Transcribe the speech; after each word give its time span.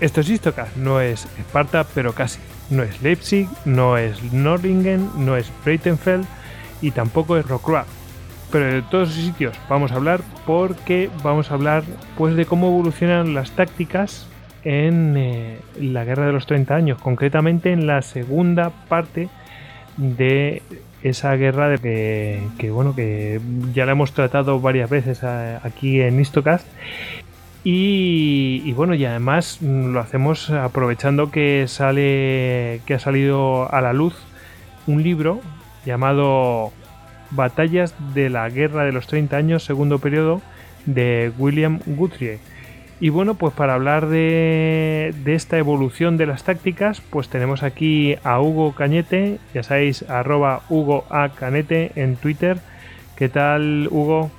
Esto 0.00 0.20
es 0.20 0.30
Istocast, 0.30 0.76
no 0.76 1.00
es 1.00 1.26
Esparta, 1.38 1.84
pero 1.92 2.12
casi. 2.12 2.38
No 2.70 2.82
es 2.84 3.02
Leipzig, 3.02 3.48
no 3.64 3.96
es 3.96 4.32
Nordlingen, 4.32 5.10
no 5.16 5.36
es 5.36 5.50
Breitenfeld 5.64 6.24
y 6.80 6.92
tampoco 6.92 7.36
es 7.36 7.46
Rocroi. 7.46 7.82
Pero 8.52 8.66
de 8.66 8.82
todos 8.82 9.10
esos 9.10 9.24
sitios 9.24 9.56
vamos 9.68 9.90
a 9.90 9.96
hablar 9.96 10.20
porque 10.46 11.10
vamos 11.24 11.50
a 11.50 11.54
hablar 11.54 11.82
pues 12.16 12.36
de 12.36 12.46
cómo 12.46 12.68
evolucionan 12.68 13.34
las 13.34 13.50
tácticas 13.50 14.28
en 14.62 15.16
eh, 15.16 15.58
la 15.80 16.04
Guerra 16.04 16.26
de 16.26 16.32
los 16.32 16.46
30 16.46 16.74
años, 16.74 17.00
concretamente 17.00 17.72
en 17.72 17.86
la 17.86 18.02
segunda 18.02 18.70
parte 18.88 19.28
de 19.96 20.62
esa 21.02 21.34
guerra 21.34 21.68
de 21.68 22.40
que, 22.58 22.70
bueno 22.70 22.94
que 22.94 23.40
ya 23.72 23.86
la 23.86 23.92
hemos 23.92 24.12
tratado 24.12 24.60
varias 24.60 24.90
veces 24.90 25.20
eh, 25.22 25.58
aquí 25.62 26.00
en 26.00 26.20
Istocast 26.20 26.66
y, 27.64 28.72
bueno, 28.72 28.94
y 28.94 29.04
además 29.04 29.58
mm, 29.60 29.92
lo 29.92 30.00
hacemos 30.00 30.50
aprovechando 30.50 31.30
que 31.30 31.66
sale. 31.68 32.80
que 32.86 32.94
ha 32.94 32.98
salido 32.98 33.72
a 33.72 33.80
la 33.80 33.92
luz 33.92 34.14
un 34.86 35.02
libro 35.02 35.40
llamado 35.84 36.72
Batallas 37.30 37.94
de 38.14 38.30
la 38.30 38.48
Guerra 38.48 38.84
de 38.84 38.92
los 38.92 39.06
30 39.06 39.36
años, 39.36 39.64
segundo 39.64 39.98
periodo, 39.98 40.40
de 40.86 41.32
William 41.38 41.80
Guthrie. 41.86 42.38
Y 43.00 43.10
bueno, 43.10 43.34
pues 43.34 43.54
para 43.54 43.74
hablar 43.74 44.08
de, 44.08 45.14
de, 45.24 45.34
esta 45.34 45.56
evolución 45.56 46.16
de 46.16 46.26
las 46.26 46.42
tácticas, 46.42 47.00
pues 47.00 47.28
tenemos 47.28 47.62
aquí 47.62 48.16
a 48.24 48.40
Hugo 48.40 48.74
Cañete, 48.74 49.38
ya 49.54 49.62
sabéis, 49.62 50.02
arroba 50.08 50.62
Hugo 50.68 51.04
A. 51.10 51.28
Canete 51.28 51.92
en 51.94 52.16
Twitter. 52.16 52.58
¿Qué 53.14 53.28
tal, 53.28 53.88
Hugo? 53.90 54.32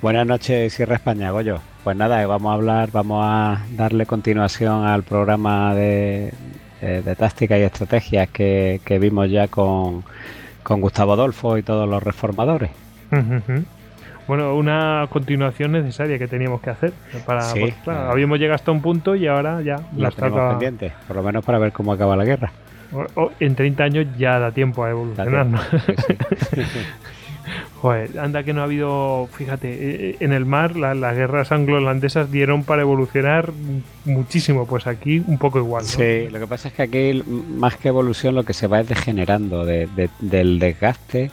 Buenas 0.00 0.26
noches, 0.26 0.72
Sierra 0.72 0.94
España, 0.94 1.30
Goyo. 1.30 1.73
Pues 1.84 1.98
nada, 1.98 2.26
vamos 2.26 2.50
a 2.50 2.54
hablar, 2.54 2.88
vamos 2.90 3.22
a 3.22 3.60
darle 3.76 4.06
continuación 4.06 4.86
al 4.86 5.02
programa 5.02 5.74
de, 5.74 6.32
de, 6.80 7.14
tácticas 7.14 7.58
y 7.58 7.62
estrategias 7.62 8.30
que, 8.30 8.80
vimos 8.98 9.30
ya 9.30 9.48
con, 9.48 10.02
Gustavo 10.66 11.12
Adolfo 11.12 11.58
y 11.58 11.62
todos 11.62 11.86
los 11.86 12.02
reformadores. 12.02 12.70
Bueno, 14.26 14.54
una 14.54 15.06
continuación 15.10 15.72
necesaria 15.72 16.18
que 16.18 16.26
teníamos 16.26 16.62
que 16.62 16.70
hacer. 16.70 16.94
Para, 17.26 17.42
sí, 17.42 17.74
pues, 17.84 17.94
habíamos 17.94 18.38
llegado 18.38 18.54
hasta 18.54 18.72
un 18.72 18.80
punto 18.80 19.14
y 19.14 19.26
ahora 19.26 19.60
ya 19.60 19.76
la 19.94 20.10
tenemos 20.10 20.52
pendiente, 20.52 20.92
por 21.06 21.16
lo 21.16 21.22
menos 21.22 21.44
para 21.44 21.58
ver 21.58 21.72
cómo 21.72 21.92
acaba 21.92 22.16
la 22.16 22.24
guerra. 22.24 22.50
en 23.40 23.54
30 23.54 23.84
años 23.84 24.06
ya 24.16 24.38
da 24.38 24.52
tiempo 24.52 24.84
a 24.84 24.90
evolucionar, 24.90 25.44
¿no? 25.44 25.60
Joder, 27.80 28.18
anda 28.18 28.42
que 28.42 28.52
no 28.52 28.62
ha 28.62 28.64
habido, 28.64 29.28
fíjate, 29.32 29.72
eh, 29.72 29.76
eh, 30.10 30.16
en 30.20 30.32
el 30.32 30.46
mar 30.46 30.76
las 30.76 31.16
guerras 31.16 31.52
anglo-holandesas 31.52 32.30
dieron 32.30 32.64
para 32.64 32.82
evolucionar 32.82 33.52
muchísimo, 34.04 34.66
pues 34.66 34.86
aquí 34.86 35.22
un 35.26 35.38
poco 35.38 35.58
igual. 35.58 35.84
Sí, 35.84 36.28
lo 36.30 36.38
que 36.38 36.46
pasa 36.46 36.68
es 36.68 36.74
que 36.74 36.82
aquí 36.82 37.22
más 37.26 37.76
que 37.76 37.88
evolución 37.88 38.34
lo 38.34 38.44
que 38.44 38.54
se 38.54 38.66
va 38.66 38.80
es 38.80 38.88
degenerando 38.88 39.64
del 39.64 40.58
desgaste 40.58 41.30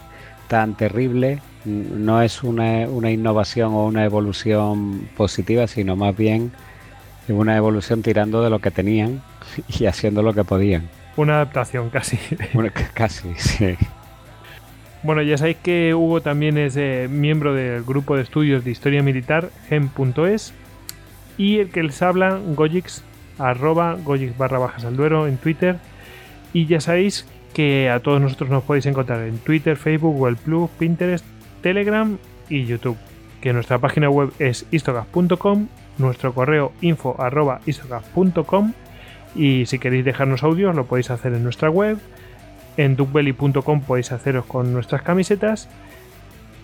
tan 0.48 0.76
terrible. 0.76 1.40
No 1.64 2.22
es 2.22 2.44
una, 2.44 2.88
una 2.90 3.12
innovación 3.12 3.74
o 3.74 3.86
una 3.86 4.04
evolución 4.04 5.08
positiva, 5.16 5.68
sino 5.68 5.96
más 5.96 6.18
bien 6.18 6.52
una 7.30 7.56
evolución 7.56 8.02
tirando 8.02 8.44
de 8.44 8.50
lo 8.50 8.60
que 8.60 8.72
tenían 8.72 9.22
y 9.80 9.86
haciendo 9.86 10.22
lo 10.22 10.34
que 10.34 10.44
podían. 10.44 10.90
Una 11.18 11.36
adaptación 11.36 11.90
casi. 11.90 12.18
casi, 12.94 13.34
sí. 13.38 13.78
Bueno, 15.04 15.24
ya 15.24 15.38
sabéis 15.38 15.58
que 15.58 15.96
Hugo 15.96 16.22
también 16.22 16.58
es 16.58 16.78
eh, 16.78 17.08
miembro 17.10 17.56
del 17.56 17.84
grupo 17.84 18.16
de 18.16 18.22
estudios 18.22 18.64
de 18.64 18.72
historia 18.72 19.02
militar 19.02 19.50
gem.es 19.68 20.54
y 21.38 21.58
el 21.58 21.70
que 21.70 21.82
les 21.82 22.02
habla, 22.04 22.40
Gojix, 22.56 23.04
arroba 23.40 23.98
Gojix 24.04 24.38
barra 24.38 24.60
bajas 24.60 24.86
al 24.86 24.96
duero 24.96 25.28
en 25.28 25.38
Twitter. 25.38 25.78
Y 26.54 26.68
ya 26.68 26.80
sabéis 26.82 27.26
que 27.54 27.90
a 27.90 28.00
todos 28.00 28.22
nosotros 28.22 28.52
nos 28.52 28.64
podéis 28.64 28.86
encontrar 28.86 29.22
en 29.24 29.40
Twitter, 29.40 29.76
Facebook, 29.76 30.18
Google 30.18 30.36
Plus, 30.36 30.70
Pinterest, 30.78 31.26
Telegram 31.64 32.18
y 32.48 32.66
YouTube. 32.66 32.98
Que 33.42 33.54
nuestra 33.54 33.80
página 33.80 34.08
web 34.08 34.32
es 34.38 34.68
istocast.com, 34.70 35.68
nuestro 35.98 36.34
correo 36.34 36.74
info 36.82 37.18
y 39.34 39.66
si 39.66 39.80
queréis 39.80 40.04
dejarnos 40.04 40.44
audios 40.44 40.76
lo 40.76 40.86
podéis 40.86 41.10
hacer 41.10 41.34
en 41.34 41.44
nuestra 41.44 41.70
web 41.70 41.98
en 42.78 42.96
duckbelly.com 42.96 43.82
podéis 43.82 44.12
haceros 44.12 44.46
con 44.46 44.74
nuestras 44.74 45.02
camisetas. 45.02 45.70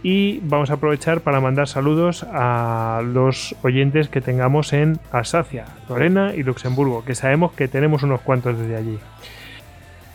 Y 0.03 0.39
vamos 0.43 0.69
a 0.69 0.75
aprovechar 0.75 1.21
para 1.21 1.41
mandar 1.41 1.67
saludos 1.67 2.25
a 2.31 3.01
los 3.03 3.55
oyentes 3.63 4.09
que 4.09 4.21
tengamos 4.21 4.71
en 4.73 4.99
Alsacia, 5.11 5.65
Lorena 5.89 6.33
y 6.35 6.43
Luxemburgo, 6.43 7.03
que 7.03 7.15
sabemos 7.15 7.51
que 7.53 7.67
tenemos 7.67 8.03
unos 8.03 8.21
cuantos 8.21 8.57
desde 8.57 8.75
allí. 8.75 8.99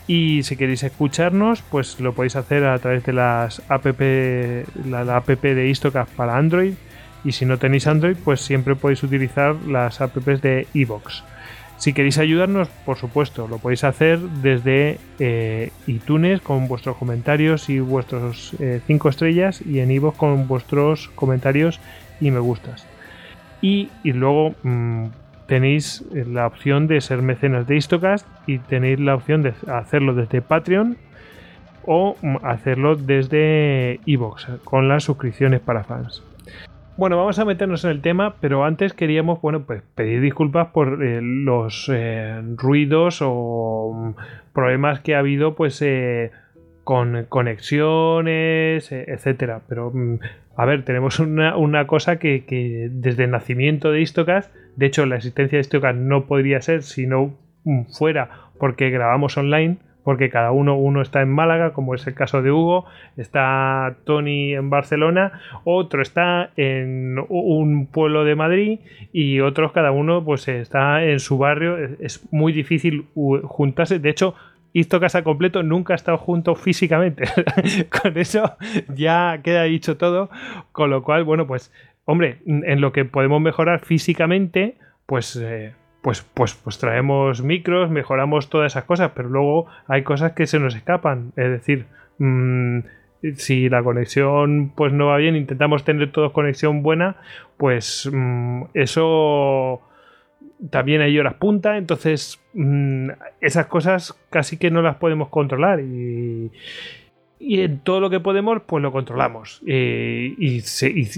Y 0.07 0.43
si 0.43 0.57
queréis 0.57 0.83
escucharnos, 0.83 1.61
pues 1.61 1.99
lo 1.99 2.13
podéis 2.13 2.35
hacer 2.35 2.65
a 2.65 2.77
través 2.79 3.05
de 3.05 3.13
las 3.13 3.61
app, 3.69 3.85
la, 4.85 5.15
app 5.15 5.27
de 5.27 5.67
Istocast 5.69 6.11
para 6.13 6.37
Android. 6.37 6.73
Y 7.23 7.31
si 7.31 7.45
no 7.45 7.57
tenéis 7.57 7.87
Android, 7.87 8.17
pues 8.23 8.41
siempre 8.41 8.75
podéis 8.75 9.03
utilizar 9.03 9.55
las 9.67 10.01
apps 10.01 10.41
de 10.41 10.67
Evox. 10.73 11.23
Si 11.83 11.91
queréis 11.91 12.17
ayudarnos, 12.17 12.69
por 12.85 12.95
supuesto, 12.95 13.45
lo 13.49 13.57
podéis 13.57 13.83
hacer 13.83 14.17
desde 14.17 14.99
eh, 15.19 15.73
iTunes 15.85 16.39
con 16.39 16.69
vuestros 16.69 16.95
comentarios 16.95 17.67
y 17.67 17.81
vuestros 17.81 18.55
5 18.57 18.61
eh, 18.61 19.09
estrellas 19.09 19.61
y 19.61 19.79
en 19.79 19.91
iVoox 19.91 20.15
con 20.15 20.47
vuestros 20.47 21.09
comentarios 21.09 21.81
y 22.21 22.31
me 22.31 22.39
gustas. 22.39 22.87
Y, 23.61 23.89
luego 24.05 24.55
mm, 24.63 25.07
tenéis 25.45 26.05
la 26.13 26.47
opción 26.47 26.87
de 26.87 27.01
ser 27.01 27.21
mecenas 27.21 27.67
de 27.67 27.75
Istocast 27.75 28.25
y 28.47 28.59
tenéis 28.59 29.01
la 29.01 29.15
opción 29.15 29.43
de 29.43 29.53
hacerlo 29.67 30.13
desde 30.13 30.41
Patreon 30.41 30.95
o 31.85 32.15
mm, 32.21 32.37
hacerlo 32.43 32.95
desde 32.95 33.99
iVoox 34.05 34.45
con 34.63 34.87
las 34.87 35.03
suscripciones 35.03 35.59
para 35.59 35.83
fans. 35.83 36.23
Bueno, 36.95 37.17
vamos 37.17 37.39
a 37.39 37.45
meternos 37.45 37.83
en 37.85 37.91
el 37.91 38.01
tema, 38.01 38.35
pero 38.39 38.65
antes 38.65 38.93
queríamos, 38.93 39.41
bueno, 39.41 39.65
pues 39.65 39.81
pedir 39.95 40.21
disculpas 40.21 40.67
por 40.67 41.03
eh, 41.03 41.21
los 41.23 41.89
eh, 41.91 42.39
ruidos 42.55 43.19
o 43.21 43.91
mm, 43.95 44.53
problemas 44.53 44.99
que 44.99 45.15
ha 45.15 45.19
habido, 45.19 45.55
pues, 45.55 45.81
eh, 45.81 46.29
con 46.83 47.25
conexiones, 47.29 48.91
etcétera. 48.91 49.61
Pero, 49.67 49.89
mm, 49.91 50.19
a 50.55 50.65
ver, 50.65 50.85
tenemos 50.85 51.19
una, 51.19 51.87
cosa 51.87 52.19
que, 52.19 52.89
desde 52.91 53.23
el 53.23 53.31
nacimiento 53.31 53.91
de 53.91 54.01
Istocast, 54.01 54.53
de 54.75 54.85
hecho, 54.85 55.07
la 55.07 55.15
existencia 55.15 55.57
de 55.57 55.61
Istocast 55.61 55.97
no 55.97 56.27
podría 56.27 56.61
ser 56.61 56.83
si 56.83 57.07
no 57.07 57.33
mm, 57.63 57.85
fuera 57.85 58.29
porque 58.59 58.91
grabamos 58.91 59.35
online 59.35 59.77
porque 60.03 60.29
cada 60.29 60.51
uno, 60.51 60.75
uno 60.75 61.01
está 61.01 61.21
en 61.21 61.31
Málaga, 61.31 61.73
como 61.73 61.95
es 61.95 62.05
el 62.07 62.13
caso 62.13 62.41
de 62.41 62.51
Hugo, 62.51 62.85
está 63.17 63.95
Tony 64.03 64.53
en 64.53 64.69
Barcelona, 64.69 65.41
otro 65.63 66.01
está 66.01 66.51
en 66.55 67.17
un 67.29 67.87
pueblo 67.87 68.23
de 68.25 68.35
Madrid 68.35 68.79
y 69.11 69.39
otros 69.39 69.71
cada 69.71 69.91
uno 69.91 70.23
pues 70.23 70.47
está 70.47 71.03
en 71.03 71.19
su 71.19 71.37
barrio. 71.37 71.77
Es 71.99 72.27
muy 72.31 72.53
difícil 72.53 73.05
juntarse. 73.43 73.99
De 73.99 74.09
hecho, 74.09 74.35
Isto 74.73 74.99
Casa 74.99 75.23
Completo 75.23 75.61
nunca 75.61 75.93
ha 75.93 75.95
estado 75.95 76.17
junto 76.17 76.55
físicamente. 76.55 77.25
Con 78.01 78.17
eso 78.17 78.57
ya 78.95 79.39
queda 79.43 79.63
dicho 79.63 79.97
todo. 79.97 80.29
Con 80.71 80.89
lo 80.89 81.03
cual, 81.03 81.23
bueno, 81.23 81.45
pues, 81.45 81.71
hombre, 82.05 82.39
en 82.45 82.81
lo 82.81 82.91
que 82.91 83.05
podemos 83.05 83.39
mejorar 83.39 83.79
físicamente, 83.81 84.75
pues... 85.05 85.35
Eh, 85.35 85.73
pues, 86.03 86.21
pues, 86.33 86.53
pues 86.53 86.77
traemos 86.79 87.41
micros, 87.41 87.89
mejoramos 87.89 88.49
todas 88.49 88.73
esas 88.73 88.83
cosas, 88.83 89.11
pero 89.15 89.29
luego 89.29 89.67
hay 89.87 90.03
cosas 90.03 90.33
que 90.33 90.47
se 90.47 90.59
nos 90.59 90.75
escapan. 90.75 91.31
Es 91.37 91.49
decir, 91.49 91.85
mm, 92.17 92.79
si 93.35 93.69
la 93.69 93.81
conexión 93.81 94.73
pues 94.75 94.91
no 94.91 95.07
va 95.07 95.17
bien, 95.17 95.37
intentamos 95.37 95.85
tener 95.85 96.11
todos 96.11 96.33
conexión 96.33 96.83
buena, 96.83 97.15
pues 97.55 98.09
mm, 98.11 98.63
eso 98.73 99.81
también 100.69 100.99
hay 100.99 101.17
horas 101.17 101.35
punta, 101.35 101.77
entonces 101.77 102.41
mm, 102.53 103.09
esas 103.39 103.67
cosas 103.67 104.13
casi 104.29 104.57
que 104.57 104.71
no 104.71 104.81
las 104.81 104.97
podemos 104.97 105.29
controlar 105.29 105.79
y 107.45 107.61
en 107.61 107.79
todo 107.79 107.99
lo 107.99 108.09
que 108.09 108.19
podemos 108.19 108.61
pues 108.65 108.81
lo 108.81 108.91
controlamos 108.91 109.61
y, 109.65 110.63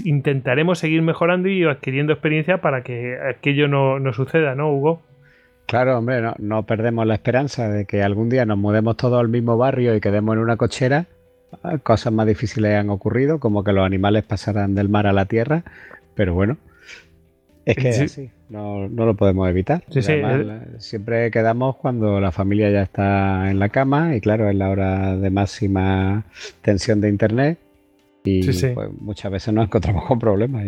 intentaremos 0.04 0.78
seguir 0.78 1.02
mejorando 1.02 1.48
y 1.48 1.64
adquiriendo 1.64 2.12
experiencia 2.12 2.60
para 2.60 2.82
que 2.82 3.16
aquello 3.18 3.68
no, 3.68 3.98
no 4.00 4.12
suceda, 4.12 4.54
¿no, 4.54 4.72
Hugo? 4.72 5.02
Claro, 5.66 5.98
hombre, 5.98 6.20
no, 6.20 6.34
no, 6.38 6.64
perdemos 6.64 7.06
la 7.06 7.14
esperanza 7.14 7.68
de 7.68 7.86
que 7.86 8.02
algún 8.02 8.28
día 8.28 8.44
nos 8.44 8.58
mudemos 8.58 8.96
todos 8.96 9.20
al 9.20 9.28
mismo 9.28 9.56
barrio 9.56 9.94
y 9.94 10.00
quedemos 10.00 10.36
en 10.36 10.42
una 10.42 10.56
cochera. 10.56 11.06
Cosas 11.82 12.12
más 12.12 12.26
difíciles 12.26 12.74
han 12.74 12.90
ocurrido, 12.90 13.40
como 13.40 13.64
que 13.64 13.72
los 13.72 13.84
animales 13.84 14.24
pasarán 14.24 14.74
del 14.74 14.88
mar 14.88 15.06
a 15.06 15.12
la 15.12 15.24
tierra, 15.26 15.64
pero 16.14 16.34
bueno, 16.34 16.56
es 17.64 17.76
que 17.76 18.08
sí. 18.08 18.30
No, 18.48 18.88
no, 18.88 19.06
lo 19.06 19.14
podemos 19.14 19.48
evitar. 19.48 19.82
siempre 20.78 21.30
quedamos 21.30 21.76
cuando 21.76 22.20
la 22.20 22.32
familia 22.32 22.70
ya 22.70 22.82
está 22.82 23.50
en 23.50 23.58
la 23.58 23.68
cama 23.68 24.16
y 24.16 24.20
claro, 24.20 24.48
es 24.48 24.56
la 24.56 24.70
hora 24.70 25.16
de 25.16 25.30
máxima 25.30 26.24
tensión 26.62 27.00
de 27.00 27.08
internet 27.08 27.58
y 28.26 28.44
pues, 28.44 28.90
muchas 29.00 29.30
veces 29.30 29.54
nos 29.54 29.66
encontramos 29.66 30.04
con 30.04 30.18
problemas, 30.18 30.64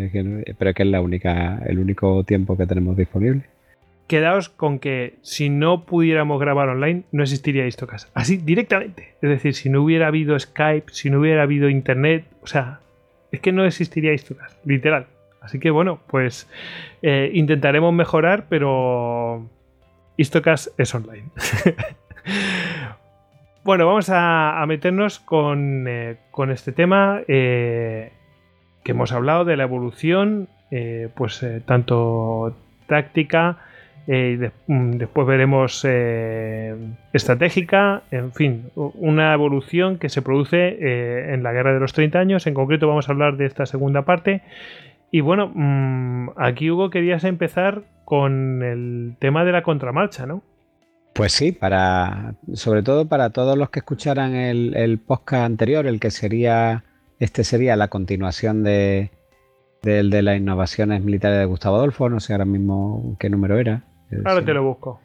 pero 0.57 0.69
es 0.69 0.75
que 0.75 0.83
es 0.83 0.89
la 0.89 1.01
única, 1.01 1.61
el 1.65 1.79
único 1.79 2.23
tiempo 2.23 2.55
que 2.55 2.65
tenemos 2.65 2.95
disponible. 2.95 3.43
Quedaos 4.07 4.49
con 4.49 4.79
que 4.79 5.15
si 5.21 5.49
no 5.49 5.85
pudiéramos 5.85 6.39
grabar 6.39 6.69
online, 6.69 7.03
no 7.11 7.21
existiría 7.21 7.67
Histocast. 7.67 8.09
Así, 8.15 8.37
directamente. 8.37 9.15
Es 9.21 9.29
decir, 9.29 9.53
si 9.53 9.69
no 9.69 9.83
hubiera 9.83 10.07
habido 10.07 10.39
Skype, 10.39 10.91
si 10.91 11.09
no 11.09 11.19
hubiera 11.19 11.43
habido 11.43 11.69
Internet, 11.69 12.25
o 12.41 12.47
sea, 12.47 12.79
es 13.31 13.39
que 13.39 13.51
no 13.51 13.65
existiría 13.65 14.13
Histocast, 14.13 14.65
literal. 14.65 15.05
Así 15.41 15.59
que 15.59 15.71
bueno, 15.71 15.99
pues 16.07 16.49
eh, 17.01 17.31
intentaremos 17.33 17.93
mejorar, 17.93 18.45
pero 18.49 19.47
Istocast 20.17 20.79
es 20.79 20.93
online. 20.93 21.29
bueno, 23.63 23.87
vamos 23.87 24.09
a, 24.11 24.63
meternos 24.67 25.19
con, 25.19 25.85
eh, 25.87 26.17
este 26.49 26.71
tema 26.71 27.21
eh, 27.27 28.11
que 28.83 28.91
hemos 28.91 29.11
hablado 29.11 29.45
de 29.45 29.57
la 29.57 29.63
evolución, 29.63 30.47
pues 31.15 31.43
tanto 31.65 32.55
táctica, 32.85 33.57
mm, 34.05 34.91
después 34.91 35.25
veremos 35.25 35.83
estratégica, 37.11 38.03
en 38.11 38.31
fin, 38.33 38.69
una 38.75 39.33
evolución 39.33 39.97
que 39.97 40.09
se 40.09 40.21
produce 40.21 41.33
en 41.33 41.41
la 41.41 41.53
Guerra 41.53 41.73
de 41.73 41.79
los 41.79 41.93
30 41.93 42.19
años. 42.19 42.45
En 42.45 42.53
concreto 42.53 42.87
vamos 42.87 43.09
a 43.09 43.13
hablar 43.13 43.37
de 43.37 43.47
esta 43.47 43.65
segunda 43.65 44.03
parte 44.03 44.43
y 45.11 45.21
bueno, 45.21 45.51
mm, 45.53 46.31
aquí 46.37 46.69
Hugo 46.69 46.89
querías 46.89 47.23
empezar 47.23 47.83
con 48.05 48.63
el 48.63 49.15
tema 49.19 49.45
de 49.45 49.51
la 49.51 49.63
contramarcha, 49.63 50.25
¿no? 50.25 50.43
Pues 51.13 51.33
sí, 51.33 51.51
para, 51.51 52.35
sobre 52.53 52.83
todo 52.83 53.07
para 53.07 53.31
todos 53.31 53.57
los 53.57 53.69
que 53.69 53.79
escucharan 53.79 54.35
el, 54.35 54.99
podcast 54.99 55.43
anterior, 55.43 55.85
el 55.85 55.99
que 55.99 56.11
sería, 56.11 56.83
este 57.19 57.43
sería 57.43 57.75
la 57.75 57.89
continuación 57.89 58.63
de, 58.63 59.11
de 59.81 60.21
las 60.21 60.37
innovaciones 60.37 61.03
militares 61.03 61.39
de 61.39 61.45
Gustavo 61.45 61.77
Adolfo, 61.77 62.09
no 62.09 62.19
sé 62.19 62.33
ahora 62.33 62.45
mismo 62.45 63.17
qué 63.19 63.29
número 63.29 63.57
era. 63.57 63.83
Ahora 64.25 64.45
te 64.45 64.53
lo 64.53 64.63
busco. 64.63 65.01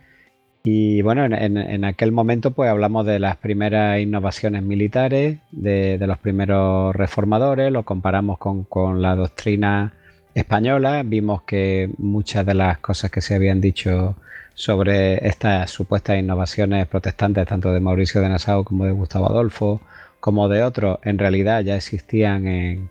Y 0.66 1.02
bueno, 1.02 1.26
en, 1.26 1.84
aquel 1.84 2.10
momento 2.10 2.52
pues 2.52 2.70
hablamos 2.70 3.04
de 3.04 3.18
las 3.18 3.36
primeras 3.36 4.00
innovaciones 4.00 4.62
militares, 4.62 5.38
de, 5.50 5.98
los 6.00 6.16
primeros 6.16 6.96
reformadores, 6.96 7.70
lo 7.70 7.82
comparamos 7.84 8.38
con, 8.38 9.02
la 9.02 9.14
doctrina 9.14 9.92
española, 10.34 11.02
vimos 11.04 11.42
que 11.42 11.90
muchas 11.98 12.46
de 12.46 12.54
las 12.54 12.78
cosas 12.78 13.10
que 13.10 13.20
se 13.20 13.34
habían 13.34 13.60
dicho 13.60 14.16
sobre 14.54 15.28
estas 15.28 15.70
supuestas 15.70 16.18
innovaciones 16.18 16.86
protestantes, 16.88 17.46
tanto 17.46 17.70
de 17.70 17.80
Mauricio 17.80 18.22
de 18.22 18.30
Nassau 18.30 18.64
como 18.64 18.86
de 18.86 18.92
Gustavo 18.92 19.26
Adolfo, 19.28 19.82
como 20.18 20.48
de 20.48 20.62
otros, 20.62 20.98
en 21.02 21.18
realidad 21.18 21.60
ya 21.60 21.76
existían 21.76 22.46
en, 22.46 22.88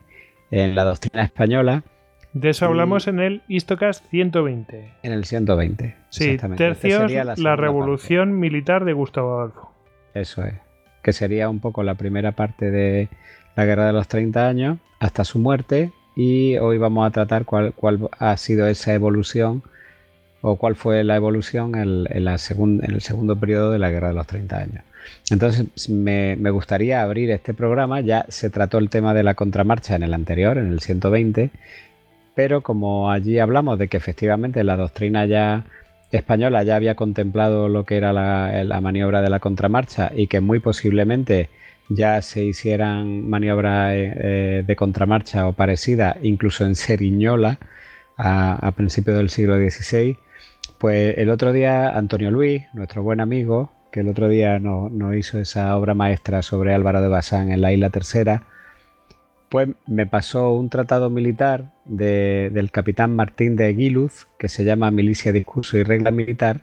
en 0.51 0.75
la 0.75 0.83
doctrina 0.83 1.23
española 1.23 1.83
de 2.33 2.49
eso 2.49 2.65
hablamos 2.65 3.07
en 3.07 3.19
el 3.19 3.41
Histocast 3.47 4.05
120. 4.09 4.91
En 5.03 5.11
el 5.11 5.23
120. 5.25 5.95
Sí, 6.09 6.37
tercios, 6.57 7.11
la, 7.37 7.55
revolución 7.55 8.39
militar 8.39 8.85
de 8.85 8.93
Gustavo 8.93 9.39
Adolfo. 9.39 9.71
Eso 10.15 10.43
es. 10.43 10.55
Que 11.03 11.13
sería 11.13 11.47
un 11.49 11.59
poco 11.59 11.83
la 11.83 11.93
primera 11.93 12.31
parte 12.31 12.71
de 12.71 13.09
la 13.55 13.65
guerra 13.65 13.85
de 13.85 13.93
los 13.93 14.07
30 14.07 14.47
años 14.47 14.77
hasta 14.99 15.23
su 15.23 15.37
muerte. 15.37 15.91
Y 16.15 16.57
hoy 16.57 16.79
vamos 16.79 17.05
a 17.05 17.11
tratar 17.11 17.45
cuál, 17.45 17.73
cuál 17.73 18.09
ha 18.17 18.35
sido 18.37 18.67
esa 18.67 18.93
evolución 18.93 19.61
o 20.41 20.57
cuál 20.57 20.75
fue 20.75 21.03
la 21.03 21.15
evolución 21.15 21.75
en, 21.75 22.03
la 22.03 22.37
en 22.37 22.93
el 22.93 23.01
segundo 23.01 23.35
periodo 23.39 23.71
de 23.71 23.79
la 23.79 23.91
guerra 23.91 24.09
de 24.09 24.13
los 24.15 24.27
30 24.27 24.57
años. 24.57 24.83
Entonces 25.29 25.89
me, 25.89 26.35
me, 26.35 26.49
gustaría 26.49 27.01
abrir 27.01 27.29
este 27.31 27.53
programa, 27.53 28.01
ya 28.01 28.25
se 28.29 28.49
trató 28.49 28.77
el 28.77 28.89
tema 28.89 29.13
de 29.13 29.23
la 29.23 29.35
contramarcha 29.35 29.95
en 29.95 30.03
el 30.03 30.13
anterior, 30.13 30.57
en 30.57 30.67
el 30.67 30.79
120, 30.79 31.51
pero 32.35 32.61
como 32.61 33.11
allí 33.11 33.39
hablamos 33.39 33.77
de 33.79 33.87
que 33.87 33.97
efectivamente 33.97 34.63
la 34.63 34.75
doctrina 34.75 35.25
ya 35.25 35.65
española 36.11 36.63
ya 36.63 36.75
había 36.75 36.95
contemplado 36.95 37.69
lo 37.69 37.85
que 37.85 37.97
era 37.97 38.13
la, 38.13 38.81
maniobra 38.81 39.21
de 39.21 39.29
la 39.29 39.39
contramarcha 39.39 40.11
y 40.15 40.27
que 40.27 40.41
muy 40.41 40.59
posiblemente 40.59 41.49
ya 41.89 42.21
se 42.21 42.43
hicieran 42.43 43.29
maniobras 43.29 43.93
eh, 43.93 44.13
eh, 44.15 44.63
de 44.65 44.75
contramarcha 44.75 45.47
o 45.47 45.53
parecida 45.53 46.17
incluso 46.21 46.65
en 46.65 46.75
Seriñola 46.75 47.57
a, 48.17 48.71
principios 48.75 49.17
del 49.17 49.29
siglo 49.29 49.57
XVI, 49.57 50.17
pues 50.77 51.17
el 51.17 51.29
otro 51.29 51.51
día 51.51 51.89
Antonio 51.89 52.29
Luis, 52.31 52.63
nuestro 52.73 53.03
buen 53.03 53.19
amigo, 53.19 53.71
que 53.91 54.01
el 54.01 54.09
otro 54.09 54.27
día 54.27 54.59
nos 54.59 54.91
no 54.91 55.15
hizo 55.15 55.39
esa 55.39 55.75
obra 55.77 55.93
maestra 55.93 56.41
sobre 56.41 56.73
Álvaro 56.73 57.01
de 57.01 57.07
Bazán 57.07 57.51
en 57.51 57.61
la 57.61 57.73
isla 57.73 57.89
tercera, 57.89 58.43
pues 59.53 59.69
me 59.85 60.07
pasó 60.07 60.51
un 60.53 60.69
tratado 60.69 61.11
militar 61.11 61.65
del 61.85 62.71
capitán 62.71 63.15
Martín 63.15 63.55
de 63.55 63.65
Aguiluz, 63.67 64.25
que 64.39 64.49
se 64.49 64.65
llama 64.65 64.89
Milicia, 64.89 65.31
Discurso 65.31 65.77
y 65.77 65.83
Regla 65.83 66.09
Militar, 66.09 66.61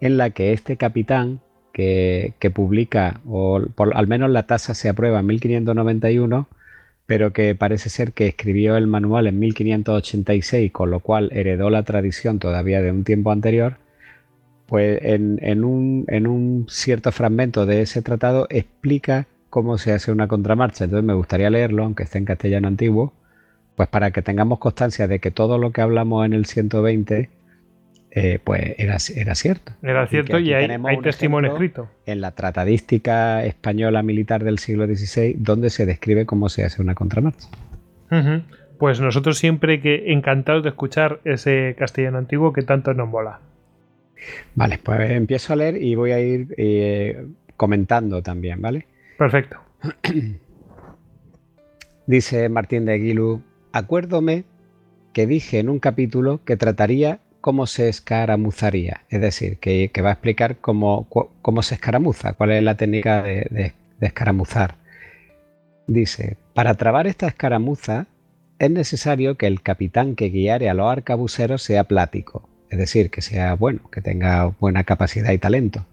en 0.00 0.16
la 0.16 0.30
que 0.30 0.54
este 0.54 0.78
capitán, 0.78 1.42
que, 1.74 2.32
publica, 2.54 3.20
o 3.28 3.60
al 3.76 4.06
menos 4.06 4.30
la 4.30 4.44
tasa 4.44 4.72
se 4.72 4.88
aprueba 4.88 5.20
en 5.20 5.26
1591, 5.26 6.48
pero 7.04 7.34
que 7.34 7.54
parece 7.54 7.90
ser 7.90 8.14
que 8.14 8.28
escribió 8.28 8.78
el 8.78 8.86
manual 8.86 9.26
en 9.26 9.38
1586, 9.38 10.72
con 10.72 10.90
lo 10.90 11.00
cual 11.00 11.28
heredó 11.34 11.68
la 11.68 11.82
tradición 11.82 12.38
todavía 12.38 12.80
de 12.80 12.92
un 12.92 13.04
tiempo 13.04 13.30
anterior, 13.30 13.76
pues 14.64 15.00
en, 15.02 15.64
un, 15.64 16.06
en 16.08 16.26
un 16.26 16.64
cierto 16.70 17.12
fragmento 17.12 17.66
de 17.66 17.82
ese 17.82 18.00
tratado 18.00 18.46
explica 18.48 19.26
cómo 19.52 19.76
se 19.76 19.92
hace 19.92 20.10
una 20.10 20.28
contramarcha. 20.28 20.84
Entonces 20.84 21.04
me 21.04 21.12
gustaría 21.12 21.50
leerlo, 21.50 21.84
aunque 21.84 22.04
esté 22.04 22.16
en 22.16 22.24
castellano 22.24 22.68
antiguo, 22.68 23.12
pues 23.76 23.86
para 23.86 24.10
que 24.10 24.22
tengamos 24.22 24.58
constancia 24.58 25.06
de 25.06 25.18
que 25.18 25.30
todo 25.30 25.58
lo 25.58 25.72
que 25.72 25.82
hablamos 25.82 26.24
en 26.24 26.32
el 26.32 26.46
120 26.46 27.28
eh, 28.12 28.38
pues 28.42 28.74
era, 28.78 28.96
era, 29.14 29.34
cierto. 29.34 29.72
Era 29.82 30.06
cierto 30.06 30.38
y, 30.38 30.54
hay, 30.54 30.70
testimonio 31.02 31.52
escrito. 31.52 31.90
En 32.06 32.22
la 32.22 32.30
tratadística 32.30 33.44
española 33.44 34.02
militar 34.02 34.42
del 34.42 34.58
siglo 34.58 34.86
XVI, 34.86 35.34
donde 35.36 35.68
se 35.68 35.84
describe 35.84 36.24
cómo 36.24 36.48
se 36.48 36.64
hace 36.64 36.80
una 36.80 36.94
contramarcha. 36.94 37.48
Pues 38.78 39.00
nosotros 39.00 39.36
siempre 39.36 39.82
que 39.82 40.14
encantados 40.14 40.62
de 40.62 40.70
escuchar 40.70 41.20
ese 41.24 41.76
castellano 41.78 42.16
antiguo 42.16 42.54
que 42.54 42.62
tanto 42.62 42.94
nos 42.94 43.06
mola. 43.06 43.40
Vale, 44.54 44.78
pues 44.82 45.10
empiezo 45.10 45.52
a 45.52 45.56
leer 45.56 45.76
y 45.76 45.94
voy 45.94 46.12
a 46.12 46.20
ir 46.20 46.54
eh, 46.56 47.26
comentando 47.58 48.22
también, 48.22 48.62
¿vale? 48.62 48.86
Perfecto. 49.18 49.58
Dice 52.06 52.48
Martín 52.48 52.84
de 52.84 52.94
Aguilú, 52.94 53.42
acuérdome 53.72 54.44
que 55.12 55.26
dije 55.26 55.58
en 55.58 55.68
un 55.68 55.78
capítulo 55.78 56.42
que 56.44 56.56
trataría 56.56 57.20
cómo 57.40 57.66
se 57.66 57.88
escaramuzaría, 57.88 59.02
es 59.10 59.20
decir, 59.20 59.58
que, 59.58 59.90
va 60.02 60.10
a 60.10 60.12
explicar 60.12 60.56
cómo, 60.56 61.08
se 61.62 61.74
escaramuza, 61.74 62.32
cuál 62.34 62.52
es 62.52 62.62
la 62.62 62.76
técnica 62.76 63.22
de, 63.22 63.74
escaramuzar. 64.00 64.76
Dice, 65.86 66.36
para 66.54 66.74
trabar 66.74 67.06
esta 67.06 67.26
escaramuza 67.26 68.06
es 68.58 68.70
necesario 68.70 69.36
que 69.36 69.48
el 69.48 69.60
capitán 69.60 70.14
que 70.14 70.30
guiare 70.30 70.70
a 70.70 70.74
los 70.74 70.90
arcabuceros 70.90 71.62
sea 71.62 71.84
plático, 71.84 72.48
es 72.70 72.78
decir, 72.78 73.10
que 73.10 73.22
sea 73.22 73.54
bueno, 73.54 73.90
que 73.90 74.00
tenga 74.00 74.46
buena 74.46 74.84
capacidad 74.84 75.32
y 75.32 75.38
talento. 75.38 75.84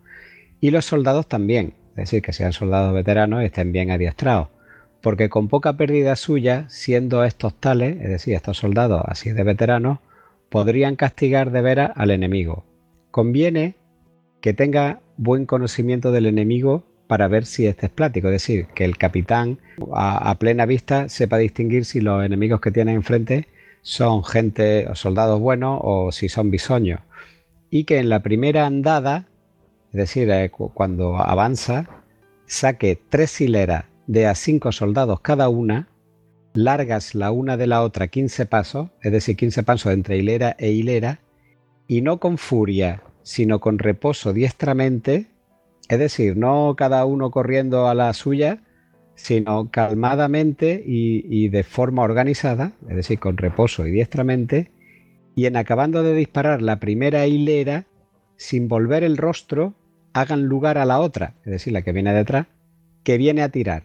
Y 0.62 0.72
los 0.72 0.86
soldados 0.86 1.28
también, 1.28 1.74
es 1.92 1.96
decir, 1.96 2.22
que 2.22 2.34
sean 2.34 2.54
soldados 2.54 2.94
veteranos 2.94 3.42
y 3.42 3.46
estén 3.46 3.72
bien 3.72 3.92
adiestrados, 3.92 4.50
porque 5.02 5.30
con 5.30 5.48
poca 5.48 5.74
pérdida 5.74 6.16
suya, 6.16 6.66
siendo 6.70 7.24
estos 7.24 7.54
tales, 7.54 7.98
es 8.02 8.10
decir, 8.10 8.36
estos 8.36 8.58
soldados 8.58 9.02
así 9.06 9.32
de 9.32 9.44
veteranos, 9.44 10.00
podrían 10.50 10.96
castigar 10.96 11.52
de 11.52 11.62
veras 11.62 11.92
al 11.96 12.12
enemigo. 12.12 12.66
conviene 13.12 13.76
que 14.42 14.54
tenga 14.54 15.02
buen 15.18 15.46
conocimiento 15.46 16.12
del 16.12 16.26
enemigo 16.26 16.84
para 17.08 17.28
ver 17.28 17.46
si 17.46 17.66
este 17.66 17.88
es 17.88 17.92
plático, 17.92 18.28
es 18.28 18.34
decir, 18.34 18.68
que 18.76 18.86
el 18.86 18.98
capitán 18.98 19.58
a, 19.94 20.36
plena 20.36 20.68
vista 20.68 21.10
sepa 21.10 21.40
distinguir 21.40 21.86
si 21.86 22.02
los 22.02 22.24
enemigos 22.24 22.62
que 22.62 22.72
tiene 22.72 22.94
enfrente 22.94 23.48
son 23.82 24.24
gente 24.24 24.88
o 24.88 24.96
soldados 24.96 25.40
buenos 25.40 25.80
o 25.82 26.12
si 26.12 26.30
son 26.30 26.52
bisoños. 26.52 27.00
Y 27.72 27.86
que 27.86 27.98
en 27.98 28.10
la 28.10 28.22
primera 28.22 28.68
andada, 28.68 29.29
es 29.92 29.98
decir, 29.98 30.30
eh, 30.30 30.50
cuando 30.50 31.18
avanza, 31.18 32.04
saque 32.46 33.00
tres 33.10 33.42
hileras 33.42 33.86
de 34.08 34.28
a 34.28 34.36
cinco 34.36 34.72
soldados 34.72 35.22
cada 35.22 35.50
una, 35.50 35.88
largas 36.54 37.16
la 37.16 37.32
una 37.32 37.58
de 37.58 37.68
la 37.68 37.84
otra 37.84 38.08
15 38.08 38.46
pasos, 38.46 38.90
es 39.02 39.12
decir, 39.12 39.36
15 39.36 39.64
pasos 39.64 39.94
entre 39.94 40.18
hilera 40.18 40.56
e 40.60 40.72
hilera, 40.72 41.20
y 41.88 42.02
no 42.02 42.20
con 42.20 42.38
furia, 42.38 43.04
sino 43.24 43.60
con 43.60 43.80
reposo 43.80 44.34
diestramente, 44.34 45.28
es 45.90 46.00
decir, 46.00 46.38
no 46.38 46.76
cada 46.78 47.06
uno 47.06 47.32
corriendo 47.32 47.88
a 47.88 47.96
la 47.96 48.14
suya, 48.14 48.62
sino 49.16 49.70
calmadamente 49.70 50.82
y, 50.86 51.50
de 51.50 51.64
forma 51.64 52.04
organizada, 52.04 52.74
es 52.88 52.96
decir, 52.96 53.20
con 53.20 53.38
reposo 53.38 53.86
y 53.86 53.92
diestramente, 53.92 54.72
y 55.36 55.46
en 55.46 55.58
acabando 55.58 56.04
de 56.04 56.14
disparar 56.14 56.62
la 56.62 56.80
primera 56.80 57.28
hilera, 57.28 57.86
sin 58.38 58.68
volver 58.68 59.04
el 59.04 59.18
rostro, 59.18 59.74
hagan 60.22 60.46
lugar 60.46 60.78
a 60.78 60.86
la 60.86 61.00
otra, 61.00 61.34
es 61.46 61.52
decir, 61.52 61.74
la 61.74 61.82
que 61.82 61.92
viene 61.92 62.14
detrás, 62.14 62.48
que 63.04 63.18
viene 63.18 63.42
a 63.42 63.50
tirar, 63.50 63.84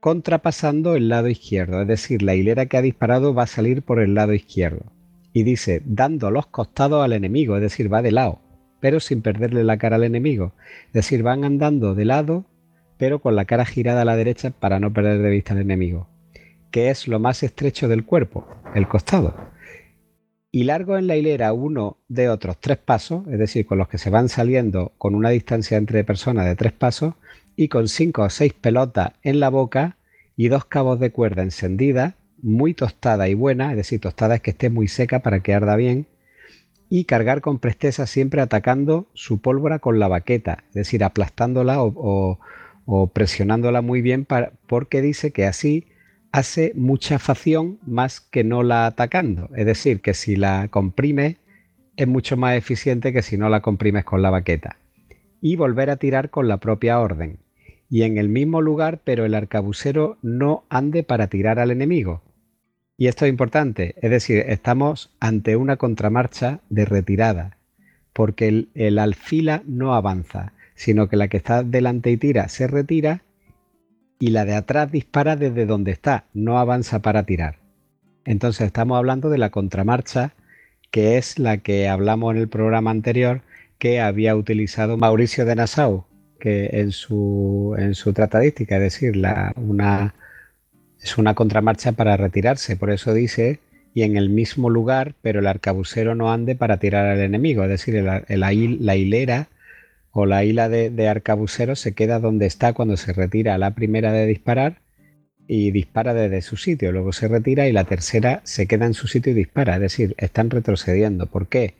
contrapasando 0.00 0.94
el 0.94 1.08
lado 1.08 1.28
izquierdo, 1.28 1.82
es 1.82 1.88
decir, 1.88 2.22
la 2.22 2.34
hilera 2.34 2.66
que 2.66 2.76
ha 2.76 2.82
disparado 2.82 3.34
va 3.34 3.44
a 3.44 3.48
salir 3.48 3.82
por 3.82 4.00
el 4.00 4.14
lado 4.14 4.32
izquierdo. 4.32 4.92
Y 5.32 5.44
dice, 5.44 5.82
dando 5.84 6.30
los 6.30 6.46
costados 6.46 7.04
al 7.04 7.12
enemigo, 7.12 7.56
es 7.56 7.62
decir, 7.62 7.92
va 7.92 8.02
de 8.02 8.12
lado 8.12 8.40
pero 8.80 8.98
sin 8.98 9.22
perderle 9.22 9.62
la 9.62 9.78
cara 9.78 9.96
al 9.96 10.04
enemigo. 10.04 10.52
Es 10.88 10.92
decir, 10.94 11.22
van 11.22 11.44
andando 11.44 11.94
de 11.94 12.06
lado, 12.06 12.46
pero 12.96 13.20
con 13.20 13.36
la 13.36 13.44
cara 13.44 13.64
girada 13.64 14.02
a 14.02 14.06
la 14.06 14.16
derecha 14.16 14.50
para 14.50 14.80
no 14.80 14.92
perder 14.92 15.20
de 15.20 15.30
vista 15.30 15.52
al 15.52 15.60
enemigo, 15.60 16.08
que 16.70 16.90
es 16.90 17.06
lo 17.06 17.20
más 17.20 17.42
estrecho 17.42 17.88
del 17.88 18.04
cuerpo, 18.04 18.46
el 18.74 18.88
costado. 18.88 19.34
Y 20.52 20.64
largo 20.64 20.98
en 20.98 21.06
la 21.06 21.16
hilera 21.16 21.52
uno 21.52 21.98
de 22.08 22.28
otros 22.28 22.58
tres 22.58 22.78
pasos, 22.78 23.26
es 23.28 23.38
decir, 23.38 23.66
con 23.66 23.78
los 23.78 23.88
que 23.88 23.98
se 23.98 24.10
van 24.10 24.28
saliendo 24.28 24.92
con 24.98 25.14
una 25.14 25.30
distancia 25.30 25.76
entre 25.76 26.02
personas 26.02 26.46
de 26.46 26.56
tres 26.56 26.72
pasos, 26.72 27.14
y 27.56 27.68
con 27.68 27.88
cinco 27.88 28.22
o 28.22 28.30
seis 28.30 28.52
pelotas 28.52 29.12
en 29.22 29.38
la 29.38 29.48
boca 29.50 29.96
y 30.36 30.48
dos 30.48 30.64
cabos 30.64 30.98
de 30.98 31.10
cuerda 31.10 31.42
encendida, 31.42 32.14
muy 32.42 32.74
tostada 32.74 33.28
y 33.28 33.34
buena, 33.34 33.70
es 33.70 33.76
decir, 33.76 34.00
tostada 34.00 34.36
es 34.36 34.40
que 34.40 34.52
esté 34.52 34.70
muy 34.70 34.88
seca 34.88 35.20
para 35.20 35.40
que 35.40 35.54
arda 35.54 35.76
bien, 35.76 36.06
y 36.88 37.04
cargar 37.04 37.40
con 37.40 37.58
presteza 37.58 38.06
siempre 38.06 38.40
atacando 38.40 39.06
su 39.14 39.40
pólvora 39.40 39.78
con 39.78 39.98
la 40.00 40.08
baqueta, 40.08 40.64
es 40.68 40.74
decir, 40.74 41.04
aplastándola 41.04 41.76
o, 41.82 42.40
presionándola 43.12 43.82
muy 43.82 44.02
bien 44.02 44.26
porque 44.66 45.00
dice 45.00 45.30
que 45.30 45.46
así 45.46 45.86
hace 46.32 46.72
mucha 46.74 47.18
facción 47.18 47.78
más 47.86 48.20
que 48.20 48.44
no 48.44 48.62
la 48.62 48.86
atacando. 48.86 49.48
Es 49.56 49.66
decir, 49.66 50.00
que 50.00 50.14
si 50.14 50.36
la 50.36 50.68
comprime 50.68 51.36
es 51.96 52.08
mucho 52.08 52.36
más 52.36 52.56
eficiente 52.56 53.12
que 53.12 53.22
si 53.22 53.36
no 53.36 53.48
la 53.48 53.60
comprimes 53.60 54.04
con 54.04 54.22
la 54.22 54.30
baqueta. 54.30 54.76
Y 55.40 55.56
volver 55.56 55.90
a 55.90 55.96
tirar 55.96 56.30
con 56.30 56.48
la 56.48 56.58
propia 56.58 57.00
orden. 57.00 57.38
Y 57.88 58.02
en 58.02 58.18
el 58.18 58.28
mismo 58.28 58.60
lugar, 58.62 59.00
pero 59.04 59.24
el 59.24 59.34
arcabucero 59.34 60.16
no 60.22 60.64
ande 60.68 61.02
para 61.02 61.26
tirar 61.26 61.58
al 61.58 61.70
enemigo, 61.70 62.22
y 63.00 63.06
esto 63.06 63.24
es 63.24 63.30
importante, 63.30 63.94
es 64.02 64.10
decir, 64.10 64.44
estamos 64.46 65.10
ante 65.20 65.56
una 65.56 65.78
contramarcha 65.78 66.60
de 66.68 66.84
retirada, 66.84 67.56
porque 68.12 68.66
el, 68.74 68.98
alfila 68.98 69.62
no 69.64 69.94
avanza, 69.94 70.52
sino 70.74 71.08
que 71.08 71.16
la 71.16 71.28
que 71.28 71.38
está 71.38 71.62
delante 71.62 72.10
y 72.10 72.18
tira 72.18 72.50
se 72.50 72.66
retira 72.66 73.22
y 74.20 74.28
la 74.30 74.44
de 74.44 74.54
atrás 74.54 74.92
dispara 74.92 75.34
desde 75.34 75.66
donde 75.66 75.90
está, 75.90 76.26
no 76.34 76.58
avanza 76.58 77.00
para 77.00 77.24
tirar. 77.24 77.56
Entonces 78.26 78.66
estamos 78.66 78.98
hablando 78.98 79.30
de 79.30 79.38
la 79.38 79.50
contramarcha, 79.50 80.34
que 80.90 81.16
es 81.16 81.38
la 81.38 81.56
que 81.56 81.88
hablamos 81.88 82.34
en 82.34 82.40
el 82.40 82.48
programa 82.48 82.90
anterior 82.90 83.40
que 83.78 83.98
había 83.98 84.36
utilizado 84.36 84.98
Mauricio 84.98 85.46
de 85.46 85.56
Nassau, 85.56 86.04
que 86.38 86.68
en 86.72 86.92
su, 86.92 87.74
en 87.78 87.94
su 87.94 88.12
tratadística, 88.12 88.76
es 88.76 88.82
decir, 88.82 89.14
una 89.56 90.14
es 91.02 91.16
una 91.16 91.34
contramarcha 91.34 91.92
para 91.92 92.18
retirarse, 92.18 92.76
por 92.76 92.90
eso 92.90 93.14
dice, 93.14 93.58
y 93.94 94.02
en 94.02 94.18
el 94.18 94.28
mismo 94.28 94.68
lugar, 94.68 95.14
pero 95.22 95.40
el 95.40 95.46
arcabucero 95.46 96.14
no 96.14 96.30
ande 96.30 96.54
para 96.54 96.76
tirar 96.76 97.06
al 97.06 97.20
enemigo, 97.20 97.62
es 97.64 97.70
decir, 97.70 98.04
la 98.04 98.52
hilera 98.52 99.48
o 100.12 100.26
la 100.26 100.44
hila 100.44 100.68
de, 100.68 100.90
de 100.90 101.76
se 101.76 101.92
queda 101.92 102.18
donde 102.18 102.46
está 102.46 102.72
cuando 102.72 102.96
se 102.96 103.12
retira 103.12 103.58
la 103.58 103.74
primera 103.74 104.12
de 104.12 104.26
disparar 104.26 104.80
y 105.46 105.70
dispara 105.72 106.14
desde 106.14 106.42
su 106.42 106.56
sitio, 106.56 106.92
luego 106.92 107.12
se 107.12 107.28
retira 107.28 107.66
y 107.68 107.72
la 107.72 107.84
tercera 107.84 108.40
se 108.44 108.66
queda 108.66 108.86
en 108.86 108.94
su 108.94 109.08
sitio 109.08 109.32
y 109.32 109.34
dispara, 109.34 109.74
es 109.74 109.80
decir, 109.80 110.14
están 110.18 110.50
retrocediendo. 110.50 111.26
¿Por 111.26 111.48
qué? 111.48 111.74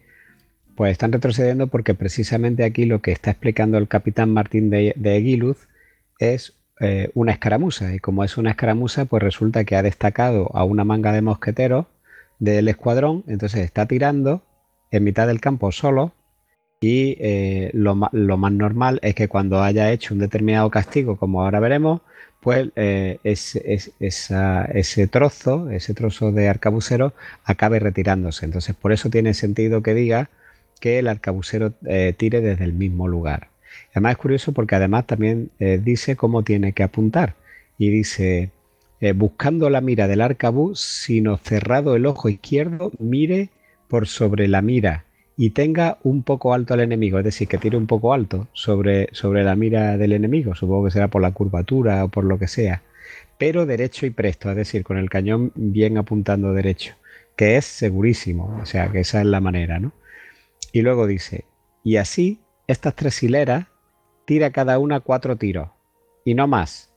Pues 0.75 0.93
están 0.93 1.13
retrocediendo 1.13 1.69
porque 1.69 1.95
precisamente 1.95 2.65
aquí 2.65 2.85
lo 2.85 3.01
que 3.01 3.13
está 3.13 3.31
explicando 3.31 3.79
el 3.79 3.87
capitán 3.87 4.33
Martín 4.33 4.71
de, 4.71 4.93
de 4.97 5.55
es 6.19 6.55
eh, 6.81 7.11
una 7.15 7.33
escaramuza. 7.33 7.95
Y 7.95 7.99
como 7.99 8.25
es 8.25 8.39
una 8.39 8.51
escaramuza, 8.51 9.05
pues 9.05 9.23
resulta 9.23 9.65
que 9.65 9.77
ha 9.77 9.83
destacado 9.83 10.51
a 10.55 10.65
una 10.65 10.85
manga 10.85 11.13
de 11.13 11.23
mosqueteros 11.23 11.87
del 12.39 12.69
escuadrón, 12.69 13.23
entonces 13.27 13.61
está 13.61 13.87
tirando 13.87 14.43
en 14.91 15.05
mitad 15.05 15.27
del 15.27 15.41
campo 15.41 15.71
solo. 15.73 16.15
Y 16.81 17.17
eh, 17.21 17.71
lo, 17.75 17.95
más 17.95 18.53
normal 18.53 19.01
es 19.03 19.15
que 19.15 19.29
cuando 19.29 19.63
haya 19.63 19.91
hecho 19.93 20.15
un 20.15 20.21
determinado 20.21 20.71
castigo, 20.71 21.17
como 21.17 21.43
ahora 21.43 21.61
veremos, 21.61 22.01
pues 22.41 22.71
eh, 22.77 23.19
ese 23.23 25.07
trozo, 25.09 25.71
ese 25.71 25.95
trozo 25.95 26.33
de 26.33 26.49
arcabucero, 26.49 27.13
acabe 27.45 27.81
retirándose. 27.81 28.47
Entonces, 28.47 28.75
por 28.75 28.93
eso 28.93 29.11
tiene 29.11 29.35
sentido 29.35 29.83
que 29.83 29.95
diga 29.95 30.31
que 30.81 30.99
el 30.99 31.09
arcabucero 31.09 31.73
tire 32.17 32.41
desde 32.41 32.65
el 32.65 32.73
mismo 32.73 33.09
lugar. 33.09 33.51
Además 33.93 34.13
es 34.13 34.19
curioso 34.19 34.53
porque 34.53 34.75
además 34.75 35.07
también 35.07 35.51
eh, 35.59 35.81
dice 35.83 36.17
cómo 36.17 36.43
tiene 36.43 36.73
que 36.73 36.83
apuntar. 36.83 37.35
Y 37.79 37.91
dice, 37.91 38.51
eh, 39.01 39.13
buscando 39.13 39.71
la 39.71 39.81
mira 39.81 40.07
del 40.07 40.21
arcabuz, 40.21 40.81
sino 40.81 41.39
cerrado 41.39 41.97
el 41.97 42.07
ojo 42.07 42.29
izquierdo, 42.29 42.93
mire 42.99 43.51
por 43.89 44.07
sobre 44.07 44.49
la 44.49 44.63
mira 44.63 45.05
y 45.43 45.53
tenga 45.53 45.97
un 46.03 46.23
poco 46.23 46.53
alto 46.53 46.75
al 46.75 46.81
enemigo, 46.81 47.19
es 47.19 47.25
decir, 47.25 47.49
que 47.49 47.57
tire 47.57 47.79
un 47.79 47.87
poco 47.87 48.13
alto 48.13 48.49
sobre, 48.53 49.09
sobre 49.13 49.43
la 49.43 49.57
mira 49.57 49.97
del 49.97 50.13
enemigo, 50.13 50.55
supongo 50.55 50.85
que 50.85 50.91
será 50.91 51.09
por 51.09 51.23
la 51.23 51.33
curvatura 51.33 52.05
o 52.05 52.09
por 52.09 52.25
lo 52.25 52.39
que 52.39 52.47
sea, 52.47 52.83
pero 53.39 53.65
derecho 53.65 54.05
y 54.05 54.11
presto, 54.11 54.51
es 54.51 54.57
decir, 54.57 54.85
con 54.85 54.99
el 54.99 55.09
cañón 55.09 55.51
bien 55.55 55.97
apuntando 55.97 56.53
derecho, 56.53 56.93
que 57.37 57.57
es 57.57 57.65
segurísimo, 57.65 58.59
o 58.61 58.67
sea, 58.67 58.93
que 58.93 59.01
esa 59.01 59.21
es 59.21 59.27
la 59.29 59.41
manera, 59.41 59.81
¿no? 59.81 59.95
Y 60.73 60.83
luego 60.83 61.07
dice, 61.07 61.47
y 61.83 61.97
así 61.97 62.41
estas 62.67 62.95
tres 62.95 63.23
hileras 63.23 63.65
tira 64.27 64.51
cada 64.51 64.79
una 64.79 65.01
cuatro 65.01 65.37
tiros 65.37 65.71
y 66.23 66.35
no 66.35 66.49
más. 66.49 66.93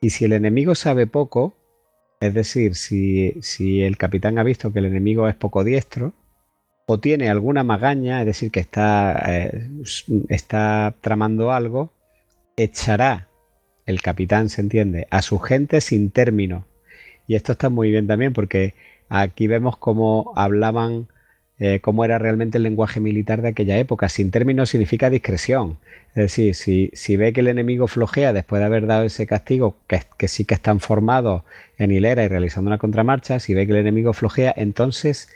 Y 0.00 0.10
si 0.10 0.24
el 0.24 0.32
enemigo 0.32 0.74
sabe 0.74 1.06
poco, 1.06 1.56
es 2.18 2.34
decir, 2.34 2.74
si, 2.74 3.82
el 3.84 3.96
capitán 3.96 4.40
ha 4.40 4.42
visto 4.42 4.72
que 4.72 4.80
el 4.80 4.86
enemigo 4.86 5.28
es 5.28 5.36
poco 5.36 5.62
diestro, 5.62 6.14
o 6.86 6.98
tiene 7.00 7.28
alguna 7.28 7.64
magaña, 7.64 8.20
es 8.20 8.26
decir, 8.26 8.50
que 8.50 8.60
está, 8.60 9.22
eh, 9.26 9.68
está 10.28 10.94
tramando 11.00 11.52
algo, 11.52 11.92
echará 12.56 13.28
el 13.86 14.02
capitán, 14.02 14.48
se 14.48 14.60
entiende, 14.60 15.06
a 15.10 15.22
su 15.22 15.38
gente 15.38 15.80
sin 15.80 16.10
término. 16.10 16.66
Y 17.26 17.34
esto 17.34 17.52
está 17.52 17.70
muy 17.70 17.90
bien 17.90 18.06
también 18.06 18.32
porque 18.32 18.74
aquí 19.08 19.46
vemos 19.46 19.76
cómo 19.76 20.32
hablaban 20.36 21.08
eh, 21.58 21.80
cómo 21.80 22.04
era 22.04 22.18
realmente 22.18 22.58
el 22.58 22.64
lenguaje 22.64 23.00
militar 23.00 23.40
de 23.40 23.48
aquella 23.48 23.78
época. 23.78 24.08
Sin 24.10 24.30
término 24.30 24.66
significa 24.66 25.08
discreción. 25.08 25.78
Es 26.14 26.36
decir, 26.36 26.90
si, 26.92 27.16
ve 27.16 27.32
que 27.32 27.40
el 27.40 27.48
enemigo 27.48 27.88
flojea 27.88 28.32
después 28.32 28.60
de 28.60 28.66
haber 28.66 28.86
dado 28.86 29.04
ese 29.04 29.26
castigo, 29.26 29.76
que, 29.86 30.28
sí 30.28 30.44
que 30.44 30.54
están 30.54 30.80
formados 30.80 31.44
en 31.78 31.92
hilera 31.92 32.24
y 32.24 32.28
realizando 32.28 32.68
una 32.68 32.78
contramarcha, 32.78 33.40
si 33.40 33.54
ve 33.54 33.66
que 33.66 33.72
el 33.72 33.78
enemigo 33.78 34.12
flojea, 34.12 34.52
entonces 34.56 35.28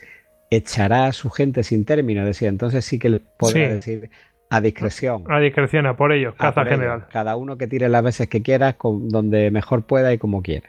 echará 0.50 1.06
a 1.06 1.12
su 1.12 1.30
gente 1.30 1.62
sin 1.62 1.84
término. 1.84 2.20
Es 2.22 2.26
decir, 2.26 2.48
entonces 2.48 2.84
sí 2.84 2.98
que 2.98 3.08
le 3.08 3.20
podrá 3.20 3.74
decir 3.74 4.10
a 4.50 4.60
discreción. 4.60 5.24
A 5.28 5.38
discreción, 5.38 5.86
a 5.86 5.96
por 5.96 6.12
ellos, 6.12 6.34
caza 6.34 6.64
general. 6.64 7.06
Cada 7.12 7.36
uno 7.36 7.56
que 7.56 7.68
tire 7.68 7.88
las 7.88 8.02
veces 8.02 8.28
que 8.28 8.42
quiera, 8.42 8.76
donde 8.82 9.50
mejor 9.50 9.84
pueda 9.84 10.12
y 10.12 10.18
como 10.18 10.42
quiera. 10.42 10.68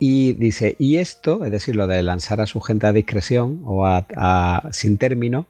Y 0.00 0.32
dice, 0.32 0.76
y 0.78 0.96
esto, 0.96 1.44
es 1.44 1.52
decir, 1.52 1.76
lo 1.76 1.86
de 1.86 2.02
lanzar 2.02 2.40
a 2.40 2.46
su 2.46 2.60
gente 2.60 2.86
a 2.86 2.92
discreción 2.92 3.60
o 3.64 3.86
a, 3.86 4.68
sin 4.72 4.98
término, 4.98 5.46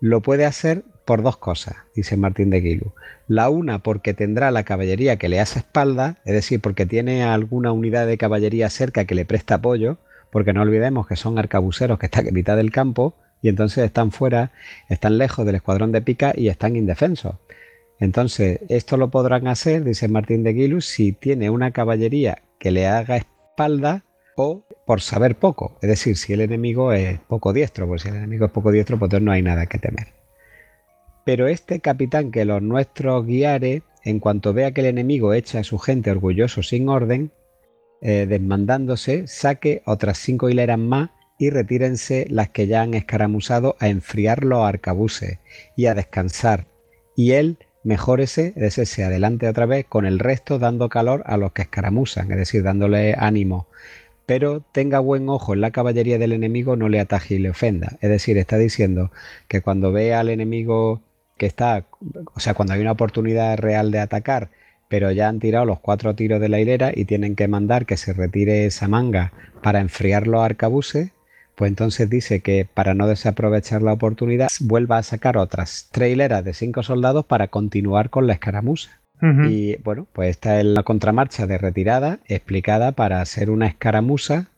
lo 0.00 0.20
puede 0.20 0.44
hacer 0.44 0.82
por 1.06 1.22
dos 1.22 1.36
cosas, 1.36 1.76
dice 1.94 2.16
Martín 2.16 2.50
de 2.50 2.60
Guilu. 2.60 2.92
La 3.28 3.48
una, 3.48 3.78
porque 3.78 4.12
tendrá 4.12 4.50
la 4.50 4.64
caballería 4.64 5.16
que 5.16 5.28
le 5.28 5.40
hace 5.40 5.60
espalda, 5.60 6.16
es 6.24 6.34
decir, 6.34 6.60
porque 6.60 6.84
tiene 6.84 7.22
alguna 7.22 7.72
unidad 7.72 8.06
de 8.06 8.18
caballería 8.18 8.68
cerca 8.70 9.04
que 9.04 9.14
le 9.14 9.24
presta 9.24 9.54
apoyo, 9.54 9.98
porque 10.36 10.52
no 10.52 10.60
olvidemos 10.60 11.06
que 11.06 11.16
son 11.16 11.38
arcabuceros 11.38 11.98
que 11.98 12.04
están 12.04 12.26
en 12.26 12.34
mitad 12.34 12.58
del 12.58 12.70
campo 12.70 13.14
y 13.40 13.48
entonces 13.48 13.86
están 13.86 14.12
fuera, 14.12 14.52
están 14.90 15.16
lejos 15.16 15.46
del 15.46 15.54
escuadrón 15.54 15.92
de 15.92 16.02
pica 16.02 16.34
y 16.36 16.48
están 16.48 16.76
indefensos. 16.76 17.36
Entonces, 18.00 18.60
esto 18.68 18.98
lo 18.98 19.08
podrán 19.08 19.48
hacer, 19.48 19.82
dice 19.82 20.08
Martín 20.08 20.42
de 20.42 20.52
Guilus, 20.52 20.84
si 20.84 21.12
tiene 21.12 21.48
una 21.48 21.70
caballería 21.70 22.42
que 22.58 22.70
le 22.70 22.86
haga 22.86 23.16
espalda 23.16 24.04
o 24.36 24.62
por 24.84 25.00
saber 25.00 25.36
poco. 25.36 25.78
Es 25.80 25.88
decir, 25.88 26.18
si 26.18 26.34
el 26.34 26.42
enemigo 26.42 26.92
es 26.92 27.18
poco 27.18 27.54
diestro, 27.54 27.86
pues 27.86 28.02
si 28.02 28.10
el 28.10 28.16
enemigo 28.16 28.44
es 28.44 28.52
poco 28.52 28.70
diestro, 28.70 28.98
pues 28.98 29.10
no 29.22 29.32
hay 29.32 29.40
nada 29.40 29.64
que 29.64 29.78
temer. 29.78 30.08
Pero 31.24 31.46
este 31.46 31.80
capitán 31.80 32.30
que 32.30 32.44
los 32.44 32.60
nuestros 32.60 33.24
guiare, 33.24 33.84
en 34.04 34.20
cuanto 34.20 34.52
vea 34.52 34.72
que 34.72 34.82
el 34.82 34.88
enemigo 34.88 35.32
echa 35.32 35.60
a 35.60 35.64
su 35.64 35.78
gente 35.78 36.10
orgulloso 36.10 36.62
sin 36.62 36.90
orden, 36.90 37.32
eh, 38.02 38.26
desmandándose, 38.28 39.26
saque 39.26 39.82
otras 39.86 40.18
cinco 40.18 40.48
hileras 40.48 40.78
más 40.78 41.10
y 41.38 41.50
retírense 41.50 42.26
las 42.30 42.50
que 42.50 42.66
ya 42.66 42.82
han 42.82 42.94
escaramuzado 42.94 43.76
a 43.78 43.88
enfriar 43.88 44.44
los 44.44 44.64
arcabuces 44.64 45.38
y 45.76 45.86
a 45.86 45.94
descansar. 45.94 46.66
Y 47.14 47.32
él 47.32 47.58
mejórese, 47.84 48.48
es 48.48 48.62
decir, 48.62 48.86
se 48.86 49.04
adelante 49.04 49.48
otra 49.48 49.66
vez 49.66 49.86
con 49.86 50.06
el 50.06 50.18
resto 50.18 50.58
dando 50.58 50.88
calor 50.88 51.22
a 51.26 51.36
los 51.36 51.52
que 51.52 51.62
escaramuzan, 51.62 52.30
es 52.32 52.38
decir, 52.38 52.62
dándole 52.62 53.14
ánimo. 53.16 53.68
Pero 54.26 54.60
tenga 54.72 54.98
buen 54.98 55.28
ojo 55.28 55.54
en 55.54 55.60
la 55.60 55.70
caballería 55.70 56.18
del 56.18 56.32
enemigo, 56.32 56.74
no 56.74 56.88
le 56.88 56.98
ataje 56.98 57.36
y 57.36 57.38
le 57.38 57.50
ofenda. 57.50 57.96
Es 58.00 58.10
decir, 58.10 58.38
está 58.38 58.58
diciendo 58.58 59.12
que 59.46 59.60
cuando 59.62 59.92
vea 59.92 60.20
al 60.20 60.30
enemigo 60.30 61.00
que 61.38 61.46
está, 61.46 61.86
o 62.34 62.40
sea, 62.40 62.54
cuando 62.54 62.74
hay 62.74 62.80
una 62.80 62.92
oportunidad 62.92 63.56
real 63.58 63.92
de 63.92 64.00
atacar, 64.00 64.50
pero 64.88 65.10
ya 65.10 65.28
han 65.28 65.40
tirado 65.40 65.64
los 65.64 65.80
cuatro 65.80 66.14
tiros 66.14 66.40
de 66.40 66.48
la 66.48 66.60
hilera 66.60 66.92
y 66.94 67.04
tienen 67.04 67.36
que 67.36 67.48
mandar 67.48 67.86
que 67.86 67.96
se 67.96 68.12
retire 68.12 68.66
esa 68.66 68.88
manga 68.88 69.32
para 69.62 69.80
enfriar 69.80 70.26
los 70.26 70.42
arcabuces, 70.42 71.10
pues 71.54 71.70
entonces 71.70 72.08
dice 72.08 72.40
que 72.40 72.66
para 72.72 72.94
no 72.94 73.08
desaprovechar 73.08 73.82
la 73.82 73.92
oportunidad, 73.94 74.48
vuelva 74.60 74.98
a 74.98 75.02
sacar 75.02 75.36
otras 75.38 75.88
tres 75.90 76.12
hileras 76.12 76.44
de 76.44 76.54
cinco 76.54 76.82
soldados 76.82 77.24
para 77.24 77.48
continuar 77.48 78.10
con 78.10 78.26
la 78.26 78.34
escaramuza. 78.34 79.00
Y 79.48 79.76
bueno, 79.76 80.06
pues 80.12 80.28
esta 80.28 80.60
es 80.60 80.66
la 80.66 80.82
contramarcha 80.82 81.46
de 81.46 81.56
retirada 81.56 82.18
explicada 82.26 82.92
para 82.92 83.22
hacer 83.22 83.48
una 83.48 83.66
escaramuza 83.66 84.48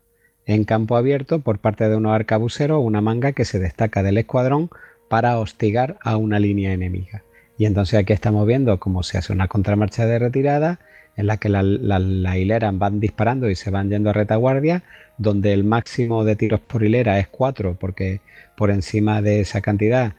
en 0.46 0.64
campo 0.64 0.96
abierto 0.96 1.38
por 1.38 1.60
parte 1.60 1.88
de 1.88 1.94
unos 1.94 2.12
arcabuceros, 2.12 2.82
una 2.82 3.00
manga 3.00 3.30
que 3.32 3.44
se 3.44 3.60
destaca 3.60 4.02
del 4.02 4.18
escuadrón 4.18 4.68
para 5.08 5.38
hostigar 5.38 5.96
a 6.00 6.16
una 6.16 6.40
línea 6.40 6.72
enemiga. 6.72 7.22
Y 7.58 7.66
entonces 7.66 7.98
aquí 7.98 8.12
estamos 8.12 8.46
viendo 8.46 8.78
cómo 8.78 9.02
se 9.02 9.18
hace 9.18 9.32
una 9.32 9.48
contramarcha 9.48 10.06
de 10.06 10.20
retirada 10.20 10.78
en 11.16 11.26
la 11.26 11.38
que 11.38 11.48
las 11.48 11.64
la, 11.64 12.38
hileras 12.38 12.78
van 12.78 13.00
disparando 13.00 13.50
y 13.50 13.56
se 13.56 13.70
van 13.70 13.90
yendo 13.90 14.10
a 14.10 14.12
retaguardia, 14.12 14.84
donde 15.18 15.52
el 15.52 15.64
máximo 15.64 16.24
de 16.24 16.36
tiros 16.36 16.60
por 16.60 16.84
hilera 16.84 17.18
es 17.18 17.26
4, 17.26 17.76
porque 17.78 18.20
por 18.56 18.70
encima 18.70 19.20
de 19.20 19.40
esa 19.40 19.60
cantidad 19.60 20.12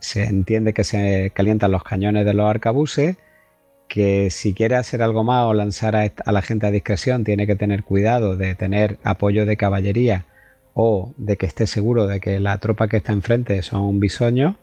se 0.00 0.24
entiende 0.24 0.74
que 0.74 0.82
se 0.82 1.30
calientan 1.32 1.70
los 1.70 1.84
cañones 1.84 2.26
de 2.26 2.34
los 2.34 2.50
arcabuces, 2.50 3.16
que 3.86 4.30
si 4.30 4.52
quiere 4.52 4.74
hacer 4.74 5.02
algo 5.02 5.22
más 5.22 5.46
o 5.46 5.54
lanzar 5.54 5.94
a, 5.94 6.32
la 6.32 6.42
gente 6.42 6.66
a 6.66 6.72
discreción, 6.72 7.22
tiene 7.22 7.46
que 7.46 7.54
tener 7.54 7.84
cuidado 7.84 8.36
de 8.36 8.56
tener 8.56 8.98
apoyo 9.04 9.46
de 9.46 9.56
caballería 9.56 10.26
o 10.74 11.14
de 11.16 11.36
que 11.36 11.46
esté 11.46 11.68
seguro 11.68 12.08
de 12.08 12.18
que 12.18 12.40
la 12.40 12.58
tropa 12.58 12.88
que 12.88 12.96
está 12.96 13.12
enfrente 13.12 13.62
son 13.62 14.00
bisoños 14.00 14.56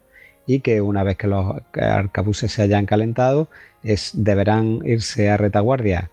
y 0.49 0.61
que 0.61 0.81
una 0.81 1.03
vez 1.03 1.15
que 1.15 1.27
los 1.27 1.57
arcabuces 1.79 2.51
se 2.51 2.63
hayan 2.63 2.87
calentado, 2.87 3.49
deberán 4.13 4.79
irse 4.83 5.29
a 5.29 5.37
retaguardia 5.37 6.09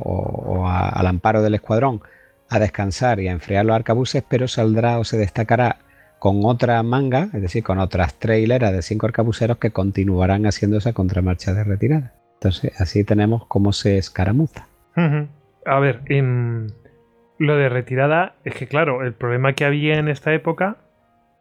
o, 0.00 0.68
al 0.68 1.06
amparo 1.08 1.42
del 1.42 1.56
escuadrón 1.56 2.00
a 2.48 2.60
descansar 2.60 3.18
y 3.18 3.26
a 3.26 3.32
enfriar 3.32 3.64
los 3.64 3.74
arcabuces, 3.74 4.22
pero 4.28 4.46
saldrá 4.46 5.00
o 5.00 5.04
se 5.04 5.18
destacará 5.18 5.78
con 6.20 6.44
otra 6.44 6.80
manga, 6.84 7.30
es 7.34 7.42
decir, 7.42 7.64
con 7.64 7.80
otras 7.80 8.14
tres 8.14 8.44
hileras 8.44 8.72
de 8.72 8.80
cinco 8.80 9.06
arcabuceros 9.06 9.58
que 9.58 9.72
continuarán 9.72 10.46
haciendo 10.46 10.76
esa 10.78 10.92
contramarcha 10.92 11.52
de 11.52 11.64
retirada. 11.64 12.12
Entonces, 12.34 12.80
así 12.80 13.02
tenemos 13.02 13.44
cómo 13.46 13.72
se 13.72 13.98
escaramuza. 13.98 14.68
A 15.66 15.80
ver, 15.80 16.02
lo 17.38 17.56
de 17.56 17.68
retirada 17.68 18.36
es 18.44 18.54
que, 18.54 18.68
claro, 18.68 19.02
el 19.02 19.14
problema 19.14 19.54
que 19.54 19.64
había 19.64 19.98
en 19.98 20.06
esta 20.06 20.32
época 20.32 20.76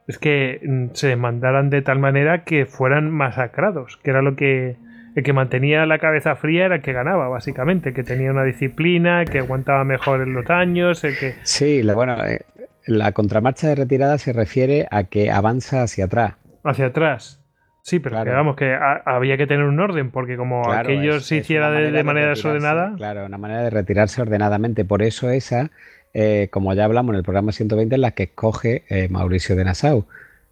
es 0.08 0.18
que 0.18 0.60
mm, 0.64 0.94
se 0.94 1.16
mandaran 1.16 1.70
de 1.70 1.82
tal 1.82 2.00
manera 2.00 2.44
que 2.44 2.66
fueran 2.66 3.12
masacrados, 3.12 3.98
que 3.98 4.10
era 4.10 4.22
lo 4.22 4.36
que 4.36 4.78
el 5.16 5.24
que 5.24 5.34
mantenía 5.34 5.86
la 5.88 5.98
cabeza 5.98 6.36
fría 6.36 6.66
era 6.66 6.76
el 6.76 6.82
que 6.84 6.94
ganaba, 6.94 7.28
básicamente, 7.28 7.92
que 7.92 8.04
tenía 8.04 8.30
una 8.30 8.44
disciplina, 8.44 9.26
que 9.26 9.40
aguantaba 9.40 9.84
mejor 9.84 10.22
en 10.22 10.34
los 10.34 10.48
años, 10.52 11.04
el 11.04 11.18
que... 11.18 11.34
Sí, 11.42 11.82
bueno, 11.82 12.24
eh, 12.24 12.42
la 12.86 13.12
contramarcha 13.14 13.68
de 13.68 13.76
retirada 13.76 14.20
se 14.20 14.32
refiere 14.32 14.88
a 14.92 15.06
que 15.06 15.32
avanza 15.32 15.82
hacia 15.82 16.06
atrás. 16.06 16.36
Hacia 16.64 16.86
atrás. 16.86 17.42
Sí, 17.82 18.00
pero 18.00 18.24
digamos 18.24 18.58
que 18.58 18.78
había 19.06 19.38
que 19.38 19.48
tener 19.48 19.66
un 19.66 19.80
orden, 19.80 20.12
porque 20.12 20.36
como 20.36 20.72
aquello 20.72 21.22
se 21.22 21.38
hiciera 21.38 21.72
de, 21.72 22.04
manera 22.04 22.30
desordenada. 22.30 22.94
Claro, 22.98 23.26
una 23.26 23.38
manera 23.38 23.64
de 23.64 23.70
retirarse 23.70 24.22
ordenadamente. 24.22 24.84
Por 24.84 25.02
eso 25.02 25.30
esa, 25.30 25.72
eh, 26.20 26.48
como 26.50 26.74
ya 26.74 26.84
hablamos 26.84 27.14
en 27.14 27.18
el 27.18 27.24
programa 27.24 27.52
120, 27.52 27.94
es 27.94 28.02
la 28.02 28.10
que 28.10 28.24
escoge 28.24 28.86
eh, 28.90 29.08
Mauricio 29.08 29.56
de 29.56 29.64
Nassau 29.64 30.08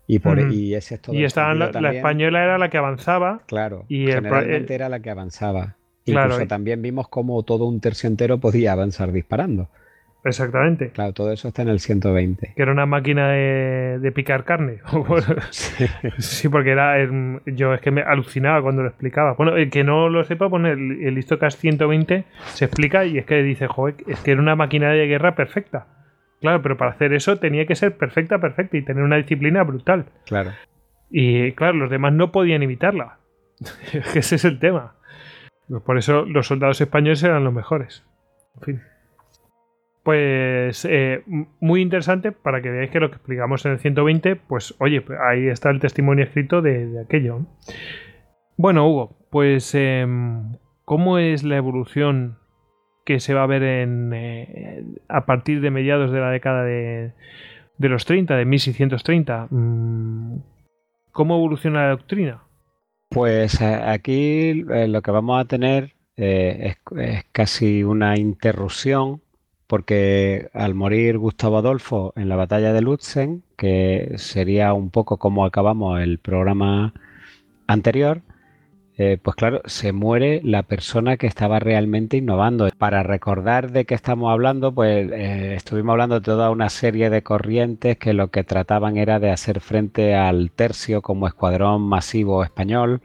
y, 0.06 0.20
por, 0.20 0.40
y 0.40 0.76
ese 0.76 0.94
es 0.94 1.02
todo. 1.02 1.16
Y 1.16 1.22
la, 1.22 1.92
española 1.92 2.44
era 2.44 2.60
la 2.60 2.70
que 2.70 2.78
avanzaba. 2.78 3.42
Claro, 3.48 3.84
y 3.90 4.06
generalmente 4.06 4.76
era 4.76 4.90
la 4.90 5.00
que 5.00 5.10
avanzaba. 5.10 5.76
Incluso 6.06 6.46
también 6.46 6.84
vimos 6.84 7.08
cómo 7.08 7.42
todo 7.42 7.66
un 7.66 7.80
tercio 7.80 8.08
entero 8.08 8.38
podía 8.38 8.74
avanzar 8.74 9.12
disparando. 9.12 9.68
Exactamente. 10.26 10.90
Claro, 10.90 11.14
todo 11.14 11.32
eso 11.32 11.48
está 11.48 11.62
en 11.62 11.70
el 11.70 11.80
120. 11.80 12.54
Que 12.56 12.62
era 12.62 12.72
una 12.72 12.88
máquina 12.88 13.30
de, 13.30 14.12
picar 14.14 14.44
carne. 14.44 14.80
sí. 15.52 16.50
porque 16.50 16.72
era. 16.72 16.96
Yo 17.46 17.74
es 17.74 17.82
que 17.82 17.92
me 17.92 18.02
alucinaba 18.02 18.62
cuando 18.64 18.82
lo 18.82 18.90
explicaba. 18.90 19.34
Bueno, 19.34 19.56
el 19.56 19.70
que 19.70 19.84
no 19.84 20.10
lo 20.10 20.24
sepa, 20.24 20.50
pues 20.50 20.66
el, 20.66 21.04
el 21.04 21.18
Histocast 21.18 21.60
120 21.60 22.26
se 22.54 22.66
explica 22.66 23.06
y 23.06 23.20
es 23.20 23.26
que 23.26 23.44
dice, 23.44 23.68
joder, 23.68 23.96
es 24.08 24.20
que 24.22 24.32
era 24.32 24.42
una 24.42 24.56
máquina 24.56 24.90
de 24.90 25.06
guerra 25.06 25.36
perfecta. 25.36 25.88
Claro, 26.42 26.62
pero 26.62 26.76
para 26.76 26.92
hacer 26.92 27.14
eso 27.14 27.38
tenía 27.38 27.66
que 27.66 27.76
ser 27.76 27.96
perfecta, 27.96 28.40
perfecta 28.40 28.78
y 28.78 28.82
tener 28.82 29.04
una 29.04 29.18
disciplina 29.18 29.64
brutal. 29.64 30.06
Claro. 30.26 30.52
Y 31.10 31.52
claro, 31.52 31.78
los 31.78 31.90
demás 31.92 32.14
no 32.14 32.32
podían 32.32 32.64
imitarla. 32.64 33.20
Ese 34.16 34.36
es 34.36 34.46
el 34.46 34.60
tema. 34.60 34.96
Por 35.86 35.98
eso 35.98 36.26
los 36.26 36.48
soldados 36.48 36.82
españoles 36.82 37.24
eran 37.24 37.44
los 37.44 37.54
mejores. 37.54 38.04
En 38.56 38.62
fin. 38.62 38.95
Pues 40.06 40.86
eh, 40.88 41.24
muy 41.60 41.82
interesante 41.82 42.32
para 42.32 42.62
que 42.62 42.70
veáis 42.70 42.92
que 42.92 43.00
lo 43.00 43.10
que 43.10 43.16
explicamos 43.16 43.66
en 43.66 43.72
el 43.72 43.80
120, 43.80 44.36
pues 44.36 44.76
oye, 44.78 45.04
ahí 45.28 45.48
está 45.48 45.72
el 45.72 45.80
testimonio 45.80 46.26
escrito 46.26 46.62
de, 46.62 47.02
aquello. 47.04 47.48
Bueno, 48.56 48.88
Hugo, 48.88 49.18
pues 49.32 49.74
em, 49.74 50.58
¿cómo 50.86 51.18
es 51.18 51.44
la 51.44 51.58
evolución 51.58 52.38
que 53.04 53.20
se 53.20 53.34
va 53.34 53.42
a 53.42 53.48
ver 53.48 53.64
en, 53.64 54.12
eh, 54.14 54.84
a 55.10 55.26
partir 55.26 55.60
de 55.60 55.72
mediados 55.72 56.12
de 56.12 56.20
la 56.20 56.30
década 56.30 56.64
de, 56.64 57.12
los 57.80 58.06
30, 58.06 58.36
de 58.36 58.46
1630. 58.46 59.48
Mm, 59.50 60.38
¿Cómo 61.14 61.36
evoluciona 61.38 61.82
la 61.82 61.90
doctrina? 61.90 62.44
Pues 63.10 63.60
eh, 63.60 63.82
aquí 63.84 64.54
lo 64.54 65.02
que 65.02 65.10
vamos 65.10 65.42
a 65.42 65.46
tener 65.46 65.96
es, 66.16 66.78
casi 67.32 67.84
una 67.84 68.20
interrupción 68.20 69.25
porque 69.68 70.50
al 70.54 70.76
morir 70.76 71.18
Gustavo 71.18 71.58
Adolfo 71.58 72.14
en 72.16 72.30
la 72.30 72.36
batalla 72.36 72.74
de 72.74 72.82
Lutzen, 72.82 73.44
que 73.58 74.14
sería 74.18 74.74
un 74.74 74.90
poco 74.92 75.18
como 75.18 75.46
acabamos 75.46 76.02
el 76.02 76.20
programa 76.20 76.94
anterior, 77.68 78.22
eh, 78.98 79.18
pues 79.22 79.36
claro, 79.36 79.62
se 79.66 79.92
muere 79.92 80.40
la 80.44 80.64
persona 80.64 81.18
que 81.18 81.28
estaba 81.28 81.60
realmente 81.60 82.18
innovando. 82.18 82.70
Para 82.78 83.04
recordar 83.04 83.72
de 83.72 83.86
qué 83.86 83.94
estamos 83.94 84.32
hablando, 84.32 84.74
pues 84.74 85.12
eh, 85.12 85.56
estuvimos 85.56 85.94
hablando 85.94 86.16
de 86.16 86.26
toda 86.26 86.50
una 86.50 86.70
serie 86.70 87.10
de 87.10 87.22
corrientes 87.22 87.98
que 87.98 88.14
lo 88.14 88.30
que 88.30 88.44
trataban 88.44 88.98
era 88.98 89.20
de 89.20 89.32
hacer 89.32 89.60
frente 89.60 90.16
al 90.16 90.52
tercio 90.52 91.02
como 91.02 91.28
escuadrón 91.28 91.82
masivo 91.82 92.44
español 92.44 93.02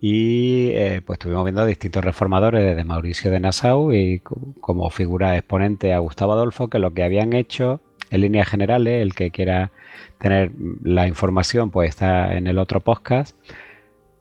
y 0.00 0.70
eh, 0.70 1.02
pues 1.04 1.18
estuvimos 1.18 1.44
viendo 1.44 1.66
distintos 1.66 2.04
reformadores 2.04 2.64
desde 2.64 2.84
Mauricio 2.84 3.30
de 3.30 3.40
Nassau 3.40 3.92
y 3.92 4.20
como 4.60 4.88
figura 4.90 5.36
exponente 5.36 5.92
a 5.92 5.98
Gustavo 5.98 6.32
Adolfo 6.32 6.68
que 6.68 6.78
lo 6.78 6.94
que 6.94 7.02
habían 7.02 7.32
hecho 7.34 7.80
en 8.10 8.22
líneas 8.22 8.48
generales, 8.48 9.02
el 9.02 9.14
que 9.14 9.30
quiera 9.30 9.72
tener 10.18 10.52
la 10.82 11.06
información 11.06 11.70
pues 11.70 11.90
está 11.90 12.34
en 12.34 12.46
el 12.46 12.58
otro 12.58 12.80
podcast 12.80 13.36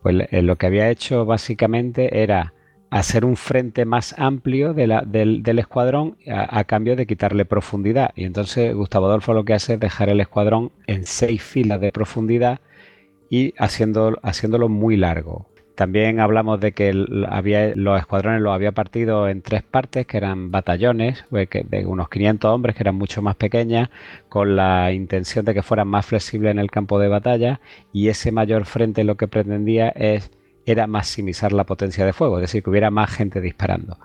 pues 0.02 0.28
eh, 0.32 0.42
lo 0.42 0.58
que 0.58 0.68
había 0.68 0.90
hecho 0.90 1.26
básicamente 1.26 2.22
era 2.22 2.54
hacer 2.90 3.24
un 3.24 3.38
frente 3.38 3.86
más 3.86 4.16
amplio 4.18 4.74
del, 4.74 5.60
escuadrón 5.60 6.18
a, 6.28 6.64
cambio 6.64 6.96
de 6.96 7.06
quitarle 7.06 7.46
profundidad. 7.46 8.12
Y 8.16 8.24
entonces 8.26 8.74
Gustavo 8.74 9.06
Adolfo 9.06 9.34
lo 9.34 9.46
que 9.46 9.54
hace 9.54 9.76
es 9.76 9.80
dejar 9.80 10.10
el 10.10 10.22
escuadrón 10.22 10.72
en 10.88 11.06
seis 11.06 11.44
filas 11.44 11.80
de 11.82 11.92
profundidad 11.92 12.60
y 13.30 13.54
haciendo, 13.60 14.18
haciéndolo 14.24 14.70
muy 14.70 14.98
largo. 14.98 15.48
También 15.80 16.20
hablamos 16.20 16.60
de 16.60 16.74
que 16.74 16.92
había, 17.30 17.74
los 17.74 17.98
escuadrones 17.98 18.42
los 18.42 18.54
había 18.54 18.74
partido 18.74 19.30
en 19.30 19.42
tres 19.42 19.64
partes, 19.64 20.06
que 20.06 20.18
eran 20.18 20.52
batallones 20.52 21.24
pues, 21.30 21.48
de 21.50 21.86
unos 21.86 22.10
500 22.10 22.52
hombres, 22.52 22.76
que 22.76 22.84
eran 22.84 22.96
mucho 22.96 23.22
más 23.22 23.38
pequeñas, 23.38 23.90
con 24.28 24.58
la 24.58 24.92
intención 24.92 25.46
de 25.46 25.54
que 25.54 25.64
fueran 25.64 25.88
más 25.88 26.06
flexibles 26.06 26.52
en 26.52 26.60
el 26.60 26.70
campo 26.70 27.00
de 27.00 27.08
batalla. 27.08 27.62
Y 27.94 28.10
ese 28.10 28.34
mayor 28.34 28.66
frente 28.66 29.06
lo 29.06 29.16
que 29.16 29.30
pretendía 29.30 29.88
es 29.88 30.32
era 30.66 30.86
maximizar 30.86 31.54
la 31.54 31.64
potencia 31.64 32.06
de 32.06 32.12
fuego, 32.12 32.40
es 32.40 32.42
decir, 32.42 32.62
que 32.62 32.72
hubiera 32.72 32.92
más 32.92 33.10
gente 33.10 33.40
disparando. 33.40 34.00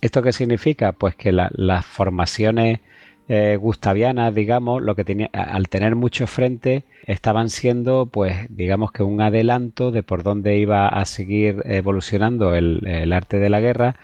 ¿Esto 0.00 0.22
qué 0.22 0.32
significa? 0.32 0.90
Pues 0.90 1.14
que 1.14 1.30
las 1.30 1.86
formaciones 1.86 2.80
eh, 3.32 3.56
gustavianas, 3.56 4.34
digamos, 4.34 4.82
lo 4.82 4.96
que 4.96 5.04
tenía, 5.04 5.30
al 5.32 5.68
tener 5.68 5.94
mucho 5.94 6.26
frente, 6.26 6.82
estaban 7.06 7.48
siendo, 7.48 8.06
pues, 8.06 8.34
digamos 8.48 8.90
que 8.90 9.04
un 9.04 9.20
adelanto 9.20 9.92
de 9.92 10.02
por 10.02 10.24
dónde 10.24 10.58
iba 10.58 10.88
a 10.88 11.04
seguir 11.04 11.62
evolucionando 11.64 12.56
el, 12.56 13.12
arte 13.12 13.38
de 13.38 13.48
la 13.48 13.60
guerra, 13.60 13.94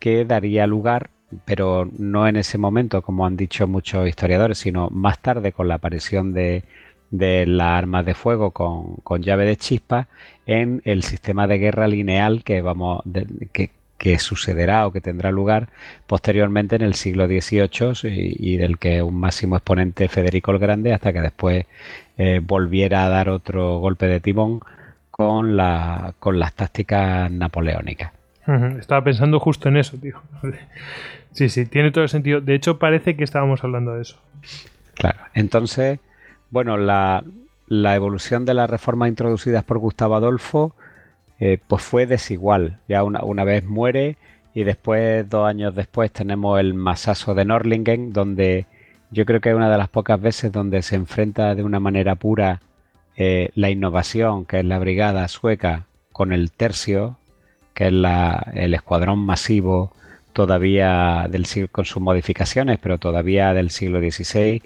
que 0.00 0.24
daría 0.24 0.66
lugar, 0.66 1.10
pero 1.44 1.88
no 1.96 2.26
en 2.26 2.34
ese 2.34 2.58
momento, 2.58 3.02
como 3.02 3.24
han 3.24 3.36
dicho 3.36 3.68
muchos 3.68 4.08
historiadores, 4.08 4.58
sino 4.58 4.90
más 4.90 5.20
tarde 5.20 5.52
con 5.52 5.68
la 5.68 5.74
aparición 5.76 6.32
de, 6.32 6.64
de 7.12 7.46
las 7.46 7.78
armas 7.78 8.04
de 8.04 8.14
fuego 8.14 8.50
con, 8.50 8.96
con, 9.04 9.22
llave 9.22 9.44
de 9.44 9.56
chispa 9.56 10.08
en 10.44 10.82
el 10.84 11.04
sistema 11.04 11.46
de 11.46 11.58
guerra 11.58 11.86
lineal 11.86 12.42
que 12.42 12.62
vamos 12.62 13.02
que, 13.52 13.70
que 14.02 14.18
sucederá 14.18 14.84
o 14.88 14.90
que 14.90 15.00
tendrá 15.00 15.30
lugar 15.30 15.68
posteriormente 16.08 16.74
en 16.74 16.82
el 16.82 16.94
siglo 16.94 17.28
XVIII 17.28 18.10
y, 18.10 18.56
del 18.56 18.76
que 18.76 19.00
un 19.00 19.14
máximo 19.14 19.54
exponente 19.54 20.08
Federico 20.08 20.50
el 20.50 20.58
Grande 20.58 20.92
hasta 20.92 21.12
que 21.12 21.20
después 21.20 21.66
eh, 22.18 22.40
volviera 22.42 23.04
a 23.04 23.08
dar 23.08 23.28
otro 23.28 23.78
golpe 23.78 24.06
de 24.06 24.18
timón 24.18 24.58
con, 25.12 25.56
la, 25.56 26.14
con 26.18 26.40
las 26.40 26.52
tácticas 26.52 27.30
napoleónicas. 27.30 28.10
Estaba 28.80 29.04
pensando 29.04 29.38
justo 29.38 29.68
en 29.68 29.76
eso, 29.76 29.96
tío. 29.96 30.20
Sí, 31.30 31.48
sí, 31.48 31.64
tiene 31.66 31.92
todo 31.92 32.02
el 32.02 32.10
sentido. 32.10 32.40
De 32.40 32.56
hecho, 32.56 32.80
parece 32.80 33.14
que 33.14 33.22
estábamos 33.22 33.62
hablando 33.62 33.94
de 33.94 34.02
eso. 34.02 34.18
Claro, 34.94 35.20
entonces, 35.32 36.00
bueno, 36.50 36.76
la, 36.76 37.22
la 37.68 37.94
evolución 37.94 38.44
de 38.46 38.54
las 38.54 38.68
reformas 38.68 39.10
introducidas 39.10 39.62
por 39.62 39.78
Gustavo 39.78 40.16
Adolfo 40.16 40.74
eh, 41.44 41.58
pues 41.66 41.82
fue 41.82 42.06
desigual. 42.06 42.78
Ya 42.86 43.02
una, 43.02 43.42
vez 43.42 43.64
muere 43.64 44.16
y 44.54 44.62
después, 44.62 45.28
dos 45.28 45.48
años 45.48 45.74
después, 45.74 46.12
tenemos 46.12 46.60
el 46.60 46.72
masazo 46.72 47.34
de 47.34 47.44
Norlingen, 47.44 48.12
donde 48.12 48.66
yo 49.10 49.26
creo 49.26 49.40
que 49.40 49.48
es 49.48 49.56
una 49.56 49.68
de 49.68 49.76
las 49.76 49.88
pocas 49.88 50.20
veces 50.20 50.52
donde 50.52 50.82
se 50.82 50.94
enfrenta 50.94 51.56
de 51.56 51.64
una 51.64 51.80
manera 51.80 52.14
pura 52.14 52.60
eh, 53.16 53.50
la 53.56 53.70
innovación, 53.70 54.44
que 54.44 54.60
es 54.60 54.64
la 54.64 54.78
brigada 54.78 55.26
sueca, 55.26 55.86
con 56.12 56.32
el 56.32 56.52
tercio, 56.52 57.16
que 57.74 57.88
es 57.88 57.92
el 58.54 58.74
escuadrón 58.74 59.18
masivo 59.18 59.92
todavía 60.32 61.26
del 61.28 61.46
siglo, 61.46 61.70
con 61.72 61.86
sus 61.86 62.00
modificaciones, 62.00 62.78
pero 62.80 62.98
todavía 62.98 63.52
del 63.52 63.70
siglo 63.70 63.98
XVI 63.98 64.62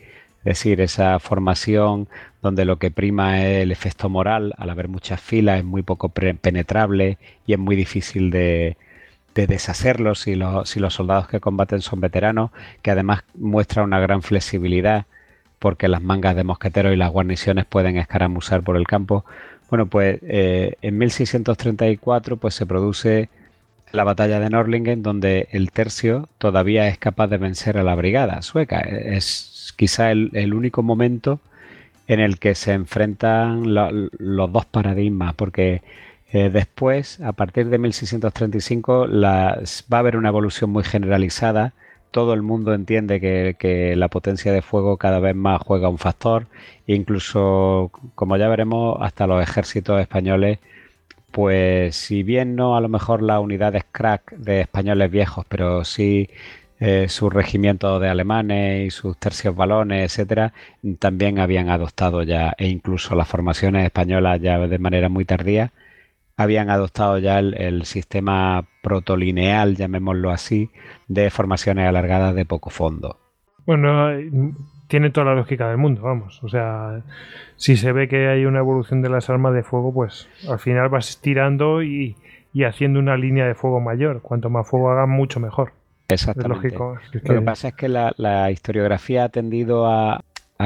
es 0.46 0.60
decir, 0.60 0.80
esa 0.80 1.18
formación 1.18 2.08
donde 2.40 2.64
lo 2.64 2.78
que 2.78 2.92
prima 2.92 3.42
es 3.42 3.64
el 3.64 3.72
efecto 3.72 4.08
moral, 4.08 4.54
al 4.58 4.70
haber 4.70 4.86
muchas 4.86 5.20
filas 5.20 5.58
es 5.58 5.64
muy 5.64 5.82
poco 5.82 6.10
penetrable 6.10 7.18
y 7.46 7.54
es 7.54 7.58
muy 7.58 7.74
difícil 7.74 8.30
de, 8.30 8.76
deshacerlo 9.34 10.14
si 10.14 10.36
los, 10.36 10.70
si 10.70 10.78
los 10.78 10.94
soldados 10.94 11.26
que 11.26 11.40
combaten 11.40 11.82
son 11.82 12.00
veteranos, 12.00 12.52
que 12.80 12.92
además 12.92 13.24
muestra 13.34 13.82
una 13.82 13.98
gran 13.98 14.22
flexibilidad 14.22 15.06
porque 15.58 15.88
las 15.88 16.00
mangas 16.00 16.36
de 16.36 16.44
mosqueteros 16.44 16.92
y 16.92 16.96
las 16.96 17.10
guarniciones 17.10 17.64
pueden 17.64 17.96
escaramuzar 17.96 18.62
por 18.62 18.76
el 18.76 18.86
campo. 18.86 19.24
Bueno, 19.68 19.86
pues 19.86 20.20
eh, 20.22 20.74
en 20.80 20.96
1634 20.96 22.36
pues 22.36 22.54
se 22.54 22.66
produce 22.66 23.30
la 23.90 24.04
batalla 24.04 24.38
de 24.38 24.48
Norlingen 24.48 25.02
donde 25.02 25.48
el 25.50 25.72
tercio 25.72 26.28
todavía 26.38 26.86
es 26.86 26.98
capaz 26.98 27.26
de 27.26 27.38
vencer 27.38 27.78
a 27.78 27.82
la 27.82 27.96
brigada 27.96 28.42
sueca. 28.42 28.78
Es 28.78 29.55
quizá 29.76 30.10
el, 30.10 30.54
único 30.54 30.82
momento 30.82 31.40
en 32.08 32.20
el 32.20 32.38
que 32.38 32.54
se 32.54 32.72
enfrentan 32.72 33.74
los 33.74 34.52
dos 34.52 34.66
paradigmas, 34.66 35.34
porque 35.34 35.82
eh, 36.32 36.50
después, 36.50 37.20
a 37.20 37.32
partir 37.32 37.68
de 37.68 37.78
1635, 37.78 39.06
va 39.08 39.58
a 39.58 39.98
haber 39.98 40.16
una 40.16 40.28
evolución 40.28 40.70
muy 40.70 40.84
generalizada. 40.84 41.72
Todo 42.10 42.34
el 42.34 42.42
mundo 42.42 42.74
entiende 42.74 43.20
que, 43.20 43.94
la 43.96 44.08
potencia 44.08 44.52
de 44.52 44.62
fuego 44.62 44.96
cada 44.96 45.20
vez 45.20 45.34
más 45.34 45.60
juega 45.62 45.88
un 45.88 45.98
factor. 45.98 46.46
Incluso, 46.86 47.90
como 48.14 48.36
ya 48.36 48.48
veremos, 48.48 48.96
hasta 49.00 49.26
los 49.26 49.42
ejércitos 49.42 50.00
españoles, 50.00 50.58
pues 51.32 51.96
si 51.96 52.22
bien 52.22 52.56
no 52.56 52.76
a 52.76 52.80
lo 52.80 52.88
mejor 52.88 53.22
las 53.22 53.40
unidades 53.40 53.84
crack 53.92 54.32
de 54.36 54.62
españoles 54.62 55.10
viejos, 55.10 55.44
pero 55.48 55.84
sí 55.84 56.30
eh, 56.78 57.08
sus 57.08 57.32
regimientos 57.32 58.00
de 58.02 58.08
alemanes 58.08 58.86
y 58.86 58.90
sus 58.90 59.16
tercios 59.16 59.56
balones, 59.56 60.04
etcétera, 60.04 60.52
también 60.98 61.38
habían 61.38 61.70
adoptado 61.70 62.22
ya, 62.22 62.54
e 62.58 62.68
incluso 62.68 63.14
las 63.14 63.28
formaciones 63.28 63.84
españolas 63.84 64.40
ya 64.40 64.58
de 64.58 64.78
manera 64.78 65.08
muy 65.08 65.24
tardía, 65.24 65.72
habían 66.36 66.68
adoptado 66.68 67.18
ya 67.18 67.38
el, 67.38 67.84
sistema 67.84 68.66
protolineal, 68.82 69.76
llamémoslo 69.76 70.30
así, 70.30 70.70
de 71.08 71.30
formaciones 71.30 71.88
alargadas 71.88 72.34
de 72.34 72.44
poco 72.44 72.68
fondo. 72.68 73.18
Bueno, 73.64 74.10
tiene 74.86 75.10
toda 75.10 75.26
la 75.26 75.34
lógica 75.34 75.68
del 75.68 75.78
mundo, 75.78 76.02
vamos. 76.02 76.42
O 76.44 76.48
sea, 76.48 77.02
si 77.56 77.76
se 77.76 77.92
ve 77.92 78.06
que 78.06 78.28
hay 78.28 78.44
una 78.44 78.58
evolución 78.58 79.00
de 79.00 79.08
las 79.08 79.30
armas 79.30 79.54
de 79.54 79.62
fuego, 79.62 79.94
pues 79.94 80.28
al 80.46 80.58
final 80.58 80.90
vas 80.90 81.20
tirando 81.22 81.82
y, 81.82 82.16
y 82.52 82.64
haciendo 82.64 83.00
una 83.00 83.16
línea 83.16 83.46
de 83.46 83.54
fuego 83.54 83.80
mayor. 83.80 84.20
Cuanto 84.20 84.50
más 84.50 84.68
fuego 84.68 84.90
hagan, 84.90 85.08
mucho 85.08 85.40
mejor. 85.40 85.72
Exactamente. 86.08 86.76
Lo 86.76 86.98
que 87.20 87.40
pasa 87.42 87.68
es 87.68 87.74
que 87.74 87.88
la, 87.88 88.50
historiografía 88.50 89.24
ha 89.24 89.28
tendido 89.28 89.86
a, 89.86 90.22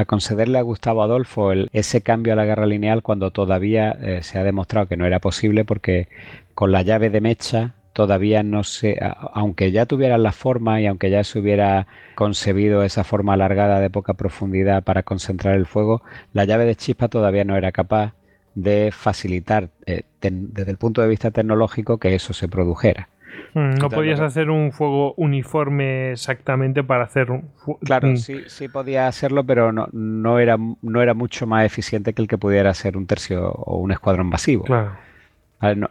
concederle 0.07 0.57
a 0.57 0.61
Gustavo 0.61 1.03
Adolfo 1.03 1.51
ese 1.51 2.01
cambio 2.01 2.33
a 2.33 2.35
la 2.35 2.45
guerra 2.45 2.65
lineal 2.65 3.01
cuando 3.01 3.31
todavía 3.31 3.91
eh, 4.01 4.23
se 4.23 4.39
ha 4.39 4.43
demostrado 4.43 4.87
que 4.87 4.97
no 4.97 5.05
era 5.05 5.19
posible 5.19 5.65
porque 5.65 6.07
con 6.53 6.71
la 6.71 6.81
llave 6.81 7.09
de 7.09 7.21
mecha 7.21 7.73
todavía 7.93 8.41
no 8.41 8.63
se, 8.63 8.97
aunque 9.33 9.71
ya 9.71 9.85
tuvieran 9.85 10.23
la 10.23 10.31
forma 10.31 10.79
y 10.79 10.87
aunque 10.87 11.09
ya 11.09 11.23
se 11.23 11.39
hubiera 11.39 11.87
concebido 12.15 12.83
esa 12.83 13.03
forma 13.03 13.33
alargada 13.33 13.79
de 13.79 13.89
poca 13.89 14.13
profundidad 14.13 14.83
para 14.83 15.03
concentrar 15.03 15.55
el 15.55 15.65
fuego, 15.65 16.01
la 16.33 16.45
llave 16.45 16.65
de 16.65 16.75
chispa 16.75 17.09
todavía 17.09 17.43
no 17.43 17.57
era 17.57 17.71
capaz 17.71 18.13
de 18.55 18.91
facilitar 18.91 19.69
eh, 19.85 20.03
desde 20.21 20.71
el 20.71 20.77
punto 20.77 21.01
de 21.01 21.07
vista 21.07 21.31
tecnológico 21.31 21.97
que 21.97 22.15
eso 22.15 22.33
se 22.33 22.47
produjera. 22.47 23.09
Mm, 23.53 23.77
no 23.79 23.89
podías 23.89 24.19
hacer 24.19 24.49
un 24.49 24.71
fuego 24.71 25.13
uniforme 25.17 26.11
exactamente 26.11 26.83
para 26.83 27.03
hacer 27.03 27.31
un 27.31 27.49
Claro, 27.83 28.15
sí, 28.17 28.43
sí 28.47 28.67
podía 28.67 29.07
hacerlo, 29.07 29.43
pero 29.43 29.71
no, 29.71 29.87
no, 29.91 30.39
era, 30.39 30.57
no 30.81 31.01
era 31.01 31.13
mucho 31.13 31.45
más 31.47 31.65
eficiente 31.65 32.13
que 32.13 32.21
el 32.21 32.27
que 32.27 32.37
pudiera 32.37 32.73
ser 32.73 32.97
un 32.97 33.07
tercio 33.07 33.51
o 33.51 33.77
un 33.77 33.91
escuadrón 33.91 34.27
masivo. 34.27 34.63
Claro. 34.63 34.91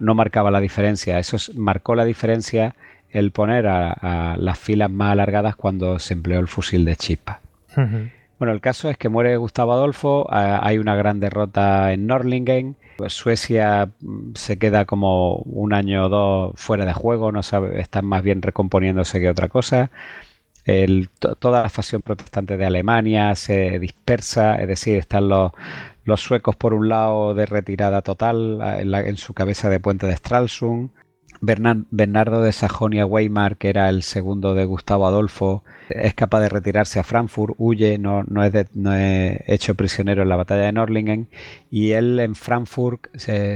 No, 0.01 0.15
marcaba 0.15 0.51
la 0.51 0.61
diferencia. 0.61 1.19
Eso 1.19 1.37
marcó 1.55 1.95
la 1.95 2.05
diferencia 2.05 2.75
el 3.11 3.31
poner 3.31 3.67
a, 3.69 4.37
las 4.37 4.59
filas 4.59 4.91
más 4.91 5.13
alargadas 5.13 5.55
cuando 5.55 5.99
se 5.99 6.15
empleó 6.15 6.41
el 6.41 6.49
fusil 6.49 6.85
de 6.85 6.97
chispa. 6.97 7.41
Bueno, 8.41 8.55
el 8.55 8.63
caso 8.63 8.89
es 8.89 8.97
que 8.97 9.11
muere 9.11 9.37
Gustavo 9.37 9.75
Adolfo, 9.75 10.27
hay 10.31 10.79
una 10.79 10.97
gran 10.97 11.21
derrota 11.21 11.93
en 11.93 12.07
Norlingen 12.07 12.75
pues 12.97 13.13
Suecia 13.13 13.91
mm, 14.01 14.35
se 14.35 14.59
queda 14.59 14.87
como 14.87 15.37
un 15.37 15.75
año 15.75 16.07
o 16.07 16.09
dos 16.09 16.53
fuera 16.57 16.87
de 16.87 16.95
juego, 16.95 17.33
no 17.33 17.43
sabe, 17.43 17.81
están 17.81 18.07
más 18.07 18.23
bien 18.23 18.43
recomponiéndose 18.43 19.21
que 19.21 19.29
otra 19.29 19.49
cosa. 19.49 19.91
toda 21.39 21.63
la 21.63 21.69
facción 21.69 22.03
protestante 22.03 22.57
de 22.57 22.65
Alemania 22.67 23.35
se 23.35 23.79
dispersa, 23.79 24.57
es 24.57 24.69
decir, 24.69 24.97
están 24.97 25.29
los, 25.29 25.53
los 26.05 26.21
suecos 26.23 26.57
por 26.57 26.75
un 26.75 26.89
lado 26.89 27.35
de 27.35 27.47
retirada 27.47 28.03
total 28.03 28.61
en, 28.79 28.95
en 28.95 29.17
su 29.19 29.35
cabeza 29.35 29.69
de 29.69 29.81
puente 29.81 30.07
de 30.07 30.17
Stralsund, 30.17 30.91
Bernardo 31.41 32.43
de 32.43 32.53
Sajonia-Weimar, 32.53 33.57
que 33.57 33.71
era 33.71 33.89
el 33.89 34.03
segundo 34.03 34.55
de 34.55 34.67
Gustavo 34.67 35.07
Adolfo, 35.07 35.65
es 35.89 36.15
capaz 36.15 36.41
de 36.41 36.51
retirarse 36.51 37.01
a 37.01 37.05
Frankfurt, 37.05 37.55
huye, 37.57 37.99
no, 37.99 38.25
es, 38.45 38.67
hecho 39.47 39.75
prisionero 39.75 40.23
en 40.23 40.29
la 40.29 40.37
batalla 40.37 40.65
de 40.65 40.73
Norlingen, 40.73 41.29
y 41.71 41.93
él 41.93 42.21
en 42.21 42.35
Frankfurt 42.35 43.07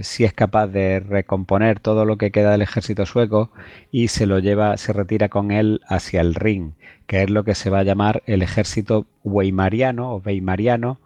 sí 0.02 0.24
es 0.24 0.32
capaz 0.32 0.68
de 0.68 1.00
recomponer 1.00 1.78
todo 1.80 2.04
lo 2.04 2.16
que 2.16 2.30
queda 2.30 2.52
del 2.52 2.62
ejército 2.62 3.04
sueco 3.06 3.50
y 3.90 4.08
se 4.08 4.26
lo 4.26 4.38
lleva, 4.38 4.76
se 4.78 4.92
retira 4.92 5.28
con 5.28 5.50
él 5.50 5.80
hacia 5.86 6.22
el 6.22 6.34
Rin, 6.34 6.74
que 7.06 7.22
es 7.22 7.30
lo 7.30 7.44
que 7.44 7.54
se 7.54 7.70
va 7.70 7.80
a 7.80 7.84
llamar 7.84 8.22
el 8.26 8.42
ejército 8.42 9.06
weimariano 9.22 10.14
o 10.14 10.22
weimariano 10.24 11.00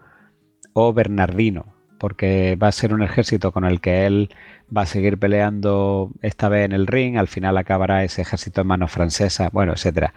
o 0.74 0.92
bernardino, 0.92 1.66
porque 1.98 2.56
va 2.56 2.68
a 2.68 2.72
ser 2.72 2.94
un 2.94 3.02
ejército 3.02 3.50
con 3.50 3.64
el 3.64 3.80
que 3.80 4.06
él 4.06 4.30
va 4.76 4.82
a 4.82 4.86
seguir 4.86 5.18
peleando 5.18 6.10
esta 6.22 6.48
vez 6.48 6.64
en 6.64 6.72
el 6.72 6.86
ring, 6.86 7.16
al 7.16 7.28
final 7.28 7.56
acabará 7.56 8.04
ese 8.04 8.22
ejército 8.22 8.60
en 8.62 8.66
manos 8.68 8.92
francesas, 8.92 9.50
bueno, 9.52 9.72
etcétera. 9.72 10.14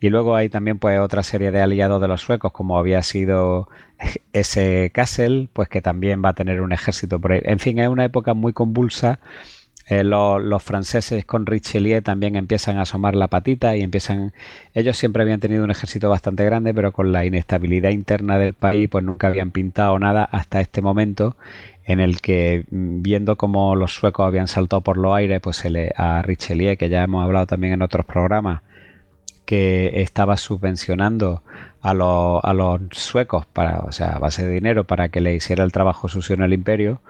Y 0.00 0.10
luego 0.10 0.36
hay 0.36 0.48
también 0.48 0.78
pues 0.78 1.00
otra 1.00 1.22
serie 1.22 1.50
de 1.50 1.60
aliados 1.62 2.00
de 2.00 2.08
los 2.08 2.20
suecos, 2.22 2.52
como 2.52 2.78
había 2.78 3.02
sido 3.02 3.68
ese 4.32 4.90
Kassel, 4.94 5.50
pues 5.52 5.68
que 5.68 5.82
también 5.82 6.22
va 6.24 6.30
a 6.30 6.34
tener 6.34 6.60
un 6.62 6.72
ejército 6.72 7.20
por 7.20 7.32
ahí. 7.32 7.40
En 7.44 7.58
fin, 7.58 7.78
es 7.78 7.88
una 7.88 8.04
época 8.04 8.34
muy 8.34 8.52
convulsa 8.52 9.20
Eh, 9.90 10.04
los 10.04 10.62
franceses 10.62 11.24
con 11.24 11.46
Richelieu 11.46 12.02
también 12.02 12.36
empiezan 12.36 12.76
a 12.76 12.82
asomar 12.82 13.14
la 13.16 13.28
patita 13.28 13.74
y 13.76 13.82
empiezan. 13.82 14.34
Ellos 14.74 14.98
siempre 14.98 15.22
habían 15.22 15.40
tenido 15.40 15.64
un 15.64 15.70
ejército 15.70 16.10
bastante 16.10 16.44
grande, 16.44 16.74
pero 16.74 16.92
con 16.92 17.10
la 17.10 17.24
inestabilidad 17.24 17.90
interna 17.90 18.38
del 18.38 18.52
país, 18.54 18.88
pues 18.90 19.02
nunca 19.04 19.28
habían 19.28 19.50
pintado 19.50 19.98
nada 19.98 20.24
hasta 20.24 20.60
este 20.60 20.82
momento 20.82 21.36
en 21.88 22.00
el 22.00 22.20
que 22.20 22.64
mm, 22.70 23.02
viendo 23.02 23.36
cómo 23.36 23.74
los 23.74 23.94
suecos 23.94 24.26
habían 24.26 24.46
saltado 24.46 24.82
por 24.82 24.98
los 24.98 25.14
aires, 25.16 25.40
pues 25.40 25.56
se 25.56 25.70
le, 25.70 25.92
a 25.96 26.22
Richelieu, 26.22 26.76
que 26.76 26.88
ya 26.90 27.02
hemos 27.02 27.24
hablado 27.24 27.46
también 27.46 27.72
en 27.72 27.82
otros 27.82 28.04
programas, 28.06 28.62
que 29.46 30.02
estaba 30.02 30.36
subvencionando 30.36 31.42
a 31.80 31.90
a 31.90 32.54
los 32.54 32.80
suecos 32.92 33.46
para, 33.46 33.80
o 33.80 33.92
sea, 33.92 34.10
a 34.16 34.18
base 34.18 34.46
de 34.46 34.52
dinero 34.52 34.84
para 34.84 35.08
que 35.08 35.22
le 35.22 35.34
hiciera 35.34 35.64
el 35.64 35.72
trabajo 35.72 36.08
sucio 36.08 36.34
en 36.34 36.42
el 36.42 36.52
imperio, 36.52 37.00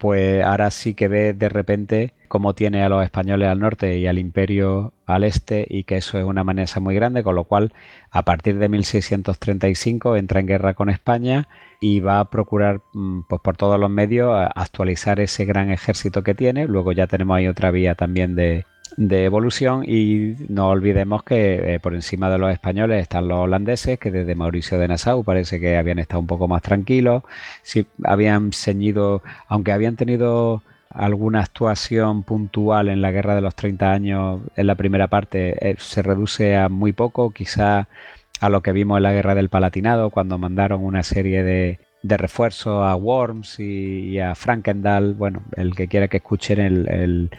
pues 0.00 0.42
ahora 0.42 0.70
sí 0.70 0.94
que 0.94 1.08
ve 1.08 1.34
de 1.34 1.50
repente 1.50 2.14
cómo 2.26 2.54
tiene 2.54 2.82
a 2.82 2.88
los 2.88 3.04
españoles 3.04 3.48
al 3.48 3.60
norte 3.60 3.98
y 3.98 4.06
al 4.06 4.18
imperio 4.18 4.94
al 5.04 5.24
este 5.24 5.66
y 5.68 5.84
que 5.84 5.98
eso 5.98 6.18
es 6.18 6.24
una 6.24 6.40
amenaza 6.40 6.80
muy 6.80 6.94
grande, 6.94 7.22
con 7.22 7.34
lo 7.34 7.44
cual 7.44 7.74
a 8.10 8.22
partir 8.24 8.58
de 8.58 8.70
1635 8.70 10.16
entra 10.16 10.40
en 10.40 10.46
guerra 10.46 10.72
con 10.72 10.88
España 10.88 11.48
y 11.80 12.00
va 12.00 12.20
a 12.20 12.30
procurar 12.30 12.80
mm, 12.94 13.22
pues 13.28 13.42
por 13.42 13.58
todos 13.58 13.78
los 13.78 13.90
medios 13.90 14.32
actualizar 14.54 15.20
ese 15.20 15.44
gran 15.44 15.70
ejército 15.70 16.22
que 16.22 16.34
tiene. 16.34 16.66
Luego 16.66 16.92
ya 16.92 17.06
tenemos 17.06 17.36
ahí 17.36 17.46
otra 17.46 17.70
vía 17.70 17.94
también 17.94 18.34
de, 18.34 18.64
de 18.96 19.24
evolución 19.24 19.84
y 19.86 20.34
no 20.48 20.68
olvidemos 20.68 21.22
que 21.22 21.74
eh, 21.74 21.80
por 21.80 21.94
encima 21.94 22.30
de 22.30 22.38
los 22.38 22.52
españoles 22.52 23.02
están 23.02 23.28
los 23.28 23.38
holandeses 23.38 23.98
que 23.98 24.10
desde 24.10 24.34
Mauricio 24.34 24.78
de 24.78 24.88
Nassau 24.88 25.24
parece 25.24 25.60
que 25.60 25.76
habían 25.76 25.98
estado 25.98 26.20
un 26.20 26.26
poco 26.26 26.48
más 26.48 26.62
tranquilos, 26.62 27.22
si 27.62 27.86
habían 28.04 28.52
ceñido, 28.52 29.22
aunque 29.48 29.72
habían 29.72 29.96
tenido 29.96 30.62
alguna 30.90 31.40
actuación 31.40 32.24
puntual 32.24 32.88
en 32.88 33.00
la 33.00 33.12
guerra 33.12 33.34
de 33.34 33.40
los 33.40 33.54
30 33.54 33.92
años 33.92 34.40
en 34.56 34.66
la 34.66 34.74
primera 34.74 35.06
parte 35.06 35.70
eh, 35.70 35.76
se 35.78 36.02
reduce 36.02 36.56
a 36.56 36.68
muy 36.68 36.92
poco, 36.92 37.30
quizá 37.30 37.88
a 38.40 38.48
lo 38.48 38.62
que 38.62 38.72
vimos 38.72 38.96
en 38.96 39.04
la 39.04 39.12
guerra 39.12 39.34
del 39.34 39.50
Palatinado 39.50 40.10
cuando 40.10 40.38
mandaron 40.38 40.84
una 40.84 41.02
serie 41.02 41.44
de, 41.44 41.78
de 42.02 42.16
refuerzos 42.16 42.84
a 42.84 42.96
Worms 42.96 43.60
y, 43.60 44.18
a 44.18 44.34
Frankendal, 44.34 45.14
bueno, 45.14 45.42
el 45.56 45.74
que 45.74 45.88
quiera 45.88 46.08
que 46.08 46.16
escuchen 46.18 46.58
el 46.58 46.88
el 46.88 47.30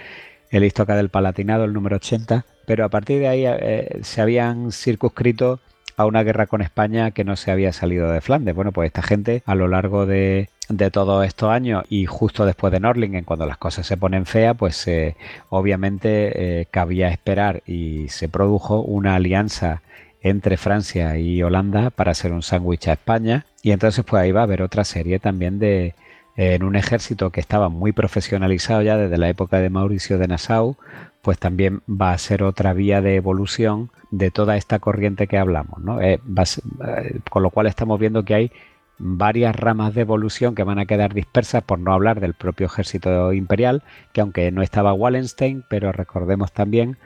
Istoca 0.52 0.96
del 0.96 1.10
Palatinado, 1.10 1.64
el 1.64 1.74
número 1.74 1.96
80, 1.96 2.46
pero 2.66 2.86
a 2.86 2.90
partir 2.90 3.20
de 3.20 3.28
ahí 3.28 3.44
eh, 3.46 4.00
se 4.04 4.22
habían 4.22 4.72
circunscrito 4.72 5.60
a 5.98 6.06
una 6.06 6.24
guerra 6.24 6.48
con 6.48 6.62
España 6.62 7.12
que 7.12 7.24
no 7.24 7.36
se 7.36 7.52
había 7.52 7.74
salido 7.74 8.12
de 8.12 8.22
Flandes. 8.22 8.56
Bueno, 8.56 8.72
pues 8.72 8.88
esta 8.88 9.02
gente 9.02 9.44
a 9.46 9.56
lo 9.56 9.68
largo 9.68 10.06
de, 10.06 10.50
todos 10.92 11.26
estos 11.26 11.50
años 11.50 11.84
y 11.90 12.06
justo 12.06 12.46
después 12.46 12.72
de 12.72 12.80
Norlingen, 12.80 13.26
cuando 13.26 13.46
las 13.46 13.58
cosas 13.58 13.86
se 13.86 13.98
ponen 13.98 14.26
feas, 14.26 14.56
pues 14.58 14.88
eh, 14.88 15.16
obviamente 15.50 16.62
eh, 16.62 16.66
cabía 16.72 17.10
esperar 17.10 17.62
y 17.66 18.08
se 18.10 18.30
produjo 18.30 18.82
una 18.82 19.16
alianza 19.16 19.82
entre 20.22 20.58
Francia 20.58 21.18
y 21.18 21.44
Holanda 21.44 21.90
para 21.90 22.12
hacer 22.12 22.32
un 22.32 22.42
sándwich 22.42 22.88
a 22.88 22.94
España. 22.94 23.46
Y 23.64 23.72
entonces 23.72 24.06
pues 24.06 24.22
ahí 24.22 24.32
va 24.32 24.42
a 24.42 24.44
haber 24.44 24.62
otra 24.62 24.86
serie 24.86 25.20
también 25.20 25.60
de, 25.60 25.94
en 26.36 26.64
un 26.64 26.76
ejército 26.76 27.32
que 27.32 27.40
estaba 27.40 27.70
muy 27.70 27.92
profesionalizado 27.92 28.82
ya 28.82 28.98
desde 28.98 29.18
la 29.18 29.30
época 29.30 29.60
de 29.60 29.70
Mauricio 29.70 30.18
de 30.18 30.28
Nassau, 30.28 30.78
pues 31.22 31.38
también 31.38 31.82
va 31.90 32.14
a 32.14 32.18
ser 32.18 32.44
otra 32.44 32.74
vía 32.74 33.02
de 33.02 33.16
evolución 33.16 33.92
de 34.12 34.32
toda 34.32 34.58
esta 34.58 34.80
corriente 34.80 35.28
que 35.28 35.38
hablamos. 35.38 35.80
Eh, 36.02 36.20
eh, 36.20 37.20
con 37.30 37.44
lo 37.44 37.50
cual 37.50 37.68
estamos 37.68 38.00
viendo 38.00 38.24
que 38.26 38.34
hay 38.34 38.52
varias 38.98 39.56
ramas 39.56 39.94
de 39.94 40.02
evolución 40.02 40.54
que 40.56 40.64
van 40.64 40.80
a 40.80 40.86
quedar 40.86 41.14
dispersas, 41.14 41.64
por 41.64 41.80
no 41.80 41.94
hablar 41.94 42.20
del 42.20 42.34
propio 42.34 42.68
ejército 42.68 43.34
imperial, 43.34 43.84
que 44.14 44.22
aunque 44.22 44.52
no 44.52 44.62
estaba 44.62 44.94
Wallenstein, 44.94 45.64
pero 45.70 45.92
recordemos 45.92 46.52
también 46.52 46.98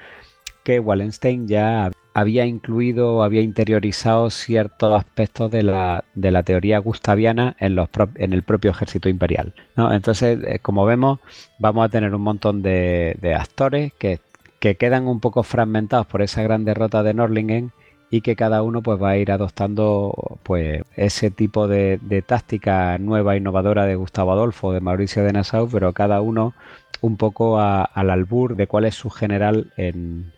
que 0.63 0.79
Wallenstein 0.79 1.47
ya 1.47 1.91
había 2.15 2.45
incluido, 2.45 3.23
había 3.23 3.41
interiorizado 3.41 4.30
ciertos 4.30 4.97
aspectos 4.97 5.51
de 5.51 5.63
la, 5.63 6.06
de 6.15 6.32
la 6.32 6.43
teoría 6.43 6.80
gustaviana 6.80 7.58
en, 7.60 7.75
los 7.75 7.89
en 8.15 8.32
el 8.32 8.41
propio 8.41 8.71
ejército 8.71 9.10
imperial. 9.10 9.54
Entonces, 9.75 10.39
eh, 10.47 10.60
como 10.60 10.86
vemos, 10.86 11.19
vamos 11.60 11.86
a 11.86 11.89
tener 11.89 12.15
un 12.15 12.21
montón 12.21 12.62
de, 12.62 13.36
actores 13.38 13.91
que, 13.99 14.21
quedan 14.62 15.08
un 15.08 15.19
poco 15.19 15.43
fragmentados 15.43 16.08
por 16.08 16.21
esa 16.21 16.41
gran 16.41 16.63
derrota 16.63 17.04
de 17.04 17.13
Norlingen 17.13 17.71
y 18.10 18.21
que 18.21 18.38
cada 18.38 18.63
uno 18.63 18.82
pues 18.82 18.99
va 18.99 19.10
a 19.10 19.17
ir 19.17 19.30
adoptando 19.30 20.39
pues 20.41 20.84
ese 20.95 21.30
tipo 21.32 21.67
de, 21.67 21.99
táctica 22.25 22.97
nueva 22.97 23.36
innovadora 23.36 23.86
de 23.86 23.95
Gustavo 23.95 24.32
Adolfo 24.32 24.71
de 24.71 24.80
Mauricio 24.80 25.23
de 25.23 25.34
Nassau 25.34 25.69
pero 25.69 25.93
cada 25.93 26.21
uno 26.21 26.54
un 27.01 27.17
poco 27.17 27.60
al 27.60 28.10
albur 28.10 28.56
de 28.56 28.65
cuál 28.65 28.86
es 28.86 28.95
su 28.95 29.12
general 29.12 29.71
en, 29.78 30.32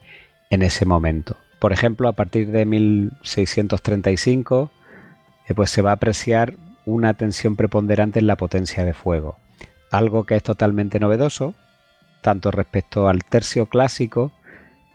en 0.50 0.62
ese 0.63 0.86
momento. 0.86 1.38
Por 1.60 1.74
ejemplo, 1.74 2.08
a 2.08 2.13
partir 2.13 2.52
de 2.52 2.65
1635, 2.65 4.72
eh, 5.48 5.54
pues 5.54 5.72
se 5.72 5.82
va 5.82 5.91
a 5.91 5.93
apreciar 5.93 6.56
una 6.86 7.13
tensión 7.15 7.56
preponderante 7.56 8.20
en 8.20 8.28
la 8.28 8.38
potencia 8.38 8.86
de 8.86 8.93
fuego, 8.93 9.38
algo 9.91 10.26
que 10.26 10.36
es 10.36 10.43
totalmente 10.43 11.00
novedoso, 11.00 11.56
tanto 12.22 12.52
respecto 12.52 13.10
al 13.10 13.24
tercio 13.24 13.67
clásico, 13.67 14.32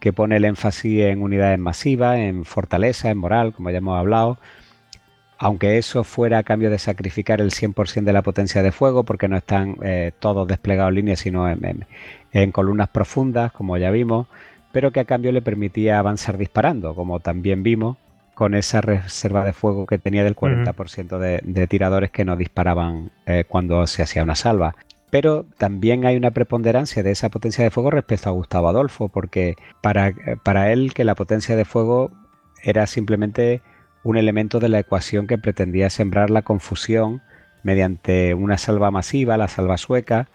que 0.01 0.13
pone 0.13 0.37
el 0.37 0.45
énfasis 0.45 1.03
en 1.03 1.23
unidades 1.23 1.59
masivas, 1.59 2.19
en 2.19 2.45
fortaleza, 2.45 3.11
en 3.11 3.19
moral, 3.19 3.53
como 3.53 3.71
ya 3.71 3.79
hemos 3.79 3.99
hablado, 3.99 4.39
aunque 5.39 5.79
eso 5.79 6.05
fuera 6.05 6.39
a 6.39 6.43
cambio 6.45 6.71
de 6.71 6.79
sacrificar 6.79 7.41
el 7.41 7.51
100% 7.51 8.05
de 8.05 8.13
la 8.13 8.23
potencia 8.23 8.63
de 8.63 8.73
fuego, 8.73 9.05
porque 9.05 9.29
no 9.29 9.37
están 9.37 9.77
eh, 9.83 10.13
todos 10.19 10.47
desplegados 10.47 10.91
en 10.91 10.95
línea, 10.95 11.17
sino 11.17 11.49
en 11.49 12.53
columnas 12.53 12.89
profundas, 12.89 13.53
como 13.53 13.77
ya 13.77 13.91
vimos, 13.91 14.29
pero 14.73 14.91
que 14.91 15.01
a 15.01 15.05
cambio 15.05 15.33
le 15.33 15.43
permitía 15.43 15.99
avanzar 15.99 16.39
disparando, 16.39 16.95
como 16.95 17.21
también 17.21 17.63
vimos 17.63 17.97
con 18.35 18.55
esa 18.55 18.81
reserva 18.81 19.45
de 19.45 19.53
fuego 19.53 19.87
que 19.87 19.99
tenía 19.99 20.25
del 20.25 20.35
40% 20.35 21.19
de, 21.19 21.67
tiradores 21.67 22.11
que 22.11 22.25
no 22.25 22.37
disparaban 22.37 23.11
eh, 23.27 23.45
cuando 23.47 23.87
se 23.87 24.03
hacía 24.03 24.23
una 24.23 24.35
salva. 24.35 24.75
Pero 25.11 25.45
también 25.59 26.07
hay 26.07 26.17
una 26.17 26.31
preponderancia 26.31 27.03
de 27.03 27.11
esa 27.11 27.29
potencia 27.29 27.63
de 27.63 27.71
fuego 27.71 27.91
respecto 27.91 28.31
a 28.31 28.33
Gustavo 28.33 28.69
Adolfo, 28.69 29.11
porque 29.11 29.57
para, 29.83 30.15
para 30.43 30.73
él 30.73 30.95
que 30.95 31.05
la 31.05 31.15
potencia 31.15 31.55
de 31.55 31.67
fuego 31.67 32.11
era 32.63 32.87
simplemente 32.87 33.61
un 34.05 34.17
elemento 34.17 34.59
de 34.59 34.71
la 34.71 34.79
ecuación 34.79 35.27
que 35.27 35.39
pretendía 35.39 35.91
sembrar 35.91 36.31
la 36.31 36.43
confusión 36.43 37.21
mediante 37.63 38.35
una 38.35 38.59
salva 38.59 38.91
masiva, 38.91 39.37
la 39.37 39.49
salva 39.49 39.77
sueca, 39.77 40.29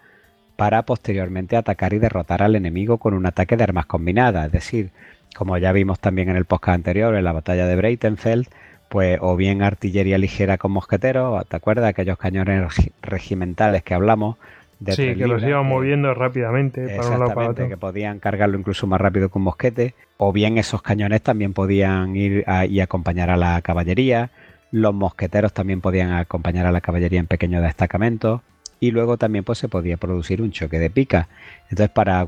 para 0.58 0.82
posteriormente 0.82 1.56
atacar 1.56 1.92
y 1.92 2.00
derrotar 2.00 2.42
al 2.42 2.56
enemigo 2.56 2.98
con 2.98 3.14
un 3.14 3.26
ataque 3.26 3.56
de 3.56 3.62
armas 3.62 3.86
combinadas. 3.86 4.46
Es 4.46 4.50
decir, 4.50 4.90
como 5.36 5.56
ya 5.56 5.70
vimos 5.70 6.00
también 6.00 6.30
en 6.30 6.36
el 6.36 6.46
podcast 6.46 6.74
anterior, 6.74 7.14
en 7.14 7.22
la 7.22 7.30
batalla 7.30 7.64
de 7.64 7.76
Breitenfeld, 7.76 8.48
pues 8.88 9.18
o 9.20 9.36
bien 9.36 9.62
artillería 9.62 10.18
ligera 10.18 10.58
con 10.58 10.72
mosqueteros, 10.72 11.46
¿te 11.46 11.54
acuerdas? 11.54 11.88
Aquellos 11.88 12.18
cañones 12.18 12.74
regimentales 13.02 13.84
que 13.84 13.94
hablamos. 13.94 14.34
De 14.80 14.94
sí, 14.94 15.14
que 15.14 15.28
los 15.28 15.44
iban 15.44 15.64
moviendo 15.64 16.12
rápidamente 16.12 16.88
para 16.96 17.08
un 17.08 17.20
lado 17.20 17.34
para 17.34 17.50
otro. 17.50 17.68
que 17.68 17.76
podían 17.76 18.18
cargarlo 18.18 18.58
incluso 18.58 18.88
más 18.88 19.00
rápido 19.00 19.28
que 19.28 19.38
un 19.38 19.44
mosquete. 19.44 19.94
O 20.16 20.32
bien 20.32 20.58
esos 20.58 20.82
cañones 20.82 21.22
también 21.22 21.52
podían 21.52 22.16
ir 22.16 22.44
y 22.68 22.80
acompañar 22.80 23.30
a 23.30 23.36
la 23.36 23.62
caballería. 23.62 24.30
Los 24.72 24.92
mosqueteros 24.92 25.52
también 25.52 25.80
podían 25.80 26.10
acompañar 26.14 26.66
a 26.66 26.72
la 26.72 26.80
caballería 26.80 27.20
en 27.20 27.28
pequeños 27.28 27.62
destacamentos 27.62 28.40
y 28.80 28.90
luego 28.90 29.16
también 29.16 29.44
pues, 29.44 29.58
se 29.58 29.68
podía 29.68 29.96
producir 29.96 30.42
un 30.42 30.52
choque 30.52 30.78
de 30.78 30.90
pica. 30.90 31.28
Entonces, 31.64 31.90
para, 31.90 32.26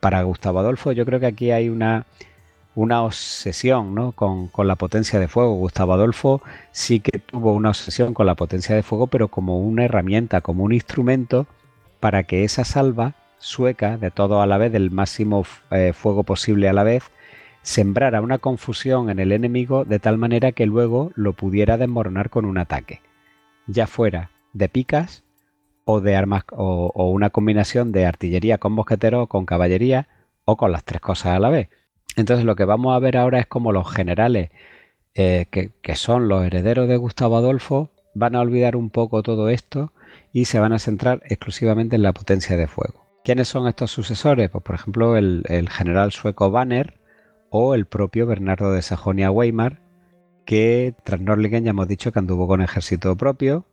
para 0.00 0.22
Gustavo 0.22 0.60
Adolfo, 0.60 0.92
yo 0.92 1.04
creo 1.04 1.20
que 1.20 1.26
aquí 1.26 1.50
hay 1.50 1.68
una, 1.68 2.06
una 2.74 3.02
obsesión 3.02 3.94
¿no? 3.94 4.12
con, 4.12 4.50
la 4.56 4.76
potencia 4.76 5.18
de 5.18 5.28
fuego. 5.28 5.54
Gustavo 5.54 5.92
Adolfo 5.92 6.42
sí 6.70 7.00
que 7.00 7.18
tuvo 7.18 7.52
una 7.52 7.70
obsesión 7.70 8.14
con 8.14 8.26
la 8.26 8.34
potencia 8.34 8.74
de 8.74 8.82
fuego, 8.82 9.06
pero 9.06 9.28
como 9.28 9.60
una 9.60 9.84
herramienta, 9.84 10.40
como 10.40 10.64
un 10.64 10.72
instrumento 10.72 11.46
para 12.00 12.24
que 12.24 12.44
esa 12.44 12.64
salva 12.64 13.14
sueca, 13.38 13.96
de 13.98 14.10
todo 14.10 14.40
a 14.40 14.46
la 14.46 14.58
vez, 14.58 14.72
del 14.72 14.90
máximo 14.90 15.44
eh, 15.70 15.92
fuego 15.92 16.22
posible 16.22 16.68
a 16.68 16.72
la 16.72 16.84
vez, 16.84 17.04
sembrara 17.62 18.20
una 18.20 18.38
confusión 18.38 19.10
en 19.10 19.18
el 19.18 19.32
enemigo 19.32 19.84
de 19.84 19.98
tal 19.98 20.18
manera 20.18 20.52
que 20.52 20.66
luego 20.66 21.12
lo 21.14 21.32
pudiera 21.32 21.76
desmoronar 21.76 22.30
con 22.30 22.44
un 22.44 22.58
ataque, 22.58 23.00
ya 23.66 23.86
fuera 23.86 24.30
de 24.52 24.68
picas 24.68 25.22
o 25.84 26.00
de 26.00 26.16
armas 26.16 26.44
o, 26.52 27.10
una 27.10 27.30
combinación 27.30 27.92
de 27.92 28.06
artillería 28.06 28.58
con 28.58 28.72
mosqueteros, 28.72 29.28
con 29.28 29.46
caballería 29.46 30.08
o 30.44 30.56
con 30.56 30.72
las 30.72 30.84
tres 30.84 31.00
cosas 31.00 31.36
a 31.36 31.38
la 31.38 31.50
vez. 31.50 31.68
Entonces 32.16 32.44
lo 32.44 32.56
que 32.56 32.64
vamos 32.64 32.94
a 32.94 32.98
ver 32.98 33.16
ahora 33.16 33.38
es 33.38 33.46
cómo 33.46 33.72
los 33.72 33.90
generales 33.90 34.50
eh, 35.14 35.46
que, 35.50 35.72
que, 35.82 35.96
son 35.96 36.28
los 36.28 36.44
herederos 36.44 36.88
de 36.88 36.96
Gustavo 36.96 37.36
Adolfo 37.36 37.90
van 38.14 38.36
a 38.36 38.40
olvidar 38.40 38.76
un 38.76 38.90
poco 38.90 39.22
todo 39.22 39.48
esto 39.48 39.92
y 40.32 40.46
se 40.46 40.58
van 40.58 40.72
a 40.72 40.78
centrar 40.78 41.22
exclusivamente 41.26 41.96
en 41.96 42.02
la 42.02 42.12
potencia 42.12 42.56
de 42.56 42.66
fuego. 42.66 43.06
¿Quiénes 43.24 43.48
son 43.48 43.68
estos 43.68 43.90
sucesores? 43.90 44.50
Pues 44.50 44.64
por 44.64 44.74
ejemplo 44.74 45.16
el, 45.16 45.44
el 45.48 45.68
general 45.68 46.12
sueco 46.12 46.50
Banner 46.50 46.98
o 47.50 47.74
el 47.74 47.86
propio 47.86 48.26
Bernardo 48.26 48.72
de 48.72 48.82
Sajonia-Weimar 48.82 49.80
que 50.44 50.94
tras 51.04 51.20
Norlingen 51.20 51.64
ya 51.64 51.70
hemos 51.70 51.88
dicho 51.88 52.12
que 52.12 52.18
anduvo 52.18 52.48
con 52.48 52.62
ejército 52.62 53.16
propio 53.16 53.66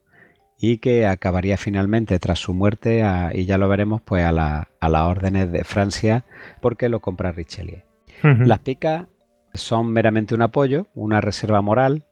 y 0.61 0.79
que 0.79 1.07
acabaría 1.07 1.57
finalmente 1.57 2.19
tras 2.19 2.39
su 2.39 2.53
muerte, 2.53 3.03
y 3.33 3.45
ya 3.45 3.57
lo 3.57 3.69
veremos, 3.69 4.01
pues 4.01 4.25
a, 4.25 4.31
las 4.33 4.67
órdenes 4.81 5.51
de 5.51 5.63
Francia 5.63 6.25
porque 6.61 6.89
lo 6.89 6.99
compra 6.99 7.31
Richelieu. 7.31 7.81
Las 8.21 8.59
picas 8.59 9.05
son 9.53 9.93
meramente 9.93 10.35
un 10.35 10.41
apoyo, 10.41 10.87
una 10.93 11.21
reserva 11.21 11.61
moral 11.61 12.03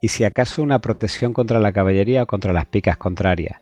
y 0.00 0.08
si 0.08 0.22
acaso 0.22 0.62
una 0.62 0.78
protección 0.78 1.32
contra 1.32 1.58
la 1.58 1.72
caballería 1.72 2.22
o 2.22 2.26
contra 2.26 2.52
las 2.52 2.66
picas 2.66 2.96
contrarias. 2.96 3.60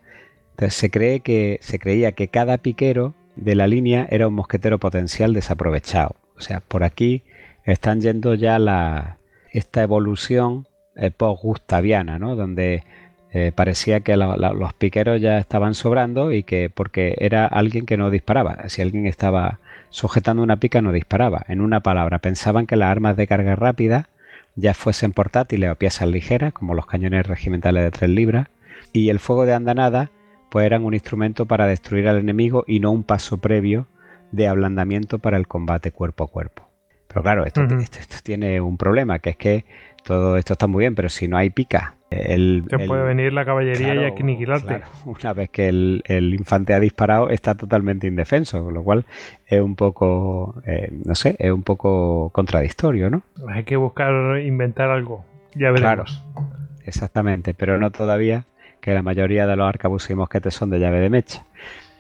Entonces 0.50 0.74
se 0.74 0.90
cree 0.90 1.20
que 1.20 1.58
se 1.62 1.78
creía 1.78 2.12
que 2.12 2.28
cada 2.28 2.58
piquero 2.58 3.14
de 3.36 3.54
la 3.54 3.66
línea 3.66 4.06
era 4.10 4.28
un 4.28 4.34
mosquetero 4.34 4.78
potencial 4.78 5.32
desaprovechado. 5.32 6.16
O 6.36 6.40
sea, 6.40 6.60
por 6.60 6.84
aquí 6.84 7.22
están 7.64 8.02
yendo 8.02 8.34
ya 8.34 8.58
la, 8.58 9.18
esta 9.52 9.82
evolución 9.82 10.66
eh, 10.96 11.10
post-gustaviana, 11.10 12.18
¿no? 12.18 12.36
Donde 12.36 12.84
eh, 13.32 13.52
parecía 13.54 14.00
que 14.00 14.16
los 14.16 14.72
piqueros 14.74 15.20
ya 15.20 15.38
estaban 15.38 15.74
sobrando 15.74 16.32
y 16.32 16.42
que 16.42 16.70
porque 16.70 17.14
era 17.18 17.46
alguien 17.46 17.84
que 17.84 17.96
no 17.96 18.10
disparaba. 18.10 18.68
Si 18.68 18.80
alguien 18.80 19.06
estaba 19.06 19.60
sujetando 19.90 20.42
una 20.42 20.56
pica 20.56 20.80
no 20.80 20.92
disparaba. 20.92 21.44
En 21.48 21.60
una 21.60 21.80
palabra, 21.80 22.18
pensaban 22.20 22.66
que 22.66 22.76
las 22.76 22.90
armas 22.90 23.16
de 23.16 23.26
carga 23.26 23.54
rápida 23.54 24.08
ya 24.56 24.74
fuesen 24.74 25.12
portátiles 25.12 25.70
o 25.70 25.76
piezas 25.76 26.08
ligeras, 26.08 26.52
como 26.52 26.74
los 26.74 26.86
cañones 26.86 27.26
regimentales 27.26 27.84
de 27.84 27.90
3 27.90 28.10
libras, 28.10 28.48
y 28.92 29.10
el 29.10 29.18
fuego 29.18 29.44
de 29.44 29.54
andanada 29.54 30.10
pues 30.50 30.64
eran 30.64 30.84
un 30.84 30.94
instrumento 30.94 31.44
para 31.44 31.66
destruir 31.66 32.08
al 32.08 32.16
enemigo 32.16 32.64
y 32.66 32.80
no 32.80 32.90
un 32.90 33.04
paso 33.04 33.36
previo 33.36 33.86
de 34.32 34.48
ablandamiento 34.48 35.18
para 35.18 35.36
el 35.36 35.46
combate 35.46 35.92
cuerpo 35.92 36.24
a 36.24 36.28
cuerpo. 36.28 36.68
Pero 37.06 37.22
claro, 37.22 37.44
esto, 37.44 37.62
esto 37.62 38.16
tiene 38.22 38.60
un 38.60 38.78
problema, 38.78 39.18
que 39.18 39.30
es 39.30 39.36
que 39.36 39.64
todo 40.04 40.38
esto 40.38 40.54
está 40.54 40.66
muy 40.66 40.84
bien, 40.84 40.94
pero 40.94 41.10
si 41.10 41.28
no 41.28 41.36
hay 41.36 41.50
pica 41.50 41.97
el, 42.10 42.64
Te 42.68 42.86
puede 42.86 43.04
venir 43.04 43.32
la 43.32 43.44
caballería 43.44 43.94
y 43.94 44.04
aniquilarte. 44.04 44.80
Una 45.04 45.32
vez 45.34 45.50
que 45.50 45.68
el, 45.68 46.02
infante 46.08 46.72
ha 46.72 46.80
disparado, 46.80 47.28
está 47.28 47.54
totalmente 47.54 48.06
indefenso, 48.06 48.64
con 48.64 48.74
lo 48.74 48.82
cual 48.82 49.04
es 49.46 49.60
un 49.60 49.76
poco, 49.76 50.60
eh, 50.64 50.90
no 51.04 51.14
sé, 51.14 51.36
es 51.38 51.50
un 51.50 51.62
poco 51.62 52.30
contradictorio, 52.30 53.10
¿no? 53.10 53.22
Hay 53.48 53.64
que 53.64 53.76
buscar 53.76 54.40
inventar 54.40 54.90
algo, 54.90 55.24
ya 55.54 55.70
veremos. 55.70 55.80
Claro, 55.80 56.48
exactamente, 56.84 57.52
pero 57.52 57.78
no 57.78 57.90
todavía, 57.90 58.46
que 58.80 58.94
la 58.94 59.02
mayoría 59.02 59.46
de 59.46 59.56
los 59.56 59.68
arcabuzos 59.68 60.10
y 60.10 60.14
mosquetes 60.14 60.54
son 60.54 60.70
de 60.70 60.80
llave 60.80 61.00
de 61.00 61.10
mecha. 61.10 61.44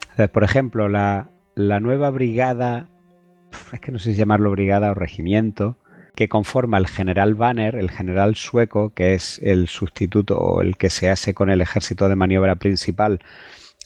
Entonces, 0.02 0.30
por 0.30 0.42
ejemplo, 0.42 0.88
la, 0.88 1.28
la 1.54 1.80
nueva 1.80 2.08
brigada, 2.10 2.86
es 3.72 3.80
que 3.80 3.92
no 3.92 3.98
sé 3.98 4.12
si 4.12 4.18
llamarlo 4.18 4.50
brigada 4.50 4.90
o 4.90 4.94
regimiento, 4.94 5.76
que 6.18 6.28
conforma 6.28 6.78
el 6.78 6.88
general 6.88 7.36
Banner, 7.36 7.76
el 7.76 7.92
general 7.92 8.34
sueco, 8.34 8.92
que 8.92 9.14
es 9.14 9.38
el 9.40 9.68
sustituto 9.68 10.36
o 10.36 10.62
el 10.62 10.76
que 10.76 10.90
se 10.90 11.10
hace 11.10 11.32
con 11.32 11.48
el 11.48 11.60
ejército 11.60 12.08
de 12.08 12.16
maniobra 12.16 12.56
principal 12.56 13.20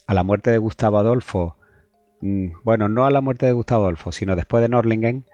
a 0.07 0.15
la 0.15 0.23
muerte 0.23 0.49
de 0.49 0.57
Gustavo 0.57 0.97
Adolfo, 0.97 1.57
mm, 2.21 2.47
bueno, 2.63 2.89
no 2.89 3.05
a 3.05 3.11
la 3.11 3.21
muerte 3.21 3.45
de 3.45 3.51
Gustavo 3.51 3.83
Adolfo, 3.83 4.11
sino 4.11 4.35
después 4.35 4.63
de 4.63 4.69
Norlingen, 4.69 5.25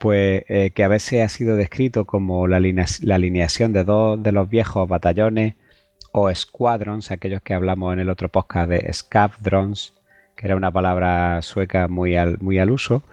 pues 0.00 0.42
eh, 0.48 0.72
que 0.74 0.82
a 0.82 0.88
veces 0.88 1.22
ha 1.22 1.28
sido 1.28 1.54
descrito 1.54 2.04
como 2.04 2.48
la, 2.48 2.56
alineación 2.56 3.72
de 3.72 3.84
dos 3.84 4.20
de 4.20 4.32
los 4.32 4.48
viejos 4.48 4.88
batallones 4.88 5.54
o 6.12 6.34
squadrons, 6.34 7.12
aquellos 7.12 7.42
que 7.42 7.54
hablamos 7.54 7.92
en 7.92 8.00
el 8.00 8.10
otro 8.10 8.28
podcast 8.28 8.68
de 8.70 8.92
scavdrons, 8.92 9.94
que 10.34 10.46
era 10.48 10.56
una 10.56 10.72
palabra 10.72 11.42
sueca 11.42 11.86
muy 11.86 12.16
muy 12.40 12.58
al 12.58 12.72
uso, 12.72 13.04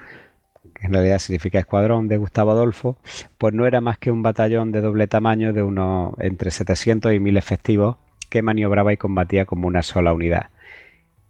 en 0.81 0.93
realidad 0.93 1.19
significa 1.19 1.59
escuadrón 1.59 2.07
de 2.07 2.17
Gustavo 2.17 2.51
Adolfo, 2.51 2.97
pues 3.37 3.53
no 3.53 3.67
era 3.67 3.81
más 3.81 3.97
que 3.97 4.11
un 4.11 4.23
batallón 4.23 4.71
de 4.71 4.81
doble 4.81 5.07
tamaño 5.07 5.53
de 5.53 5.63
unos 5.63 6.13
entre 6.19 6.51
700 6.51 7.13
y 7.13 7.19
1000 7.19 7.37
efectivos 7.37 7.97
que 8.29 8.41
maniobraba 8.41 8.91
y 8.91 8.97
combatía 8.97 9.45
como 9.45 9.67
una 9.67 9.83
sola 9.83 10.13
unidad. 10.13 10.47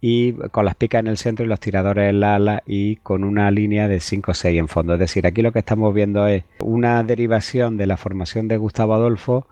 Y 0.00 0.32
con 0.50 0.64
las 0.64 0.74
picas 0.74 1.00
en 1.00 1.06
el 1.06 1.16
centro 1.16 1.44
y 1.44 1.48
los 1.48 1.60
tiradores 1.60 2.10
en 2.10 2.20
la 2.20 2.34
ala 2.34 2.62
y 2.66 2.96
con 2.96 3.24
una 3.24 3.50
línea 3.50 3.88
de 3.88 4.00
5 4.00 4.30
o 4.30 4.34
6 4.34 4.58
en 4.58 4.68
fondo. 4.68 4.94
Es 4.94 5.00
decir, 5.00 5.26
aquí 5.26 5.42
lo 5.42 5.52
que 5.52 5.60
estamos 5.60 5.92
viendo 5.94 6.26
es 6.26 6.44
una 6.60 7.02
derivación 7.04 7.76
de 7.76 7.86
la 7.86 7.96
formación 7.96 8.48
de 8.48 8.56
Gustavo 8.56 8.94
Adolfo, 8.94 9.46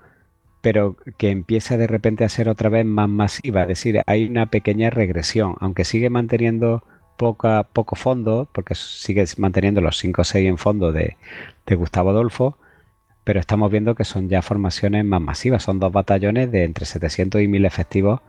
pero 0.60 0.96
que 1.18 1.30
empieza 1.30 1.76
de 1.76 1.86
repente 1.86 2.24
a 2.24 2.28
ser 2.28 2.48
otra 2.48 2.68
vez 2.68 2.84
más 2.84 3.08
masiva. 3.08 3.62
Es 3.62 3.68
decir, 3.68 4.00
hay 4.06 4.24
una 4.26 4.46
pequeña 4.46 4.90
regresión, 4.90 5.54
aunque 5.60 5.84
sigue 5.84 6.10
manteniendo 6.10 6.82
poca, 7.20 7.64
poco 7.64 7.96
fondo, 7.96 8.48
porque 8.50 8.74
sigue 8.74 9.26
manteniendo 9.36 9.82
los 9.82 9.98
5 9.98 10.22
o 10.22 10.24
6 10.24 10.48
en 10.48 10.56
fondo 10.56 10.90
de, 10.90 11.18
Gustavo 11.68 12.10
Adolfo, 12.10 12.56
pero 13.24 13.38
estamos 13.38 13.70
viendo 13.70 13.94
que 13.94 14.04
son 14.04 14.30
ya 14.30 14.40
formaciones 14.40 15.04
más 15.04 15.20
masivas, 15.20 15.62
son 15.62 15.78
dos 15.78 15.92
batallones 15.92 16.50
de 16.50 16.64
entre 16.64 16.86
700 16.86 17.42
y 17.42 17.46
1000 17.46 17.66
efectivos, 17.66 18.20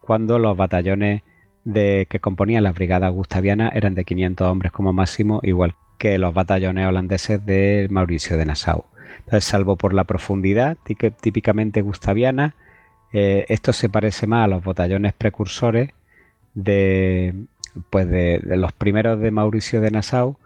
cuando 0.00 0.40
los 0.40 0.56
batallones 0.56 1.22
de, 1.64 2.08
que 2.10 2.18
componían 2.18 2.64
las 2.64 2.74
brigadas 2.74 3.12
gustavianas 3.12 3.76
eran 3.76 3.94
de 3.94 4.04
500 4.04 4.48
hombres 4.48 4.72
como 4.72 4.92
máximo, 4.92 5.38
igual 5.44 5.76
que 5.96 6.18
los 6.18 6.34
batallones 6.34 6.86
holandeses 6.86 7.46
de 7.46 7.86
Mauricio 7.90 8.36
de 8.36 8.44
Nassau. 8.44 8.86
Entonces, 9.20 9.44
salvo 9.44 9.76
por 9.76 9.94
la 9.94 10.02
profundidad 10.02 10.76
típicamente 10.84 11.80
gustaviana, 11.80 12.56
eh, 13.12 13.46
esto 13.48 13.72
se 13.72 13.88
parece 13.88 14.26
más 14.26 14.44
a 14.44 14.48
los 14.48 14.64
batallones 14.64 15.14
precursores 15.14 15.90
de, 16.54 17.32
pues 17.90 18.08
de, 18.08 18.40
los 18.44 18.72
primeros 18.72 19.20
de 19.20 19.30
Mauricio 19.30 19.80
de 19.80 19.90
Nassau 19.90 20.36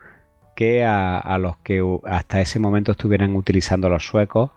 que 0.56 0.84
a, 0.84 1.38
los 1.38 1.56
que 1.58 1.82
hasta 2.04 2.40
ese 2.40 2.58
momento 2.58 2.92
estuvieran 2.92 3.34
utilizando 3.34 3.88
los 3.88 4.06
suecos 4.06 4.50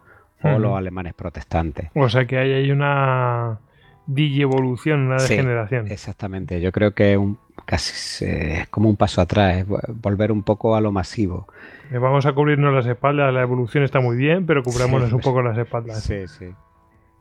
o 0.43 0.59
los 0.59 0.77
alemanes 0.77 1.13
protestantes. 1.13 1.89
O 1.95 2.09
sea 2.09 2.25
que 2.25 2.37
hay 2.37 2.71
una 2.71 3.59
digievolución, 4.05 5.07
una 5.07 5.15
degeneración. 5.15 5.89
exactamente, 5.89 6.59
yo 6.59 6.73
creo 6.73 6.93
que 6.93 7.17
un, 7.17 7.37
casi 7.65 8.25
es 8.25 8.67
como 8.67 8.89
un 8.89 8.97
paso 8.97 9.21
atrás, 9.21 9.65
volver 9.87 10.31
un 10.31 10.43
poco 10.43 10.75
a 10.75 10.81
lo 10.81 10.91
masivo. 10.91 11.47
Eh, 11.91 11.97
vamos 11.97 12.25
a 12.25 12.33
cubrirnos 12.33 12.73
las 12.73 12.85
espaldas, 12.85 13.33
la 13.33 13.41
evolución 13.41 13.83
está 13.83 14.01
muy 14.01 14.17
bien, 14.17 14.45
pero 14.45 14.63
cubrámonos 14.63 15.13
un 15.13 15.21
poco 15.21 15.41
las 15.41 15.57
espaldas. 15.57 16.03
Sí, 16.03 16.27
sí. 16.27 16.47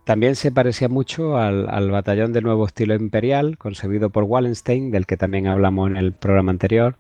También 0.05 0.35
se 0.35 0.51
parecía 0.51 0.89
mucho 0.89 1.37
al, 1.39 1.91
batallón 1.91 2.33
de 2.33 2.43
nuevo 2.43 2.67
estilo 2.67 2.95
imperial, 2.95 3.57
concebido 3.57 4.11
por 4.11 4.25
Wallenstein, 4.25 4.91
del 4.91 5.07
que 5.07 5.17
también 5.17 5.47
hablamos 5.47 5.91
en 5.91 5.97
el 5.97 6.13
programa 6.13 6.51
anterior, 6.51 6.97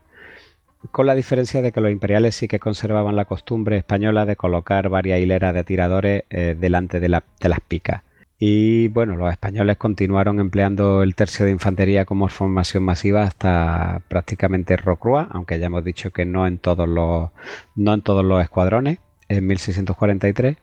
con 0.92 1.06
la 1.06 1.16
diferencia 1.16 1.62
de 1.62 1.72
que 1.72 1.80
los 1.80 1.90
imperiales 1.90 2.36
sí 2.36 2.46
que 2.46 2.60
conservaban 2.60 3.16
la 3.16 3.24
costumbre 3.24 3.76
española 3.76 4.24
de 4.24 4.36
colocar 4.36 4.88
varias 4.88 5.20
hileras 5.20 5.52
de 5.52 5.64
tiradores 5.64 6.24
eh, 6.30 6.56
delante 6.58 7.00
de, 7.00 7.08
las 7.08 7.22
picas. 7.66 8.02
Y 8.38 8.88
bueno, 8.88 9.16
los 9.16 9.32
españoles 9.32 9.76
continuaron 9.78 10.38
empleando 10.38 11.02
el 11.02 11.16
tercio 11.16 11.44
de 11.44 11.52
infantería 11.52 12.04
como 12.04 12.28
formación 12.28 12.84
masiva 12.84 13.22
hasta 13.22 14.00
prácticamente 14.08 14.76
Rocroi, 14.76 15.26
aunque 15.30 15.58
ya 15.58 15.66
hemos 15.66 15.84
dicho 15.84 16.12
que 16.12 16.24
no 16.24 16.46
en 16.46 16.58
todos 16.58 16.88
los, 16.88 17.30
no 17.74 17.94
en 17.94 18.02
todos 18.02 18.24
los 18.24 18.42
escuadrones, 18.42 18.98
en 19.28 19.46
1643 19.46 20.56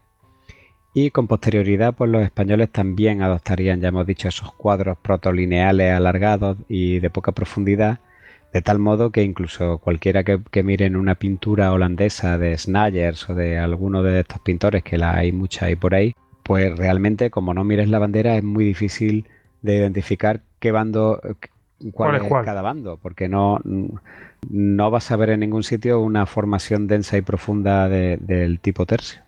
y 0.93 1.12
con 1.12 1.28
posterioridad, 1.28 1.93
pues 1.93 2.10
los 2.10 2.23
españoles 2.23 2.71
también 2.71 3.21
adoptarían, 3.21 3.80
ya 3.80 3.89
hemos 3.89 4.08
dicho, 4.08 4.28
esos 4.28 4.52
cuadros 4.54 4.97
protolineales 4.97 5.93
alargados 5.93 6.58
y 6.67 6.99
de 6.99 7.10
poca 7.10 7.32
profundidad, 7.32 7.99
de 8.54 8.62
tal 8.62 8.80
modo 8.80 9.12
que 9.12 9.21
incluso 9.21 9.78
cualquiera 9.78 10.23
que, 10.23 10.63
mire 10.63 10.86
en 10.86 10.95
una 10.95 11.15
pintura 11.15 11.71
holandesa 11.71 12.38
de 12.39 12.58
Snayers 12.58 13.30
o 13.30 13.36
de 13.36 13.60
alguno 13.60 14.02
de 14.02 14.21
estos 14.21 14.39
pintores, 14.39 14.84
que 14.84 14.97
la 14.97 15.15
hay 15.15 15.32
mucha 15.32 15.67
ahí 15.67 15.75
por 15.75 15.93
ahí, 15.93 16.15
pues 16.43 16.75
realmente 16.75 17.30
como 17.30 17.54
no 17.54 17.63
mires 17.63 17.89
la 17.89 17.99
bandera 17.99 18.36
es 18.36 18.43
muy 18.43 18.65
difícil 18.65 19.28
de 19.62 19.75
identificar 19.75 20.41
qué 20.60 20.71
bando, 20.71 21.21
cuál, 21.93 22.15
es, 22.15 22.23
cada 22.23 22.63
bando, 22.63 22.97
porque 22.97 23.30
no, 23.30 23.60
no 24.49 24.91
vas 24.91 25.12
a 25.12 25.15
ver 25.17 25.30
en 25.30 25.41
ningún 25.41 25.63
sitio 25.63 26.02
una 26.02 26.25
formación 26.25 26.88
densa 26.88 27.17
y 27.17 27.21
profunda 27.21 27.88
del 27.88 28.60
tipo 28.60 28.88
tercio. 28.88 29.21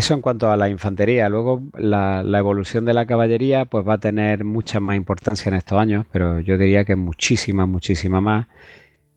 Eso 0.00 0.14
en 0.14 0.22
cuanto 0.22 0.50
a 0.50 0.56
la 0.56 0.70
infantería. 0.70 1.28
Luego 1.28 1.62
la, 1.74 2.22
evolución 2.38 2.86
de 2.86 2.94
la 2.94 3.04
caballería 3.04 3.66
pues 3.66 3.86
va 3.86 3.94
a 3.94 3.98
tener 3.98 4.44
mucha 4.44 4.80
más 4.80 4.96
importancia 4.96 5.50
en 5.50 5.56
estos 5.56 5.78
años, 5.78 6.06
pero 6.10 6.40
yo 6.40 6.56
diría 6.56 6.86
que 6.86 6.96
muchísima, 6.96 7.66
muchísima 7.66 8.22
más. 8.22 8.46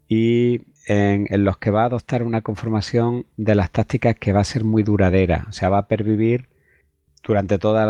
Y 0.09 0.63
en, 0.87 1.45
los 1.45 1.57
que 1.57 1.71
va 1.71 1.83
a 1.83 1.85
adoptar 1.85 2.21
una 2.21 2.41
conformación 2.41 3.25
de 3.37 3.55
las 3.55 3.71
tácticas 3.71 4.15
que 4.19 4.33
va 4.33 4.41
a 4.41 4.43
ser 4.43 4.65
muy 4.65 4.83
duradera. 4.83 5.45
O 5.47 5.53
sea, 5.53 5.69
va 5.69 5.77
a 5.77 5.87
pervivir 5.87 6.49
durante 7.25 7.59
toda 7.59 7.85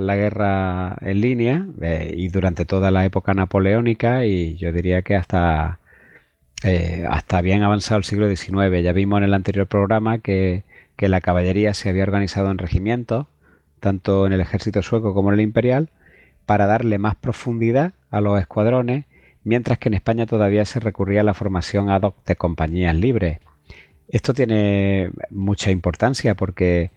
la, 0.00 0.16
guerra 0.16 0.96
en 1.00 1.20
línea 1.20 1.66
eh, 1.80 2.12
y 2.16 2.26
durante 2.26 2.64
toda 2.64 2.90
la 2.90 3.04
época 3.04 3.34
napoleónica 3.34 4.26
y 4.26 4.56
yo 4.56 4.72
diría 4.72 5.02
que 5.02 5.14
hasta, 5.14 5.78
eh, 6.64 7.06
hasta 7.08 7.40
bien 7.40 7.62
avanzado 7.62 7.98
el 7.98 8.04
siglo 8.04 8.28
XIX. 8.28 8.82
Ya 8.82 8.92
vimos 8.92 9.18
en 9.18 9.24
el 9.24 9.34
anterior 9.34 9.68
programa 9.68 10.18
que 10.18 10.64
que 11.02 11.08
la 11.08 11.20
caballería 11.20 11.74
se 11.74 11.88
había 11.88 12.04
organizado 12.04 12.52
en 12.52 12.58
regimientos, 12.58 13.26
tanto 13.80 14.24
en 14.24 14.32
el 14.32 14.40
ejército 14.40 14.82
sueco 14.82 15.14
como 15.14 15.30
en 15.30 15.34
el 15.34 15.40
imperial, 15.40 15.88
para 16.46 16.66
darle 16.66 16.96
más 16.98 17.16
profundidad 17.16 17.92
a 18.12 18.20
los 18.20 18.40
escuadrones, 18.40 19.06
mientras 19.42 19.78
que 19.78 19.88
en 19.88 19.94
España 19.94 20.26
todavía 20.26 20.64
se 20.64 20.78
recurría 20.78 21.22
a 21.22 21.24
la 21.24 21.34
formación 21.34 21.90
ad 21.90 22.02
hoc 22.02 22.24
de 22.24 22.36
compañías 22.36 22.94
libres. 22.94 23.40
Esto 24.10 24.32
tiene 24.32 25.10
mucha 25.30 25.72
importancia 25.72 26.36
porque 26.36 26.92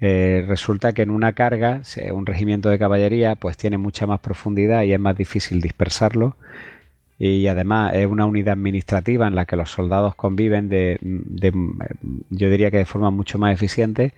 eh, 0.00 0.44
resulta 0.46 0.92
que 0.92 1.02
en 1.02 1.10
una 1.10 1.32
carga, 1.32 1.82
un 2.12 2.26
regimiento 2.26 2.68
de 2.68 2.78
caballería, 2.78 3.34
pues 3.34 3.56
tiene 3.56 3.76
mucha 3.76 4.06
más 4.06 4.20
profundidad 4.20 4.84
y 4.84 4.92
es 4.92 5.00
más 5.00 5.16
difícil 5.16 5.60
dispersarlo. 5.60 6.36
Y 7.24 7.46
además 7.46 7.94
es 7.94 8.08
una 8.08 8.26
unidad 8.26 8.54
administrativa 8.54 9.28
en 9.28 9.36
la 9.36 9.44
que 9.44 9.54
los 9.54 9.70
soldados 9.70 10.16
conviven 10.16 10.68
de, 10.68 10.98
yo 12.30 12.50
diría 12.50 12.72
que 12.72 12.78
de 12.78 12.84
forma 12.84 13.12
mucho 13.12 13.38
más 13.38 13.54
eficiente 13.54 14.12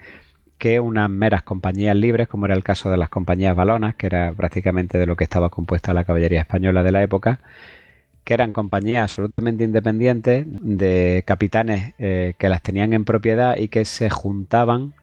que 0.56 0.80
unas 0.80 1.10
meras 1.10 1.42
compañías 1.42 1.94
libres, 1.96 2.28
como 2.28 2.46
era 2.46 2.54
el 2.54 2.64
caso 2.64 2.90
de 2.90 2.96
las 2.96 3.10
compañías 3.10 3.54
balonas, 3.54 3.94
que 3.96 4.06
era 4.06 4.32
prácticamente 4.32 4.96
de 4.96 5.04
lo 5.04 5.16
que 5.16 5.24
estaba 5.24 5.50
compuesta 5.50 5.92
la 5.92 6.04
caballería 6.04 6.40
española 6.40 6.82
de 6.82 6.92
la 6.92 7.02
época, 7.02 7.40
que 8.24 8.32
eran 8.32 8.54
compañías 8.54 9.02
absolutamente 9.02 9.64
independientes 9.64 10.46
de 10.48 11.24
capitanes 11.26 11.92
eh, 11.98 12.32
que 12.38 12.48
las 12.48 12.62
tenían 12.62 12.94
en 12.94 13.04
propiedad 13.04 13.58
y 13.58 13.68
que 13.68 13.84
se 13.84 14.08
juntaban 14.08 14.94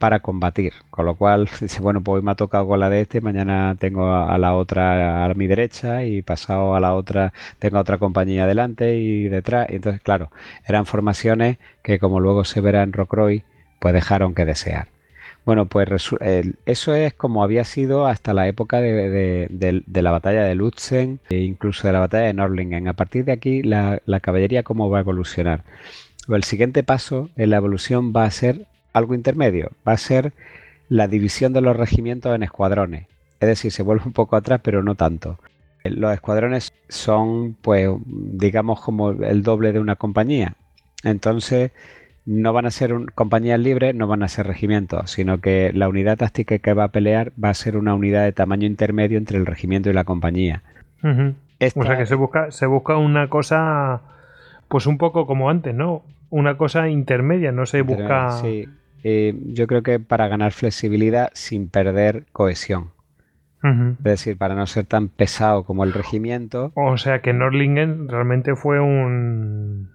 para 0.00 0.20
combatir. 0.20 0.72
Con 0.90 1.06
lo 1.06 1.14
cual, 1.14 1.48
dice, 1.60 1.80
bueno, 1.80 2.02
pues 2.02 2.16
hoy 2.16 2.22
me 2.22 2.32
ha 2.32 2.34
tocado 2.34 2.66
con 2.66 2.80
la 2.80 2.90
de 2.90 3.02
este, 3.02 3.20
mañana 3.20 3.76
tengo 3.78 4.12
a, 4.12 4.36
la 4.38 4.54
otra 4.54 5.26
a 5.26 5.34
mi 5.34 5.46
derecha 5.46 6.04
y 6.04 6.22
pasado 6.22 6.74
a 6.74 6.80
la 6.80 6.94
otra 6.94 7.32
tengo 7.60 7.78
otra 7.78 7.98
compañía 7.98 8.46
delante 8.46 8.96
y 8.96 9.28
detrás. 9.28 9.68
Y 9.70 9.76
entonces, 9.76 10.02
claro, 10.02 10.30
eran 10.66 10.86
formaciones 10.86 11.58
que 11.82 11.98
como 12.00 12.18
luego 12.20 12.44
se 12.44 12.60
verá 12.60 12.82
en 12.82 12.92
Rocroi, 12.92 13.44
pues 13.78 13.94
dejaron 13.94 14.34
que 14.34 14.44
desear. 14.46 14.88
Bueno, 15.44 15.66
pues 15.66 15.88
eso 16.66 16.94
es 16.94 17.14
como 17.14 17.42
había 17.42 17.64
sido 17.64 18.06
hasta 18.06 18.34
la 18.34 18.46
época 18.48 18.80
de, 18.80 19.48
la 19.86 20.10
batalla 20.10 20.44
de 20.44 20.54
Lutzen 20.54 21.20
e 21.30 21.38
incluso 21.38 21.86
de 21.86 21.92
la 21.92 22.00
batalla 22.00 22.26
de 22.26 22.34
Norlingen. 22.34 22.88
A 22.88 22.92
partir 22.94 23.24
de 23.24 23.32
aquí, 23.32 23.62
la, 23.62 24.00
la 24.06 24.20
caballería, 24.20 24.62
¿cómo 24.62 24.90
va 24.90 24.98
a 24.98 25.00
evolucionar? 25.00 25.64
El 26.28 26.44
siguiente 26.44 26.82
paso 26.84 27.30
en 27.36 27.50
la 27.50 27.56
evolución 27.56 28.12
va 28.14 28.24
a 28.24 28.30
ser 28.30 28.66
algo 28.92 29.14
intermedio. 29.14 29.70
Va 29.86 29.92
a 29.92 29.96
ser 29.98 30.32
la 30.88 31.08
división 31.08 31.52
de 31.52 31.60
los 31.60 31.76
regimientos 31.76 32.34
en 32.34 32.42
escuadrones. 32.42 33.06
Es 33.40 33.48
decir, 33.48 33.72
se 33.72 33.82
vuelve 33.82 34.04
un 34.04 34.12
poco 34.12 34.36
atrás, 34.36 34.60
pero 34.62 34.82
no 34.82 34.94
tanto. 34.94 35.38
Los 35.84 36.12
escuadrones 36.12 36.72
son, 36.88 37.54
pues, 37.62 37.88
digamos, 38.04 38.80
como 38.80 39.10
el 39.10 39.42
doble 39.42 39.72
de 39.72 39.80
una 39.80 39.96
compañía. 39.96 40.54
Entonces, 41.04 41.72
no 42.26 42.52
van 42.52 42.66
a 42.66 42.70
ser 42.70 42.94
compañías 43.14 43.58
libres, 43.58 43.94
no 43.94 44.06
van 44.06 44.22
a 44.22 44.28
ser 44.28 44.46
regimientos, 44.46 45.10
sino 45.10 45.40
que 45.40 45.72
la 45.72 45.88
unidad 45.88 46.18
táctica 46.18 46.58
que 46.58 46.74
va 46.74 46.84
a 46.84 46.88
pelear 46.88 47.32
va 47.42 47.48
a 47.48 47.54
ser 47.54 47.76
una 47.76 47.94
unidad 47.94 48.24
de 48.24 48.32
tamaño 48.32 48.66
intermedio 48.66 49.16
entre 49.16 49.38
el 49.38 49.46
regimiento 49.46 49.88
y 49.88 49.94
la 49.94 50.04
compañía. 50.04 50.62
O 51.02 51.82
sea 51.82 51.96
que 51.96 52.06
se 52.06 52.14
busca, 52.14 52.50
se 52.50 52.66
busca 52.66 52.96
una 52.96 53.28
cosa, 53.28 54.02
pues 54.68 54.86
un 54.86 54.98
poco 54.98 55.26
como 55.26 55.48
antes, 55.48 55.74
¿no? 55.74 56.02
Una 56.28 56.56
cosa 56.56 56.88
intermedia, 56.88 57.52
no 57.52 57.64
se 57.66 57.82
busca. 57.82 58.30
Sí, 58.32 58.68
eh, 59.02 59.34
yo 59.46 59.66
creo 59.66 59.82
que 59.82 60.00
para 60.00 60.28
ganar 60.28 60.52
flexibilidad 60.52 61.30
sin 61.34 61.68
perder 61.68 62.24
cohesión. 62.32 62.90
Es 63.62 64.02
decir, 64.02 64.38
para 64.38 64.54
no 64.54 64.66
ser 64.66 64.86
tan 64.86 65.08
pesado 65.08 65.64
como 65.64 65.84
el 65.84 65.92
regimiento. 65.92 66.72
O 66.74 66.96
sea 66.96 67.20
que 67.20 67.34
Nordlingen 67.34 68.08
realmente 68.08 68.56
fue 68.56 68.80
un. 68.80 69.90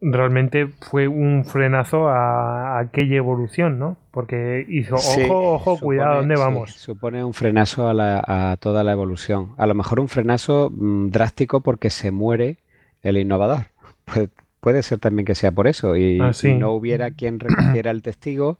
Realmente 0.00 0.68
fue 0.68 1.08
un 1.08 1.44
frenazo 1.44 2.08
a, 2.08 2.78
aquella 2.78 3.16
evolución, 3.16 3.78
¿no? 3.78 3.96
Porque 4.10 4.64
hizo, 4.68 4.96
ojo, 4.96 5.52
ojo, 5.54 5.78
cuidado, 5.80 6.16
¿dónde 6.16 6.36
vamos? 6.36 6.72
supone 6.72 7.24
un 7.24 7.34
frenazo 7.34 7.88
a, 7.88 8.56
toda 8.60 8.84
la 8.84 8.92
evolución. 8.92 9.52
A 9.58 9.66
lo 9.66 9.74
mejor 9.74 9.98
un 10.00 10.08
frenazo 10.08 10.70
mm, 10.72 11.10
drástico 11.10 11.60
porque 11.60 11.90
se 11.90 12.10
muere 12.10 12.58
el 13.02 13.16
innovador. 13.18 13.66
Pues 14.04 14.30
puede 14.62 14.84
ser 14.84 15.00
también 15.00 15.26
que 15.26 15.34
sea 15.34 15.50
por 15.50 15.66
eso 15.66 15.96
y, 15.96 16.20
ah, 16.20 16.30
no 16.56 16.70
hubiera 16.70 17.10
quien 17.16 17.40
recogiera 17.40 17.90
el 17.90 18.00
testigo 18.00 18.58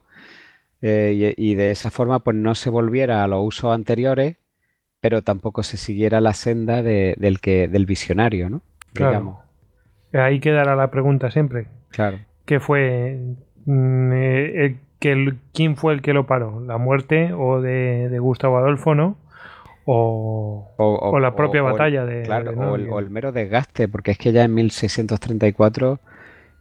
eh, 0.81 1.33
y, 1.37 1.55
de 1.55 1.71
esa 1.71 1.91
forma 1.91 2.19
pues 2.19 2.35
no 2.35 2.55
se 2.55 2.69
volviera 2.69 3.23
a 3.23 3.27
los 3.27 3.39
usos 3.41 3.73
anteriores, 3.73 4.35
pero 4.99 5.21
tampoco 5.21 5.63
se 5.63 5.77
siguiera 5.77 6.19
la 6.19 6.33
senda 6.33 6.83
del 6.83 7.39
que 7.39 7.69
del 7.69 7.85
visionario, 7.85 8.49
¿no? 8.49 8.61
Claro. 8.91 9.39
Ahí 10.11 10.41
quedará 10.41 10.75
la 10.75 10.91
pregunta 10.91 11.31
siempre. 11.31 11.67
Claro. 11.89 12.19
¿Qué 12.43 12.59
fue 12.59 13.17
mm, 13.65 14.11
eh, 14.11 14.65
el, 14.65 14.77
que 14.99 15.35
quién 15.53 15.77
fue 15.77 15.93
el 15.93 16.01
que 16.01 16.11
lo 16.11 16.27
paró? 16.27 16.59
¿La 16.59 16.77
muerte 16.77 17.31
o 17.31 17.61
de, 17.61 18.09
de 18.09 18.19
Gustavo 18.19 18.57
Adolfo, 18.57 18.93
no? 18.93 19.15
O, 19.85 21.19
la 21.19 21.35
propia 21.35 21.61
batalla 21.61 22.05
de. 22.05 22.23
Claro, 22.23 22.51
o, 22.51 22.99
el, 22.99 23.09
mero 23.09 23.31
desgaste, 23.31 23.87
porque 23.87 24.11
es 24.11 24.17
que 24.17 24.31
ya 24.31 24.43
en 24.43 24.53
1634 24.53 25.99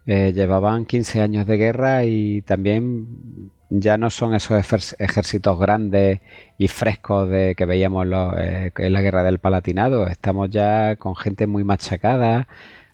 eh, 0.06 0.32
llevaban 0.34 0.84
15 0.86 1.20
años 1.20 1.46
de 1.46 1.56
guerra 1.56 2.04
y 2.04 2.42
también 2.42 3.50
ya 3.70 3.96
no 3.96 4.10
son 4.10 4.34
esos 4.34 4.94
ejércitos 4.98 5.58
grandes 5.58 6.20
y 6.58 6.68
frescos 6.68 7.28
de 7.28 7.54
que 7.54 7.64
veíamos 7.64 8.06
eh, 8.38 8.72
en 8.76 8.92
la 8.92 9.00
guerra 9.00 9.22
del 9.22 9.38
Palatinado. 9.38 10.08
Estamos 10.08 10.50
ya 10.50 10.96
con 10.96 11.14
gente 11.16 11.46
muy 11.46 11.64
machacada. 11.64 12.48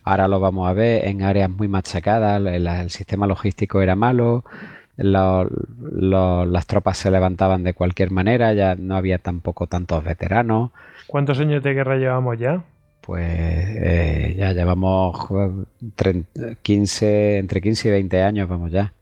Ahora 0.05 0.29
lo 0.29 0.41
vamos 0.41 0.69
a 0.69 0.73
ver 0.75 1.07
en 1.07 1.23
áreas 1.23 1.51
muy 1.51 1.69
machacadas. 1.69 2.41
el 2.45 2.91
sistema 2.91 3.27
logístico 3.27 3.83
era 3.83 3.97
malo 3.97 4.45
las 4.99 6.67
tropas 6.67 6.99
se 6.99 7.11
levantaban 7.11 7.63
de 7.63 7.75
cualquier 7.75 8.11
manera, 8.11 8.53
ya 8.53 8.75
no 8.75 8.97
había 8.97 9.19
tampoco 9.19 9.67
tantos 9.67 10.03
veteranos. 10.05 10.73
¿Cuántos 11.07 11.39
años 11.39 11.63
de 11.63 11.75
guerra 11.75 11.97
llevamos 11.97 12.39
ya? 12.39 12.65
Pues 13.01 13.25
eh, 13.25 14.35
ya 14.37 14.53
llevamos 14.53 15.29
15, 16.63 17.39
entre 17.39 17.61
15 17.61 17.89
y 17.89 17.91
20 17.91 18.23
años, 18.23 18.49
vamos 18.49 18.71
ya. 18.71 18.93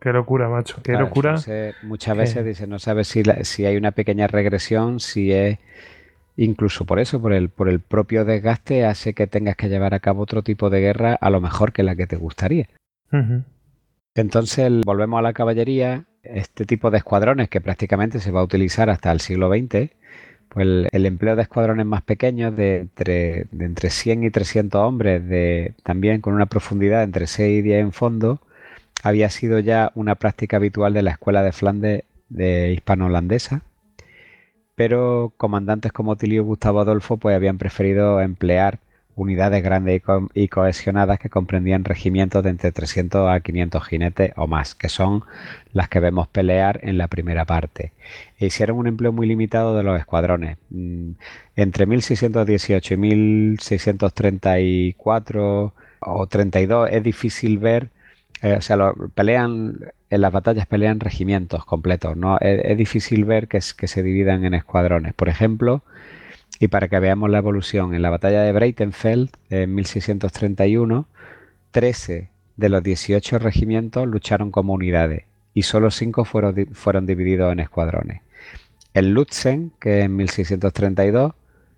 Qué 0.00 0.12
locura, 0.12 0.48
macho, 0.48 0.76
qué 0.82 0.92
locura. 0.92 1.36
muchas 1.82 2.16
veces 2.16 2.44
dice, 2.44 2.66
no 2.66 2.78
sabes 2.78 3.08
si, 3.08 3.22
si 3.42 3.66
hay 3.66 3.76
una 3.76 3.92
pequeña 3.92 4.26
regresión, 4.26 5.00
si 5.00 5.32
es 5.32 5.58
incluso 6.36 6.84
por 6.84 7.00
eso, 7.00 7.20
por 7.20 7.32
el, 7.32 7.48
por 7.48 7.68
el 7.68 7.80
propio 7.80 8.24
desgaste, 8.24 8.84
hace 8.84 9.14
que 9.14 9.26
tengas 9.26 9.56
que 9.56 9.68
llevar 9.68 9.94
a 9.94 10.00
cabo 10.00 10.22
otro 10.22 10.42
tipo 10.42 10.70
de 10.70 10.80
guerra 10.80 11.14
a 11.14 11.30
lo 11.30 11.40
mejor 11.40 11.72
que 11.72 11.82
la 11.82 11.96
que 11.96 12.06
te 12.06 12.16
gustaría. 12.16 12.68
Entonces 14.14 14.70
volvemos 14.84 15.18
a 15.18 15.22
la 15.22 15.32
caballería, 15.32 16.04
este 16.22 16.64
tipo 16.66 16.90
de 16.90 16.98
escuadrones 16.98 17.48
que 17.48 17.60
prácticamente 17.60 18.20
se 18.20 18.30
va 18.30 18.40
a 18.40 18.44
utilizar 18.44 18.88
hasta 18.88 19.10
el 19.10 19.20
siglo 19.20 19.48
XX, 19.48 19.90
pues 20.48 20.88
el, 20.92 21.06
empleo 21.06 21.34
de 21.34 21.42
escuadrones 21.42 21.84
más 21.86 22.02
pequeños 22.02 22.56
de 22.56 22.80
entre, 22.80 23.46
de 23.50 23.64
entre 23.64 23.90
100 23.90 24.24
y 24.24 24.30
300 24.30 24.80
hombres, 24.80 25.26
de, 25.28 25.74
también 25.82 26.20
con 26.20 26.34
una 26.34 26.46
profundidad 26.46 27.02
entre 27.02 27.26
6 27.26 27.58
y 27.58 27.62
10 27.62 27.80
en 27.80 27.92
fondo, 27.92 28.40
había 29.02 29.30
sido 29.30 29.58
ya 29.58 29.90
una 29.96 30.14
práctica 30.14 30.58
habitual 30.58 30.94
de 30.94 31.02
la 31.02 31.12
Escuela 31.12 31.42
de 31.42 31.52
Flandes 31.52 32.04
de 32.28 32.72
hispano-holandesa, 32.72 33.62
pero 34.76 35.32
comandantes 35.36 35.92
como 35.92 36.16
Tilio 36.16 36.44
Gustavo 36.44 36.80
Adolfo 36.80 37.16
pues 37.16 37.34
habían 37.36 37.58
preferido 37.58 38.20
emplear 38.20 38.78
unidades 39.16 39.62
grandes 39.62 40.02
y, 40.34 40.48
cohesionadas 40.48 41.18
que 41.18 41.30
comprendían 41.30 41.84
regimientos 41.84 42.42
de 42.42 42.50
entre 42.50 42.72
300 42.72 43.30
a 43.30 43.40
500 43.40 43.86
jinetes 43.86 44.32
o 44.36 44.46
más, 44.46 44.74
que 44.74 44.88
son 44.88 45.24
las 45.72 45.88
que 45.88 46.00
vemos 46.00 46.28
pelear 46.28 46.80
en 46.82 46.98
la 46.98 47.08
primera 47.08 47.44
parte. 47.44 47.92
E 48.38 48.46
hicieron 48.46 48.78
un 48.78 48.86
empleo 48.86 49.12
muy 49.12 49.26
limitado 49.26 49.76
de 49.76 49.82
los 49.82 49.98
escuadrones. 49.98 50.58
Mm, 50.70 51.12
entre 51.56 51.86
1618 51.86 52.94
y 52.94 52.96
1634 52.96 55.74
o 56.00 56.26
32 56.26 56.88
es 56.90 57.02
difícil 57.02 57.58
ver, 57.58 57.88
eh, 58.42 58.56
o 58.58 58.60
sea, 58.60 58.76
pelean 59.14 59.78
en 60.14 60.20
las 60.20 60.32
batallas 60.32 60.66
pelean 60.66 61.00
regimientos 61.00 61.64
completos, 61.64 62.16
¿no? 62.16 62.38
Es, 62.40 62.76
difícil 62.76 63.24
ver 63.24 63.48
que, 63.48 63.58
que 63.76 63.88
se 63.88 64.02
dividan 64.02 64.44
en 64.44 64.54
escuadrones. 64.54 65.12
Por 65.14 65.28
ejemplo, 65.28 65.82
y 66.60 66.68
para 66.68 66.88
que 66.88 66.98
veamos 66.98 67.30
la 67.30 67.38
evolución, 67.38 67.94
en 67.94 68.02
la 68.02 68.10
batalla 68.10 68.42
de 68.42 68.52
Breitenfeld 68.52 69.30
en 69.50 69.74
1631, 69.74 71.06
13 71.70 72.30
de 72.56 72.68
los 72.68 72.82
18 72.82 73.38
regimientos 73.38 74.06
lucharon 74.06 74.50
como 74.50 74.74
unidades 74.74 75.24
y 75.54 75.62
solo 75.62 75.90
5 75.90 76.24
fueron, 76.24 76.66
fueron 76.72 77.06
divididos 77.06 77.52
en 77.52 77.60
escuadrones. 77.60 78.22
En 78.92 79.12
Lutzen, 79.12 79.72
que 79.80 80.02
en 80.02 80.14
1632, 80.16 81.32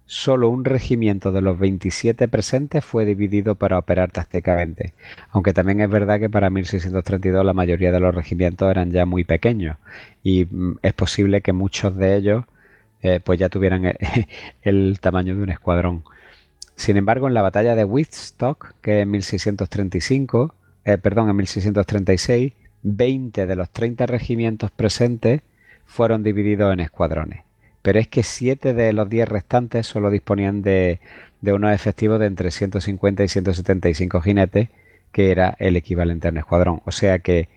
solo 0.04 0.48
un 0.48 0.64
regimiento 0.64 1.32
de 1.32 1.40
los 1.40 1.58
27 1.58 2.28
presentes 2.28 2.84
fue 2.84 3.04
dividido 3.04 3.56
para 3.56 3.78
operar 3.78 4.12
tácticamente, 4.12 4.94
aunque 5.30 5.52
también 5.52 5.80
es 5.80 5.90
verdad 5.90 6.20
que 6.20 6.30
para 6.30 6.48
1632 6.48 7.44
la 7.44 7.52
mayoría 7.52 7.90
de 7.90 8.00
los 8.00 8.14
regimientos 8.14 8.70
eran 8.70 8.92
ya 8.92 9.04
muy 9.04 9.24
pequeños 9.24 9.76
y 10.22 10.46
mm, 10.48 10.78
es 10.82 10.92
posible 10.92 11.40
que 11.40 11.52
muchos 11.52 11.96
de 11.96 12.16
ellos 12.16 12.44
eh, 13.06 13.20
pues 13.20 13.38
ya 13.38 13.48
tuvieran 13.48 13.84
el, 14.62 14.98
tamaño 15.00 15.36
de 15.36 15.42
un 15.42 15.50
escuadrón. 15.50 16.02
Sin 16.74 16.96
embargo, 16.96 17.28
en 17.28 17.34
la 17.34 17.42
batalla 17.42 17.76
de 17.76 17.84
Wittstock, 17.84 18.74
que 18.82 19.00
en 19.00 19.10
1635, 19.12 20.54
eh, 20.84 20.98
perdón, 20.98 21.30
en 21.30 21.36
1636, 21.36 22.52
20 22.82 23.46
de 23.46 23.56
los 23.56 23.70
30 23.70 24.06
regimientos 24.06 24.72
presentes 24.72 25.42
fueron 25.84 26.24
divididos 26.24 26.72
en 26.72 26.80
escuadrones. 26.80 27.44
Pero 27.82 28.00
es 28.00 28.08
que 28.08 28.24
7 28.24 28.74
de 28.74 28.92
los 28.92 29.08
10 29.08 29.28
restantes 29.28 29.86
solo 29.86 30.10
disponían 30.10 30.62
de, 30.62 30.98
de 31.40 31.52
unos 31.52 31.72
efectivos 31.72 32.18
de 32.18 32.26
entre 32.26 32.50
150 32.50 33.22
y 33.22 33.28
175 33.28 34.20
jinetes, 34.20 34.68
que 35.12 35.30
era 35.30 35.54
el 35.60 35.76
equivalente 35.76 36.26
a 36.26 36.32
un 36.32 36.38
escuadrón. 36.38 36.82
O 36.84 36.90
sea 36.90 37.20
que 37.20 37.48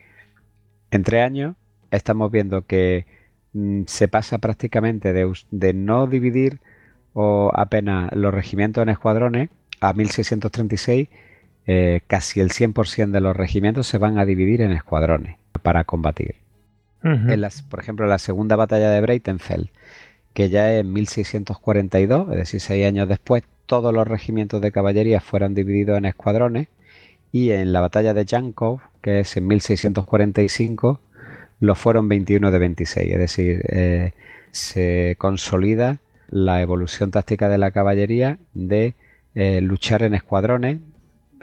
en 0.92 1.04
tres 1.04 1.26
años 1.26 1.56
estamos 1.90 2.32
viendo 2.32 2.68
que 2.68 3.06
se 3.86 4.08
pasa 4.08 4.38
prácticamente 4.38 5.14
de, 5.14 5.32
de 5.52 5.74
no 5.74 6.08
dividir 6.08 6.60
o 7.14 7.52
apenas 7.54 8.12
los 8.14 8.34
regimientos 8.34 8.82
en 8.84 8.90
escuadrones 8.90 9.50
a 9.82 9.94
1636 9.94 11.10
eh, 11.72 12.02
casi 12.08 12.40
el 12.40 12.50
100% 12.50 13.12
de 13.12 13.22
los 13.22 13.38
regimientos 13.38 13.86
se 13.86 14.00
van 14.00 14.18
a 14.18 14.26
dividir 14.26 14.62
en 14.62 14.72
escuadrones 14.72 15.38
para 15.62 15.84
combatir. 15.84 16.38
en 17.04 17.42
las, 17.42 17.62
por 17.62 17.80
ejemplo, 17.80 18.08
la 18.08 18.18
segunda 18.18 18.56
batalla 18.56 18.90
de 18.90 19.00
Breitenfeld, 19.02 19.70
que 20.34 20.50
ya 20.50 20.74
es 20.74 20.82
en 20.82 20.92
1642, 20.92 22.32
es 22.32 22.38
decir, 22.38 22.60
seis 22.60 22.88
años 22.88 23.08
después, 23.08 23.44
todos 23.68 23.94
los 23.94 24.08
regimientos 24.08 24.62
de 24.62 24.72
caballería 24.72 25.22
fueron 25.22 25.54
divididos 25.54 26.00
en 26.00 26.06
escuadrones 26.06 26.70
y 27.32 27.52
en 27.52 27.72
la 27.72 27.82
batalla 27.82 28.16
de 28.16 28.26
Jankov, 28.26 28.80
que 29.04 29.20
es 29.20 29.38
en 29.38 29.46
1645, 29.46 31.00
lo 31.60 31.76
fueron 31.76 32.08
21 32.08 32.52
de 32.52 32.60
26, 32.60 33.12
es 33.12 33.20
decir, 33.20 33.62
eh, 33.70 34.14
se 34.52 35.16
consolida 35.18 35.98
la 36.30 36.62
evolución 36.62 37.12
táctica 37.12 37.50
de 37.50 37.58
la 37.58 37.72
caballería 37.72 38.38
de 38.54 38.94
eh, 39.36 39.62
luchar 39.62 40.04
en 40.04 40.14
escuadrones 40.14 40.80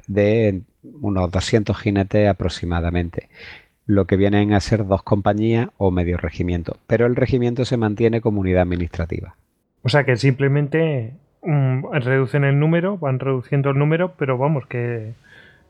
de 0.07 0.62
unos 0.83 1.31
200 1.31 1.77
jinetes 1.77 2.29
aproximadamente, 2.29 3.29
lo 3.87 4.07
que 4.07 4.17
vienen 4.17 4.53
a 4.53 4.61
ser 4.61 4.87
dos 4.87 5.03
compañías 5.03 5.69
o 5.77 5.91
medio 5.91 6.17
regimiento, 6.17 6.79
pero 6.87 7.07
el 7.07 7.17
regimiento 7.17 7.64
se 7.64 7.77
mantiene 7.77 8.21
como 8.21 8.41
unidad 8.41 8.62
administrativa. 8.62 9.37
O 9.83 9.89
sea 9.89 10.05
que 10.05 10.17
simplemente 10.17 11.14
mm, 11.43 11.93
reducen 11.93 12.45
el 12.45 12.59
número, 12.59 12.99
van 12.99 13.21
reduciendo 13.21 13.71
el 13.71 13.79
número, 13.79 14.14
pero 14.17 14.39
vamos, 14.39 14.67
que 14.67 15.12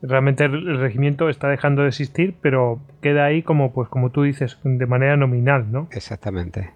realmente 0.01 0.45
el 0.45 0.77
regimiento 0.79 1.29
está 1.29 1.49
dejando 1.49 1.83
de 1.83 1.89
existir, 1.89 2.35
pero 2.41 2.79
queda 3.01 3.25
ahí 3.25 3.43
como, 3.43 3.73
pues, 3.73 3.89
como 3.89 4.11
tú 4.11 4.23
dices, 4.23 4.59
de 4.63 4.85
manera 4.85 5.17
nominal, 5.17 5.71
¿no? 5.71 5.87
Exactamente. 5.91 6.71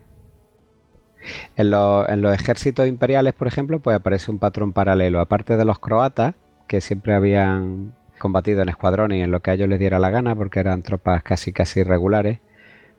En, 1.56 1.70
los 1.70 2.34
ejércitos 2.34 2.88
imperiales, 2.88 3.34
por 3.34 3.48
ejemplo, 3.48 3.80
pues 3.80 3.96
aparece 3.96 4.32
un 4.32 4.40
patrón 4.40 4.74
paralelo. 4.74 5.20
Aparte 5.20 5.58
de 5.58 5.66
los 5.66 5.80
croatas, 5.80 6.36
que 6.68 6.82
siempre 6.82 7.14
habían 7.14 7.94
combatido 8.18 8.62
en 8.62 8.70
escuadrones 8.70 9.20
y 9.20 9.22
en 9.22 9.32
lo 9.32 9.42
que 9.42 9.52
a 9.52 9.54
ellos 9.54 9.70
les 9.70 9.80
diera 9.80 10.00
la 10.00 10.10
gana, 10.10 10.36
porque 10.36 10.60
eran 10.60 10.84
tropas 10.84 11.24
casi 11.24 11.54
casi 11.54 11.82
irregulares, 11.82 12.40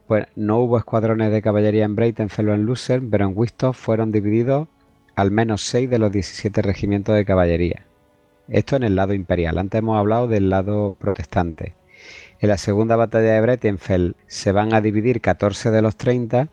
pues 0.07 0.27
no 0.37 0.59
hubo 0.59 0.79
escuadrones 0.79 1.33
de 1.33 1.43
caballería 1.43 1.85
en 1.85 1.97
Breitenfeld 1.97 2.51
o 2.51 2.55
en 2.55 2.64
Lucerne, 2.64 3.09
pero 3.11 3.27
en 3.27 3.33
Wistow 3.35 3.73
fueron 3.73 4.12
divididos 4.12 4.68
al 5.14 5.31
menos 5.31 5.62
6 5.62 5.91
de 5.91 5.99
los 5.99 6.11
17 6.11 6.62
regimientos 6.62 7.14
de 7.14 7.25
caballería. 7.25 7.87
Esto 8.53 8.76
en 8.76 8.82
el 8.82 8.96
lado 8.96 9.14
imperial. 9.14 9.57
Antes 9.57 9.78
hemos 9.78 9.98
hablado 9.98 10.28
del 10.28 10.50
lado 10.50 10.94
protestante. 11.00 11.74
En 12.38 12.50
la 12.50 12.59
segunda 12.59 12.96
batalla 12.96 13.32
de 13.32 13.40
Breitenfeld 13.40 14.14
se 14.26 14.53
van 14.53 14.74
a 14.74 14.82
dividir 14.82 15.22
14 15.22 15.70
de 15.70 15.80
los 15.80 15.96
30 15.96 16.48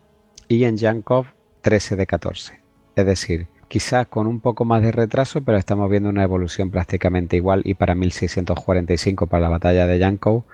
y 0.48 0.64
en 0.64 0.78
Jankov 0.78 1.26
13 1.60 1.96
de 1.96 2.06
14. 2.06 2.60
Es 2.96 3.04
decir, 3.04 3.48
quizás 3.68 4.06
con 4.06 4.26
un 4.26 4.40
poco 4.40 4.64
más 4.64 4.80
de 4.80 4.92
retraso, 4.92 5.42
pero 5.42 5.58
estamos 5.58 5.90
viendo 5.90 6.08
una 6.08 6.22
evolución 6.22 6.70
prácticamente 6.70 7.36
igual 7.36 7.60
y 7.66 7.74
para 7.74 7.94
1645, 7.94 9.26
para 9.26 9.42
la 9.42 9.50
batalla 9.50 9.86
de 9.86 9.98
Yankou, 9.98 10.44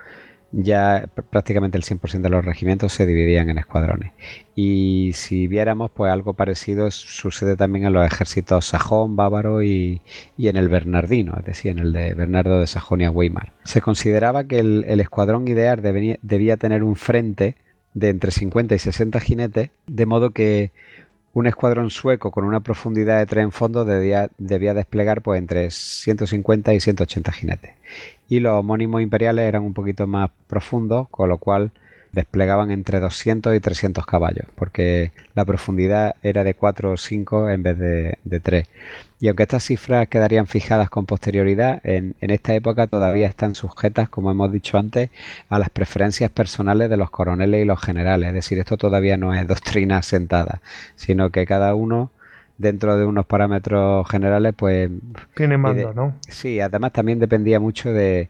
ya 0.51 1.09
prácticamente 1.29 1.77
el 1.77 1.83
100% 1.83 2.21
de 2.21 2.29
los 2.29 2.45
regimientos 2.45 2.93
se 2.93 3.05
dividían 3.05 3.49
en 3.49 3.57
escuadrones. 3.57 4.13
Y 4.55 5.11
si 5.13 5.47
viéramos, 5.47 5.91
pues 5.91 6.11
algo 6.11 6.33
parecido 6.33 6.89
sucede 6.89 7.55
también 7.57 7.85
en 7.85 7.93
los 7.93 8.05
ejércitos 8.05 8.65
sajón, 8.65 9.15
bávaro 9.15 9.61
y, 9.61 10.01
en 10.37 10.55
el 10.55 10.69
bernardino, 10.69 11.35
es 11.37 11.45
decir, 11.45 11.71
en 11.71 11.79
el 11.79 11.93
de 11.93 12.13
Bernardo 12.13 12.59
de 12.59 12.67
Sajonia-Weimar. 12.67 13.53
Se 13.63 13.81
consideraba 13.81 14.45
que 14.45 14.59
el, 14.59 14.99
escuadrón 14.99 15.47
ideal 15.47 15.81
debía 16.21 16.57
tener 16.57 16.83
un 16.83 16.95
frente 16.95 17.55
de 17.93 18.09
entre 18.09 18.31
50 18.31 18.75
y 18.75 18.79
60 18.79 19.19
jinetes, 19.19 19.69
de 19.87 20.05
modo 20.05 20.31
que 20.31 20.71
un 21.33 21.45
escuadrón 21.45 21.91
sueco 21.91 22.31
con 22.31 22.45
una 22.45 22.61
profundidad 22.61 23.19
de 23.19 23.27
3 23.27 23.43
en 23.43 23.51
fondo 23.51 23.85
debía, 23.85 24.29
desplegar 24.39 25.21
pues, 25.21 25.37
entre 25.37 25.69
150 25.69 26.73
y 26.73 26.79
180 26.79 27.31
jinetes. 27.31 27.71
Y 28.29 28.39
los 28.39 28.53
homónimos 28.53 29.01
imperiales 29.01 29.45
eran 29.45 29.63
un 29.63 29.73
poquito 29.73 30.07
más 30.07 30.29
profundos, 30.47 31.07
con 31.09 31.29
lo 31.29 31.37
cual 31.37 31.71
desplegaban 32.11 32.71
entre 32.71 32.99
200 32.99 33.55
y 33.55 33.59
300 33.59 34.05
caballos, 34.05 34.47
porque 34.55 35.11
la 35.35 35.45
profundidad 35.45 36.15
era 36.23 36.43
de 36.43 36.53
4 36.53 36.91
o 36.91 36.97
5 36.97 37.49
en 37.49 37.63
vez 37.63 37.77
de, 37.77 38.17
de 38.23 38.39
3. 38.39 38.67
Y 39.19 39.27
aunque 39.27 39.43
estas 39.43 39.63
cifras 39.63 40.07
quedarían 40.07 40.45
fijadas 40.45 40.89
con 40.89 41.05
posterioridad, 41.07 41.81
en, 41.83 42.15
esta 42.21 42.53
época 42.53 42.87
todavía 42.87 43.27
están 43.27 43.55
sujetas, 43.55 44.09
como 44.09 44.29
hemos 44.29 44.51
dicho 44.51 44.77
antes, 44.77 45.09
a 45.49 45.57
las 45.57 45.69
preferencias 45.69 46.29
personales 46.29 46.89
de 46.89 46.97
los 46.97 47.09
coroneles 47.09 47.63
y 47.63 47.65
los 47.65 47.81
generales. 47.81 48.27
Es 48.27 48.33
decir, 48.35 48.59
esto 48.59 48.77
todavía 48.77 49.17
no 49.17 49.33
es 49.33 49.47
doctrina 49.47 50.01
sentada, 50.03 50.61
sino 50.95 51.31
que 51.31 51.45
cada 51.45 51.73
uno 51.73 52.11
dentro 52.57 52.97
de 52.97 53.05
unos 53.05 53.25
parámetros 53.25 54.07
generales, 54.09 54.53
pues... 54.55 54.89
Tiene 55.35 55.57
mando, 55.57 55.93
¿no? 55.93 56.15
Sí, 56.27 56.59
además 56.59 56.93
también 56.93 57.19
dependía 57.19 57.59
mucho 57.59 57.91
de, 57.91 58.29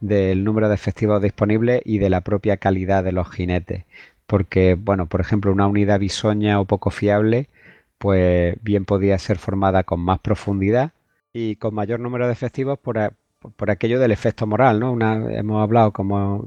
del 0.00 0.44
número 0.44 0.68
de 0.68 0.74
efectivos 0.74 1.22
disponibles 1.22 1.82
y 1.84 1.98
de 1.98 2.10
la 2.10 2.20
propia 2.20 2.56
calidad 2.56 3.04
de 3.04 3.12
los 3.12 3.30
jinetes. 3.30 3.84
Porque, 4.26 4.74
bueno, 4.74 5.06
por 5.06 5.20
ejemplo, 5.20 5.52
una 5.52 5.66
unidad 5.66 6.00
bisoña 6.00 6.60
o 6.60 6.64
poco 6.64 6.90
fiable, 6.90 7.48
pues 7.98 8.56
bien 8.62 8.84
podía 8.84 9.18
ser 9.18 9.38
formada 9.38 9.84
con 9.84 10.00
más 10.00 10.18
profundidad 10.20 10.92
y 11.32 11.56
con 11.56 11.74
mayor 11.74 12.00
número 12.00 12.26
de 12.26 12.32
efectivos 12.32 12.78
por, 12.78 13.12
por 13.56 13.70
aquello 13.70 13.98
del 14.00 14.12
efecto 14.12 14.46
moral, 14.46 14.80
¿no? 14.80 14.92
Una, 14.92 15.14
hemos 15.32 15.62
hablado, 15.62 15.92
como, 15.92 16.44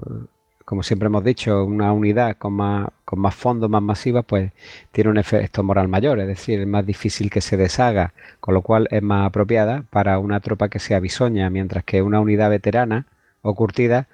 como 0.72 0.84
siempre 0.84 1.08
hemos 1.08 1.26
dicho, 1.26 1.66
una 1.66 1.92
unidad 1.92 2.38
con 2.38 2.54
más, 2.54 2.88
con 3.04 3.20
más 3.20 3.36
fondo, 3.36 3.68
más 3.68 3.82
masiva, 3.82 4.22
pues 4.24 4.54
tiene 4.94 5.10
un 5.10 5.18
efecto 5.18 5.64
moral 5.64 5.90
mayor, 5.90 6.18
es 6.22 6.28
decir, 6.28 6.62
es 6.62 6.68
más 6.68 6.86
difícil 6.86 7.30
que 7.30 7.42
se 7.42 7.58
deshaga, 7.58 8.14
con 8.40 8.54
lo 8.54 8.62
cual 8.62 8.88
es 8.90 9.02
más 9.04 9.28
apropiada 9.28 9.84
para 9.90 10.18
una 10.18 10.40
tropa 10.40 10.70
que 10.70 10.80
sea 10.80 11.02
bisoña, 11.02 11.50
mientras 11.50 11.84
que 11.84 12.02
una 12.02 12.22
unidad 12.22 12.50
veterana, 12.50 13.06
o 13.42 13.54
curtida, 13.54 14.08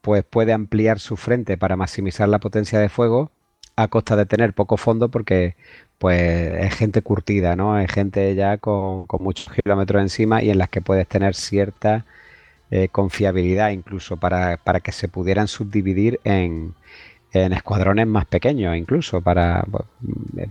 pues 0.00 0.24
puede 0.24 0.52
ampliar 0.52 0.98
su 0.98 1.16
frente 1.16 1.56
para 1.56 1.76
maximizar 1.76 2.28
la 2.28 2.40
potencia 2.40 2.80
de 2.80 2.88
fuego 2.88 3.30
a 3.76 3.86
costa 3.86 4.16
de 4.16 4.26
tener 4.26 4.52
poco 4.52 4.76
fondo 4.76 5.10
porque 5.10 5.54
pues 5.98 6.20
es 6.64 6.74
gente 6.74 7.02
curtida, 7.02 7.54
¿no? 7.54 7.78
Es 7.78 7.92
gente 7.92 8.34
ya 8.34 8.58
con, 8.58 9.06
muchos 9.20 9.54
kilómetros 9.54 10.02
encima 10.02 10.42
y 10.42 10.50
en 10.50 10.58
las 10.58 10.70
que 10.70 10.82
puedes 10.82 11.06
tener 11.06 11.36
cierta 11.36 12.04
eh, 12.70 12.88
confiabilidad 12.88 13.70
incluso 13.70 14.16
para, 14.16 14.56
para, 14.58 14.80
que 14.80 14.92
se 14.92 15.08
pudieran 15.08 15.48
subdividir 15.48 16.20
en, 16.24 16.74
en 17.32 17.52
escuadrones 17.52 18.06
más 18.06 18.26
pequeños 18.26 18.76
incluso 18.76 19.20
para, 19.20 19.64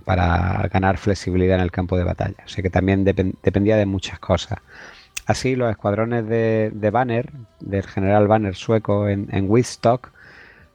para 0.05 0.67
ganar 0.71 0.97
flexibilidad 0.97 1.57
en 1.57 1.63
el 1.63 1.71
campo 1.71 1.97
de 1.97 2.03
batalla. 2.03 2.43
O 2.45 2.49
sea 2.49 2.61
que 2.61 2.69
también 2.69 3.03
dependía 3.03 3.77
de 3.77 3.85
muchas 3.85 4.19
cosas. 4.19 4.59
Así, 5.25 5.55
los 5.55 5.69
escuadrones 5.69 6.27
de, 6.27 6.89
Banner, 6.91 7.31
del 7.59 7.83
general 7.83 8.27
Banner 8.27 8.55
sueco 8.55 9.07
en, 9.07 9.27
en 9.31 9.47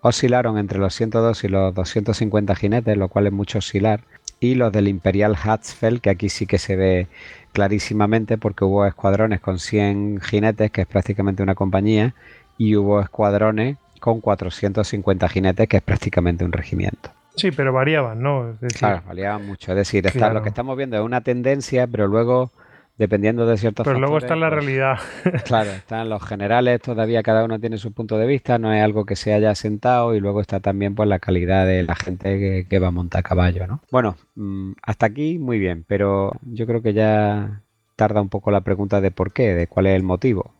oscilaron 0.00 0.58
entre 0.58 0.78
los 0.78 0.94
102 0.94 1.44
y 1.44 1.48
los 1.48 1.74
250 1.74 2.54
jinetes, 2.54 2.96
lo 2.96 3.08
cual 3.08 3.26
es 3.26 3.32
mucho 3.32 3.58
oscilar, 3.58 4.02
y 4.38 4.54
los 4.54 4.70
del 4.70 4.86
Imperial 4.86 5.34
Hatzfeld, 5.42 6.00
que 6.00 6.10
aquí 6.10 6.28
sí 6.28 6.46
que 6.46 6.58
se 6.58 6.76
ve 6.76 7.08
clarísimamente 7.54 8.36
porque 8.36 8.64
hubo 8.64 8.84
escuadrones 8.84 9.40
con 9.40 9.58
100 9.60 10.20
jinetes, 10.20 10.72
que 10.72 10.82
es 10.82 10.86
prácticamente 10.86 11.42
una 11.42 11.54
compañía, 11.54 12.12
y 12.58 12.74
hubo 12.76 13.00
escuadrones 13.00 13.78
con 14.00 14.20
450 14.20 15.28
jinetes, 15.28 15.68
que 15.68 15.76
es 15.78 15.82
prácticamente 15.82 16.44
un 16.44 16.52
regimiento. 16.52 17.10
Sí, 17.36 17.52
pero 17.52 17.72
variaban, 17.72 18.20
¿no? 18.20 18.56
claro, 18.76 19.02
variaban 19.06 19.46
mucho. 19.46 19.72
Es 19.72 19.76
decir, 19.76 20.04
lo 20.14 20.42
que 20.42 20.48
estamos 20.48 20.76
viendo 20.76 20.96
es 20.96 21.02
una 21.02 21.20
tendencia, 21.20 21.86
pero 21.86 22.08
luego 22.08 22.50
dependiendo 22.96 23.46
de 23.46 23.56
ciertos 23.56 23.84
Pero 23.84 23.98
luego 23.98 24.18
está 24.18 24.36
la 24.36 24.48
pues, 24.48 24.64
realidad. 24.64 24.98
claro, 25.44 25.70
están 25.70 26.08
los 26.08 26.22
generales, 26.22 26.80
todavía 26.80 27.22
cada 27.22 27.44
uno 27.44 27.58
tiene 27.58 27.78
su 27.78 27.92
punto 27.92 28.18
de 28.18 28.26
vista, 28.26 28.58
no 28.58 28.72
es 28.72 28.82
algo 28.82 29.04
que 29.04 29.16
se 29.16 29.32
haya 29.32 29.54
sentado 29.54 30.14
y 30.14 30.20
luego 30.20 30.40
está 30.40 30.60
también 30.60 30.94
pues 30.94 31.08
la 31.08 31.18
calidad 31.18 31.66
de 31.66 31.82
la 31.82 31.96
gente 31.96 32.66
que, 32.68 32.78
va 32.78 32.88
a 32.88 32.92
montar 32.92 33.22
caballo, 33.22 33.66
¿no? 33.66 33.80
Bueno, 33.90 34.16
mm, 34.34 34.72
hasta 34.82 35.06
aquí 35.06 35.38
muy 35.38 35.58
bien, 35.58 35.84
pero 35.86 36.32
yo 36.42 36.66
creo 36.66 36.82
que 36.82 36.92
ya 36.92 37.62
tarda 37.96 38.20
un 38.20 38.28
poco 38.28 38.50
la 38.50 38.60
pregunta 38.60 39.00
de 39.00 39.10
por 39.10 39.32
qué, 39.32 39.54
de 39.54 39.66
cuál 39.66 39.86
es 39.86 39.96
el 39.96 40.02
motivo. 40.02 40.52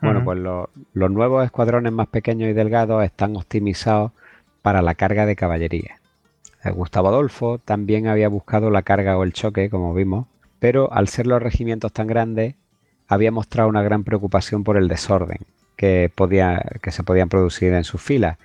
Bueno, 0.00 0.22
pues 0.22 0.38
los 0.38 1.10
nuevos 1.10 1.44
escuadrones 1.44 1.92
más 1.92 2.06
pequeños 2.06 2.48
y 2.48 2.52
delgados 2.52 3.04
están 3.04 3.36
optimizados 3.36 4.12
para 4.62 4.80
la 4.80 4.94
carga 4.94 5.26
de 5.26 5.34
caballería. 5.34 5.98
Eh, 6.64 6.70
Gustavo 6.70 7.08
Adolfo 7.08 7.58
también 7.58 8.06
había 8.06 8.28
buscado 8.28 8.70
la 8.70 8.82
carga 8.82 9.18
o 9.18 9.24
el 9.24 9.32
choque, 9.32 9.68
como 9.68 9.94
vimos, 9.94 10.26
pero 10.58 10.92
al 10.92 11.08
ser 11.08 11.26
los 11.26 11.42
regimientos 11.42 11.92
tan 11.92 12.06
grandes, 12.06 12.54
había 13.06 13.32
mostrado 13.32 13.68
una 13.68 13.82
gran 13.82 14.04
preocupación 14.04 14.64
por 14.64 14.76
el 14.76 14.88
desorden 14.88 15.38
que, 15.76 16.10
podía, 16.14 16.62
que 16.82 16.90
se 16.90 17.02
podían 17.02 17.28
producir 17.28 17.72
en 17.72 17.84
sus 17.84 18.02
filas. 18.02 18.38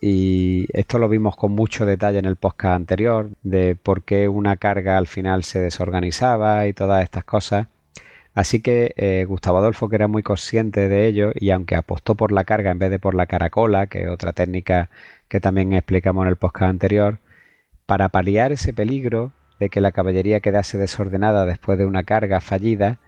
Y 0.00 0.66
esto 0.72 0.98
lo 0.98 1.08
vimos 1.08 1.36
con 1.36 1.52
mucho 1.52 1.86
detalle 1.86 2.18
en 2.18 2.24
el 2.24 2.36
podcast 2.36 2.74
anterior, 2.74 3.30
de 3.42 3.76
por 3.76 4.02
qué 4.02 4.28
una 4.28 4.56
carga 4.56 4.98
al 4.98 5.06
final 5.06 5.44
se 5.44 5.60
desorganizaba 5.60 6.66
y 6.66 6.72
todas 6.72 7.04
estas 7.04 7.24
cosas. 7.24 7.68
Así 8.34 8.60
que 8.60 8.94
eh, 8.96 9.24
Gustavo 9.26 9.58
Adolfo, 9.58 9.88
que 9.88 9.96
era 9.96 10.08
muy 10.08 10.22
consciente 10.22 10.88
de 10.88 11.06
ello, 11.06 11.32
y 11.34 11.50
aunque 11.50 11.76
apostó 11.76 12.14
por 12.16 12.32
la 12.32 12.44
carga 12.44 12.70
en 12.70 12.78
vez 12.78 12.90
de 12.90 12.98
por 12.98 13.14
la 13.14 13.26
caracola, 13.26 13.86
que 13.86 14.02
es 14.02 14.08
otra 14.08 14.32
técnica 14.32 14.90
que 15.28 15.40
también 15.40 15.72
explicamos 15.72 16.24
en 16.24 16.30
el 16.30 16.36
podcast 16.36 16.70
anterior, 16.70 17.18
para 17.86 18.08
paliar 18.08 18.52
ese 18.52 18.72
peligro 18.72 19.32
de 19.58 19.70
que 19.70 19.80
la 19.80 19.92
caballería 19.92 20.40
quedase 20.40 20.78
desordenada 20.78 21.46
después 21.46 21.78
de 21.78 21.86
una 21.86 22.02
carga 22.04 22.40
fallida, 22.40 22.98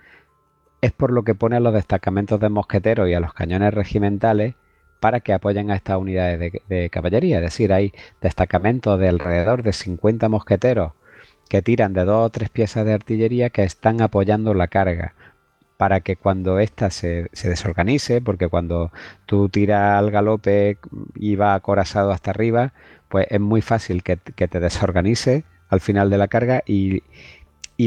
es 0.81 0.93
por 0.93 1.13
lo 1.13 1.25
que 1.25 1.35
pone 1.35 1.57
a 1.57 1.61
los 1.61 1.73
destacamentos 1.73 2.39
de 2.41 2.51
mosqueteros 2.51 3.09
y 3.09 3.15
a 3.15 3.21
los 3.21 3.33
cañones 3.33 3.73
regimentales 3.73 4.55
para 5.01 5.21
que 5.21 5.33
apoyen 5.33 5.71
a 5.71 5.77
estas 5.77 5.99
unidades 5.99 6.53
de, 6.69 6.91
caballería. 6.91 7.37
Es 7.39 7.45
decir, 7.45 7.73
hay 7.73 7.93
destacamentos 8.21 8.99
de 8.99 9.09
alrededor 9.09 9.63
de 9.63 9.73
50 9.73 10.29
mosqueteros 10.29 10.93
que 11.49 11.63
tiran 11.63 11.93
de 11.93 12.05
dos 12.05 12.27
o 12.27 12.31
tres 12.31 12.49
piezas 12.51 12.87
de 12.87 12.95
artillería 12.95 13.51
que 13.51 13.65
están 13.65 14.01
apoyando 14.01 14.55
la 14.55 14.69
carga 14.69 15.15
para 15.77 16.01
que 16.01 16.17
cuando 16.17 16.59
ésta 16.59 16.91
se, 16.91 17.29
desorganice, 17.33 18.21
porque 18.21 18.49
cuando 18.49 18.93
tú 19.27 19.49
tiras 19.49 19.99
al 19.99 20.11
galope 20.11 20.79
y 21.15 21.37
va 21.37 21.55
acorazado 21.55 22.11
hasta 22.11 22.31
arriba, 22.31 22.73
pues 23.09 23.27
es 23.31 23.41
muy 23.41 23.61
fácil 23.61 24.03
que, 24.03 24.17
te 24.17 24.61
desorganice 24.61 25.45
al 25.75 25.81
final 25.81 26.11
de 26.11 26.19
la 26.19 26.29
carga 26.29 26.63
y, 26.67 27.03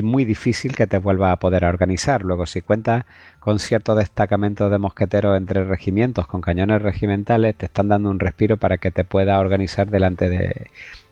muy 0.03 0.25
difícil 0.25 0.75
que 0.75 0.85
te 0.85 0.97
vuelva 0.99 1.31
a 1.31 1.37
poder 1.37 1.65
organizar. 1.65 2.23
Luego, 2.23 2.45
si 2.45 2.61
cuentas 2.61 3.05
con 3.39 3.57
ciertos 3.57 3.97
destacamentos 3.97 4.69
de 4.69 4.77
mosqueteros 4.77 5.37
entre 5.37 5.63
regimientos, 5.63 6.27
con 6.27 6.41
cañones 6.41 6.81
regimentales, 6.81 7.55
te 7.55 7.67
están 7.67 7.87
dando 7.87 8.09
un 8.09 8.19
respiro 8.19 8.57
para 8.57 8.77
que 8.77 8.91
te 8.91 9.03
puedas 9.05 9.39
organizar 9.39 9.89
delante 9.89 10.29
de 10.29 10.67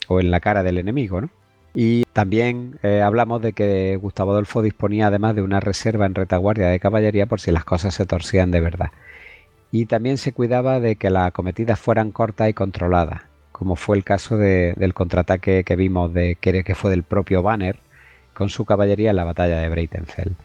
o 0.07 0.19
en 0.19 0.31
la 0.31 0.39
cara 0.39 0.61
del 0.61 0.77
enemigo. 0.77 1.21
Y 1.73 2.05
también 2.13 2.79
eh, 2.83 3.01
hablamos 3.01 3.41
de 3.41 3.53
que 3.53 3.97
Gustavo 3.97 4.31
Adolfo 4.31 4.61
disponía 4.61 5.07
además 5.07 5.35
de 5.35 5.41
una 5.41 5.59
reserva 5.59 6.05
en 6.05 6.15
retaguardia 6.15 6.69
de 6.69 6.79
caballería 6.79 7.25
por 7.25 7.41
si 7.41 7.51
las 7.51 7.65
cosas 7.65 7.93
se 7.93 8.05
torcían 8.05 8.51
de 8.51 8.61
verdad. 8.61 8.91
Y 9.71 9.87
también 9.87 10.17
se 10.17 10.31
cuidaba 10.31 10.79
de 10.79 10.95
que 10.95 11.09
las 11.09 11.27
acometidas 11.27 11.79
fueran 11.79 12.11
cortas 12.11 12.49
y 12.49 12.53
controladas, 12.53 13.23
como 13.57 13.75
fue 13.75 13.97
el 13.97 14.03
caso 14.03 14.37
del 14.37 14.93
contraataque 14.93 15.63
que 15.63 15.75
vimos 15.75 16.13
de 16.13 16.35
que, 16.35 16.75
fue 16.75 16.91
del 16.91 17.03
propio 17.03 17.41
Banner 17.41 17.77
con 18.33 18.49
su 18.49 18.65
caballería 18.65 19.11
en 19.11 19.15
la 19.15 19.23
batalla 19.23 19.59
de 19.59 19.69
Breitenfeld. 19.69 20.35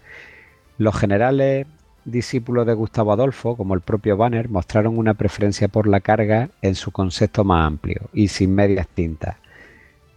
Los 0.79 0.97
generales 0.97 1.67
discípulos 2.05 2.67
de 2.67 2.75
Gustavo 2.75 3.13
Adolfo, 3.13 3.57
como 3.57 3.75
el 3.75 3.81
propio 3.81 4.17
Banner, 4.17 4.49
mostraron 4.49 4.97
una 4.97 5.15
preferencia 5.15 5.69
por 5.69 5.89
la 5.89 6.01
carga 6.01 6.51
en 6.63 6.75
su 6.75 6.93
concepto 6.93 7.43
más 7.45 7.67
amplio 7.67 8.09
y 8.13 8.29
sin 8.29 8.55
medias 8.55 8.87
tintas 8.89 9.37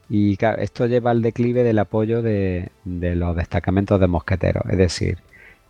y 0.10 0.38
esto 0.60 0.86
lleva 0.86 1.10
al 1.10 1.24
declive 1.24 1.64
del 1.64 1.80
apoyo 1.80 2.22
de, 2.22 2.70
los 2.86 3.36
destacamentos 3.36 4.00
de 4.00 4.06
mosqueteros. 4.06 4.64
Es 4.70 4.78
decir, 4.78 5.18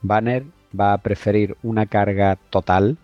Banner 0.02 0.44
va 0.78 0.92
a 0.92 0.98
preferir 0.98 1.56
una 1.64 1.86
carga 1.86 2.38
total 2.50 2.98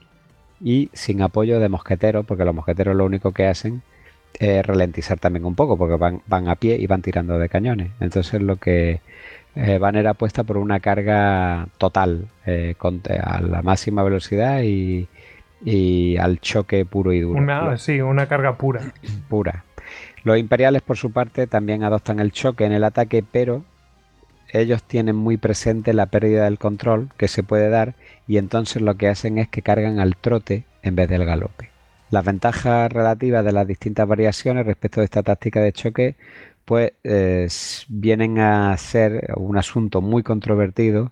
y 0.59 0.89
sin 0.91 1.21
apoyo 1.21 1.61
de 1.61 1.69
mosqueteros, 1.69 2.25
porque 2.25 2.43
los 2.43 2.53
mosqueteros 2.53 2.93
lo 2.93 3.05
único 3.05 3.31
que 3.31 3.47
hacen 3.47 3.81
es 4.33 4.65
ralentizar 4.65 5.19
también 5.19 5.45
un 5.45 5.55
poco, 5.55 5.77
porque 5.77 5.95
van, 5.95 6.21
van 6.27 6.47
a 6.47 6.55
pie 6.55 6.77
y 6.79 6.87
van 6.87 7.01
tirando 7.01 7.37
de 7.37 7.49
cañones. 7.49 7.91
Entonces 7.99 8.41
lo 8.41 8.57
que 8.57 9.01
eh, 9.55 9.77
Banner 9.77 10.07
apuesta 10.07 10.43
por 10.43 10.57
una 10.57 10.79
carga 10.79 11.67
total, 11.77 12.27
eh, 12.45 12.75
a 13.21 13.41
la 13.41 13.61
máxima 13.61 14.03
velocidad 14.03 14.61
y, 14.63 15.07
al 16.17 16.39
choque 16.39 16.85
puro 16.85 17.11
y 17.11 17.19
duro. 17.19 17.39
Una, 17.39 17.77
sí, 17.77 17.99
una 17.99 18.27
carga 18.27 18.55
pura. 18.55 18.93
Pura. 19.29 19.65
Los 20.23 20.37
imperiales, 20.37 20.81
por 20.81 20.97
su 20.97 21.11
parte, 21.11 21.47
también 21.47 21.83
adoptan 21.83 22.19
el 22.19 22.31
choque 22.31 22.65
en 22.65 22.71
el 22.71 22.83
ataque, 22.83 23.23
pero 23.29 23.63
ellos 24.51 24.83
tienen 24.83 25.15
muy 25.15 25.37
presente 25.37 25.93
la 25.93 26.05
pérdida 26.05 26.45
del 26.45 26.57
control 26.57 27.09
que 27.17 27.27
se 27.27 27.43
puede 27.43 27.69
dar 27.69 27.95
y 28.27 28.37
entonces 28.37 28.81
lo 28.81 28.95
que 28.95 29.07
hacen 29.07 29.37
es 29.37 29.47
que 29.47 29.61
cargan 29.61 29.99
al 29.99 30.15
trote 30.15 30.65
en 30.81 30.95
vez 30.95 31.09
del 31.09 31.25
galope. 31.25 31.68
Las 32.11 32.25
ventajas 32.25 32.91
relativas 32.91 33.45
de 33.45 33.51
las 33.51 33.67
distintas 33.67 34.07
variaciones 34.07 34.65
respecto 34.65 35.01
de 35.01 35.05
esta 35.05 35.23
táctica 35.23 35.61
de 35.61 35.73
choque 35.73 36.15
pues 36.65 36.93
vienen 37.89 38.39
a 38.39 38.75
ser 38.77 39.33
un 39.37 39.57
asunto 39.57 40.01
muy 40.01 40.23
controvertido 40.23 41.11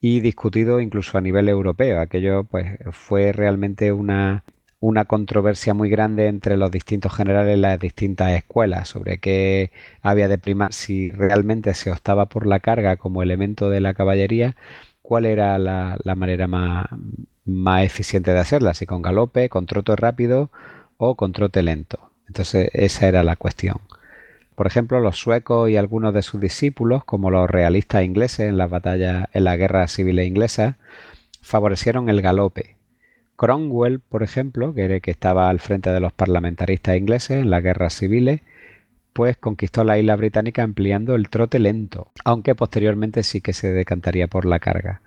y 0.00 0.20
discutido 0.20 0.80
incluso 0.80 1.18
a 1.18 1.20
nivel 1.20 1.48
europeo. 1.48 2.00
Aquello 2.00 2.44
pues 2.44 2.78
fue 2.92 3.32
realmente 3.32 3.92
una 3.92 4.44
una 4.80 5.04
controversia 5.04 5.74
muy 5.74 5.90
grande 5.90 6.26
entre 6.26 6.56
los 6.56 6.70
distintos 6.70 7.14
generales 7.14 7.56
y 7.58 7.60
las 7.60 7.78
distintas 7.78 8.32
escuelas 8.32 8.88
sobre 8.88 9.18
qué 9.18 9.70
había 10.02 10.26
de 10.28 10.38
primar, 10.38 10.72
si 10.72 11.10
realmente 11.10 11.74
se 11.74 11.90
optaba 11.92 12.26
por 12.26 12.46
la 12.46 12.60
carga 12.60 12.96
como 12.96 13.22
elemento 13.22 13.68
de 13.70 13.80
la 13.80 13.94
caballería, 13.94 14.56
cuál 15.10 15.26
era 15.26 15.58
la, 15.58 16.14
manera 16.14 16.46
más, 16.46 16.86
más, 17.44 17.82
eficiente 17.82 18.32
de 18.32 18.38
hacerla, 18.38 18.74
si 18.74 18.86
con 18.86 19.02
galope, 19.02 19.48
con 19.48 19.66
trote 19.66 19.96
rápido 19.96 20.52
o 20.98 21.16
con 21.16 21.32
trote 21.32 21.64
lento. 21.64 22.12
Entonces 22.28 22.70
esa 22.74 23.08
era 23.08 23.24
la 23.24 23.34
cuestión. 23.34 23.78
Por 24.54 24.68
ejemplo, 24.68 25.00
los 25.00 25.18
suecos 25.18 25.68
y 25.68 25.76
algunos 25.76 26.14
de 26.14 26.22
sus 26.22 26.40
discípulos, 26.40 27.02
como 27.02 27.32
los 27.32 27.50
realistas 27.50 28.04
ingleses 28.04 28.48
en 28.48 28.56
las 28.56 28.70
batallas, 28.70 29.26
en 29.32 29.42
la 29.42 29.56
guerra 29.56 29.88
civil 29.88 30.20
inglesa, 30.20 30.78
favorecieron 31.42 32.08
el 32.08 32.22
galope, 32.22 32.76
Cromwell, 33.34 33.98
por 33.98 34.22
ejemplo, 34.22 34.74
que, 34.74 35.00
que 35.00 35.10
estaba 35.10 35.50
al 35.50 35.58
frente 35.58 35.90
de 35.90 35.98
los 35.98 36.12
parlamentaristas 36.12 36.96
ingleses 36.96 37.42
en 37.42 37.50
las 37.50 37.64
guerras 37.64 37.94
civiles, 37.94 38.42
pues 39.12 39.36
conquistó 39.36 39.84
la 39.84 39.98
isla 39.98 40.16
británica 40.16 40.62
ampliando 40.62 41.14
el 41.14 41.28
trote 41.28 41.58
lento, 41.58 42.10
aunque 42.24 42.54
posteriormente 42.54 43.22
sí 43.22 43.40
que 43.40 43.52
se 43.52 43.72
decantaría 43.72 44.26
por 44.28 44.44
la 44.46 44.58
carga. 44.58 45.00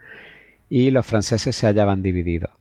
Y 0.70 0.92
los 0.92 1.06
franceses 1.06 1.56
se 1.56 1.68
hallaban 1.68 2.02
divididos. 2.02 2.52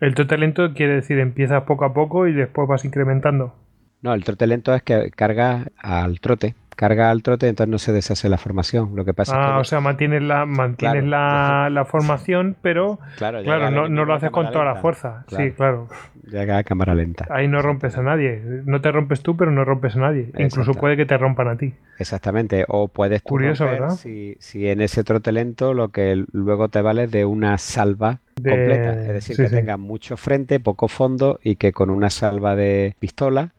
El 0.00 0.14
trote 0.14 0.38
lento 0.38 0.72
quiere 0.74 0.94
decir 0.94 1.18
empiezas 1.18 1.64
poco 1.64 1.84
a 1.84 1.92
poco 1.92 2.26
y 2.26 2.32
después 2.32 2.66
vas 2.66 2.84
incrementando. 2.84 3.54
No, 4.02 4.14
el 4.14 4.24
trote 4.24 4.46
lento 4.46 4.74
es 4.74 4.82
que 4.82 5.10
carga 5.10 5.66
al 5.78 6.20
trote 6.20 6.54
carga 6.80 7.10
al 7.10 7.22
trote, 7.22 7.46
entonces 7.46 7.70
no 7.70 7.78
se 7.78 7.92
deshace 7.92 8.30
la 8.30 8.38
formación. 8.38 8.96
Lo 8.96 9.04
que 9.04 9.12
pasa 9.12 9.36
ah, 9.36 9.40
es 9.40 9.52
que 9.52 9.60
o 9.60 9.64
sea, 9.64 9.80
mantienes 9.80 10.22
la, 10.22 10.46
mantienes 10.46 11.04
la, 11.04 11.84
formación, 11.86 12.56
pero 12.62 12.98
claro, 13.18 13.42
no, 13.70 14.04
lo 14.06 14.14
haces 14.14 14.30
con 14.30 14.50
toda 14.50 14.64
la 14.64 14.76
fuerza. 14.76 15.26
Sí, 15.28 15.50
claro. 15.50 15.88
Llega 16.24 16.56
a 16.56 16.64
cámara 16.64 16.94
lenta. 16.94 17.26
Ahí 17.28 17.48
no 17.48 17.60
rompes 17.60 17.98
a 17.98 18.02
nadie. 18.02 18.40
No 18.64 18.80
te 18.80 18.90
rompes 18.92 19.22
tú, 19.22 19.36
pero 19.36 19.50
no 19.50 19.62
rompes 19.62 19.94
a 19.96 20.00
nadie. 20.00 20.30
Incluso 20.38 20.72
puede 20.72 20.96
que 20.96 21.04
te 21.04 21.18
rompan 21.18 21.48
a 21.48 21.56
ti. 21.56 21.74
Exactamente. 21.98 22.64
O 22.66 22.88
puedes 22.88 23.20
Curioso, 23.20 23.66
¿verdad? 23.66 23.90
Si, 23.90 24.38
si, 24.40 24.66
en 24.66 24.80
ese 24.80 25.04
trote 25.04 25.32
lento 25.32 25.74
lo 25.74 25.90
que 25.90 26.24
luego 26.32 26.70
te 26.70 26.80
vale 26.80 27.08
de 27.08 27.26
una 27.26 27.58
salva 27.58 28.20
completa. 28.36 29.02
Es 29.02 29.08
decir, 29.08 29.36
que 29.36 29.50
tenga 29.50 29.76
mucho 29.76 30.16
frente, 30.16 30.60
poco 30.60 30.88
fondo 30.88 31.40
y 31.42 31.56
que 31.56 31.72
con 31.72 31.90
una 31.90 32.08
salva 32.08 32.56
de 32.56 32.96
pistola 32.98 33.50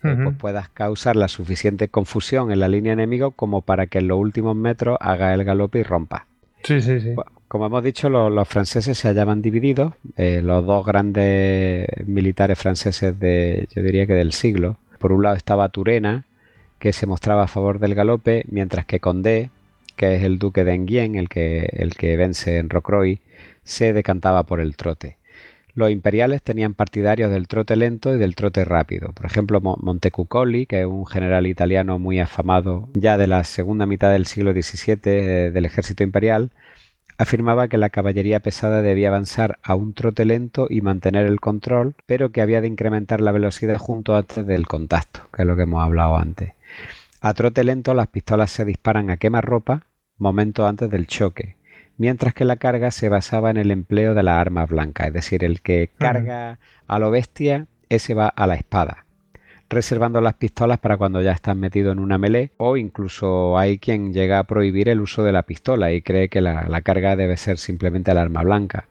pues 0.00 0.36
puedas 0.36 0.68
causar 0.70 1.16
la 1.16 1.28
suficiente 1.28 1.88
confusión 1.88 2.52
en 2.52 2.60
la 2.60 2.68
línea 2.68 2.92
enemigo 2.92 3.32
como 3.32 3.60
para 3.62 3.86
que 3.86 3.98
en 3.98 4.08
los 4.08 4.18
últimos 4.18 4.56
metros 4.56 4.96
haga 5.00 5.34
el 5.34 5.44
galope 5.44 5.80
y 5.80 5.82
rompa. 5.82 6.26
Sí, 6.62 6.80
sí, 6.80 7.00
sí. 7.00 7.14
Como 7.48 7.66
hemos 7.66 7.82
dicho, 7.82 8.08
los, 8.08 8.48
franceses 8.48 8.96
se 8.96 9.08
hallaban 9.08 9.42
divididos. 9.42 9.94
Eh, 10.16 10.40
los 10.42 10.64
dos 10.64 10.86
grandes 10.86 11.86
militares 12.06 12.58
franceses 12.58 13.18
de, 13.18 13.66
yo 13.74 13.82
diría 13.82 14.06
que 14.06 14.14
del 14.14 14.32
siglo. 14.32 14.76
Por 14.98 15.12
un 15.12 15.22
lado 15.22 15.36
estaba 15.36 15.68
Turena, 15.68 16.24
que 16.78 16.92
se 16.92 17.06
mostraba 17.06 17.44
a 17.44 17.48
favor 17.48 17.78
del 17.78 17.94
galope, 17.94 18.44
mientras 18.48 18.86
que 18.86 19.00
Condé, 19.00 19.50
que 19.96 20.16
es 20.16 20.22
el 20.22 20.38
duque 20.38 20.64
de 20.64 20.74
Enghien, 20.74 21.16
el 21.16 21.28
que, 21.28 21.68
el 21.72 21.94
que 21.94 22.16
vence 22.16 22.58
en 22.58 22.70
Rocroi, 22.70 23.20
se 23.64 23.92
decantaba 23.92 24.44
por 24.44 24.60
el 24.60 24.76
trote. 24.76 25.16
Los 25.74 25.90
imperiales 25.90 26.42
tenían 26.42 26.74
partidarios 26.74 27.30
del 27.30 27.48
trote 27.48 27.76
lento 27.76 28.14
y 28.14 28.18
del 28.18 28.34
trote 28.34 28.64
rápido. 28.64 29.12
Por 29.12 29.26
ejemplo, 29.26 29.60
Montecuccoli, 29.60 30.66
que 30.66 30.80
es 30.80 30.86
un 30.86 31.06
general 31.06 31.46
italiano 31.46 31.98
muy 31.98 32.20
afamado 32.20 32.88
ya 32.94 33.16
de 33.16 33.26
la 33.26 33.44
segunda 33.44 33.86
mitad 33.86 34.10
del 34.10 34.26
siglo 34.26 34.52
XVII 34.52 34.98
eh, 35.04 35.50
del 35.52 35.64
ejército 35.64 36.02
imperial, 36.02 36.50
afirmaba 37.18 37.68
que 37.68 37.76
la 37.76 37.90
caballería 37.90 38.40
pesada 38.40 38.80
debía 38.80 39.08
avanzar 39.08 39.58
a 39.62 39.74
un 39.74 39.92
trote 39.92 40.24
lento 40.24 40.66
y 40.70 40.80
mantener 40.80 41.26
el 41.26 41.38
control, 41.38 41.94
pero 42.06 42.32
que 42.32 42.40
había 42.40 42.62
de 42.62 42.68
incrementar 42.68 43.20
la 43.20 43.30
velocidad 43.30 43.76
junto 43.76 44.16
antes 44.16 44.46
del 44.46 44.66
contacto, 44.66 45.20
que 45.32 45.42
es 45.42 45.48
lo 45.48 45.54
que 45.54 45.62
hemos 45.62 45.82
hablado 45.84 46.16
antes. 46.16 46.54
A 47.20 47.34
trote 47.34 47.62
lento 47.62 47.92
las 47.92 48.06
pistolas 48.06 48.50
se 48.50 48.64
disparan 48.64 49.10
a 49.10 49.18
quemarropa 49.18 49.82
momentos 50.16 50.66
antes 50.66 50.88
del 50.88 51.06
choque, 51.06 51.56
mientras 52.00 52.32
que 52.32 52.46
la 52.46 52.56
carga 52.56 52.90
se 52.92 53.10
basaba 53.10 53.50
en 53.50 53.58
el 53.58 53.70
empleo 53.70 54.14
de 54.14 54.22
la 54.22 54.40
arma 54.40 54.64
blanca, 54.64 55.06
es 55.06 55.12
decir, 55.12 55.44
el 55.44 55.60
que 55.60 55.90
carga 55.98 56.58
a 56.88 56.98
lo 56.98 57.10
bestia, 57.10 57.66
ese 57.90 58.14
va 58.14 58.28
a 58.28 58.46
la 58.46 58.54
espada, 58.54 59.04
reservando 59.68 60.22
las 60.22 60.32
pistolas 60.32 60.78
para 60.78 60.96
cuando 60.96 61.20
ya 61.20 61.32
están 61.32 61.60
metido 61.60 61.92
en 61.92 61.98
una 61.98 62.16
melee, 62.16 62.52
o 62.56 62.78
incluso 62.78 63.58
hay 63.58 63.78
quien 63.78 64.14
llega 64.14 64.38
a 64.38 64.44
prohibir 64.44 64.88
el 64.88 65.02
uso 65.02 65.24
de 65.24 65.32
la 65.32 65.42
pistola 65.42 65.92
y 65.92 66.00
cree 66.00 66.30
que 66.30 66.40
la, 66.40 66.80
carga 66.80 67.16
debe 67.16 67.36
ser 67.36 67.58
simplemente 67.58 68.12
el 68.12 68.16
arma 68.16 68.44
blanca. 68.44 68.88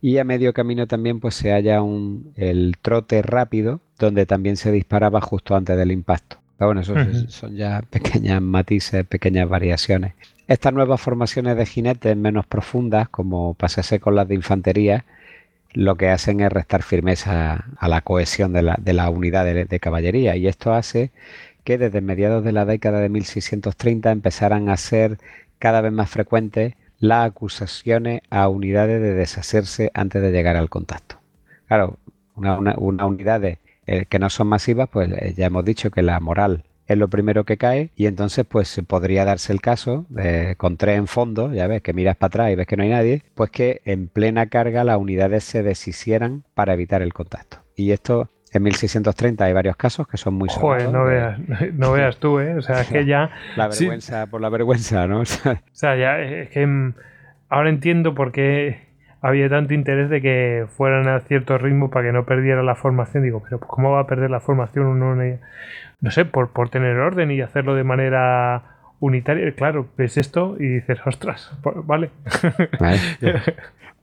Y 0.00 0.16
a 0.16 0.24
medio 0.24 0.54
camino 0.54 0.86
también 0.86 1.20
pues 1.20 1.34
se 1.34 1.52
halla 1.52 1.82
un, 1.82 2.32
el 2.36 2.76
trote 2.80 3.20
rápido, 3.20 3.82
donde 3.98 4.24
también 4.24 4.56
se 4.56 4.72
disparaba 4.72 5.20
justo 5.20 5.56
antes 5.56 5.76
del 5.76 5.92
impacto. 5.92 6.38
Pero 6.56 6.68
bueno, 6.68 6.80
eso 6.80 6.94
son 7.28 7.54
ya 7.54 7.82
pequeñas 7.90 8.40
matices, 8.40 9.04
pequeñas 9.04 9.46
variaciones. 9.46 10.14
Estas 10.48 10.72
nuevas 10.72 11.00
formaciones 11.00 11.56
de 11.56 11.66
jinetes 11.66 12.16
menos 12.16 12.46
profundas, 12.46 13.08
como 13.08 13.54
pasase 13.54 13.98
con 13.98 14.14
las 14.14 14.28
de 14.28 14.36
infantería, 14.36 15.04
lo 15.72 15.96
que 15.96 16.08
hacen 16.08 16.40
es 16.40 16.52
restar 16.52 16.82
firmeza 16.82 17.64
a 17.76 17.88
la 17.88 18.00
cohesión 18.00 18.52
de 18.52 18.62
la, 18.62 18.76
de 18.80 18.92
unidad 19.08 19.44
de, 19.44 19.80
caballería. 19.80 20.36
Y 20.36 20.46
esto 20.46 20.72
hace 20.72 21.10
que 21.64 21.78
desde 21.78 22.00
mediados 22.00 22.44
de 22.44 22.52
la 22.52 22.64
década 22.64 23.00
de 23.00 23.08
1630 23.08 24.12
empezaran 24.12 24.68
a 24.68 24.76
ser 24.76 25.18
cada 25.58 25.80
vez 25.80 25.92
más 25.92 26.10
frecuentes 26.10 26.74
las 27.00 27.26
acusaciones 27.26 28.22
a 28.30 28.48
unidades 28.48 29.02
de 29.02 29.14
deshacerse 29.14 29.90
antes 29.94 30.22
de 30.22 30.30
llegar 30.30 30.56
al 30.56 30.70
contacto. 30.70 31.16
Claro, 31.66 31.98
una, 32.36 32.58
una, 32.78 33.06
unidades 33.06 33.58
eh, 33.86 34.06
que 34.08 34.18
no 34.20 34.30
son 34.30 34.46
masivas, 34.46 34.88
pues 34.88 35.10
eh, 35.10 35.34
ya 35.36 35.46
hemos 35.46 35.64
dicho 35.64 35.90
que 35.90 36.02
la 36.02 36.20
moral 36.20 36.62
es 36.86 36.98
lo 36.98 37.08
primero 37.08 37.44
que 37.44 37.56
cae 37.56 37.90
y 37.96 38.06
entonces 38.06 38.44
pues 38.48 38.80
podría 38.86 39.24
darse 39.24 39.52
el 39.52 39.60
caso 39.60 40.06
de, 40.08 40.54
con 40.56 40.76
tres 40.76 40.98
en 40.98 41.06
fondo, 41.06 41.52
ya 41.52 41.66
ves 41.66 41.82
que 41.82 41.92
miras 41.92 42.16
para 42.16 42.28
atrás 42.28 42.52
y 42.52 42.54
ves 42.54 42.66
que 42.66 42.76
no 42.76 42.82
hay 42.82 42.90
nadie, 42.90 43.22
pues 43.34 43.50
que 43.50 43.82
en 43.84 44.08
plena 44.08 44.46
carga 44.46 44.84
las 44.84 44.98
unidades 44.98 45.44
se 45.44 45.62
deshicieran 45.62 46.44
para 46.54 46.74
evitar 46.74 47.02
el 47.02 47.12
contacto. 47.12 47.58
Y 47.74 47.90
esto 47.90 48.30
en 48.52 48.62
1630 48.62 49.44
hay 49.44 49.52
varios 49.52 49.76
casos 49.76 50.06
que 50.08 50.16
son 50.16 50.34
muy 50.34 50.48
Joder, 50.48 50.90
no 50.90 51.04
veas, 51.04 51.38
no 51.74 51.92
veas 51.92 52.18
tú, 52.18 52.40
¿eh? 52.40 52.56
O 52.56 52.62
sea, 52.62 52.80
es 52.80 52.88
que 52.88 53.04
ya... 53.04 53.30
la 53.56 53.68
vergüenza 53.68 54.26
por 54.26 54.40
la 54.40 54.48
vergüenza, 54.48 55.06
¿no? 55.06 55.20
o 55.20 55.24
sea, 55.24 55.96
ya 55.96 56.20
es 56.20 56.50
que 56.50 56.66
mm, 56.66 56.94
ahora 57.48 57.68
entiendo 57.68 58.14
por 58.14 58.32
qué 58.32 58.85
había 59.20 59.48
tanto 59.48 59.74
interés 59.74 60.10
de 60.10 60.20
que 60.20 60.66
fueran 60.76 61.08
a 61.08 61.20
cierto 61.20 61.58
ritmo 61.58 61.90
para 61.90 62.06
que 62.06 62.12
no 62.12 62.24
perdiera 62.24 62.62
la 62.62 62.74
formación. 62.74 63.22
Digo, 63.22 63.42
pero 63.42 63.60
¿cómo 63.60 63.92
va 63.92 64.00
a 64.00 64.06
perder 64.06 64.30
la 64.30 64.40
formación 64.40 64.86
uno? 64.86 65.14
No 66.00 66.10
sé, 66.10 66.24
por, 66.24 66.50
por 66.50 66.68
tener 66.68 66.96
orden 66.98 67.30
y 67.30 67.40
hacerlo 67.40 67.74
de 67.74 67.84
manera 67.84 68.62
unitaria. 69.00 69.50
Claro, 69.52 69.88
ves 69.96 70.16
esto 70.16 70.56
y 70.58 70.66
dices, 70.66 70.98
ostras, 71.04 71.52
vale. 71.84 72.10
vale 72.80 73.00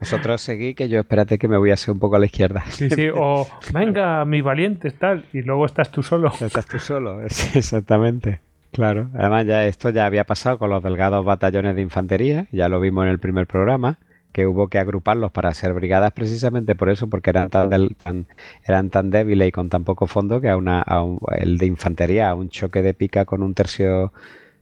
Vosotros 0.04 0.42
seguí 0.42 0.76
que 0.76 0.90
yo 0.90 1.00
espérate 1.00 1.38
que 1.38 1.48
me 1.48 1.56
voy 1.56 1.72
a 1.72 1.76
hacer 1.76 1.94
un 1.94 2.00
poco 2.00 2.18
a 2.18 2.20
la 2.20 2.26
izquierda. 2.26 2.64
Sí, 2.68 2.90
sí, 2.90 3.08
o 3.14 3.48
venga, 3.74 4.26
mi 4.26 4.42
valiente, 4.42 4.92
tal, 4.92 5.26
y 5.32 5.44
luego 5.44 5.66
estás 5.66 5.92
tú 5.92 6.04
solo. 6.04 6.30
Estás 6.42 6.66
tú 6.66 6.78
solo, 6.78 7.22
exactamente. 7.56 8.42
Claro, 8.74 9.10
además 9.14 9.46
ya 9.46 9.66
esto 9.66 9.92
ya 9.92 10.06
había 10.06 10.26
pasado 10.26 10.58
con 10.58 10.72
los 10.72 10.84
delgados 10.84 11.24
batallones 11.24 11.76
de 11.76 11.84
infantería, 11.84 12.48
ya 12.52 12.68
lo 12.68 12.82
vimos 12.82 13.06
en 13.06 13.12
el 13.12 13.20
primer 13.20 13.48
programa, 13.48 13.98
que 14.34 14.48
hubo 14.48 14.68
que 14.68 14.80
agruparlos 14.80 15.32
para 15.32 15.50
hacer 15.50 15.74
brigadas 15.74 16.12
precisamente 16.12 16.76
por 16.76 16.90
eso, 16.90 17.08
porque 17.08 17.30
eran 17.30 17.50
tan, 17.50 17.70
eran 18.66 18.90
tan 18.90 19.12
débiles 19.12 19.48
y 19.48 19.52
con 19.52 19.70
tan 19.70 19.86
poco 19.86 20.08
fondo 20.08 20.42
que 20.42 20.50
a 20.50 20.58
una, 20.58 20.84
el 21.38 21.58
de 21.58 21.68
infantería, 21.68 22.30
a 22.30 22.36
un 22.36 22.50
choque 22.50 22.82
de 22.82 22.94
pica 22.94 23.26
con 23.26 23.44
un 23.44 23.54
tercio 23.54 24.12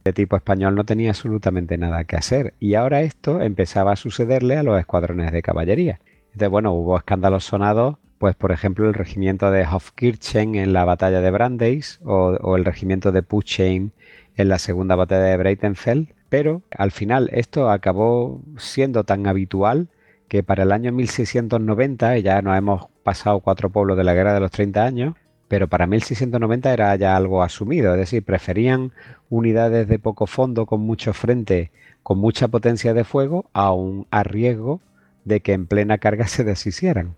de 0.04 0.12
tipo 0.12 0.36
español 0.36 0.74
no 0.74 0.84
tenía 0.84 1.10
absolutamente 1.10 1.78
nada 1.78 2.04
que 2.04 2.16
hacer. 2.16 2.54
Y 2.60 2.74
ahora 2.74 3.00
esto 3.02 3.40
empezaba 3.40 3.92
a 3.92 3.96
sucederle 3.96 4.56
a 4.56 4.62
los 4.62 4.78
escuadrones 4.78 5.32
de 5.32 5.42
caballería. 5.42 6.00
Entonces, 6.26 6.50
bueno, 6.50 6.72
hubo 6.72 6.96
escándalos 6.96 7.44
sonados, 7.44 7.96
pues 8.18 8.36
por 8.36 8.52
ejemplo 8.52 8.86
el 8.88 8.94
regimiento 8.94 9.50
de 9.50 9.64
Hofkirchen 9.64 10.54
en 10.54 10.72
la 10.72 10.84
batalla 10.84 11.20
de 11.20 11.30
Brandeis 11.30 11.98
o, 12.04 12.36
o 12.40 12.56
el 12.56 12.64
regimiento 12.64 13.10
de 13.10 13.22
Puchheim 13.22 13.90
en 14.36 14.48
la 14.48 14.58
segunda 14.58 14.94
batalla 14.96 15.24
de 15.24 15.36
Breitenfeld 15.36 16.08
pero 16.32 16.62
al 16.78 16.92
final 16.92 17.28
esto 17.34 17.68
acabó 17.68 18.40
siendo 18.56 19.04
tan 19.04 19.26
habitual 19.26 19.88
que 20.28 20.42
para 20.42 20.62
el 20.62 20.72
año 20.72 20.90
1690, 20.90 22.16
ya 22.20 22.40
nos 22.40 22.56
hemos 22.56 22.86
pasado 23.02 23.40
cuatro 23.40 23.68
pueblos 23.68 23.98
de 23.98 24.04
la 24.04 24.14
guerra 24.14 24.32
de 24.32 24.40
los 24.40 24.50
30 24.50 24.82
años, 24.82 25.14
pero 25.46 25.68
para 25.68 25.86
1690 25.86 26.72
era 26.72 26.96
ya 26.96 27.16
algo 27.16 27.42
asumido, 27.42 27.92
es 27.92 27.98
decir, 27.98 28.24
preferían 28.24 28.92
unidades 29.28 29.86
de 29.86 29.98
poco 29.98 30.26
fondo 30.26 30.64
con 30.64 30.80
mucho 30.80 31.12
frente, 31.12 31.70
con 32.02 32.18
mucha 32.18 32.48
potencia 32.48 32.94
de 32.94 33.04
fuego, 33.04 33.50
aun 33.52 34.06
a 34.10 34.22
riesgo 34.22 34.80
de 35.26 35.40
que 35.40 35.52
en 35.52 35.66
plena 35.66 35.98
carga 35.98 36.26
se 36.28 36.44
deshicieran. 36.44 37.14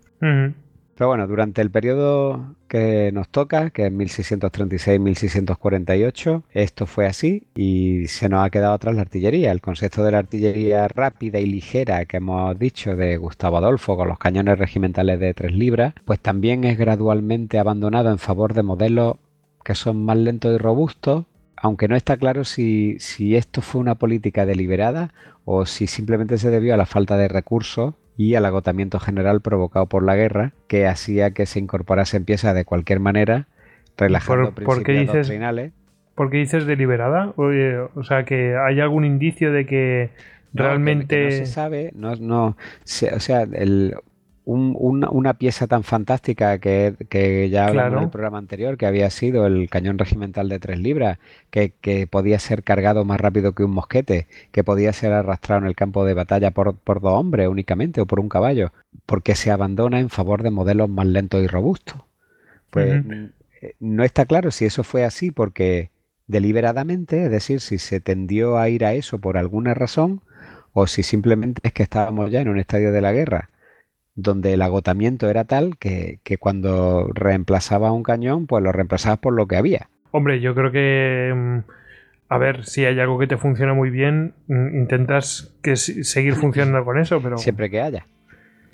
Pero 0.97 1.09
bueno, 1.09 1.27
durante 1.27 1.61
el 1.61 1.71
periodo 1.71 2.55
que 2.69 3.11
nos 3.11 3.27
toca, 3.27 3.69
que 3.69 3.87
es 3.87 3.91
1636-1648, 3.91 6.43
esto 6.53 6.85
fue 6.85 7.05
así 7.05 7.43
y 7.53 8.07
se 8.07 8.29
nos 8.29 8.45
ha 8.45 8.49
quedado 8.49 8.75
atrás 8.75 8.95
la 8.95 9.01
artillería. 9.01 9.51
El 9.51 9.59
concepto 9.59 10.05
de 10.05 10.13
la 10.13 10.19
artillería 10.19 10.87
rápida 10.87 11.39
y 11.39 11.47
ligera 11.47 12.05
que 12.05 12.15
hemos 12.17 12.57
dicho 12.57 12.95
de 12.95 13.17
Gustavo 13.17 13.57
Adolfo 13.57 13.97
con 13.97 14.07
los 14.07 14.17
cañones 14.17 14.57
regimentales 14.57 15.19
de 15.19 15.33
3 15.33 15.53
libras, 15.53 15.93
pues 16.05 16.21
también 16.21 16.63
es 16.63 16.77
gradualmente 16.77 17.59
abandonado 17.59 18.09
en 18.09 18.17
favor 18.17 18.53
de 18.53 18.63
modelos 18.63 19.17
que 19.65 19.75
son 19.75 20.05
más 20.05 20.15
lentos 20.15 20.55
y 20.55 20.59
robustos, 20.59 21.25
aunque 21.57 21.89
no 21.89 21.97
está 21.97 22.15
claro 22.15 22.45
si, 22.45 22.99
si 22.99 23.35
esto 23.35 23.61
fue 23.61 23.81
una 23.81 23.95
política 23.95 24.45
deliberada 24.45 25.13
o 25.43 25.65
si 25.65 25.87
simplemente 25.87 26.37
se 26.37 26.51
debió 26.51 26.73
a 26.73 26.77
la 26.77 26.85
falta 26.85 27.17
de 27.17 27.27
recursos 27.27 27.95
y 28.17 28.35
al 28.35 28.45
agotamiento 28.45 28.99
general 28.99 29.41
provocado 29.41 29.87
por 29.87 30.03
la 30.03 30.15
guerra, 30.15 30.53
que 30.67 30.87
hacía 30.87 31.31
que 31.31 31.45
se 31.45 31.59
incorporasen 31.59 32.25
piezas 32.25 32.55
de 32.55 32.65
cualquier 32.65 32.99
manera, 32.99 33.47
relajando 33.97 34.51
por, 34.51 34.63
¿por 34.63 34.83
qué 34.83 34.93
dices, 34.93 35.31
¿Por 36.15 36.29
qué 36.29 36.37
dices 36.37 36.65
deliberada? 36.65 37.33
o 37.35 38.03
sea, 38.03 38.23
que 38.23 38.55
hay 38.55 38.79
algún 38.79 39.05
indicio 39.05 39.51
de 39.51 39.65
que 39.65 40.09
realmente... 40.53 41.25
no 41.25 41.31
se 41.31 41.45
sabe, 41.45 41.91
no, 41.93 42.15
no, 42.15 42.45
o 42.47 43.19
sea, 43.19 43.41
el, 43.41 43.95
una 44.45 45.33
pieza 45.33 45.65
tan 45.65 45.83
fantástica 45.83 46.59
que, 46.59 47.49
ya 47.51 47.67
hablamos 47.67 47.97
en 47.97 48.03
el 48.03 48.09
programa 48.09 48.37
anterior, 48.37 48.77
que 48.77 48.85
había 48.85 49.09
sido 49.09 49.47
el 49.47 49.69
cañón 49.69 49.97
regimental 49.97 50.49
de 50.49 50.59
tres 50.59 50.79
libras, 50.79 51.17
que, 51.49 52.07
podía 52.09 52.37
ser 52.39 52.63
cargado 52.63 53.05
más 53.05 53.19
rápido 53.19 53.53
que 53.53 53.63
un 53.63 53.71
mosquete, 53.71 54.27
que 54.51 54.63
podía 54.63 54.93
ser 54.93 55.13
arrastrado 55.13 55.61
en 55.61 55.67
el 55.67 55.75
campo 55.75 56.05
de 56.05 56.13
batalla 56.13 56.51
por, 56.51 56.75
por 56.75 57.01
dos 57.01 57.13
hombres 57.13 57.47
únicamente 57.47 58.01
o 58.01 58.05
por 58.05 58.19
un 58.19 58.29
caballo, 58.29 58.71
porque 59.05 59.35
se 59.35 59.51
abandona 59.51 59.99
en 59.99 60.09
favor 60.09 60.43
de 60.43 60.51
modelos 60.51 60.89
más 60.89 61.07
lentos 61.07 61.43
y 61.43 61.47
robustos. 61.47 62.01
Pues 62.69 63.03
eh, 63.61 63.73
no 63.79 64.03
está 64.03 64.25
claro 64.25 64.51
si 64.51 64.65
eso 64.65 64.83
fue 64.83 65.05
así 65.05 65.31
porque 65.31 65.89
deliberadamente, 66.27 67.25
es 67.25 67.31
decir, 67.31 67.61
si 67.61 67.79
se 67.79 67.99
tendió 67.99 68.57
a 68.57 68.69
ir 68.69 68.85
a 68.85 68.93
eso 68.93 69.17
por 69.19 69.37
alguna 69.37 69.73
razón, 69.73 70.21
o 70.73 70.87
si 70.87 71.03
simplemente 71.03 71.61
es 71.63 71.73
que 71.73 71.83
estábamos 71.83 72.29
ya 72.29 72.41
en 72.41 72.49
un 72.49 72.59
estadio 72.59 72.91
de 72.91 73.01
la 73.01 73.13
guerra 73.13 73.49
donde 74.15 74.53
el 74.53 74.61
agotamiento 74.61 75.29
era 75.29 75.43
tal 75.43 75.77
que, 75.77 76.19
cuando 76.39 77.09
reemplazaba 77.13 77.91
un 77.91 78.03
cañón, 78.03 78.47
pues 78.47 78.63
lo 78.63 78.71
reemplazabas 78.71 79.19
por 79.19 79.33
lo 79.33 79.47
que 79.47 79.57
había. 79.57 79.89
Hombre, 80.11 80.39
yo 80.39 80.55
creo 80.55 80.71
que, 80.71 81.33
mm, 81.35 81.59
a 82.29 82.37
ver, 82.37 82.65
si 82.65 82.85
hay 82.85 82.99
algo 82.99 83.19
que 83.19 83.27
te 83.27 83.37
funciona 83.37 83.73
muy 83.73 83.89
bien, 83.89 84.33
mm, 84.47 84.75
intentas 84.77 85.53
que 85.61 85.75
seguir 85.75 86.35
funcionando 86.35 86.85
con 86.85 86.97
eso, 86.97 87.21
pero... 87.21 87.37
Siempre 87.37 87.69
que 87.69 87.81
haya. 87.81 88.07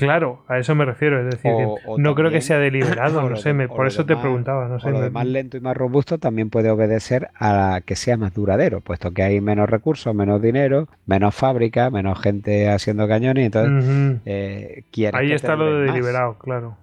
Claro, 0.05 0.43
a 0.47 0.57
eso 0.57 0.75
me 0.75 0.85
refiero. 0.85 1.19
Es 1.19 1.35
decir, 1.35 1.51
no 1.97 2.15
creo 2.15 2.31
que 2.31 2.41
sea 2.41 2.57
deliberado, 2.59 3.21
no 3.29 3.35
sé, 3.35 3.53
por 3.67 3.87
eso 3.87 4.05
te 4.05 4.15
preguntaba. 4.17 4.67
No 4.67 4.79
sé, 4.79 4.89
lo 4.91 5.01
de 5.01 5.09
más 5.09 5.25
lento 5.25 5.57
y 5.57 5.61
más 5.61 5.75
robusto 5.75 6.17
también 6.17 6.49
puede 6.49 6.69
obedecer 6.69 7.29
a 7.39 7.81
que 7.85 7.95
sea 7.95 8.17
más 8.17 8.33
duradero, 8.33 8.81
puesto 8.81 9.11
que 9.11 9.23
hay 9.23 9.41
menos 9.41 9.69
recursos, 9.69 10.13
menos 10.13 10.41
dinero, 10.41 10.87
menos 11.05 11.35
fábrica, 11.35 11.89
menos 11.89 12.19
gente 12.19 12.69
haciendo 12.69 13.07
cañones, 13.07 13.45
entonces 13.45 14.21
eh, 14.25 14.83
Ahí 15.13 15.31
está 15.31 15.55
lo 15.55 15.77
de 15.77 15.85
deliberado, 15.85 16.37
claro. 16.37 16.77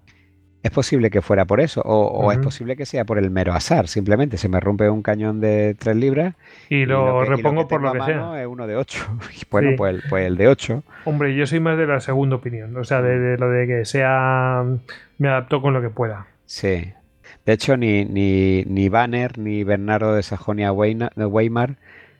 Es 0.62 0.72
posible 0.72 1.10
que 1.10 1.22
fuera 1.22 1.44
por 1.44 1.60
eso, 1.60 1.82
o, 1.82 2.32
es 2.32 2.38
posible 2.38 2.74
que 2.74 2.84
sea 2.84 3.04
por 3.04 3.18
el 3.18 3.30
mero 3.30 3.52
azar. 3.52 3.86
Simplemente 3.86 4.36
se 4.38 4.48
me 4.48 4.58
rompe 4.58 4.90
un 4.90 5.02
cañón 5.02 5.40
de 5.40 5.76
3 5.78 5.96
libras 5.96 6.34
y 6.68 6.84
lo, 6.84 7.24
repongo 7.24 7.68
por 7.68 7.80
lo 7.80 7.92
que 7.92 8.02
sea. 8.02 8.40
Es 8.40 8.46
uno 8.46 8.66
de 8.66 8.76
8. 8.76 9.06
bueno, 9.50 9.70
pues, 9.76 9.94
el, 9.94 10.02
pues 10.10 10.26
el 10.26 10.36
de 10.36 10.48
8. 10.48 10.82
Hombre, 11.04 11.34
yo 11.36 11.46
soy 11.46 11.60
más 11.60 11.78
de 11.78 11.86
la 11.86 12.00
segunda 12.00 12.36
opinión. 12.36 12.76
O 12.76 12.84
sea, 12.84 13.02
de, 13.02 13.38
lo 13.38 13.50
de 13.50 13.66
que 13.66 13.84
sea. 13.84 14.64
Me 15.18 15.28
adapto 15.28 15.62
con 15.62 15.74
lo 15.74 15.80
que 15.80 15.90
pueda. 15.90 16.26
Sí. 16.44 16.92
De 17.46 17.52
hecho, 17.52 17.76
ni, 17.76 18.04
ni, 18.04 18.64
ni 18.64 18.88
Banner 18.88 19.38
ni 19.38 19.62
Bernardo 19.62 20.14
de 20.14 20.22
Sajonia-Weimar 20.22 21.76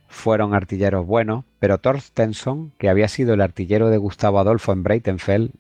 fueron 0.07 0.55
artilleros 0.55 1.07
buenos, 1.07 1.45
pero 1.59 1.79
Torstenson, 1.79 2.73
que 2.79 2.89
había 2.89 3.09
sido 3.09 3.35
el 3.35 3.43
artillero 3.43 3.91
de 3.91 3.99
Gustavo 3.99 4.39
Adolfo 4.39 4.73
en 4.73 4.83
Breitenfeld, 4.83 5.51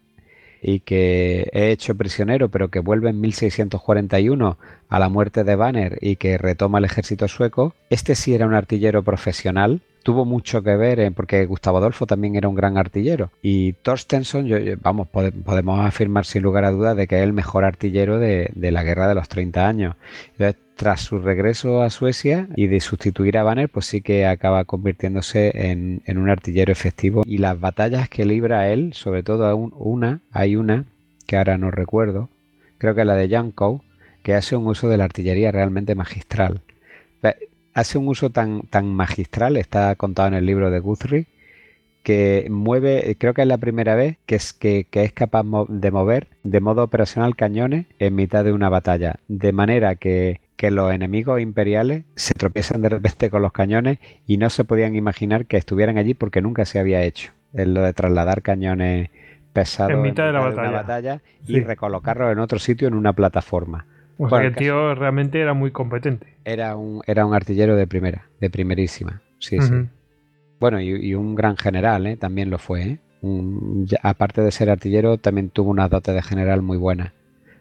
y 0.63 0.81
que 0.81 1.49
he 1.53 1.71
hecho 1.71 1.95
prisionero, 1.97 2.49
pero 2.49 2.69
que 2.69 2.81
vuelve 2.81 3.11
en 3.11 3.21
1641 3.21 4.59
a 4.89 4.99
la 4.99 5.09
muerte 5.09 5.45
de 5.45 5.57
Banner 5.57 5.99
y 6.01 6.17
que 6.17 6.39
retoma 6.39 6.79
el 6.79 6.85
ejército 6.85 7.29
sueco, 7.29 7.75
este 7.91 8.15
sí 8.15 8.35
era 8.35 8.47
un 8.47 8.55
artillero 8.55 9.03
profesional. 9.03 9.81
Tuvo 10.03 10.25
mucho 10.25 10.63
que 10.63 10.77
ver 10.77 11.13
porque 11.13 11.45
Gustavo 11.47 11.79
Adolfo 11.79 12.07
también 12.07 12.37
era 12.37 12.49
un 12.49 12.55
gran 12.55 12.79
artillero. 12.79 13.31
Y 13.43 13.75
Torstensson, 13.75 14.47
yo, 14.47 14.57
vamos, 14.81 15.09
podemos 15.09 15.81
afirmar 15.85 16.25
sin 16.25 16.43
lugar 16.43 16.65
a 16.65 16.71
dudas 16.71 16.97
de 16.97 17.07
que 17.07 17.17
es 17.19 17.23
el 17.23 17.33
mejor 17.33 17.65
artillero 17.65 18.19
de, 18.19 18.51
de 18.55 18.71
la 18.71 18.83
guerra 18.85 19.09
de 19.09 19.15
los 19.15 19.29
30 19.29 19.67
años. 19.67 19.97
Entonces, 20.33 20.57
tras 20.79 21.01
su 21.01 21.19
regreso 21.19 21.83
a 21.83 21.91
Suecia 21.91 22.47
y 22.55 22.69
de 22.69 22.79
sustituir 22.79 23.37
a 23.37 23.43
Banner, 23.43 23.69
pues 23.69 23.87
sí 23.87 24.01
que 24.01 24.27
acaba 24.27 24.65
convirtiéndose 24.65 25.51
en, 25.55 26.01
un 26.07 26.31
artillero 26.31 26.71
efectivo. 26.71 27.25
Y 27.27 27.39
las 27.39 27.59
batallas 27.59 28.09
que 28.09 28.25
libra 28.25 28.71
él, 28.71 28.93
sobre 28.95 29.25
todo 29.25 29.55
una, 29.57 30.21
hay 30.31 30.55
una 30.55 30.85
que 31.27 31.37
ahora 31.37 31.59
no 31.59 31.73
recuerdo, 31.73 32.29
creo 32.79 32.95
que 32.95 33.05
la 33.05 33.17
de 33.17 33.29
Jankow, 33.29 33.83
que 34.23 34.35
hace 34.35 34.55
un 34.55 34.69
uso 34.69 34.89
de 34.89 34.99
la 34.99 35.05
artillería 35.05 35.51
realmente 35.51 35.97
magistral. 35.97 36.61
Hace 37.79 37.97
un 37.97 38.09
uso 38.09 38.31
tan, 38.31 38.63
tan 38.63 38.93
magistral, 38.93 39.57
está 39.57 39.95
contado 39.95 40.29
en 40.29 40.35
el 40.35 40.47
libro 40.47 40.71
de 40.71 40.81
Guthrie, 40.81 41.27
que 42.03 42.49
mueve, 42.51 43.17
creo 43.19 43.35
que 43.35 43.43
es 43.43 43.49
la 43.49 43.59
primera 43.59 43.95
vez 43.95 44.17
que 44.27 44.35
es, 44.35 44.53
que, 44.53 44.87
es 44.91 45.13
capaz 45.13 45.45
de 45.69 45.91
mover 45.91 46.27
de 46.43 46.61
modo 46.61 46.83
operacional 46.83 47.37
cañones 47.37 47.87
en 47.99 48.15
mitad 48.15 48.45
de 48.45 48.53
una 48.53 48.69
batalla, 48.69 49.17
de 49.29 49.53
manera 49.53 49.95
que, 49.95 50.41
que 50.57 50.71
los 50.71 50.93
enemigos 50.93 51.41
imperiales 51.41 52.05
se 52.17 52.35
tropiezan 52.35 52.83
de 52.83 52.89
repente 52.89 53.31
con 53.31 53.43
los 53.43 53.53
cañones 53.53 53.99
y 54.27 54.39
no 54.39 54.51
se 54.51 54.65
podían 54.65 54.97
imaginar 54.97 55.47
que 55.47 55.57
estuvieran 55.57 55.99
allí 55.99 56.15
porque 56.15 56.43
nunca 56.43 56.65
se 56.65 56.81
había 56.81 57.03
hecho. 57.03 57.33
Es 57.53 57.69
lo 57.69 57.83
de 57.83 57.93
trasladar 57.93 58.43
cañones 58.43 59.11
pesados 59.53 59.93
en 59.93 60.03
mitad, 60.03 60.27
de, 60.27 60.33
la 60.33 60.41
batalla. 60.41 60.69
una 60.69 60.71
batalla 60.71 61.21
y 61.47 61.61
recolocarlos 61.61 62.33
en 62.33 62.39
otro 62.41 62.59
sitio 62.59 62.89
en 62.89 62.95
una 62.95 63.13
plataforma. 63.13 63.87
O 64.19 64.29
sea 64.29 64.41
que 64.41 64.47
el 64.49 64.57
tío 64.57 64.95
realmente 64.97 65.41
era 65.41 65.55
muy 65.55 65.71
competente. 65.71 66.38
Era 66.49 66.77
un, 66.77 67.03
era 67.07 67.27
un 67.27 67.35
artillero 67.35 67.77
de 67.77 67.87
primera, 67.87 68.27
de 68.41 68.49
primerísima. 68.49 69.21
Sí, 69.39 69.61
sí. 69.61 69.75
Bueno, 70.59 70.81
y, 70.81 71.15
un 71.15 71.35
gran 71.35 71.59
general, 71.59 72.07
¿eh? 72.07 72.17
también 72.17 72.49
lo 72.49 72.59
fue. 72.59 72.83
¿eh? 72.83 72.99
aparte 74.03 74.41
de 74.41 74.51
ser 74.51 74.71
artillero, 74.71 75.19
también 75.19 75.51
tuvo 75.51 75.71
una 75.71 75.89
dote 75.89 76.13
de 76.13 76.23
general 76.23 76.63
muy 76.63 76.79
buena. 76.79 77.13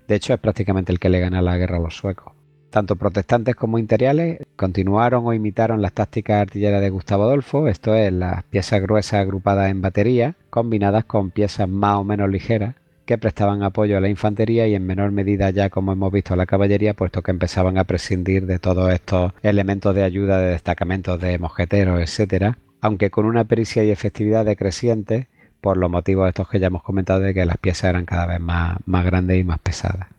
De 0.08 0.16
hecho, 0.16 0.34
es 0.34 0.40
prácticamente 0.40 0.94
el 0.94 1.00
que 1.00 1.10
le 1.10 1.20
gana 1.20 1.42
la 1.42 1.58
guerra 1.58 1.78
a 1.78 1.82
los 1.82 1.98
suecos. 1.98 2.32
Tanto 2.70 2.96
protestantes 2.96 3.58
como 3.58 3.78
imperiales 3.78 4.40
continuaron 4.56 5.26
o 5.26 5.34
imitaron 5.34 5.82
las 5.82 5.92
tácticas 5.92 6.44
artilleras 6.44 6.80
de 6.80 6.90
Gustavo 6.90 7.24
Adolfo, 7.24 7.68
esto 7.68 7.94
es, 7.94 8.14
las 8.14 8.44
piezas 8.46 8.82
gruesas 8.82 9.20
agrupadas 9.20 9.70
en 9.70 9.82
batería, 9.82 10.36
combinadas 10.50 11.04
con 11.04 11.32
piezas 11.32 11.68
más 11.68 11.98
o 11.98 12.06
menos 12.06 12.30
ligeras, 12.30 12.76
que 13.08 13.18
prestaban 13.18 13.64
apoyo 13.64 13.98
a 13.98 14.02
la 14.02 14.10
infantería 14.10 14.68
y 14.68 14.76
en 14.76 14.86
menor 14.86 15.12
medida 15.12 15.50
ya 15.50 15.72
como 15.72 15.94
hemos 15.94 16.12
visto 16.12 16.36
a 16.36 16.38
la 16.38 16.46
caballería, 16.46 16.94
puesto 16.94 17.24
que 17.24 17.32
empezaban 17.32 17.80
a 17.80 17.86
prescindir 17.86 18.46
de 18.46 18.60
todos 18.60 18.94
estos 18.94 19.34
elementos 19.42 19.96
de 19.96 20.04
ayuda 20.04 20.40
de 20.40 20.50
destacamentos 20.50 21.20
de 21.20 21.40
mosqueteros, 21.40 22.00
etcétera, 22.02 22.60
aunque 22.82 23.10
con 23.10 23.26
una 23.26 23.46
pericia 23.46 23.84
y 23.84 23.90
efectividad 23.90 24.46
decreciente 24.46 25.28
por 25.62 25.78
los 25.78 25.90
motivos 25.90 26.28
estos 26.28 26.50
que 26.50 26.60
ya 26.60 26.68
hemos 26.68 26.84
comentado 26.84 27.22
de 27.22 27.34
que 27.34 27.46
las 27.46 27.58
piezas 27.58 27.90
eran 27.90 28.06
cada 28.06 28.28
vez 28.28 28.40
más, 28.40 28.78
más 28.86 29.06
grandes 29.06 29.40
y 29.40 29.44
más 29.44 29.60
pesadas. 29.60 30.10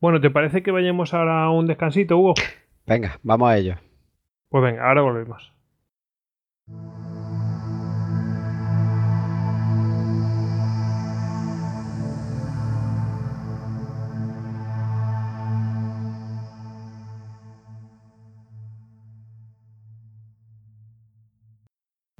Bueno, 0.00 0.20
¿te 0.20 0.30
parece 0.30 0.62
que 0.62 0.72
vayamos 0.72 1.14
ahora 1.14 1.44
a 1.44 1.50
un 1.50 1.66
descansito, 1.66 2.18
Hugo? 2.18 2.34
Venga, 2.86 3.18
vamos 3.22 3.48
a 3.48 3.56
ello. 3.56 3.76
Pues 4.48 4.64
venga, 4.64 4.88
ahora 4.88 5.02
volvemos. 5.02 5.52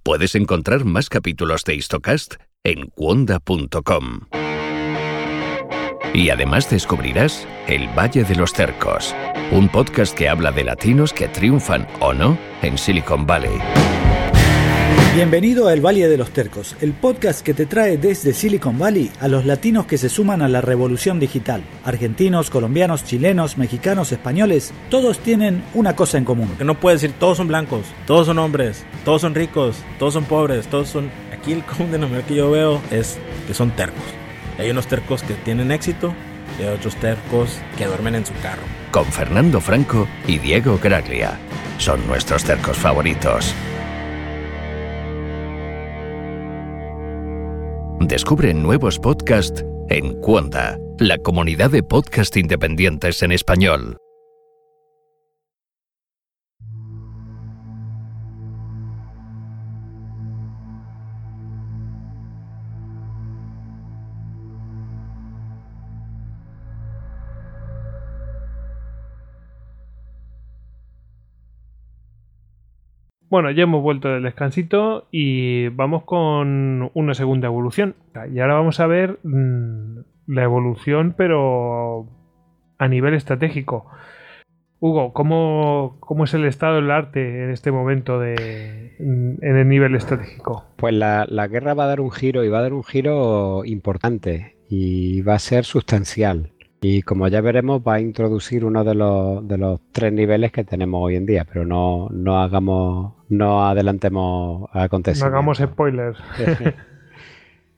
Puedes 0.05 0.35
encontrar 0.35 0.85
más 0.85 1.09
capítulos 1.09 1.63
de 1.63 1.77
Histocast 1.77 2.35
en 2.65 2.89
cuonda.com. 2.89 4.23
Y 6.13 6.31
además 6.31 6.69
descubrirás 6.69 7.47
El 7.69 7.87
Valle 7.97 8.25
de 8.25 8.35
los 8.35 8.53
Cercos, 8.53 9.15
un 9.53 9.69
podcast 9.69 10.17
que 10.17 10.29
habla 10.29 10.51
de 10.51 10.65
latinos 10.65 11.13
que 11.13 11.29
triunfan 11.29 11.87
o 12.01 12.13
no 12.13 12.37
en 12.63 12.79
Silicon 12.79 13.27
Valley. 13.27 14.02
Bienvenido 15.15 15.69
a 15.69 15.75
El 15.75 15.85
Valle 15.85 16.09
de 16.09 16.17
los 16.17 16.31
Tercos, 16.31 16.75
el 16.81 16.93
podcast 16.93 17.45
que 17.45 17.53
te 17.53 17.67
trae 17.67 17.99
desde 17.99 18.33
Silicon 18.33 18.79
Valley 18.79 19.11
a 19.21 19.29
los 19.29 19.45
latinos 19.45 19.85
que 19.85 19.99
se 19.99 20.09
suman 20.09 20.41
a 20.41 20.49
la 20.49 20.63
revolución 20.63 21.21
digital. 21.21 21.63
Argentinos, 21.85 22.49
colombianos, 22.49 23.05
chilenos, 23.05 23.59
mexicanos, 23.59 24.11
españoles, 24.11 24.73
todos 24.89 25.19
tienen 25.19 25.63
una 25.75 25.95
cosa 25.95 26.17
en 26.17 26.25
común. 26.25 26.55
Que 26.57 26.65
no 26.65 26.81
puedes 26.81 27.03
decir 27.03 27.15
todos 27.19 27.37
son 27.37 27.49
blancos, 27.49 27.87
todos 28.07 28.27
son 28.27 28.39
hombres, 28.39 28.85
todos 29.05 29.21
son 29.21 29.35
ricos, 29.35 29.77
todos 29.99 30.15
son 30.15 30.25
pobres, 30.25 30.67
todos 30.69 30.89
son... 30.89 31.11
Aquí 31.31 31.53
el 31.53 31.63
común 31.67 31.93
denominador 31.93 32.27
que 32.27 32.35
yo 32.35 32.51
veo 32.51 32.81
es 32.91 33.19
que 33.47 33.53
son 33.53 33.71
tercos. 33.73 34.03
Hay 34.59 34.71
unos 34.71 34.87
tercos 34.87 35.23
que 35.23 35.35
tienen 35.35 35.73
éxito 35.73 36.15
y 36.59 36.63
hay 36.63 36.75
otros 36.75 36.97
tercos 36.97 37.59
que 37.77 37.87
duermen 37.87 38.15
en 38.15 38.25
su 38.25 38.33
carro. 38.43 38.63
Con 38.91 39.05
Fernando 39.07 39.61
Franco 39.61 40.09
y 40.27 40.39
Diego 40.39 40.79
Graglia. 40.83 41.39
Son 41.79 42.07
nuestros 42.07 42.45
tercos 42.45 42.77
favoritos. 42.77 43.55
Descubre 48.09 48.53
nuevos 48.53 48.99
podcasts 48.99 49.65
en 49.89 50.21
Cuonda, 50.21 50.79
la 50.99 51.19
comunidad 51.19 51.71
de 51.71 51.83
podcast 51.83 52.37
independientes 52.37 53.23
en 53.23 53.31
español. 53.33 54.02
Bueno, 73.33 73.51
ya 73.51 73.63
hemos 73.63 73.83
vuelto 73.83 74.11
del 74.11 74.25
descansito 74.25 75.09
y 75.11 75.69
vamos 75.69 76.05
con 76.05 76.91
una 76.93 77.15
segunda 77.15 77.47
evolución. 77.47 77.95
Y 78.31 78.41
ahora 78.41 78.57
vamos 78.57 78.79
a 78.79 78.87
ver 78.87 79.21
mm, 79.23 80.01
la 80.27 80.43
evolución, 80.43 81.15
pero 81.17 82.11
a 82.77 82.89
nivel 82.89 83.15
estratégico. 83.15 83.87
Hugo, 84.81 85.15
¿cómo, 85.15 85.97
¿cómo, 86.01 86.25
es 86.25 86.35
el 86.35 86.45
estado 86.45 86.75
del 86.75 86.91
arte 86.91 87.45
en 87.45 87.51
este 87.53 87.73
momento 87.73 88.21
de, 88.21 88.97
mm, 89.01 89.43
en 89.43 89.57
el 89.57 89.67
nivel 89.67 89.95
estratégico? 89.95 90.67
Pues 90.77 90.93
la, 90.93 91.25
la, 91.27 91.49
guerra 91.49 91.73
va 91.73 91.85
a 91.85 91.87
dar 91.87 92.03
un 92.03 92.11
giro 92.11 92.45
y 92.45 92.51
va 92.51 92.59
a 92.59 92.63
dar 92.63 92.75
un 92.75 92.85
giro 92.85 93.65
importante 93.65 94.59
y 94.69 95.23
va 95.23 95.37
a 95.37 95.39
ser 95.39 95.65
sustancial. 95.65 96.52
Y 96.85 97.03
como 97.03 97.29
ya 97.29 97.41
veremos, 97.41 97.81
va 97.81 97.95
a 97.95 98.01
introducir 98.01 98.65
uno 98.65 98.83
de 98.83 98.97
los, 98.97 99.47
de 99.47 99.57
los 99.57 99.79
tres 99.93 100.13
niveles 100.13 100.51
que 100.51 100.65
tenemos 100.65 101.01
hoy 101.01 101.15
en 101.15 101.25
día, 101.27 101.45
pero 101.45 101.65
no, 101.65 102.09
no 102.11 102.43
hagamos, 102.43 103.13
no 103.29 103.65
adelantemos 103.65 104.69
acontecimientos. 104.73 105.31
No 105.31 105.39
hagamos 105.39 105.59
spoilers. 105.59 106.19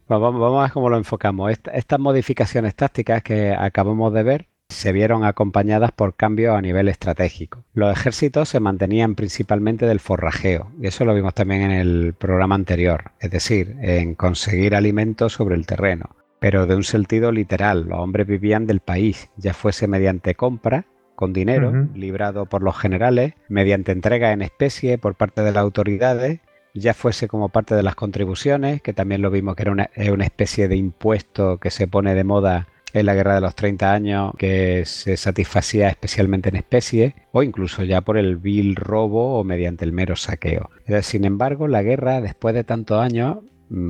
vamos, 0.09 0.41
vamos, 0.41 0.59
a 0.59 0.63
ver 0.63 0.73
cómo 0.73 0.89
lo 0.89 0.97
enfocamos. 0.97 1.53
estas 1.75 2.01
modificaciones 2.01 2.75
tácticas 2.75 3.23
que 3.23 3.53
acabamos 3.53 4.11
de 4.15 4.23
ver 4.23 4.47
se 4.71 4.93
vieron 4.93 5.23
acompañadas 5.23 5.93
por 5.93 6.17
cambios 6.17 6.57
a 6.57 6.63
nivel 6.63 6.89
estratégico. 6.89 7.63
Los 7.75 7.93
ejércitos 7.93 8.49
se 8.49 8.59
mantenían 8.59 9.17
principalmente 9.17 9.85
del 9.85 10.01
forrajeo, 10.01 10.71
y 10.81 10.87
eso 10.87 11.05
lo 11.05 11.15
vimos 11.15 11.35
también 11.35 11.61
en 11.61 11.73
el 11.73 12.15
programa 12.15 12.55
anterior, 12.55 13.13
es 13.21 13.31
decir, 13.31 13.77
en 13.83 14.15
conseguir 14.15 14.75
alimentos 14.75 15.35
sobre 15.35 15.57
el 15.57 15.67
terreno 15.67 16.24
pero 16.45 16.67
de 16.67 16.77
un 16.77 16.85
sentido 16.85 17.33
literal. 17.33 17.87
Los 17.89 17.99
hombres 17.99 18.27
vivían 18.27 18.67
del 18.67 18.81
país, 18.81 19.31
ya 19.39 19.55
fuese 19.55 19.89
mediante 19.89 20.35
compra 20.35 20.85
con 21.15 21.33
dinero, 21.33 21.73
librado 21.95 22.45
por 22.45 22.63
los 22.63 22.77
generales, 22.77 23.33
mediante 23.49 23.93
entrega 23.93 24.31
en 24.31 24.43
especie 24.43 24.99
por 24.99 25.15
parte 25.15 25.41
de 25.41 25.53
las 25.53 25.63
autoridades, 25.63 26.41
ya 26.75 26.93
fuese 26.93 27.29
como 27.29 27.49
parte 27.49 27.75
de 27.75 27.83
las 27.83 27.95
contribuciones, 27.95 28.83
que 28.83 28.93
también 28.93 29.23
lo 29.23 29.31
vimos 29.31 29.57
que 29.57 29.63
era 29.63 29.73
una, 29.73 29.89
una 30.13 30.25
especie 30.27 30.69
de 30.69 30.77
impuesto 30.77 31.57
que 31.57 31.71
se 31.71 31.89
pone 31.89 32.15
de 32.15 32.25
moda 32.25 32.69
en 32.93 33.07
la 33.07 33.15
guerra 33.15 33.37
de 33.37 33.41
los 33.41 33.55
30 33.55 33.93
años 33.95 34.33
que 34.37 34.85
se 34.85 35.17
satisfacía 35.17 35.89
especialmente 35.89 36.51
en 36.51 36.57
especie 36.57 37.15
o 37.33 37.43
incluso 37.43 37.85
ya 37.85 38.03
por 38.03 38.19
el 38.19 38.37
vil 38.37 38.77
robo 38.77 39.39
o 39.39 39.45
mediante 39.45 39.87
el 39.87 39.93
mero 39.93 40.15
saqueo. 40.15 40.69
Sin 41.01 41.25
embargo, 41.25 41.69
la 41.69 41.83
guerra, 41.83 42.21
después 42.21 42.55
de 42.55 42.65
tantos 42.65 43.01
años, 43.01 43.39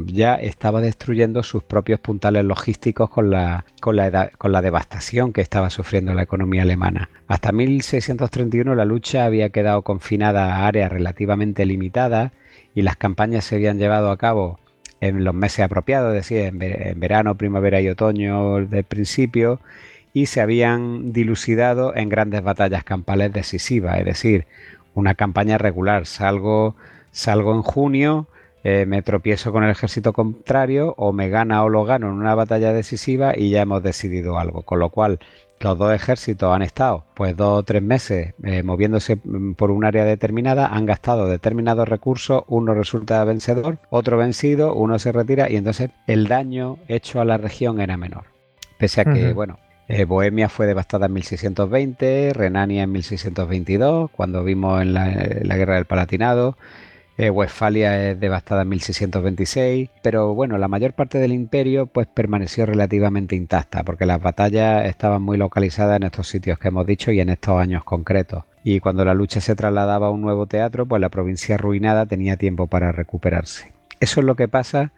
ya 0.07 0.35
estaba 0.37 0.80
destruyendo 0.80 1.43
sus 1.43 1.62
propios 1.62 2.01
puntales 2.01 2.45
logísticos 2.45 3.11
con 3.11 3.30
la, 3.30 3.64
con 3.80 3.97
la, 3.97 4.30
con 4.39 4.53
la 4.53 4.62
devastación 4.62 5.32
que 5.32 5.41
estaba 5.41 5.70
sufriendo 5.70 6.14
la 6.14 6.22
economía 6.22 6.62
alemana. 6.62 7.11
Hasta 7.28 7.53
1631 7.53 8.74
la 8.74 8.85
lucha 8.85 9.24
había 9.24 9.51
quedado 9.51 9.82
confinada 9.82 10.57
a 10.57 10.66
áreas 10.66 10.91
relativamente 10.91 11.66
limitadas 11.66 12.32
y 12.74 12.82
las 12.82 12.97
campañas 12.97 13.45
se 13.45 13.57
habían 13.57 13.78
llevado 13.78 14.11
a 14.11 14.16
cabo 14.16 14.59
en 15.01 15.24
los 15.24 15.35
meses 15.35 15.61
apropiados, 15.61 16.14
es 16.14 16.28
decir, 16.28 16.39
en, 16.39 16.99
verano, 16.99 17.37
primavera 17.37 17.80
y 17.80 17.89
otoño 17.89 18.66
de 18.66 18.85
principio, 18.85 19.61
y 20.12 20.26
se 20.26 20.41
habían 20.41 21.12
dilucidado 21.12 21.95
en 21.95 22.09
grandes 22.09 22.43
batallas 22.43 22.85
campales 22.85 23.32
decisivas, 23.32 23.99
es 23.99 24.05
decir, 24.05 24.47
una 24.95 25.14
campaña 25.14 25.59
regular. 25.59 26.07
Salgo, 26.07 26.76
salgo 27.11 27.55
en 27.55 27.62
junio, 27.62 28.28
eh, 28.64 28.86
me 28.86 29.02
tropiezo 29.02 29.52
con 29.52 29.62
el 29.62 29.70
ejército 29.70 30.12
contrario 30.12 30.94
o 30.96 31.12
me 31.12 31.28
gana 31.28 31.62
o 31.62 31.68
lo 31.68 31.84
gano 31.84 32.08
en 32.08 32.14
una 32.14 32.34
batalla 32.34 32.72
decisiva 32.72 33.34
y 33.36 33.50
ya 33.50 33.62
hemos 33.62 33.82
decidido 33.82 34.38
algo. 34.38 34.62
Con 34.62 34.78
lo 34.78 34.88
cual, 34.88 35.20
los 35.60 35.78
dos 35.78 35.94
ejércitos 35.94 36.54
han 36.54 36.62
estado 36.62 37.04
pues 37.14 37.36
dos 37.36 37.60
o 37.60 37.62
tres 37.62 37.82
meses 37.82 38.34
eh, 38.42 38.62
moviéndose 38.62 39.18
mm, 39.22 39.52
por 39.52 39.70
un 39.70 39.84
área 39.84 40.04
determinada, 40.04 40.66
han 40.66 40.86
gastado 40.86 41.26
determinados 41.26 41.88
recursos, 41.88 42.44
uno 42.48 42.74
resulta 42.74 43.22
vencedor, 43.24 43.78
otro 43.90 44.16
vencido, 44.16 44.74
uno 44.74 44.98
se 44.98 45.12
retira 45.12 45.50
y 45.50 45.56
entonces 45.56 45.90
el 46.06 46.26
daño 46.26 46.78
hecho 46.88 47.20
a 47.20 47.24
la 47.24 47.38
región 47.38 47.80
era 47.80 47.96
menor. 47.96 48.24
Pese 48.78 49.02
a 49.02 49.04
que, 49.04 49.32
bueno, 49.32 49.58
Eh, 49.86 50.06
Bohemia 50.06 50.48
fue 50.48 50.66
devastada 50.66 51.06
en 51.06 51.12
1620, 51.12 52.32
Renania 52.32 52.84
en 52.84 52.92
1622, 52.92 54.10
cuando 54.10 54.42
vimos 54.42 54.80
en 54.80 54.94
la, 54.94 55.04
Guerra 55.56 55.74
del 55.74 55.84
Palatinado. 55.84 56.56
Eh, 57.16 57.30
Westfalia 57.30 58.10
es 58.10 58.18
devastada 58.18 58.62
en 58.62 58.70
1626, 58.70 59.88
pero 60.02 60.34
bueno, 60.34 60.58
la 60.58 60.66
mayor 60.66 60.94
parte 60.94 61.18
del 61.18 61.32
imperio 61.32 61.86
pues 61.86 62.08
permaneció 62.08 62.66
relativamente 62.66 63.36
intacta, 63.36 63.84
porque 63.84 64.04
las 64.04 64.20
batallas 64.20 64.86
estaban 64.86 65.22
muy 65.22 65.36
localizadas 65.36 65.96
en 65.96 66.02
estos 66.02 66.26
sitios 66.26 66.58
que 66.58 66.68
hemos 66.68 66.86
dicho 66.86 67.12
y 67.12 67.20
en 67.20 67.28
estos 67.28 67.60
años 67.60 67.84
concretos. 67.84 68.44
Y 68.64 68.80
cuando 68.80 69.04
la 69.04 69.14
lucha 69.14 69.40
se 69.40 69.54
trasladaba 69.54 70.08
a 70.08 70.10
un 70.10 70.22
nuevo 70.22 70.46
teatro, 70.46 70.86
pues 70.86 71.00
la 71.00 71.08
provincia 71.08 71.54
arruinada 71.54 72.06
tenía 72.06 72.36
tiempo 72.36 72.66
para 72.66 72.90
recuperarse. 72.90 73.72
Eso 74.00 74.20
es 74.20 74.26
lo 74.26 74.34
que 74.34 74.48
pasa 74.48 74.92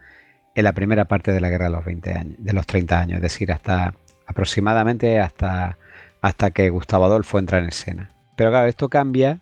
en 0.55 0.65
la 0.65 0.73
primera 0.73 1.05
parte 1.05 1.33
de 1.33 1.41
la 1.41 1.51
guerra 1.51 1.67
de 1.67 1.73
los 1.73 1.85
20 1.85 2.13
años, 2.15 2.37
de 2.39 2.53
los 2.55 2.67
30 2.67 2.99
años, 2.99 3.17
es 3.17 3.23
decir, 3.23 3.53
hasta 3.53 3.93
aproximadamente 4.27 5.21
hasta, 5.21 5.77
hasta 6.23 6.51
que 6.51 6.71
Gustavo 6.71 7.05
Adolfo 7.05 7.39
entra 7.39 7.59
en 7.59 7.69
escena. 7.69 8.11
Pero 8.37 8.51
claro, 8.51 8.69
esto 8.69 8.89
cambia 8.89 9.41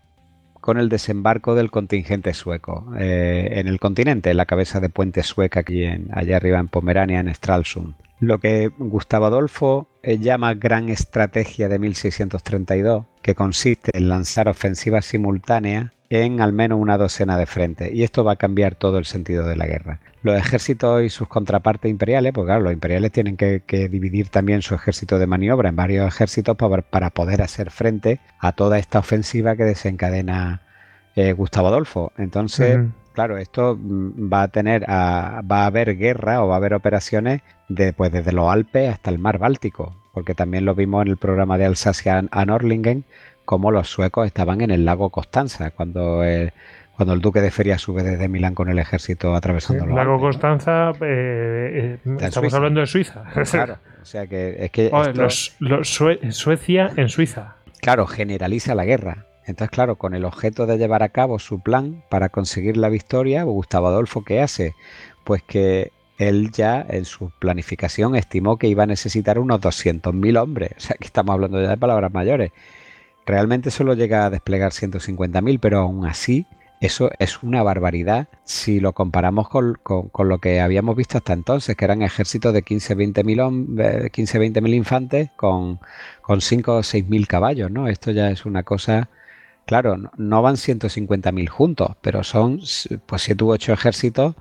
con 0.65 0.79
el 0.79 0.89
desembarco 0.89 1.55
del 1.55 1.71
contingente 1.71 2.33
sueco 2.33 2.91
eh, 2.99 3.49
en 3.57 3.69
el 3.69 3.79
continente, 3.79 4.31
en 4.31 4.39
la 4.39 4.47
cabeza 4.47 4.81
de 4.81 4.89
puente 4.89 5.23
sueca 5.23 5.61
aquí 5.61 5.85
en, 5.85 6.09
allá 6.11 6.39
arriba 6.39 6.59
en 6.59 6.69
Pomerania, 6.69 7.21
en 7.21 7.35
Stralsund. 7.35 7.93
Lo 8.19 8.39
que 8.39 8.71
Gustavo 8.79 9.27
Adolfo 9.27 9.89
eh, 10.03 10.17
llama 10.17 10.55
gran 10.55 10.89
estrategia 10.89 11.69
de 11.69 11.79
1632, 11.79 13.05
que 13.21 13.35
consiste 13.35 13.91
en 13.93 14.09
lanzar 14.09 14.49
ofensivas 14.49 15.05
simultáneas 15.05 15.93
en 16.23 16.41
al 16.41 16.53
menos 16.53 16.79
una 16.79 16.99
docena 16.99 17.37
de 17.37 17.47
frentes, 17.47 17.93
y 17.93 18.03
esto 18.03 18.25
va 18.25 18.33
a 18.33 18.37
cambiar 18.37 18.75
todo 18.75 18.99
el 18.99 19.05
sentido 19.05 19.47
de 19.47 19.57
la 19.57 19.67
guerra. 19.67 20.01
Los 20.23 20.37
ejércitos 20.37 21.03
y 21.03 21.11
sus 21.11 21.29
contrapartes 21.29 21.91
imperiales, 21.91 22.33
pues 22.33 22.47
claro, 22.47 22.62
los 22.62 22.73
imperiales 22.73 23.12
tienen 23.12 23.37
que, 23.37 23.62
dividir 23.89 24.29
también 24.29 24.62
su 24.62 24.75
ejército 24.75 25.19
de 25.19 25.27
maniobra 25.27 25.69
en 25.69 25.77
varios 25.77 26.07
ejércitos 26.07 26.57
para, 26.57 27.11
poder 27.11 27.43
hacer 27.43 27.71
frente 27.71 28.21
a 28.39 28.53
toda 28.53 28.79
esta 28.79 28.99
ofensiva 29.01 29.57
que 29.57 29.65
desencadena 29.65 30.62
eh, 31.17 31.33
Gustavo 31.33 31.69
Adolfo. 31.69 32.12
Entonces, 32.17 32.81
claro, 33.12 33.39
esto 33.39 33.79
mm, 33.81 34.33
va 34.33 34.43
a 34.43 34.49
tener, 34.49 34.85
va 34.89 35.41
a 35.41 35.67
haber 35.67 35.97
guerra 35.97 36.43
o 36.43 36.49
va 36.49 36.55
a 36.55 36.59
haber 36.59 36.75
operaciones 36.75 37.43
de, 37.69 37.93
pues, 37.93 38.12
desde 38.12 38.33
los 38.33 38.51
Alpes 38.51 38.91
hasta 38.91 39.11
el 39.11 39.19
mar 39.19 39.39
Báltico, 39.39 39.97
porque 40.12 40.35
también 40.35 40.65
lo 40.65 40.75
vimos 40.75 41.03
en 41.03 41.09
el 41.09 41.17
programa 41.17 41.59
de 41.59 41.65
Alsacia 41.65 42.25
a 42.31 42.45
Norlingen, 42.45 43.05
como 43.45 43.71
los 43.71 43.89
suecos 43.89 44.27
estaban 44.27 44.61
en 44.61 44.71
el 44.71 44.85
lago 44.85 45.11
Constanza, 45.11 45.71
cuando... 45.71 46.23
el 46.25 46.53
cuando 46.97 47.15
el 47.15 47.21
duque 47.21 47.41
de 47.41 47.51
Feria 47.51 47.77
sube 47.77 48.05
desde 48.05 48.29
Milán 48.29 48.55
con 48.55 48.69
el 48.69 48.79
ejército 48.79 49.35
atravesando 49.35 49.85
el 49.85 49.95
lago 49.95 50.21
Constanza, 50.21 50.91
eh, 51.01 51.99
eh, 52.05 52.17
estamos 52.21 52.55
hablando 52.55 52.81
de 52.81 52.87
Suiza. 52.87 53.25
Claro, 53.51 53.79
o 54.03 54.05
sea 54.05 54.27
que 54.29 54.65
es 54.65 54.71
que 54.71 54.93
Suecia 56.31 56.93
en 56.97 57.09
Suiza. 57.09 57.57
Claro, 57.81 58.07
generaliza 58.07 58.75
la 58.75 58.85
guerra. 58.85 59.27
Entonces, 59.47 59.71
claro, 59.71 59.97
con 59.97 60.15
el 60.15 60.25
objeto 60.25 60.67
de 60.67 60.79
llevar 60.79 61.03
a 61.03 61.11
cabo 61.11 61.39
su 61.39 61.61
plan 61.61 62.03
para 62.09 62.29
conseguir 62.29 62.77
la 62.77 62.89
victoria, 62.89 63.43
Gustavo 63.43 63.89
Adolfo, 63.89 64.25
¿qué 64.25 64.41
hace? 64.41 64.75
Pues 65.25 65.43
que 65.43 65.91
él 66.17 66.51
ya 66.53 66.85
en 66.89 67.05
su 67.05 67.31
planificación 67.41 68.15
estimó 68.17 68.57
que 68.57 68.69
iba 68.69 68.85
a 68.85 68.87
necesitar 68.87 69.39
unos 69.39 69.61
200.000 69.61 70.41
hombres. 70.41 70.71
O 70.77 70.81
sea, 70.81 70.97
que 70.99 71.07
estamos 71.07 71.35
hablando 71.35 71.61
ya 71.61 71.71
de 71.71 71.77
palabras 71.77 72.13
mayores. 72.13 72.53
Realmente 73.27 73.70
solo 73.70 73.95
llega 73.95 74.27
a 74.27 74.31
desplegar 74.31 74.72
150.000, 74.72 75.59
pero 75.61 75.79
aún 75.81 76.07
así 76.07 76.47
eso 76.85 77.11
es 77.18 77.43
una 77.43 77.62
barbaridad 77.62 78.29
si 78.45 78.79
lo 78.79 78.93
comparamos 78.93 79.49
con, 79.49 79.79
lo 80.29 80.39
que 80.39 80.61
habíamos 80.61 80.97
visto 80.97 81.16
hasta 81.16 81.33
entonces, 81.33 81.77
que 81.77 81.85
eran 81.87 82.03
ejércitos 82.03 82.53
de 82.53 82.62
15-20 82.62 83.25
mil 83.25 84.11
15, 84.11 84.61
mil 84.61 84.75
infantes 84.75 85.31
con, 85.37 85.81
con 86.20 86.43
5 86.43 86.77
o 86.77 86.83
6 86.83 87.09
mil 87.09 87.27
caballos, 87.27 87.70
¿no? 87.70 87.89
Esto 87.89 88.11
ya 88.11 88.31
es 88.31 88.45
una 88.45 88.62
cosa... 88.64 89.09
Claro, 89.66 89.97
no 90.18 90.43
van 90.43 90.57
150.000 90.57 91.49
juntos, 91.49 91.97
pero 92.03 92.22
son 92.22 92.61
pues 93.07 93.22
7 93.22 93.45
u 93.45 93.53
8 93.53 93.72
ejércitos 93.72 94.35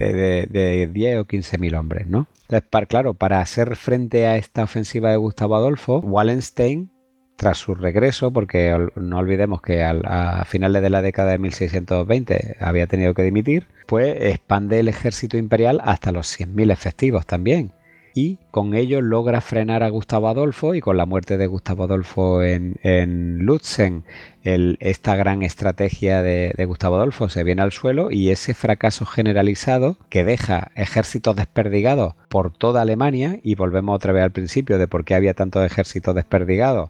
de, 0.00 0.48
de, 0.50 0.88
10 0.88 1.18
o 1.20 1.24
15.000 1.24 1.78
hombres, 1.78 2.08
¿no? 2.08 2.26
Entonces, 2.42 2.68
para, 2.68 2.86
claro, 2.86 3.14
para 3.14 3.40
hacer 3.40 3.76
frente 3.76 4.26
a 4.26 4.36
esta 4.36 4.64
ofensiva 4.64 5.10
de 5.12 5.18
Gustavo 5.18 5.54
Adolfo, 5.54 6.00
Wallenstein 6.00 6.90
tras 7.36 7.58
su 7.58 7.74
regreso, 7.74 8.32
porque 8.32 8.88
no 8.96 9.18
olvidemos 9.18 9.62
que 9.62 9.84
a 9.84 10.44
finales 10.46 10.82
de 10.82 10.90
la 10.90 11.02
década 11.02 11.32
de 11.32 11.38
1620 11.38 12.56
había 12.60 12.86
tenido 12.86 13.14
que 13.14 13.22
dimitir, 13.22 13.66
pues 13.86 14.16
expande 14.20 14.80
el 14.80 14.88
ejército 14.88 15.36
imperial 15.36 15.80
hasta 15.84 16.12
los 16.12 16.26
100.000 16.38 16.72
efectivos 16.72 17.26
también. 17.26 17.72
Y 18.18 18.38
con 18.50 18.72
ello 18.72 19.02
logra 19.02 19.42
frenar 19.42 19.82
a 19.82 19.90
Gustavo 19.90 20.28
Adolfo 20.28 20.74
y 20.74 20.80
con 20.80 20.96
la 20.96 21.04
muerte 21.04 21.36
de 21.36 21.46
Gustavo 21.46 21.84
Adolfo 21.84 22.42
en, 22.42 22.76
en 22.82 23.40
Lutzen, 23.44 24.04
esta 24.42 25.16
gran 25.16 25.42
estrategia 25.42 26.22
de 26.22 26.64
Gustavo 26.66 26.96
Adolfo 26.96 27.28
se 27.28 27.44
viene 27.44 27.60
al 27.60 27.72
suelo 27.72 28.10
y 28.10 28.30
ese 28.30 28.54
fracaso 28.54 29.04
generalizado 29.04 29.98
que 30.08 30.24
deja 30.24 30.70
ejércitos 30.76 31.36
desperdigados 31.36 32.14
por 32.30 32.56
toda 32.56 32.80
Alemania, 32.80 33.38
y 33.42 33.54
volvemos 33.54 33.94
otra 33.94 34.14
vez 34.14 34.22
al 34.22 34.32
principio 34.32 34.78
de 34.78 34.88
por 34.88 35.04
qué 35.04 35.14
había 35.14 35.34
tantos 35.34 35.66
ejércitos 35.66 36.14
desperdigados 36.14 36.88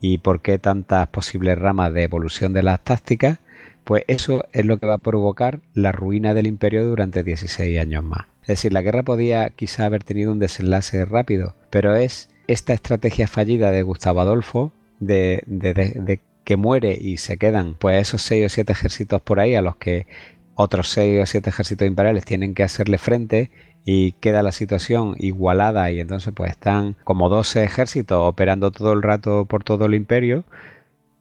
y 0.00 0.18
por 0.18 0.40
qué 0.40 0.58
tantas 0.58 1.08
posibles 1.08 1.58
ramas 1.58 1.92
de 1.92 2.04
evolución 2.04 2.52
de 2.52 2.62
las 2.62 2.80
tácticas, 2.82 3.38
pues 3.84 4.04
eso 4.08 4.44
es 4.52 4.66
lo 4.66 4.78
que 4.78 4.86
va 4.86 4.94
a 4.94 4.98
provocar 4.98 5.60
la 5.72 5.92
ruina 5.92 6.34
del 6.34 6.46
imperio 6.46 6.84
durante 6.86 7.22
16 7.22 7.78
años 7.78 8.02
más. 8.02 8.26
Es 8.42 8.48
decir, 8.48 8.72
la 8.72 8.82
guerra 8.82 9.02
podía 9.02 9.50
quizá 9.50 9.86
haber 9.86 10.04
tenido 10.04 10.32
un 10.32 10.38
desenlace 10.38 11.04
rápido, 11.04 11.54
pero 11.70 11.94
es 11.94 12.28
esta 12.46 12.72
estrategia 12.72 13.28
fallida 13.28 13.70
de 13.70 13.82
Gustavo 13.82 14.20
Adolfo 14.20 14.72
de, 15.00 15.42
de, 15.46 16.20
que 16.44 16.56
muere 16.56 16.96
y 17.00 17.16
se 17.16 17.38
quedan 17.38 17.74
pues 17.74 18.00
esos 18.00 18.22
seis 18.22 18.46
o 18.46 18.48
siete 18.48 18.72
ejércitos 18.72 19.20
por 19.20 19.40
ahí 19.40 19.54
a 19.54 19.62
los 19.62 19.76
que 19.76 20.06
otros 20.54 20.88
seis 20.88 21.22
o 21.22 21.26
siete 21.26 21.50
ejércitos 21.50 21.86
imperiales 21.86 22.24
tienen 22.24 22.54
que 22.54 22.62
hacerle 22.62 22.98
frente 22.98 23.50
y 23.88 24.12
queda 24.12 24.42
la 24.42 24.52
situación 24.52 25.14
igualada 25.16 25.90
y 25.92 26.00
entonces 26.00 26.34
pues 26.34 26.50
están 26.50 26.96
como 27.04 27.28
12 27.28 27.62
ejércitos 27.62 28.18
operando 28.20 28.72
todo 28.72 28.92
el 28.92 29.00
rato 29.00 29.46
por 29.46 29.62
todo 29.62 29.86
el 29.86 29.94
imperio, 29.94 30.44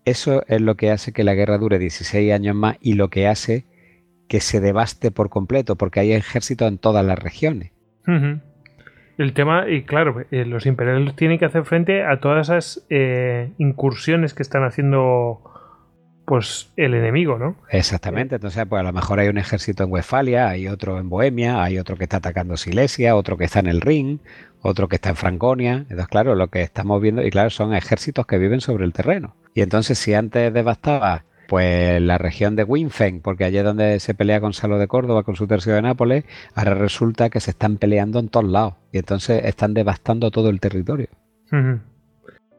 eso 0.04 0.44
es 0.48 0.62
lo 0.62 0.76
que 0.76 0.92
hace 0.92 1.14
que 1.14 1.24
la 1.24 1.36
guerra 1.36 1.60
dure 1.60 1.80
16 1.80 2.34
años 2.34 2.56
más 2.56 2.78
y 2.82 2.94
lo 2.94 3.10
que 3.10 3.28
hace 3.28 3.66
que 4.28 4.40
se 4.40 4.60
devaste 4.60 5.12
por 5.12 5.30
completo, 5.30 5.76
porque 5.76 6.00
hay 6.00 6.14
ejércitos 6.14 6.68
en 6.68 6.80
todas 6.80 7.06
las 7.06 7.20
regiones. 7.20 7.72
El 9.18 9.34
tema, 9.34 9.70
y 9.70 9.84
claro, 9.84 10.26
eh, 10.32 10.46
los 10.46 10.66
imperiales 10.66 11.16
tienen 11.16 11.38
que 11.38 11.46
hacer 11.46 11.64
frente 11.66 12.04
a 12.04 12.20
todas 12.20 12.50
esas 12.50 12.86
eh, 12.90 13.52
incursiones 13.60 14.34
que 14.34 14.42
están 14.44 14.64
haciendo 14.64 15.42
pues 16.26 16.72
el 16.76 16.94
enemigo, 16.94 17.38
¿no? 17.38 17.56
Exactamente, 17.70 18.36
entonces 18.36 18.66
pues 18.68 18.80
a 18.80 18.84
lo 18.84 18.92
mejor 18.94 19.20
hay 19.20 19.28
un 19.28 19.38
ejército 19.38 19.84
en 19.84 19.92
Westfalia, 19.92 20.50
hay 20.50 20.68
otro 20.68 21.00
en 21.00 21.10
Bohemia, 21.10 21.64
hay 21.64 21.78
otro 21.78 21.96
que 21.96 22.04
está 22.04 22.18
atacando 22.18 22.58
Silesia, 22.58 23.16
otro 23.16 23.38
que 23.38 23.46
está 23.46 23.60
en 23.60 23.68
el 23.68 23.82
Rin, 23.82 24.20
otro 24.62 24.88
que 24.88 24.96
está 24.96 25.10
en 25.10 25.16
Franconia, 25.16 25.74
entonces 25.90 26.08
claro, 26.08 26.36
lo 26.36 26.48
que 26.48 26.62
estamos 26.62 27.02
viendo, 27.02 27.24
y 27.24 27.30
claro, 27.30 27.50
son 27.52 27.74
ejércitos 27.74 28.26
que 28.26 28.38
viven 28.38 28.62
sobre 28.62 28.86
el 28.86 28.94
terreno. 28.94 29.36
Y 29.54 29.62
entonces 29.62 29.98
si 30.00 30.14
antes 30.14 30.52
devastaba 30.54 31.26
pues 31.48 32.02
la 32.02 32.18
región 32.18 32.56
de 32.56 32.64
Winfen, 32.64 33.22
porque 33.22 33.44
allí 33.44 33.60
es 33.60 33.64
donde 33.64 34.00
se 34.00 34.16
pelea 34.16 34.42
con 34.42 34.54
Salo 34.54 34.80
de 34.80 34.88
Córdoba, 34.88 35.22
con 35.22 35.36
su 35.36 35.46
tercio 35.46 35.76
de 35.76 35.82
Nápoles, 35.84 36.26
ahora 36.56 36.74
resulta 36.74 37.30
que 37.30 37.40
se 37.40 37.52
están 37.52 37.78
peleando 37.78 38.20
en 38.20 38.30
todos 38.30 38.50
lados, 38.50 38.74
y 38.92 38.98
entonces 38.98 39.46
están 39.46 39.76
devastando 39.76 40.32
todo 40.32 40.50
el 40.50 40.60
territorio. 40.60 41.10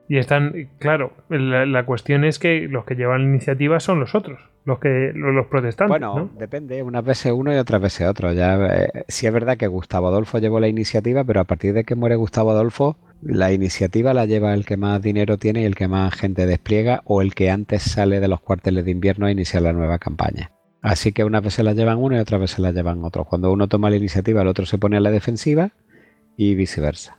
Y 0.08 0.18
están, 0.18 0.68
claro, 0.78 1.12
la, 1.28 1.84
cuestión 1.84 2.24
es 2.24 2.38
que 2.38 2.68
los 2.68 2.84
que 2.84 2.94
llevan 2.94 3.22
la 3.22 3.28
iniciativa 3.28 3.80
son 3.80 3.98
los 3.98 4.14
otros, 4.14 4.38
los 4.64 4.78
que 4.78 5.12
los, 5.14 5.46
protestantes. 5.46 5.88
Bueno, 5.88 6.30
depende, 6.38 6.82
unas 6.82 7.04
veces 7.04 7.32
uno 7.32 7.52
y 7.52 7.56
otras 7.56 7.82
veces 7.82 8.06
otro. 8.06 8.32
Ya 8.32 8.56
eh, 8.66 9.04
sí 9.08 9.26
es 9.26 9.32
verdad 9.32 9.56
que 9.56 9.66
Gustavo 9.66 10.08
Adolfo 10.08 10.38
llevó 10.38 10.60
la 10.60 10.68
iniciativa, 10.68 11.24
pero 11.24 11.40
a 11.40 11.44
partir 11.44 11.72
de 11.72 11.82
que 11.82 11.96
muere 11.96 12.14
Gustavo 12.14 12.52
Adolfo, 12.52 12.96
la 13.20 13.52
iniciativa 13.52 14.14
la 14.14 14.26
lleva 14.26 14.54
el 14.54 14.64
que 14.64 14.76
más 14.76 15.02
dinero 15.02 15.38
tiene 15.38 15.62
y 15.62 15.64
el 15.64 15.74
que 15.74 15.88
más 15.88 16.14
gente 16.14 16.46
despliega, 16.46 17.02
o 17.04 17.20
el 17.20 17.34
que 17.34 17.50
antes 17.50 17.82
sale 17.82 18.20
de 18.20 18.28
los 18.28 18.40
cuarteles 18.40 18.84
de 18.84 18.92
invierno 18.92 19.26
a 19.26 19.32
iniciar 19.32 19.62
la 19.62 19.72
nueva 19.72 19.98
campaña. 19.98 20.52
Así 20.82 21.10
que 21.12 21.24
unas 21.24 21.42
veces 21.42 21.64
la 21.64 21.72
llevan 21.72 21.98
uno 21.98 22.16
y 22.16 22.20
otras 22.20 22.40
veces 22.40 22.60
la 22.60 22.70
llevan 22.70 23.02
otros. 23.02 23.26
Cuando 23.26 23.52
uno 23.52 23.66
toma 23.66 23.90
la 23.90 23.96
iniciativa, 23.96 24.42
el 24.42 24.48
otro 24.48 24.66
se 24.66 24.78
pone 24.78 24.96
a 24.96 25.00
la 25.00 25.10
defensiva 25.10 25.72
y 26.36 26.54
viceversa. 26.54 27.18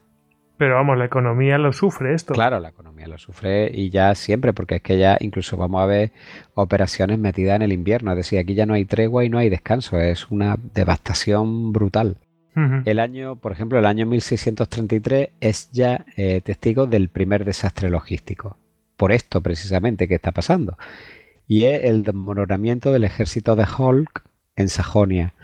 Pero 0.57 0.75
vamos, 0.75 0.97
la 0.97 1.05
economía 1.05 1.57
lo 1.57 1.71
sufre 1.71 2.13
esto. 2.13 2.33
Claro, 2.33 2.59
la 2.59 2.69
economía 2.69 3.07
lo 3.07 3.17
sufre 3.17 3.69
y 3.71 3.89
ya 3.91 4.15
siempre, 4.15 4.53
porque 4.53 4.75
es 4.77 4.81
que 4.81 4.97
ya 4.97 5.17
incluso 5.19 5.55
vamos 5.55 5.81
a 5.81 5.85
ver 5.85 6.11
operaciones 6.55 7.19
metidas 7.19 7.57
en 7.57 7.61
el 7.61 7.73
invierno. 7.73 8.11
Es 8.11 8.17
decir, 8.17 8.39
aquí 8.39 8.55
ya 8.55 8.65
no 8.65 8.73
hay 8.73 8.85
tregua 8.85 9.23
y 9.23 9.29
no 9.29 9.37
hay 9.37 9.49
descanso. 9.49 9.99
Es 9.99 10.29
una 10.31 10.57
devastación 10.73 11.71
brutal. 11.71 12.17
El 12.85 12.97
año, 12.97 13.35
por 13.35 13.51
ejemplo, 13.51 13.77
el 13.77 13.85
año 13.85 14.07
1633 14.07 15.29
es 15.41 15.69
ya 15.71 16.05
eh, 16.15 16.41
testigo 16.41 16.87
del 16.87 17.09
primer 17.09 17.45
desastre 17.45 17.91
logístico. 17.91 18.57
Por 18.95 19.11
esto 19.11 19.41
precisamente 19.41 20.07
que 20.07 20.15
está 20.15 20.31
pasando. 20.31 20.75
Y 21.47 21.65
es 21.65 21.83
el 21.83 22.01
desmoronamiento 22.01 22.91
del 22.91 23.03
ejército 23.03 23.55
de 23.55 23.67
Hulk 23.77 24.23
en 24.55 24.69
Sajonia. 24.69 25.35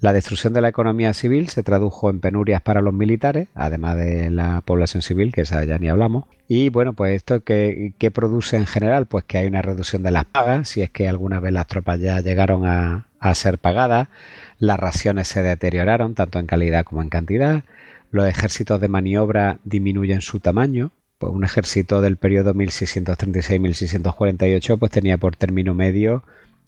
La 0.00 0.12
destrucción 0.14 0.54
de 0.54 0.62
la 0.62 0.68
economía 0.68 1.12
civil 1.12 1.50
se 1.50 1.62
tradujo 1.62 2.08
en 2.08 2.20
penurias 2.20 2.62
para 2.62 2.80
los 2.80 2.94
militares, 2.94 3.48
además 3.54 3.98
de 3.98 4.30
la 4.30 4.62
población 4.62 5.02
civil, 5.02 5.30
que 5.30 5.42
esa 5.42 5.62
ya 5.64 5.78
ni 5.78 5.90
hablamos. 5.90 6.24
Y 6.48 6.70
bueno, 6.70 6.94
pues 6.94 7.16
esto 7.16 7.44
que, 7.44 7.92
produce 8.14 8.56
en 8.56 8.64
general, 8.66 9.04
pues 9.04 9.24
que 9.24 9.36
hay 9.36 9.46
una 9.46 9.60
reducción 9.60 10.02
de 10.02 10.10
las 10.10 10.24
pagas, 10.24 10.70
si 10.70 10.80
es 10.80 10.88
que 10.90 11.06
alguna 11.06 11.38
vez 11.38 11.52
las 11.52 11.66
tropas 11.66 12.00
ya 12.00 12.18
llegaron 12.20 12.64
a, 12.66 13.08
a 13.18 13.34
ser 13.34 13.58
pagadas, 13.58 14.08
las 14.58 14.80
raciones 14.80 15.28
se 15.28 15.42
deterioraron 15.42 16.14
tanto 16.14 16.38
en 16.38 16.46
calidad 16.46 16.84
como 16.84 17.02
en 17.02 17.10
cantidad, 17.10 17.64
los 18.10 18.26
ejércitos 18.26 18.80
de 18.80 18.88
maniobra 18.88 19.58
disminuyen 19.64 20.22
su 20.22 20.40
tamaño, 20.40 20.92
pues 21.18 21.30
un 21.32 21.44
ejército 21.44 22.00
del 22.00 22.16
periodo 22.16 22.54
1636-1648 22.54 24.78
pues 24.78 24.90
tenía 24.90 25.18
por 25.18 25.36
término 25.36 25.74
medio 25.74 26.24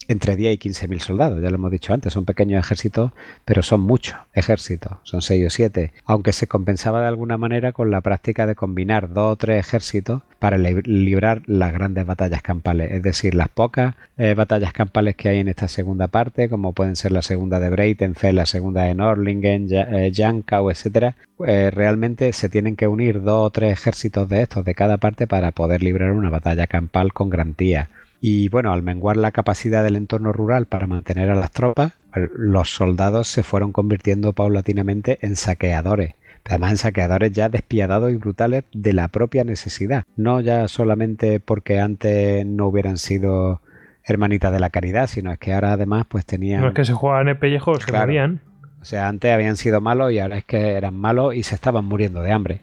entre 0.09 0.37
10 0.37 0.55
y 0.55 0.59
15 0.59 0.89
mil 0.89 1.01
soldados, 1.01 1.43
ya 1.43 1.51
lo 1.51 1.57
hemos 1.57 1.71
dicho 1.71 1.93
antes, 1.93 2.13
son 2.13 2.25
pequeños 2.25 2.65
ejércitos, 2.65 3.13
pero 3.45 3.63
son 3.63 3.81
muchos 3.81 4.17
ejércitos, 4.33 4.99
son 5.03 5.23
6 5.23 5.47
o 5.47 5.51
7, 5.51 5.93
aunque 6.05 6.33
se 6.33 6.47
compensaba 6.47 7.01
de 7.01 7.09
alguna 7.09 7.39
manera 7.39 7.73
con 7.73 7.91
la 7.91 8.01
práctica 8.01 8.47
de 8.47 8.55
combinar 8.55 9.13
dos 9.13 9.33
o 9.33 9.37
tres 9.37 9.67
ejércitos 9.67 10.23
para 10.39 10.59
librar 10.59 11.43
las 11.47 11.73
grandes 11.73 12.05
batallas 12.05 12.43
campales, 12.43 12.91
es 12.93 13.03
decir, 13.03 13.35
las 13.35 13.49
pocas 13.49 13.95
eh, 14.19 14.35
batallas 14.35 14.73
campales 14.73 15.17
que 15.17 15.29
hay 15.29 15.39
en 15.39 15.49
esta 15.49 15.69
segunda 15.69 16.09
parte, 16.09 16.49
como 16.49 16.73
pueden 16.73 16.97
ser 16.97 17.13
la 17.13 17.23
segunda 17.23 17.61
de 17.61 17.71
Breitenfeld, 17.71 18.37
la 18.37 18.47
segunda 18.47 18.83
de 18.83 18.95
Norlingen, 18.95 19.69
eh, 19.71 20.13
Jankau, 20.15 20.71
etcétera, 20.71 21.17
pues 21.37 21.73
realmente 21.73 22.33
se 22.33 22.49
tienen 22.49 22.77
que 22.77 22.89
unir 22.89 23.23
dos 23.23 23.47
o 23.47 23.51
tres 23.51 23.73
ejércitos 23.73 24.29
de 24.29 24.43
estos 24.43 24.65
de 24.65 24.75
cada 24.75 24.99
parte 24.99 25.27
para 25.27 25.53
poder 25.53 25.83
librar 25.83 26.13
una 26.13 26.31
batalla 26.31 26.67
campal 26.67 27.13
con 27.13 27.31
garantía. 27.31 27.89
Y 28.25 28.49
bueno, 28.51 28.73
al 28.73 28.83
menguar 28.83 29.17
la 29.17 29.33
capacidad 29.33 29.83
del 29.83 29.97
entorno 29.97 30.33
rural 30.33 30.67
para 30.67 30.87
mantener 30.87 31.29
a 31.29 31.35
las 31.35 31.51
tropas, 31.51 31.95
los 32.15 32.71
soldados 32.71 33.27
se 33.27 33.43
fueron 33.43 33.73
convirtiendo 33.73 34.33
paulatinamente 34.33 35.19
en 35.23 35.35
saqueadores. 35.35 36.15
Además, 36.45 36.71
en 36.71 36.77
saqueadores 36.77 37.33
ya 37.33 37.49
despiadados 37.49 38.13
y 38.13 38.17
brutales 38.17 38.63
de 38.73 38.93
la 38.93 39.09
propia 39.09 39.43
necesidad. 39.43 40.05
No 40.17 40.41
ya 40.41 40.69
solamente 40.69 41.41
porque 41.41 41.81
antes 41.81 42.47
no 42.47 42.69
hubieran 42.69 42.97
sido 42.97 43.61
hermanitas 44.05 44.53
de 44.53 44.61
la 44.61 44.71
caridad, 44.71 45.09
sino 45.09 45.33
es 45.33 45.39
que 45.41 45.53
ahora 45.53 45.73
además 45.73 46.07
pues 46.09 46.25
tenían... 46.25 46.61
No 46.61 46.69
es 46.69 46.75
que 46.75 46.85
se 46.85 46.93
jugaban 46.93 47.27
el 47.27 47.39
pellejo, 47.39 47.75
se 47.75 47.91
morían. 47.91 48.41
O 48.81 48.85
sea, 48.85 49.09
antes 49.09 49.33
habían 49.33 49.57
sido 49.57 49.81
malos 49.81 50.13
y 50.13 50.21
ahora 50.21 50.39
es 50.39 50.45
que 50.45 50.75
eran 50.75 50.95
malos 50.95 51.35
y 51.35 51.43
se 51.43 51.57
estaban 51.57 51.87
muriendo 51.87 52.23
de 52.23 52.31
hambre. 52.31 52.61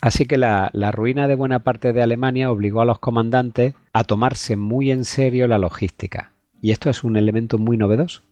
Así 0.00 0.26
que 0.26 0.38
la, 0.38 0.70
ruina 0.92 1.26
de 1.26 1.34
buena 1.34 1.60
parte 1.60 1.92
de 1.92 2.02
Alemania 2.02 2.50
obligó 2.50 2.80
a 2.80 2.84
los 2.84 3.00
comandantes 3.00 3.74
a 3.92 4.04
tomarse 4.04 4.56
muy 4.56 4.90
en 4.90 5.04
serio 5.04 5.48
la 5.48 5.58
logística. 5.58 6.32
Y 6.60 6.70
esto 6.70 6.90
es 6.90 7.04
un 7.04 7.16
elemento 7.16 7.58
muy 7.58 7.76
novedoso, 7.76 8.22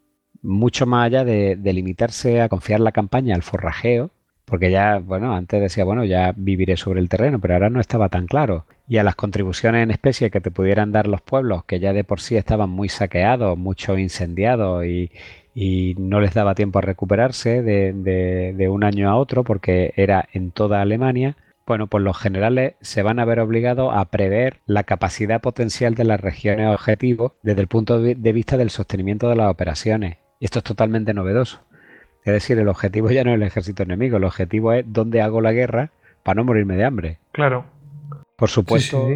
mucho 0.43 0.87
más 0.87 1.07
allá 1.07 1.25
de, 1.25 1.57
limitarse 1.57 2.41
a 2.41 2.49
confiar 2.49 2.81
la 2.81 2.93
campaña 2.93 3.35
al 3.35 3.43
forrajeo, 3.43 4.11
porque 4.45 4.71
ya, 4.71 4.99
bueno, 4.99 5.35
antes 5.35 5.61
decía, 5.61 5.85
bueno, 5.85 6.05
ya 6.05 6.33
viviré 6.37 6.77
sobre 6.77 7.01
el 7.01 7.09
terreno, 7.09 7.41
pero 7.41 7.55
ahora 7.55 7.69
no 7.69 7.81
estaba 7.81 8.09
tan 8.09 8.27
claro. 8.27 8.65
Y 8.87 8.99
a 8.99 9.03
las 9.03 9.17
contribuciones 9.17 9.83
en 9.83 9.91
especie 9.91 10.31
que 10.31 10.41
te 10.41 10.53
pudieran 10.53 10.93
dar 10.93 11.09
los 11.09 11.21
pueblos, 11.21 11.65
que 11.65 11.81
ya 11.81 11.93
de 11.93 12.05
por 12.05 12.21
sí 12.21 12.37
estaban 12.37 12.71
muy 12.71 12.89
saqueados, 12.89 13.59
mucho 13.59 13.99
incendiados 13.99 14.87
y, 14.87 15.11
no 15.99 16.21
les 16.21 16.35
daba 16.35 16.55
tiempo 16.55 16.79
a 16.79 16.83
recuperarse 16.83 17.63
de, 17.63 18.69
un 18.71 18.85
año 18.85 19.11
a 19.11 19.17
otro, 19.17 19.43
porque 19.43 19.93
era 19.97 20.29
en 20.33 20.53
toda 20.53 20.83
Alemania, 20.83 21.37
bueno, 21.67 21.89
pues 21.89 22.05
los 22.05 22.17
generales 22.17 22.75
se 22.81 23.03
van 23.03 23.19
a 23.19 23.25
ver 23.25 23.41
obligados 23.41 23.93
a 23.95 24.05
prever 24.07 24.61
la 24.67 24.85
capacidad 24.85 25.41
potencial 25.41 25.95
de 25.95 26.05
las 26.05 26.21
regiones 26.21 26.69
objetivo 26.69 27.35
desde 27.43 27.61
el 27.61 27.67
punto 27.67 28.01
de 28.01 28.33
vista 28.33 28.57
del 28.57 28.71
sostenimiento 28.71 29.29
de 29.29 29.37
las 29.37 29.51
operaciones. 29.51 30.19
Y 30.39 30.45
esto 30.45 30.61
es 30.61 30.65
totalmente 30.65 31.13
novedoso. 31.13 31.61
Es 32.25 32.33
decir, 32.33 32.59
el 32.59 32.69
objetivo 32.69 33.11
ya 33.11 33.25
no 33.25 33.31
es 33.31 33.37
el 33.37 33.43
ejército 33.43 33.83
enemigo, 33.83 34.17
el 34.17 34.25
objetivo 34.25 34.73
es 34.73 34.85
dónde 34.87 35.23
hago 35.23 35.41
la 35.41 35.53
guerra 35.53 35.91
para 36.23 36.37
no 36.37 36.45
morirme 36.45 36.77
de 36.77 36.85
hambre. 36.85 37.19
Claro. 37.33 37.67
Por 38.37 38.51
supuesto. 38.51 39.09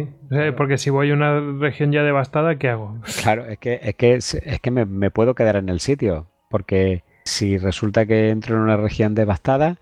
porque 0.57 0.77
si 0.77 0.89
voy 0.89 1.11
a 1.11 1.13
una 1.13 1.39
región 1.59 1.91
ya 1.91 2.03
devastada, 2.03 2.55
¿qué 2.55 2.69
hago? 2.69 2.97
Claro, 3.21 3.45
es 3.45 3.59
que, 3.59 3.79
es 3.83 3.95
que, 3.95 4.15
es 4.15 4.59
que 4.61 4.71
me, 4.71 4.85
me 4.85 5.11
puedo 5.11 5.35
quedar 5.35 5.57
en 5.57 5.69
el 5.69 5.79
sitio. 5.79 6.27
Porque 6.49 7.03
si 7.23 7.57
resulta 7.57 8.05
que 8.05 8.29
entro 8.29 8.55
en 8.55 8.61
una 8.61 8.77
región 8.77 9.13
devastada, 9.13 9.77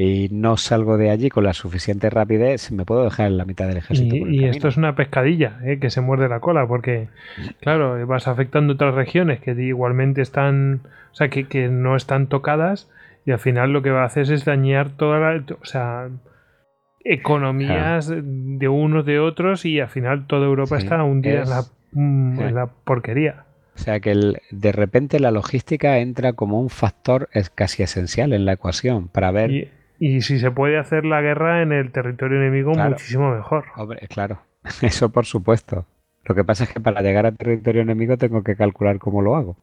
y 0.00 0.28
no 0.30 0.56
salgo 0.56 0.96
de 0.96 1.10
allí 1.10 1.28
con 1.28 1.44
la 1.44 1.52
suficiente 1.52 2.08
rapidez, 2.08 2.72
me 2.72 2.84
puedo 2.84 3.04
dejar 3.04 3.26
en 3.26 3.36
la 3.36 3.44
mitad 3.44 3.68
del 3.68 3.76
ejército. 3.76 4.16
Y, 4.16 4.44
esto 4.44 4.68
es 4.68 4.76
una 4.76 4.94
pescadilla 4.94 5.58
¿eh? 5.64 5.78
que 5.78 5.90
se 5.90 6.00
muerde 6.00 6.28
la 6.28 6.40
cola, 6.40 6.66
porque, 6.66 7.08
claro, 7.60 8.06
vas 8.06 8.26
afectando 8.26 8.74
otras 8.74 8.94
regiones 8.94 9.40
que 9.40 9.52
igualmente 9.52 10.22
están, 10.22 10.80
o 11.12 11.14
sea, 11.14 11.28
que, 11.28 11.46
que 11.46 11.68
no 11.68 11.96
están 11.96 12.28
tocadas, 12.28 12.88
y 13.26 13.32
al 13.32 13.38
final 13.38 13.72
lo 13.72 13.82
que 13.82 13.90
va 13.90 14.02
a 14.02 14.06
hacer 14.06 14.32
es 14.32 14.44
dañar 14.46 14.90
toda 14.90 15.18
la, 15.18 15.44
o 15.60 15.64
sea, 15.66 16.08
economías 17.04 18.10
de 18.10 18.68
unos 18.68 19.04
de 19.04 19.18
otros, 19.18 19.66
y 19.66 19.80
al 19.80 19.88
final 19.88 20.26
toda 20.26 20.46
Europa 20.46 20.78
está 20.78 21.02
hundida 21.04 21.42
en, 21.42 21.50
la, 21.50 21.62
mm, 21.92 22.40
en 22.40 22.54
la 22.54 22.66
porquería. 22.66 23.44
O 23.74 23.78
sea 23.82 24.00
que 24.00 24.12
el, 24.12 24.38
de 24.50 24.72
repente 24.72 25.20
la 25.20 25.30
logística 25.30 25.98
entra 25.98 26.32
como 26.32 26.60
un 26.60 26.70
factor 26.70 27.28
es 27.32 27.50
casi 27.50 27.82
esencial 27.82 28.32
en 28.32 28.44
la 28.44 28.54
ecuación 28.54 29.08
para 29.08 29.30
ver. 29.30 29.50
Y 29.50 29.70
si 30.00 30.38
se 30.38 30.50
puede 30.50 30.78
hacer 30.78 31.04
la 31.04 31.20
guerra 31.20 31.62
en 31.62 31.72
el 31.72 31.92
territorio 31.92 32.38
enemigo, 32.38 32.72
muchísimo 32.72 33.34
mejor. 33.34 33.66
Hombre, 33.76 34.06
claro, 34.08 34.40
eso 34.82 35.10
por 35.10 35.26
supuesto. 35.26 35.86
Lo 36.24 36.34
que 36.34 36.44
pasa 36.44 36.64
es 36.64 36.70
que 36.70 36.80
para 36.80 37.02
llegar 37.02 37.26
al 37.26 37.36
territorio 37.36 37.82
enemigo 37.82 38.16
tengo 38.16 38.42
que 38.42 38.56
calcular 38.56 38.98
cómo 38.98 39.22
lo 39.22 39.36
hago. 39.36 39.56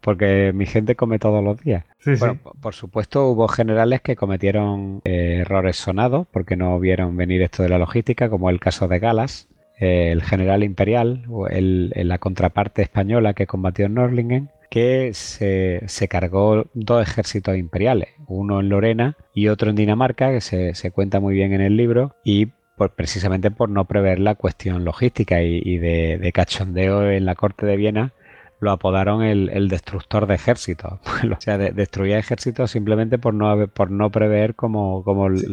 Porque 0.00 0.52
mi 0.52 0.66
gente 0.66 0.96
come 0.96 1.18
todos 1.18 1.44
los 1.44 1.60
días. 1.60 1.84
bueno, 2.18 2.38
por 2.60 2.74
supuesto 2.74 3.28
hubo 3.28 3.46
generales 3.46 4.00
que 4.00 4.16
cometieron 4.16 5.00
eh, 5.04 5.38
errores 5.42 5.76
sonados 5.76 6.26
porque 6.32 6.56
no 6.56 6.78
vieron 6.80 7.16
venir 7.16 7.40
esto 7.40 7.62
de 7.62 7.68
la 7.68 7.78
logística, 7.78 8.28
como 8.28 8.50
el 8.50 8.58
caso 8.58 8.88
de 8.88 8.98
Galas, 8.98 9.48
el 9.78 10.22
general 10.22 10.64
imperial, 10.64 11.24
o 11.28 11.46
el, 11.46 11.92
la 11.94 12.18
contraparte 12.18 12.82
española 12.82 13.34
que 13.34 13.46
combatió 13.46 13.86
en 13.86 13.94
Norlingen, 13.94 14.50
que 14.72 15.12
se, 15.12 16.08
cargó 16.08 16.64
dos 16.72 17.06
ejércitos 17.06 17.58
imperiales, 17.58 18.08
uno 18.26 18.60
en 18.60 18.70
Lorena 18.70 19.18
y 19.34 19.48
otro 19.48 19.68
en 19.68 19.76
Dinamarca, 19.76 20.30
que 20.30 20.40
se, 20.40 20.90
cuenta 20.92 21.20
muy 21.20 21.34
bien 21.34 21.52
en 21.52 21.60
el 21.60 21.76
libro, 21.76 22.16
y 22.24 22.48
precisamente 22.96 23.50
por 23.50 23.68
no 23.68 23.84
prever 23.84 24.18
la 24.18 24.34
cuestión 24.34 24.82
logística 24.86 25.42
y, 25.42 25.76
de, 25.76 26.32
cachondeo 26.32 27.10
en 27.10 27.26
la 27.26 27.34
corte 27.34 27.66
de 27.66 27.76
Viena, 27.76 28.14
lo 28.62 28.70
apodaron 28.70 29.22
el, 29.22 29.68
destructor 29.68 30.26
de 30.26 30.36
ejércitos. 30.36 31.00
o 31.36 31.40
sea, 31.40 31.58
destruía 31.58 32.18
ejércitos 32.18 32.70
simplemente 32.70 33.18
por 33.18 33.34
no, 33.34 33.66
por 33.66 33.90
no 33.90 34.10
prever 34.10 34.54
cómo, 34.54 35.04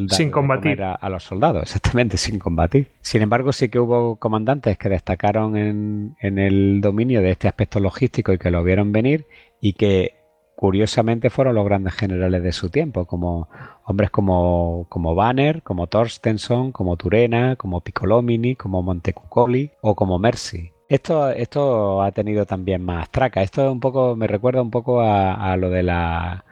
sin 0.09 0.29
combatir 0.29 0.83
a, 0.83 1.09
los 1.09 1.23
soldados, 1.23 1.63
exactamente, 1.63 2.17
sin 2.17 2.37
combatir. 2.37 2.91
Sin 3.01 3.23
embargo, 3.23 3.51
sí 3.51 3.69
que 3.69 3.79
hubo 3.79 4.17
comandantes 4.17 4.77
que 4.77 4.89
destacaron 4.89 5.57
en, 5.57 6.15
en 6.21 6.37
el 6.37 6.81
dominio 6.81 7.21
de 7.21 7.31
este 7.31 7.47
aspecto 7.47 7.79
logístico 7.79 8.31
y 8.31 8.37
que 8.37 8.51
lo 8.51 8.63
vieron 8.63 8.91
venir 8.91 9.25
y 9.59 9.73
que 9.73 10.19
curiosamente 10.55 11.31
fueron 11.31 11.55
los 11.55 11.65
grandes 11.65 11.95
generales 11.95 12.43
de 12.43 12.51
su 12.51 12.69
tiempo, 12.69 13.05
como 13.05 13.49
hombres 13.85 14.11
como, 14.11 14.85
como 14.89 15.15
Banner, 15.15 15.63
como 15.63 15.87
Torstenson, 15.87 16.71
como 16.71 16.95
Turena, 16.95 17.55
como 17.55 17.81
Piccolomini, 17.81 18.55
como 18.55 18.83
Montecuccoli 18.83 19.71
o 19.81 19.95
como 19.95 20.19
Mercy. 20.19 20.73
Esto, 20.89 21.29
esto 21.29 22.01
ha 22.01 22.11
tenido 22.11 22.47
también 22.47 22.83
más 22.83 23.09
traca. 23.11 23.43
Esto 23.43 23.71
un 23.71 23.79
poco 23.79 24.15
me 24.15 24.25
recuerda 24.25 24.61
un 24.63 24.71
poco 24.71 25.01
a, 25.01 25.55
lo 25.55 25.69
de 25.69 25.83
la 25.83 26.43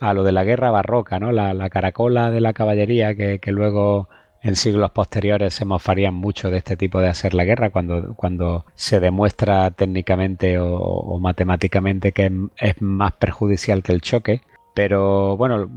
a 0.00 0.14
lo 0.14 0.24
de 0.24 0.32
la 0.32 0.44
guerra 0.44 0.70
barroca, 0.70 1.20
¿no? 1.20 1.32
La, 1.32 1.68
caracola 1.70 2.30
de 2.30 2.40
la 2.40 2.54
caballería 2.54 3.14
que, 3.14 3.40
luego 3.48 4.08
en 4.42 4.56
siglos 4.56 4.90
posteriores 4.92 5.54
se 5.54 5.66
mofarían 5.66 6.14
mucho 6.14 6.50
de 6.50 6.58
este 6.58 6.76
tipo 6.76 7.00
de 7.00 7.08
hacer 7.08 7.34
la 7.34 7.44
guerra 7.44 7.70
cuando, 7.70 8.14
cuando 8.14 8.64
se 8.74 9.00
demuestra 9.00 9.70
técnicamente 9.70 10.58
o, 10.58 11.18
matemáticamente 11.20 12.12
que 12.12 12.32
es, 12.56 12.80
más 12.80 13.12
perjudicial 13.12 13.82
que 13.82 13.92
el 13.92 14.00
choque. 14.00 14.40
Pero 14.74 15.36
bueno, 15.36 15.70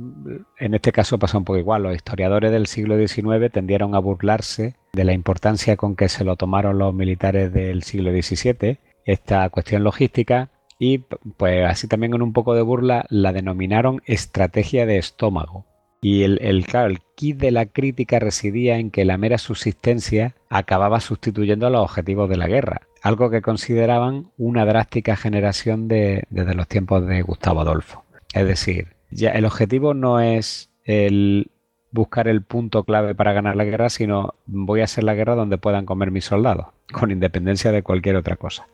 en 0.57 0.73
este 0.73 0.91
caso 0.91 1.19
pasa 1.19 1.37
un 1.37 1.45
poco 1.45 1.59
igual. 1.59 1.83
Los 1.83 1.95
historiadores 1.95 2.51
del 2.51 2.65
siglo 2.65 2.97
XIX 2.97 3.51
tendieron 3.51 3.93
a 3.93 3.99
burlarse 3.99 4.75
de 4.91 5.03
la 5.03 5.13
importancia 5.13 5.77
con 5.77 5.95
que 5.95 6.09
se 6.09 6.23
lo 6.23 6.35
tomaron 6.35 6.79
los 6.79 6.95
militares 6.95 7.53
del 7.53 7.83
siglo 7.83 8.11
XVII, 8.11 8.79
esta 9.05 9.49
cuestión 9.49 9.83
logística, 9.83 10.49
y 10.79 10.99
pues 11.37 11.65
así 11.67 11.87
también 11.87 12.15
en 12.15 12.23
un 12.23 12.33
poco 12.33 12.55
de 12.55 12.63
burla 12.63 13.05
la 13.09 13.33
denominaron 13.33 14.01
estrategia 14.05 14.87
de 14.87 14.97
estómago. 14.97 15.65
Y 16.01 16.23
el, 16.23 16.39
el, 16.41 16.65
el 16.73 16.99
kit 17.15 17.37
de 17.37 17.51
la 17.51 17.65
crítica 17.67 18.19
residía 18.19 18.77
en 18.77 18.91
que 18.91 19.05
la 19.05 19.17
mera 19.17 19.37
subsistencia 19.37 20.35
acababa 20.49 20.99
sustituyendo 20.99 21.67
a 21.67 21.69
los 21.69 21.81
objetivos 21.81 22.29
de 22.29 22.37
la 22.37 22.47
guerra, 22.47 22.81
algo 23.01 23.29
que 23.29 23.41
consideraban 23.41 24.31
una 24.37 24.65
drástica 24.65 25.15
generación 25.15 25.87
de, 25.87 26.23
desde 26.29 26.55
los 26.55 26.67
tiempos 26.67 27.05
de 27.05 27.21
Gustavo 27.21 27.61
Adolfo. 27.61 28.06
Es 28.39 28.47
decir, 28.47 28.95
ya 29.09 29.31
el 29.31 29.45
objetivo 29.45 29.93
no 29.93 30.19
es 30.19 30.69
el 30.83 31.49
buscar 31.91 32.27
el 32.27 32.43
punto 32.43 32.83
clave 32.83 33.15
para 33.15 33.33
ganar 33.33 33.55
la 33.55 33.65
guerra, 33.65 33.89
sino 33.89 34.35
voy 34.45 34.81
a 34.81 34.83
hacer 34.83 35.03
la 35.03 35.15
guerra 35.15 35.35
donde 35.35 35.57
puedan 35.57 35.85
comer 35.85 36.11
mis 36.11 36.25
soldados, 36.25 36.67
con 36.91 37.11
independencia 37.11 37.71
de 37.71 37.83
cualquier 37.83 38.15
otra 38.15 38.35
cosa. 38.35 38.67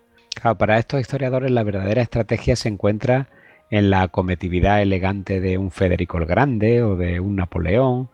para 0.57 0.79
estos 0.79 0.99
historiadores 0.99 1.51
la 1.51 1.63
verdadera 1.63 2.01
estrategia 2.01 2.55
se 2.55 2.69
encuentra 2.69 3.29
en 3.69 3.89
la 3.89 4.07
cometividad 4.09 4.81
elegante 4.81 5.39
de 5.39 5.57
un 5.57 5.71
Federico 5.71 6.17
el 6.17 6.25
Grande 6.25 6.83
o 6.83 6.95
de 6.95 7.19
un 7.19 7.35
Napoleón 7.37 8.09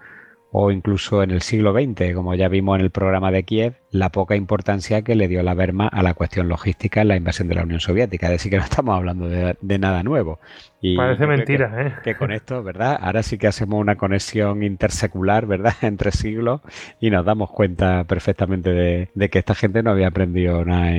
o 0.52 0.72
incluso 0.72 1.22
en 1.22 1.32
el 1.32 1.42
siglo 1.42 1.74
XX, 1.74 2.14
como 2.16 2.34
ya 2.34 2.48
vimos 2.48 2.80
en 2.80 2.86
el 2.86 2.90
programa 2.90 3.32
de 3.32 3.44
Kiev, 3.44 3.76
la 3.92 4.10
poca 4.10 4.36
importancia 4.36 5.04
que 5.04 5.14
le 5.14 5.28
dio 5.28 5.44
la 5.44 5.54
Wehrmacht 5.54 5.94
a 5.94 6.02
la 6.02 6.16
cuestión 6.16 6.48
logística 6.48 7.02
en 7.02 7.10
la 7.10 7.16
invasión 7.16 7.48
de 7.48 7.56
la 7.56 7.64
Unión 7.64 7.80
Soviética. 7.80 8.28
Es 8.28 8.34
decir, 8.34 8.52
que 8.52 8.58
no 8.58 8.64
estamos 8.64 8.96
hablando 8.96 9.30
de, 9.30 9.80
nada 9.80 10.02
nuevo. 10.02 10.40
Y 10.82 10.98
Parece 10.98 11.28
mentira, 11.28 11.74
¿eh? 11.78 11.94
Que 12.04 12.16
con 12.16 12.32
esto, 12.32 12.64
¿verdad? 12.64 12.98
Ahora 13.00 13.22
sí 13.22 13.38
que 13.38 13.48
hacemos 13.48 13.80
una 13.80 13.96
conexión 13.96 14.64
intersecular, 14.64 15.46
¿verdad? 15.46 15.76
Entre 15.84 16.12
siglos 16.12 16.62
y 17.00 17.12
nos 17.12 17.26
damos 17.26 17.52
cuenta 17.52 18.04
perfectamente 18.06 18.72
de, 18.72 19.30
que 19.30 19.40
esta 19.40 19.54
gente 19.54 19.84
no 19.84 19.92
había 19.92 20.08
aprendido 20.08 20.66
nada 20.66 20.92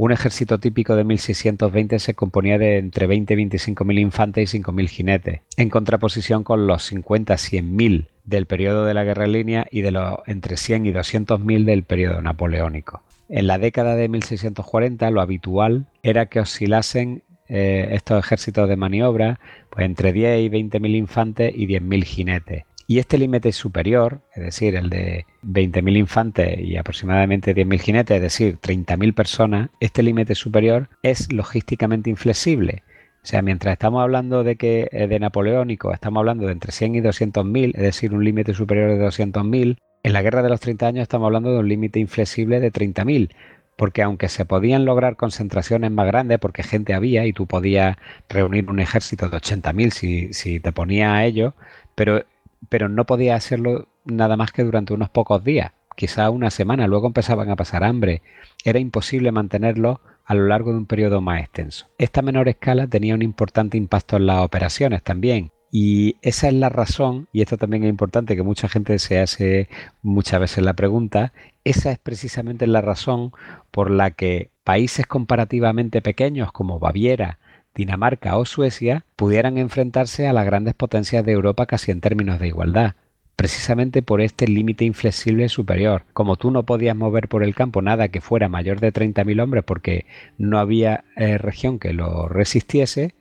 Un 0.00 0.12
ejército 0.12 0.60
típico 0.60 0.94
de 0.94 1.02
1620 1.02 1.98
se 1.98 2.14
componía 2.14 2.56
de 2.56 2.78
entre 2.78 3.08
20 3.08 3.32
y 3.32 3.36
25 3.36 3.84
mil 3.84 3.98
infantes 3.98 4.44
y 4.44 4.46
5 4.46 4.70
mil 4.70 4.88
jinetes, 4.88 5.40
en 5.56 5.70
contraposición 5.70 6.44
con 6.44 6.68
los 6.68 6.84
50 6.84 7.36
100 7.36 7.74
mil 7.74 8.06
del 8.22 8.46
periodo 8.46 8.84
de 8.84 8.94
la 8.94 9.02
guerra 9.02 9.24
en 9.24 9.32
línea 9.32 9.66
y 9.72 9.80
de 9.80 9.90
los 9.90 10.20
entre 10.28 10.56
100 10.56 10.86
y 10.86 10.92
200 10.92 11.40
mil 11.40 11.66
del 11.66 11.82
periodo 11.82 12.22
napoleónico. 12.22 13.02
En 13.28 13.48
la 13.48 13.58
década 13.58 13.96
de 13.96 14.08
1640 14.08 15.10
lo 15.10 15.20
habitual 15.20 15.86
era 16.04 16.26
que 16.26 16.38
oscilasen 16.38 17.24
eh, 17.48 17.88
estos 17.90 18.24
ejércitos 18.24 18.68
de 18.68 18.76
maniobra 18.76 19.40
pues 19.68 19.84
entre 19.84 20.12
10 20.12 20.42
y 20.42 20.48
20 20.48 20.78
mil 20.78 20.94
infantes 20.94 21.52
y 21.56 21.66
10 21.66 21.82
mil 21.82 22.04
jinetes, 22.04 22.62
y 22.90 22.98
este 22.98 23.18
límite 23.18 23.52
superior, 23.52 24.22
es 24.34 24.42
decir, 24.42 24.74
el 24.74 24.88
de 24.88 25.26
20.000 25.44 25.98
infantes 25.98 26.58
y 26.58 26.78
aproximadamente 26.78 27.54
10.000 27.54 27.80
jinetes, 27.80 28.16
es 28.16 28.22
decir, 28.22 28.58
30.000 28.60 29.14
personas, 29.14 29.68
este 29.78 30.02
límite 30.02 30.34
superior 30.34 30.88
es 31.02 31.30
logísticamente 31.30 32.08
inflexible. 32.08 32.82
O 33.22 33.26
sea, 33.26 33.42
mientras 33.42 33.72
estamos 33.72 34.02
hablando 34.02 34.42
de 34.42 34.56
que 34.56 34.88
de 34.90 35.20
napoleónico, 35.20 35.92
estamos 35.92 36.22
hablando 36.22 36.46
de 36.46 36.52
entre 36.52 36.72
100 36.72 36.94
y 36.94 37.00
200.000, 37.02 37.72
es 37.74 37.82
decir, 37.82 38.14
un 38.14 38.24
límite 38.24 38.54
superior 38.54 38.88
de 38.88 39.06
200.000, 39.06 39.76
en 40.02 40.12
la 40.14 40.22
guerra 40.22 40.42
de 40.42 40.48
los 40.48 40.60
30 40.60 40.86
años 40.86 41.02
estamos 41.02 41.26
hablando 41.26 41.52
de 41.52 41.58
un 41.58 41.68
límite 41.68 42.00
inflexible 42.00 42.58
de 42.58 42.72
30.000 42.72 43.30
porque 43.76 44.02
aunque 44.02 44.28
se 44.28 44.44
podían 44.44 44.84
lograr 44.84 45.14
concentraciones 45.14 45.92
más 45.92 46.06
grandes, 46.06 46.40
porque 46.40 46.64
gente 46.64 46.94
había 46.94 47.26
y 47.26 47.32
tú 47.32 47.46
podías 47.46 47.96
reunir 48.28 48.68
un 48.70 48.80
ejército 48.80 49.28
de 49.28 49.36
80.000 49.36 49.90
si, 49.90 50.32
si 50.32 50.58
te 50.58 50.72
ponías 50.72 51.12
a 51.12 51.24
ello, 51.24 51.54
pero 51.94 52.24
pero 52.68 52.88
no 52.88 53.06
podía 53.06 53.34
hacerlo 53.34 53.88
nada 54.04 54.36
más 54.36 54.52
que 54.52 54.64
durante 54.64 54.94
unos 54.94 55.10
pocos 55.10 55.44
días, 55.44 55.72
quizá 55.96 56.30
una 56.30 56.50
semana, 56.50 56.86
luego 56.86 57.06
empezaban 57.06 57.50
a 57.50 57.56
pasar 57.56 57.84
hambre. 57.84 58.22
Era 58.64 58.78
imposible 58.78 59.32
mantenerlo 59.32 60.00
a 60.24 60.34
lo 60.34 60.46
largo 60.46 60.72
de 60.72 60.78
un 60.78 60.86
periodo 60.86 61.20
más 61.20 61.40
extenso. 61.40 61.88
Esta 61.98 62.22
menor 62.22 62.48
escala 62.48 62.86
tenía 62.86 63.14
un 63.14 63.22
importante 63.22 63.76
impacto 63.76 64.16
en 64.16 64.26
las 64.26 64.40
operaciones 64.40 65.02
también. 65.02 65.50
Y 65.70 66.16
esa 66.22 66.48
es 66.48 66.54
la 66.54 66.70
razón, 66.70 67.28
y 67.32 67.42
esto 67.42 67.58
también 67.58 67.84
es 67.84 67.90
importante 67.90 68.36
que 68.36 68.42
mucha 68.42 68.68
gente 68.68 68.98
se 68.98 69.20
hace 69.20 69.68
muchas 70.00 70.40
veces 70.40 70.64
la 70.64 70.72
pregunta, 70.72 71.34
esa 71.64 71.92
es 71.92 71.98
precisamente 71.98 72.66
la 72.66 72.80
razón 72.80 73.32
por 73.70 73.90
la 73.90 74.12
que 74.12 74.50
países 74.64 75.06
comparativamente 75.06 76.00
pequeños 76.00 76.52
como 76.52 76.78
Baviera, 76.78 77.38
Dinamarca 77.74 78.36
o 78.36 78.44
Suecia 78.44 79.04
pudieran 79.16 79.58
enfrentarse 79.58 80.26
a 80.26 80.32
las 80.32 80.46
grandes 80.46 80.74
potencias 80.74 81.24
de 81.24 81.32
Europa 81.32 81.66
casi 81.66 81.90
en 81.90 82.00
términos 82.00 82.38
de 82.38 82.48
igualdad, 82.48 82.94
precisamente 83.36 84.02
por 84.02 84.20
este 84.20 84.48
límite 84.48 84.84
inflexible 84.84 85.48
superior. 85.48 86.02
Como 86.12 86.36
tú 86.36 86.50
no 86.50 86.64
podías 86.64 86.96
mover 86.96 87.28
por 87.28 87.44
el 87.44 87.54
campo 87.54 87.82
nada 87.82 88.08
que 88.08 88.20
fuera 88.20 88.48
mayor 88.48 88.80
de 88.80 88.92
30.000 88.92 89.42
hombres 89.42 89.64
porque 89.64 90.06
no 90.38 90.58
había 90.58 91.04
eh, 91.16 91.38
región 91.38 91.78
que 91.78 91.92
lo 91.92 92.28
resistiese, 92.28 93.14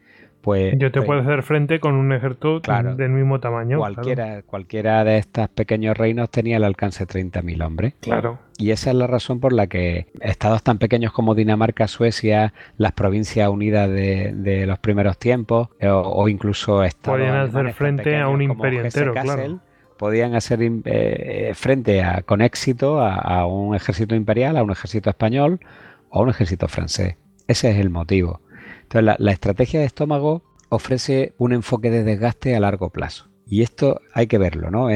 pues, 0.47 0.75
Yo 0.77 0.93
te 0.93 0.99
pues 0.99 1.07
puedo 1.07 1.19
hacer 1.19 1.43
frente 1.43 1.81
con 1.81 1.95
un 1.95 2.13
ejército 2.13 2.61
del 2.61 3.09
mismo 3.09 3.41
tamaño. 3.41 3.79
Cualquiera, 3.79 4.43
cualquiera 4.43 5.03
de 5.03 5.17
estos 5.17 5.49
pequeños 5.49 5.97
reinos 5.97 6.29
tenía 6.29 6.55
el 6.55 6.63
alcance 6.63 7.05
de 7.05 7.13
30.000 7.13 7.65
hombres. 7.65 7.95
Claro. 7.99 8.39
Y 8.57 8.71
esa 8.71 8.89
es 8.89 8.95
la 8.95 9.05
razón 9.05 9.39
por 9.39 9.53
la 9.53 9.67
que 9.67 10.07
estados 10.19 10.63
tan 10.63 10.79
pequeños 10.79 11.13
como 11.13 11.35
Dinamarca, 11.35 11.87
Suecia, 11.87 12.53
las 12.77 12.91
provincias 12.93 13.47
unidas 13.49 13.89
de, 13.89 14.63
los 14.65 14.79
primeros 14.79 15.19
tiempos, 15.19 15.69
o, 15.81 16.27
incluso 16.27 16.83
estados. 16.83 17.19
Podían 17.19 17.35
hacer 17.35 17.73
frente 17.73 18.17
a 18.17 18.27
un 18.27 18.41
imperio 18.41 18.83
entero, 18.83 19.13
claro. 19.13 19.59
Podían 19.97 20.35
hacer 20.35 20.59
eh, 20.61 21.51
frente 21.55 22.03
a, 22.03 22.21
con 22.23 22.41
éxito 22.41 22.99
a, 22.99 23.45
un 23.45 23.75
ejército 23.75 24.15
imperial, 24.15 24.57
a 24.57 24.63
un 24.63 24.71
ejército 24.71 25.09
español 25.09 25.59
o 26.09 26.19
a 26.19 26.23
un 26.23 26.29
ejército 26.29 26.67
francés. 26.67 27.15
Ese 27.47 27.69
es 27.69 27.77
el 27.77 27.89
motivo. 27.91 28.41
Entonces, 28.83 29.15
la, 29.19 29.31
estrategia 29.31 29.79
de 29.79 29.85
estómago 29.85 30.43
ofrece 30.69 31.33
un 31.37 31.53
enfoque 31.53 31.91
de 31.91 32.03
desgaste 32.03 32.55
a 32.55 32.59
largo 32.59 32.89
plazo. 32.89 33.29
Y 33.45 33.61
esto 33.61 34.01
hay 34.13 34.27
que 34.27 34.37
verlo, 34.37 34.71
¿no? 34.71 34.89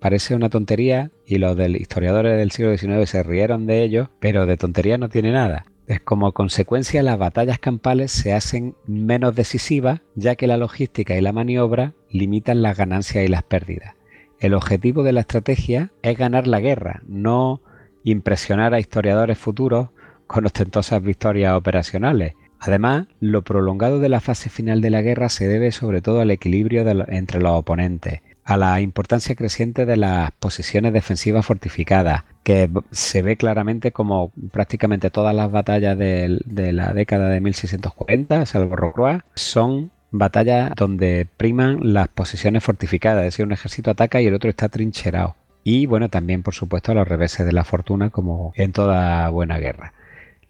Parece 0.00 0.34
una 0.34 0.48
tontería 0.48 1.10
y 1.26 1.38
los 1.38 1.58
historiadores 1.58 2.36
del 2.36 2.50
siglo 2.50 2.76
XIX 2.76 3.08
se 3.08 3.22
rieron 3.22 3.66
de 3.66 3.82
ello, 3.82 4.10
pero 4.20 4.46
de 4.46 4.56
tontería 4.56 4.98
no 4.98 5.08
tiene 5.08 5.32
nada. 5.32 5.66
Es 5.86 6.00
como 6.00 6.32
consecuencia 6.32 7.02
las 7.02 7.18
batallas 7.18 7.58
campales 7.58 8.12
se 8.12 8.34
hacen 8.34 8.74
menos 8.86 9.34
decisivas 9.34 10.00
ya 10.14 10.36
que 10.36 10.46
la 10.46 10.58
logística 10.58 11.16
y 11.16 11.20
la 11.20 11.32
maniobra 11.32 11.94
limitan 12.10 12.62
las 12.62 12.76
ganancias 12.76 13.24
y 13.24 13.28
las 13.28 13.42
pérdidas. 13.42 13.94
El 14.38 14.54
objetivo 14.54 15.02
de 15.02 15.12
la 15.12 15.20
estrategia 15.20 15.90
es 16.02 16.16
ganar 16.16 16.46
la 16.46 16.60
guerra, 16.60 17.02
no 17.06 17.62
impresionar 18.04 18.74
a 18.74 18.80
historiadores 18.80 19.38
futuros 19.38 19.88
con 20.26 20.44
ostentosas 20.44 21.02
victorias 21.02 21.54
operacionales, 21.54 22.34
Además, 22.60 23.06
lo 23.20 23.42
prolongado 23.42 24.00
de 24.00 24.08
la 24.08 24.20
fase 24.20 24.50
final 24.50 24.80
de 24.80 24.90
la 24.90 25.02
guerra 25.02 25.28
se 25.28 25.46
debe 25.46 25.70
sobre 25.70 26.02
todo 26.02 26.20
al 26.20 26.30
equilibrio 26.30 26.84
entre 27.08 27.40
los 27.40 27.52
oponentes, 27.52 28.20
a 28.48 28.56
la 28.56 28.80
importancia 28.80 29.34
creciente 29.34 29.84
de 29.84 29.98
las 29.98 30.30
posiciones 30.32 30.94
defensivas 30.94 31.44
fortificadas, 31.44 32.24
que 32.42 32.70
se 32.90 33.20
ve 33.20 33.36
claramente 33.36 33.92
como 33.92 34.32
prácticamente 34.50 35.10
todas 35.10 35.34
las 35.34 35.50
batallas 35.50 35.98
de, 35.98 36.40
la 36.46 36.94
década 36.94 37.28
de 37.28 37.42
1640, 37.42 38.46
salvo 38.46 38.74
Rocroi, 38.74 39.20
son 39.34 39.90
batallas 40.10 40.72
donde 40.74 41.28
priman 41.36 41.92
las 41.92 42.08
posiciones 42.08 42.64
fortificadas, 42.64 43.20
es 43.20 43.34
decir, 43.34 43.44
un 43.44 43.52
ejército 43.52 43.90
ataca 43.90 44.22
y 44.22 44.26
el 44.26 44.34
otro 44.34 44.48
está 44.48 44.70
trincherado. 44.70 45.36
Y 45.62 45.84
bueno, 45.84 46.08
también 46.08 46.42
por 46.42 46.54
supuesto 46.54 46.92
a 46.92 46.94
los 46.94 47.06
reveses 47.06 47.44
de 47.44 47.52
la 47.52 47.64
fortuna 47.64 48.08
como 48.08 48.54
en 48.56 48.72
toda 48.72 49.28
buena 49.28 49.58
guerra 49.58 49.92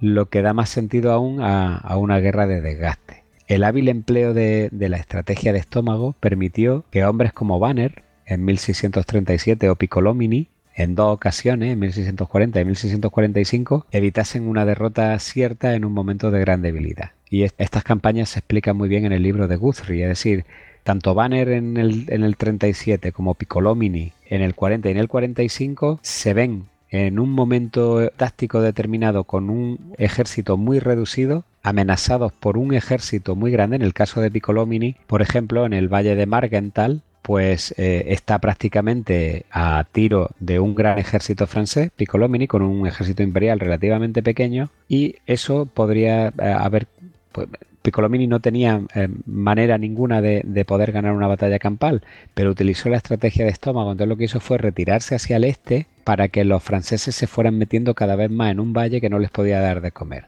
lo 0.01 0.29
que 0.29 0.43
da 0.43 0.55
más 0.55 0.69
sentido 0.69 1.13
aún 1.13 1.41
a, 1.43 1.97
una 1.97 2.19
guerra 2.19 2.47
de 2.47 2.61
desgaste. 2.61 3.18
El 3.49 3.65
hábil 3.65 3.89
empleo 3.89 4.35
de, 4.35 4.69
la 4.71 4.99
estrategia 4.99 5.55
de 5.55 5.59
estómago 5.59 6.15
permitió 6.21 6.85
que 6.91 7.07
hombres 7.07 7.33
como 7.33 7.59
Banner 7.59 8.03
en 8.27 8.45
1637 8.45 9.71
o 9.71 9.75
Piccolomini 9.75 10.49
en 10.75 10.95
dos 10.95 11.15
ocasiones, 11.15 11.73
en 11.73 11.79
1640 11.79 12.61
y 12.61 12.65
1645, 12.67 13.87
evitasen 13.91 14.47
una 14.47 14.67
derrota 14.67 15.19
cierta 15.19 15.75
en 15.75 15.87
un 15.87 15.93
momento 15.93 16.31
de 16.31 16.41
gran 16.41 16.61
debilidad. 16.61 17.13
Y 17.31 17.43
estas 17.43 17.83
campañas 17.85 18.29
se 18.29 18.41
explican 18.41 18.77
muy 18.77 18.91
bien 18.91 19.07
en 19.07 19.13
el 19.13 19.23
libro 19.23 19.49
de 19.49 19.57
Guthrie, 19.57 20.03
es 20.03 20.11
decir, 20.11 20.45
tanto 20.85 21.15
Banner 21.15 21.49
en 21.49 21.79
el, 21.79 22.05
en 22.09 22.25
el 22.25 22.37
37 22.37 23.13
como 23.13 23.35
Piccolomini 23.35 24.13
en 24.29 24.43
el 24.43 24.55
40 24.55 24.89
y 24.89 24.93
en 24.93 24.99
el 24.99 25.09
45 25.09 26.01
se 26.03 26.35
ven 26.35 26.67
en 26.91 27.19
un 27.19 27.31
momento 27.31 28.11
táctico 28.17 28.61
determinado 28.61 29.25
con 29.25 29.51
un 29.51 29.95
ejército 29.99 30.57
muy 30.57 30.79
reducido, 30.79 31.45
amenazados 31.63 32.33
por 32.33 32.57
un 32.57 32.75
ejército 32.75 33.35
muy 33.37 33.51
grande, 33.51 33.77
en 33.77 33.83
el 33.83 33.95
caso 33.95 34.21
de 34.21 34.31
Piccolomini, 34.31 34.97
por 35.07 35.23
ejemplo, 35.23 35.67
en 35.67 35.73
el 35.73 35.89
valle 35.89 36.15
de 36.15 36.27
Margental, 36.27 37.03
pues 37.23 37.75
eh, 37.77 38.07
está 38.09 38.39
prácticamente 38.39 39.45
a 39.51 39.85
tiro 39.93 40.31
de 40.41 40.61
un 40.61 40.75
gran 40.75 40.99
ejército 40.99 41.47
francés, 41.47 41.91
Piccolomini, 41.95 42.47
con 42.47 42.63
un 42.63 42.87
ejército 42.87 43.23
imperial 43.23 43.61
relativamente 43.61 44.23
pequeño, 44.23 44.71
y 44.89 45.17
eso 45.27 45.67
podría 45.67 46.29
eh, 46.29 46.33
haber... 46.39 46.87
Pues, 47.33 47.49
Piccolomini 47.89 48.27
no 48.27 48.41
tenía 48.41 48.83
eh, 48.95 49.09
manera 49.27 49.79
ninguna 49.79 50.21
de, 50.21 50.43
de, 50.45 50.65
poder 50.65 50.93
ganar 50.93 51.13
una 51.15 51.27
batalla 51.27 51.59
campal, 51.59 52.03
pero 52.35 52.51
utilizó 52.51 52.89
la 52.91 52.99
estrategia 52.99 53.45
de 53.45 53.51
estómago. 53.51 53.93
Entonces 53.93 54.09
lo 54.09 54.17
que 54.17 54.25
hizo 54.25 54.41
fue 54.41 54.59
retirarse 54.59 55.15
hacia 55.15 55.37
el 55.37 55.45
este 55.45 55.87
para 56.05 56.29
que 56.29 56.45
los 56.45 56.63
franceses 56.63 57.15
se 57.15 57.27
fueran 57.27 57.57
metiendo 57.57 57.95
cada 57.95 58.15
vez 58.17 58.31
más 58.31 58.51
en 58.51 58.61
un 58.61 58.73
valle 58.73 59.01
que 59.01 59.09
no 59.11 59.19
les 59.19 59.31
podía 59.31 59.61
dar 59.61 59.81
de 59.81 59.91
comer. 59.91 60.25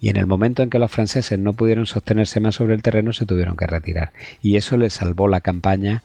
Y 0.00 0.08
en 0.08 0.16
el 0.16 0.26
momento 0.26 0.62
en 0.62 0.70
que 0.70 0.78
los 0.78 0.90
franceses 0.90 1.38
no 1.38 1.52
pudieron 1.54 1.86
sostenerse 1.86 2.38
más 2.38 2.54
sobre 2.54 2.74
el 2.74 2.82
terreno, 2.82 3.12
se 3.12 3.26
tuvieron 3.26 3.56
que 3.56 3.66
retirar. 3.66 4.12
Y 4.42 4.56
eso 4.56 4.76
les 4.76 4.92
salvó 4.92 5.26
la 5.26 5.40
campaña 5.40 6.02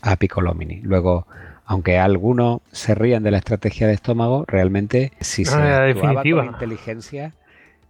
a 0.00 0.16
Piccolomini. 0.16 0.80
Luego, 0.82 1.26
aunque 1.66 1.98
algunos 1.98 2.60
se 2.72 2.94
rían 2.94 3.22
de 3.24 3.30
la 3.32 3.38
estrategia 3.38 3.86
de 3.88 3.94
estómago, 3.94 4.44
realmente 4.46 5.12
si 5.20 5.44
se 5.44 5.54
Ah, 5.54 5.86
actuaba 5.86 6.10
definitiva. 6.10 6.44
con 6.44 6.54
inteligencia 6.54 7.32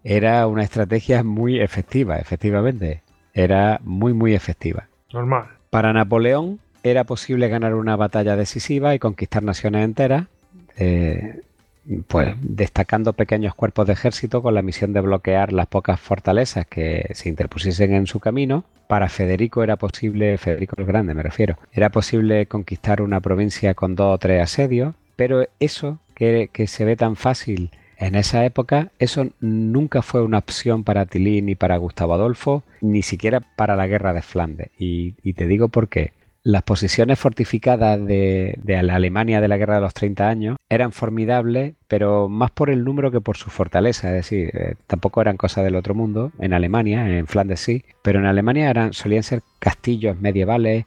era 0.08 0.46
una 0.46 0.62
estrategia 0.62 1.24
muy 1.24 1.58
efectiva, 1.58 2.18
efectivamente. 2.18 3.02
Era 3.34 3.80
muy, 3.82 4.12
muy 4.12 4.34
efectiva. 4.34 4.86
Normal. 5.12 5.46
Para 5.68 5.92
Napoleón 5.92 6.60
era 6.84 7.02
posible 7.02 7.48
ganar 7.48 7.74
una 7.74 7.96
batalla 7.96 8.36
decisiva 8.36 8.94
y 8.94 9.00
conquistar 9.00 9.42
naciones 9.42 9.84
enteras, 9.84 10.26
eh, 10.76 11.40
pues 12.06 12.36
destacando 12.40 13.14
pequeños 13.14 13.56
cuerpos 13.56 13.88
de 13.88 13.94
ejército 13.94 14.42
con 14.42 14.54
la 14.54 14.62
misión 14.62 14.92
de 14.92 15.00
bloquear 15.00 15.52
las 15.52 15.66
pocas 15.66 15.98
fortalezas 15.98 16.66
que 16.66 17.10
se 17.14 17.28
interpusiesen 17.28 17.92
en 17.92 18.06
su 18.06 18.20
camino. 18.20 18.64
Para 18.86 19.08
Federico 19.08 19.64
era 19.64 19.74
posible, 19.74 20.38
Federico 20.38 20.76
el 20.78 20.86
Grande 20.86 21.14
me 21.14 21.24
refiero, 21.24 21.58
era 21.72 21.90
posible 21.90 22.46
conquistar 22.46 23.02
una 23.02 23.20
provincia 23.20 23.74
con 23.74 23.96
dos 23.96 24.14
o 24.14 24.18
tres 24.18 24.40
asedios, 24.40 24.94
pero 25.16 25.48
eso 25.58 25.98
que, 26.14 26.48
que 26.52 26.68
se 26.68 26.84
ve 26.84 26.94
tan 26.94 27.16
fácil 27.16 27.72
en 27.98 28.14
esa 28.14 28.44
época, 28.44 28.90
eso 28.98 29.28
nunca 29.40 30.02
fue 30.02 30.22
una 30.22 30.38
opción 30.38 30.84
para 30.84 31.06
Tilly 31.06 31.40
ni 31.42 31.54
para 31.54 31.78
Gustavo 31.78 32.14
Adolfo, 32.14 32.62
ni 32.80 33.02
siquiera 33.02 33.40
para 33.40 33.76
la 33.76 33.86
guerra 33.86 34.12
de 34.12 34.22
Flandes. 34.22 34.70
Y, 34.78 35.12
te 35.32 35.46
digo 35.46 35.68
por 35.68 35.88
qué. 35.88 36.12
Las 36.42 36.62
posiciones 36.62 37.18
fortificadas 37.18 38.04
de, 38.06 38.54
de, 38.62 38.82
la 38.82 38.94
Alemania 38.94 39.40
de 39.40 39.48
la 39.48 39.56
Guerra 39.56 39.76
de 39.76 39.80
los 39.80 39.94
30 39.94 40.28
años 40.28 40.56
eran 40.68 40.92
formidables, 40.92 41.74
pero 41.88 42.28
más 42.28 42.52
por 42.52 42.70
el 42.70 42.84
número 42.84 43.10
que 43.10 43.20
por 43.20 43.36
su 43.36 43.50
fortaleza. 43.50 44.08
Es 44.10 44.14
decir, 44.14 44.50
eh, 44.54 44.74
tampoco 44.86 45.20
eran 45.20 45.36
cosas 45.36 45.64
del 45.64 45.74
otro 45.74 45.94
mundo. 45.94 46.30
En 46.38 46.52
Alemania, 46.52 47.18
en 47.18 47.26
Flandes 47.26 47.60
sí, 47.60 47.84
pero 48.02 48.20
en 48.20 48.26
Alemania 48.26 48.70
eran, 48.70 48.92
solían 48.92 49.24
ser 49.24 49.42
castillos 49.58 50.20
medievales, 50.20 50.84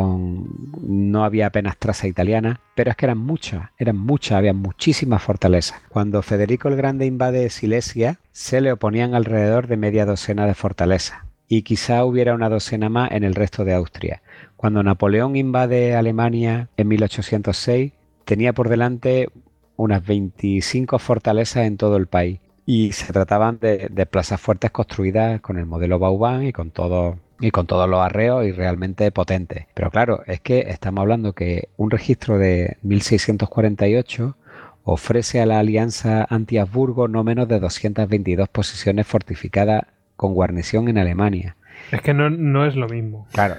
no 0.00 1.24
había 1.24 1.46
apenas 1.46 1.76
traza 1.76 2.06
italiana, 2.06 2.60
pero 2.74 2.90
es 2.90 2.96
que 2.96 3.06
eran 3.06 3.18
muchas, 3.18 3.70
eran 3.78 3.96
muchas, 3.96 4.38
había 4.38 4.54
muchísimas 4.54 5.22
fortalezas. 5.22 5.80
Cuando 5.88 6.22
Federico 6.22 6.68
el 6.68 6.76
Grande 6.76 7.06
invade 7.06 7.50
Silesia, 7.50 8.18
se 8.32 8.60
le 8.60 8.72
oponían 8.72 9.14
alrededor 9.14 9.66
de 9.66 9.76
media 9.76 10.06
docena 10.06 10.46
de 10.46 10.54
fortalezas 10.54 11.18
y 11.48 11.62
quizá 11.62 12.04
hubiera 12.04 12.34
una 12.34 12.48
docena 12.48 12.88
más 12.88 13.10
en 13.12 13.24
el 13.24 13.34
resto 13.34 13.64
de 13.64 13.74
Austria. 13.74 14.22
Cuando 14.56 14.82
Napoleón 14.82 15.36
invade 15.36 15.94
Alemania 15.94 16.68
en 16.78 16.88
1806, 16.88 17.92
tenía 18.24 18.54
por 18.54 18.70
delante 18.70 19.28
unas 19.76 20.06
25 20.06 20.98
fortalezas 20.98 21.66
en 21.66 21.76
todo 21.76 21.96
el 21.96 22.06
país 22.06 22.40
y 22.64 22.92
se 22.92 23.12
trataban 23.12 23.58
de, 23.60 23.88
de 23.90 24.06
plazas 24.06 24.40
fuertes 24.40 24.70
construidas 24.70 25.40
con 25.40 25.58
el 25.58 25.66
modelo 25.66 25.98
Vauban 25.98 26.44
y 26.44 26.52
con 26.52 26.70
todo 26.70 27.18
y 27.42 27.50
con 27.50 27.66
todos 27.66 27.88
los 27.88 28.00
arreos 28.00 28.46
y 28.46 28.52
realmente 28.52 29.10
potentes. 29.10 29.66
Pero 29.74 29.90
claro, 29.90 30.22
es 30.26 30.40
que 30.40 30.60
estamos 30.68 31.02
hablando 31.02 31.32
que 31.32 31.68
un 31.76 31.90
registro 31.90 32.38
de 32.38 32.76
1648 32.82 34.36
ofrece 34.84 35.40
a 35.40 35.46
la 35.46 35.58
alianza 35.58 36.24
anti-Habsburgo 36.30 37.08
no 37.08 37.24
menos 37.24 37.48
de 37.48 37.58
222 37.58 38.48
posiciones 38.48 39.06
fortificadas 39.06 39.86
con 40.16 40.34
guarnición 40.34 40.88
en 40.88 40.98
Alemania. 40.98 41.56
Es 41.90 42.00
que 42.00 42.14
no, 42.14 42.30
no 42.30 42.64
es 42.64 42.76
lo 42.76 42.88
mismo. 42.88 43.26
Claro, 43.32 43.56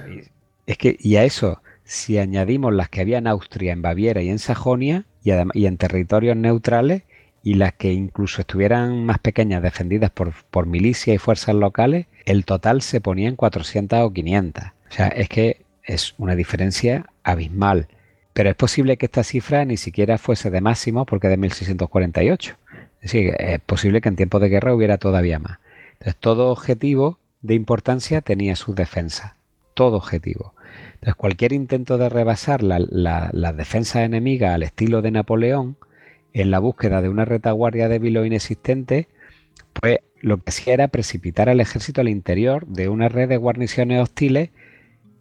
es 0.66 0.78
que 0.78 0.96
y 0.98 1.18
a 1.18 1.26
eso, 1.26 1.62
si 1.84 2.18
añadimos 2.18 2.74
las 2.74 2.88
que 2.88 3.02
había 3.02 3.18
en 3.18 3.28
Austria, 3.28 3.74
en 3.74 3.82
Baviera 3.82 4.22
y 4.22 4.30
en 4.30 4.40
Sajonia, 4.40 5.04
y, 5.24 5.32
y 5.54 5.66
en 5.66 5.78
territorios 5.78 6.38
neutrales, 6.38 7.04
y 7.44 7.56
las 7.56 7.74
que 7.74 7.92
incluso 7.92 8.42
estuvieran 8.42 9.06
más 9.06 9.20
pequeñas, 9.20 9.62
defendidas 9.62 10.10
por, 10.10 10.34
por 10.50 10.68
milicia 10.68 11.14
y 11.14 11.18
fuerzas 11.18 11.56
locales, 11.56 12.08
el 12.26 12.46
total 12.46 12.82
se 12.82 13.02
ponía 13.02 13.30
en 13.30 13.36
400 13.36 14.00
o 14.00 14.14
500. 14.14 14.64
O 14.66 14.70
sea, 14.90 15.08
es 15.08 15.30
que 15.30 15.66
es 15.84 16.16
una 16.18 16.36
diferencia 16.36 17.06
abismal. 17.24 17.88
Pero 18.34 18.50
es 18.50 18.56
posible 18.56 18.98
que 18.98 19.06
esta 19.06 19.24
cifra 19.24 19.64
ni 19.66 19.78
siquiera 19.78 20.18
fuese 20.18 20.50
de 20.50 20.62
máximo 20.62 21.06
porque 21.06 21.28
de 21.28 21.38
1648. 21.38 22.56
Es 23.02 23.12
decir, 23.12 23.36
es 23.38 23.60
posible 23.60 24.02
que 24.02 24.10
en 24.10 24.16
tiempos 24.16 24.42
de 24.42 24.50
guerra 24.50 24.74
hubiera 24.74 24.98
todavía 24.98 25.40
más. 25.40 25.60
Entonces, 25.94 26.16
todo 26.20 26.50
objetivo 26.50 27.20
de 27.42 27.54
importancia 27.54 28.22
tenía 28.22 28.56
su 28.56 28.74
defensa. 28.74 29.36
Todo 29.74 29.98
objetivo. 29.98 30.54
Entonces, 30.96 31.16
cualquier 31.16 31.54
intento 31.54 31.98
de 31.98 32.10
rebasar 32.10 32.64
las 32.64 32.82
la, 32.90 33.30
la 33.34 33.54
defensas 33.54 34.04
enemigas 34.04 34.56
al 34.56 34.64
estilo 34.64 35.02
de 35.02 35.12
Napoleón, 35.12 35.78
en 36.34 36.50
la 36.50 36.60
búsqueda 36.60 37.02
de 37.02 37.10
una 37.10 37.26
retaguardia 37.26 37.90
débil 37.90 38.18
o 38.18 38.26
inexistente, 38.26 39.08
pues 39.74 40.00
lo 40.24 40.38
que 40.38 40.46
hacía 40.48 40.74
era 40.74 40.88
precipitar 40.88 41.50
al 41.50 41.60
ejército 41.60 42.00
al 42.00 42.08
interior 42.08 42.66
de 42.66 42.88
una 42.88 43.10
red 43.10 43.28
de 43.28 43.36
guarniciones 43.36 44.02
hostiles 44.02 44.52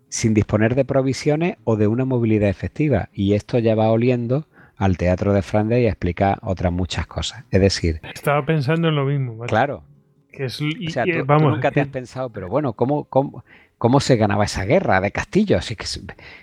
sin 0.08 0.32
disponer 0.32 0.76
de 0.76 0.84
provisiones 0.84 1.56
o 1.64 1.76
de 1.76 1.88
una 1.88 2.04
movilidad 2.04 2.48
efectiva. 2.48 3.08
Y 3.12 3.34
esto 3.34 3.58
ya 3.58 3.74
va 3.74 3.90
oliendo 3.90 4.46
al 4.76 4.96
teatro 4.96 5.32
de 5.32 5.42
Flandes 5.42 5.80
y 5.82 5.86
explica 5.86 6.38
otras 6.42 6.72
muchas 6.72 7.08
cosas. 7.08 7.44
Es 7.50 7.60
decir, 7.60 8.00
estaba 8.14 8.46
pensando 8.46 8.88
en 8.88 8.94
lo 8.94 9.04
mismo. 9.04 9.36
¿vale? 9.36 9.48
Claro. 9.48 9.82
Que 10.30 10.44
es, 10.44 10.60
y, 10.60 10.86
o 10.86 10.90
sea, 10.90 11.04
tú, 11.04 11.24
vamos, 11.26 11.42
tú 11.42 11.50
nunca 11.56 11.72
te 11.72 11.80
has 11.80 11.88
pensado, 11.88 12.30
pero 12.30 12.48
bueno, 12.48 12.74
¿cómo, 12.74 13.04
cómo, 13.04 13.44
cómo 13.82 13.98
se 13.98 14.14
ganaba 14.14 14.44
esa 14.44 14.64
guerra 14.64 15.00
de 15.00 15.10
castillos? 15.10 15.66
Que 15.66 15.84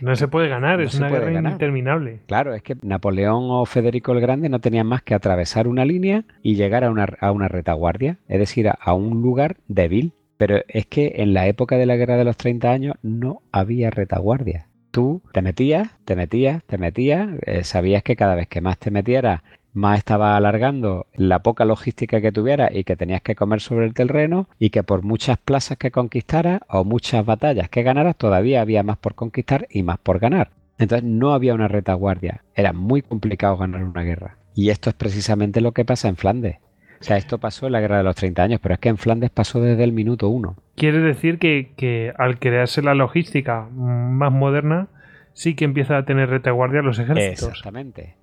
no 0.01 0.17
se 0.17 0.27
puede 0.27 0.49
ganar, 0.49 0.79
no 0.79 0.83
es 0.83 0.95
una 0.95 1.07
guerra 1.07 1.31
ganar. 1.31 1.53
interminable. 1.53 2.19
Claro, 2.25 2.53
es 2.53 2.61
que 2.61 2.75
Napoleón 2.81 3.45
o 3.49 3.65
Federico 3.65 4.11
el 4.11 4.19
Grande 4.19 4.49
no 4.49 4.59
tenían 4.59 4.87
más 4.87 5.03
que 5.03 5.13
atravesar 5.13 5.69
una 5.69 5.85
línea 5.85 6.25
y 6.43 6.55
llegar 6.55 6.83
a 6.83 6.91
una, 6.91 7.05
a 7.21 7.31
una 7.31 7.47
retaguardia, 7.47 8.17
es 8.27 8.39
decir, 8.39 8.67
a, 8.67 8.71
a, 8.71 8.93
un 8.93 9.21
lugar 9.21 9.55
débil. 9.69 10.11
Pero 10.35 10.57
es 10.67 10.85
que 10.87 11.13
en 11.19 11.33
la 11.33 11.47
época 11.47 11.77
de 11.77 11.85
la 11.85 11.95
guerra 11.95 12.17
de 12.17 12.25
los 12.25 12.35
30 12.35 12.71
años 12.71 12.95
no 13.03 13.41
había 13.53 13.89
retaguardia. 13.89 14.67
Tú 14.91 15.21
te 15.31 15.41
metías, 15.41 15.97
te 16.03 16.17
metías, 16.17 16.61
te 16.65 16.77
metías, 16.77 17.29
eh, 17.45 17.63
sabías 17.63 18.03
que 18.03 18.17
cada 18.17 18.35
vez 18.35 18.49
que 18.49 18.59
más 18.59 18.77
te 18.79 18.91
metieras 18.91 19.43
más 19.73 19.99
estaba 19.99 20.35
alargando 20.35 21.05
la 21.15 21.39
poca 21.39 21.65
logística 21.65 22.21
que 22.21 22.31
tuviera 22.31 22.69
y 22.71 22.83
que 22.83 22.95
tenías 22.95 23.21
que 23.21 23.35
comer 23.35 23.61
sobre 23.61 23.85
el 23.85 23.93
terreno 23.93 24.47
y 24.57 24.69
que 24.69 24.83
por 24.83 25.03
muchas 25.03 25.37
plazas 25.37 25.77
que 25.77 25.91
conquistaras 25.91 26.61
o 26.67 26.83
muchas 26.83 27.25
batallas 27.25 27.69
que 27.69 27.83
ganaras 27.83 28.15
todavía 28.15 28.61
había 28.61 28.83
más 28.83 28.97
por 28.97 29.15
conquistar 29.15 29.67
y 29.69 29.83
más 29.83 29.97
por 29.99 30.19
ganar. 30.19 30.49
Entonces 30.77 31.07
no 31.07 31.33
había 31.33 31.53
una 31.53 31.67
retaguardia, 31.67 32.43
era 32.55 32.73
muy 32.73 33.01
complicado 33.01 33.57
ganar 33.57 33.83
una 33.83 34.03
guerra. 34.03 34.37
Y 34.55 34.69
esto 34.69 34.89
es 34.89 34.95
precisamente 34.95 35.61
lo 35.61 35.73
que 35.73 35.85
pasa 35.85 36.07
en 36.07 36.15
Flandes. 36.15 36.57
O 36.99 37.03
sea, 37.03 37.17
esto 37.17 37.37
pasó 37.37 37.67
en 37.67 37.73
la 37.73 37.79
guerra 37.79 37.97
de 37.97 38.03
los 38.03 38.15
30 38.15 38.43
años, 38.43 38.59
pero 38.61 38.73
es 38.73 38.79
que 38.79 38.89
en 38.89 38.97
Flandes 38.97 39.29
pasó 39.29 39.61
desde 39.61 39.83
el 39.83 39.93
minuto 39.93 40.27
uno. 40.27 40.57
Quiere 40.75 40.99
decir 40.99 41.39
que, 41.39 41.71
que 41.77 42.11
al 42.17 42.39
crearse 42.39 42.81
la 42.81 42.93
logística 42.93 43.69
más 43.71 44.33
moderna, 44.33 44.87
sí 45.33 45.55
que 45.55 45.63
empieza 45.63 45.97
a 45.97 46.03
tener 46.03 46.29
retaguardia 46.29 46.81
los 46.81 46.99
ejércitos. 46.99 47.49
Exactamente. 47.49 48.15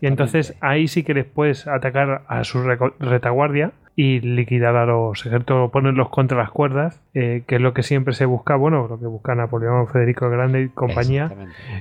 Y 0.00 0.06
entonces 0.06 0.54
ahí 0.60 0.88
sí 0.88 1.02
que 1.02 1.14
les 1.14 1.24
puedes 1.24 1.66
atacar 1.66 2.22
a 2.28 2.44
su 2.44 2.62
retaguardia 2.62 3.72
y 3.98 4.20
liquidar 4.20 4.76
a 4.76 4.84
los 4.84 5.24
ejércitos, 5.24 5.70
ponerlos 5.70 6.10
contra 6.10 6.36
las 6.36 6.50
cuerdas, 6.50 7.02
eh, 7.14 7.44
que 7.46 7.54
es 7.54 7.60
lo 7.62 7.72
que 7.72 7.82
siempre 7.82 8.12
se 8.12 8.26
busca, 8.26 8.54
bueno, 8.54 8.86
lo 8.88 9.00
que 9.00 9.06
busca 9.06 9.34
Napoleón, 9.34 9.88
Federico 9.88 10.26
el 10.26 10.32
Grande 10.32 10.62
y 10.64 10.68
compañía. 10.68 11.32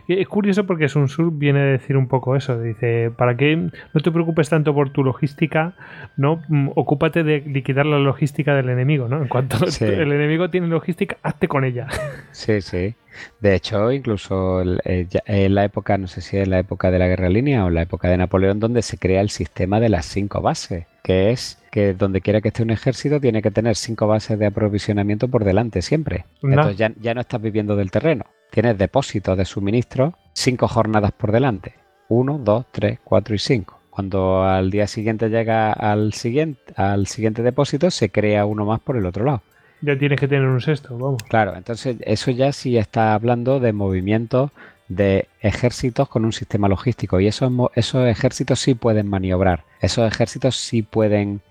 Y 0.07 0.21
es 0.21 0.27
curioso 0.29 0.65
porque 0.65 0.87
Sun 0.87 1.07
Tzu 1.07 1.31
viene 1.31 1.59
a 1.59 1.65
decir 1.65 1.97
un 1.97 2.07
poco 2.07 2.37
eso, 2.37 2.57
dice, 2.61 3.11
¿para 3.11 3.35
qué 3.35 3.57
no 3.57 4.01
te 4.01 4.11
preocupes 4.13 4.49
tanto 4.49 4.73
por 4.73 4.91
tu 4.91 5.03
logística? 5.03 5.73
no 6.15 6.41
Ocúpate 6.75 7.23
de 7.23 7.41
liquidar 7.41 7.85
la 7.85 7.99
logística 7.99 8.55
del 8.55 8.69
enemigo, 8.69 9.09
¿no? 9.09 9.21
En 9.21 9.27
cuanto 9.27 9.57
sí. 9.69 9.83
el 9.83 10.13
enemigo 10.13 10.49
tiene 10.49 10.67
logística, 10.67 11.17
hazte 11.21 11.49
con 11.49 11.65
ella. 11.65 11.87
Sí, 12.31 12.59
sí. 12.59 12.95
De 13.39 13.55
hecho, 13.55 13.93
incluso 13.93 14.61
en 14.61 15.55
la 15.55 15.63
época, 15.63 15.97
no 15.97 16.07
sé 16.07 16.19
si 16.19 16.37
es 16.37 16.47
la 16.49 16.59
época 16.59 16.91
de 16.91 16.99
la 16.99 17.07
guerra 17.07 17.29
línea 17.29 17.63
o 17.63 17.69
la 17.69 17.81
época 17.81 18.09
de 18.09 18.17
Napoleón, 18.17 18.59
donde 18.59 18.81
se 18.81 18.97
crea 18.97 19.21
el 19.21 19.29
sistema 19.29 19.79
de 19.79 19.87
las 19.87 20.05
cinco 20.05 20.41
bases, 20.41 20.85
que 21.05 21.29
es 21.29 21.59
que 21.69 21.93
donde 21.93 22.19
quiera 22.19 22.41
que 22.41 22.47
esté 22.47 22.63
un 22.63 22.71
ejército 22.71 23.19
tiene 23.19 23.43
que 23.43 23.51
tener 23.51 23.75
cinco 23.75 24.07
bases 24.07 24.39
de 24.39 24.47
aprovisionamiento 24.47 25.27
por 25.27 25.43
delante 25.43 25.83
siempre. 25.83 26.25
No. 26.41 26.49
Entonces 26.49 26.77
ya, 26.77 26.91
ya, 26.99 27.13
no 27.13 27.21
estás 27.21 27.39
viviendo 27.39 27.75
del 27.75 27.91
terreno. 27.91 28.25
Tienes 28.49 28.75
depósitos 28.75 29.37
de 29.37 29.45
suministro 29.45 30.15
cinco 30.33 30.67
jornadas 30.67 31.11
por 31.11 31.31
delante. 31.31 31.75
Uno, 32.09 32.39
dos, 32.39 32.65
tres, 32.71 32.97
cuatro 33.03 33.35
y 33.35 33.37
cinco. 33.37 33.79
Cuando 33.91 34.43
al 34.43 34.71
día 34.71 34.87
siguiente 34.87 35.29
llega 35.29 35.71
al 35.73 36.13
siguiente, 36.13 36.73
al 36.75 37.05
siguiente 37.05 37.43
depósito, 37.43 37.91
se 37.91 38.09
crea 38.09 38.47
uno 38.47 38.65
más 38.65 38.79
por 38.79 38.97
el 38.97 39.05
otro 39.05 39.25
lado. 39.25 39.43
Ya 39.81 39.95
tienes 39.99 40.19
que 40.19 40.27
tener 40.27 40.47
un 40.47 40.59
sexto, 40.59 40.97
vamos. 40.97 41.21
Claro, 41.29 41.55
entonces 41.55 41.97
eso 41.99 42.31
ya 42.31 42.51
sí 42.51 42.77
está 42.77 43.13
hablando 43.13 43.59
de 43.59 43.73
movimientos 43.73 44.49
de 44.87 45.27
ejércitos 45.41 46.07
con 46.09 46.25
un 46.25 46.33
sistema 46.33 46.67
logístico 46.67 47.19
y 47.19 47.27
esos, 47.27 47.51
esos 47.75 48.07
ejércitos 48.07 48.59
sí 48.59 48.75
pueden 48.75 49.07
maniobrar, 49.07 49.63
esos 49.81 50.07
ejércitos 50.07 50.55
sí 50.55 50.81
pueden 50.81 51.41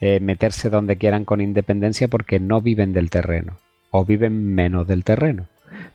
eh, 0.00 0.20
meterse 0.20 0.68
donde 0.68 0.96
quieran 0.96 1.24
con 1.24 1.40
independencia 1.40 2.08
porque 2.08 2.40
no 2.40 2.60
viven 2.60 2.92
del 2.92 3.08
terreno 3.08 3.58
o 3.90 4.04
viven 4.04 4.54
menos 4.54 4.86
del 4.86 5.04
terreno. 5.04 5.46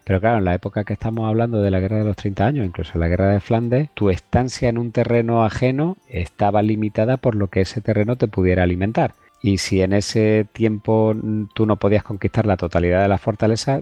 Pero 0.03 0.21
claro, 0.21 0.37
en 0.37 0.45
la 0.45 0.53
época 0.53 0.85
que 0.85 0.93
estamos 0.93 1.27
hablando 1.27 1.61
de 1.61 1.69
la 1.69 1.79
guerra 1.79 1.97
de 1.97 2.05
los 2.05 2.15
30 2.15 2.45
años, 2.45 2.65
incluso 2.65 2.97
la 2.97 3.09
guerra 3.09 3.29
de 3.29 3.41
Flandes, 3.41 3.89
tu 3.93 4.09
estancia 4.09 4.69
en 4.69 4.77
un 4.77 4.91
terreno 4.91 5.43
ajeno 5.43 5.97
estaba 6.07 6.61
limitada 6.61 7.17
por 7.17 7.35
lo 7.35 7.47
que 7.49 7.61
ese 7.61 7.81
terreno 7.81 8.15
te 8.15 8.27
pudiera 8.27 8.63
alimentar. 8.63 9.13
Y 9.41 9.57
si 9.57 9.81
en 9.81 9.93
ese 9.93 10.47
tiempo 10.51 11.13
tú 11.53 11.65
no 11.65 11.75
podías 11.75 12.03
conquistar 12.03 12.45
la 12.45 12.57
totalidad 12.57 13.01
de 13.01 13.07
la 13.09 13.17
fortaleza, 13.17 13.81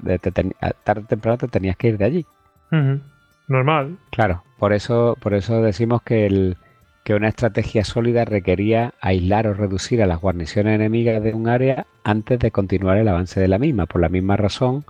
tarde 0.84 1.02
o 1.04 1.08
temprano 1.08 1.38
te 1.38 1.48
tenías 1.48 1.78
que 1.78 1.90
ir 1.90 1.98
de 1.98 2.06
allí. 2.06 2.26
Normal. 3.48 3.98
Claro, 4.12 4.44
por 4.58 4.74
eso, 4.74 5.18
por 5.22 5.34
eso 5.34 5.62
decimos 5.62 6.02
que, 6.02 6.26
el, 6.26 6.58
que 7.04 7.14
una 7.14 7.28
estrategia 7.28 7.84
sólida 7.84 8.26
requería 8.26 8.94
aislar 9.02 9.48
o 9.48 9.54
reducir 9.54 10.02
a 10.02 10.08
las 10.08 10.20
guarniciones 10.20 10.76
enemigas 10.76 11.22
de 11.22 11.34
un 11.34 11.48
área 11.48 11.86
antes 12.04 12.40
de 12.40 12.52
continuar 12.52 12.98
el 12.98 13.08
avance 13.08 13.40
de 13.40 13.48
la 13.48 13.60
misma. 13.60 13.86
Por 13.86 14.02
la 14.02 14.10
misma 14.10 14.38
razón, 14.38 14.86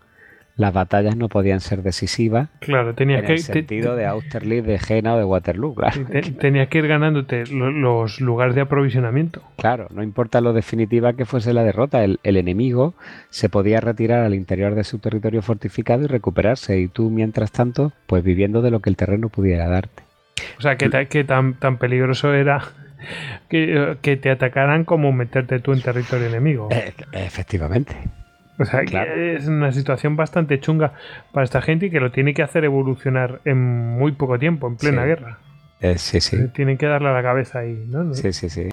las 0.57 0.73
batallas 0.73 1.15
no 1.17 1.27
podían 1.29 1.59
ser 1.59 1.83
decisivas. 1.83 2.49
Claro, 2.59 2.95
tenías 2.95 3.21
en 3.21 3.27
que. 3.27 3.33
el 3.33 3.39
sentido 3.39 3.95
de 3.95 4.05
Austerlitz, 4.05 4.65
de 4.65 4.79
Jena 4.79 5.15
o 5.15 5.17
de 5.17 5.25
Waterloo, 5.25 5.75
claro. 5.75 6.01
tenías 6.39 6.69
que 6.69 6.77
ir 6.77 6.87
ganándote 6.87 7.43
los 7.47 8.21
lugares 8.21 8.55
de 8.55 8.61
aprovisionamiento. 8.61 9.41
Claro, 9.57 9.87
no 9.91 10.03
importa 10.03 10.41
lo 10.41 10.53
definitiva 10.53 11.13
que 11.13 11.25
fuese 11.25 11.53
la 11.53 11.63
derrota, 11.63 12.03
el, 12.03 12.19
enemigo 12.23 12.95
se 13.29 13.49
podía 13.49 13.79
retirar 13.79 14.23
al 14.23 14.33
interior 14.33 14.75
de 14.75 14.83
su 14.83 14.99
territorio 14.99 15.41
fortificado 15.41 16.03
y 16.03 16.07
recuperarse, 16.07 16.79
y 16.79 16.87
tú, 16.87 17.09
mientras 17.09 17.51
tanto, 17.51 17.93
pues 18.07 18.23
viviendo 18.23 18.61
de 18.61 18.71
lo 18.71 18.81
que 18.81 18.89
el 18.89 18.97
terreno 18.97 19.29
pudiera 19.29 19.67
darte. 19.67 20.03
O 20.57 20.61
sea, 20.61 20.75
que, 20.75 20.89
que 21.07 21.23
tan, 21.23 21.53
tan 21.55 21.77
peligroso 21.77 22.33
era 22.33 22.61
que, 23.49 23.97
que, 24.01 24.17
te 24.17 24.29
atacaran 24.29 24.83
como 24.83 25.11
meterte 25.11 25.59
tú 25.59 25.73
en 25.73 25.81
territorio 25.81 26.27
enemigo. 26.27 26.67
Eh, 26.71 26.93
efectivamente. 27.13 27.95
O 28.57 28.65
sea, 28.65 28.81
es 28.81 29.47
una 29.47 29.71
situación 29.71 30.15
bastante 30.15 30.59
chunga 30.59 30.93
para 31.31 31.43
esta 31.43 31.61
gente 31.61 31.87
y 31.87 31.89
que 31.89 31.99
lo 31.99 32.11
tiene 32.11 32.33
que 32.33 32.41
hacer 32.41 32.63
evolucionar 32.63 33.41
en 33.45 33.57
muy 33.97 34.13
poco 34.13 34.39
tiempo, 34.39 34.67
en 34.67 34.77
plena 34.77 35.05
guerra. 35.05 35.39
Eh, 35.81 35.97
sí, 35.97 36.21
sí. 36.21 36.47
Tienen 36.53 36.77
que 36.77 36.85
darle 36.85 37.09
a 37.09 37.13
la 37.13 37.21
cabeza 37.21 37.59
ahí, 37.59 37.85
¿no? 37.89 38.13
Sí, 38.13 38.31
sí, 38.31 38.49
sí. 38.49 38.69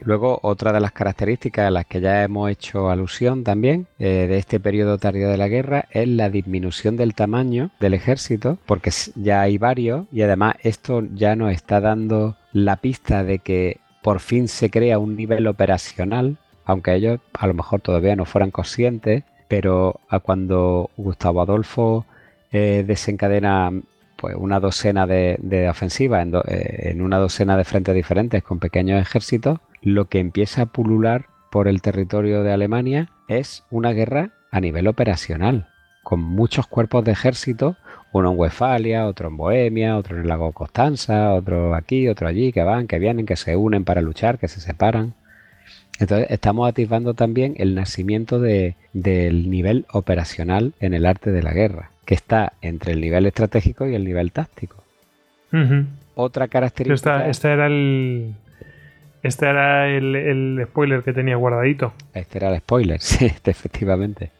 Luego, 0.00 0.38
otra 0.42 0.72
de 0.72 0.80
las 0.80 0.92
características 0.92 1.66
a 1.66 1.70
las 1.70 1.86
que 1.86 2.00
ya 2.00 2.22
hemos 2.22 2.50
hecho 2.50 2.90
alusión 2.90 3.42
también 3.42 3.86
eh, 3.98 4.26
de 4.28 4.38
este 4.38 4.60
periodo 4.60 4.98
tardío 4.98 5.28
de 5.28 5.36
la 5.36 5.48
guerra 5.48 5.86
es 5.90 6.06
la 6.08 6.30
disminución 6.30 6.96
del 6.96 7.14
tamaño 7.14 7.70
del 7.80 7.94
ejército, 7.94 8.58
porque 8.66 8.90
ya 9.16 9.40
hay 9.40 9.58
varios 9.58 10.06
y 10.12 10.22
además 10.22 10.56
esto 10.62 11.02
ya 11.14 11.34
nos 11.34 11.52
está 11.52 11.80
dando 11.80 12.36
la 12.52 12.76
pista 12.76 13.24
de 13.24 13.40
que 13.40 13.80
por 14.02 14.20
fin 14.20 14.46
se 14.46 14.70
crea 14.70 14.98
un 14.98 15.16
nivel 15.16 15.48
operacional 15.48 16.36
aunque 16.66 16.94
ellos 16.94 17.20
a 17.32 17.46
lo 17.46 17.54
mejor 17.54 17.80
todavía 17.80 18.16
no 18.16 18.24
fueran 18.26 18.50
conscientes, 18.50 19.24
pero 19.48 20.00
a 20.08 20.18
cuando 20.18 20.90
Gustavo 20.96 21.40
Adolfo 21.40 22.04
eh, 22.52 22.84
desencadena 22.86 23.72
pues 24.16 24.34
una 24.36 24.60
docena 24.60 25.06
de, 25.06 25.68
ofensivas 25.70 26.26
eh, 26.48 26.90
en, 26.90 27.02
una 27.02 27.18
docena 27.18 27.56
de 27.56 27.64
frentes 27.64 27.94
diferentes 27.94 28.42
con 28.42 28.58
pequeños 28.58 29.00
ejércitos, 29.00 29.60
lo 29.82 30.06
que 30.06 30.18
empieza 30.18 30.62
a 30.62 30.66
pulular 30.66 31.26
por 31.50 31.68
el 31.68 31.82
territorio 31.82 32.42
de 32.42 32.52
Alemania 32.52 33.10
es 33.28 33.64
una 33.70 33.92
guerra 33.92 34.30
a 34.50 34.60
nivel 34.60 34.88
operacional, 34.88 35.68
con 36.02 36.20
muchos 36.20 36.66
cuerpos 36.66 37.04
de 37.04 37.12
ejército, 37.12 37.76
uno 38.12 38.32
en 38.32 38.38
Westfalia, 38.38 39.06
otro 39.06 39.28
en 39.28 39.36
Bohemia, 39.36 39.96
otro 39.96 40.16
en 40.16 40.22
el 40.22 40.28
lago 40.28 40.52
Constanza, 40.52 41.34
otro 41.34 41.74
aquí, 41.74 42.08
otro 42.08 42.26
allí, 42.26 42.52
que 42.52 42.62
van, 42.62 42.86
que 42.86 42.98
vienen, 42.98 43.26
que 43.26 43.36
se 43.36 43.54
unen 43.56 43.84
para 43.84 44.00
luchar, 44.00 44.38
que 44.38 44.48
se 44.48 44.60
separan. 44.60 45.14
Entonces 45.98 46.30
estamos 46.30 46.68
atisbando 46.68 47.14
también 47.14 47.54
el 47.56 47.74
nacimiento 47.74 48.38
de, 48.38 48.76
del 48.92 49.50
nivel 49.50 49.86
operacional 49.90 50.74
en 50.80 50.94
el 50.94 51.06
arte 51.06 51.30
de 51.30 51.42
la 51.42 51.52
guerra, 51.52 51.90
que 52.04 52.14
está 52.14 52.52
entre 52.60 52.92
el 52.92 53.00
nivel 53.00 53.26
estratégico 53.26 53.86
y 53.86 53.94
el 53.94 54.04
nivel 54.04 54.32
táctico. 54.32 54.82
Otra 56.14 56.48
característica... 56.48 57.28
Este 57.28 57.52
era 57.52 57.66
el... 57.66 58.34
Este 59.22 59.46
era 59.46 59.88
el, 59.88 60.62
spoiler 60.66 61.02
que 61.02 61.12
tenía 61.12 61.36
guardadito. 61.36 61.94
Este 62.14 62.38
era 62.38 62.50
el 62.50 62.58
spoiler, 62.58 63.00
sí, 63.00 63.30
efectivamente. 63.44 64.30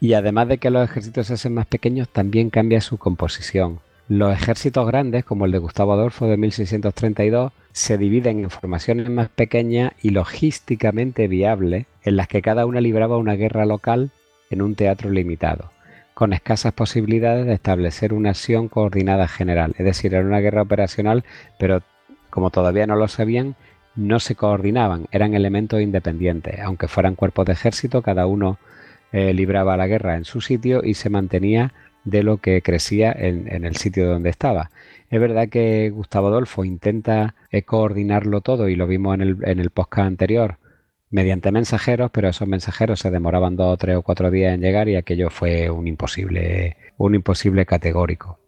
Y 0.00 0.14
además 0.14 0.48
de 0.48 0.58
que 0.58 0.70
los 0.70 0.88
ejércitos 0.88 1.28
se 1.28 1.34
hacen 1.34 1.54
más 1.54 1.66
pequeños, 1.66 2.08
también 2.08 2.50
cambia 2.50 2.80
su 2.80 2.98
composición. 2.98 3.78
Los 4.08 4.34
ejércitos 4.34 4.86
grandes, 4.86 5.24
como 5.24 5.46
el 5.46 5.52
de 5.52 5.58
Gustavo 5.58 5.94
Adolfo 5.94 6.26
de 6.26 6.36
1632, 6.36 7.52
se 7.72 7.96
dividen 7.96 8.40
en 8.40 8.50
formaciones 8.50 9.08
más 9.08 9.30
pequeñas 9.30 9.92
y 10.02 10.10
logísticamente 10.10 11.26
viables, 11.26 11.86
en 12.02 12.16
las 12.16 12.28
que 12.28 12.42
cada 12.42 12.66
una 12.66 12.82
libraba 12.82 13.16
una 13.16 13.34
guerra 13.34 13.64
local 13.64 14.10
en 14.50 14.60
un 14.60 14.74
teatro 14.74 15.10
limitado, 15.10 15.70
con 16.12 16.34
escasas 16.34 16.74
posibilidades 16.74 17.46
de 17.46 17.54
establecer 17.54 18.12
una 18.12 18.30
acción 18.30 18.68
coordinada 18.68 19.26
general. 19.26 19.74
Es 19.78 19.86
decir, 19.86 20.14
era 20.14 20.24
una 20.24 20.40
guerra 20.40 20.62
operacional, 20.62 21.24
pero 21.58 21.82
como 22.28 22.50
todavía 22.50 22.86
no 22.86 22.96
lo 22.96 23.08
sabían, 23.08 23.56
no 23.96 24.20
se 24.20 24.34
coordinaban, 24.34 25.06
eran 25.12 25.32
elementos 25.32 25.80
independientes. 25.80 26.60
Aunque 26.60 26.88
fueran 26.88 27.14
cuerpos 27.14 27.46
de 27.46 27.52
ejército, 27.54 28.02
cada 28.02 28.26
uno 28.26 28.58
eh, 29.12 29.32
libraba 29.32 29.76
la 29.76 29.86
guerra 29.86 30.16
en 30.16 30.24
su 30.24 30.40
sitio 30.40 30.82
y 30.84 30.94
se 30.94 31.08
mantenía 31.08 31.72
de 32.04 32.22
lo 32.22 32.38
que 32.38 32.62
crecía 32.62 33.12
en, 33.12 33.64
el 33.64 33.76
sitio 33.76 34.08
donde 34.08 34.30
estaba. 34.30 34.70
Es 35.10 35.20
verdad 35.20 35.48
que 35.48 35.90
Gustavo 35.90 36.28
Adolfo 36.28 36.64
intenta 36.64 37.34
eh, 37.50 37.62
coordinarlo 37.62 38.40
todo 38.40 38.68
y 38.68 38.76
lo 38.76 38.86
vimos 38.86 39.14
en 39.14 39.20
el, 39.22 39.36
en 39.44 39.60
el 39.60 39.70
podcast 39.70 40.06
anterior 40.06 40.58
mediante 41.10 41.52
mensajeros, 41.52 42.10
pero 42.10 42.28
esos 42.28 42.48
mensajeros 42.48 42.98
se 42.98 43.10
demoraban 43.10 43.54
dos, 43.54 43.78
tres 43.78 43.96
o 43.96 44.02
cuatro 44.02 44.32
días 44.32 44.52
en 44.52 44.60
llegar 44.60 44.88
y 44.88 44.96
aquello 44.96 45.30
fue 45.30 45.70
un 45.70 45.86
imposible, 45.86 46.76
un 46.96 47.14
imposible 47.14 47.64
categórico. 47.66 48.40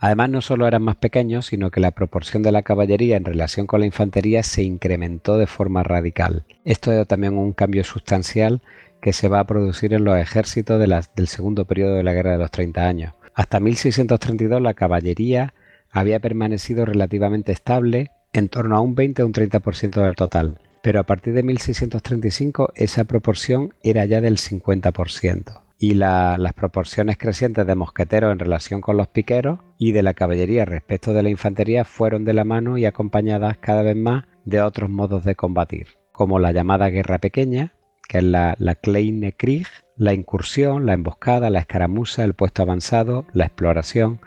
Además, 0.00 0.30
no 0.30 0.40
solo 0.40 0.66
eran 0.66 0.82
más 0.82 0.96
pequeños, 0.96 1.46
sino 1.46 1.70
que 1.70 1.78
la 1.78 1.92
proporción 1.92 2.42
de 2.42 2.50
la 2.50 2.64
caballería 2.64 3.16
en 3.16 3.24
relación 3.24 3.68
con 3.68 3.78
la 3.78 3.86
infantería 3.86 4.42
se 4.42 4.64
incrementó 4.64 5.38
de 5.38 5.46
forma 5.46 5.84
radical. 5.84 6.44
Esto 6.64 6.90
es 6.90 7.06
también 7.06 7.38
un 7.38 7.52
cambio 7.52 7.84
sustancial 7.84 8.62
que 9.02 9.12
se 9.12 9.28
va 9.28 9.40
a 9.40 9.46
producir 9.46 9.92
en 9.92 10.04
los 10.04 10.16
ejércitos 10.16 10.80
del 10.80 11.26
segundo 11.26 11.66
periodo 11.66 11.96
de 11.96 12.04
la 12.04 12.14
Guerra 12.14 12.32
de 12.32 12.38
los 12.38 12.50
30 12.52 12.86
años. 12.86 13.14
Hasta 13.34 13.60
1632 13.60 14.62
la 14.62 14.74
caballería 14.74 15.52
había 15.90 16.20
permanecido 16.20 16.86
relativamente 16.86 17.52
estable 17.52 18.12
en 18.32 18.48
torno 18.48 18.76
a 18.76 18.80
un 18.80 18.94
20 18.94 19.22
o 19.22 19.26
un 19.26 19.32
30% 19.32 20.02
del 20.02 20.14
total, 20.14 20.58
pero 20.82 21.00
a 21.00 21.02
partir 21.02 21.34
de 21.34 21.42
1635 21.42 22.72
esa 22.76 23.04
proporción 23.04 23.74
era 23.82 24.04
ya 24.06 24.20
del 24.20 24.38
50% 24.38 25.60
y 25.78 25.94
las 25.94 26.52
proporciones 26.52 27.18
crecientes 27.18 27.66
de 27.66 27.74
mosqueteros 27.74 28.30
en 28.30 28.38
relación 28.38 28.80
con 28.80 28.96
los 28.96 29.08
piqueros 29.08 29.58
y 29.78 29.90
de 29.90 30.04
la 30.04 30.14
caballería 30.14 30.64
respecto 30.64 31.12
de 31.12 31.24
la 31.24 31.28
infantería 31.28 31.84
fueron 31.84 32.24
de 32.24 32.34
la 32.34 32.44
mano 32.44 32.78
y 32.78 32.84
acompañadas 32.84 33.58
cada 33.58 33.82
vez 33.82 33.96
más 33.96 34.26
de 34.44 34.62
otros 34.62 34.88
modos 34.88 35.24
de 35.24 35.34
combatir, 35.34 35.88
como 36.12 36.38
la 36.38 36.52
llamada 36.52 36.88
guerra 36.88 37.18
pequeña, 37.18 37.72
que 38.08 38.18
es 38.18 38.24
la, 38.24 38.56
Kleine 38.80 39.32
Krieg, 39.32 39.66
la 39.96 40.12
incursión, 40.12 40.86
la 40.86 40.94
emboscada, 40.94 41.50
la 41.50 41.60
escaramuza, 41.60 42.24
el 42.24 42.34
puesto 42.34 42.62
avanzado, 42.62 43.26
la 43.32 43.46
exploración. 43.46 44.20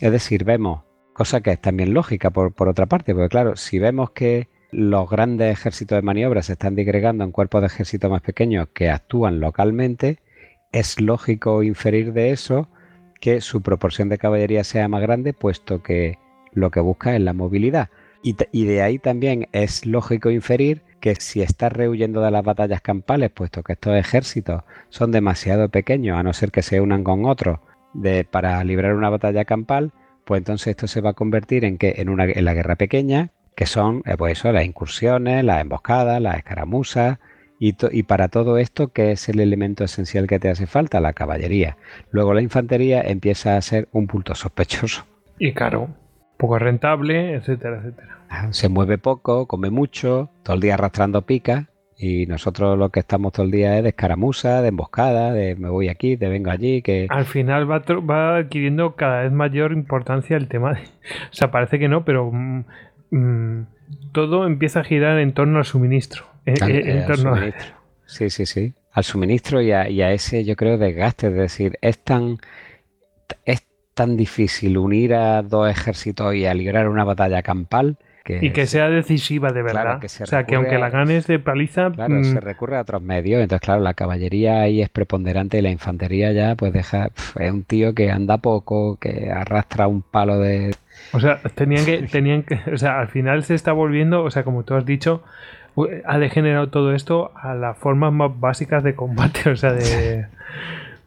Es 0.00 0.12
decir, 0.12 0.44
vemos, 0.44 0.82
cosa 1.12 1.40
que 1.40 1.52
es 1.52 1.60
también 1.60 1.94
lógica 1.94 2.30
por, 2.30 2.54
por 2.54 2.68
otra 2.68 2.86
parte, 2.86 3.14
porque 3.14 3.28
claro, 3.28 3.56
si 3.56 3.78
vemos 3.78 4.10
que 4.10 4.48
los 4.70 5.08
grandes 5.08 5.52
ejércitos 5.52 5.96
de 5.96 6.02
maniobra 6.02 6.42
se 6.42 6.52
están 6.52 6.74
digregando 6.74 7.24
en 7.24 7.32
cuerpos 7.32 7.62
de 7.62 7.68
ejército 7.68 8.10
más 8.10 8.22
pequeños 8.22 8.68
que 8.74 8.90
actúan 8.90 9.40
localmente, 9.40 10.18
es 10.72 11.00
lógico 11.00 11.62
inferir 11.62 12.12
de 12.12 12.30
eso 12.30 12.68
que 13.20 13.40
su 13.40 13.62
proporción 13.62 14.08
de 14.08 14.18
caballería 14.18 14.64
sea 14.64 14.88
más 14.88 15.02
grande, 15.02 15.32
puesto 15.32 15.82
que 15.82 16.18
lo 16.52 16.70
que 16.70 16.80
busca 16.80 17.14
es 17.14 17.20
la 17.20 17.32
movilidad. 17.32 17.88
Y 18.22 18.64
de 18.64 18.82
ahí 18.82 18.98
también 18.98 19.48
es 19.52 19.86
lógico 19.86 20.30
inferir 20.30 20.82
que 21.00 21.14
si 21.16 21.42
estás 21.42 21.72
rehuyendo 21.72 22.20
de 22.20 22.30
las 22.30 22.44
batallas 22.44 22.80
campales, 22.80 23.30
puesto 23.30 23.62
que 23.62 23.74
estos 23.74 23.96
ejércitos 23.96 24.62
son 24.88 25.12
demasiado 25.12 25.68
pequeños, 25.68 26.18
a 26.18 26.22
no 26.22 26.32
ser 26.32 26.50
que 26.50 26.62
se 26.62 26.80
unan 26.80 27.04
con 27.04 27.24
otros 27.24 27.60
de, 27.94 28.24
para 28.24 28.62
librar 28.64 28.94
una 28.94 29.10
batalla 29.10 29.44
campal, 29.44 29.92
pues 30.24 30.38
entonces 30.38 30.68
esto 30.68 30.86
se 30.86 31.00
va 31.00 31.10
a 31.10 31.14
convertir 31.14 31.64
en 31.64 31.78
que 31.78 31.94
en, 31.98 32.08
una, 32.08 32.24
en 32.24 32.44
la 32.44 32.54
guerra 32.54 32.76
pequeña, 32.76 33.30
que 33.54 33.66
son 33.66 34.02
eh, 34.06 34.16
pues 34.16 34.38
eso, 34.38 34.52
las 34.52 34.64
incursiones, 34.64 35.44
las 35.44 35.60
emboscadas, 35.60 36.20
las 36.20 36.36
escaramuzas, 36.36 37.18
y, 37.60 37.74
y, 37.90 38.04
para 38.04 38.28
todo 38.28 38.56
esto, 38.56 38.92
¿qué 38.92 39.10
es 39.10 39.28
el 39.28 39.40
elemento 39.40 39.82
esencial 39.82 40.28
que 40.28 40.38
te 40.38 40.48
hace 40.48 40.68
falta? 40.68 41.00
La 41.00 41.12
caballería. 41.12 41.76
Luego 42.12 42.32
la 42.32 42.40
infantería 42.40 43.02
empieza 43.02 43.56
a 43.56 43.62
ser 43.62 43.88
un 43.90 44.06
punto 44.06 44.36
sospechoso. 44.36 45.04
Y 45.40 45.52
caro 45.54 45.88
poco 46.38 46.58
rentable, 46.58 47.34
etcétera, 47.34 47.78
etcétera. 47.78 48.18
Ah, 48.30 48.48
se 48.52 48.68
mueve 48.68 48.96
poco, 48.96 49.46
come 49.46 49.70
mucho, 49.70 50.30
todo 50.42 50.54
el 50.54 50.62
día 50.62 50.74
arrastrando 50.74 51.22
pica 51.22 51.68
Y 51.96 52.26
nosotros 52.26 52.78
lo 52.78 52.90
que 52.90 53.00
estamos 53.00 53.32
todo 53.32 53.44
el 53.44 53.50
día 53.52 53.76
es 53.76 53.82
de 53.82 53.90
escaramuza, 53.90 54.62
de 54.62 54.68
emboscada, 54.68 55.32
de 55.32 55.56
me 55.56 55.68
voy 55.68 55.88
aquí, 55.88 56.16
te 56.16 56.28
vengo 56.28 56.50
allí, 56.50 56.80
que... 56.80 57.06
Al 57.10 57.24
final 57.24 57.70
va, 57.70 57.82
va 58.00 58.36
adquiriendo 58.36 58.94
cada 58.94 59.22
vez 59.22 59.32
mayor 59.32 59.72
importancia 59.72 60.36
el 60.36 60.48
tema. 60.48 60.74
De... 60.74 60.80
O 61.32 61.34
sea, 61.34 61.50
parece 61.50 61.78
que 61.78 61.88
no, 61.88 62.04
pero 62.04 62.30
mm, 62.32 62.64
mm, 63.10 63.66
todo 64.12 64.46
empieza 64.46 64.80
a 64.80 64.84
girar 64.84 65.18
en 65.18 65.32
torno 65.32 65.58
al 65.58 65.64
suministro. 65.64 66.24
Eh, 66.46 66.54
eh, 66.66 67.04
en, 67.08 67.16
suministro. 67.16 67.74
Sí, 68.06 68.30
sí, 68.30 68.46
sí. 68.46 68.74
Al 68.92 69.04
suministro 69.04 69.60
y 69.60 69.72
a, 69.72 69.88
y 69.88 70.02
a, 70.02 70.12
ese, 70.12 70.44
yo 70.44 70.54
creo, 70.56 70.78
desgaste. 70.78 71.28
Es 71.28 71.34
decir, 71.34 71.78
es 71.82 71.98
tan, 71.98 72.38
es 73.44 73.67
tan 73.98 74.16
difícil 74.16 74.78
unir 74.78 75.14
a 75.14 75.42
dos 75.42 75.68
ejércitos 75.68 76.34
y 76.34 76.46
a 76.46 76.54
librar 76.54 76.88
una 76.88 77.04
batalla 77.04 77.42
campal 77.42 77.98
y 78.40 78.50
que 78.50 78.66
sea 78.66 78.88
decisiva 78.88 79.52
de 79.52 79.62
verdad. 79.62 80.00
o 80.02 80.26
sea, 80.26 80.44
que 80.44 80.56
aunque 80.56 80.78
la 80.78 80.90
ganes 80.90 81.26
de 81.26 81.38
paliza. 81.38 81.90
Claro, 81.90 82.14
mm, 82.14 82.24
se 82.24 82.40
recurre 82.40 82.76
a 82.76 82.82
otros 82.82 83.02
medios. 83.02 83.40
Entonces, 83.40 83.64
claro, 83.64 83.80
la 83.80 83.94
caballería 83.94 84.60
ahí 84.60 84.82
es 84.82 84.88
preponderante 84.88 85.58
y 85.58 85.62
la 85.62 85.70
infantería 85.70 86.32
ya, 86.32 86.54
pues 86.54 86.72
deja. 86.72 87.10
es 87.38 87.50
un 87.50 87.64
tío 87.64 87.94
que 87.94 88.10
anda 88.10 88.38
poco, 88.38 88.96
que 89.00 89.30
arrastra 89.30 89.86
un 89.86 90.02
palo 90.02 90.38
de. 90.38 90.74
O 91.12 91.20
sea, 91.20 91.40
tenían 91.54 91.84
que, 91.84 92.02
tenían 92.12 92.42
que. 92.42 92.60
O 92.72 92.76
sea, 92.76 93.00
al 93.00 93.08
final 93.08 93.44
se 93.44 93.54
está 93.54 93.72
volviendo, 93.72 94.22
o 94.22 94.30
sea, 94.30 94.44
como 94.44 94.64
tú 94.64 94.74
has 94.74 94.84
dicho, 94.84 95.22
ha 96.04 96.18
degenerado 96.18 96.68
todo 96.68 96.94
esto 96.94 97.32
a 97.36 97.54
las 97.54 97.78
formas 97.78 98.12
más 98.12 98.38
básicas 98.38 98.82
de 98.84 98.94
combate. 98.94 99.50
O 99.50 99.56
sea, 99.56 99.72
de. 99.72 100.26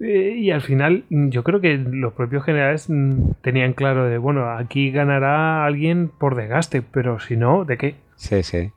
Eh, 0.02 0.36
y 0.38 0.52
al 0.52 0.62
final, 0.62 1.06
mm, 1.10 1.30
yo 1.30 1.44
creo 1.44 1.62
que 1.62 1.78
los 1.78 2.14
propios 2.14 2.44
generales 2.44 2.90
mm, 2.90 3.34
tenían 3.42 3.74
claro 3.74 4.06
de, 4.06 4.18
bueno, 4.18 4.50
aquí 4.50 4.92
ganará 4.92 5.66
alguien 5.66 6.10
por 6.10 6.36
desgaste, 6.36 6.82
pero 6.82 7.20
si 7.20 7.38
no, 7.38 7.66
¿de 7.66 7.78
qué? 7.78 7.96
Sí, 8.16 8.42
sí. 8.42 8.72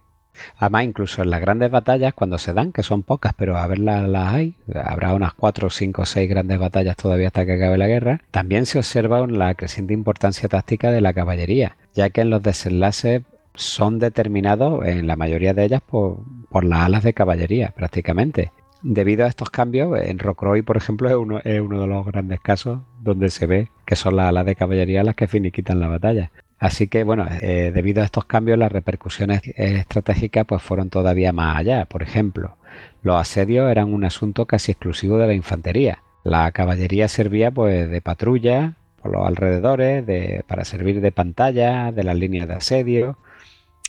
Además, 0.59 0.85
incluso 0.85 1.23
en 1.23 1.31
las 1.31 1.41
grandes 1.41 1.71
batallas, 1.71 2.13
cuando 2.13 2.39
se 2.39 2.53
dan, 2.53 2.73
que 2.73 2.83
son 2.83 3.05
pocas, 3.05 3.33
pero 3.37 3.57
a 3.57 3.67
ver 3.69 3.79
las 3.79 4.35
hay, 4.35 4.57
habrá 4.75 5.15
unas 5.15 5.33
cuatro, 5.33 5.71
cinco, 5.71 6.05
seis 6.05 6.29
grandes 6.29 6.59
batallas 6.59 6.97
todavía 6.97 7.29
hasta 7.29 7.47
que 7.47 7.55
acabe 7.55 7.79
la 7.79 7.87
guerra, 7.87 8.21
también 8.33 8.67
se 8.67 8.79
observa 8.79 9.27
la 9.27 9.55
creciente 9.55 9.95
importancia 9.95 10.49
táctica 10.49 10.91
de 10.91 11.01
la 11.01 11.15
caballería, 11.15 11.77
ya 11.95 12.11
que 12.11 12.23
en 12.23 12.31
los 12.31 12.43
desenlaces 12.43 13.23
son 13.55 14.01
determinados, 14.01 14.85
en 14.85 15.07
la 15.07 15.15
mayoría 15.15 15.55
de 15.55 15.65
ellas, 15.65 15.83
por, 15.83 16.19
por 16.51 16.65
las 16.65 16.81
alas 16.81 17.05
de 17.05 17.15
caballería, 17.15 17.73
prácticamente 17.77 18.51
debido 18.85 19.25
a 19.25 19.29
estos 19.29 19.51
cambios, 19.51 19.99
en 19.99 20.19
Rocroi, 20.19 20.63
por 20.63 20.77
ejemplo, 20.77 21.09
es 21.09 21.17
uno, 21.17 21.41
es 21.43 21.61
uno 21.61 21.81
de 21.81 21.87
los 21.87 22.07
grandes 22.07 22.39
casos 22.41 22.81
donde 23.01 23.31
se 23.31 23.47
ve 23.47 23.71
que 23.87 23.97
son 23.97 24.15
las 24.15 24.29
alas 24.29 24.47
de 24.47 24.55
caballería 24.55 25.03
las 25.03 25.17
que 25.17 25.27
finiquitan 25.27 25.81
la 25.81 25.89
batalla. 25.89 26.31
Así 26.59 26.87
que, 26.87 27.03
bueno, 27.03 27.27
eh, 27.41 27.73
debido 27.75 28.03
a 28.03 28.05
estos 28.05 28.27
cambios, 28.27 28.59
las 28.59 28.71
repercusiones 28.71 29.41
estratégicas 29.57 30.45
pues, 30.47 30.63
fueron 30.63 30.91
todavía 30.91 31.33
más 31.33 31.59
allá. 31.59 31.87
Por 31.87 32.03
ejemplo, 32.03 32.57
los 33.03 33.17
asedios 33.17 33.71
eran 33.71 33.93
un 33.93 34.05
asunto 34.05 34.47
casi 34.47 34.73
exclusivo 34.73 35.19
de 35.19 35.27
la 35.27 35.35
infantería. 35.35 36.03
La 36.23 36.51
caballería 36.53 37.09
servía 37.09 37.51
pues, 37.51 37.89
de 37.91 38.01
patrulla 38.01 38.75
por 39.03 39.13
los 39.13 39.27
alrededores, 39.27 40.07
de, 40.07 40.45
para 40.47 40.65
servir 40.65 41.01
de 41.01 41.13
pantalla, 41.13 41.91
de 41.91 42.05
las 42.05 42.17
líneas 42.17 42.49
de 42.49 42.55
asedio, 42.55 43.19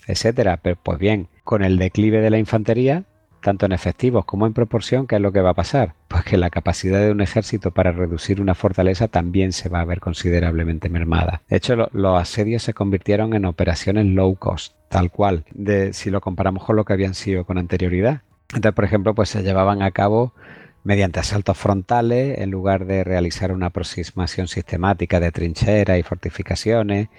etcétera. 0.08 0.58
Pero, 0.62 0.78
pues 0.82 1.00
bien, 1.00 1.28
con 1.44 1.64
el 1.64 1.78
declive 1.78 2.22
de 2.22 2.30
la 2.30 2.40
infantería, 2.40 3.04
tanto 3.46 3.68
en 3.68 3.74
efectivos 3.74 4.26
como 4.26 4.48
en 4.48 4.54
proporción, 4.54 5.06
¿qué 5.06 5.18
es 5.18 5.22
lo 5.22 5.32
que 5.32 5.40
va 5.40 5.52
a 5.52 5.54
pasar? 5.54 5.94
Pues 6.08 6.24
que 6.24 6.36
la 6.36 6.50
capacidad 6.50 7.00
de 7.00 7.12
un 7.12 7.22
ejército 7.22 7.70
para 7.70 7.92
reducir 7.92 8.42
una 8.42 8.56
fortaleza 8.56 9.08
también 9.08 9.54
se 9.54 9.70
va 9.70 9.82
a 9.82 9.86
ver 9.86 10.00
considerablemente 10.00 10.90
mermada. 10.90 11.44
De 11.48 11.58
hecho, 11.58 11.76
los 11.76 12.20
asedios 12.20 12.64
se 12.64 12.74
convirtieron 12.74 13.36
en 13.36 13.46
operaciones 13.46 14.08
low 14.08 14.36
cost, 14.36 14.74
tal 14.90 15.12
cual, 15.12 15.46
de, 15.54 15.94
si 15.94 16.10
lo 16.10 16.22
comparamos 16.22 16.64
con 16.64 16.76
lo 16.76 16.86
que 16.86 16.94
habían 16.94 17.14
sido 17.14 17.46
con 17.46 17.60
anterioridad. 17.60 18.24
Entonces, 18.50 18.74
por 18.74 18.84
ejemplo, 18.84 19.14
pues 19.14 19.30
se 19.30 19.44
llevaban 19.44 19.84
a 19.84 19.92
cabo 19.92 20.34
mediante 20.84 21.20
asaltos 21.20 21.56
frontales 21.56 22.40
en 22.40 22.50
lugar 22.50 22.88
de 22.88 23.04
realizar 23.04 23.52
una 23.52 23.68
aproximación 23.68 24.48
sistemática 24.48 25.20
de 25.20 25.32
trincheras 25.32 26.00
y 26.00 26.02
fortificaciones 26.02 27.10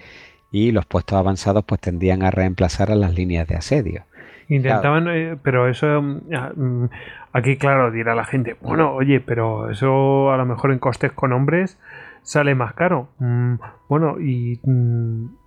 y 0.51 0.71
los 0.71 0.85
puestos 0.85 1.17
avanzados 1.17 1.63
pues 1.65 1.79
tendían 1.79 2.21
a 2.21 2.31
reemplazar 2.31 2.91
a 2.91 2.95
las 2.95 3.13
líneas 3.13 3.47
de 3.47 3.55
asedio. 3.55 4.03
Intentaban, 4.49 5.07
eh, 5.09 5.37
pero 5.41 5.67
eso 5.67 6.01
mm, 6.01 6.21
mm, 6.55 6.89
aquí 7.33 7.57
claro 7.57 7.91
dirá 7.91 8.15
la 8.15 8.25
gente, 8.25 8.55
bueno, 8.61 8.93
oye, 8.93 9.19
pero 9.19 9.69
eso 9.69 10.31
a 10.31 10.37
lo 10.37 10.45
mejor 10.45 10.71
en 10.71 10.79
costes 10.79 11.11
con 11.11 11.33
hombres 11.33 11.77
sale 12.23 12.55
más 12.55 12.73
caro. 12.73 13.09
Mm, 13.19 13.55
bueno, 13.89 14.19
y, 14.19 14.59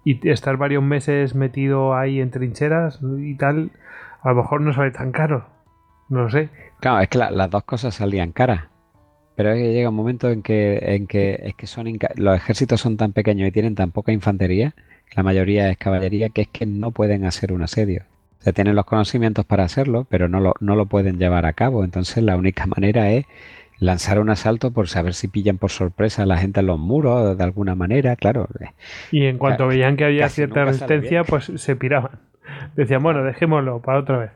y, 0.05 0.29
estar 0.29 0.57
varios 0.57 0.83
meses 0.83 1.35
metido 1.35 1.95
ahí 1.95 2.21
en 2.21 2.31
trincheras 2.31 3.01
y 3.19 3.35
tal, 3.37 3.71
a 4.23 4.31
lo 4.31 4.37
mejor 4.37 4.61
no 4.61 4.73
sale 4.73 4.91
tan 4.91 5.13
caro. 5.13 5.47
No 6.09 6.23
lo 6.23 6.31
sé. 6.31 6.49
Claro, 6.81 7.01
es 7.01 7.09
que 7.09 7.19
las 7.19 7.51
dos 7.51 7.65
cosas 7.65 7.95
salían 7.95 8.33
caras. 8.33 8.65
Pero 9.37 9.53
es 9.53 9.63
que 9.63 9.73
llega 9.73 9.89
un 9.89 9.95
momento 9.95 10.29
en 10.29 10.43
que, 10.43 10.79
en 10.83 11.07
que 11.07 11.41
es 11.43 11.55
que 11.55 11.67
son 11.67 11.87
los 12.17 12.37
ejércitos 12.37 12.81
son 12.81 12.97
tan 12.97 13.13
pequeños 13.13 13.49
y 13.49 13.53
tienen 13.53 13.75
tan 13.75 13.91
poca 13.91 14.13
infantería, 14.13 14.75
la 15.17 15.23
mayoría 15.23 15.71
es 15.71 15.79
caballería, 15.79 16.29
que 16.29 16.43
es 16.43 16.49
que 16.49 16.67
no 16.67 16.91
pueden 16.91 17.25
hacer 17.25 17.53
un 17.53 17.63
asedio. 17.63 18.05
Se 18.41 18.53
tienen 18.53 18.75
los 18.75 18.85
conocimientos 18.85 19.45
para 19.45 19.65
hacerlo, 19.65 20.07
pero 20.09 20.29
no 20.29 20.41
lo, 20.41 20.55
no 20.61 20.77
lo 20.77 20.87
pueden 20.87 21.19
llevar 21.19 21.47
a 21.47 21.53
cabo. 21.53 21.85
Entonces 21.85 22.23
la 22.23 22.37
única 22.37 22.67
manera 22.77 23.11
es 23.12 23.27
lanzar 23.81 24.21
un 24.21 24.31
asalto 24.31 24.71
por 24.71 24.89
saber 24.89 25.15
si 25.15 25.27
pillan 25.27 25.59
por 25.59 25.71
sorpresa 25.71 26.23
a 26.23 26.27
la 26.27 26.37
gente 26.37 26.61
en 26.61 26.67
los 26.67 26.79
muros 26.79 27.37
de 27.37 27.43
alguna 27.43 27.75
manera, 27.75 28.15
claro. 28.15 28.47
Y 29.11 29.25
en 29.25 29.39
cuanto 29.39 29.67
veían 29.67 29.97
que 29.97 30.05
había 30.05 30.29
cierta 30.29 30.65
resistencia, 30.65 31.25
pues 31.25 31.51
se 31.57 31.77
piraban. 31.77 32.21
Decían, 32.77 33.03
bueno, 33.03 33.25
dejémoslo 33.25 33.81
para 33.81 34.01
otra 34.01 34.19
vez. 34.19 34.31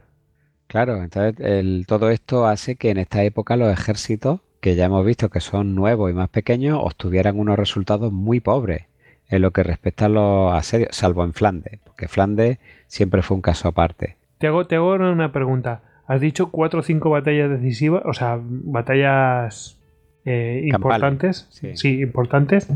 Claro, 0.66 1.02
entonces 1.02 1.39
el, 1.44 1.85
todo 1.86 2.10
esto 2.10 2.47
hace 2.47 2.76
que 2.76 2.90
en 2.90 2.98
esta 2.98 3.22
época 3.22 3.56
los 3.56 3.72
ejércitos, 3.72 4.40
que 4.60 4.74
ya 4.76 4.86
hemos 4.86 5.05
visto 5.05 5.28
que 5.28 5.40
son 5.40 5.74
nuevos 5.74 6.10
y 6.10 6.14
más 6.14 6.31
pequeños, 6.31 6.78
obtuvieran 6.82 7.39
unos 7.39 7.59
resultados 7.59 8.12
muy 8.12 8.40
pobres 8.40 8.86
en 9.28 9.43
lo 9.43 9.51
que 9.51 9.62
respecta 9.62 10.06
a 10.06 10.09
los 10.09 10.55
asedios, 10.55 10.97
salvo 10.97 11.22
en 11.24 11.35
Flandes, 11.35 11.81
porque 11.85 12.09
Flandes 12.09 12.59
siempre 12.94 13.22
fue 13.22 13.34
un 13.34 13.42
caso 13.42 13.66
aparte. 13.66 14.16
Te 14.38 14.46
hago, 14.46 14.66
te 14.66 14.76
hago 14.76 14.94
una 14.94 15.32
pregunta. 15.32 15.82
Has 16.06 16.20
dicho 16.20 16.50
cuatro 16.50 16.80
o 16.80 16.82
cinco 16.82 17.10
batallas 17.10 17.50
decisivas, 17.50 18.02
o 18.04 18.12
sea, 18.12 18.38
batallas 18.40 19.80
eh, 20.24 20.62
importantes, 20.64 21.48
sí. 21.74 22.00
importantes, 22.00 22.68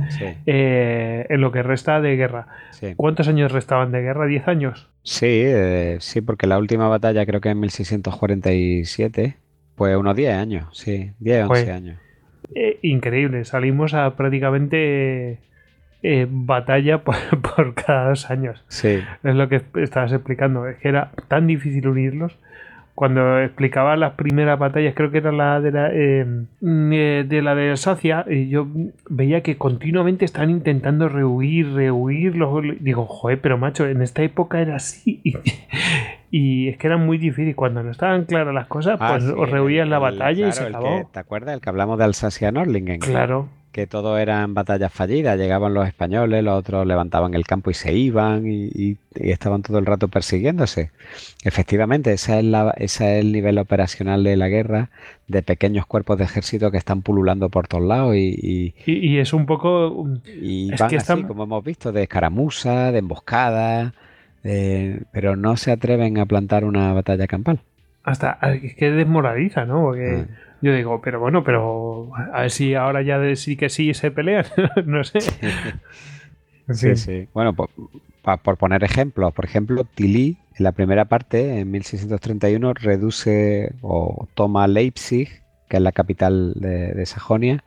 eh, 0.46 1.24
en 1.28 1.40
lo 1.40 1.52
que 1.52 1.62
resta 1.62 2.00
de 2.00 2.16
guerra. 2.16 2.48
¿Cuántos 2.96 3.28
años 3.28 3.52
restaban 3.52 3.92
de 3.92 4.00
guerra? 4.00 4.26
¿Diez 4.26 4.48
años? 4.48 4.88
Sí, 5.04 5.42
eh, 5.44 5.98
sí, 6.00 6.20
porque 6.20 6.48
la 6.48 6.58
última 6.58 6.88
batalla 6.88 7.24
creo 7.24 7.40
que 7.40 7.50
en 7.50 7.60
1647, 7.60 9.36
pues 9.76 9.96
unos 9.96 10.16
10 10.16 10.34
años, 10.34 10.66
sí, 10.72 11.12
10, 11.20 11.42
11 11.44 11.48
pues, 11.48 11.68
años. 11.68 12.00
increíble, 12.82 13.44
salimos 13.44 13.94
a 13.94 14.16
prácticamente 14.16 15.38
eh, 16.02 16.26
batalla 16.30 16.98
por, 17.02 17.74
cada 17.74 18.10
dos 18.10 18.30
años. 18.30 18.62
Sí. 18.68 19.00
Es 19.22 19.34
lo 19.34 19.48
que 19.48 19.62
estabas 19.76 20.12
explicando. 20.12 20.66
Es 20.66 20.76
que 20.78 20.88
era 20.88 21.10
tan 21.28 21.46
difícil 21.46 21.88
unirlos. 21.88 22.36
Cuando 22.94 23.38
explicaba 23.38 23.96
las 23.96 24.14
primeras 24.14 24.58
batallas, 24.58 24.92
creo 24.96 25.12
que 25.12 25.18
era 25.18 25.30
la 25.30 25.60
de 25.60 25.70
la 25.70 25.90
eh, 25.92 26.26
eh, 26.60 27.24
de 27.28 27.42
la 27.42 27.54
de 27.54 27.70
Alsacia, 27.70 28.24
y 28.28 28.48
yo 28.48 28.66
veía 29.08 29.40
que 29.40 29.56
continuamente 29.56 30.24
estaban 30.24 30.50
intentando 30.50 31.08
rehuir, 31.08 31.74
rehuir. 31.74 32.34
Digo, 32.80 33.06
joder, 33.06 33.40
pero 33.40 33.56
macho, 33.56 33.86
en 33.86 34.02
esta 34.02 34.22
época 34.22 34.60
era 34.60 34.76
así. 34.76 35.22
Y, 36.30 36.68
es 36.68 36.76
que 36.76 36.88
era 36.88 36.98
muy 36.98 37.16
difícil. 37.16 37.56
Cuando 37.56 37.82
no 37.82 37.90
estaban 37.90 38.26
claras 38.26 38.52
las 38.52 38.66
cosas, 38.66 38.98
ah, 39.00 39.12
pues 39.12 39.24
os 39.24 39.48
rehuían 39.48 39.88
la 39.88 39.98
batalla 39.98 40.48
y 40.48 40.52
se 40.52 40.64
acabó. 40.64 41.08
¿Te 41.10 41.20
acuerdas? 41.20 41.54
El 41.54 41.62
que 41.62 41.70
hablamos 41.70 41.96
de 41.96 42.04
Alsacia-Norlingen. 42.04 43.00
Claro 43.00 43.48
que 43.72 43.86
todo 43.86 44.18
eran 44.18 44.54
batallas 44.54 44.92
fallidas, 44.92 45.38
llegaban 45.38 45.74
los 45.74 45.86
españoles, 45.86 46.42
los 46.42 46.58
otros 46.58 46.86
levantaban 46.86 47.34
el 47.34 47.44
campo 47.44 47.70
y 47.70 47.74
se 47.74 47.92
iban 47.92 48.44
y, 48.46 48.96
estaban 49.14 49.62
todo 49.62 49.78
el 49.78 49.86
rato 49.86 50.08
persiguiéndose. 50.08 50.90
Efectivamente, 51.44 52.12
esa 52.12 52.38
es 52.38 52.44
la, 52.44 52.74
ese 52.76 53.18
es 53.18 53.24
el 53.24 53.32
nivel 53.32 53.58
operacional 53.58 54.24
de 54.24 54.36
la 54.36 54.48
guerra, 54.48 54.90
de 55.26 55.42
pequeños 55.42 55.86
cuerpos 55.86 56.18
de 56.18 56.24
ejército 56.24 56.70
que 56.70 56.78
están 56.78 57.02
pululando 57.02 57.48
por 57.50 57.68
todos 57.68 57.84
lados 57.84 58.16
y... 58.16 58.74
Y, 58.86 59.18
es 59.18 59.32
un 59.32 59.46
poco... 59.46 60.06
Y 60.24 60.70
van 60.76 60.94
así, 60.94 61.22
como 61.24 61.44
hemos 61.44 61.64
visto, 61.64 61.92
de 61.92 62.04
escaramuza, 62.04 62.92
de 62.92 62.98
emboscada, 62.98 63.92
pero 64.42 65.36
no 65.36 65.56
se 65.56 65.72
atreven 65.72 66.18
a 66.18 66.26
plantar 66.26 66.64
una 66.64 66.92
batalla 66.92 67.26
campal. 67.26 67.60
Hasta 68.02 68.38
es 68.62 68.74
que 68.74 68.90
desmoraliza, 68.90 69.66
¿no? 69.66 69.82
Porque... 69.82 70.26
Ah. 70.28 70.47
Yo 70.60 70.72
digo, 70.72 71.00
pero 71.00 71.20
bueno, 71.20 71.44
pero 71.44 72.10
a 72.32 72.42
ver 72.42 72.50
si 72.50 72.74
ahora 72.74 73.02
ya 73.02 73.20
sí 73.36 73.56
que 73.56 73.68
sí 73.68 73.94
se 73.94 74.10
pelean, 74.10 74.44
no 74.86 75.04
sé. 75.04 75.20
Sí, 76.70 76.96
sí. 76.96 77.26
Bueno, 77.32 77.54
por, 77.54 77.70
por, 78.42 78.58
poner 78.58 78.84
ejemplos, 78.84 79.32
por 79.32 79.46
ejemplo, 79.46 79.84
Tilly 79.84 80.36
en 80.58 80.64
la 80.64 80.72
primera 80.72 81.06
parte, 81.06 81.60
en 81.60 81.70
1631, 81.70 82.74
reduce 82.74 83.72
o 83.80 84.28
toma 84.34 84.68
Leipzig, 84.68 85.30
que 85.70 85.78
es 85.78 85.82
la 85.82 85.92
capital 85.92 86.52
de, 86.56 86.92
de 86.92 87.06
Sajonia, 87.06 87.64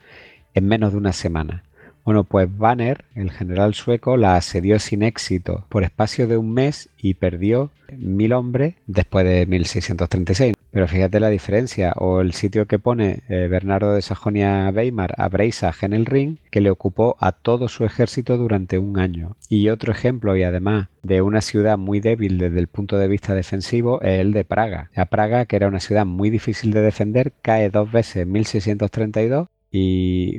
en 0.54 0.68
menos 0.68 0.92
de 0.92 1.00
una 1.00 1.14
semana. 1.14 1.64
Bueno, 2.04 2.24
pues 2.24 2.48
Banner, 2.58 3.06
el 3.14 3.32
general 3.32 3.76
sueco, 3.76 4.18
la 4.18 4.36
asedió 4.36 4.80
sin 4.80 5.04
éxito 5.04 5.66
por 5.70 5.84
espacio 5.84 6.28
de 6.28 6.38
un 6.38 6.52
mes 6.54 6.90
y 6.98 7.14
perdió 7.14 7.72
mil 7.98 8.34
hombres 8.34 8.76
después 8.88 9.26
de 9.26 9.46
1636. 9.46 10.56
Pero 10.72 10.88
fíjate 10.88 11.20
la 11.20 11.30
diferencia, 11.30 11.92
o 11.98 12.22
el 12.22 12.32
sitio 12.32 12.66
que 12.66 12.80
pone 12.80 13.24
eh, 13.28 13.48
Bernardo 13.50 13.94
de 13.94 14.02
Sajonia-Weimar 14.02 15.14
a 15.18 15.28
Breisach 15.28 15.84
en 15.84 15.94
el 15.94 16.06
Ring, 16.06 16.38
que 16.50 16.62
le 16.62 16.72
ocupó 16.72 17.18
a 17.20 17.34
todo 17.34 17.68
su 17.68 17.84
ejército 17.84 18.38
durante 18.38 18.78
un 18.78 18.98
año. 18.98 19.36
Y 19.50 19.68
otro 19.68 19.92
ejemplo, 19.92 20.36
y 20.38 20.44
además 20.44 20.88
de 21.04 21.22
una 21.22 21.42
ciudad 21.42 21.78
muy 21.78 22.00
débil 22.00 22.38
desde 22.38 22.60
el 22.60 22.68
punto 22.68 22.98
de 22.98 23.10
vista 23.10 23.36
defensivo, 23.36 24.02
es 24.02 24.22
el 24.22 24.32
de 24.32 24.46
Praga. 24.46 24.90
A 24.96 25.06
Praga, 25.06 25.46
que 25.46 25.58
era 25.58 25.68
una 25.68 25.82
ciudad 25.82 26.06
muy 26.06 26.30
difícil 26.30 26.72
de 26.72 26.82
defender, 26.82 27.34
cae 27.42 27.70
dos 27.70 27.92
veces 27.92 28.24
en 28.24 28.32
1632 28.32 29.50
y 29.72 30.38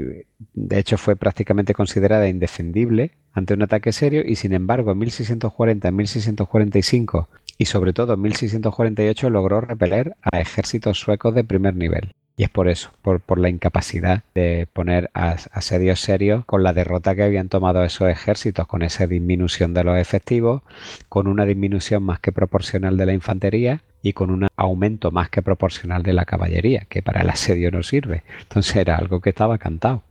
de 0.52 0.78
hecho 0.78 0.98
fue 0.98 1.16
prácticamente 1.16 1.72
considerada 1.72 2.28
indefendible 2.28 3.12
ante 3.32 3.54
un 3.54 3.62
ataque 3.62 3.92
serio 3.92 4.22
y 4.24 4.36
sin 4.36 4.52
embargo 4.52 4.92
en 4.92 4.98
1640, 4.98 5.90
1645 5.90 7.28
y 7.56 7.64
sobre 7.64 7.92
todo 7.92 8.14
en 8.14 8.20
1648 8.20 9.30
logró 9.30 9.60
repeler 9.62 10.16
a 10.20 10.38
ejércitos 10.38 10.98
suecos 10.98 11.34
de 11.34 11.44
primer 11.44 11.74
nivel. 11.74 12.14
Y 12.36 12.44
es 12.44 12.50
por 12.50 12.68
eso, 12.68 12.90
por, 13.02 13.20
por 13.20 13.38
la 13.38 13.50
incapacidad 13.50 14.22
de 14.34 14.66
poner 14.72 15.10
asedios 15.12 16.00
serios 16.00 16.44
con 16.46 16.62
la 16.62 16.72
derrota 16.72 17.14
que 17.14 17.22
habían 17.22 17.48
tomado 17.48 17.84
esos 17.84 18.08
ejércitos, 18.08 18.66
con 18.66 18.82
esa 18.82 19.06
disminución 19.06 19.74
de 19.74 19.84
los 19.84 19.98
efectivos, 19.98 20.62
con 21.08 21.26
una 21.26 21.44
disminución 21.44 22.02
más 22.02 22.20
que 22.20 22.32
proporcional 22.32 22.96
de 22.96 23.06
la 23.06 23.12
infantería 23.12 23.82
y 24.02 24.14
con 24.14 24.30
un 24.30 24.48
aumento 24.56 25.10
más 25.10 25.28
que 25.28 25.42
proporcional 25.42 26.02
de 26.02 26.14
la 26.14 26.24
caballería, 26.24 26.86
que 26.88 27.02
para 27.02 27.20
el 27.20 27.30
asedio 27.30 27.70
no 27.70 27.82
sirve. 27.82 28.22
Entonces 28.40 28.76
era 28.76 28.96
algo 28.96 29.20
que 29.20 29.30
estaba 29.30 29.58
cantado. 29.58 30.02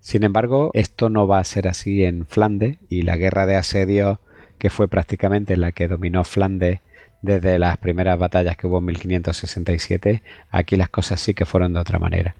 Sin 0.00 0.24
embargo, 0.24 0.70
esto 0.74 1.10
no 1.10 1.26
va 1.26 1.38
a 1.38 1.44
ser 1.44 1.68
así 1.68 2.02
en 2.04 2.26
Flandes 2.26 2.78
y 2.88 3.02
la 3.02 3.16
guerra 3.16 3.46
de 3.46 3.56
asedio, 3.56 4.20
que 4.58 4.70
fue 4.70 4.88
prácticamente 4.88 5.56
la 5.56 5.72
que 5.72 5.86
dominó 5.86 6.24
Flandes 6.24 6.80
desde 7.22 7.58
las 7.58 7.76
primeras 7.78 8.18
batallas 8.18 8.56
que 8.56 8.66
hubo 8.66 8.78
en 8.78 8.86
1567, 8.86 10.22
aquí 10.50 10.76
las 10.76 10.88
cosas 10.88 11.20
sí 11.20 11.34
que 11.34 11.44
fueron 11.44 11.72
de 11.72 11.80
otra 11.80 11.98
manera. 11.98 12.34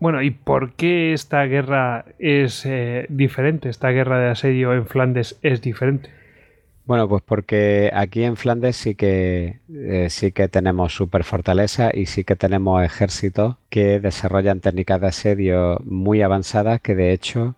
Bueno, 0.00 0.20
¿y 0.22 0.30
por 0.30 0.72
qué 0.72 1.12
esta 1.12 1.44
guerra 1.44 2.04
es 2.18 2.66
eh, 2.66 3.06
diferente? 3.08 3.68
Esta 3.68 3.90
guerra 3.90 4.18
de 4.18 4.30
asedio 4.30 4.74
en 4.74 4.86
Flandes 4.86 5.38
es 5.42 5.62
diferente. 5.62 6.10
Bueno, 6.84 7.08
pues 7.08 7.22
porque 7.24 7.90
aquí 7.94 8.24
en 8.24 8.36
Flandes 8.36 8.74
sí 8.74 8.96
que 8.96 9.60
eh, 9.72 10.08
sí 10.10 10.32
que 10.32 10.48
tenemos 10.48 10.92
super 10.92 11.22
fortaleza 11.22 11.90
y 11.94 12.06
sí 12.06 12.24
que 12.24 12.34
tenemos 12.34 12.82
ejércitos 12.82 13.56
que 13.70 14.00
desarrollan 14.00 14.58
técnicas 14.60 15.00
de 15.00 15.06
asedio 15.06 15.78
muy 15.84 16.22
avanzadas 16.22 16.80
que 16.80 16.96
de 16.96 17.12
hecho 17.12 17.54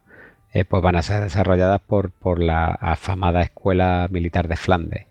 eh, 0.53 0.66
pues 0.66 0.82
van 0.82 0.97
a 0.97 1.03
ser 1.03 1.23
desarrolladas 1.23 1.81
por, 1.81 2.11
por 2.11 2.39
la 2.39 2.66
afamada 2.66 3.41
escuela 3.41 4.07
militar 4.11 4.49
de 4.49 4.57
Flandes. 4.57 5.07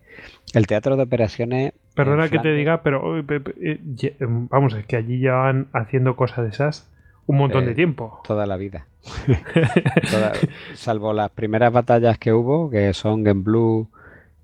El 0.53 0.67
teatro 0.67 0.95
de 0.95 1.03
operaciones. 1.03 1.73
Perdona 1.95 2.29
que 2.29 2.39
te 2.39 2.53
diga, 2.53 2.83
pero 2.83 3.19
eh, 3.19 4.15
vamos, 4.19 4.73
es 4.75 4.85
que 4.85 4.95
allí 4.95 5.17
llevan 5.17 5.67
haciendo 5.73 6.15
cosas 6.15 6.45
de 6.45 6.49
esas 6.49 6.89
un 7.25 7.37
montón 7.37 7.65
de 7.65 7.73
tiempo. 7.73 8.21
Toda 8.25 8.45
la 8.45 8.57
vida. 8.57 8.87
salvo 10.75 11.13
las 11.13 11.29
primeras 11.31 11.71
batallas 11.71 12.17
que 12.17 12.33
hubo, 12.33 12.69
que 12.69 12.93
son 12.93 13.23
Blue 13.43 13.89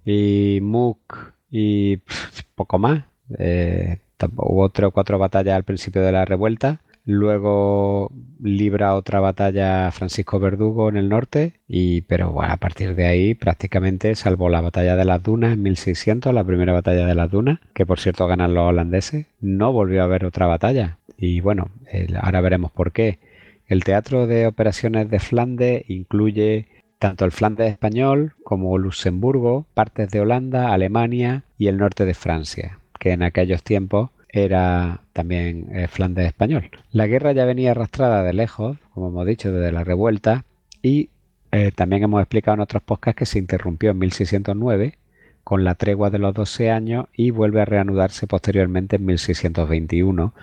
y 0.05 0.59
Mook 0.61 1.33
y 1.51 1.97
poco 2.55 2.79
más. 2.79 3.03
Eh, 3.37 3.99
hubo 4.35 4.69
tres 4.69 4.87
o 4.87 4.91
cuatro 4.91 5.17
batallas 5.17 5.55
al 5.55 5.63
principio 5.63 6.01
de 6.01 6.11
la 6.11 6.25
revuelta. 6.25 6.81
Luego 7.11 8.11
libra 8.39 8.93
otra 8.93 9.19
batalla 9.19 9.89
Francisco 9.91 10.39
Verdugo 10.39 10.89
en 10.89 10.95
el 10.95 11.09
norte, 11.09 11.53
y, 11.67 12.01
pero 12.01 12.31
bueno, 12.31 12.53
a 12.53 12.57
partir 12.57 12.93
de 12.93 13.07
ahí 13.07 13.33
prácticamente, 13.33 14.13
salvo 14.13 14.47
la 14.47 14.61
batalla 14.61 14.95
de 14.95 15.05
las 15.05 15.23
dunas 15.23 15.53
en 15.53 15.63
1600, 15.63 16.31
la 16.31 16.43
primera 16.43 16.71
batalla 16.71 17.07
de 17.07 17.15
las 17.15 17.31
dunas, 17.31 17.61
que 17.73 17.87
por 17.87 17.99
cierto 17.99 18.27
ganan 18.27 18.53
los 18.53 18.69
holandeses, 18.69 19.25
no 19.41 19.73
volvió 19.73 20.01
a 20.01 20.05
haber 20.05 20.23
otra 20.23 20.45
batalla. 20.45 20.99
Y 21.17 21.41
bueno, 21.41 21.71
ahora 22.21 22.41
veremos 22.41 22.69
por 22.69 22.91
qué. 22.91 23.17
El 23.65 23.83
teatro 23.83 24.27
de 24.27 24.45
operaciones 24.45 25.09
de 25.09 25.17
Flandes 25.17 25.89
incluye 25.89 26.67
tanto 26.99 27.25
el 27.25 27.31
Flandes 27.31 27.71
español 27.71 28.33
como 28.43 28.77
Luxemburgo, 28.77 29.65
partes 29.73 30.11
de 30.11 30.19
Holanda, 30.19 30.73
Alemania 30.73 31.41
y 31.57 31.69
el 31.69 31.77
norte 31.77 32.05
de 32.05 32.13
Francia, 32.13 32.77
que 32.99 33.13
en 33.13 33.23
aquellos 33.23 33.63
tiempos 33.63 34.11
era 34.29 35.01
también 35.13 35.67
eh, 35.75 35.87
Flandes 35.87 36.27
español. 36.27 36.69
La 36.91 37.07
guerra 37.07 37.31
ya 37.31 37.45
venía 37.45 37.71
arrastrada 37.71 38.23
de 38.23 38.33
lejos, 38.33 38.77
como 38.93 39.09
hemos 39.09 39.25
dicho, 39.25 39.51
desde 39.51 39.71
la 39.71 39.83
revuelta, 39.83 40.45
y 40.81 41.09
eh, 41.51 41.71
también 41.75 42.03
hemos 42.03 42.21
explicado 42.21 42.55
en 42.55 42.61
otros 42.61 42.83
podcasts 42.83 43.17
que 43.17 43.25
se 43.25 43.39
interrumpió 43.39 43.91
en 43.91 43.97
1609 43.97 44.97
con 45.43 45.63
la 45.63 45.75
tregua 45.75 46.11
de 46.11 46.19
los 46.19 46.33
12 46.33 46.69
años 46.69 47.07
y 47.13 47.31
vuelve 47.31 47.61
a 47.61 47.65
reanudarse 47.65 48.27
posteriormente 48.27 48.97
en 48.97 49.05
1621 49.05 50.33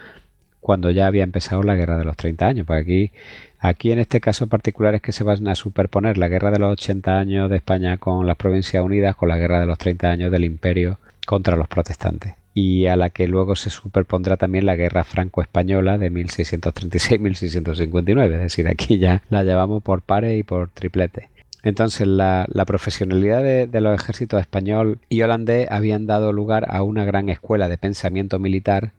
cuando 0.61 0.91
ya 0.91 1.07
había 1.07 1.23
empezado 1.23 1.63
la 1.63 1.77
guerra 1.77 1.97
de 1.97 2.05
los 2.05 2.17
30 2.17 2.47
años. 2.47 2.67
Pues 2.67 2.83
aquí, 2.83 3.13
aquí 3.61 3.93
en 3.93 4.01
este 4.01 4.21
caso 4.21 4.49
particular 4.49 4.97
es 4.97 5.03
que 5.03 5.13
se 5.13 5.23
van 5.23 5.47
a 5.47 5.55
superponer 5.55 6.19
la 6.19 6.27
guerra 6.27 6.51
de 6.51 6.59
los 6.59 6.73
80 6.73 7.21
años 7.21 7.49
de 7.51 7.57
España 7.57 7.99
con 7.99 8.27
las 8.27 8.37
Provincias 8.37 8.83
Unidas 8.83 9.15
con 9.15 9.29
la 9.29 9.39
guerra 9.39 9.61
de 9.61 9.67
los 9.67 9.79
30 9.79 10.11
años 10.11 10.33
del 10.33 10.45
Imperio 10.45 10.99
contra 11.25 11.55
los 11.57 11.69
protestantes. 11.69 12.35
Y 12.59 12.87
a 12.87 12.97
la 12.97 13.11
que 13.11 13.29
luego 13.29 13.55
se 13.55 13.69
superpondrá 13.69 14.39
también 14.39 14.65
la 14.65 14.77
guerra 14.77 15.05
franco-española 15.05 15.99
de 15.99 16.11
1636-1659. 16.11 18.33
Es 18.33 18.41
decir, 18.41 18.67
aquí 18.67 18.97
ya 18.99 19.23
la 19.29 19.45
llevamos 19.45 19.83
por 19.83 20.01
pares 20.01 20.41
y 20.41 20.43
por 20.43 20.71
triplete. 20.71 21.29
Entonces, 21.63 22.07
la, 22.07 22.47
profesionalidad 22.67 23.43
de, 23.43 23.67
de, 23.67 23.81
los 23.83 24.01
ejércitos 24.01 24.41
español 24.41 25.01
y 25.09 25.21
holandés 25.21 25.71
habían 25.71 26.07
dado 26.07 26.33
lugar 26.33 26.67
a 26.71 26.83
una 26.83 27.05
gran 27.05 27.29
escuela 27.29 27.69
de 27.69 27.77
pensamiento 27.77 28.39
militar 28.39 28.93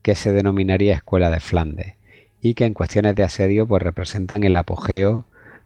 que 0.00 0.14
se 0.14 0.32
denominaría 0.32 0.94
Escuela 0.94 1.28
de 1.30 1.40
Flandes 1.40 1.96
y 2.40 2.54
que 2.54 2.64
en 2.66 2.74
cuestiones 2.74 3.14
de 3.16 3.22
asedio 3.22 3.66
pues 3.66 3.82
representan 3.82 4.44
el 4.44 4.56
apogeo 4.56 5.24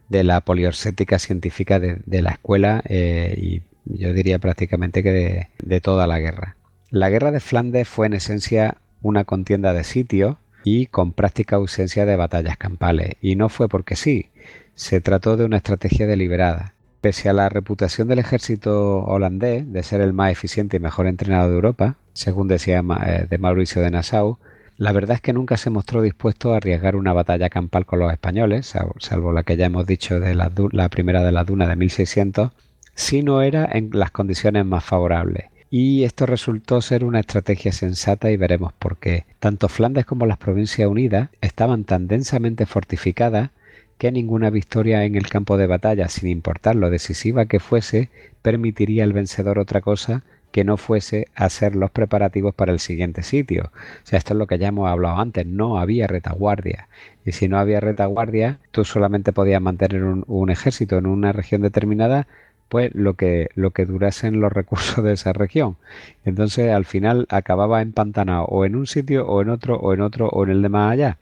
de 0.09 0.23
la 0.23 0.41
poliorcética 0.41 1.19
científica 1.19 1.81
de, 1.81 2.23
la 2.23 2.31
escuela 2.31 2.83
eh, 2.89 3.35
y 3.37 3.63
yo 3.85 4.13
diría 4.13 4.39
prácticamente 4.39 5.03
que 5.03 5.49
de, 5.59 5.81
toda 5.81 6.07
la 6.07 6.21
guerra. 6.21 6.55
La 6.91 7.11
guerra 7.11 7.33
de 7.33 7.41
Flandes 7.41 7.87
fue 7.87 8.07
en 8.07 8.15
esencia 8.15 8.79
una 9.03 9.25
contienda 9.25 9.75
de 9.75 9.85
sitio 9.85 10.39
y 10.65 10.87
con 10.87 11.13
práctica 11.13 11.57
ausencia 11.57 12.07
de 12.07 12.17
batallas 12.17 12.57
campales 12.57 13.17
y 13.21 13.37
no 13.37 13.51
fue 13.51 13.69
porque 13.69 13.95
sí, 13.95 14.31
se 14.75 15.03
trató 15.03 15.37
de 15.37 15.45
una 15.45 15.59
estrategia 15.59 16.07
deliberada. 16.07 16.73
Pese 17.03 17.29
a 17.29 17.35
la 17.35 17.51
reputación 17.51 18.09
del 18.09 18.21
ejército 18.21 19.05
holandés 19.05 19.71
de 19.71 19.83
ser 19.83 20.01
el 20.01 20.15
más 20.15 20.33
eficiente 20.33 20.79
y 20.79 20.81
mejor 20.81 21.07
entrenado 21.07 21.51
de 21.51 21.57
Europa, 21.57 21.97
según 22.15 22.49
decía 22.49 22.83
eh, 23.05 23.27
de 23.29 23.39
Mauricio 23.39 23.83
de 23.83 23.91
Nassau, 23.91 24.39
la 24.79 24.93
verdad 24.93 25.17
es 25.17 25.21
que 25.21 25.35
nunca 25.35 25.59
se 25.59 25.69
mostró 25.69 26.01
dispuesto 26.01 26.55
a 26.55 26.57
arriesgar 26.57 26.97
una 26.97 27.13
batalla 27.13 27.51
campal 27.51 27.85
con 27.85 27.99
los 27.99 28.11
españoles, 28.11 28.75
salvo 28.99 29.33
la 29.33 29.43
que 29.43 29.59
ya 29.59 29.67
hemos 29.67 29.85
dicho 29.85 30.21
de 30.21 30.35
la, 30.35 30.49
primera 30.89 31.23
de 31.23 31.33
la 31.33 31.45
duna 31.45 31.69
de 31.69 31.77
1600, 31.77 32.51
si 32.95 33.23
no 33.23 33.43
era 33.43 33.69
en 33.71 33.91
las 33.93 34.11
condiciones 34.11 34.65
más 34.65 34.85
favorables. 34.85 35.51
Y 35.71 36.05
esto 36.05 36.25
resultó 36.25 36.81
ser 36.81 37.05
una 37.05 37.21
estrategia 37.21 37.73
sensata 37.73 38.31
y 38.31 38.37
veremos 38.37 38.73
por 38.73 38.97
qué. 38.97 39.27
Tanto 39.39 39.69
Flandes 39.69 40.07
como 40.07 40.25
las 40.25 40.39
Provincias 40.39 40.89
Unidas 40.89 41.29
estaban 41.41 41.85
tan 41.85 42.09
densamente 42.09 42.65
fortificadas 42.65 43.51
que 43.99 44.13
ninguna 44.13 44.49
victoria 44.49 45.05
en 45.05 45.17
el 45.17 45.29
campo 45.29 45.57
de 45.59 45.67
batalla, 45.67 46.09
sin 46.09 46.29
importar 46.31 46.77
lo 46.77 46.89
decisiva 46.89 47.47
que 47.47 47.61
fuese, 47.61 48.09
permitiría 48.43 49.05
al 49.05 49.13
vencedor 49.13 49.59
otra 49.59 49.81
cosa 49.81 50.23
que 50.53 50.65
no 50.65 50.77
fuese 50.77 51.29
hacer 51.35 51.77
los 51.77 51.91
preparativos 51.91 52.55
para 52.55 52.73
el 52.73 52.79
siguiente 52.79 53.23
sitio. 53.23 53.71
O 53.75 54.07
sea, 54.07 54.19
esto 54.19 54.35
es 54.35 54.39
lo 54.39 54.47
que 54.47 54.59
ya 54.59 54.69
hemos 54.69 54.89
hablado 54.89 55.19
antes, 55.19 55.47
no 55.47 55.79
había 55.79 56.07
retaguardia. 56.07 56.89
Y 57.25 57.33
si 57.33 57.49
no 57.49 57.59
había 57.59 57.81
retaguardia, 57.81 58.59
tú 58.71 58.85
solamente 58.85 59.33
podías 59.33 59.61
mantener 59.61 60.03
un, 60.05 60.51
ejército 60.51 60.97
en 60.97 61.07
una 61.07 61.33
región 61.33 61.61
determinada, 61.61 62.27
pues 62.69 62.95
lo 62.95 63.15
que, 63.15 63.49
lo 63.55 63.71
que 63.73 63.87
durasen 63.87 64.41
los 64.41 64.53
recursos 64.53 65.05
de 65.05 65.13
esa 65.13 65.33
región. 65.33 65.77
Entonces, 66.25 66.71
al 66.73 66.85
final 66.85 67.27
acababa 67.31 67.83
empantanado 67.83 68.45
o 68.47 68.65
en 68.65 68.77
un 68.77 68.87
sitio 68.87 69.27
o 69.27 69.43
en 69.43 69.51
otro 69.51 69.77
o 69.77 69.95
en 69.95 70.01
otro 70.01 70.29
o 70.29 70.45
en 70.45 70.51
el 70.51 70.63
de 70.63 70.69
más 70.69 70.93
allá. 70.93 71.19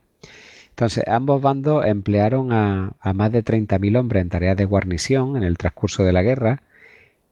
Entonces, 0.71 1.05
ambos 1.07 1.41
bandos 1.41 1.87
emplearon 1.87 2.53
a, 2.53 2.93
a 3.01 3.13
más 3.15 3.33
de 3.33 3.43
30.000 3.43 3.99
hombres 3.99 4.23
en 4.23 4.29
tareas 4.29 4.57
de 4.57 4.67
guarnición 4.67 5.37
en 5.37 5.43
el 5.43 5.57
transcurso 5.57 6.05
de 6.05 6.13
la 6.13 6.23
guerra 6.23 6.63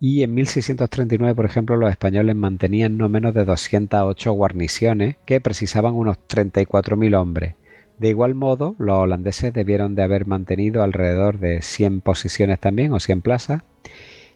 y 0.01 0.23
en 0.23 0.35
1639, 0.35 1.35
por 1.35 1.47
ejemplo, 1.47 1.77
los 1.77 1.91
españoles 1.91 2.36
mantenían 2.36 2.99
no 2.99 3.09
menos 3.09 3.32
de 3.32 3.45
208 3.45 4.32
guarniciones 4.32 5.16
que 5.24 5.41
precisaban 5.41 5.95
unos 5.95 6.19
34.000 6.28 7.16
hombres. 7.19 7.55
De 7.99 8.09
igual 8.09 8.35
modo, 8.35 8.74
los 8.78 8.99
holandeses 8.99 9.55
debieron 9.55 9.95
de 9.95 10.03
haber 10.03 10.27
mantenido 10.27 10.82
alrededor 10.82 11.39
de 11.39 11.62
100 11.62 12.01
posiciones 12.01 12.59
también 12.61 12.93
o 12.93 13.01
100 13.01 13.23
plazas 13.23 13.62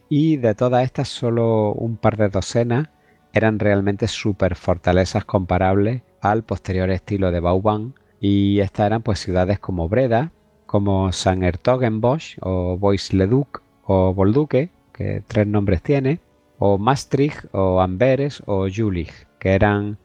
y 0.09 0.37
de 0.37 0.55
todas 0.55 0.85
estas 0.85 1.09
solo 1.09 1.73
un 1.73 1.97
par 1.97 2.17
de 2.17 2.29
docenas 2.29 2.89
eran 3.33 3.59
realmente 3.59 4.09
super 4.09 4.55
fortalezas 4.55 5.25
comparables 5.25 6.03
al 6.21 6.43
posterior 6.43 6.91
estilo 6.91 7.31
de 7.31 7.41
Vauban 7.41 7.95
y 8.21 8.61
estas 8.61 8.87
eran 8.87 9.03
pues 9.03 9.21
ciudades 9.21 9.59
como 9.59 9.89
Breda, 9.89 10.33
como 10.67 11.13
San 11.13 11.43
Ertogenbosch 11.43 12.39
o 12.41 12.77
Bois-le-Duc 12.79 13.63
o 13.85 14.15
Bolduque 14.15 14.71
que 14.99 15.23
tres 15.27 15.47
nombres 15.47 15.81
tiene, 15.81 16.19
o 16.59 16.77
Maastricht, 16.77 17.45
o 17.53 17.81
Amberes, 17.81 18.43
o 18.47 18.69
Jülich, 18.69 19.13
que 19.39 19.51
eran 19.51 19.99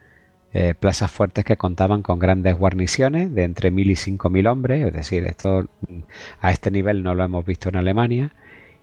eh, 0.52 0.74
plazas 0.78 1.10
fuertes 1.10 1.44
que 1.44 1.56
contaban 1.56 2.02
con 2.02 2.20
grandes 2.20 2.56
guarniciones 2.56 3.34
de 3.34 3.42
entre 3.42 3.72
1.000 3.72 3.90
y 3.90 4.16
5.000 4.16 4.48
hombres, 4.48 4.86
es 4.86 4.92
decir, 4.92 5.24
esto 5.26 5.66
a 6.40 6.52
este 6.52 6.70
nivel 6.70 7.02
no 7.02 7.14
lo 7.16 7.24
hemos 7.24 7.44
visto 7.44 7.68
en 7.70 7.76
Alemania. 7.76 8.32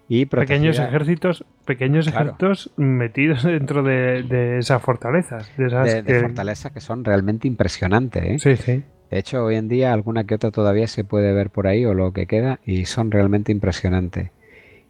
Y 0.08 0.26
pequeños 0.26 0.78
ejércitos, 0.78 1.44
pequeños 1.64 2.06
ejércitos 2.06 2.70
metidos 2.76 3.42
dentro 3.44 3.82
de, 3.82 4.58
esas 4.58 4.82
fortalezas. 4.82 5.50
De, 5.56 5.66
esas 5.66 6.02
que... 6.02 6.20
fortalezas 6.20 6.72
que 6.72 6.80
son 6.80 7.04
realmente 7.04 7.48
impresionantes. 7.48 8.24
¿eh? 8.24 8.38
Sí, 8.38 8.56
sí. 8.56 8.82
De 9.10 9.18
hecho, 9.18 9.44
hoy 9.44 9.56
en 9.56 9.68
día 9.68 9.92
alguna 9.92 10.24
que 10.24 10.34
otra 10.34 10.50
todavía 10.50 10.86
se 10.86 11.04
puede 11.04 11.32
ver 11.32 11.50
por 11.50 11.66
ahí 11.66 11.84
o 11.84 11.94
lo 11.94 12.12
que 12.12 12.26
queda 12.26 12.60
y 12.64 12.86
son 12.86 13.10
realmente 13.10 13.52
impresionantes 13.52 14.30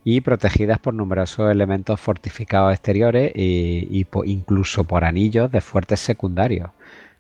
y 0.05 0.21
protegidas 0.21 0.79
por 0.79 0.95
numerosos 0.95 1.51
elementos 1.51 2.01
fortificados 2.01 2.73
exteriores 2.73 3.33
y, 3.35 4.07
incluso 4.25 4.85
por 4.85 5.05
anillos 5.05 5.51
de 5.51 5.61
fuertes 5.61 6.01
secundarios. 6.01 6.71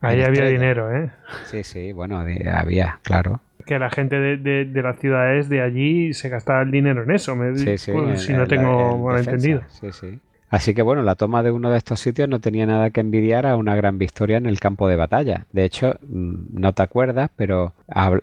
Ahí 0.01 0.23
había 0.23 0.47
dinero, 0.47 0.93
¿eh? 0.93 1.10
Sí, 1.47 1.62
sí, 1.62 1.93
bueno, 1.93 2.19
había, 2.19 2.98
claro. 3.02 3.40
Que 3.64 3.78
la 3.78 3.90
gente 3.90 4.18
de, 4.18 4.82
las 4.82 4.98
ciudades 4.98 5.48
de 5.48 5.60
allí 5.60 6.12
se 6.12 6.28
gastaba 6.28 6.62
el 6.62 6.70
dinero 6.70 7.02
en 7.02 7.10
eso, 7.10 7.36
me, 7.36 7.56
sí, 7.56 7.78
sí, 7.78 7.93
si 8.16 8.32
no 8.32 8.47
tengo 8.47 8.98
mal 8.98 9.18
entendido. 9.18 9.62
Sí, 9.68 9.93
sí. 9.93 10.18
Así 10.51 10.74
que 10.74 10.82
bueno, 10.82 11.02
la 11.02 11.14
toma 11.14 11.43
de 11.43 11.51
uno 11.51 11.70
de 11.70 11.78
estos 11.78 12.01
sitios 12.01 12.28
no 12.28 12.39
tenía 12.39 12.66
nada 12.66 12.90
que 12.90 13.01
envidiar 13.01 13.47
a 13.47 13.56
una 13.56 13.74
gran 13.74 13.97
victoria 13.97 14.36
en 14.36 14.44
el 14.44 14.60
campo 14.60 14.86
de 14.86 14.97
batalla. 14.97 15.47
De 15.52 15.64
hecho, 15.64 15.97
mm, 16.06 16.60
no 16.60 16.74
te 16.74 16.82
acuerdas, 16.82 17.30
pero 17.36 17.72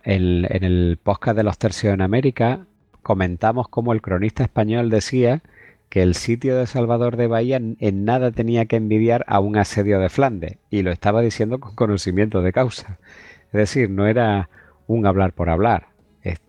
en, 0.04 0.46
en 0.48 0.64
el 0.64 1.00
podcast 1.02 1.36
de 1.36 1.44
los 1.44 1.58
tercios 1.58 1.94
en 1.94 2.02
América 2.02 2.60
comentamos 3.02 3.68
como 3.68 3.94
el 3.94 4.04
cronista 4.04 4.44
español 4.44 4.92
decía 4.92 5.42
que 5.90 6.04
el 6.04 6.14
sitio 6.14 6.56
de 6.56 6.68
Salvador 6.68 7.18
de 7.18 7.26
Bahía 7.26 7.58
en 7.58 8.06
nada 8.06 8.32
tenía 8.32 8.66
que 8.66 8.76
envidiar 8.76 9.26
a 9.28 9.40
un 9.40 9.58
asedio 9.58 10.00
de 10.00 10.10
Flandes, 10.10 10.58
y 10.70 10.84
lo 10.84 10.92
estaba 10.92 11.22
diciendo 11.22 11.60
con 11.60 11.74
conocimiento 11.74 12.42
de 12.44 12.54
causa. 12.54 13.00
Es 13.48 13.54
decir, 13.54 13.90
no 13.90 14.06
era 14.06 14.50
un 14.90 15.06
hablar 15.06 15.34
por 15.34 15.50
hablar, 15.50 15.88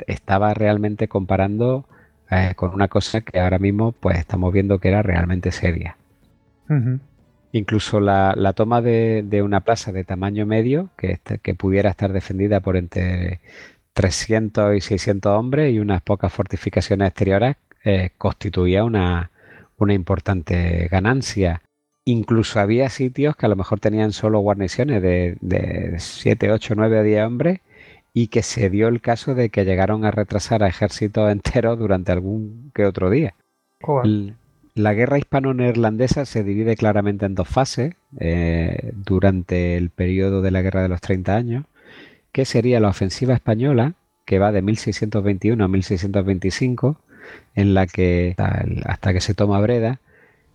estaba 0.07 0.55
realmente 0.55 1.09
comparando 1.09 1.85
eh, 2.31 2.55
con 2.57 2.73
una 2.73 2.89
cosa 2.89 3.21
que 3.21 3.39
ahora 3.39 3.59
mismo 3.59 3.93
pues 3.93 4.19
estamos 4.19 4.53
viendo 4.53 4.79
que 4.79 4.89
era 4.89 5.03
realmente 5.03 5.53
seria. 5.53 5.97
Incluso 7.53 8.01
la, 8.01 8.53
toma 8.55 8.81
de, 8.81 9.43
una 9.45 9.61
plaza 9.61 9.93
de 9.93 10.05
tamaño 10.05 10.47
medio, 10.47 10.89
que, 10.97 11.19
que 11.43 11.55
pudiera 11.55 11.91
estar 11.91 12.13
defendida 12.13 12.61
por 12.61 12.77
entre 12.77 13.41
300 13.93 14.77
y 14.77 14.81
600 14.81 15.37
hombres 15.37 15.75
y 15.75 15.79
unas 15.79 16.01
pocas 16.01 16.33
fortificaciones 16.33 17.09
exteriores 17.09 17.57
eh, 17.85 18.11
constituía 18.17 18.85
una, 18.85 19.31
importante 19.89 20.89
ganancia. 20.91 21.63
Incluso 22.07 22.61
había 22.61 22.89
sitios 22.89 23.37
que 23.37 23.47
a 23.47 23.49
lo 23.51 23.57
mejor 23.57 23.81
tenían 23.81 24.13
solo 24.13 24.39
guarniciones 24.41 25.03
de, 25.03 25.37
de 25.41 25.97
7, 25.99 26.53
8, 26.53 26.75
9 26.77 27.01
o 27.01 27.03
10 27.03 27.27
hombres 27.27 27.61
y 28.13 28.29
que 28.29 28.43
se 28.43 28.71
dio 28.71 28.89
el 28.89 29.01
caso 29.01 29.35
de 29.35 29.51
que 29.51 29.65
llegaron 29.65 30.05
a 30.05 30.11
retrasar 30.11 30.63
a 30.63 30.69
ejércitos 30.69 31.31
enteros 31.31 31.79
durante 31.79 32.13
algún 32.13 32.73
que 32.75 32.85
otro 32.85 33.11
día. 33.11 33.35
La 34.75 34.95
guerra 34.95 35.19
hispano-neerlandesa 35.19 36.27
se 36.27 36.45
divide 36.45 36.77
claramente 36.77 37.27
en 37.27 37.35
dos 37.35 37.49
fases 37.49 37.95
eh, 38.19 38.93
durante 38.95 39.77
el 39.77 39.91
periodo 39.91 40.43
de 40.43 40.51
la 40.51 40.63
Guerra 40.63 40.83
de 40.83 40.89
los 40.89 41.01
30 41.01 41.35
años 41.35 41.65
que 42.33 42.45
sería 42.45 42.81
la 42.81 42.89
ofensiva 42.89 43.35
española, 43.35 43.95
que 44.25 44.39
va 44.39 44.53
de 44.53 44.63
1621 44.63 45.65
a 45.65 45.69
1625, 45.69 46.97
en 47.55 47.75
la 47.75 47.87
que 47.87 48.35
hasta, 48.85 49.13
que 49.13 49.21
se 49.21 49.35
toma 49.35 49.61
Breda, 49.61 50.01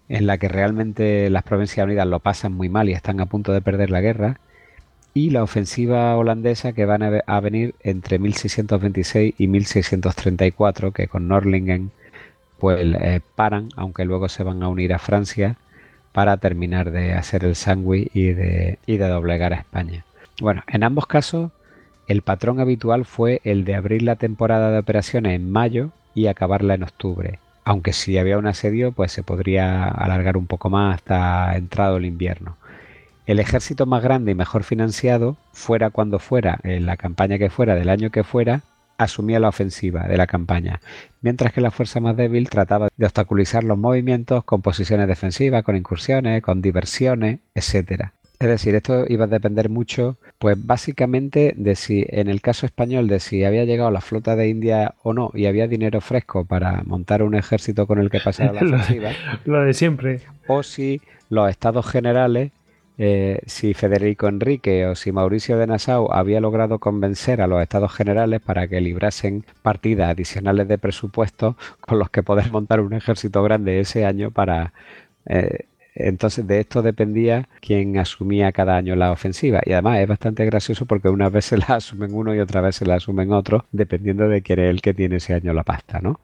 en 0.07 0.27
la 0.27 0.37
que 0.37 0.47
realmente 0.47 1.29
las 1.29 1.43
Provincias 1.43 1.85
Unidas 1.85 2.07
lo 2.07 2.19
pasan 2.19 2.53
muy 2.53 2.69
mal 2.69 2.89
y 2.89 2.93
están 2.93 3.19
a 3.19 3.25
punto 3.25 3.51
de 3.53 3.61
perder 3.61 3.89
la 3.89 4.01
guerra, 4.01 4.39
y 5.15 5.29
la 5.29 5.43
ofensiva 5.43 6.15
holandesa 6.17 6.73
que 6.73 6.85
van 6.85 7.01
a, 7.01 7.39
venir 7.39 7.73
entre 7.83 8.19
1626 8.19 9.35
y 9.37 9.47
1634, 9.47 10.91
que 10.91 11.07
con 11.07 11.29
Norlingen 11.29 11.91
pues 12.59 12.81
eh, 12.81 13.21
paran, 13.35 13.69
aunque 13.77 14.03
luego 14.03 14.27
se 14.27 14.43
van 14.43 14.61
a 14.61 14.67
unir 14.67 14.93
a 14.93 14.99
Francia 14.99 15.55
para 16.11 16.35
terminar 16.35 16.91
de 16.91 17.13
hacer 17.13 17.45
el 17.45 17.55
sándwich 17.55 18.11
y 18.13 18.33
de, 18.33 18.77
y 18.85 18.97
de 18.97 19.07
doblegar 19.07 19.53
a 19.53 19.57
España. 19.57 20.03
Bueno, 20.41 20.63
en 20.67 20.83
ambos 20.83 21.07
casos 21.07 21.51
el 22.07 22.21
patrón 22.21 22.59
habitual 22.59 23.05
fue 23.05 23.39
el 23.45 23.63
de 23.63 23.75
abrir 23.75 24.01
la 24.01 24.17
temporada 24.17 24.69
de 24.69 24.79
operaciones 24.79 25.33
en 25.33 25.49
mayo 25.49 25.91
y 26.13 26.27
acabarla 26.27 26.73
en 26.73 26.83
octubre, 26.83 27.39
aunque 27.63 27.93
si 27.93 28.17
había 28.17 28.37
un 28.37 28.47
asedio 28.47 28.91
pues 28.91 29.13
se 29.13 29.23
podría 29.23 29.85
alargar 29.85 30.35
un 30.35 30.45
poco 30.45 30.69
más 30.69 30.95
hasta 30.95 31.55
entrado 31.55 31.95
el 31.95 32.05
invierno. 32.05 32.57
El 33.25 33.39
ejército 33.39 33.87
más 33.87 34.03
grande 34.03 34.31
y 34.31 34.35
mejor 34.35 34.63
financiado, 34.63 35.35
fuera 35.51 35.89
cuando 35.89 36.19
fuera, 36.19 36.59
en 36.63 36.85
la 36.85 36.95
campaña 36.95 37.39
que 37.39 37.49
fuera, 37.49 37.73
del 37.73 37.89
año 37.89 38.11
que 38.11 38.23
fuera, 38.23 38.61
asumía 38.97 39.39
la 39.39 39.49
ofensiva 39.49 40.07
de 40.07 40.15
la 40.15 40.27
campaña, 40.27 40.79
mientras 41.21 41.51
que 41.51 41.59
la 41.59 41.71
fuerza 41.71 41.99
más 41.99 42.15
débil 42.15 42.49
trataba 42.49 42.89
de 42.95 43.05
obstaculizar 43.05 43.63
los 43.63 43.77
movimientos 43.77 44.43
con 44.43 44.61
posiciones 44.61 45.07
defensivas, 45.07 45.63
con 45.63 45.75
incursiones, 45.75 46.41
con 46.43 46.61
diversiones, 46.61 47.39
etc. 47.55 48.09
Es 48.39 48.47
decir, 48.47 48.75
esto 48.75 49.05
iba 49.07 49.25
a 49.25 49.27
depender 49.27 49.69
mucho, 49.69 50.17
pues 50.37 50.55
básicamente 50.63 51.53
de 51.57 51.75
si, 51.75 52.05
en 52.09 52.29
el 52.29 52.41
caso 52.41 52.65
español, 52.65 53.07
de 53.07 53.19
si 53.19 53.43
había 53.43 53.65
llegado 53.65 53.89
la 53.91 54.01
flota 54.01 54.35
de 54.35 54.49
India 54.49 54.93
o 55.03 55.13
no 55.13 55.31
y 55.33 55.47
había 55.47 55.67
dinero 55.67 55.99
fresco 55.99 56.45
para 56.45 56.83
montar 56.83 57.23
un 57.23 57.33
ejército 57.33 57.87
con 57.87 57.99
el 57.99 58.09
que 58.09 58.19
pasara 58.19 58.53
la 58.53 58.61
ofensiva. 58.75 59.11
lo 59.45 59.61
de 59.61 59.73
siempre. 59.73 60.21
O 60.47 60.63
si 60.63 61.01
los 61.29 61.49
estados 61.49 61.87
generales, 61.87 62.51
eh, 62.97 63.41
si 63.45 63.73
Federico 63.73 64.27
Enrique 64.27 64.85
o 64.87 64.95
si 64.95 65.11
Mauricio 65.11 65.57
de 65.57 65.67
Nassau 65.67 66.11
había 66.11 66.39
logrado 66.39 66.79
convencer 66.79 67.41
a 67.41 67.47
los 67.47 67.61
estados 67.61 67.93
generales 67.93 68.41
para 68.41 68.67
que 68.67 68.79
librasen 68.81 69.45
partidas 69.61 70.11
adicionales 70.11 70.67
de 70.67 70.77
presupuesto 70.77 71.57
con 71.81 71.99
los 71.99 72.09
que 72.09 72.23
poder 72.23 72.51
montar 72.51 72.79
un 72.79 72.93
ejército 72.93 73.43
grande 73.43 73.79
ese 73.79 74.05
año 74.05 74.31
para... 74.31 74.73
Eh, 75.25 75.65
entonces 75.95 76.45
de 76.45 76.59
esto 76.59 76.81
dependía 76.81 77.47
quién 77.61 77.97
asumía 77.97 78.51
cada 78.51 78.75
año 78.75 78.95
la 78.95 79.11
ofensiva. 79.11 79.61
Y 79.65 79.71
además 79.71 79.99
es 79.99 80.07
bastante 80.07 80.45
gracioso 80.45 80.85
porque 80.85 81.09
una 81.09 81.29
vez 81.29 81.45
se 81.45 81.57
la 81.57 81.67
asumen 81.67 82.13
uno 82.13 82.35
y 82.35 82.39
otra 82.39 82.61
vez 82.61 82.75
se 82.75 82.85
la 82.85 82.95
asumen 82.95 83.31
otro, 83.31 83.65
dependiendo 83.71 84.27
de 84.27 84.41
quién 84.41 84.59
es 84.59 84.69
el 84.69 84.81
que 84.81 84.93
tiene 84.93 85.17
ese 85.17 85.33
año 85.33 85.53
la 85.53 85.63
pasta, 85.63 86.01
¿no? 86.01 86.19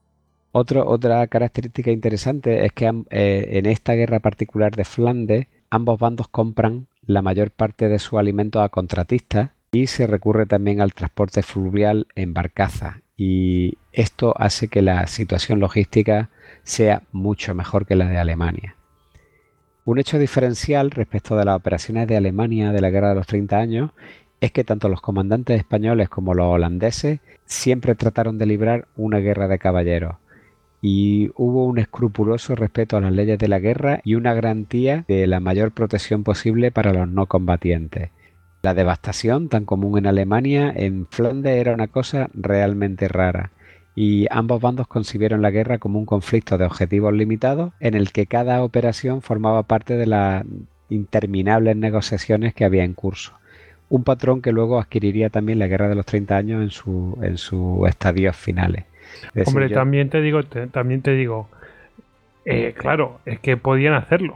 otra 0.54 1.28
característica 1.28 1.92
interesante 1.92 2.66
es 2.66 2.74
que 2.74 2.86
eh, 3.10 3.50
en 3.52 3.66
esta 3.66 3.94
guerra 3.94 4.20
particular 4.20 4.76
de 4.76 4.84
Flandes, 4.84 5.48
ambos 5.72 6.00
bandos 6.00 6.28
compran 6.28 6.88
la 7.04 7.24
mayor 7.24 7.50
parte 7.50 7.88
de 7.88 7.98
su 7.98 8.20
alimento 8.20 8.62
a 8.62 8.70
contratistas 8.70 9.50
y 9.72 9.88
se 9.88 10.06
recurre 10.06 10.46
también 10.46 10.82
al 10.82 10.94
transporte 10.94 11.42
fluvial 11.42 12.08
en 12.14 12.34
barcaza. 12.34 13.02
Y 13.18 13.78
esto 13.94 14.36
hace 14.38 14.68
que 14.68 14.82
la 14.82 15.08
situación 15.08 15.60
logística 15.60 16.30
sea 16.64 17.04
mucho 17.12 17.56
mejor 17.56 17.86
que 17.86 17.96
la 17.96 18.08
de 18.08 18.18
Alemania. 18.18 18.76
Un 19.86 19.98
hecho 19.98 20.20
diferencial 20.20 20.92
respecto 20.92 21.36
de 21.38 21.46
las 21.46 21.56
operaciones 21.56 22.08
de 22.08 22.18
Alemania 22.18 22.72
de 22.72 22.82
la 22.82 22.90
Guerra 22.90 23.10
de 23.10 23.16
los 23.16 23.28
30 23.28 23.58
años 23.58 23.92
es 24.42 24.52
que 24.52 24.64
tanto 24.64 24.90
los 24.90 25.02
comandantes 25.02 25.58
españoles 25.58 26.10
como 26.10 26.34
los 26.34 26.48
holandeses 26.48 27.20
siempre 27.46 27.96
trataron 27.96 28.38
de 28.38 28.46
librar 28.46 28.88
una 28.96 29.20
guerra 29.20 29.48
de 29.48 29.60
caballeros 29.60 30.16
y 30.82 31.30
hubo 31.36 31.66
un 31.66 31.78
escrupuloso 31.78 32.56
respeto 32.56 32.98
a 32.98 33.02
las 33.02 33.12
leyes 33.14 33.38
de 33.38 33.48
la 33.48 33.60
guerra 33.60 34.02
y 34.04 34.16
una 34.16 34.34
garantía 34.34 35.06
de 35.08 35.28
la 35.28 35.40
mayor 35.40 35.72
protección 35.72 36.24
posible 36.24 36.72
para 36.72 36.92
los 36.92 37.08
no 37.08 37.28
combatientes. 37.28 38.10
La 38.64 38.74
devastación, 38.74 39.50
tan 39.50 39.66
común 39.66 39.98
en 39.98 40.08
Alemania, 40.08 40.72
en 40.76 41.08
Flandes 41.08 41.58
era 41.58 41.74
una 41.74 41.88
cosa 41.88 42.30
realmente 42.34 43.08
rara 43.08 43.52
y 43.96 44.28
ambos 44.32 44.62
bandos 44.62 44.88
concibieron 44.88 45.42
la 45.42 45.52
guerra 45.52 45.78
como 45.78 46.00
un 46.00 46.06
conflicto 46.06 46.58
de 46.58 46.66
objetivos 46.66 47.14
limitados 47.14 47.74
en 47.80 47.94
el 47.94 48.12
que 48.12 48.26
cada 48.26 48.64
operación 48.64 49.22
formaba 49.22 49.64
parte 49.64 49.98
de 49.98 50.06
las 50.06 50.46
interminables 50.90 51.76
negociaciones 51.76 52.54
que 52.54 52.66
había 52.66 52.84
en 52.84 52.94
curso. 52.94 53.34
Un 53.90 54.04
patrón 54.04 54.42
que 54.42 54.54
luego 54.54 54.80
adquiriría 54.80 55.30
también 55.30 55.60
la 55.60 55.68
guerra 55.68 55.90
de 55.90 55.96
los 55.96 56.06
30 56.06 56.38
años 56.38 56.62
en 56.62 56.70
su 56.70 57.18
en 57.22 57.38
sus 57.38 57.88
estadios 57.88 58.36
finales. 58.36 58.86
Hombre, 59.46 59.70
también 59.70 60.10
te 60.10 60.22
digo, 60.22 60.44
también 60.44 61.02
te 61.02 61.12
digo, 61.12 61.50
eh, 62.44 62.74
claro, 62.76 63.20
es 63.26 63.40
que 63.40 63.56
podían 63.56 63.94
hacerlo. 63.94 64.36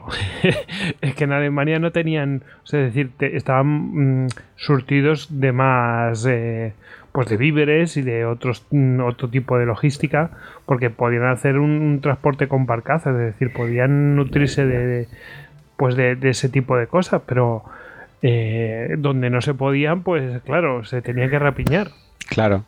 es 1.02 1.16
que 1.16 1.24
en 1.24 1.32
Alemania 1.32 1.80
no 1.80 1.92
tenían, 1.92 2.44
es 2.66 2.72
decir, 2.72 3.12
estaban 3.20 4.26
mm, 4.26 4.28
surtidos 4.56 5.40
de 5.40 5.52
más, 5.52 6.26
eh, 6.30 6.74
pues 7.12 7.30
de 7.30 7.38
víveres 7.38 7.98
y 7.98 8.04
de 8.04 8.26
otros 8.26 8.66
mm, 8.70 9.00
otro 9.02 9.30
tipo 9.30 9.58
de 9.58 9.66
logística, 9.66 10.32
porque 10.66 10.92
podían 10.92 11.26
hacer 11.26 11.58
un, 11.58 12.00
transporte 12.02 12.48
con 12.48 12.68
barcazas, 12.68 13.16
es 13.16 13.34
decir, 13.34 13.52
podían 13.52 14.16
nutrirse 14.16 14.66
de, 14.66 15.08
pues 15.76 15.96
de, 15.96 16.18
ese 16.22 16.50
tipo 16.50 16.78
de 16.78 16.86
cosas, 16.86 17.24
pero 17.26 17.64
eh, 18.22 18.96
donde 19.00 19.32
no 19.32 19.42
se 19.42 19.56
podían, 19.56 20.04
pues 20.04 20.44
claro, 20.44 20.86
se 20.86 21.02
tenía 21.02 21.28
que 21.28 21.40
rapiñar. 21.40 21.90
Claro. 22.30 22.66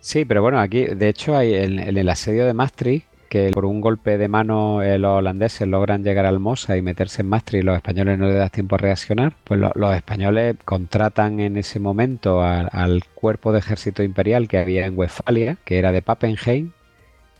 Sí, 0.00 0.24
pero 0.24 0.42
bueno, 0.42 0.58
aquí, 0.58 0.86
de 0.86 1.08
hecho, 1.08 1.36
hay 1.36 1.54
en, 1.54 1.78
el 1.78 2.08
asedio 2.08 2.46
de 2.46 2.54
Maastricht 2.54 3.06
que 3.28 3.50
por 3.52 3.64
un 3.64 3.80
golpe 3.80 4.18
de 4.18 4.26
mano 4.26 4.82
eh, 4.82 4.98
los 4.98 5.18
holandeses 5.18 5.68
logran 5.68 6.02
llegar 6.02 6.26
al 6.26 6.40
Mosa 6.40 6.76
y 6.76 6.82
meterse 6.82 7.22
en 7.22 7.28
Maastricht 7.28 7.62
y 7.62 7.64
los 7.64 7.76
españoles 7.76 8.18
no 8.18 8.26
les 8.26 8.34
da 8.34 8.48
tiempo 8.48 8.74
a 8.74 8.78
reaccionar, 8.78 9.34
pues 9.44 9.60
los 9.60 9.94
españoles 9.94 10.56
contratan 10.64 11.38
en 11.38 11.56
ese 11.56 11.78
momento 11.78 12.42
al 12.42 13.04
cuerpo 13.14 13.52
de 13.52 13.60
ejército 13.60 14.02
imperial 14.02 14.48
que 14.48 14.58
había 14.58 14.84
en 14.84 14.98
Westfalia, 14.98 15.58
que 15.64 15.78
era 15.78 15.92
de 15.92 16.02
Pappenheim, 16.02 16.72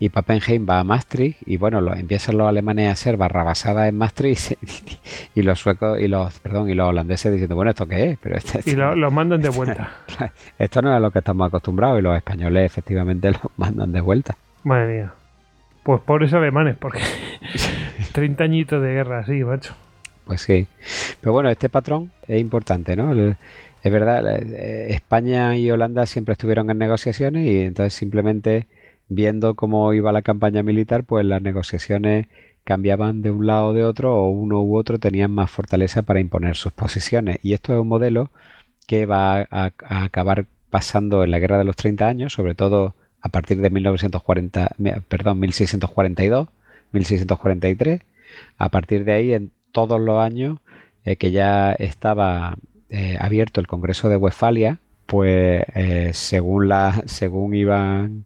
y 0.00 0.08
Pappenheim 0.08 0.66
va 0.68 0.80
a 0.80 0.84
Maastricht 0.84 1.46
y 1.46 1.58
bueno, 1.58 1.82
lo, 1.82 1.94
empiezan 1.94 2.38
los 2.38 2.48
alemanes 2.48 2.88
a 2.88 2.92
hacer 2.92 3.18
barrabasadas 3.18 3.86
en 3.86 3.98
Maastricht 3.98 4.52
y, 5.34 5.42
los 5.42 5.60
suecos 5.60 6.00
y 6.00 6.08
los 6.08 6.40
perdón 6.40 6.70
y 6.70 6.74
los 6.74 6.88
holandeses 6.88 7.30
diciendo 7.30 7.54
bueno 7.54 7.70
esto 7.70 7.86
qué 7.86 8.12
es 8.12 8.18
pero 8.18 8.36
este, 8.36 8.68
y 8.68 8.74
lo, 8.74 9.10
mandan 9.10 9.42
de 9.42 9.50
vuelta. 9.50 9.92
Esto 10.58 10.80
no 10.80 10.90
es 10.90 10.96
a 10.96 11.00
lo 11.00 11.10
que 11.10 11.18
estamos 11.18 11.46
acostumbrados 11.46 11.98
y 11.98 12.02
los 12.02 12.16
españoles 12.16 12.64
efectivamente 12.64 13.30
lo 13.32 13.52
mandan 13.58 13.92
de 13.92 14.00
vuelta. 14.00 14.36
Madre 14.64 14.94
mía. 14.94 15.12
Pues 15.82 16.00
pobres 16.00 16.32
alemanes 16.32 16.76
porque 16.78 17.00
30 18.12 18.42
añitos 18.42 18.82
de 18.82 18.94
guerra 18.94 19.24
sí 19.26 19.44
macho. 19.44 19.74
Pues 20.24 20.40
sí. 20.40 20.66
Pero 21.20 21.32
bueno 21.32 21.50
este 21.50 21.68
patrón 21.68 22.10
es 22.26 22.40
importante 22.40 22.96
no 22.96 23.12
es 23.82 23.92
verdad 23.92 24.24
eh, 24.40 24.94
España 24.94 25.56
y 25.58 25.70
Holanda 25.70 26.06
siempre 26.06 26.32
estuvieron 26.32 26.70
en 26.70 26.78
negociaciones 26.78 27.46
y 27.46 27.60
entonces 27.60 27.92
simplemente 27.92 28.66
viendo 29.10 29.54
cómo 29.56 29.92
iba 29.92 30.12
la 30.12 30.22
campaña 30.22 30.62
militar, 30.62 31.04
pues 31.04 31.26
las 31.26 31.42
negociaciones 31.42 32.28
cambiaban 32.64 33.22
de 33.22 33.30
un 33.30 33.46
lado 33.46 33.68
o 33.68 33.72
de 33.74 33.84
otro 33.84 34.14
o 34.16 34.30
uno 34.30 34.62
u 34.62 34.76
otro 34.76 34.98
tenían 34.98 35.32
más 35.32 35.50
fortaleza 35.50 36.02
para 36.02 36.20
imponer 36.20 36.56
sus 36.56 36.72
posiciones. 36.72 37.38
Y 37.42 37.52
esto 37.52 37.74
es 37.74 37.80
un 37.80 37.88
modelo 37.88 38.30
que 38.86 39.06
va 39.06 39.40
a, 39.50 39.72
acabar 39.88 40.46
pasando 40.70 41.24
en 41.24 41.32
la 41.32 41.38
Guerra 41.40 41.58
de 41.58 41.64
los 41.64 41.76
30 41.76 42.06
años, 42.06 42.32
sobre 42.32 42.54
todo 42.54 42.94
a 43.20 43.28
partir 43.28 43.60
de 43.60 43.70
1940, 43.70 44.76
perdón, 45.08 45.40
1642, 45.40 46.48
1643. 46.92 48.02
A 48.58 48.68
partir 48.68 49.04
de 49.04 49.12
ahí, 49.12 49.34
en 49.34 49.52
todos 49.72 50.00
los 50.00 50.20
años 50.20 50.58
eh, 51.04 51.16
que 51.16 51.32
ya 51.32 51.72
estaba 51.72 52.56
eh, 52.88 53.16
abierto 53.20 53.60
el 53.60 53.66
Congreso 53.66 54.08
de 54.08 54.16
Westfalia, 54.16 54.78
pues 55.06 55.64
eh, 55.74 56.10
según, 56.14 56.68
la, 56.68 57.02
según 57.06 57.54
iban 57.54 58.24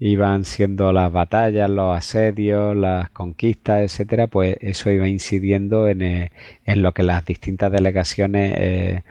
iban 0.00 0.44
siendo 0.44 0.92
las 0.92 1.12
batallas, 1.12 1.68
los 1.68 1.96
asedios, 1.96 2.76
las 2.76 3.10
conquistas, 3.10 3.82
etcétera, 3.82 4.28
pues 4.28 4.56
eso 4.60 4.90
iba 4.90 5.08
incidiendo 5.08 5.88
en, 5.88 6.02
eh, 6.02 6.30
lo 6.66 6.92
que 6.92 7.02
las 7.02 7.24
distintas 7.24 7.72
delegaciones 7.72 8.54
eh, 8.56 9.02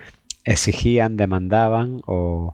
exigían, 0.45 1.17
demandaban 1.17 2.01
o, 2.05 2.53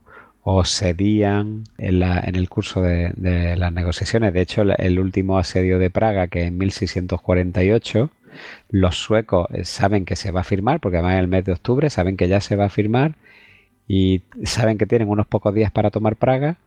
cedían 0.65 1.63
en, 1.77 1.99
la, 1.99 2.19
en, 2.19 2.35
el 2.35 2.49
curso 2.49 2.81
de, 2.81 3.55
las 3.57 3.71
negociaciones. 3.71 4.33
De 4.33 4.41
hecho, 4.41 4.63
el, 4.63 4.99
último 4.99 5.37
asedio 5.37 5.79
de 5.79 5.89
Praga, 5.89 6.27
que 6.27 6.41
es 6.41 6.47
en 6.47 6.57
1648, 6.57 8.09
los 8.69 8.97
suecos 8.97 9.47
eh, 9.53 9.63
saben 9.63 10.05
que 10.05 10.15
se 10.15 10.31
va 10.31 10.41
a 10.41 10.43
firmar, 10.43 10.79
porque 10.79 10.97
además 10.97 11.13
en 11.13 11.19
el 11.19 11.27
mes 11.27 11.45
de 11.45 11.53
octubre 11.53 11.89
saben 11.89 12.17
que 12.17 12.27
ya 12.27 12.41
se 12.41 12.55
va 12.55 12.65
a 12.65 12.69
firmar 12.69 13.15
y 13.87 14.23
saben 14.43 14.77
que 14.77 14.87
tienen 14.87 15.09
unos 15.09 15.27
pocos 15.27 15.53
días 15.53 15.71
para 15.71 15.91
tomar 15.91 16.15
Praga 16.15 16.57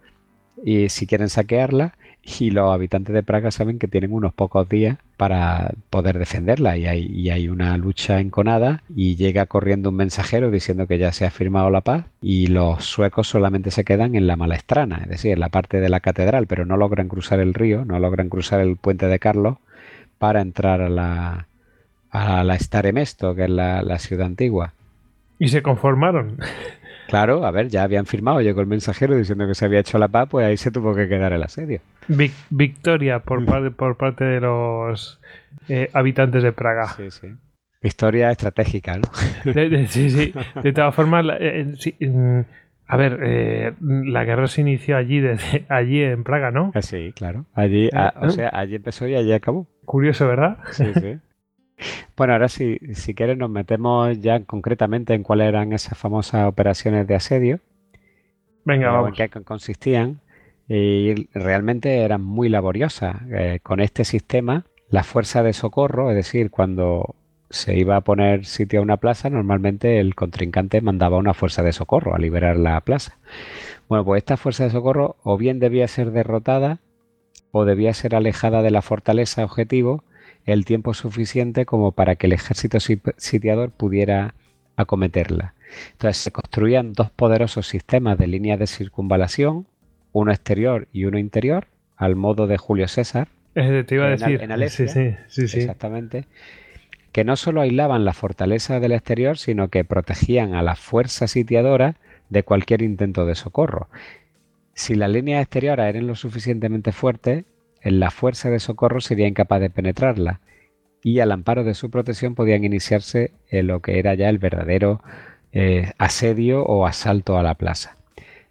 y 0.64 0.88
si 0.88 1.06
quieren 1.06 1.28
saquearla 1.28 1.94
y 2.38 2.50
los 2.50 2.72
habitantes 2.72 3.14
de 3.14 3.22
Praga 3.22 3.50
saben 3.50 3.78
que 3.78 3.88
tienen 3.88 4.12
unos 4.12 4.34
pocos 4.34 4.68
días 4.68 4.98
para 5.16 5.72
poder 5.90 6.18
defenderla 6.18 6.76
y 6.76 6.86
hay, 6.86 7.30
hay 7.30 7.48
una 7.48 7.76
lucha 7.76 8.20
enconada 8.20 8.82
y 8.94 9.16
llega 9.16 9.46
corriendo 9.46 9.90
un 9.90 9.96
mensajero 9.96 10.50
diciendo 10.50 10.86
que 10.86 10.98
ya 10.98 11.12
se 11.12 11.24
ha 11.24 11.30
firmado 11.30 11.70
la 11.70 11.82
paz 11.82 12.06
y 12.20 12.48
los 12.48 12.84
suecos 12.84 13.28
solamente 13.28 13.70
se 13.70 13.84
quedan 13.84 14.16
en 14.16 14.26
la 14.26 14.36
Malestrana, 14.36 15.02
es 15.04 15.08
decir, 15.08 15.32
en 15.32 15.40
la 15.40 15.48
parte 15.48 15.80
de 15.80 15.88
la 15.88 16.00
catedral, 16.00 16.46
pero 16.46 16.66
no 16.66 16.76
logran 16.76 17.08
cruzar 17.08 17.38
el 17.38 17.54
río, 17.54 17.84
no 17.84 17.98
logran 17.98 18.28
cruzar 18.28 18.60
el 18.60 18.76
puente 18.76 19.06
de 19.06 19.18
Carlos 19.18 19.58
para 20.18 20.40
entrar 20.40 20.80
a 20.80 20.88
la, 20.88 21.46
a 22.10 22.42
la 22.42 22.58
Staremesto, 22.58 23.34
que 23.34 23.44
es 23.44 23.50
la, 23.50 23.82
la 23.82 23.98
ciudad 23.98 24.26
antigua. 24.26 24.72
Y 25.38 25.48
se 25.48 25.62
conformaron. 25.62 26.38
Claro, 27.08 27.44
a 27.44 27.50
ver, 27.50 27.68
ya 27.68 27.82
habían 27.82 28.06
firmado, 28.06 28.40
llegó 28.40 28.60
el 28.60 28.66
mensajero 28.66 29.16
diciendo 29.16 29.46
que 29.46 29.54
se 29.54 29.64
había 29.64 29.80
hecho 29.80 29.98
la 29.98 30.08
paz, 30.08 30.28
pues 30.30 30.46
ahí 30.46 30.56
se 30.56 30.70
tuvo 30.70 30.94
que 30.94 31.08
quedar 31.08 31.32
el 31.32 31.42
asedio. 31.42 31.80
victoria 32.50 33.20
por, 33.20 33.40
mm. 33.40 33.46
parte, 33.46 33.70
por 33.70 33.96
parte 33.96 34.24
de 34.24 34.40
los 34.40 35.20
eh, 35.68 35.88
habitantes 35.92 36.42
de 36.42 36.52
Praga. 36.52 36.88
Sí, 36.88 37.10
sí. 37.10 37.28
Victoria 37.82 38.30
estratégica, 38.30 38.98
¿no? 38.98 39.04
sí, 39.88 40.10
sí. 40.10 40.34
De 40.62 40.72
todas 40.72 40.94
formas, 40.94 41.24
eh, 41.38 41.74
mm, 42.00 42.40
a 42.88 42.96
ver, 42.96 43.74
la 43.80 44.24
guerra 44.24 44.46
se 44.48 44.62
inició 44.62 44.96
allí, 44.96 45.20
desde, 45.20 45.64
allí 45.68 46.02
en 46.02 46.24
Praga, 46.24 46.50
¿no? 46.50 46.72
Ah, 46.74 46.82
sí, 46.82 47.12
claro. 47.14 47.46
Allí, 47.54 47.88
ah, 47.92 48.14
o 48.20 48.30
sea, 48.30 48.50
allí 48.52 48.76
empezó 48.76 49.06
y 49.06 49.14
allí 49.14 49.32
acabó. 49.32 49.66
Curioso, 49.84 50.26
¿verdad? 50.26 50.58
Sí, 50.72 50.86
sí. 50.94 51.18
Bueno, 52.16 52.32
ahora 52.32 52.48
si, 52.48 52.78
si 52.94 53.14
quieres 53.14 53.36
nos 53.36 53.50
metemos 53.50 54.18
ya 54.20 54.40
concretamente 54.44 55.14
en 55.14 55.22
cuáles 55.22 55.48
eran 55.48 55.72
esas 55.72 55.98
famosas 55.98 56.46
operaciones 56.48 57.06
de 57.06 57.14
asedio. 57.14 57.60
Venga, 58.64 58.90
vamos. 58.90 59.18
En 59.18 59.28
qué 59.28 59.44
consistían. 59.44 60.20
Y 60.68 61.28
realmente 61.32 61.98
eran 61.98 62.22
muy 62.22 62.48
laboriosas. 62.48 63.16
Eh, 63.30 63.60
con 63.62 63.80
este 63.80 64.04
sistema, 64.04 64.64
la 64.90 65.04
fuerza 65.04 65.42
de 65.42 65.52
socorro, 65.52 66.10
es 66.10 66.16
decir, 66.16 66.50
cuando 66.50 67.14
se 67.50 67.76
iba 67.76 67.96
a 67.96 68.00
poner 68.00 68.44
sitio 68.44 68.80
a 68.80 68.82
una 68.82 68.96
plaza, 68.96 69.30
normalmente 69.30 70.00
el 70.00 70.14
contrincante 70.14 70.80
mandaba 70.80 71.18
una 71.18 71.34
fuerza 71.34 71.62
de 71.62 71.72
socorro 71.72 72.14
a 72.14 72.18
liberar 72.18 72.56
la 72.56 72.80
plaza. 72.80 73.18
Bueno, 73.88 74.04
pues 74.04 74.18
esta 74.18 74.36
fuerza 74.36 74.64
de 74.64 74.70
socorro 74.70 75.16
o 75.22 75.36
bien 75.36 75.60
debía 75.60 75.86
ser 75.86 76.10
derrotada 76.10 76.80
o 77.52 77.64
debía 77.64 77.94
ser 77.94 78.16
alejada 78.16 78.62
de 78.62 78.72
la 78.72 78.82
fortaleza 78.82 79.44
objetivo 79.44 80.02
el 80.46 80.64
tiempo 80.64 80.94
suficiente 80.94 81.66
como 81.66 81.92
para 81.92 82.16
que 82.16 82.28
el 82.28 82.32
ejército 82.32 82.78
sitiador 82.80 83.70
pudiera 83.72 84.34
acometerla. 84.76 85.54
Entonces 85.92 86.18
se 86.18 86.30
construían 86.30 86.92
dos 86.92 87.10
poderosos 87.10 87.66
sistemas 87.66 88.16
de 88.16 88.28
líneas 88.28 88.58
de 88.58 88.68
circunvalación, 88.68 89.66
uno 90.12 90.30
exterior 90.30 90.88
y 90.92 91.04
uno 91.04 91.18
interior, 91.18 91.66
al 91.96 92.14
modo 92.14 92.46
de 92.46 92.56
Julio 92.56 92.86
César. 92.88 93.28
te 93.54 93.86
iba 93.90 94.06
a 94.06 94.10
decir. 94.10 94.40
En 94.42 94.70
sí, 94.70 94.86
sí, 94.88 95.48
sí, 95.48 95.58
Exactamente. 95.58 96.26
Que 97.10 97.24
no 97.24 97.36
solo 97.36 97.62
aislaban 97.62 98.04
la 98.04 98.12
fortaleza 98.12 98.78
del 98.78 98.92
exterior, 98.92 99.38
sino 99.38 99.68
que 99.68 99.84
protegían 99.84 100.54
a 100.54 100.62
la 100.62 100.76
fuerza 100.76 101.26
sitiadora 101.26 101.96
de 102.28 102.42
cualquier 102.42 102.82
intento 102.82 103.26
de 103.26 103.34
socorro. 103.34 103.88
Si 104.74 104.94
las 104.94 105.10
líneas 105.10 105.42
exteriores 105.42 105.86
eran 105.86 106.06
lo 106.06 106.14
suficientemente 106.14 106.92
fuertes, 106.92 107.44
la 107.82 108.10
fuerza 108.10 108.50
de 108.50 108.60
socorro 108.60 109.00
sería 109.00 109.28
incapaz 109.28 109.60
de 109.60 109.70
penetrarla 109.70 110.40
y 111.02 111.20
al 111.20 111.32
amparo 111.32 111.62
de 111.62 111.74
su 111.74 111.90
protección 111.90 112.34
podían 112.34 112.64
iniciarse 112.64 113.32
en 113.48 113.68
lo 113.68 113.80
que 113.80 113.98
era 113.98 114.14
ya 114.14 114.28
el 114.28 114.38
verdadero 114.38 115.02
eh, 115.52 115.92
asedio 115.98 116.64
o 116.64 116.86
asalto 116.86 117.38
a 117.38 117.42
la 117.42 117.54
plaza. 117.54 117.96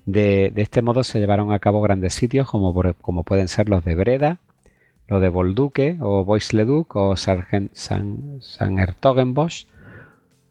De, 0.06 0.54
este 0.56 0.82
modo 0.82 1.04
se 1.04 1.20
llevaron 1.20 1.52
a 1.52 1.60
cabo 1.60 1.82
grandes 1.82 2.14
sitios 2.14 2.50
como, 2.50 2.74
como 3.02 3.24
pueden 3.24 3.48
ser 3.48 3.70
los 3.70 3.84
de 3.84 3.96
Breda, 3.96 4.40
los 5.08 5.22
de 5.22 5.30
Bolduque 5.30 5.98
o 6.00 6.24
Boisleduc 6.24 6.96
o 6.96 7.16
San, 7.18 7.70
San 7.74 8.80
Hertogenbosch, 8.80 9.66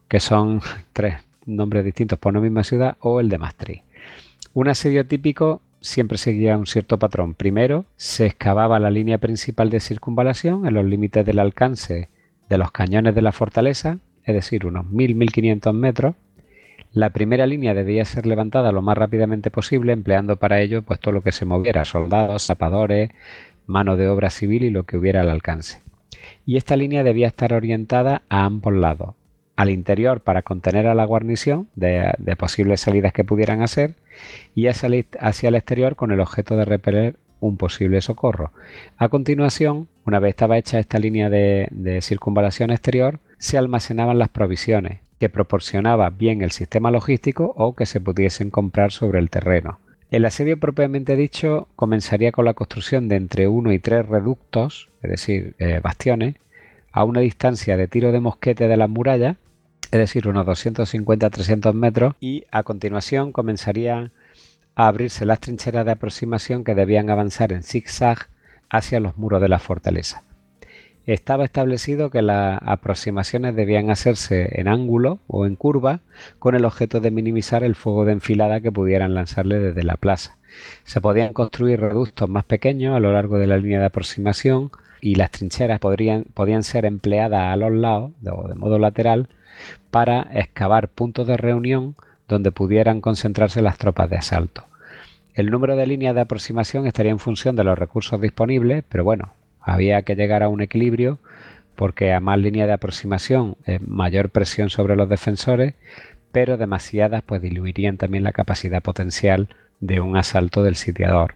que 0.09 0.21
son 0.21 0.61
tres 0.93 1.17
nombres 1.47 1.85
distintos 1.85 2.19
por 2.19 2.33
una 2.33 2.41
misma 2.41 2.65
ciudad, 2.65 2.97
o 3.01 3.21
el 3.21 3.29
de 3.29 3.39
Maastricht. 3.39 3.85
Un 4.53 4.69
asedio 4.69 5.07
típico 5.07 5.61
siempre 5.85 6.17
seguía 6.17 6.57
un 6.57 6.67
cierto 6.67 6.99
patrón. 6.99 7.35
Primero, 7.35 7.85
se 7.97 8.27
excavaba 8.27 8.81
la 8.81 8.91
línea 8.91 9.19
principal 9.19 9.69
de 9.69 9.81
circunvalación 9.81 10.67
en 10.67 10.75
los 10.75 10.85
límites 10.85 11.27
del 11.27 11.39
alcance 11.39 12.09
de 12.49 12.59
los 12.59 12.73
cañones 12.73 13.15
de 13.15 13.23
la 13.23 13.33
fortaleza, 13.33 13.99
es 14.25 14.35
decir, 14.35 14.65
unos 14.65 14.87
1000-1500 14.87 15.73
metros. 15.75 16.15
La 16.93 17.11
primera 17.11 17.47
línea 17.47 17.75
debía 17.75 18.05
ser 18.07 18.25
levantada 18.25 18.73
lo 18.73 18.81
más 18.81 18.97
rápidamente 18.97 19.51
posible, 19.51 19.93
empleando 19.93 20.37
para 20.37 20.61
ello 20.61 20.83
pues, 20.83 21.01
todo 21.01 21.13
lo 21.13 21.23
que 21.23 21.33
se 21.33 21.45
moviera, 21.45 21.85
soldados, 21.85 22.47
zapadores, 22.47 23.11
mano 23.67 23.97
de 23.97 24.09
obra 24.09 24.31
civil 24.31 24.65
y 24.65 24.71
lo 24.71 24.85
que 24.85 24.97
hubiera 24.97 25.21
al 25.21 25.29
alcance. 25.29 25.83
Y 26.47 26.57
esta 26.57 26.77
línea 26.77 27.03
debía 27.03 27.27
estar 27.27 27.53
orientada 27.53 28.23
a 28.31 28.45
ambos 28.45 28.73
lados, 28.73 29.15
al 29.57 29.71
interior 29.71 30.21
para 30.21 30.43
contener 30.43 30.87
a 30.87 30.95
la 30.95 31.05
guarnición 31.05 31.69
de, 31.77 32.13
posibles 32.39 32.81
salidas 32.81 33.13
que 33.13 33.25
pudieran 33.25 33.63
hacer 33.63 33.95
y 34.55 34.67
hacia 34.67 35.49
el 35.49 35.55
exterior 35.55 35.97
con 35.97 36.11
el 36.13 36.21
objeto 36.21 36.57
de 36.57 36.65
repeler 36.65 37.17
un 37.41 37.57
posible 37.57 38.01
socorro. 38.01 38.53
A 38.97 39.09
continuación, 39.09 39.89
una 40.07 40.19
vez 40.19 40.31
estaba 40.31 40.59
hecha 40.59 40.79
esta 40.79 40.99
línea 40.99 41.29
de, 41.31 41.69
de 41.71 42.01
circunvalación 42.01 42.71
exterior, 42.71 43.21
se 43.39 43.59
almacenaban 43.59 44.19
las 44.19 44.31
provisiones 44.31 45.01
que 45.21 45.29
proporcionaba 45.29 46.11
bien 46.11 46.43
el 46.43 46.51
sistema 46.51 46.91
logístico 46.91 47.53
o 47.57 47.75
que 47.75 47.87
se 47.87 48.01
pudiesen 48.01 48.51
comprar 48.51 48.93
sobre 48.93 49.19
el 49.19 49.31
terreno. 49.31 49.79
El 50.11 50.25
asedio 50.25 50.59
propiamente 50.59 51.17
dicho 51.17 51.69
comenzaría 51.77 52.33
con 52.33 52.45
la 52.45 52.55
construcción 52.55 53.09
de 53.09 53.17
entre 53.17 53.49
uno 53.49 53.73
y 53.73 53.79
tres 53.79 54.07
reductos, 54.07 54.89
es 55.03 55.11
decir, 55.11 55.55
eh, 55.59 55.81
bastiones, 55.83 56.37
a 56.93 57.05
una 57.05 57.21
distancia 57.21 57.77
de 57.77 57.89
tiro 57.89 58.13
de 58.13 58.21
mosquete 58.21 58.69
de 58.69 58.77
las 58.77 58.89
murallas, 58.89 59.37
es 59.95 60.01
decir, 60.01 60.27
unos 60.27 60.45
250-300 60.45 61.73
metros, 61.73 62.15
y 62.19 62.47
a 62.51 62.65
continuación 62.65 63.31
comenzarían 63.31 64.11
a 64.75 64.89
abrirse 64.89 65.25
las 65.25 65.39
trincheras 65.39 65.87
de 65.87 65.93
aproximación 65.93 66.65
que 66.65 66.75
debían 66.75 67.11
avanzar 67.11 67.53
en 67.53 67.63
zigzag 67.63 68.27
hacia 68.69 68.99
los 68.99 69.17
muros 69.17 69.41
de 69.41 69.49
la 69.49 69.61
fortaleza. 69.61 70.25
Estaba 71.07 71.45
establecido 71.45 72.11
que 72.11 72.23
las 72.23 72.59
aproximaciones 72.63 73.55
debían 73.55 73.89
hacerse 73.89 74.61
en 74.61 74.67
ángulo 74.67 75.21
o 75.29 75.47
en 75.47 75.55
curva 75.55 76.01
con 76.41 76.57
el 76.57 76.65
objeto 76.65 76.99
de 76.99 77.13
minimizar 77.13 77.63
el 77.63 77.77
fuego 77.77 78.05
de 78.05 78.15
enfilada 78.15 78.61
que 78.61 78.73
pudieran 78.73 79.15
lanzarle 79.15 79.61
desde 79.61 79.85
la 79.85 79.97
plaza. 79.97 80.39
Se 80.83 81.01
podían 81.01 81.33
construir 81.33 81.81
reductos 81.81 82.29
más 82.29 82.43
pequeños 82.43 82.97
a 82.97 83.01
lo 83.01 83.13
largo 83.13 83.39
de 83.39 83.47
la 83.47 83.59
línea 83.59 83.79
de 83.79 83.87
aproximación 83.87 84.73
y 85.01 85.15
las 85.15 85.31
trincheras 85.31 85.79
podrían, 85.79 86.25
podían 86.35 86.65
ser 86.65 86.85
empleadas 86.85 87.53
a 87.53 87.57
los 87.57 87.71
lados 87.71 88.11
o 88.29 88.49
de 88.49 88.57
modo 88.57 88.81
lateral 88.81 89.29
para 89.91 90.29
excavar 90.33 90.89
puntos 90.89 91.27
de 91.27 91.37
reunión 91.37 91.97
donde 92.29 92.53
pudieran 92.53 93.01
concentrarse 93.01 93.63
las 93.63 93.79
tropas 93.79 94.11
de 94.11 94.17
asalto. 94.17 94.65
El 95.35 95.51
número 95.51 95.77
de 95.77 95.87
líneas 95.87 96.15
de 96.15 96.21
aproximación 96.21 96.87
estaría 96.87 97.13
en 97.13 97.19
función 97.19 97.57
de 97.57 97.65
los 97.65 97.79
recursos 97.79 98.21
disponibles, 98.21 98.85
pero 98.89 99.05
bueno, 99.05 99.35
había 99.61 100.03
que 100.03 100.15
llegar 100.15 100.43
a 100.43 100.49
un 100.49 100.61
equilibrio 100.61 101.19
porque 101.75 102.13
a 102.13 102.21
más 102.21 102.39
líneas 102.39 102.69
de 102.69 102.75
aproximación, 102.75 103.57
es 103.65 103.81
mayor 103.83 104.31
presión 104.31 104.71
sobre 104.71 104.97
los 104.97 105.09
defensores, 105.09 105.75
pero 106.31 106.57
demasiadas 106.57 107.23
pues 107.23 107.43
diluirían 107.43 107.97
también 107.97 108.25
la 108.25 108.33
capacidad 108.33 108.83
potencial 108.83 109.49
de 109.81 110.01
un 110.01 110.17
asalto 110.17 110.63
del 110.63 110.77
sitiador. 110.77 111.35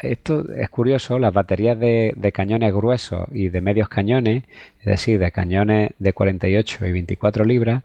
Esto 0.00 0.52
es 0.52 0.68
curioso, 0.70 1.18
las 1.18 1.32
baterías 1.32 1.78
de, 1.78 2.14
de, 2.16 2.32
cañones 2.32 2.74
gruesos 2.74 3.26
y 3.32 3.48
de 3.48 3.60
medios 3.60 3.88
cañones, 3.88 4.44
es 4.80 4.86
decir, 4.86 5.18
de 5.18 5.30
cañones 5.30 5.90
de 5.98 6.12
48 6.12 6.86
y 6.86 6.92
24 6.92 7.44
libras, 7.44 7.82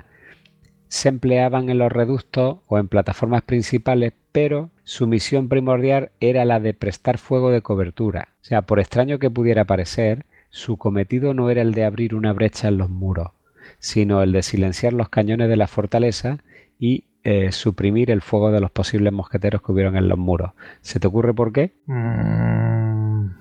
se 0.89 1.09
empleaban 1.09 1.69
en 1.69 1.77
los 1.77 1.91
reductos 1.91 2.57
o 2.67 2.77
en 2.77 2.87
plataformas 2.87 3.41
principales, 3.41 4.13
pero 4.31 4.69
su 4.83 5.07
misión 5.07 5.49
primordial 5.49 6.11
era 6.19 6.45
la 6.45 6.59
de 6.59 6.73
prestar 6.73 7.17
fuego 7.17 7.51
de 7.51 7.61
cobertura. 7.61 8.29
O 8.41 8.45
sea, 8.45 8.61
por 8.61 8.79
extraño 8.79 9.19
que 9.19 9.29
pudiera 9.29 9.65
parecer, 9.65 10.25
su 10.49 10.77
cometido 10.77 11.33
no 11.33 11.49
era 11.49 11.61
el 11.61 11.73
de 11.73 11.83
abrir 11.83 12.15
una 12.15 12.33
brecha 12.33 12.69
en 12.69 12.77
los 12.77 12.89
muros, 12.89 13.31
sino 13.79 14.23
el 14.23 14.31
de 14.31 14.43
silenciar 14.43 14.93
los 14.93 15.09
cañones 15.09 15.49
de 15.49 15.57
la 15.57 15.67
fortaleza 15.67 16.39
y 16.79 17.03
eh, 17.29 17.51
suprimir 17.51 18.09
el 18.09 18.21
fuego 18.21 18.51
de 18.51 18.61
los 18.61 18.71
posibles 18.71 19.11
mosqueteros 19.11 19.61
que 19.61 19.73
hubieron 19.73 19.97
en 19.97 20.07
los 20.07 20.17
muros. 20.17 20.53
¿Se 20.79 20.97
te 20.97 21.07
ocurre 21.07 21.33
por 21.33 21.51
qué? 21.51 21.73
Mm, 21.85 23.31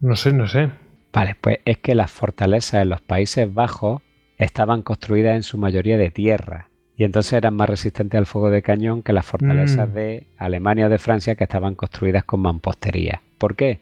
no 0.00 0.16
sé, 0.16 0.32
no 0.32 0.48
sé. 0.48 0.72
Vale, 1.12 1.36
pues 1.40 1.60
es 1.64 1.78
que 1.78 1.94
las 1.94 2.10
fortalezas 2.10 2.82
en 2.82 2.88
los 2.88 3.00
Países 3.00 3.54
Bajos 3.54 4.02
estaban 4.38 4.82
construidas 4.82 5.36
en 5.36 5.44
su 5.44 5.56
mayoría 5.56 5.96
de 5.96 6.10
tierra 6.10 6.68
y 6.96 7.04
entonces 7.04 7.34
eran 7.34 7.54
más 7.54 7.70
resistentes 7.70 8.18
al 8.18 8.26
fuego 8.26 8.50
de 8.50 8.60
cañón 8.60 9.04
que 9.04 9.12
las 9.12 9.24
fortalezas 9.24 9.88
mm. 9.88 9.92
de 9.92 10.26
Alemania 10.36 10.86
o 10.86 10.90
de 10.90 10.98
Francia 10.98 11.36
que 11.36 11.44
estaban 11.44 11.76
construidas 11.76 12.24
con 12.24 12.40
mampostería. 12.40 13.22
¿Por 13.38 13.54
qué? 13.54 13.78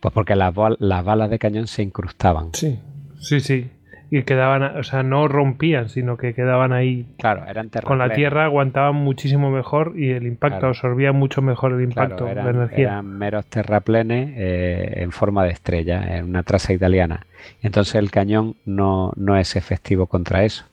Pues 0.00 0.12
porque 0.12 0.36
las, 0.36 0.54
las 0.78 1.04
balas 1.06 1.30
de 1.30 1.38
cañón 1.38 1.68
se 1.68 1.82
incrustaban. 1.82 2.50
Sí, 2.52 2.78
sí, 3.18 3.40
sí. 3.40 3.70
Y 4.12 4.24
quedaban, 4.24 4.76
o 4.76 4.82
sea, 4.82 5.04
no 5.04 5.28
rompían, 5.28 5.88
sino 5.88 6.16
que 6.16 6.34
quedaban 6.34 6.72
ahí. 6.72 7.06
Claro, 7.18 7.44
eran 7.46 7.70
Con 7.84 7.98
la 7.98 8.10
tierra 8.10 8.44
aguantaban 8.44 8.96
muchísimo 8.96 9.50
mejor 9.52 9.92
y 9.96 10.10
el 10.10 10.26
impacto 10.26 10.66
absorbía 10.66 11.12
mucho 11.12 11.42
mejor 11.42 11.72
el 11.74 11.82
impacto 11.82 12.24
de 12.24 12.34
la 12.34 12.50
energía. 12.50 12.88
Eran 12.88 13.06
meros 13.06 13.46
terraplenes 13.46 14.34
eh, 14.36 14.94
en 14.96 15.12
forma 15.12 15.44
de 15.44 15.50
estrella, 15.50 16.16
en 16.16 16.24
una 16.24 16.42
traza 16.42 16.72
italiana. 16.72 17.26
Entonces 17.62 17.94
el 17.94 18.10
cañón 18.10 18.56
no, 18.64 19.12
no 19.14 19.36
es 19.36 19.54
efectivo 19.54 20.06
contra 20.06 20.42
eso. 20.42 20.64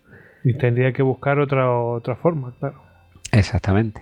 Y 0.44 0.56
tendría 0.56 0.92
que 0.92 1.04
buscar 1.04 1.40
otra, 1.40 1.72
otra 1.72 2.16
forma, 2.16 2.56
claro. 2.60 2.82
Exactamente. 3.32 4.02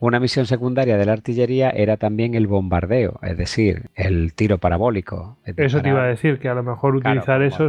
Una 0.00 0.18
misión 0.18 0.46
secundaria 0.46 0.96
de 0.96 1.06
la 1.06 1.12
artillería 1.12 1.70
era 1.70 1.96
también 1.96 2.34
el 2.34 2.46
bombardeo, 2.46 3.20
es 3.22 3.38
decir, 3.38 3.90
el 3.94 4.34
tiro 4.34 4.58
parabólico. 4.58 5.38
eso 5.44 5.80
te 5.80 5.88
iba 5.90 6.02
a 6.02 6.06
decir, 6.06 6.40
que 6.40 6.48
a 6.48 6.54
lo 6.54 6.62
mejor 6.62 6.96
utilizar 6.96 7.40
eso... 7.42 7.68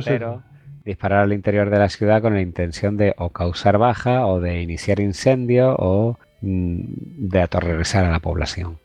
Disparar 0.86 1.24
al 1.24 1.34
interior 1.34 1.70
de 1.70 1.80
la 1.80 1.90
ciudad 1.90 2.22
con 2.22 2.36
la 2.36 2.42
intención 2.42 2.96
de 2.96 3.14
o 3.18 3.30
causar 3.32 3.78
baja 3.78 4.28
o 4.28 4.40
de 4.40 4.62
iniciar 4.62 5.00
incendio 5.00 5.76
o 5.78 6.18
mm, 6.42 6.84
de 7.30 7.42
aterrorizar 7.42 8.06
a 8.06 8.12
la 8.12 8.20
población. 8.20 8.78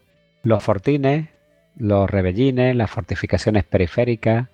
Los 0.42 0.64
fortines, 0.64 1.28
los 1.76 2.08
rebellines, 2.08 2.74
las 2.74 2.90
fortificaciones 2.90 3.64
periféricas 3.64 4.48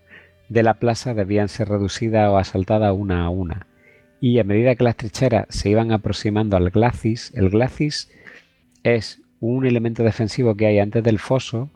de 0.49 0.63
la 0.63 0.75
plaza 0.75 1.15
debían 1.15 1.49
ser 1.49 1.69
reducidas 1.69 2.29
o 2.29 2.39
asaltadas 2.39 2.93
una 2.93 3.25
a 3.25 3.31
una 3.31 3.67
y 4.21 4.39
a 4.39 4.45
medida 4.45 4.75
que 4.75 4.85
las 4.85 4.97
trincheras 4.97 5.47
se 5.51 5.69
iban 5.71 5.93
aproximando 5.93 6.57
al 6.57 6.71
glacis, 6.71 7.33
el 7.35 7.51
glacis 7.51 8.11
es 8.83 9.21
un 9.41 9.67
elemento 9.67 10.03
defensivo 10.03 10.55
que 10.57 10.67
hay 10.67 10.79
antes 10.79 11.05
del 11.05 11.19
foso 11.19 11.71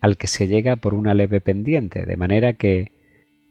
al 0.00 0.16
que 0.16 0.26
se 0.26 0.48
llega 0.48 0.76
por 0.76 0.94
una 0.94 1.14
leve 1.14 1.40
pendiente, 1.40 2.04
de 2.04 2.16
manera 2.16 2.54
que 2.54 2.92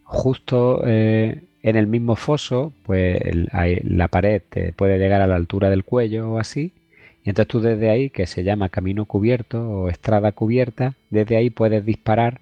justo 0.04 0.84
eh, 0.86 1.44
en 1.64 1.78
el 1.78 1.88
mismo 1.88 2.16
foso, 2.16 2.74
pues 2.84 3.20
la 3.84 4.08
pared 4.10 4.42
te 4.48 4.74
puede 4.74 5.00
llegar 5.00 5.22
a 5.22 5.28
la 5.28 5.36
altura 5.36 5.70
del 5.70 5.86
cuello 5.86 6.34
o 6.34 6.40
así, 6.40 6.74
y 7.24 7.30
entonces 7.30 7.48
tú 7.48 7.62
desde 7.62 7.90
ahí, 7.90 8.10
que 8.10 8.28
se 8.28 8.44
llama 8.44 8.68
camino 8.68 9.06
cubierto 9.06 9.62
o 9.70 9.90
estrada 9.90 10.34
cubierta, 10.34 10.94
desde 11.10 11.38
ahí 11.38 11.50
puedes 11.50 11.86
disparar 11.86 12.42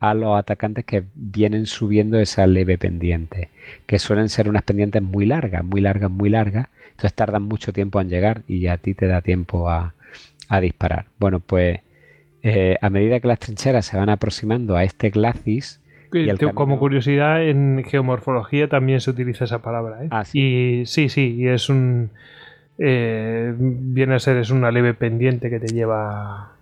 a 0.00 0.12
los 0.14 0.38
atacantes 0.38 0.84
que 0.84 1.02
vienen 1.14 1.66
subiendo 1.66 2.20
esa 2.20 2.46
leve 2.46 2.76
pendiente, 2.76 3.48
que 3.86 3.98
suelen 3.98 4.28
ser 4.28 4.48
unas 4.48 4.62
pendientes 4.62 5.02
muy 5.02 5.24
largas, 5.24 5.64
muy 5.64 5.80
largas, 5.80 6.10
muy 6.10 6.28
largas, 6.28 6.68
entonces 6.90 7.14
tardan 7.14 7.44
mucho 7.44 7.72
tiempo 7.72 8.00
en 8.00 8.10
llegar 8.10 8.42
y 8.46 8.66
a 8.66 8.76
ti 8.76 8.94
te 8.94 9.06
da 9.06 9.22
tiempo 9.22 9.70
a, 9.70 9.94
disparar. 10.62 11.06
Bueno, 11.18 11.40
pues 11.40 11.80
eh, 12.42 12.76
a 12.80 12.90
medida 12.90 13.20
que 13.20 13.28
las 13.28 13.38
trincheras 13.38 13.86
se 13.86 13.96
van 13.96 14.08
aproximando 14.08 14.76
a 14.76 14.84
este 14.84 15.10
glacis, 15.10 15.80
Como 16.54 16.78
curiosidad, 16.78 17.42
en 17.42 17.84
geomorfología 17.84 18.68
también 18.68 19.00
se 19.00 19.10
utiliza 19.10 19.44
esa 19.44 19.60
palabra. 19.60 20.04
¿eh? 20.04 20.08
Ah, 20.10 20.24
y 20.32 20.82
sí, 20.86 21.08
sí, 21.08 21.36
y 21.36 21.48
es 21.48 21.68
un. 21.68 22.10
Eh, 22.78 23.54
viene 23.58 24.14
a 24.14 24.18
ser 24.18 24.36
es 24.36 24.50
una 24.50 24.70
leve 24.70 24.94
pendiente 24.94 25.50
que 25.50 25.58
te 25.58 25.66
lleva, 25.66 26.52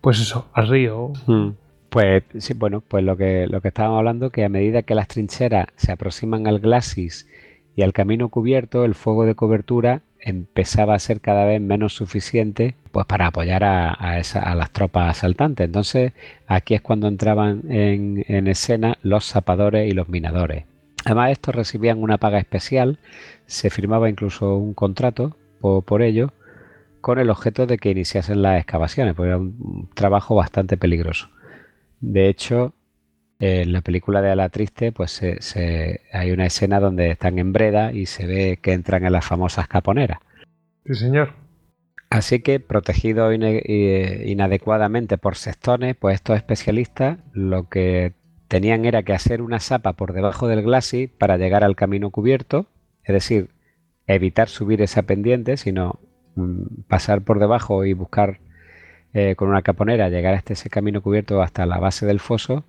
pues 0.00 0.20
eso, 0.20 0.48
al 0.52 0.68
río. 0.68 1.12
Mm. 1.26 1.50
Pues 1.88 2.24
sí, 2.38 2.54
bueno, 2.54 2.82
pues 2.86 3.04
lo 3.04 3.16
que, 3.16 3.46
lo 3.46 3.60
que 3.60 3.68
estábamos 3.68 3.98
hablando, 3.98 4.30
que 4.30 4.44
a 4.44 4.48
medida 4.48 4.82
que 4.82 4.94
las 4.94 5.08
trincheras 5.08 5.66
se 5.76 5.92
aproximan 5.92 6.46
al 6.46 6.58
glacis 6.58 7.28
y 7.76 7.82
al 7.82 7.92
camino 7.92 8.28
cubierto, 8.28 8.84
el 8.84 8.94
fuego 8.94 9.26
de 9.26 9.34
cobertura 9.34 10.00
empezaba 10.22 10.94
a 10.94 10.98
ser 10.98 11.20
cada 11.20 11.44
vez 11.44 11.60
menos 11.60 11.94
suficiente 11.94 12.74
pues 12.92 13.06
para 13.06 13.26
apoyar 13.26 13.64
a, 13.64 14.22
las 14.54 14.70
tropas 14.70 15.18
asaltantes. 15.18 15.66
Entonces 15.66 16.12
aquí 16.46 16.74
es 16.74 16.80
cuando 16.80 17.08
entraban 17.08 17.62
en, 17.68 18.46
escena 18.46 18.98
los 19.02 19.24
zapadores 19.26 19.90
y 19.90 19.94
los 19.94 20.08
minadores. 20.08 20.64
Además 21.04 21.32
estos 21.32 21.54
recibían 21.54 22.02
una 22.02 22.18
paga 22.18 22.38
especial, 22.38 22.98
se 23.46 23.70
firmaba 23.70 24.08
incluso 24.08 24.56
un 24.56 24.72
contrato 24.74 25.36
por, 25.60 25.82
por 25.84 26.02
ello 26.02 26.32
con 27.00 27.18
el 27.18 27.30
objeto 27.30 27.66
de 27.66 27.78
que 27.78 27.90
iniciasen 27.90 28.42
las 28.42 28.60
excavaciones, 28.60 29.14
porque 29.14 29.28
era 29.28 29.38
un 29.38 29.88
trabajo 29.94 30.36
bastante 30.36 30.76
peligroso. 30.76 31.28
De 32.00 32.28
hecho, 32.28 32.74
en 33.44 33.72
la 33.72 33.80
película 33.80 34.22
de 34.22 34.30
Ala 34.30 34.50
Triste, 34.50 34.92
pues 34.92 35.10
se, 35.10 36.00
hay 36.12 36.30
una 36.30 36.46
escena 36.46 36.78
donde 36.78 37.10
están 37.10 37.40
en 37.40 37.52
Breda 37.52 37.92
y 37.92 38.06
se 38.06 38.24
ve 38.24 38.60
que 38.62 38.72
entran 38.72 39.04
en 39.04 39.10
las 39.10 39.26
famosas 39.26 39.66
caponeras. 39.66 40.20
Sí, 40.86 40.94
señor. 40.94 41.32
Así 42.08 42.38
que, 42.38 42.60
protegidos 42.60 43.34
inadecuadamente 43.34 45.18
por 45.18 45.34
sectores, 45.34 45.96
pues 45.96 46.14
estos 46.14 46.36
especialistas 46.36 47.18
lo 47.32 47.68
que 47.68 48.12
tenían 48.46 48.84
era 48.84 49.02
que 49.02 49.12
hacer 49.12 49.42
una 49.42 49.58
sapa 49.58 49.94
por 49.94 50.12
debajo 50.12 50.46
del 50.46 50.62
glacis 50.62 51.10
para 51.10 51.36
llegar 51.36 51.64
al 51.64 51.74
camino 51.74 52.10
cubierto, 52.10 52.66
es 53.02 53.12
decir, 53.12 53.48
evitar 54.06 54.50
subir 54.50 54.82
esa 54.82 55.02
pendiente, 55.02 55.56
sino 55.56 55.98
mm, 56.36 56.82
pasar 56.86 57.22
por 57.22 57.40
debajo 57.40 57.84
y 57.84 57.92
buscar 57.92 58.38
eh, 59.14 59.34
con 59.34 59.48
una 59.48 59.62
caponera 59.62 60.10
llegar 60.10 60.34
hasta 60.34 60.52
ese 60.52 60.70
camino 60.70 61.02
cubierto 61.02 61.42
hasta 61.42 61.66
la 61.66 61.78
base 61.78 62.06
del 62.06 62.20
foso 62.20 62.64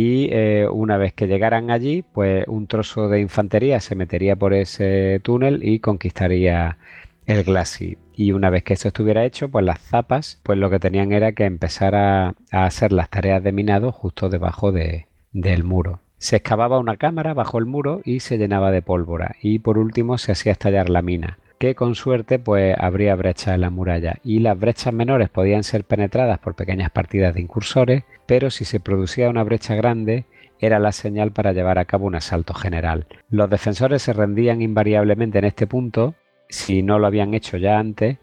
y 0.00 0.28
eh, 0.30 0.68
una 0.70 0.96
vez 0.96 1.12
que 1.12 1.26
llegaran 1.26 1.72
allí, 1.72 2.02
pues 2.02 2.46
un 2.46 2.68
trozo 2.68 3.08
de 3.08 3.18
infantería 3.20 3.80
se 3.80 3.96
metería 3.96 4.36
por 4.36 4.54
ese 4.54 5.18
túnel 5.24 5.58
y 5.64 5.80
conquistaría 5.80 6.78
el 7.26 7.42
glacis. 7.42 7.98
Y 8.14 8.30
una 8.30 8.48
vez 8.48 8.62
que 8.62 8.74
esto 8.74 8.86
estuviera 8.86 9.24
hecho, 9.24 9.48
pues 9.48 9.64
las 9.64 9.80
zapas, 9.80 10.38
pues 10.44 10.56
lo 10.56 10.70
que 10.70 10.78
tenían 10.78 11.10
era 11.10 11.32
que 11.32 11.46
empezar 11.46 11.96
a, 11.96 12.36
hacer 12.52 12.92
las 12.92 13.10
tareas 13.10 13.42
de 13.42 13.50
minado 13.50 13.90
justo 13.90 14.28
debajo 14.28 14.70
del 14.70 15.64
muro. 15.64 15.98
Se 16.18 16.36
excavaba 16.36 16.78
una 16.78 16.96
cámara 16.96 17.34
bajo 17.34 17.58
el 17.58 17.66
muro 17.66 18.00
y 18.04 18.20
se 18.20 18.38
llenaba 18.38 18.70
de 18.70 18.82
pólvora. 18.82 19.34
Y 19.42 19.58
por 19.58 19.78
último 19.78 20.16
se 20.16 20.30
hacía 20.30 20.52
estallar 20.52 20.90
la 20.90 21.02
mina 21.02 21.38
que 21.58 21.74
con 21.74 21.96
suerte 21.96 22.38
pues 22.38 22.76
habría 22.78 23.16
brechas 23.16 23.56
en 23.56 23.62
la 23.62 23.70
muralla 23.70 24.18
y 24.22 24.38
las 24.38 24.56
brechas 24.56 24.94
menores 24.94 25.28
podían 25.28 25.64
ser 25.64 25.82
penetradas 25.82 26.38
por 26.38 26.54
pequeñas 26.54 26.90
partidas 26.90 27.34
de 27.34 27.40
incursores, 27.40 28.04
pero 28.28 28.50
si 28.50 28.66
se 28.66 28.78
producía 28.78 29.30
una 29.30 29.42
brecha 29.42 29.74
grande 29.74 30.26
era 30.60 30.78
la 30.78 30.92
señal 30.92 31.32
para 31.32 31.54
llevar 31.54 31.78
a 31.78 31.86
cabo 31.86 32.06
un 32.06 32.14
asalto 32.14 32.52
general. 32.52 33.06
Los 33.30 33.48
defensores 33.48 34.02
se 34.02 34.12
rendían 34.12 34.60
invariablemente 34.60 35.38
en 35.38 35.46
este 35.46 35.66
punto, 35.66 36.14
si 36.50 36.82
no 36.82 36.98
lo 36.98 37.06
habían 37.06 37.32
hecho 37.32 37.56
ya 37.56 37.78
antes, 37.78 38.18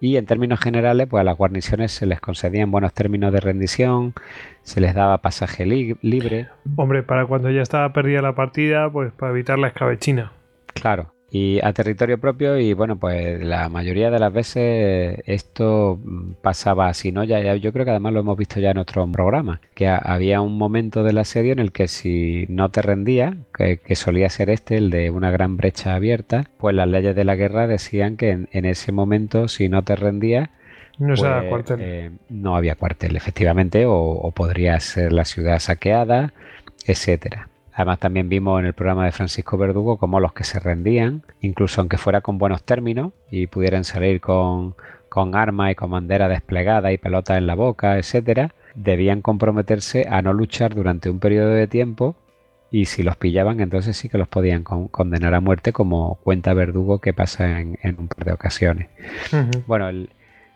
y 0.00 0.16
en 0.16 0.26
términos 0.26 0.60
generales, 0.60 1.08
pues 1.08 1.22
a 1.22 1.24
las 1.24 1.36
guarniciones 1.36 1.90
se 1.90 2.06
les 2.06 2.20
concedían 2.20 2.70
buenos 2.70 2.94
términos 2.94 3.32
de 3.32 3.40
rendición, 3.40 4.14
se 4.62 4.80
les 4.80 4.94
daba 4.94 5.18
pasaje 5.18 5.66
libre. 5.66 6.46
Hombre, 6.76 7.02
para 7.02 7.26
cuando 7.26 7.50
ya 7.50 7.62
estaba 7.62 7.92
perdida 7.92 8.22
la 8.22 8.36
partida, 8.36 8.88
pues 8.92 9.12
para 9.12 9.32
evitar 9.32 9.58
la 9.58 9.68
escabechina. 9.68 10.30
Claro, 10.72 11.12
y 11.30 11.60
a 11.62 11.72
territorio 11.74 12.18
propio 12.18 12.58
y 12.58 12.72
bueno 12.72 12.98
pues 12.98 13.42
la 13.44 13.68
mayoría 13.68 14.10
de 14.10 14.18
las 14.18 14.32
veces 14.32 15.18
esto 15.26 16.00
pasaba 16.40 16.88
así 16.88 17.12
no 17.12 17.22
ya, 17.22 17.54
yo 17.56 17.72
creo 17.72 17.84
que 17.84 17.90
además 17.90 18.14
lo 18.14 18.20
hemos 18.20 18.38
visto 18.38 18.60
ya 18.60 18.70
en 18.70 18.78
otro 18.78 19.06
programa 19.12 19.60
que 19.74 19.88
había 19.88 20.40
un 20.40 20.56
momento 20.56 21.02
del 21.02 21.18
asedio 21.18 21.52
en 21.52 21.58
el 21.58 21.70
que 21.70 21.86
si 21.86 22.46
no 22.48 22.70
te 22.70 22.80
rendía 22.80 23.36
que, 23.54 23.78
solía 23.94 24.30
ser 24.30 24.48
este 24.48 24.78
el 24.78 24.90
de 24.90 25.10
una 25.10 25.30
gran 25.30 25.58
brecha 25.58 25.94
abierta 25.94 26.44
pues 26.56 26.74
las 26.74 26.88
leyes 26.88 27.14
de 27.14 27.24
la 27.24 27.36
guerra 27.36 27.66
decían 27.66 28.16
que 28.16 28.46
en, 28.50 28.64
ese 28.64 28.92
momento 28.92 29.48
si 29.48 29.68
no 29.68 29.82
te 29.82 29.96
rendía 29.96 30.50
no, 30.98 31.14
pues, 31.14 31.48
cuartel. 31.48 31.78
Eh, 31.80 32.10
no 32.30 32.56
había 32.56 32.74
cuartel 32.74 33.16
efectivamente 33.16 33.84
o, 33.84 33.94
o 33.94 34.30
podría 34.32 34.80
ser 34.80 35.12
la 35.12 35.26
ciudad 35.26 35.58
saqueada 35.58 36.32
etcétera 36.86 37.48
Además 37.78 38.00
también 38.00 38.28
vimos 38.28 38.58
en 38.58 38.66
el 38.66 38.72
programa 38.72 39.04
de 39.04 39.12
Francisco 39.12 39.56
Verdugo 39.56 39.98
cómo 39.98 40.18
los 40.18 40.32
que 40.32 40.42
se 40.42 40.58
rendían, 40.58 41.22
incluso 41.40 41.80
aunque 41.80 41.96
fuera 41.96 42.22
con 42.22 42.36
buenos 42.36 42.64
términos 42.64 43.12
y 43.30 43.46
pudieran 43.46 43.84
salir 43.84 44.20
con, 44.20 44.74
con 45.08 45.36
armas 45.36 45.70
y 45.70 45.74
con 45.76 45.92
bandera 45.92 46.28
desplegada 46.28 46.90
y 46.90 46.98
pelotas 46.98 47.38
en 47.38 47.46
la 47.46 47.54
boca, 47.54 47.96
etcétera, 47.96 48.52
debían 48.74 49.22
comprometerse 49.22 50.08
a 50.10 50.22
no 50.22 50.32
luchar 50.32 50.74
durante 50.74 51.08
un 51.08 51.20
periodo 51.20 51.50
de 51.50 51.68
tiempo 51.68 52.16
y 52.72 52.86
si 52.86 53.04
los 53.04 53.16
pillaban 53.16 53.60
entonces 53.60 53.96
sí 53.96 54.08
que 54.08 54.18
los 54.18 54.26
podían 54.26 54.64
condenar 54.64 55.34
a 55.34 55.40
muerte 55.40 55.72
como 55.72 56.16
cuenta 56.24 56.54
Verdugo 56.54 56.98
que 56.98 57.12
pasa 57.12 57.60
en, 57.60 57.78
un 57.96 58.08
par 58.08 58.24
de 58.24 58.32
ocasiones. 58.32 58.88
Bueno, 59.68 59.88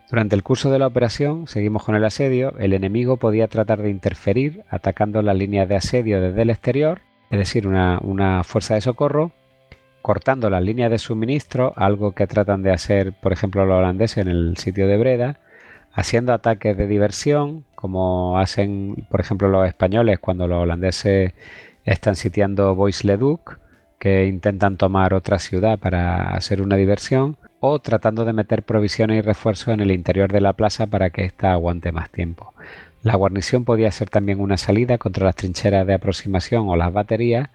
durante 0.09 0.35
el 0.35 0.43
curso 0.43 0.69
de 0.71 0.79
la 0.79 0.87
operación, 0.87 1.47
seguimos 1.47 1.85
con 1.85 1.95
el 1.95 2.03
asedio, 2.03 2.53
el 2.59 2.73
enemigo 2.73 3.15
podía 3.15 3.47
tratar 3.47 3.81
de 3.81 3.91
interferir 3.91 4.65
atacando 4.69 5.21
las 5.21 5.37
líneas 5.37 5.69
de 5.69 5.77
asedio 5.77 6.19
desde 6.19 6.41
el 6.41 6.49
exterior 6.49 6.99
es 7.33 7.39
decir, 7.39 7.65
una, 7.65 8.43
fuerza 8.43 8.75
de 8.75 8.81
socorro, 8.81 9.31
cortando 10.03 10.51
las 10.51 10.61
líneas 10.61 10.91
de 10.91 10.99
suministro, 10.99 11.73
algo 11.75 12.11
que 12.11 12.27
tratan 12.27 12.61
de 12.61 12.71
hacer, 12.71 13.11
por 13.11 13.33
ejemplo, 13.33 13.65
los 13.65 13.79
holandeses 13.79 14.19
en 14.19 14.27
el 14.27 14.55
sitio 14.57 14.87
de 14.87 14.97
Breda, 14.97 15.39
haciendo 15.93 16.31
ataques 16.31 16.77
de 16.77 16.85
diversión, 16.85 17.65
como 17.73 18.37
hacen, 18.37 19.07
por 19.09 19.19
ejemplo, 19.19 19.47
los 19.47 19.67
españoles 19.67 20.19
cuando 20.19 20.47
los 20.47 20.61
holandeses 20.61 21.33
están 21.85 22.15
sitiando 22.15 22.75
Bois-le-Duc, 22.75 23.57
que 23.97 24.27
intentan 24.27 24.77
tomar 24.77 25.15
otra 25.15 25.39
ciudad 25.39 25.79
para 25.79 26.35
hacer 26.35 26.61
una 26.61 26.75
diversión, 26.75 27.37
o 27.61 27.79
tratando 27.79 28.25
de 28.25 28.33
meter 28.33 28.61
provisiones 28.61 29.17
y 29.17 29.21
refuerzos 29.21 29.69
en 29.69 29.79
el 29.79 29.89
interior 29.89 30.31
de 30.31 30.41
la 30.41 30.53
plaza 30.53 30.85
para 30.85 31.09
que 31.09 31.25
ésta 31.25 31.51
aguante 31.51 31.91
más 31.91 32.11
tiempo. 32.11 32.53
La 33.03 33.15
guarnición 33.15 33.65
podía 33.65 33.91
ser 33.91 34.09
también 34.09 34.39
una 34.39 34.55
salida 34.55 34.97
contra 34.97 35.25
las 35.25 35.35
trincheras 35.35 35.85
de 35.85 35.93
aproximación 35.93 36.69
o 36.69 36.77
las 36.77 36.93
baterías, 36.93 37.49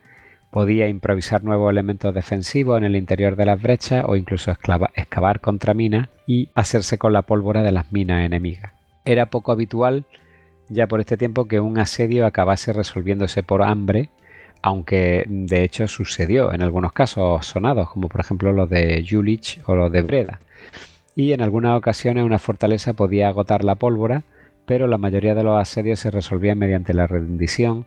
podía 0.50 0.88
improvisar 0.88 1.42
nuevos 1.42 1.70
elementos 1.70 2.14
defensivos 2.14 2.76
en 2.76 2.84
el 2.84 2.96
interior 2.96 3.34
de 3.34 3.46
las 3.46 3.60
brechas 3.60 4.04
o 4.06 4.14
incluso 4.14 4.50
excavar 4.50 5.40
contra 5.40 5.72
minas 5.72 6.08
y 6.26 6.50
hacerse 6.54 6.98
con 6.98 7.14
la 7.14 7.22
pólvora 7.22 7.62
de 7.62 7.72
las 7.72 7.90
minas 7.92 8.26
enemigas. 8.26 8.72
Era 9.06 9.26
poco 9.26 9.50
habitual 9.50 10.04
ya 10.68 10.86
por 10.86 11.00
este 11.00 11.16
tiempo 11.16 11.48
que 11.48 11.60
un 11.60 11.78
asedio 11.78 12.26
acabase 12.26 12.74
resolviéndose 12.74 13.42
por 13.42 13.62
hambre, 13.62 14.10
aunque 14.60 15.24
de 15.28 15.64
hecho 15.64 15.88
sucedió 15.88 16.52
en 16.52 16.60
algunos 16.60 16.92
casos 16.92 17.46
sonados, 17.46 17.90
como 17.90 18.08
por 18.10 18.20
ejemplo 18.20 18.52
los 18.52 18.68
de 18.68 19.02
Jülich 19.08 19.62
o 19.64 19.74
los 19.74 19.90
de 19.90 20.02
Breda. 20.02 20.40
Y 21.16 21.32
en 21.32 21.40
algunas 21.40 21.76
ocasiones 21.78 22.24
una 22.24 22.38
fortaleza 22.38 22.92
podía 22.92 23.28
agotar 23.28 23.64
la 23.64 23.76
pólvora, 23.76 24.24
pero 24.68 24.86
la 24.86 24.98
mayoría 24.98 25.34
de 25.34 25.42
los 25.42 25.58
asedios 25.58 25.98
se 25.98 26.10
resolvían 26.10 26.58
mediante 26.58 26.92
la 26.92 27.06
rendición, 27.06 27.86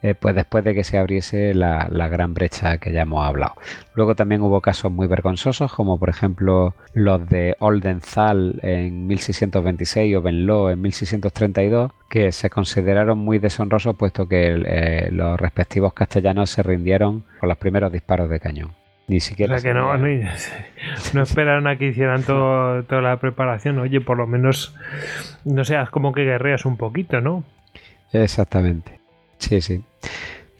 eh, 0.00 0.14
pues 0.14 0.34
después 0.34 0.64
de 0.64 0.74
que 0.74 0.82
se 0.82 0.96
abriese 0.96 1.52
la, 1.52 1.86
gran 2.08 2.32
brecha 2.32 2.78
que 2.78 2.92
ya 2.92 3.02
hemos 3.02 3.26
hablado. 3.26 3.56
Luego 3.94 4.14
también 4.14 4.40
hubo 4.40 4.62
casos 4.62 4.90
muy 4.90 5.06
vergonzosos, 5.06 5.70
como 5.70 5.98
por 5.98 6.08
ejemplo 6.08 6.74
los 6.94 7.28
de 7.28 7.56
Oldenzaal 7.58 8.58
en 8.62 9.06
1626 9.06 10.16
o 10.16 10.22
Venlo 10.22 10.70
en 10.70 10.80
1632, 10.80 11.92
que 12.08 12.32
se 12.32 12.48
consideraron 12.48 13.18
muy 13.18 13.38
deshonrosos 13.38 13.94
puesto 13.94 14.26
que 14.26 14.62
eh, 14.66 15.10
los 15.12 15.38
respectivos 15.38 15.92
castellanos 15.92 16.48
se 16.48 16.62
rindieron 16.62 17.24
con 17.38 17.50
los 17.50 17.58
primeros 17.58 17.92
disparos 17.92 18.30
de 18.30 18.40
cañón. 18.40 18.87
Ni 19.08 19.20
siquiera. 19.20 19.60
que 19.60 19.72
no, 19.72 19.96
no, 19.96 21.22
esperaron 21.22 21.66
a 21.66 21.78
que 21.78 21.86
hicieran 21.86 22.22
todo, 22.24 22.82
toda 22.84 23.00
la 23.00 23.16
preparación. 23.16 23.78
Oye, 23.78 24.02
por 24.02 24.18
lo 24.18 24.26
menos, 24.26 24.76
no 25.44 25.64
seas 25.64 25.88
como 25.88 26.12
que 26.12 26.24
guerreas 26.24 26.66
un 26.66 26.76
poquito, 26.76 27.22
¿no? 27.22 27.42
Exactamente. 28.12 29.00
Sí, 29.38 29.62
sí. 29.62 29.82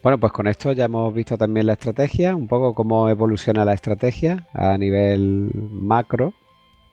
Bueno, 0.02 0.18
pues 0.18 0.32
con 0.32 0.46
esto 0.46 0.72
ya 0.72 0.86
hemos 0.86 1.12
visto 1.12 1.36
también 1.36 1.66
la 1.66 1.74
estrategia, 1.74 2.34
un 2.34 2.48
poco 2.48 2.74
cómo 2.74 3.10
evoluciona 3.10 3.66
la 3.66 3.74
estrategia 3.74 4.46
a 4.54 4.78
nivel 4.78 5.50
macro, 5.54 6.32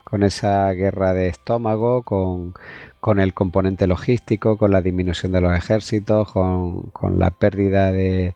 con 0.03 0.23
esa 0.23 0.69
guerra 0.73 1.13
de 1.13 1.29
estómago, 1.29 2.03
con, 2.03 2.53
con 2.99 3.21
el 3.21 3.33
componente 3.33 3.87
logístico, 3.87 4.57
con 4.57 4.71
la 4.71 4.81
disminución 4.81 5.31
de 5.31 5.41
los 5.41 5.55
ejércitos, 5.55 6.31
con, 6.33 6.89
con 6.89 7.17
la 7.17 7.31
pérdida 7.31 7.93
de, 7.93 8.35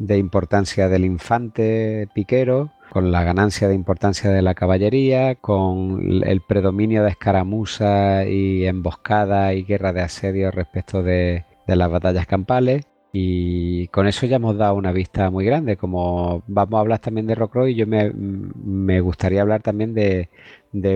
de 0.00 0.16
importancia 0.16 0.88
del 0.88 1.04
infante 1.04 2.08
piquero, 2.14 2.72
con 2.90 3.12
la 3.12 3.22
ganancia 3.22 3.68
de 3.68 3.74
importancia 3.74 4.30
de 4.30 4.42
la 4.42 4.54
caballería, 4.54 5.34
con 5.36 6.22
el 6.24 6.40
predominio 6.40 7.04
de 7.04 7.10
escaramuza 7.10 8.24
y 8.26 8.64
emboscada 8.64 9.52
y 9.54 9.62
guerra 9.62 9.92
de 9.92 10.00
asedio 10.00 10.50
respecto 10.50 11.02
de, 11.02 11.44
las 11.66 11.90
batallas 11.90 12.26
campales. 12.26 12.86
Y 13.12 13.88
con 13.88 14.08
eso 14.08 14.26
ya 14.26 14.36
hemos 14.36 14.56
dado 14.56 14.74
una 14.74 14.92
vista 14.92 15.30
muy 15.30 15.44
grande. 15.44 15.76
Como 15.76 16.42
vamos 16.46 16.78
a 16.78 16.80
hablar 16.80 16.98
también 17.00 17.26
de 17.26 17.34
Rocroi, 17.34 17.74
yo 17.74 17.86
me, 17.86 19.00
gustaría 19.00 19.42
hablar 19.42 19.62
también 19.62 19.94
de, 19.94 20.28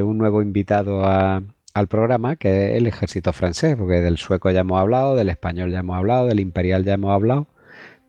un 0.03 0.19
nuevo 0.19 0.41
invitado 0.41 1.05
al 1.05 1.89
programa, 1.89 2.37
que 2.37 2.71
es 2.73 2.79
el 2.79 2.87
ejército 2.87 3.33
francés, 3.33 3.77
porque 3.77 4.01
del 4.01 4.17
sueco 4.17 4.51
ya 4.51 4.61
hemos 4.61 4.81
hablado, 4.81 5.15
del 5.15 5.29
español 5.29 5.71
ya 5.71 5.81
hemos 5.81 5.97
hablado, 5.97 6.27
del 6.27 6.41
imperial 6.41 6.85
ya 6.85 6.95
hemos 6.95 7.13
hablado 7.13 7.47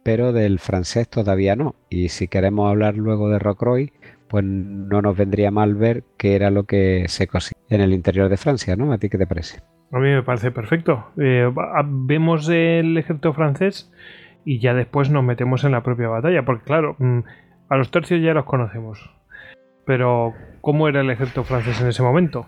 pero 0.05 0.33
del 0.33 0.59
francés 0.59 1.09
todavía 1.09 1.55
no. 1.55 1.73
Y 1.89 2.09
si 2.09 2.27
queremos 2.27 2.69
hablar 2.69 2.95
luego 2.95 3.27
de 3.27 3.39
Rocroi, 3.39 3.91
pues 4.27 4.43
no 4.45 5.01
nos 5.01 5.17
vendría 5.17 5.49
mal 5.49 5.73
ver 5.73 6.03
qué 6.15 6.35
era 6.35 6.51
lo 6.51 6.65
que 6.65 7.05
se 7.07 7.25
cosía 7.25 7.57
en 7.69 7.81
el 7.81 7.91
interior 7.91 8.29
de 8.29 8.37
Francia, 8.37 8.75
¿no? 8.75 8.93
¿A 8.93 8.99
ti 8.99 9.09
qué 9.09 9.17
te 9.17 9.25
parece? 9.25 9.61
A 9.91 9.97
mí 9.97 10.09
me 10.09 10.21
parece 10.21 10.51
perfecto. 10.51 11.07
Eh, 11.19 11.51
vemos 11.87 12.47
el 12.49 12.95
ejército 12.95 13.33
francés 13.33 13.91
y 14.45 14.59
ya 14.59 14.75
después 14.75 15.09
nos 15.09 15.23
metemos 15.23 15.63
en 15.63 15.71
la 15.71 15.81
propia 15.81 16.07
batalla, 16.07 16.45
porque 16.45 16.65
claro, 16.65 16.95
mm, 16.99 17.19
a 17.69 17.75
los 17.75 17.89
tercios 17.89 18.21
ya 18.21 18.35
los 18.35 18.45
conocemos. 18.45 19.09
Pero, 19.87 20.35
¿cómo 20.61 20.87
era 20.87 21.01
el 21.01 21.09
ejército 21.09 21.43
francés 21.43 21.81
en 21.81 21.87
ese 21.87 22.03
momento? 22.03 22.45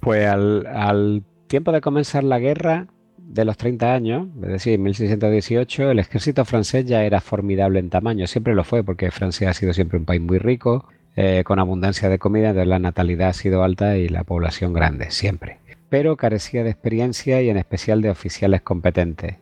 Pues 0.00 0.26
al, 0.26 0.66
al 0.66 1.22
tiempo 1.46 1.72
de 1.72 1.80
comenzar 1.80 2.22
la 2.22 2.38
guerra, 2.38 2.88
de 3.26 3.44
los 3.44 3.56
30 3.56 3.94
años, 3.94 4.28
es 4.42 4.48
decir, 4.48 4.74
en 4.74 4.82
1618, 4.82 5.90
el 5.90 5.98
ejército 5.98 6.44
francés 6.44 6.84
ya 6.86 7.04
era 7.04 7.20
formidable 7.20 7.80
en 7.80 7.90
tamaño. 7.90 8.26
Siempre 8.26 8.54
lo 8.54 8.64
fue, 8.64 8.84
porque 8.84 9.10
Francia 9.10 9.50
ha 9.50 9.54
sido 9.54 9.72
siempre 9.72 9.98
un 9.98 10.04
país 10.04 10.20
muy 10.20 10.38
rico, 10.38 10.86
eh, 11.16 11.42
con 11.44 11.58
abundancia 11.58 12.08
de 12.08 12.18
comida, 12.18 12.50
entonces 12.50 12.68
la 12.68 12.78
natalidad 12.78 13.28
ha 13.28 13.32
sido 13.32 13.62
alta 13.62 13.96
y 13.96 14.08
la 14.08 14.24
población 14.24 14.72
grande, 14.72 15.10
siempre. 15.10 15.58
Pero 15.88 16.16
carecía 16.16 16.64
de 16.64 16.70
experiencia 16.70 17.40
y 17.40 17.50
en 17.50 17.56
especial 17.56 18.02
de 18.02 18.10
oficiales 18.10 18.62
competentes. 18.62 19.36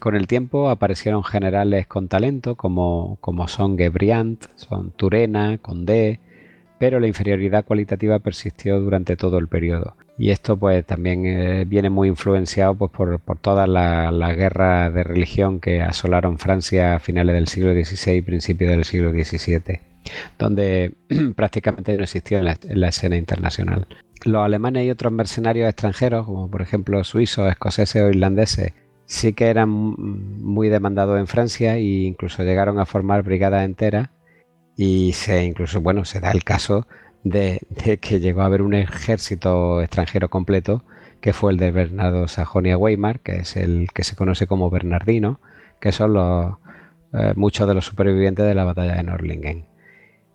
Con 0.00 0.16
el 0.16 0.26
tiempo 0.26 0.70
aparecieron 0.70 1.22
generales 1.24 1.86
con 1.86 2.08
talento 2.08 2.56
como, 2.56 3.16
como 3.20 3.48
son 3.48 3.78
Gebriant, 3.78 4.44
son 4.56 4.90
Turena, 4.90 5.58
Condé, 5.58 6.20
pero 6.78 7.00
la 7.00 7.06
inferioridad 7.06 7.64
cualitativa 7.64 8.18
persistió 8.18 8.80
durante 8.80 9.16
todo 9.16 9.38
el 9.38 9.48
periodo. 9.48 9.96
Y 10.16 10.30
esto 10.30 10.56
pues 10.56 10.86
también 10.86 11.26
eh, 11.26 11.64
viene 11.64 11.90
muy 11.90 12.08
influenciado 12.08 12.74
pues, 12.74 12.90
por, 12.92 13.18
por 13.20 13.38
todas 13.38 13.68
las 13.68 14.12
la 14.12 14.32
guerras 14.32 14.94
de 14.94 15.02
religión 15.02 15.60
que 15.60 15.82
asolaron 15.82 16.38
Francia 16.38 16.94
a 16.94 17.00
finales 17.00 17.34
del 17.34 17.48
siglo 17.48 17.72
XVI 17.72 18.12
y 18.12 18.22
principios 18.22 18.70
del 18.70 18.84
siglo 18.84 19.10
XVII, 19.10 19.80
donde 20.38 20.92
prácticamente 21.36 21.96
no 21.96 22.04
existió 22.04 22.38
en 22.38 22.44
la, 22.44 22.88
escena 22.88 23.16
internacional. 23.16 23.86
Los 24.24 24.44
alemanes 24.44 24.86
y 24.86 24.90
otros 24.90 25.12
mercenarios 25.12 25.68
extranjeros, 25.68 26.26
como 26.26 26.48
por 26.48 26.62
ejemplo 26.62 27.02
suizos, 27.02 27.50
escoceses 27.50 28.00
o 28.00 28.08
irlandeses, 28.08 28.72
sí 29.06 29.32
que 29.32 29.48
eran 29.48 29.68
muy 29.68 30.68
demandados 30.68 31.18
en 31.18 31.26
Francia 31.26 31.76
e 31.76 31.82
incluso 31.82 32.44
llegaron 32.44 32.78
a 32.78 32.86
formar 32.86 33.24
brigadas 33.24 33.64
enteras 33.64 34.10
y 34.76 35.12
se 35.12 35.44
incluso, 35.44 35.80
bueno, 35.80 36.04
se 36.04 36.20
da 36.20 36.30
el 36.30 36.44
caso 36.44 36.86
de, 37.24 37.60
que 38.00 38.20
llegó 38.20 38.42
a 38.42 38.46
haber 38.46 38.62
un 38.62 38.74
ejército 38.74 39.82
extranjero 39.82 40.28
completo, 40.28 40.84
que 41.20 41.32
fue 41.32 41.52
el 41.52 41.58
de 41.58 41.70
Bernardo 41.70 42.28
Sajonia-Weimar, 42.28 43.20
que 43.20 43.36
es 43.36 43.56
el 43.56 43.88
que 43.92 44.04
se 44.04 44.14
conoce 44.14 44.46
como 44.46 44.70
Bernardino, 44.70 45.40
que 45.80 45.90
son 45.90 46.12
los, 46.12 46.56
eh, 47.14 47.32
muchos 47.34 47.66
de 47.66 47.74
los 47.74 47.86
supervivientes 47.86 48.44
de 48.44 48.54
la 48.54 48.64
batalla 48.64 48.94
de 48.96 49.02
Norlingen. 49.02 49.64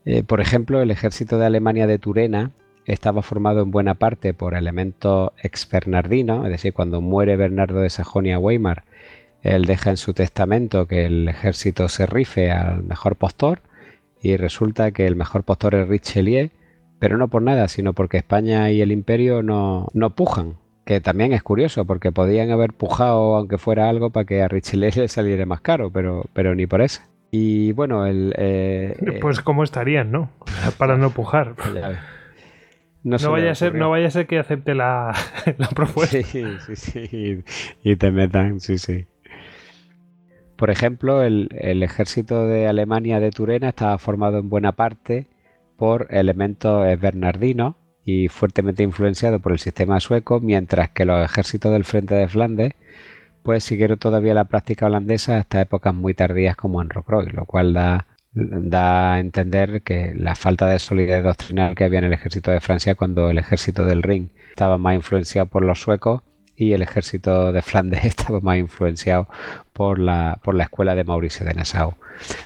Eh, 0.06 0.24
por 0.24 0.42
ejemplo, 0.42 0.82
el 0.82 0.92
ejército 0.92 1.38
de 1.38 1.46
Alemania 1.46 1.86
de 1.88 2.00
Turena 2.00 2.52
estaba 2.86 3.22
formado 3.22 3.62
en 3.62 3.70
buena 3.70 3.94
parte 3.94 4.34
por 4.34 4.56
elementos 4.56 5.32
ex-bernardinos, 5.44 6.46
es 6.46 6.52
decir, 6.52 6.74
cuando 6.74 7.02
muere 7.02 7.36
Bernardo 7.36 7.82
de 7.82 7.90
Sajonia-Weimar, 7.90 8.84
él 9.44 9.66
deja 9.66 9.92
en 9.92 9.98
su 9.98 10.14
testamento 10.14 10.88
que 10.88 11.06
el 11.06 11.28
ejército 11.28 11.88
se 11.88 12.08
rife 12.08 12.52
al 12.52 12.84
mejor 12.84 13.16
postor 13.16 13.62
y 14.22 14.36
resulta 14.38 14.92
que 14.92 15.06
el 15.08 15.16
mejor 15.16 15.44
postor 15.44 15.76
es 15.76 15.88
Richelieu, 15.88 16.50
pero 17.00 17.18
no 17.18 17.30
por 17.30 17.42
nada, 17.42 17.68
sino 17.68 17.94
porque 17.94 18.18
España 18.18 18.70
y 18.72 18.82
el 18.82 18.92
imperio 18.92 19.42
no, 19.42 19.88
no 19.94 20.12
pujan, 20.12 20.56
que 20.86 21.02
también 21.02 21.34
es 21.34 21.42
curioso 21.42 21.86
porque 21.86 22.12
podían 22.12 22.52
haber 22.52 22.74
pujado 22.74 23.36
aunque 23.36 23.58
fuera 23.58 23.90
algo 23.90 24.10
para 24.12 24.26
que 24.26 24.42
a 24.42 24.48
Richelieu 24.48 24.92
le 24.96 25.08
saliera 25.08 25.46
más 25.46 25.62
caro, 25.62 25.92
pero, 25.92 26.26
pero 26.34 26.56
ni 26.56 26.68
por 26.68 26.82
eso. 26.82 27.02
Y 27.32 27.74
bueno, 27.74 28.06
el... 28.06 28.34
Eh, 28.38 29.18
pues 29.22 29.40
cómo 29.42 29.64
estarían, 29.64 30.12
¿no? 30.12 30.32
Para 30.78 30.98
no 30.98 31.12
pujar. 31.12 31.56
No, 33.02 33.32
vaya 33.32 33.52
a 33.52 33.56
ser, 33.56 33.76
no 33.76 33.90
vaya 33.90 34.08
a 34.08 34.12
ser 34.12 34.28
que 34.28 34.40
acepte 34.40 34.76
la, 34.76 35.16
propuesta. 35.76 36.22
Sí, 36.22 36.44
sí, 36.66 36.76
sí. 36.76 37.44
Y 37.82 37.96
te 37.96 38.12
metan, 38.12 38.60
sí, 38.60 38.78
sí. 38.78 39.06
Por 40.58 40.70
ejemplo, 40.70 41.24
el, 41.24 41.50
ejército 41.82 42.46
de 42.46 42.68
Alemania 42.68 43.22
de 43.22 43.32
Turena 43.32 43.70
estaba 43.70 43.98
formado 43.98 44.40
en 44.40 44.50
buena 44.50 44.74
parte 44.74 45.28
por 45.80 46.08
elementos 46.12 46.86
bernardinos 47.00 47.76
y 48.06 48.28
fuertemente 48.28 48.84
influenciado 48.84 49.40
por 49.40 49.54
el 49.54 49.60
sistema 49.60 50.00
sueco, 50.00 50.40
mientras 50.40 50.90
que 50.90 51.06
los 51.06 51.24
ejércitos 51.24 51.72
del 51.72 51.86
frente 51.86 52.16
de 52.16 52.28
Flandes 52.28 52.74
pues 53.44 53.64
siguieron 53.64 53.98
todavía 53.98 54.34
la 54.34 54.46
práctica 54.46 54.86
holandesa 54.88 55.38
hasta 55.38 55.62
épocas 55.62 55.96
muy 55.96 56.14
tardías 56.14 56.56
como 56.56 56.82
en 56.82 56.90
Rocroi, 56.90 57.28
lo 57.32 57.46
cual 57.46 57.74
da, 57.74 58.08
da 58.34 59.14
a 59.14 59.20
entender 59.20 59.82
que 59.82 60.14
la 60.16 60.36
falta 60.36 60.68
de 60.68 60.80
solidez 60.80 61.24
doctrinal 61.24 61.76
que 61.76 61.86
había 61.86 62.00
en 62.00 62.06
el 62.06 62.14
ejército 62.14 62.52
de 62.52 62.60
Francia 62.60 62.96
cuando 62.96 63.30
el 63.30 63.38
ejército 63.38 63.86
del 63.86 64.04
Ring 64.04 64.30
estaba 64.50 64.78
más 64.78 64.96
influenciado 64.96 65.48
por 65.48 65.64
los 65.64 65.82
suecos 65.82 66.22
y 66.56 66.74
el 66.74 66.82
ejército 66.82 67.54
de 67.54 67.62
Flandes 67.62 68.04
estaba 68.06 68.42
más 68.42 68.58
influenciado 68.58 69.30
por 69.72 69.98
la, 69.98 70.40
por 70.44 70.56
la 70.56 70.64
escuela 70.64 70.94
de 70.94 71.06
Mauricio 71.06 71.46
de 71.46 71.54
Nassau. 71.54 71.96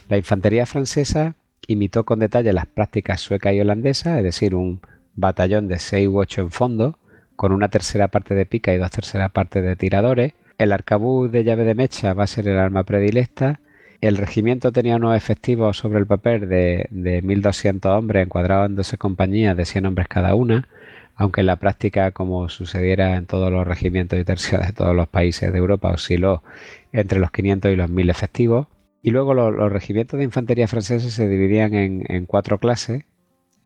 La 0.08 0.18
infantería 0.18 0.68
francesa 0.68 1.36
imitó 1.68 2.04
con 2.06 2.20
detalle 2.20 2.54
las 2.54 2.66
prácticas 2.66 3.22
sueca 3.22 3.54
y 3.54 3.62
holandesa, 3.62 4.18
es 4.18 4.24
decir, 4.24 4.56
un 4.56 4.82
batallón 5.16 5.68
de 5.68 5.80
6 5.80 6.08
u 6.08 6.20
8 6.20 6.42
en 6.42 6.52
fondo, 6.52 6.98
con 7.36 7.52
una 7.52 7.70
tercera 7.70 8.08
parte 8.08 8.36
de 8.36 8.46
pica 8.46 8.74
y 8.74 8.78
dos 8.78 8.92
terceras 8.92 9.32
partes 9.32 9.64
de 9.64 9.76
tiradores. 9.76 10.34
El 10.58 10.72
arcabuz 10.72 11.32
de 11.32 11.44
llave 11.44 11.64
de 11.64 11.76
mecha 11.76 12.14
va 12.14 12.24
a 12.24 12.28
ser 12.28 12.48
el 12.48 12.58
arma 12.58 12.84
predilecta. 12.84 13.60
El 14.02 14.18
regimiento 14.18 14.72
tenía 14.72 14.98
unos 14.98 15.16
efectivos 15.16 15.78
sobre 15.78 16.00
el 16.00 16.08
papel 16.08 16.48
de, 16.48 16.88
de 16.92 17.24
1.200 17.24 17.98
hombres 17.98 18.26
encuadrados 18.26 18.70
en 18.70 18.76
12 18.76 18.98
compañías 18.98 19.58
de 19.58 19.66
100 19.66 19.86
hombres 19.86 20.08
cada 20.08 20.36
una 20.36 20.68
aunque 21.16 21.42
en 21.42 21.48
la 21.48 21.58
práctica, 21.58 22.12
como 22.12 22.50
sucediera 22.50 23.16
en 23.16 23.26
todos 23.26 23.52
los 23.52 23.68
regimientos 23.68 24.20
y 24.20 24.24
tercios 24.24 24.66
de 24.66 24.74
todos 24.74 24.96
los 24.96 25.08
países 25.08 25.52
de 25.52 25.60
Europa, 25.60 25.90
osciló 25.92 26.44
entre 26.92 27.20
los 27.20 27.32
500 27.32 27.72
y 27.72 27.76
los 27.76 27.90
1000 27.90 28.10
efectivos. 28.10 28.68
Y 29.04 29.12
luego 29.12 29.34
los, 29.34 29.72
regimientos 29.72 30.18
de 30.18 30.24
infantería 30.24 30.68
franceses 30.68 31.14
se 31.14 31.28
dividían 31.28 31.74
en, 31.76 32.26
cuatro 32.26 32.58
clases, 32.58 33.04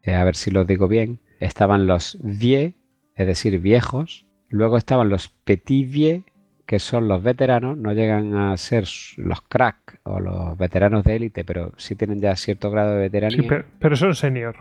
eh, 0.01 0.15
a 0.15 0.23
ver 0.23 0.35
si 0.35 0.49
lo 0.49 0.65
digo 0.65 0.87
bien. 0.87 1.19
Estaban 1.39 1.85
los 1.85 2.17
vieux, 2.21 2.73
es 3.15 3.27
decir, 3.27 3.59
viejos. 3.59 4.25
Luego 4.49 4.77
estaban 4.77 5.09
los 5.09 5.29
petit 5.29 5.87
vieux, 5.87 6.23
que 6.65 6.79
son 6.79 7.07
los 7.07 7.21
veteranos, 7.21 7.77
no 7.77 7.93
llegan 7.93 8.35
a 8.35 8.57
ser 8.57 8.87
los 9.17 9.41
crack 9.41 9.99
o 10.03 10.19
los 10.19 10.57
veteranos 10.57 11.03
de 11.03 11.17
élite, 11.17 11.45
pero 11.45 11.71
sí 11.77 11.95
tienen 11.95 12.19
ya 12.19 12.35
cierto 12.35 12.71
grado 12.71 12.95
de 12.95 12.99
veteranía. 13.01 13.37
Sí, 13.37 13.65
pero 13.79 13.95
son 13.95 14.15
senior. 14.15 14.55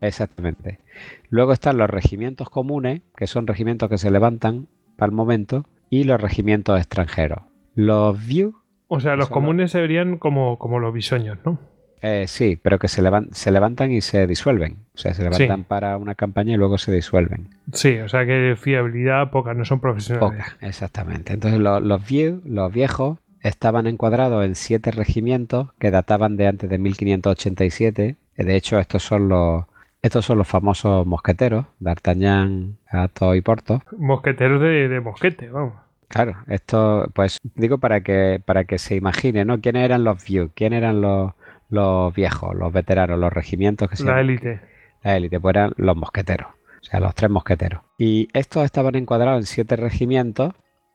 Exactamente. 0.00 0.80
Luego 1.28 1.52
están 1.52 1.76
los 1.76 1.90
regimientos 1.90 2.48
comunes, 2.48 3.02
que 3.16 3.26
son 3.26 3.46
regimientos 3.46 3.90
que 3.90 3.98
se 3.98 4.10
levantan 4.10 4.66
para 4.96 5.10
el 5.10 5.14
momento, 5.14 5.66
y 5.90 6.04
los 6.04 6.18
regimientos 6.18 6.78
extranjeros. 6.78 7.40
Los 7.74 8.26
view. 8.26 8.61
O 8.94 9.00
sea, 9.00 9.16
los 9.16 9.30
comunes 9.30 9.70
se 9.70 9.80
verían 9.80 10.18
como, 10.18 10.58
como 10.58 10.78
los 10.78 10.92
bisoños, 10.92 11.38
¿no? 11.46 11.58
Eh, 12.02 12.26
sí, 12.28 12.58
pero 12.60 12.78
que 12.78 12.88
se, 12.88 13.02
se, 13.30 13.50
levantan 13.50 13.90
y 13.90 14.02
se 14.02 14.26
disuelven. 14.26 14.76
O 14.94 14.98
sea, 14.98 15.14
se 15.14 15.22
levantan 15.22 15.64
para 15.64 15.96
una 15.96 16.14
campaña 16.14 16.52
y 16.52 16.56
luego 16.58 16.76
se 16.76 16.92
disuelven. 16.92 17.48
Sí, 17.72 18.00
o 18.00 18.08
sea 18.10 18.26
que 18.26 18.54
fiabilidad 18.60 19.30
poca, 19.30 19.54
no 19.54 19.64
son 19.64 19.80
profesionales. 19.80 20.28
Poca, 20.28 20.56
exactamente. 20.60 21.32
Entonces 21.32 21.58
los, 21.58 21.82
los, 21.82 22.72
viejos, 22.74 23.18
estaban 23.40 23.86
encuadrados 23.86 24.44
en 24.44 24.56
siete 24.56 24.90
regimientos 24.90 25.72
que 25.78 25.90
databan 25.90 26.36
de 26.36 26.48
antes 26.48 26.68
de 26.68 26.76
1587. 26.76 28.16
De 28.36 28.56
hecho, 28.56 28.78
estos 28.78 29.02
son 29.02 29.30
los, 29.30 29.64
estos 30.02 30.26
son 30.26 30.36
los 30.36 30.48
famosos 30.48 31.06
mosqueteros, 31.06 31.64
D'Artagnan, 31.78 32.76
Athos 32.90 33.36
y 33.36 33.40
Porto. 33.40 33.80
Mosqueteros 33.96 34.60
de, 34.60 35.00
mosquete, 35.00 35.48
vamos. 35.48 35.74
Claro, 36.12 36.36
esto, 36.46 37.10
pues 37.14 37.38
digo 37.54 37.78
para 37.78 38.02
que, 38.02 38.38
para 38.44 38.64
que 38.64 38.78
se 38.78 38.96
imagine, 38.96 39.46
¿no? 39.46 39.62
¿Quiénes 39.62 39.82
eran 39.82 40.04
los 40.04 40.22
views? 40.22 40.50
¿Quiénes 40.54 40.76
eran 40.76 41.00
los, 41.00 41.32
los 41.70 42.14
viejos, 42.14 42.54
los 42.54 42.70
veteranos, 42.70 43.18
los 43.18 43.32
regimientos 43.32 43.88
que 43.88 43.96
se 43.96 44.04
La 44.04 44.20
élite. 44.20 44.60
La 45.02 45.16
élite, 45.16 45.40
pues 45.40 45.56
eran 45.56 45.72
los 45.78 45.96
mosqueteros, 45.96 46.48
o 46.48 46.84
sea, 46.84 47.00
los 47.00 47.14
tres 47.14 47.30
mosqueteros. 47.30 47.80
Y 47.96 48.28
estos 48.34 48.62
estaban 48.66 48.94
encuadrados 48.94 49.40
en 49.40 49.46
siete 49.46 49.76
regimientos, 49.76 50.52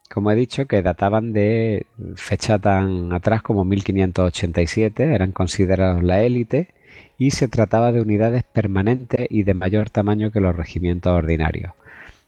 como 0.08 0.30
he 0.30 0.36
dicho, 0.36 0.68
que 0.68 0.84
databan 0.84 1.34
de 1.34 1.88
fecha 2.16 2.60
tan 2.60 3.12
atrás 3.12 3.42
como 3.42 3.66
1587, 3.66 5.16
eran 5.16 5.32
considerados 5.32 6.04
la 6.04 6.22
élite 6.22 6.76
y 7.18 7.32
se 7.32 7.48
trataba 7.48 7.92
de 7.92 8.02
unidades 8.02 8.44
permanentes 8.44 9.26
y 9.32 9.42
de 9.42 9.56
mayor 9.56 9.90
tamaño 9.90 10.30
que 10.30 10.42
los 10.42 10.56
regimientos 10.56 11.12
ordinarios. 11.12 11.74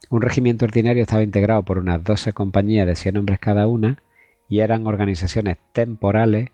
Un 0.09 0.21
regimiento 0.21 0.65
ordinario 0.65 1.03
estaba 1.03 1.21
integrado 1.21 1.61
por 1.63 1.77
unas 1.77 2.03
12 2.03 2.33
compañías 2.33 2.87
de 2.87 2.95
100 2.95 3.17
hombres 3.17 3.39
cada 3.39 3.67
una 3.67 4.01
y 4.47 4.61
eran 4.61 4.87
organizaciones 4.87 5.57
temporales 5.71 6.49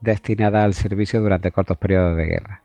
destinadas 0.00 0.64
al 0.64 0.74
servicio 0.74 1.20
durante 1.20 1.52
cortos 1.52 1.76
periodos 1.76 2.16
de 2.16 2.24
guerra. 2.24 2.62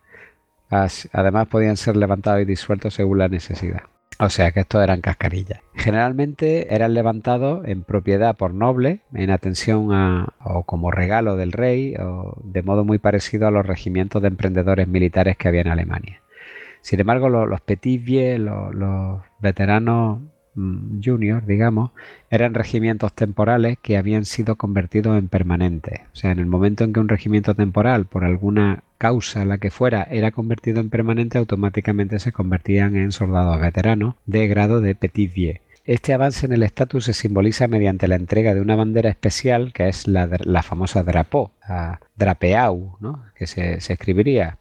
Además 1.11 1.47
podían 1.47 1.77
ser 1.77 1.97
levantados 1.97 2.41
y 2.41 2.45
disueltos 2.45 2.93
según 2.93 3.17
la 3.17 3.27
necesidad. 3.27 3.81
O 4.21 4.29
sea 4.29 4.51
que 4.51 4.61
estos 4.61 4.83
eran 4.83 5.01
cascarillas. 5.01 5.61
Generalmente 5.75 6.73
eran 6.73 6.93
levantados 6.93 7.65
en 7.65 7.83
propiedad 7.83 8.35
por 8.35 8.53
nobles, 8.53 8.99
en 9.13 9.31
atención 9.31 9.93
a, 9.93 10.33
o 10.43 10.63
como 10.63 10.91
regalo 10.91 11.37
del 11.37 11.53
rey, 11.53 11.95
o 11.95 12.37
de 12.43 12.61
modo 12.61 12.83
muy 12.83 12.97
parecido 12.97 13.47
a 13.47 13.51
los 13.51 13.65
regimientos 13.65 14.21
de 14.21 14.27
emprendedores 14.27 14.87
militares 14.87 15.37
que 15.37 15.47
había 15.47 15.61
en 15.61 15.69
Alemania. 15.69 16.21
Sin 16.81 16.99
embargo, 16.99 17.29
los, 17.29 17.61
petit 17.61 18.03
vieux, 18.03 18.39
los 18.39 19.21
veteranos 19.39 20.19
Mm, 20.59 21.01
junior, 21.01 21.45
digamos, 21.45 21.91
eran 22.29 22.53
regimientos 22.53 23.13
temporales 23.13 23.77
que 23.81 23.97
habían 23.97 24.25
sido 24.25 24.57
convertidos 24.57 25.17
en 25.17 25.29
permanentes. 25.29 26.01
O 26.11 26.15
sea, 26.15 26.31
en 26.31 26.39
el 26.39 26.47
momento 26.47 26.83
en 26.83 26.91
que 26.91 26.99
un 26.99 27.07
regimiento 27.07 27.55
temporal, 27.55 28.05
por 28.05 28.25
alguna 28.25 28.83
causa, 28.97 29.45
la 29.45 29.59
que 29.59 29.71
fuera, 29.71 30.03
era 30.03 30.31
convertido 30.31 30.81
en 30.81 30.89
permanente, 30.89 31.37
automáticamente 31.37 32.19
se 32.19 32.33
convertían 32.33 32.97
en 32.97 33.13
soldados 33.13 33.61
veteranos 33.61 34.15
de 34.25 34.47
grado 34.47 34.81
de 34.81 34.95
petit 34.95 35.33
vieux. 35.33 35.61
Este 35.85 36.13
avance 36.13 36.45
en 36.45 36.51
el 36.53 36.63
estatus 36.63 37.05
se 37.05 37.13
simboliza 37.13 37.67
mediante 37.67 38.07
la 38.07 38.15
entrega 38.15 38.53
de 38.53 38.61
una 38.61 38.75
bandera 38.75 39.09
especial 39.09 39.71
que 39.73 39.87
es 39.87 40.07
la, 40.07 40.61
famosa 40.61 41.03
drapeau, 41.03 41.51
drapeau, 42.15 42.97
¿no? 42.99 43.23
que 43.33 43.47
se 43.47 43.75
escribiría 43.75 44.57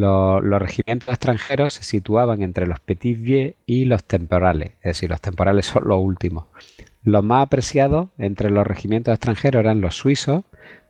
los, 0.00 0.42
regimientos 0.60 1.08
extranjeros 1.08 1.74
se 1.74 1.82
situaban 1.82 2.42
entre 2.42 2.66
los 2.66 2.80
petit 2.80 3.20
vieux 3.20 3.54
y 3.66 3.84
los 3.84 4.04
temporales, 4.04 4.72
es 4.80 4.94
decir, 4.94 5.10
los 5.10 5.20
temporales 5.20 5.66
son 5.66 5.86
los 5.86 5.98
últimos. 6.00 6.46
Los 7.02 7.24
más 7.24 7.46
apreciados 7.46 8.08
entre 8.18 8.50
los 8.50 8.66
regimientos 8.66 9.14
extranjeros 9.14 9.60
eran 9.60 9.80
los 9.80 9.96
suizos, 9.96 10.44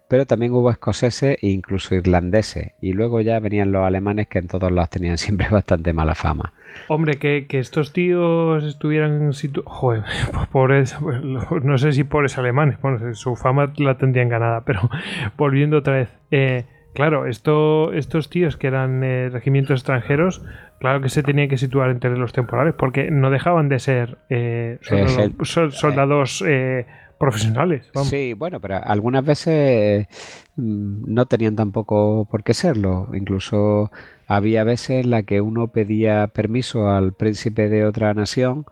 pero 0.08 0.26
también 0.26 0.52
hubo 0.52 0.70
escoceses 0.70 1.38
e 1.40 1.48
incluso 1.48 1.94
irlandeses. 1.94 2.72
Y 2.80 2.94
luego 2.94 3.20
ya 3.20 3.38
venían 3.38 3.70
los 3.70 3.86
alemanes 3.86 4.26
que 4.26 4.40
en 4.40 4.48
todos 4.48 4.72
lados 4.72 4.90
tenían 4.90 5.18
siempre 5.24 5.48
bastante 5.48 5.92
mala 5.92 6.14
fama. 6.14 6.52
Hombre, 6.88 7.18
que, 7.18 7.46
estos 7.50 7.92
tíos 7.92 8.64
estuvieran 8.64 9.32
situados... 9.32 9.72
Joder, 9.72 10.04
por 10.52 11.64
no 11.64 11.78
sé 11.78 11.92
si 11.92 12.04
por 12.04 12.24
esos 12.24 12.38
alemanes, 12.38 12.80
bueno, 12.80 13.14
su 13.14 13.36
fama 13.36 13.72
la 13.76 13.98
tendrían 13.98 14.28
ganada, 14.28 14.64
pero 14.64 14.88
volviendo 15.36 15.78
otra 15.78 15.94
vez... 15.94 16.08
Eh, 16.30 16.64
Claro, 16.92 17.26
esto, 17.26 17.92
estos 17.92 18.30
tíos 18.30 18.56
que 18.56 18.66
eran 18.66 19.04
eh, 19.04 19.28
regimientos 19.30 19.80
extranjeros, 19.80 20.42
claro 20.80 21.00
que 21.00 21.08
se 21.08 21.22
tenían 21.22 21.48
que 21.48 21.56
situar 21.56 21.90
entre 21.90 22.16
los 22.16 22.32
temporales, 22.32 22.74
porque 22.76 23.10
no 23.10 23.30
dejaban 23.30 23.68
de 23.68 23.78
ser 23.78 24.18
eh, 24.28 24.78
soldados, 24.82 26.42
eh, 26.46 26.86
profesionales. 27.18 27.90
Sí, 28.04 28.32
bueno, 28.32 28.60
pero 28.60 28.80
algunas 28.82 29.24
veces 29.24 30.08
mm, 30.56 31.14
no 31.14 31.26
tenían 31.26 31.54
tampoco 31.54 32.26
por 32.28 32.42
qué 32.42 32.54
serlo. 32.54 33.08
Incluso 33.12 33.92
había 34.26 34.64
veces 34.64 35.04
en 35.04 35.10
la 35.10 35.22
que 35.22 35.40
uno 35.40 35.68
pedía 35.68 36.26
permiso 36.28 36.88
al 36.88 37.12
príncipe 37.12 37.68
de 37.68 37.84
otra 37.84 38.14
nación 38.14 38.64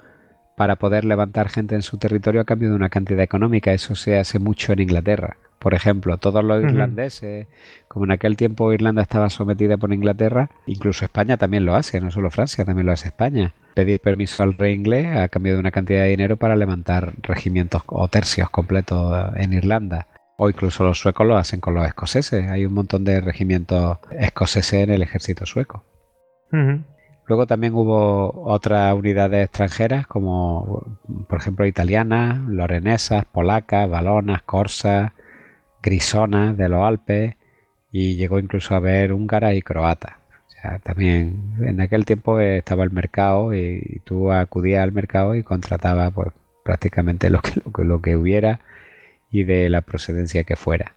para 0.56 0.76
poder 0.76 1.04
levantar 1.04 1.50
gente 1.50 1.76
en 1.76 1.82
su 1.82 1.98
territorio 1.98 2.40
a 2.40 2.44
cambio 2.44 2.70
de 2.70 2.76
una 2.76 2.88
cantidad 2.88 3.20
económica. 3.20 3.72
Eso 3.72 3.94
se 3.94 4.18
hace 4.18 4.38
mucho 4.40 4.72
en 4.72 4.80
Inglaterra 4.80 5.36
por 5.68 5.74
ejemplo, 5.74 6.16
todos 6.16 6.42
los 6.42 6.60
Ujú. 6.60 6.70
irlandeses, 6.70 7.46
como 7.88 8.06
en 8.06 8.12
aquel 8.12 8.38
tiempo 8.38 8.72
Irlanda 8.72 9.02
estaba 9.02 9.28
sometida 9.28 9.76
por 9.76 9.92
Inglaterra, 9.92 10.48
incluso 10.64 11.04
España 11.04 11.36
también 11.36 11.66
lo 11.66 11.74
hace, 11.74 12.00
no 12.00 12.10
solo 12.10 12.30
Francia, 12.30 12.64
también 12.64 12.86
lo 12.86 12.92
hace 12.92 13.08
España. 13.08 13.52
Pedir 13.74 14.00
permiso 14.00 14.42
al 14.42 14.56
rey 14.56 14.72
inglés 14.72 15.14
a 15.14 15.28
cambio 15.28 15.52
de 15.52 15.60
una 15.60 15.70
cantidad 15.70 16.04
de 16.04 16.08
dinero 16.08 16.38
para 16.38 16.56
levantar 16.56 17.12
regimientos 17.20 17.82
o 17.84 18.08
tercios 18.08 18.48
completos 18.48 19.30
en 19.36 19.52
Irlanda. 19.52 20.06
O 20.38 20.48
incluso 20.48 20.84
los 20.84 21.00
suecos 21.00 21.26
lo 21.26 21.36
hacen 21.36 21.60
con 21.60 21.74
los 21.74 21.86
escoceses. 21.86 22.48
Hay 22.48 22.64
un 22.64 22.72
montón 22.72 23.04
de 23.04 23.20
regimientos 23.20 23.98
escoceses 24.10 24.84
en 24.84 24.88
el 24.88 25.02
ejército 25.02 25.44
sueco. 25.44 25.84
Luego 27.26 27.46
también 27.46 27.74
hubo 27.74 28.42
otras 28.50 28.94
unidades 28.94 29.44
extranjeras 29.44 30.06
como 30.06 30.96
por 31.28 31.38
ejemplo 31.38 31.66
italianas, 31.66 32.38
lorenesas, 32.48 33.26
polacas, 33.26 33.86
valonas, 33.90 34.40
corsas, 34.44 35.12
grisonas 35.82 36.56
de 36.56 36.68
los 36.68 36.82
Alpes 36.84 37.34
y 37.90 38.16
llegó 38.16 38.38
incluso 38.38 38.74
a 38.74 38.78
haber 38.78 39.12
húngaras 39.12 39.55
y 39.55 39.62
croatas. 39.62 40.16
O 40.46 40.50
sea, 40.50 40.78
también 40.80 41.55
en 41.60 41.80
aquel 41.80 42.05
tiempo 42.05 42.40
estaba 42.40 42.84
el 42.84 42.90
mercado 42.90 43.55
y, 43.55 44.00
tú 44.05 44.32
acudías 44.32 44.82
al 44.82 44.92
mercado 44.92 45.34
y 45.34 45.42
contratabas 45.42 46.12
pues, 46.12 46.28
prácticamente 46.64 47.30
lo 47.30 47.40
que, 47.40 47.52
lo, 47.64 47.72
que, 47.72 47.84
lo 47.84 48.02
que 48.02 48.16
hubiera 48.16 48.60
y 49.30 49.44
de 49.44 49.68
la 49.68 49.82
procedencia 49.82 50.44
que 50.44 50.56
fuera. 50.56 50.94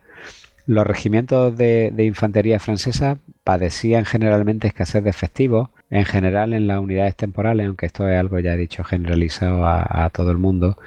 Los 0.68 0.86
regimientos 0.86 1.58
de, 1.58 1.94
infantería 1.98 2.60
francesa 2.60 3.18
padecían 3.44 4.06
generalmente 4.06 4.68
escasez 4.68 5.04
de 5.04 5.10
efectivos, 5.10 5.70
en 5.90 6.06
general 6.06 6.54
en 6.54 6.68
las 6.68 6.80
unidades 6.80 7.16
temporales, 7.16 7.68
aunque 7.68 7.88
esto 7.88 8.08
es 8.08 8.20
algo 8.20 8.40
ya 8.40 8.56
dicho 8.56 8.84
generalizado 8.84 9.66
a, 9.66 10.10
todo 10.14 10.32
el 10.32 10.38
mundo, 10.38 10.78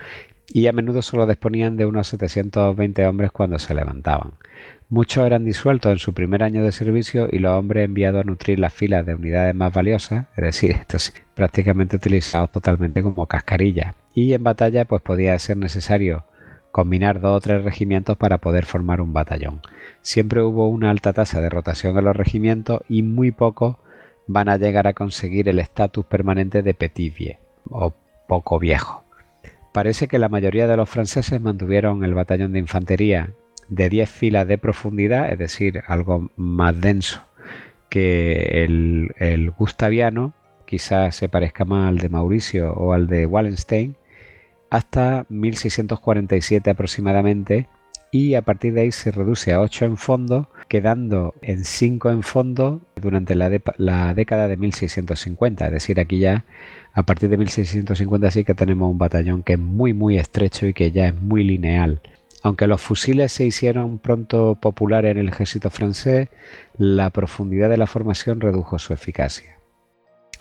y 0.53 0.67
a 0.67 0.73
menudo 0.73 1.03
solo 1.03 1.27
disponían 1.27 1.77
de 1.77 1.87
unos 1.87 2.09
720 2.09 3.07
hombres 3.07 3.31
cuando 3.33 3.59
se 3.59 3.75
levantaban. 3.75 4.33
Muchos 4.89 5.25
eran 5.27 5.45
disueltos 5.45 5.93
en 5.93 5.99
su 5.99 6.13
primer 6.13 6.43
año 6.43 6.63
de 6.63 6.71
servicio 6.71 7.29
y 7.31 7.39
los 7.39 7.53
hombres 7.53 7.87
enviados 7.87 8.21
a 8.21 8.25
nutrir 8.25 8.59
las 8.59 8.73
filas 8.73 9.07
de 9.07 9.15
unidades 9.15 9.55
más 9.55 9.73
valiosas, 9.73 10.27
es 10.37 10.45
decir, 10.45 10.77
prácticamente 11.35 11.97
utilizados 11.97 12.53
totalmente 12.53 13.03
como 13.03 13.27
cascarillas. 13.27 13.95
Y 14.15 14.35
en 14.35 14.43
batalla 14.43 14.85
pues 14.85 15.03
podía 15.03 15.39
ser 15.39 15.57
necesario 15.57 16.25
combinar 16.71 17.21
dos 17.21 17.37
o 17.37 17.41
tres 17.41 17.65
regimientos 17.65 18.17
para 18.17 18.39
poder 18.39 18.67
formar 18.67 19.01
un 19.01 19.13
batallón. 19.13 19.63
Siempre 20.03 20.43
hubo 20.43 20.69
una 20.69 20.91
alta 20.91 21.13
tasa 21.13 21.41
de 21.41 21.49
rotación 21.49 21.97
en 21.97 22.05
los 22.05 22.17
regimientos 22.17 22.83
y 22.89 23.03
muy 23.03 23.31
pocos 23.31 23.77
van 24.27 24.49
a 24.49 24.59
llegar 24.59 24.87
a 24.87 24.95
conseguir 24.95 25.49
el 25.49 25.59
estatus 25.59 26.05
permanente 26.05 26.63
de 26.63 26.75
petit 26.75 27.15
vieux 27.15 27.39
o 27.71 27.95
poco 28.27 28.59
viejo. 28.59 29.04
Parece 29.75 30.07
que 30.07 30.21
la 30.21 30.29
mayoría 30.29 30.69
de 30.69 30.77
los 30.77 30.89
franceses 30.89 31.41
mantuvieron 31.41 32.05
el 32.05 32.15
batallón 32.15 32.53
de 32.53 32.61
infantería 32.61 33.35
de 33.67 33.89
10 33.89 34.09
filas 34.09 34.47
de 34.47 34.57
profundidad, 34.57 35.33
es 35.33 35.39
decir, 35.41 35.83
algo 35.89 36.31
más 36.37 36.81
denso 36.81 37.23
que 37.89 38.63
el, 38.63 39.17
el 39.19 39.51
gustaviano, 39.51 40.33
quizás 40.65 41.17
se 41.17 41.29
parezca 41.29 41.65
más 41.65 41.89
al 41.89 41.99
de 41.99 42.09
Mauricio 42.09 42.73
o 42.73 42.93
al 42.93 43.09
de 43.09 43.27
Wallenstein, 43.27 43.97
hasta 44.71 45.27
1647 45.29 46.71
aproximadamente 46.71 47.67
y 48.13 48.37
a 48.37 48.43
partir 48.43 48.75
de 48.75 48.83
ahí 48.83 48.93
se 48.93 49.11
reduce 49.11 49.53
a 49.53 49.61
8 49.61 49.87
en 49.87 49.97
fondo, 49.97 50.49
quedando 50.69 51.35
en 51.43 51.65
5 51.65 52.11
en 52.13 52.23
fondo 52.23 52.81
durante 52.95 53.35
la, 53.35 53.51
de, 53.51 53.61
la, 53.77 54.15
década 54.15 54.47
de 54.47 54.57
1650. 54.57 55.67
Es 55.67 55.73
decir, 55.73 55.99
aquí 55.99 56.21
ya 56.21 56.45
a 56.95 57.03
partir 57.03 57.29
de 57.29 57.37
1650 57.37 58.31
sí 58.31 58.45
que 58.45 58.55
tenemos 58.55 58.91
un 58.91 58.99
batallón 58.99 59.43
que 59.43 59.55
es 59.55 59.59
muy 59.59 59.93
muy 59.93 60.19
estrecho 60.19 60.67
y 60.67 60.75
que 60.75 60.91
ya 60.93 61.09
es 61.09 61.15
muy 61.15 61.45
lineal. 61.45 62.01
Aunque 62.43 62.67
los 62.67 62.81
fusiles 62.81 63.33
se 63.33 63.45
hicieron 63.45 63.99
pronto 63.99 64.57
populares 64.61 65.13
en 65.13 65.19
el 65.19 65.29
ejército 65.29 65.71
francés, 65.71 66.29
la 66.79 67.11
profundidad 67.11 67.71
de 67.71 67.79
la 67.79 67.87
formación 67.87 68.41
redujo 68.41 68.79
su 68.79 68.93
eficacia 68.93 69.55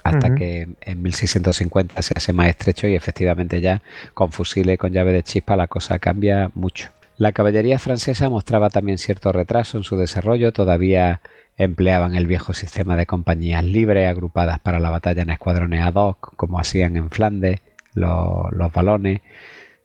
hasta 0.03 0.27
uh 0.27 0.31
-huh. 0.31 0.37
que 0.37 0.67
en 0.81 1.01
1650 1.01 2.01
se 2.01 2.13
hace 2.15 2.33
más 2.33 2.49
estrecho 2.49 2.87
y 2.87 2.95
efectivamente 2.95 3.61
ya 3.61 3.81
con 4.13 4.31
fusiles 4.31 4.77
con 4.77 4.91
llave 4.91 5.13
de 5.13 5.23
chispa 5.23 5.55
la 5.55 5.67
cosa 5.67 5.97
cambia 5.99 6.51
mucho. 6.55 6.89
La 7.17 7.31
caballería 7.31 7.79
francesa 7.79 8.29
mostraba 8.29 8.69
también 8.69 8.97
cierto 8.97 9.31
retraso 9.31 9.77
en 9.77 9.83
su 9.83 9.95
desarrollo, 9.95 10.51
todavía 10.51 11.21
empleaban 11.57 12.15
el 12.15 12.27
viejo 12.27 12.53
sistema 12.53 12.95
de 12.95 13.05
compañías 13.05 13.63
libres 13.63 14.07
agrupadas 14.07 14.59
para 14.59 14.79
la 14.79 14.89
batalla 14.89 15.21
en 15.21 15.29
escuadrones 15.29 15.81
ad 15.81 15.95
hoc, 15.95 16.35
como 16.35 16.59
hacían 16.59 16.97
en 16.97 17.09
Flandes 17.09 17.61
los, 17.93 18.51
los 18.51 18.71
balones, 18.71 19.21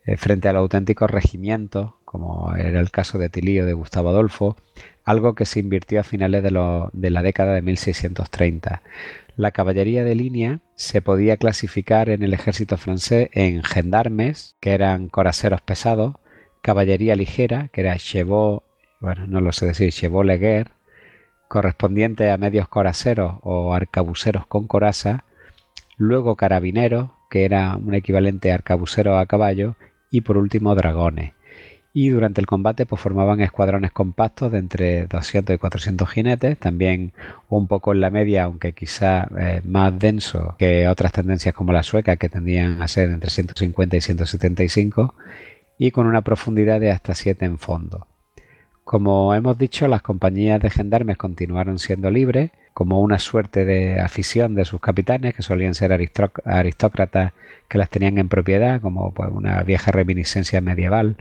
eh, 0.09 0.17
frente 0.17 0.49
al 0.49 0.57
auténtico 0.57 1.07
regimiento, 1.07 1.99
como 2.07 2.55
era 2.57 2.81
el 2.81 2.91
caso 2.91 3.19
de 3.19 3.29
Tilly 3.29 3.61
o 3.61 3.67
de 3.67 3.75
Gustavo 3.75 4.09
Adolfo, 4.09 4.57
algo 5.05 5.35
que 5.35 5.45
se 5.45 5.61
invirtió 5.61 6.01
a 6.01 6.03
finales 6.03 6.43
de, 6.43 6.51
la 6.51 7.23
década 7.23 7.53
de 7.53 7.61
1630. 7.61 8.83
La 9.37 9.51
caballería 9.51 10.05
de 10.05 10.15
línea 10.15 10.61
se 10.77 11.03
podía 11.03 11.37
clasificar 11.37 12.09
en 12.09 12.23
el 12.23 12.33
ejército 12.33 12.79
francés 12.79 13.29
en 13.33 13.63
gendarmes, 13.63 14.57
que 14.61 14.73
eran 14.73 15.09
coraceros 15.09 15.61
pesados, 15.61 16.15
caballería 16.63 17.15
ligera, 17.15 17.69
que 17.69 17.83
era 17.83 17.99
chevaux, 17.99 18.63
bueno, 19.01 19.27
no 19.27 19.43
lo 19.43 19.53
sé 19.53 19.67
decir, 19.67 19.93
chevaux 19.93 20.27
correspondiente 21.49 22.31
a 22.31 22.37
medios 22.37 22.69
coraceros 22.69 23.37
o 23.43 23.75
arcabuceros 23.75 24.47
con 24.47 24.67
coraza, 24.67 25.25
luego 25.97 26.37
carabineros, 26.37 27.11
que 27.31 27.45
era 27.45 27.77
un 27.77 27.95
equivalente 27.95 28.53
a 28.53 28.57
arcabuceros 28.57 29.21
a 29.21 29.27
caballo, 29.27 29.77
y 30.11 30.23
por 30.23 30.37
último 30.39 30.75
dragones. 30.75 31.33
Y 31.93 32.11
durante 32.11 32.41
el 32.41 32.47
combate 32.47 32.87
pues, 32.87 33.01
formaban 33.01 33.41
escuadrones 33.41 33.91
compactos 33.93 34.53
de 34.53 34.59
entre 34.59 35.07
200 35.07 35.57
y 35.57 35.59
400 35.59 36.09
jinetes, 36.09 36.59
también 36.59 37.13
un 37.49 37.67
poco 37.67 37.93
en 37.93 38.01
la 38.01 38.11
media, 38.11 38.45
aunque 38.45 38.73
quizá 38.73 39.29
eh, 39.39 39.63
más 39.65 39.99
denso 39.99 40.55
que 40.59 40.87
otras 40.87 41.13
tendencias 41.13 41.55
como 41.55 41.73
la 41.73 41.83
sueca, 41.83 42.17
que 42.17 42.29
tendían 42.29 42.83
a 42.83 42.89
ser 42.89 43.11
entre 43.11 43.31
150 43.31 43.97
y 43.97 44.01
175, 44.01 45.15
y 45.79 45.91
con 45.91 46.07
una 46.07 46.23
profundidad 46.23 46.81
de 46.81 46.91
hasta 46.91 47.15
7 47.15 47.45
en 47.45 47.59
fondo. 47.59 48.07
Como 48.89 49.35
hemos 49.35 49.59
dicho, 49.59 49.87
las 49.87 50.01
compañías 50.01 50.63
de 50.63 50.71
gendarmes 50.71 51.19
continuaron 51.19 51.79
siendo 51.79 52.11
libres, 52.11 52.53
como 52.73 53.03
una 53.03 53.19
suerte 53.19 53.67
de 53.67 54.01
afición 54.01 54.55
de 54.55 54.65
sus 54.65 54.81
capitanes, 54.81 55.35
que 55.35 55.43
solían 55.43 55.75
ser 55.75 55.93
aristócratas 55.93 57.35
que 57.69 57.77
las 57.77 57.91
tenían 57.91 58.17
en 58.17 58.31
propiedad, 58.31 58.81
como 58.81 59.13
pues, 59.13 59.29
una 59.31 59.63
vieja 59.63 59.93
reminiscencia 59.93 60.63
medieval 60.63 61.19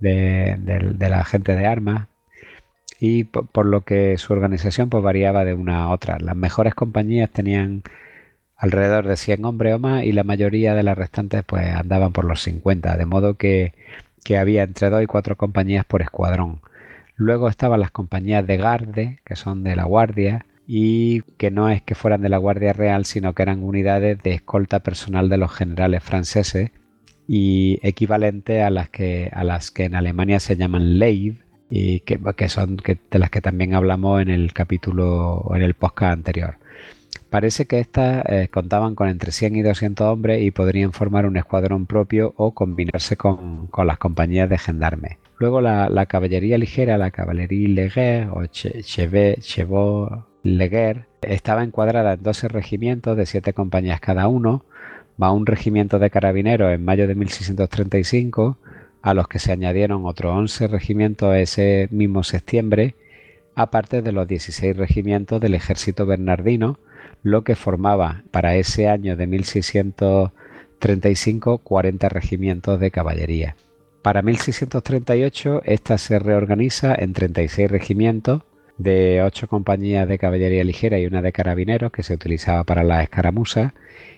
de, 0.00 0.58
la 0.98 1.24
gente 1.24 1.56
de 1.56 1.66
armas, 1.66 2.08
y 3.00 3.24
por, 3.24 3.64
lo 3.64 3.86
que 3.86 4.18
su 4.18 4.34
organización 4.34 4.90
pues, 4.90 5.02
variaba 5.02 5.46
de 5.46 5.54
una 5.54 5.84
a 5.84 5.88
otra. 5.88 6.18
Las 6.20 6.36
mejores 6.36 6.74
compañías 6.74 7.30
tenían 7.30 7.84
alrededor 8.54 9.06
de 9.06 9.16
100 9.16 9.46
hombres 9.46 9.74
o 9.74 9.78
más 9.78 10.04
y 10.04 10.12
la 10.12 10.24
mayoría 10.24 10.74
de 10.74 10.82
las 10.82 10.98
restantes 10.98 11.42
pues, 11.44 11.74
andaban 11.74 12.12
por 12.12 12.26
los 12.26 12.42
50, 12.42 12.98
de 12.98 13.06
modo 13.06 13.36
que, 13.38 13.72
que 14.24 14.36
había 14.36 14.62
entre 14.64 14.90
2 14.90 15.04
y 15.04 15.06
4 15.06 15.36
compañías 15.36 15.86
por 15.86 16.02
escuadrón. 16.02 16.60
Luego 17.18 17.48
estaban 17.48 17.80
las 17.80 17.90
compañías 17.90 18.46
de 18.46 18.56
garde, 18.56 19.18
que 19.24 19.34
son 19.34 19.64
de 19.64 19.74
la 19.74 19.84
guardia, 19.84 20.46
y 20.68 21.22
que 21.36 21.50
no 21.50 21.68
es 21.68 21.82
que 21.82 21.96
fueran 21.96 22.22
de 22.22 22.28
la 22.28 22.38
Guardia 22.38 22.72
Real, 22.72 23.06
sino 23.06 23.34
que 23.34 23.42
eran 23.42 23.64
unidades 23.64 24.22
de 24.22 24.34
escolta 24.34 24.80
personal 24.80 25.28
de 25.28 25.36
los 25.36 25.52
generales 25.52 26.02
franceses 26.04 26.70
y 27.26 27.80
equivalente 27.82 28.62
a 28.62 28.70
las 28.70 28.88
que, 28.88 29.30
a 29.32 29.42
las 29.44 29.72
que 29.72 29.84
en 29.84 29.96
Alemania 29.96 30.38
se 30.38 30.56
llaman 30.56 30.98
Leib, 31.00 31.38
y 31.70 32.00
que, 32.00 32.20
que 32.36 32.48
son 32.48 32.76
que, 32.76 32.98
de 33.10 33.18
las 33.18 33.30
que 33.30 33.40
también 33.40 33.74
hablamos 33.74 34.22
en 34.22 34.30
el 34.30 34.52
capítulo 34.52 35.50
en 35.54 35.62
el 35.62 35.74
podcast 35.74 36.12
anterior. 36.12 36.56
Parece 37.30 37.66
que 37.66 37.80
estas 37.80 38.24
eh, 38.26 38.48
contaban 38.48 38.94
con 38.94 39.08
entre 39.08 39.32
100 39.32 39.56
y 39.56 39.62
200 39.62 40.06
hombres 40.06 40.42
y 40.42 40.52
podrían 40.52 40.92
formar 40.92 41.26
un 41.26 41.36
escuadrón 41.36 41.86
propio 41.86 42.32
o 42.36 42.54
combinarse 42.54 43.16
con, 43.16 43.66
con 43.66 43.88
las 43.88 43.98
compañías 43.98 44.48
de 44.48 44.58
gendarmes. 44.58 45.18
Luego 45.38 45.60
la, 45.60 46.06
caballería 46.06 46.58
ligera, 46.58 46.98
la 46.98 47.12
caballería 47.12 47.68
leger 47.68 48.28
o 48.30 48.44
chevaux 48.46 50.24
leger, 50.42 51.06
estaba 51.22 51.62
encuadrada 51.62 52.14
en 52.14 52.24
12 52.24 52.48
regimientos 52.48 53.16
de 53.16 53.24
7 53.24 53.52
compañías 53.52 54.00
cada 54.00 54.26
uno, 54.26 54.64
más 55.16 55.32
un 55.32 55.46
regimiento 55.46 56.00
de 56.00 56.10
carabineros 56.10 56.72
en 56.72 56.84
mayo 56.84 57.06
de 57.06 57.14
1635, 57.14 58.58
a 59.00 59.14
los 59.14 59.28
que 59.28 59.38
se 59.38 59.52
añadieron 59.52 60.06
otros 60.06 60.36
11 60.36 60.66
regimientos 60.66 61.36
ese 61.36 61.86
mismo 61.92 62.24
septiembre, 62.24 62.96
aparte 63.54 64.02
de 64.02 64.10
los 64.10 64.26
16 64.26 64.76
regimientos 64.76 65.40
del 65.40 65.54
ejército 65.54 66.04
bernardino, 66.04 66.80
lo 67.22 67.44
que 67.44 67.54
formaba 67.54 68.24
para 68.32 68.56
ese 68.56 68.88
año 68.88 69.16
de 69.16 69.28
1635 69.28 71.58
40 71.58 72.08
regimientos 72.08 72.80
de 72.80 72.90
caballería. 72.90 73.54
Para 74.08 74.22
1638 74.22 75.60
esta 75.66 75.98
se 75.98 76.18
reorganiza 76.18 76.94
en 76.94 77.12
36 77.12 77.70
regimientos 77.70 78.40
de 78.78 79.20
8 79.22 79.48
compañías 79.48 80.08
de 80.08 80.16
caballería 80.16 80.64
ligera 80.64 80.98
y 80.98 81.04
una 81.04 81.20
de 81.20 81.30
carabineros 81.30 81.92
que 81.92 82.02
se 82.02 82.14
utilizaba 82.14 82.64
para 82.64 82.84
las 82.84 83.02
escaramuzas 83.02 83.74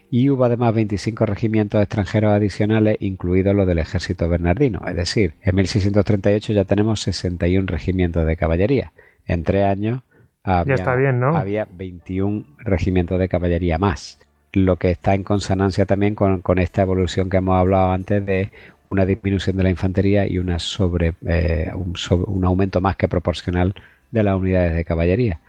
y 0.08 0.30
hubo 0.30 0.44
además 0.44 0.76
25 0.76 1.26
regimientos 1.26 1.82
extranjeros 1.82 2.32
adicionales, 2.32 2.98
incluido 3.00 3.52
los 3.52 3.66
del 3.66 3.80
ejército 3.80 4.28
bernardino. 4.28 4.80
Es 4.86 4.94
decir, 4.94 5.34
en 5.42 5.56
1638 5.56 6.52
ya 6.52 6.64
tenemos 6.64 7.00
61 7.00 7.66
regimientos 7.66 8.24
de 8.24 8.36
caballería. 8.36 8.92
En 9.26 9.42
tres 9.42 9.64
años 9.64 10.02
había, 10.44 10.76
está 10.76 10.94
bien, 10.94 11.18
¿no? 11.18 11.36
había 11.36 11.66
21 11.68 12.44
regimientos 12.58 13.18
de 13.18 13.28
caballería 13.28 13.76
más, 13.76 14.20
lo 14.52 14.76
que 14.76 14.92
está 14.92 15.14
en 15.14 15.24
consonancia 15.24 15.84
también 15.84 16.14
con, 16.14 16.58
esta 16.58 16.82
evolución 16.82 17.28
que 17.28 17.38
hemos 17.38 17.58
hablado 17.58 17.90
antes 17.90 18.24
de 18.24 18.52
una 18.90 19.06
disminución 19.06 19.56
de 19.56 19.62
la 19.62 19.70
infantería 19.70 20.26
y 20.26 20.36
eh, 20.36 21.72
un, 21.74 21.94
un 22.26 22.44
aumento 22.44 22.80
más 22.80 22.96
que 22.96 23.08
proporcional 23.08 23.74
de 24.10 24.22
las 24.22 24.36
unidades 24.36 24.74
de 24.74 24.84
caballería. 24.84 25.40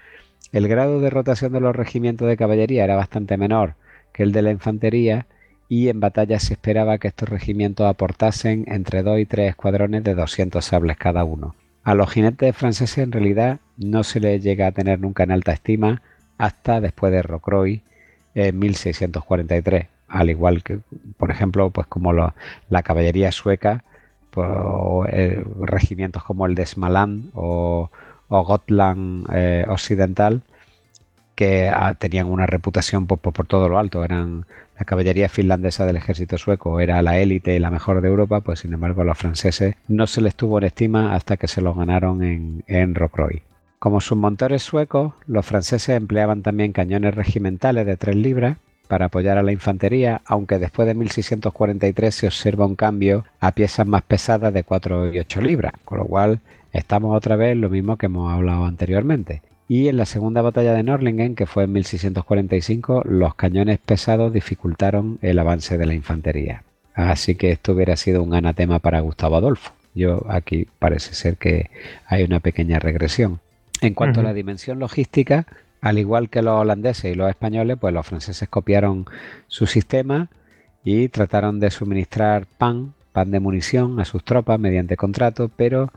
El 0.51 0.67
grado 0.67 1.01
de 1.01 1.09
rotación 1.09 1.51
de 1.51 1.59
los 1.59 1.75
regimientos 1.75 2.27
de 2.27 2.37
caballería 2.37 2.83
era 2.83 2.95
bastante 2.95 3.37
menor 3.37 3.73
que 4.13 4.23
el 4.23 4.31
de 4.31 4.41
la 4.41 4.51
infantería 4.51 5.25
y 5.69 5.87
en 5.87 5.99
batalla 5.99 6.39
se 6.39 6.53
esperaba 6.53 6.97
que 6.97 7.07
estos 7.07 7.29
regimientos 7.29 7.87
aportasen 7.87 8.65
entre 8.67 9.03
dos 9.03 9.19
y 9.19 9.25
tres 9.25 9.49
escuadrones 9.49 10.03
de 10.03 10.15
200 10.15 10.63
sables 10.63 10.97
cada 10.97 11.23
uno. 11.23 11.55
A 11.83 11.95
los 11.95 12.11
jinetes 12.11 12.55
franceses 12.55 12.99
en 12.99 13.11
realidad 13.11 13.59
no 13.77 14.03
se 14.03 14.19
les 14.19 14.43
llega 14.43 14.67
a 14.67 14.71
tener 14.71 14.99
nunca 14.99 15.23
en 15.23 15.31
alta 15.31 15.53
estima 15.53 16.01
hasta 16.37 16.81
después 16.81 17.11
de 17.11 17.21
Rocroi 17.21 17.81
en 18.35 18.59
1643, 18.59 19.87
al 20.11 20.29
igual 20.29 20.63
que, 20.63 20.79
por 21.17 21.31
ejemplo, 21.31 21.69
pues 21.71 21.87
como 21.87 22.13
la 22.13 22.83
caballería 22.83 23.31
sueca, 23.31 23.83
pues, 24.31 24.49
eh, 25.11 25.43
regimientos 25.59 26.23
como 26.23 26.45
el 26.45 26.55
de 26.55 26.65
Smaland 26.65 27.31
o, 27.33 27.89
Gotland 28.29 29.27
eh, 29.33 29.65
Occidental, 29.67 30.41
que 31.35 31.67
ah, 31.69 31.95
tenían 31.95 32.27
una 32.27 32.45
reputación 32.45 33.07
por, 33.07 33.19
todo 33.47 33.67
lo 33.67 33.77
alto, 33.77 34.05
eran 34.05 34.45
la 34.79 34.85
caballería 34.85 35.27
finlandesa 35.27 35.85
del 35.85 35.97
ejército 35.97 36.37
sueco, 36.37 36.79
era 36.79 37.01
la 37.01 37.19
élite 37.19 37.55
y 37.55 37.59
la 37.59 37.69
mejor 37.69 38.01
de 38.01 38.07
Europa, 38.07 38.39
pues 38.39 38.59
sin 38.59 38.73
embargo 38.73 39.03
los 39.03 39.17
franceses 39.17 39.75
no 39.89 40.07
se 40.07 40.21
les 40.21 40.35
tuvo 40.35 40.59
en 40.59 40.65
estima 40.65 41.13
hasta 41.13 41.35
que 41.35 41.47
se 41.47 41.61
los 41.61 41.75
ganaron 41.75 42.23
en, 42.23 42.63
en 42.67 42.95
Rocroi. 42.95 43.43
Como 43.79 43.99
submontores 43.99 44.63
suecos, 44.63 45.13
los 45.27 45.45
franceses 45.45 45.95
empleaban 45.97 46.41
también 46.41 46.71
cañones 46.71 47.15
regimentales 47.15 47.85
de 47.85 47.97
3 47.97 48.15
libras 48.15 48.57
para 48.91 49.05
apoyar 49.05 49.37
a 49.37 49.43
la 49.43 49.53
infantería, 49.53 50.19
aunque 50.25 50.59
después 50.59 50.85
de 50.85 50.95
1643 50.95 52.13
se 52.13 52.27
observa 52.27 52.65
un 52.65 52.75
cambio 52.75 53.23
a 53.39 53.53
piezas 53.53 53.87
más 53.87 54.01
pesadas 54.01 54.53
de 54.53 54.65
4 54.65 55.13
y 55.13 55.19
8 55.19 55.41
libras, 55.41 55.71
con 55.85 55.99
lo 55.99 56.05
cual 56.05 56.41
estamos 56.73 57.15
otra 57.15 57.37
vez 57.37 57.55
lo 57.55 57.69
mismo 57.69 57.95
que 57.95 58.07
hemos 58.07 58.33
hablado 58.33 58.65
anteriormente 58.65 59.43
y 59.69 59.87
en 59.87 59.95
la 59.95 60.05
segunda 60.05 60.41
batalla 60.41 60.73
de 60.73 60.83
Norlingen, 60.83 61.35
que 61.35 61.45
fue 61.45 61.63
en 61.63 61.71
1645, 61.71 63.03
los 63.05 63.35
cañones 63.35 63.79
pesados 63.79 64.33
dificultaron 64.33 65.19
el 65.21 65.39
avance 65.39 65.77
de 65.77 65.85
la 65.85 65.93
infantería. 65.93 66.63
Así 66.93 67.35
que 67.35 67.53
esto 67.53 67.71
hubiera 67.71 67.95
sido 67.95 68.21
un 68.21 68.33
anatema 68.33 68.79
para 68.79 68.99
Gustavo 68.99 69.37
Adolfo. 69.37 69.71
Yo 69.95 70.25
aquí 70.27 70.67
parece 70.79 71.15
ser 71.15 71.37
que 71.37 71.69
hay 72.07 72.23
una 72.23 72.41
pequeña 72.41 72.79
regresión. 72.79 73.39
En 73.79 73.93
cuanto 73.93 74.19
a 74.19 74.23
la 74.23 74.33
dimensión 74.33 74.79
logística, 74.79 75.47
al 75.81 75.97
igual 75.97 76.29
que 76.29 76.43
los 76.43 76.59
holandeses 76.59 77.11
y 77.11 77.15
los 77.15 77.29
españoles, 77.29 77.77
pues 77.79 77.93
los 77.93 78.05
franceses 78.05 78.47
copiaron 78.47 79.05
su 79.47 79.65
sistema 79.65 80.29
y 80.83 81.09
trataron 81.09 81.59
de 81.59 81.71
suministrar 81.71 82.45
pan, 82.45 82.93
pan 83.11 83.31
de 83.31 83.39
munición 83.39 83.99
a 83.99 84.05
sus 84.05 84.23
tropas 84.23 84.59
mediante 84.59 84.95
contrato, 84.95 85.49
pero 85.55 85.91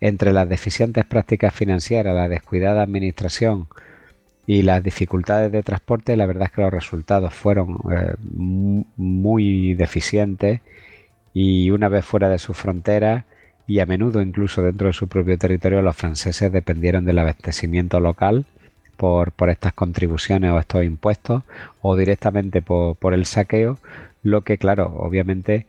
entre 0.00 0.32
las 0.32 0.48
deficientes 0.48 1.04
prácticas 1.06 1.54
financieras, 1.54 2.14
la 2.14 2.28
descuidada 2.28 2.82
administración 2.82 3.68
y 4.46 4.62
las 4.62 4.82
dificultades 4.82 5.52
de 5.52 5.62
transporte, 5.62 6.16
la 6.16 6.26
verdad 6.26 6.44
es 6.44 6.52
que 6.52 6.62
los 6.62 6.72
resultados 6.72 7.32
fueron 7.32 7.78
eh, 7.92 8.14
muy 8.26 9.74
deficientes 9.74 10.60
y 11.32 11.70
una 11.70 11.88
vez 11.88 12.04
fuera 12.04 12.28
de 12.28 12.38
sus 12.38 12.56
fronteras 12.56 13.24
y 13.66 13.80
a 13.80 13.86
menudo 13.86 14.20
incluso 14.20 14.62
dentro 14.62 14.88
de 14.88 14.92
su 14.92 15.08
propio 15.08 15.38
territorio, 15.38 15.80
los 15.80 15.96
franceses 15.96 16.50
dependieron 16.52 17.04
del 17.04 17.20
abastecimiento 17.20 18.00
local 18.00 18.46
por, 19.00 19.32
estas 19.48 19.72
contribuciones 19.72 20.50
o 20.50 20.58
estos 20.58 20.84
impuestos 20.84 21.42
o 21.80 21.96
directamente 21.96 22.60
por, 22.60 22.96
por 22.96 23.14
el 23.14 23.24
saqueo, 23.24 23.78
lo 24.22 24.42
que 24.42 24.58
claro, 24.58 24.94
obviamente 24.98 25.66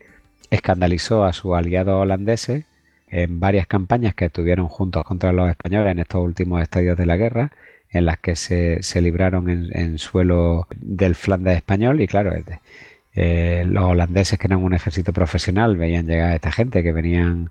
escandalizó 0.50 1.24
a 1.24 1.32
sus 1.32 1.56
aliados 1.56 1.96
holandeses 1.96 2.66
en 3.08 3.40
varias 3.40 3.68
campañas 3.68 4.16
que 4.16 4.26
estuvieron 4.26 4.68
juntos 4.68 5.06
contra 5.06 5.32
los 5.32 5.50
españoles 5.50 5.94
en 5.94 6.00
estos 6.00 6.22
últimos 6.22 6.62
estadios 6.62 6.98
de 6.98 7.06
la 7.06 7.16
guerra, 7.16 7.52
en 7.90 8.06
las 8.06 8.20
que 8.20 8.36
se, 8.36 8.84
se 8.84 9.02
libraron 9.02 9.50
en, 9.50 9.98
suelo 9.98 10.68
del 10.76 11.16
Flandes 11.16 11.56
español 11.56 12.02
y 12.02 12.08
claro, 12.08 12.34
eh, 13.16 13.64
los 13.66 13.84
holandeses 13.84 14.38
que 14.40 14.48
eran 14.48 14.64
un 14.64 14.74
ejército 14.74 15.14
profesional 15.14 15.78
veían 15.78 16.06
llegar 16.06 16.32
a 16.32 16.36
esta 16.36 16.52
gente 16.52 16.84
que 16.84 16.92
venían 16.92 17.50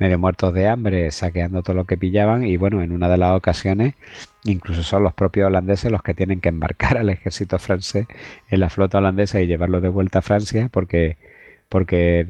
medio 0.00 0.18
muertos 0.18 0.52
de 0.54 0.66
hambre, 0.66 1.10
saqueando 1.12 1.62
todo 1.62 1.76
lo 1.76 1.84
que 1.84 1.96
pillaban 1.96 2.44
y 2.44 2.56
bueno, 2.56 2.82
en 2.82 2.90
una 2.90 3.08
de 3.08 3.18
las 3.18 3.36
ocasiones 3.36 3.94
incluso 4.44 4.82
son 4.82 5.04
los 5.04 5.12
propios 5.12 5.46
holandeses 5.46 5.92
los 5.92 6.02
que 6.02 6.14
tienen 6.14 6.40
que 6.40 6.48
embarcar 6.48 6.98
al 6.98 7.10
ejército 7.10 7.58
francés 7.58 8.06
en 8.48 8.60
la 8.60 8.70
flota 8.70 8.98
holandesa 8.98 9.40
y 9.40 9.46
llevarlo 9.46 9.80
de 9.80 9.90
vuelta 9.90 10.20
a 10.20 10.22
Francia 10.22 10.68
porque 10.72 11.18
porque 11.68 12.26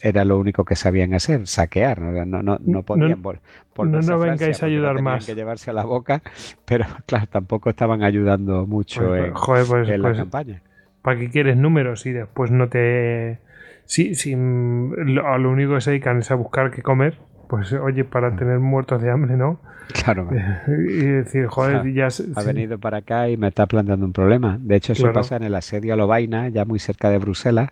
era 0.00 0.24
lo 0.24 0.38
único 0.38 0.64
que 0.64 0.74
sabían 0.74 1.12
hacer, 1.12 1.46
saquear, 1.46 2.00
no, 2.00 2.24
no, 2.24 2.42
no, 2.42 2.58
no 2.64 2.82
podían 2.82 3.20
no, 3.20 3.84
no, 3.84 4.00
no 4.00 4.18
vengáis 4.18 4.62
a 4.62 4.66
ayudar 4.66 5.02
más. 5.02 5.26
que 5.26 5.34
llevarse 5.34 5.70
a 5.70 5.74
la 5.74 5.84
boca, 5.84 6.22
pero 6.64 6.86
claro, 7.04 7.26
tampoco 7.26 7.68
estaban 7.68 8.02
ayudando 8.02 8.66
mucho 8.66 9.06
pues, 9.06 9.26
en, 9.26 9.34
joder, 9.34 9.66
pues, 9.66 9.88
la 9.88 9.98
pues, 9.98 10.16
campaña. 10.16 10.62
¿Para 11.02 11.18
qué 11.18 11.28
quieres 11.28 11.58
números 11.58 12.06
y 12.06 12.12
después 12.12 12.50
no 12.50 12.68
te... 12.68 13.38
Sí, 13.84 14.14
sí, 14.14 14.34
lo, 14.36 15.38
lo 15.38 15.50
único 15.50 15.74
que 15.74 15.80
se 15.80 15.90
dedican 15.90 16.18
es 16.18 16.30
a 16.30 16.34
buscar 16.34 16.70
qué 16.70 16.82
comer, 16.82 17.18
pues 17.48 17.72
oye, 17.72 18.04
para 18.04 18.30
mm. 18.30 18.36
tener 18.36 18.58
muertos 18.58 19.02
de 19.02 19.10
hambre, 19.10 19.36
¿no? 19.36 19.60
Claro. 19.92 20.28
y 20.68 21.04
decir, 21.04 21.46
joder, 21.46 21.92
ya... 21.92 22.08
Ha 22.36 22.42
venido 22.42 22.78
para 22.78 22.98
acá 22.98 23.28
y 23.28 23.36
me 23.36 23.48
está 23.48 23.66
planteando 23.66 24.06
un 24.06 24.12
problema. 24.12 24.58
De 24.60 24.76
hecho, 24.76 24.92
eso 24.92 25.12
pasa 25.12 25.36
en 25.36 25.44
el 25.44 25.54
asedio 25.54 25.94
a 25.94 25.96
Lovaina, 25.96 26.48
ya 26.48 26.64
muy 26.64 26.78
cerca 26.78 27.10
de 27.10 27.18
Bruselas, 27.18 27.70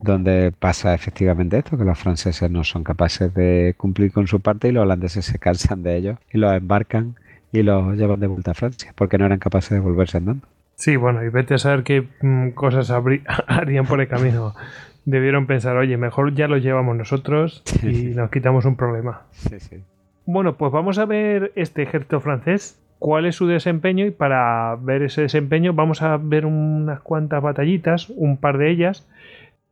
donde 0.00 0.52
pasa 0.56 0.94
efectivamente 0.94 1.58
esto, 1.58 1.76
que 1.76 1.84
los 1.84 1.98
franceses 1.98 2.50
no 2.50 2.64
son 2.64 2.84
capaces 2.84 3.32
de 3.34 3.74
cumplir 3.76 4.12
con 4.12 4.26
su 4.26 4.40
parte 4.40 4.68
y 4.68 4.72
los 4.72 4.82
holandeses 4.82 5.24
se 5.24 5.38
cansan 5.38 5.82
de 5.82 5.96
ellos 5.96 6.18
y 6.32 6.38
los 6.38 6.52
embarcan 6.52 7.16
y 7.52 7.62
los 7.62 7.96
llevan 7.96 8.20
de 8.20 8.26
vuelta 8.26 8.52
a 8.52 8.54
Francia, 8.54 8.92
porque 8.96 9.18
no 9.18 9.26
eran 9.26 9.38
capaces 9.38 9.70
de 9.70 9.80
volverse 9.80 10.18
andando. 10.18 10.46
Sí, 10.74 10.96
bueno, 10.96 11.22
y 11.22 11.28
vete 11.28 11.54
a 11.54 11.58
saber 11.58 11.84
qué 11.84 12.08
mm, 12.22 12.50
cosas 12.50 12.90
harían 13.46 13.86
por 13.86 14.00
el 14.00 14.08
camino. 14.08 14.54
Debieron 15.04 15.46
pensar, 15.46 15.76
oye, 15.76 15.96
mejor 15.96 16.34
ya 16.34 16.48
los 16.48 16.62
llevamos 16.62 16.96
nosotros 16.96 17.62
y 17.82 18.14
nos 18.14 18.30
quitamos 18.30 18.64
un 18.64 18.76
problema. 18.76 19.22
Sí, 19.32 19.58
sí. 19.58 19.82
Bueno, 20.24 20.56
pues 20.56 20.70
vamos 20.70 20.98
a 20.98 21.04
ver 21.04 21.52
este 21.56 21.82
ejército 21.82 22.20
francés, 22.20 22.80
cuál 23.00 23.26
es 23.26 23.34
su 23.34 23.48
desempeño 23.48 24.06
y 24.06 24.12
para 24.12 24.76
ver 24.76 25.02
ese 25.02 25.22
desempeño 25.22 25.72
vamos 25.72 26.02
a 26.02 26.16
ver 26.18 26.46
unas 26.46 27.00
cuantas 27.00 27.42
batallitas, 27.42 28.10
un 28.10 28.36
par 28.36 28.58
de 28.58 28.70
ellas, 28.70 29.08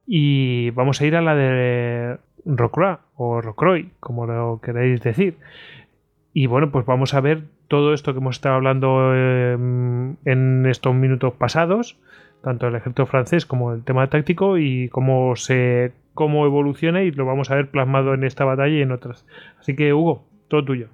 y 0.07 0.71
vamos 0.71 1.01
a 1.01 1.07
ir 1.07 1.15
a 1.15 1.23
la 1.23 1.37
de 1.37 2.17
Rocroi 2.45 2.97
o 3.15 3.41
Rocroi, 3.41 3.91
como 4.01 4.27
lo 4.27 4.61
queréis 4.61 5.01
decir. 5.03 5.37
Y 6.33 6.47
bueno, 6.47 6.73
pues 6.73 6.85
vamos 6.87 7.15
a 7.15 7.21
ver 7.21 7.45
todo 7.69 7.95
esto 7.95 8.13
que 8.13 8.19
hemos 8.19 8.37
estado 8.37 8.57
hablando 8.57 9.15
em, 9.15 10.17
en 10.25 10.67
estos 10.67 10.93
minutos 10.93 11.35
pasados, 11.35 11.97
tanto 12.43 12.69
el 12.69 12.75
ejército 12.75 13.07
francés 13.07 13.47
como 13.47 13.73
el 13.73 13.85
tema 13.85 14.09
táctico 14.09 14.59
y 14.59 14.89
cómo 14.89 15.37
se 15.37 15.93
cómo 16.15 16.45
evoluciona 16.45 17.03
y 17.03 17.11
lo 17.13 17.25
vamos 17.25 17.51
a 17.51 17.55
ver 17.55 17.71
plasmado 17.71 18.15
en 18.15 18.25
esta 18.25 18.45
batalla 18.45 18.75
y 18.75 18.83
en 18.83 18.93
otras. 18.93 19.27
Así 19.59 19.75
que 19.77 19.93
Hugo, 19.93 20.25
todo 20.49 20.65
tuyo. 20.65 20.89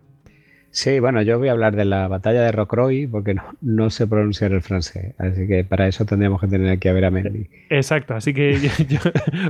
Sí, 0.77 1.01
bueno, 1.01 1.23
yo 1.23 1.39
voy 1.39 1.49
a 1.49 1.53
hablar 1.53 1.75
de 1.75 1.87
la 1.87 2.07
batalla 2.07 2.43
de 2.43 2.53
Rocroi 2.53 3.07
porque 3.07 3.33
no, 3.33 3.43
no 3.63 3.89
sé 3.89 4.07
pronunciar 4.07 4.53
el 4.53 4.61
francés, 4.61 5.15
así 5.17 5.47
que 5.47 5.65
para 5.65 5.89
eso 5.89 6.05
tendríamos 6.05 6.39
que 6.39 6.49
tener 6.49 6.69
aquí 6.71 6.89
a 6.89 6.93
ver 6.93 7.07
a 7.07 7.11
Mendy. 7.11 7.49
Exacto, 7.71 8.15
así 8.15 8.35
que 8.35 8.59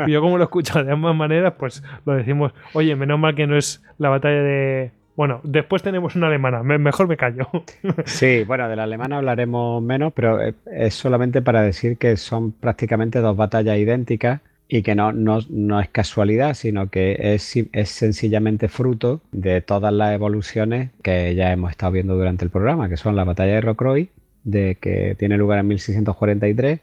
yo, 0.06 0.20
como 0.20 0.38
lo 0.38 0.44
escucho 0.44 0.84
de 0.84 0.92
ambas 0.92 1.16
maneras, 1.16 1.54
pues 1.58 1.82
lo 2.04 2.14
decimos, 2.14 2.52
oye, 2.74 2.94
menos 2.94 3.18
mal 3.18 3.34
que 3.34 3.48
no 3.48 3.56
es 3.56 3.82
la 3.98 4.08
batalla 4.08 4.40
de... 4.40 4.92
Bueno, 5.16 5.40
después 5.44 5.82
tenemos 5.82 6.14
una 6.14 6.26
alemana, 6.26 6.62
mejor 6.62 7.08
me 7.08 7.16
callo. 7.16 7.48
Sí, 8.04 8.44
bueno, 8.44 8.68
de 8.68 8.76
la 8.76 8.84
alemana 8.84 9.16
hablaremos 9.16 9.82
menos, 9.82 10.12
pero 10.12 10.38
es 10.40 10.94
solamente 10.94 11.40
para 11.40 11.62
decir 11.62 11.96
que 11.96 12.16
son 12.16 12.52
prácticamente 12.52 13.20
dos 13.20 13.36
batallas 13.36 13.78
idénticas 13.78 14.40
y 14.68 14.82
que 14.82 14.94
no, 14.94 15.12
no, 15.12 15.38
no, 15.48 15.80
es 15.80 15.88
casualidad, 15.88 16.54
sino 16.54 16.90
que 16.90 17.16
es, 17.34 17.56
es, 17.72 17.88
sencillamente 17.88 18.68
fruto 18.68 19.22
de 19.32 19.60
todas 19.60 19.92
las 19.92 20.12
evoluciones 20.12 20.90
que 21.02 21.34
ya 21.34 21.52
hemos 21.52 21.70
estado 21.70 21.92
viendo 21.92 22.16
durante 22.16 22.44
el 22.44 22.50
programa, 22.50 22.88
que 22.88 22.96
son 22.96 23.16
la 23.16 23.24
batalla 23.24 23.54
de 23.54 23.60
Rocroi, 23.60 24.10
de, 24.44 24.76
que 24.80 25.14
tiene 25.18 25.38
lugar 25.38 25.60
en 25.60 25.68
1643, 25.68 26.80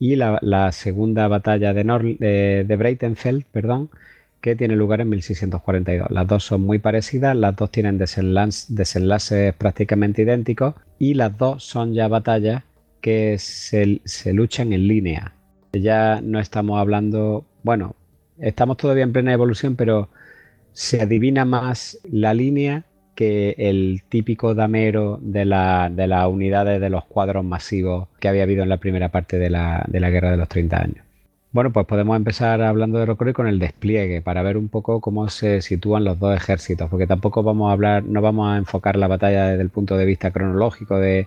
y 0.00 0.16
la, 0.16 0.38
la 0.42 0.72
segunda 0.72 1.28
batalla 1.28 1.74
de, 1.74 1.84
de, 2.18 2.64
de, 2.66 2.76
Breitenfeld, 2.76 3.44
perdón, 3.52 3.90
que 4.40 4.56
tiene 4.56 4.76
lugar 4.76 5.00
en 5.00 5.08
1642. 5.08 6.10
Las 6.10 6.26
dos 6.26 6.44
son 6.44 6.62
muy 6.62 6.78
parecidas, 6.78 7.36
las 7.36 7.56
dos 7.56 7.70
tienen 7.70 7.98
desenlaces 7.98 9.54
prácticamente 9.54 10.22
idénticos 10.22 10.74
y 10.98 11.14
las 11.14 11.36
dos 11.36 11.64
son 11.64 11.94
ya 11.94 12.08
batallas 12.08 12.62
que 13.00 13.36
se, 13.38 14.00
se 14.04 14.32
luchan 14.32 14.72
en 14.72 14.88
línea. 14.88 15.32
Ya 15.72 16.20
no 16.22 16.40
estamos 16.40 16.80
hablando, 16.80 17.44
bueno, 17.62 17.94
estamos 18.38 18.76
todavía 18.76 19.04
en 19.04 19.12
plena 19.12 19.32
evolución, 19.32 19.76
pero 19.76 20.08
se 20.72 21.00
adivina 21.02 21.44
más 21.44 21.98
la 22.10 22.34
línea 22.34 22.84
que 23.14 23.56
el 23.58 24.02
típico 24.08 24.54
damero 24.54 25.18
de, 25.20 25.44
la, 25.44 25.90
de 25.90 26.06
las 26.06 26.28
unidades 26.28 26.80
de 26.80 26.88
los 26.88 27.04
cuadros 27.04 27.44
masivos 27.44 28.06
que 28.20 28.28
había 28.28 28.44
habido 28.44 28.62
en 28.62 28.68
la 28.68 28.76
primera 28.76 29.08
parte 29.08 29.38
de 29.38 29.50
la, 29.50 29.84
de 29.88 29.98
la 29.98 30.10
Guerra 30.10 30.30
de 30.30 30.36
los 30.36 30.48
30 30.48 30.80
años. 30.80 31.07
Bueno, 31.50 31.72
pues 31.72 31.86
podemos 31.86 32.14
empezar 32.14 32.60
hablando 32.60 32.98
de 32.98 33.06
Rocroi 33.06 33.32
con 33.32 33.46
el 33.46 33.58
despliegue 33.58 34.20
para 34.20 34.42
ver 34.42 34.58
un 34.58 34.68
poco 34.68 35.00
cómo 35.00 35.30
se 35.30 35.62
sitúan 35.62 36.04
los 36.04 36.18
dos 36.18 36.36
ejércitos, 36.36 36.90
porque 36.90 37.06
tampoco 37.06 37.42
vamos 37.42 37.70
a 37.70 37.72
hablar, 37.72 38.04
no 38.04 38.20
vamos 38.20 38.52
a 38.52 38.58
enfocar 38.58 38.96
la 38.96 39.08
batalla 39.08 39.46
desde 39.46 39.62
el 39.62 39.70
punto 39.70 39.96
de 39.96 40.04
vista 40.04 40.30
cronológico 40.30 40.98
de, 40.98 41.26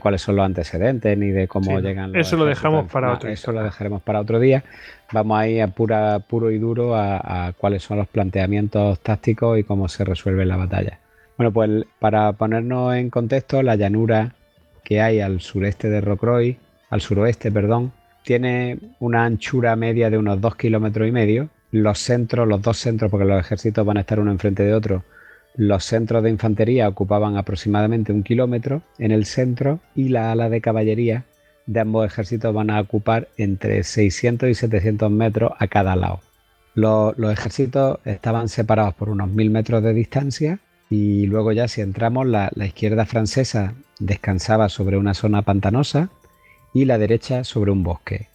cuáles 0.00 0.22
son 0.22 0.36
los 0.36 0.44
antecedentes 0.44 1.16
ni 1.16 1.30
de 1.30 1.46
cómo 1.46 1.78
llegan 1.78 2.12
los 2.12 2.26
Eso 2.26 2.36
lo 2.36 2.46
dejamos 2.46 2.90
para 2.90 3.12
otro 3.12 3.28
día. 3.28 3.34
Eso 3.34 3.52
lo 3.52 3.62
dejaremos 3.62 4.02
para 4.02 4.20
otro 4.20 4.40
día. 4.40 4.64
Vamos 5.12 5.38
a 5.38 5.46
ir 5.46 5.62
a 5.62 5.68
pura, 5.68 6.18
puro 6.18 6.50
y 6.50 6.58
duro 6.58 6.96
a, 6.96 7.46
a 7.46 7.52
cuáles 7.52 7.84
son 7.84 7.98
los 7.98 8.08
planteamientos 8.08 8.98
tácticos 9.00 9.56
y 9.58 9.62
cómo 9.62 9.88
se 9.88 10.04
resuelve 10.04 10.46
la 10.46 10.56
batalla. 10.56 10.98
Bueno, 11.36 11.52
pues 11.52 11.86
para 12.00 12.32
ponernos 12.32 12.94
en 12.96 13.08
contexto, 13.08 13.62
la 13.62 13.76
llanura 13.76 14.34
que 14.82 15.00
hay 15.00 15.20
al 15.20 15.40
sureste 15.40 15.88
de 15.88 16.00
Rocroi, 16.00 16.58
al 16.90 17.00
suroeste, 17.00 17.52
perdón, 17.52 17.92
tiene 18.24 18.78
una 18.98 19.24
anchura 19.24 19.76
media 19.76 20.10
de 20.10 20.18
unos 20.18 20.40
dos 20.40 20.56
kilómetros 20.56 21.08
y 21.08 21.12
medio. 21.12 21.48
Los 21.72 21.98
centros, 21.98 22.48
los 22.48 22.62
dos 22.62 22.78
centros, 22.78 23.10
porque 23.10 23.26
los 23.26 23.40
ejércitos 23.40 23.86
van 23.86 23.96
a 23.96 24.00
estar 24.00 24.18
uno 24.18 24.30
enfrente 24.30 24.62
de 24.64 24.74
otro, 24.74 25.04
los 25.56 25.84
centros 25.84 26.22
de 26.22 26.30
infantería 26.30 26.88
ocupaban 26.88 27.36
aproximadamente 27.36 28.12
un 28.12 28.22
kilómetro 28.22 28.82
en 28.98 29.10
el 29.10 29.26
centro 29.26 29.80
y 29.94 30.08
la 30.08 30.32
ala 30.32 30.48
de 30.48 30.60
caballería 30.60 31.24
de 31.66 31.80
ambos 31.80 32.06
ejércitos 32.06 32.54
van 32.54 32.70
a 32.70 32.80
ocupar 32.80 33.28
entre 33.36 33.82
600 33.82 34.48
y 34.48 34.54
700 34.54 35.10
metros 35.10 35.52
a 35.58 35.66
cada 35.68 35.96
lado. 35.96 36.20
Los, 36.74 37.16
los 37.18 37.32
ejércitos 37.32 37.98
estaban 38.04 38.48
separados 38.48 38.94
por 38.94 39.08
unos 39.08 39.28
mil 39.28 39.50
metros 39.50 39.82
de 39.82 39.92
distancia 39.92 40.60
y 40.88 41.26
luego 41.26 41.52
ya 41.52 41.68
si 41.68 41.80
entramos, 41.80 42.26
la, 42.26 42.50
izquierda 42.56 43.06
francesa 43.06 43.74
descansaba 44.00 44.68
sobre 44.68 44.96
una 44.96 45.14
zona 45.14 45.42
pantanosa 45.42 46.10
y 46.72 46.84
la 46.84 46.98
derecha 46.98 47.44
sobre 47.44 47.70
un 47.70 47.82
bosque. 47.82 48.28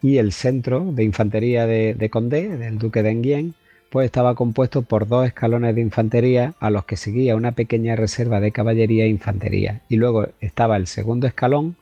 Y 0.00 0.18
el 0.18 0.32
centro 0.32 0.92
de 0.92 1.04
infantería 1.04 1.66
de, 1.66 2.08
Condé, 2.10 2.56
del 2.56 2.78
duque 2.78 3.02
de 3.02 3.10
Enghien, 3.10 3.54
pues 3.90 4.06
estaba 4.06 4.34
compuesto 4.34 4.82
por 4.82 5.08
dos 5.08 5.26
escalones 5.26 5.74
de 5.74 5.80
infantería 5.80 6.54
a 6.60 6.70
los 6.70 6.84
que 6.84 6.96
seguía 6.96 7.36
una 7.36 7.52
pequeña 7.52 7.96
reserva 7.96 8.40
de 8.40 8.52
caballería 8.52 9.04
e 9.04 9.08
infantería. 9.08 9.80
Y 9.88 9.96
luego 9.96 10.28
estaba 10.40 10.76
el 10.76 10.86
segundo 10.86 11.26
escalón, 11.26 11.76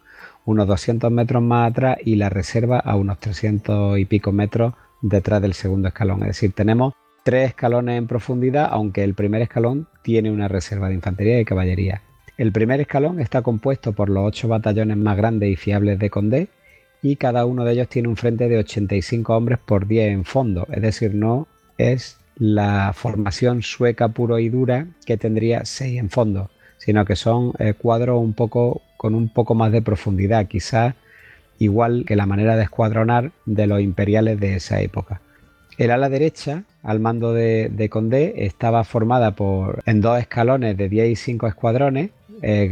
unos 0.45 0.67
200 0.69 1.11
metros 1.11 1.43
más 1.43 1.71
atrás, 1.71 1.99
y 2.05 2.17
la 2.17 2.29
reserva 2.29 2.79
a 2.79 2.97
unos 2.97 3.19
300 3.19 3.99
y 3.99 4.05
pico 4.05 4.33
metros 4.33 4.75
detrás 5.03 5.43
del 5.43 5.55
segundo 5.55 5.89
escalón. 5.89 6.21
Es 6.23 6.29
decir, 6.29 6.53
tenemos 6.53 6.95
tres 7.25 7.49
escalones 7.49 7.99
en 7.99 8.07
profundidad, 8.07 8.69
aunque 8.71 9.03
el 9.03 9.15
primer 9.15 9.43
escalón 9.43 9.89
tiene 10.03 10.31
una 10.31 10.49
reserva 10.49 10.89
de 10.89 10.95
infantería 10.95 11.41
y 11.41 11.45
caballería. 11.45 12.03
El 12.39 12.53
primer 12.53 12.83
escalón 12.83 13.19
está 13.19 13.41
compuesto 13.41 13.95
por 13.95 14.11
los 14.11 14.27
ocho 14.27 14.47
batallones 14.47 14.99
más 14.99 15.17
grandes 15.17 15.51
y 15.51 15.57
fiables 15.57 15.99
de 15.99 16.11
Condé 16.11 16.49
y 17.01 17.17
cada 17.17 17.47
uno 17.47 17.65
de 17.65 17.73
ellos 17.73 17.89
tiene 17.89 18.09
un 18.09 18.17
frente 18.17 18.49
de 18.49 18.59
85 18.59 19.35
hombres 19.35 19.59
por 19.59 19.87
10 19.87 20.13
en 20.13 20.25
fondo, 20.27 20.67
es 20.71 20.83
decir, 20.83 21.15
no 21.15 21.49
es 21.79 22.19
la 22.37 22.93
formación 22.95 23.63
sueca 23.63 24.09
puro 24.09 24.39
y 24.39 24.51
dura 24.51 24.87
que 25.07 25.17
tendría 25.17 25.65
6 25.65 25.99
en 25.99 26.11
fondo, 26.11 26.51
sino 26.77 27.07
que 27.07 27.17
son 27.17 27.55
eh, 27.59 27.73
cuadros 27.73 28.21
un 28.21 28.35
poco 28.35 28.83
con 28.99 29.15
un 29.15 29.31
poco 29.31 29.55
más 29.55 29.73
de 29.73 29.81
profundidad, 29.81 30.47
quizás 30.47 30.95
igual 31.59 32.05
que 32.07 32.17
la 32.17 32.27
manera 32.27 32.57
de 32.57 32.65
escuadronar 32.65 33.33
de 33.47 33.67
los 33.67 33.81
imperiales 33.81 34.39
de 34.39 34.57
esa 34.57 34.83
época. 34.83 35.23
El 35.79 35.91
ala 35.91 36.09
derecha, 36.09 36.65
al 36.83 37.01
mando 37.01 37.35
de, 37.35 37.89
Condé, 37.91 38.47
estaba 38.47 38.83
formada 38.85 39.33
por, 39.33 39.83
en 39.85 40.01
dos 40.01 40.19
escalones 40.19 40.77
de 40.77 40.89
10 40.89 41.11
y 41.11 41.17
5 41.17 41.49
escuadrones. 41.49 42.11
Eh, 42.43 42.71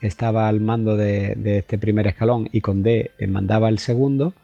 estaba 0.00 0.48
al 0.48 0.60
mando 0.60 0.96
de, 0.96 1.36
este 1.58 1.78
primer 1.78 2.06
escalón 2.06 2.48
y 2.52 2.60
Condé 2.60 3.10
mandaba 3.28 3.68
el 3.68 3.78
segundo. 3.78 4.34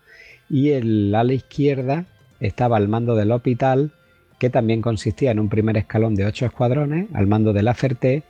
Y 0.49 0.71
el 0.71 1.15
ala 1.15 1.33
izquierda 1.33 2.07
estaba 2.41 2.77
al 2.77 2.89
mando 2.89 3.15
del 3.15 3.33
Hospital, 3.33 3.93
que 4.39 4.51
también 4.51 4.83
consistía 4.83 5.31
en 5.31 5.41
un 5.41 5.49
primer 5.49 5.77
escalón 5.77 6.15
de 6.15 6.25
8 6.25 6.47
escuadrones 6.47 7.09
al 7.13 7.27
mando 7.27 7.53
de 7.53 7.63
la 7.63 7.75
Ferté 7.75 8.23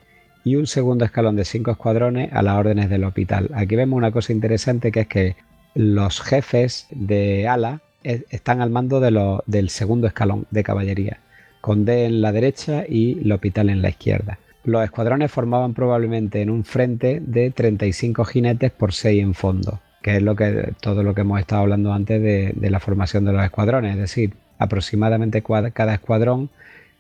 y 0.45 0.57
un 0.57 0.67
segundo 0.67 1.05
escalón 1.05 1.37
de 1.37 1.45
5 1.45 1.71
escuadrones 1.71 2.33
a 2.33 2.43
las 2.43 2.57
órdenes 2.57 2.89
del 2.91 3.05
Hospital. 3.05 3.51
Aquí 3.55 3.77
vemos 3.77 3.97
una 3.97 4.11
cosa 4.11 4.33
interesante 4.33 4.91
que 4.91 5.01
es 5.01 5.07
que 5.07 5.37
los 5.75 6.21
jefes 6.21 6.87
de 6.91 7.47
ala 7.47 7.83
están 8.03 8.61
al 8.61 8.71
mando 8.71 9.01
del 9.01 9.71
segundo 9.71 10.07
escalón 10.07 10.47
de 10.51 10.65
caballería, 10.65 11.21
con 11.61 11.85
D 11.85 12.07
en 12.07 12.21
la 12.21 12.33
derecha 12.33 12.85
y 12.89 13.17
L'Hopital 13.17 13.69
en 13.69 13.83
la 13.83 13.91
izquierda. 13.91 14.39
Los 14.69 14.85
escuadrones 14.85 15.33
formaban 15.33 15.73
probablemente 15.73 16.43
en 16.43 16.51
un 16.51 16.63
frente 16.63 17.23
de 17.25 17.51
35 17.51 18.23
jinetes 18.27 18.71
por 18.71 18.93
6 18.93 19.23
en 19.23 19.33
fondo, 19.33 19.81
que 20.03 20.17
es 20.17 20.23
lo 20.23 20.37
que, 20.37 20.75
todo 20.83 21.03
lo 21.03 21.15
que 21.15 21.23
hemos 21.23 21.41
estado 21.41 21.63
hablando 21.63 21.91
antes 21.95 22.21
de, 22.21 22.69
la 22.69 22.79
formación 22.79 23.25
de 23.25 23.33
los 23.33 23.43
escuadrones, 23.43 23.95
es 23.95 23.99
decir, 23.99 24.35
aproximadamente 24.59 25.43
cada 25.73 25.95
escuadrón 25.95 26.51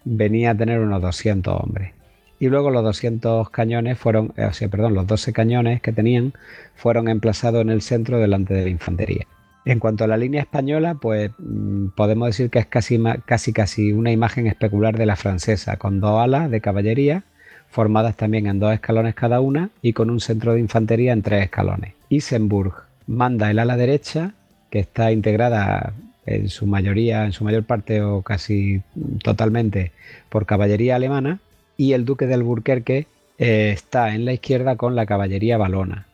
venía 0.02 0.52
a 0.52 0.54
tener 0.54 0.80
unos 0.80 1.02
200 1.02 1.60
hombres. 1.62 1.92
Y 2.40 2.48
luego 2.48 2.70
los 2.70 2.82
200 2.82 3.50
cañones 3.50 3.98
fueron, 3.98 4.32
eh, 4.38 4.46
o 4.46 4.52
sea, 4.54 4.68
perdón, 4.68 4.94
los 4.94 5.06
12 5.06 5.34
cañones 5.34 5.82
que 5.82 5.92
tenían 5.92 6.32
fueron 6.74 7.06
emplazados 7.06 7.60
en 7.60 7.68
el 7.68 7.82
centro 7.82 8.18
delante 8.18 8.54
de 8.54 8.62
la 8.62 8.70
infantería. 8.70 9.26
En 9.66 9.78
cuanto 9.78 10.04
a 10.04 10.06
la 10.06 10.16
línea 10.16 10.40
española, 10.40 10.94
pues 10.94 11.32
mm, 11.36 11.88
podemos 11.88 12.28
decir 12.28 12.48
que 12.48 12.60
es 12.60 12.66
casi, 12.66 12.98
casi, 13.26 13.52
casi 13.52 13.92
una 13.92 14.10
imagen 14.10 14.46
especular 14.46 14.96
de 14.96 15.04
la 15.04 15.16
francesa, 15.16 15.76
con 15.76 16.00
dos 16.00 16.18
alas 16.18 16.50
de 16.50 16.62
caballería, 16.62 17.24
formadas 17.70 18.16
también 18.16 18.46
en 18.46 18.58
dos 18.58 18.72
escalones 18.72 19.14
cada 19.14 19.40
una 19.40 19.70
y 19.82 19.92
con 19.92 20.10
un 20.10 20.20
centro 20.20 20.54
de 20.54 20.60
infantería 20.60 21.12
en 21.12 21.22
tres 21.22 21.44
escalones. 21.44 21.94
Isenburg 22.08 22.74
manda 23.06 23.50
el 23.50 23.58
ala 23.58 23.76
derecha, 23.76 24.32
que 24.70 24.80
está 24.80 25.12
integrada 25.12 25.92
en 26.26 26.48
su 26.48 26.66
mayoría, 26.66 27.24
en 27.24 27.32
su 27.32 27.44
mayor 27.44 27.64
parte 27.64 28.02
o 28.02 28.22
casi 28.22 28.82
totalmente 29.22 29.92
por 30.28 30.46
caballería 30.46 30.96
alemana, 30.96 31.40
y 31.76 31.92
el 31.92 32.04
duque 32.04 32.26
de 32.26 32.34
Alburquerque 32.34 33.06
eh, 33.38 33.70
está 33.72 34.14
en 34.14 34.24
la 34.24 34.32
izquierda 34.32 34.76
con 34.76 34.94
la 34.96 35.06
caballería 35.06 35.56
valona. 35.56 36.06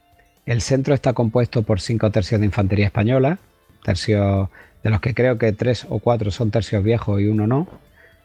El 0.47 0.61
centro 0.61 0.95
está 0.95 1.15
compuesto 1.15 1.63
por 1.63 1.81
cinco 1.81 2.11
tercios 2.11 2.41
de 2.41 2.47
infantería 2.47 2.87
española, 2.87 3.39
tercios 3.83 4.49
de 4.83 4.91
los 4.91 5.01
que 5.01 5.15
creo 5.15 5.39
que 5.39 5.53
tres 5.53 5.87
o 5.89 5.99
cuatro 5.99 6.31
son 6.31 6.51
tercios 6.51 6.85
viejos 6.85 7.21
y 7.21 7.27
uno 7.27 7.47
no, 7.47 7.67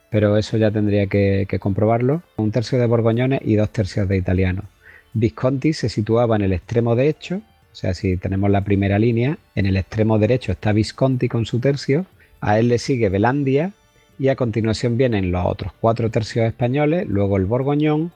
pero 0.10 0.38
eso 0.38 0.57
ya 0.57 0.72
tendría 0.72 1.07
que, 1.07 1.45
comprobarlo. 1.60 2.23
Un 2.38 2.52
tercio 2.52 2.80
de 2.80 2.86
borgoñones 2.86 3.41
y 3.44 3.56
dos 3.56 3.69
tercios 3.69 4.07
de 4.07 4.18
italianos. 4.18 4.65
Visconti 5.14 5.73
se 5.73 5.90
situaba 5.90 6.36
en 6.36 6.44
el 6.44 6.53
extremo 6.53 6.95
derecho, 6.95 7.41
o 7.72 7.76
sea, 7.76 7.94
si 7.94 8.18
tenemos 8.18 8.49
la 8.49 8.64
primera 8.64 8.99
línea, 8.99 9.38
en 9.56 9.65
el 9.65 9.77
extremo 9.77 10.19
derecho 10.19 10.52
está 10.52 10.72
Visconti 10.72 11.30
con 11.30 11.45
su 11.45 11.60
tercio, 11.60 12.06
a 12.41 12.60
él 12.60 12.69
le 12.69 12.77
sigue 12.77 13.10
Velandia 13.10 13.73
y 14.18 14.27
a 14.27 14.36
continuación 14.36 14.98
vienen 14.98 15.31
los 15.31 15.45
otros 15.45 15.72
cuatro 15.80 16.10
tercios 16.10 16.45
españoles, 16.45 17.07
luego 17.07 17.38
el 17.38 17.45
borgoñón, 17.45 18.11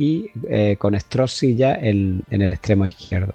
y 0.00 0.30
eh, 0.48 0.76
con 0.78 0.98
Strozzi 0.98 1.56
ya 1.56 1.74
en, 1.74 2.24
el 2.30 2.42
extremo 2.42 2.86
izquierdo. 2.86 3.34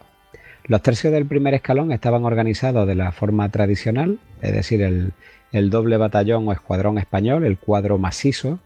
Los 0.63 0.81
tercios 0.81 1.13
del 1.13 1.27
primer 1.27 1.53
escalón 1.53 1.91
estaban 1.91 2.25
organizados 2.25 2.87
de 2.87 2.95
la 2.95 3.11
forma 3.11 3.49
tradicional, 3.49 4.17
es 4.41 4.51
decir, 4.51 4.81
el, 4.81 5.13
doble 5.69 5.97
batallón 5.97 6.47
o 6.47 6.51
escuadrón 6.51 6.97
español, 6.97 7.45
el 7.45 7.57
cuadro 7.57 7.97
macizo 7.97 8.59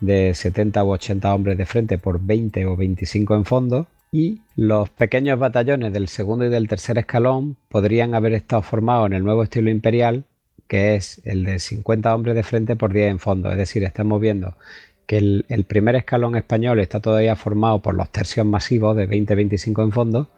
de 0.00 0.34
70 0.34 0.84
u 0.84 0.90
80 0.92 1.34
hombres 1.34 1.58
de 1.58 1.66
frente 1.66 1.98
por 1.98 2.20
20 2.20 2.66
o 2.66 2.76
25 2.76 3.34
en 3.34 3.44
fondo, 3.44 3.86
y 4.12 4.40
los 4.54 4.88
pequeños 4.90 5.38
batallones 5.38 5.92
del 5.92 6.08
segundo 6.08 6.46
y 6.46 6.48
del 6.48 6.68
tercer 6.68 6.98
escalón 6.98 7.56
podrían 7.68 8.14
haber 8.14 8.32
estado 8.34 8.62
formados 8.62 9.06
en 9.06 9.14
el 9.14 9.24
nuevo 9.24 9.42
estilo 9.42 9.70
imperial, 9.70 10.24
que 10.68 10.94
es 10.94 11.20
el 11.24 11.44
de 11.44 11.58
50 11.58 12.14
hombres 12.14 12.34
de 12.34 12.42
frente 12.42 12.76
por 12.76 12.92
10 12.92 13.10
en 13.10 13.18
fondo. 13.18 13.50
Es 13.50 13.56
decir, 13.56 13.84
estamos 13.84 14.20
viendo 14.20 14.56
que 15.06 15.18
el, 15.18 15.64
primer 15.68 15.96
escalón 15.96 16.36
español 16.36 16.80
está 16.80 17.00
todavía 17.00 17.36
formado 17.36 17.80
por 17.80 17.94
los 17.94 18.10
tercios 18.10 18.46
masivos 18.46 18.96
de 18.96 19.08
20-25 19.08 19.84
en 19.84 19.92
fondo, 19.92 20.30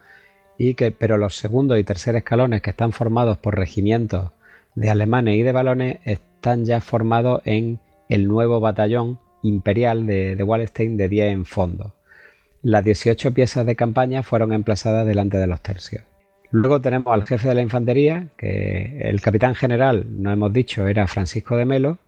y 0.59 0.75
que, 0.75 0.91
pero 0.91 1.19
los 1.19 1.37
segundos 1.37 1.79
y 1.79 1.85
tercer 1.85 2.17
escalones 2.17 2.63
que 2.63 2.71
están 2.71 2.93
formados 2.93 3.39
por 3.39 3.57
regimientos 3.57 4.33
de 4.79 4.91
alemanes 4.91 5.37
y 5.37 5.43
de 5.43 5.53
balones 5.53 5.99
están 6.05 6.65
ya 6.65 6.81
formados 6.81 7.43
en 7.45 7.81
el 8.09 8.29
nuevo 8.29 8.61
batallón 8.61 9.19
imperial 9.43 10.07
de, 10.07 10.37
de 10.37 10.43
Wallstein 10.43 10.97
de 10.97 11.09
10 11.09 11.33
en 11.33 11.45
fondo. 11.45 11.95
Las 12.63 12.85
18 12.85 13.35
piezas 13.35 13.67
de 13.67 13.77
campaña 13.77 14.23
fueron 14.23 14.53
emplazadas 14.53 15.07
delante 15.07 15.37
de 15.39 15.47
los 15.47 15.61
tercios. 15.61 16.05
Luego 16.51 16.81
tenemos 16.81 17.13
al 17.13 17.27
jefe 17.27 17.49
de 17.49 17.55
la 17.55 17.63
infantería, 17.63 18.29
que 18.37 19.01
el 19.03 19.21
capitán 19.21 19.55
general, 19.55 20.07
no 20.09 20.33
hemos 20.33 20.53
dicho, 20.53 20.87
era 20.87 21.07
Francisco 21.07 21.57
de 21.57 21.67
Melo, 21.67 21.99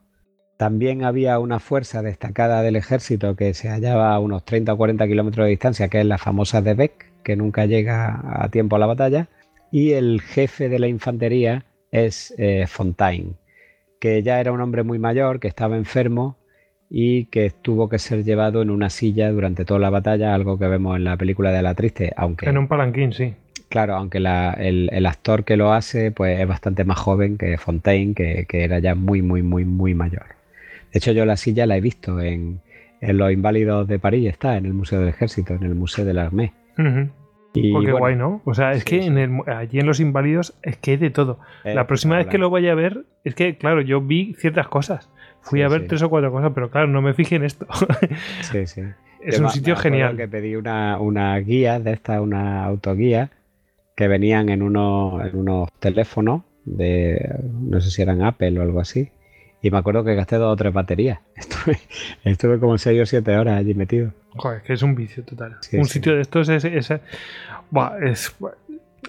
también 0.57 1.05
había 1.05 1.39
una 1.39 1.59
fuerza 1.59 2.03
destacada 2.03 2.63
del 2.63 2.77
ejército 2.77 3.35
que 3.35 3.55
se 3.55 3.69
hallaba 3.69 4.15
a 4.15 4.19
unos 4.19 4.45
30 4.45 4.73
o 4.73 4.77
40 4.77 5.07
kilómetros 5.07 5.45
de 5.45 5.51
distancia, 5.51 5.89
que 5.89 6.01
es 6.01 6.07
la 6.07 6.19
famosa 6.19 6.63
de 6.63 6.75
Beck, 6.75 7.07
que 7.23 7.37
nunca 7.37 7.67
llega 7.67 8.21
a 8.25 8.49
tiempo 8.51 8.77
a 8.77 8.79
la 8.79 8.87
batalla. 8.87 9.29
y 9.73 9.93
el 9.93 10.21
jefe 10.21 10.69
de 10.69 10.81
la 10.81 10.89
infantería 10.89 11.65
es 11.91 12.35
eh, 12.39 12.67
Fontaine, 12.67 13.33
que 14.01 14.23
ya 14.23 14.41
era 14.41 14.53
un 14.53 14.61
hombre 14.61 14.83
muy 14.83 14.99
mayor, 14.99 15.41
que 15.41 15.49
estaba 15.49 15.77
enfermo 15.77 16.37
y 16.89 17.27
que 17.27 17.51
tuvo 17.51 17.89
que 17.89 17.99
ser 17.99 18.25
llevado 18.25 18.63
en 18.63 18.71
una 18.71 18.91
silla 18.91 19.31
durante 19.31 19.65
toda 19.65 19.79
la 19.81 19.91
batalla, 19.91 20.35
algo 20.35 20.59
que 20.59 20.67
vemos 20.67 20.97
en 20.97 21.05
la 21.05 21.17
película 21.17 21.53
de 21.53 21.63
La 21.63 21.75
Triste, 21.75 22.13
aunque... 22.17 22.49
En 22.49 22.59
un 22.59 22.67
palanquín, 22.67 23.13
sí. 23.13 23.35
Claro, 23.71 23.95
aunque 23.95 24.19
el, 24.19 25.07
actor 25.07 25.45
que 25.45 25.57
lo 25.57 25.73
hace 25.73 26.11
pues 26.11 26.41
es 26.41 26.49
bastante 26.49 26.83
más 26.83 26.99
joven 26.99 27.39
que 27.39 27.57
Fontaine, 27.57 28.15
que, 28.15 28.47
era 28.51 28.81
ya 28.81 28.97
muy, 28.97 29.23
muy, 29.23 29.43
muy, 29.43 29.65
muy 29.65 29.95
mayor. 29.95 30.27
De 30.93 30.99
hecho, 30.99 31.13
yo 31.13 31.25
la 31.25 31.37
silla 31.37 31.67
la 31.67 31.77
he 31.77 31.81
visto 31.81 32.21
en, 32.21 32.61
Los 33.01 33.31
Inválidos 33.31 33.87
de 33.87 34.01
París, 34.01 34.29
está 34.29 34.57
en 34.57 34.67
el 34.67 34.75
Museo 34.75 34.99
del 34.99 35.11
Ejército, 35.11 35.55
en 35.55 35.63
el 35.63 35.77
Museo 35.77 36.05
de 36.05 36.15
la 36.15 36.25
Armée. 36.25 36.53
Y, 37.53 37.75
oh, 37.75 37.81
qué 37.81 37.93
guay, 37.93 38.17
¿no? 38.17 38.43
O 38.45 38.55
sea, 38.55 38.73
es 38.73 38.85
que 38.85 39.05
En 39.05 39.43
allí 39.47 39.81
en 39.81 39.87
Los 39.87 40.01
Inválidos 40.01 40.55
es 40.63 40.77
que 40.77 40.93
hay 40.93 40.97
de 40.97 41.11
todo. 41.11 41.39
la 41.65 41.87
próxima 41.87 42.17
vez 42.17 42.27
que 42.27 42.39
lo 42.39 42.51
vaya 42.51 42.73
a 42.73 42.77
ver, 42.77 43.05
es 43.25 43.35
que, 43.35 43.57
claro, 43.57 43.81
yo 43.81 44.01
vi 44.01 44.35
ciertas 44.35 44.69
cosas. 44.69 45.11
Fui 45.43 45.63
a 45.63 45.69
ver 45.69 45.87
tres 45.87 46.03
o 46.03 46.11
cuatro 46.11 46.31
cosas, 46.31 46.53
pero 46.55 46.71
claro, 46.71 46.87
no 46.87 47.03
me 47.03 47.15
fijé 47.15 47.37
en 47.37 47.45
esto. 47.45 47.67
sí, 48.43 48.67
sí. 48.67 48.83
Es 49.21 49.39
un 49.39 49.51
sitio 49.51 49.77
genial. 49.77 50.17
que 50.17 50.29
pedí 50.29 50.57
una, 50.57 50.99
una 50.99 51.37
guía 51.39 51.79
de 51.79 51.93
esta, 51.93 52.21
una 52.21 52.65
autoguía, 52.65 53.31
que 53.97 54.09
venían 54.09 54.49
en 54.49 54.63
unos, 54.63 55.25
en 55.27 55.37
unos 55.37 55.71
teléfonos 55.79 56.43
de, 56.65 57.39
no 57.53 57.81
sé 57.81 57.91
si 57.91 58.03
eran 58.03 58.23
Apple 58.23 58.59
o 58.59 58.63
algo 58.63 58.81
así. 58.81 59.11
Y 59.63 59.71
me 59.71 59.79
acuerdo 59.79 60.05
que 60.05 60.15
gasté 60.15 60.37
dos 60.37 60.53
o 60.53 60.57
tres 60.57 60.73
baterías. 60.73 61.19
Estuve, 61.37 61.79
estuve 62.25 62.59
como 62.59 62.79
seis 62.79 63.03
o 63.03 63.07
siete 63.07 63.37
horas 63.37 63.59
allí 63.59 63.75
metido. 63.75 64.13
Joder, 64.37 64.63
que 64.63 64.73
es 64.75 64.83
un 64.83 64.95
vicio 64.95 65.25
total. 65.25 65.59
un 65.73 65.87
sitio 65.87 66.15
de 66.15 66.23
estos 66.23 66.49
es... 66.49 66.65
es, 66.65 66.91
es 66.91 68.37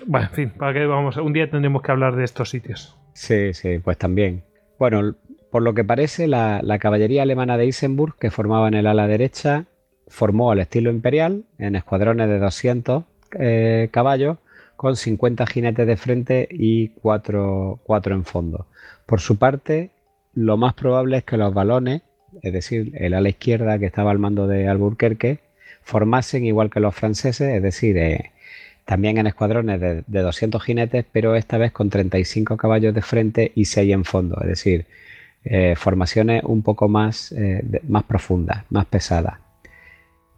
bueno, 0.06 0.28
en 0.28 0.32
fin, 0.32 0.50
para 0.50 0.74
que 0.74 0.86
vamos, 0.86 1.18
un 1.18 1.34
día 1.34 1.50
tendremos 1.50 1.82
que 1.82 1.92
hablar 1.92 2.16
de 2.16 2.24
estos 2.24 2.50
sitios. 2.50 2.98
Sí, 3.14 3.54
sí, 3.54 3.80
pues 3.80 3.98
también. 3.98 4.44
Bueno, 4.80 5.16
por 5.52 5.62
lo 5.62 5.74
que 5.74 5.84
parece, 5.84 6.28
la, 6.28 6.62
la 6.64 6.80
caballería 6.80 7.24
alemana 7.24 7.58
de 7.58 7.66
Isenburg, 7.66 8.16
que 8.18 8.32
formaba 8.32 8.68
en 8.68 8.74
el 8.74 8.88
ala 8.88 9.06
derecha, 9.06 9.66
formó 10.08 10.52
al 10.52 10.60
estilo 10.60 10.90
imperial, 10.90 11.44
en 11.58 11.76
escuadrones 11.76 12.30
de 12.30 12.40
200 12.40 13.04
eh, 13.40 13.90
caballos, 13.92 14.38
con 14.76 14.96
50 14.96 15.46
jinetes 15.46 15.88
de 15.88 15.98
frente 15.98 16.48
y 16.50 16.90
4, 16.90 17.80
en 18.06 18.26
fondo. 18.26 18.66
Por 19.06 19.22
su 19.22 19.38
parte, 19.38 19.92
lo 20.34 20.58
más 20.58 20.74
probable 20.74 21.18
es 21.18 21.24
que 21.24 21.38
los 21.38 21.54
balones, 21.54 22.02
es 22.42 22.54
decir, 22.54 22.92
el 22.96 23.14
ala 23.14 23.30
izquierda 23.30 23.80
que 23.80 23.86
estaba 23.86 24.12
al 24.12 24.20
mando 24.20 24.48
de 24.48 24.68
Alburquerque, 24.68 25.40
formasen 25.84 26.46
igual 26.46 26.70
que 26.70 26.80
los 26.80 26.96
franceses, 26.96 27.56
es 27.56 27.64
decir, 27.64 27.98
eh, 27.98 28.32
también 28.86 29.18
en 29.18 29.28
escuadrones 29.28 29.80
de, 29.80 30.04
200 30.08 30.64
jinetes, 30.64 31.06
pero 31.12 31.36
esta 31.36 31.58
vez 31.58 31.72
con 31.72 31.90
35 31.90 32.58
caballos 32.58 32.94
de 32.94 33.02
frente 33.02 33.52
y 33.56 33.66
6 33.66 33.94
en 33.94 34.06
fondo, 34.06 34.38
es 34.42 34.48
decir, 34.48 34.86
eh, 35.44 35.76
formaciones 35.76 36.44
un 36.44 36.62
poco 36.62 36.88
más, 36.88 37.32
eh, 37.32 37.64
más 37.88 38.04
profundas, 38.04 38.64
más 38.70 38.86
pesadas. 38.86 39.40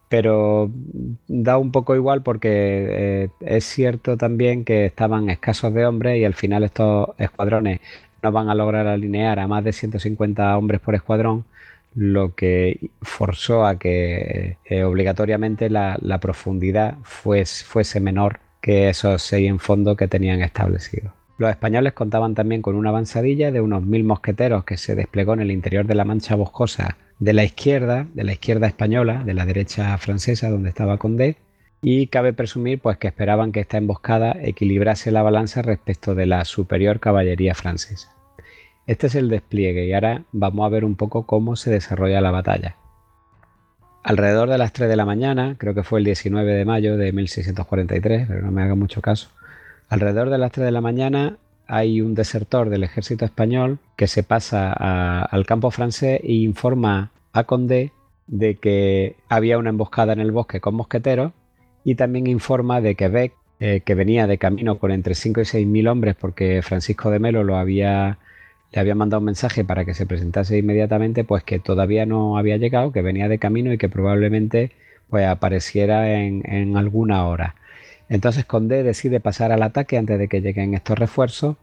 Pero 0.10 0.70
da 1.28 1.58
un 1.58 1.72
poco 1.72 1.96
igual 1.96 2.22
porque 2.22 3.30
es 3.40 3.66
cierto 3.66 4.16
también 4.16 4.64
que 4.64 4.86
estaban 4.86 5.30
escasos 5.32 5.74
de 5.74 5.88
hombres 5.88 6.20
y 6.20 6.26
al 6.26 6.36
final 6.36 6.64
estos 6.64 7.10
escuadrones 7.18 7.80
no 8.22 8.32
van 8.32 8.50
a 8.50 8.56
lograr 8.56 8.86
alinear 8.88 9.40
a 9.40 9.48
más 9.48 9.64
de 9.64 9.74
150 9.74 10.56
hombres 10.56 10.82
por 10.82 10.94
escuadrón, 10.94 11.46
lo 11.96 12.36
que 12.36 12.90
forzó 13.02 13.66
a 13.66 13.78
que 13.78 14.58
eh, 14.66 14.84
obligatoriamente 14.84 15.70
la, 15.70 15.98
profundidad 16.22 16.98
fuese, 17.04 18.00
menor 18.00 18.40
que 18.62 18.90
esos 18.90 19.22
seis 19.22 19.50
en 19.50 19.60
fondo 19.60 19.96
que 19.96 20.08
tenían 20.08 20.42
establecidos. 20.42 21.12
Los 21.38 21.50
españoles 21.50 21.94
contaban 21.94 22.36
también 22.36 22.62
con 22.62 22.76
una 22.76 22.90
avanzadilla 22.90 23.52
de 23.52 23.62
unos 23.62 23.84
mil 23.84 24.04
mosqueteros 24.04 24.64
que 24.64 24.78
se 24.78 24.96
desplegó 24.96 25.34
en 25.34 25.42
el 25.42 25.52
interior 25.52 25.86
de 25.86 25.96
la 25.96 26.06
mancha 26.06 26.36
boscosa 26.36 26.98
de 27.20 27.34
la 27.34 27.44
izquierda, 27.44 28.08
de 28.14 28.24
la 28.24 28.34
izquierda 28.34 28.68
española, 28.68 29.24
de 29.26 29.34
la 29.34 29.46
derecha 29.46 29.98
francesa, 29.98 30.50
donde 30.50 30.70
estaba 30.70 30.98
Condé, 30.98 31.38
y 31.82 32.08
cabe 32.08 32.34
presumir 32.34 32.80
pues, 32.80 32.98
que 32.98 33.08
esperaban 33.08 33.52
que 33.52 33.60
esta 33.60 33.78
emboscada 33.78 34.38
equilibrase 34.42 35.12
la 35.12 35.22
balanza 35.22 35.62
respecto 35.62 36.16
de 36.16 36.26
la 36.26 36.46
superior 36.46 37.00
caballería 37.00 37.56
francesa. 37.56 38.14
Este 38.86 39.08
es 39.08 39.16
el 39.16 39.30
despliegue 39.30 39.86
y 39.86 39.94
ahora 39.94 40.24
vamos 40.32 40.66
a 40.66 40.70
ver 40.70 40.84
un 40.84 40.96
poco 40.96 41.26
cómo 41.26 41.56
se 41.56 41.72
desarrolla 41.72 42.22
la 42.22 42.32
batalla. 42.32 42.76
Alrededor 44.04 44.50
de 44.50 44.58
las 44.58 44.74
3 44.74 44.90
de 44.90 44.98
la 44.98 45.06
mañana, 45.06 45.56
creo 45.58 45.74
que 45.74 45.84
fue 45.84 46.00
el 46.00 46.06
19 46.06 46.54
de 46.54 46.66
mayo 46.66 46.98
de 46.98 47.14
1643, 47.14 48.28
pero 48.28 48.42
no 48.42 48.52
me 48.52 48.62
haga 48.62 48.76
mucho 48.76 49.02
caso, 49.02 49.30
alrededor 49.88 50.30
de 50.30 50.38
las 50.38 50.52
3 50.52 50.66
de 50.66 50.72
la 50.72 50.82
mañana 50.82 51.38
hay 51.68 52.02
un 52.02 52.14
desertor 52.14 52.70
del 52.70 52.84
ejército 52.84 53.24
español 53.24 53.80
que 53.96 54.08
se 54.08 54.24
pasa 54.24 54.74
al 54.74 55.46
campo 55.46 55.72
francés 55.72 56.20
e 56.22 56.34
informa 56.34 57.12
a 57.32 57.46
Condé 57.46 57.92
de 58.28 58.56
que 58.56 59.16
había 59.30 59.58
una 59.58 59.70
emboscada 59.70 60.14
en 60.14 60.20
el 60.20 60.32
bosque 60.32 60.60
con 60.60 60.76
mosqueteros 60.76 61.32
y 61.84 61.96
también 61.96 62.28
informa 62.28 62.82
de 62.82 62.96
que 62.96 63.08
Beck, 63.08 63.34
eh, 63.60 63.82
que 63.86 63.96
venía 63.96 64.28
de 64.28 64.38
camino 64.38 64.78
con 64.78 64.92
entre 64.92 65.16
5 65.16 65.42
y 65.42 65.46
6 65.46 65.68
mil 65.68 65.88
hombres 65.88 66.16
porque 66.16 66.62
Francisco 66.62 67.10
de 67.10 67.20
Melo 67.20 67.44
lo 67.44 67.58
había, 67.58 68.18
le 68.74 68.82
había 68.82 68.96
mandado 68.96 69.20
un 69.20 69.26
mensaje 69.26 69.64
para 69.64 69.86
que 69.86 69.94
se 69.94 70.06
presentase 70.06 70.58
inmediatamente, 70.58 71.24
pues 71.24 71.44
que 71.44 71.60
todavía 71.60 72.06
no 72.06 72.38
había 72.38 72.58
llegado, 72.58 72.92
que 72.92 73.02
venía 73.02 73.28
de 73.28 73.38
camino 73.38 73.72
y 73.72 73.78
que 73.78 73.88
probablemente 73.88 74.72
pues 75.10 75.28
apareciera 75.28 76.22
en, 76.24 76.76
alguna 76.76 77.28
hora. 77.28 77.56
Entonces 78.10 78.46
Condé 78.46 78.82
decide 78.84 79.20
pasar 79.20 79.52
al 79.52 79.62
ataque 79.62 79.98
antes 79.98 80.18
de 80.18 80.28
que 80.28 80.42
lleguen 80.42 80.74
estos 80.74 80.98
refuerzos 80.98 81.58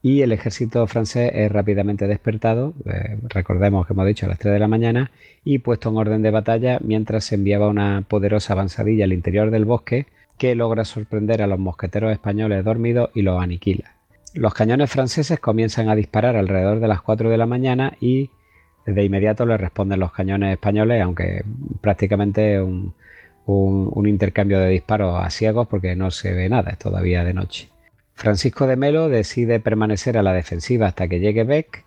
y 0.00 0.22
el 0.22 0.32
ejército 0.32 0.86
francés 0.86 1.32
es 1.34 1.50
rápidamente 1.50 2.06
despertado, 2.06 2.74
eh, 2.84 3.16
recordemos 3.28 3.86
que 3.86 3.94
hemos 3.94 4.06
dicho 4.06 4.26
a 4.26 4.28
las 4.28 4.38
3 4.38 4.52
de 4.52 4.58
la 4.60 4.68
mañana, 4.68 5.10
y 5.44 5.58
puesto 5.60 5.88
en 5.88 5.96
orden 5.96 6.22
de 6.22 6.30
batalla 6.30 6.78
mientras 6.84 7.24
se 7.24 7.36
enviaba 7.36 7.68
una 7.68 8.04
poderosa 8.06 8.52
avanzadilla 8.52 9.06
al 9.06 9.14
interior 9.14 9.50
del 9.50 9.64
bosque 9.64 10.06
que 10.36 10.54
logra 10.54 10.84
sorprender 10.84 11.42
a 11.42 11.46
los 11.46 11.58
mosqueteros 11.58 12.12
españoles 12.12 12.64
dormidos 12.64 13.10
y 13.14 13.22
los 13.22 13.42
aniquila. 13.42 13.93
Los 14.34 14.52
cañones 14.52 14.90
franceses 14.90 15.38
comienzan 15.38 15.88
a 15.88 15.94
disparar 15.94 16.34
alrededor 16.34 16.80
de 16.80 16.88
las 16.88 17.00
4 17.02 17.30
de 17.30 17.38
la 17.38 17.46
mañana 17.46 17.96
y 18.00 18.30
de 18.84 19.04
inmediato 19.04 19.46
le 19.46 19.56
responden 19.56 20.00
los 20.00 20.12
cañones 20.12 20.52
españoles, 20.52 21.00
aunque 21.02 21.44
prácticamente 21.80 22.60
un, 22.60 22.92
intercambio 24.08 24.58
de 24.58 24.70
disparos 24.70 25.24
a 25.24 25.30
ciegos 25.30 25.68
porque 25.68 25.94
no 25.94 26.10
se 26.10 26.32
ve 26.32 26.48
nada, 26.48 26.72
es 26.72 26.78
todavía 26.78 27.22
de 27.22 27.32
noche. 27.32 27.68
Francisco 28.14 28.66
de 28.66 28.74
Melo 28.74 29.08
decide 29.08 29.60
permanecer 29.60 30.18
a 30.18 30.22
la 30.24 30.32
defensiva 30.32 30.88
hasta 30.88 31.06
que 31.06 31.20
llegue 31.20 31.44
Beck 31.44 31.84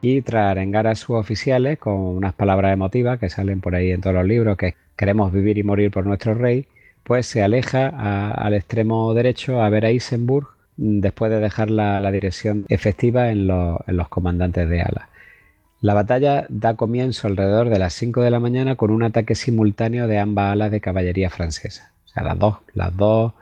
y 0.00 0.22
tras 0.22 0.48
arengar 0.48 0.86
a 0.86 0.94
sus 0.94 1.16
oficiales 1.16 1.76
con 1.78 1.94
unas 1.94 2.34
palabras 2.34 2.72
emotivas 2.72 3.18
que 3.18 3.28
salen 3.28 3.60
por 3.60 3.74
ahí 3.74 3.90
en 3.90 4.00
todos 4.00 4.14
los 4.14 4.26
libros, 4.26 4.56
que 4.56 4.76
queremos 4.96 5.32
vivir 5.32 5.58
y 5.58 5.64
morir 5.64 5.90
por 5.90 6.06
nuestro 6.06 6.34
rey, 6.34 6.68
pues 7.02 7.26
se 7.26 7.42
aleja 7.42 7.88
al 8.30 8.54
extremo 8.54 9.12
derecho 9.12 9.60
a 9.60 9.68
ver 9.70 9.84
a 9.86 9.90
Isenburg 9.90 10.59
después 10.80 11.30
de 11.30 11.40
dejar 11.40 11.70
la, 11.70 12.10
dirección 12.10 12.64
efectiva 12.70 13.30
en, 13.30 13.46
los 13.46 14.08
comandantes 14.08 14.68
de 14.68 14.80
ala. 14.80 15.10
La 15.82 15.94
batalla 15.94 16.46
da 16.48 16.74
comienzo 16.74 17.28
alrededor 17.28 17.68
de 17.68 17.78
las 17.78 17.92
5 17.94 18.22
de 18.22 18.30
la 18.30 18.40
mañana 18.40 18.76
con 18.76 18.90
un 18.90 19.02
ataque 19.02 19.34
simultáneo 19.34 20.08
de 20.08 20.18
ambas 20.18 20.52
alas 20.52 20.70
de 20.70 20.80
caballería 20.80 21.28
francesa. 21.28 21.92
O 22.06 22.08
sea, 22.08 22.22
las 22.22 22.38
dos, 22.38 22.56
las 22.74 22.96
dos 22.96 23.34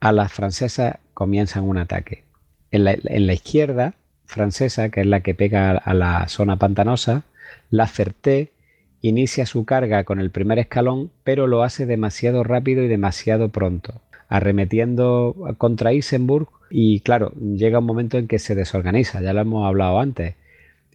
alas 0.00 0.32
francesas 0.32 0.98
comienzan 1.14 1.64
un 1.64 1.78
ataque. 1.78 2.24
En 2.70 2.84
la, 2.84 3.32
izquierda 3.32 3.94
francesa, 4.26 4.90
que 4.90 5.00
es 5.00 5.06
la 5.06 5.20
que 5.20 5.34
pega 5.34 5.70
a 5.72 5.94
la 5.94 6.28
zona 6.28 6.56
pantanosa, 6.56 7.24
la 7.70 7.86
Ferté 7.86 8.52
inicia 9.00 9.46
su 9.46 9.64
carga 9.64 10.04
con 10.04 10.20
el 10.20 10.30
primer 10.30 10.58
escalón, 10.58 11.10
pero 11.24 11.46
lo 11.46 11.62
hace 11.62 11.86
demasiado 11.86 12.44
rápido 12.44 12.82
y 12.82 12.88
demasiado 12.88 13.48
pronto, 13.48 14.00
arremetiendo 14.28 15.34
contra 15.58 15.92
Isenburg 15.92 16.48
y 16.70 17.00
claro, 17.00 17.32
llega 17.32 17.78
un 17.78 17.86
momento 17.86 18.18
en 18.18 18.28
que 18.28 18.38
se 18.38 18.54
desorganiza, 18.54 19.20
ya 19.20 19.32
lo 19.32 19.40
hemos 19.40 19.66
hablado 19.66 20.00
antes. 20.00 20.34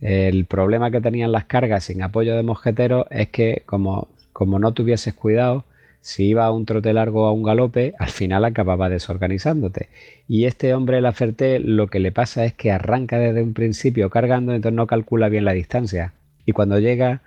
El 0.01 0.45
problema 0.45 0.91
que 0.91 1.01
tenían 1.01 1.31
las 1.31 1.45
cargas 1.45 1.85
sin 1.85 2.01
apoyo 2.03 2.35
de 2.35 2.43
mosqueteros 2.43 3.05
es 3.09 3.29
que 3.29 3.63
como, 3.65 4.09
como 4.33 4.59
no 4.59 4.73
tuvieses 4.73 5.13
cuidado, 5.13 5.65
si 6.01 6.25
iba 6.25 6.45
a 6.45 6.51
un 6.51 6.65
trote 6.65 6.91
largo 6.91 7.23
o 7.23 7.27
a 7.27 7.31
un 7.31 7.43
galope, 7.43 7.93
al 7.97 8.09
final 8.09 8.43
acababa 8.43 8.89
desorganizándote. 8.89 9.87
Y 10.27 10.43
este 10.45 10.73
hombre, 10.73 10.99
la 10.99 11.13
Ferté, 11.13 11.59
lo 11.59 11.87
que 11.87 12.01
le 12.01 12.11
pasa 12.11 12.43
es 12.43 12.53
que 12.53 12.71
arranca 12.71 13.17
desde 13.17 13.41
un 13.41 13.53
principio 13.53 14.09
cargando, 14.09 14.53
entonces 14.53 14.75
no 14.75 14.85
calcula 14.85 15.29
bien 15.29 15.45
la 15.45 15.53
distancia. 15.53 16.11
Y 16.45 16.51
cuando 16.51 16.77
llega 16.79 17.21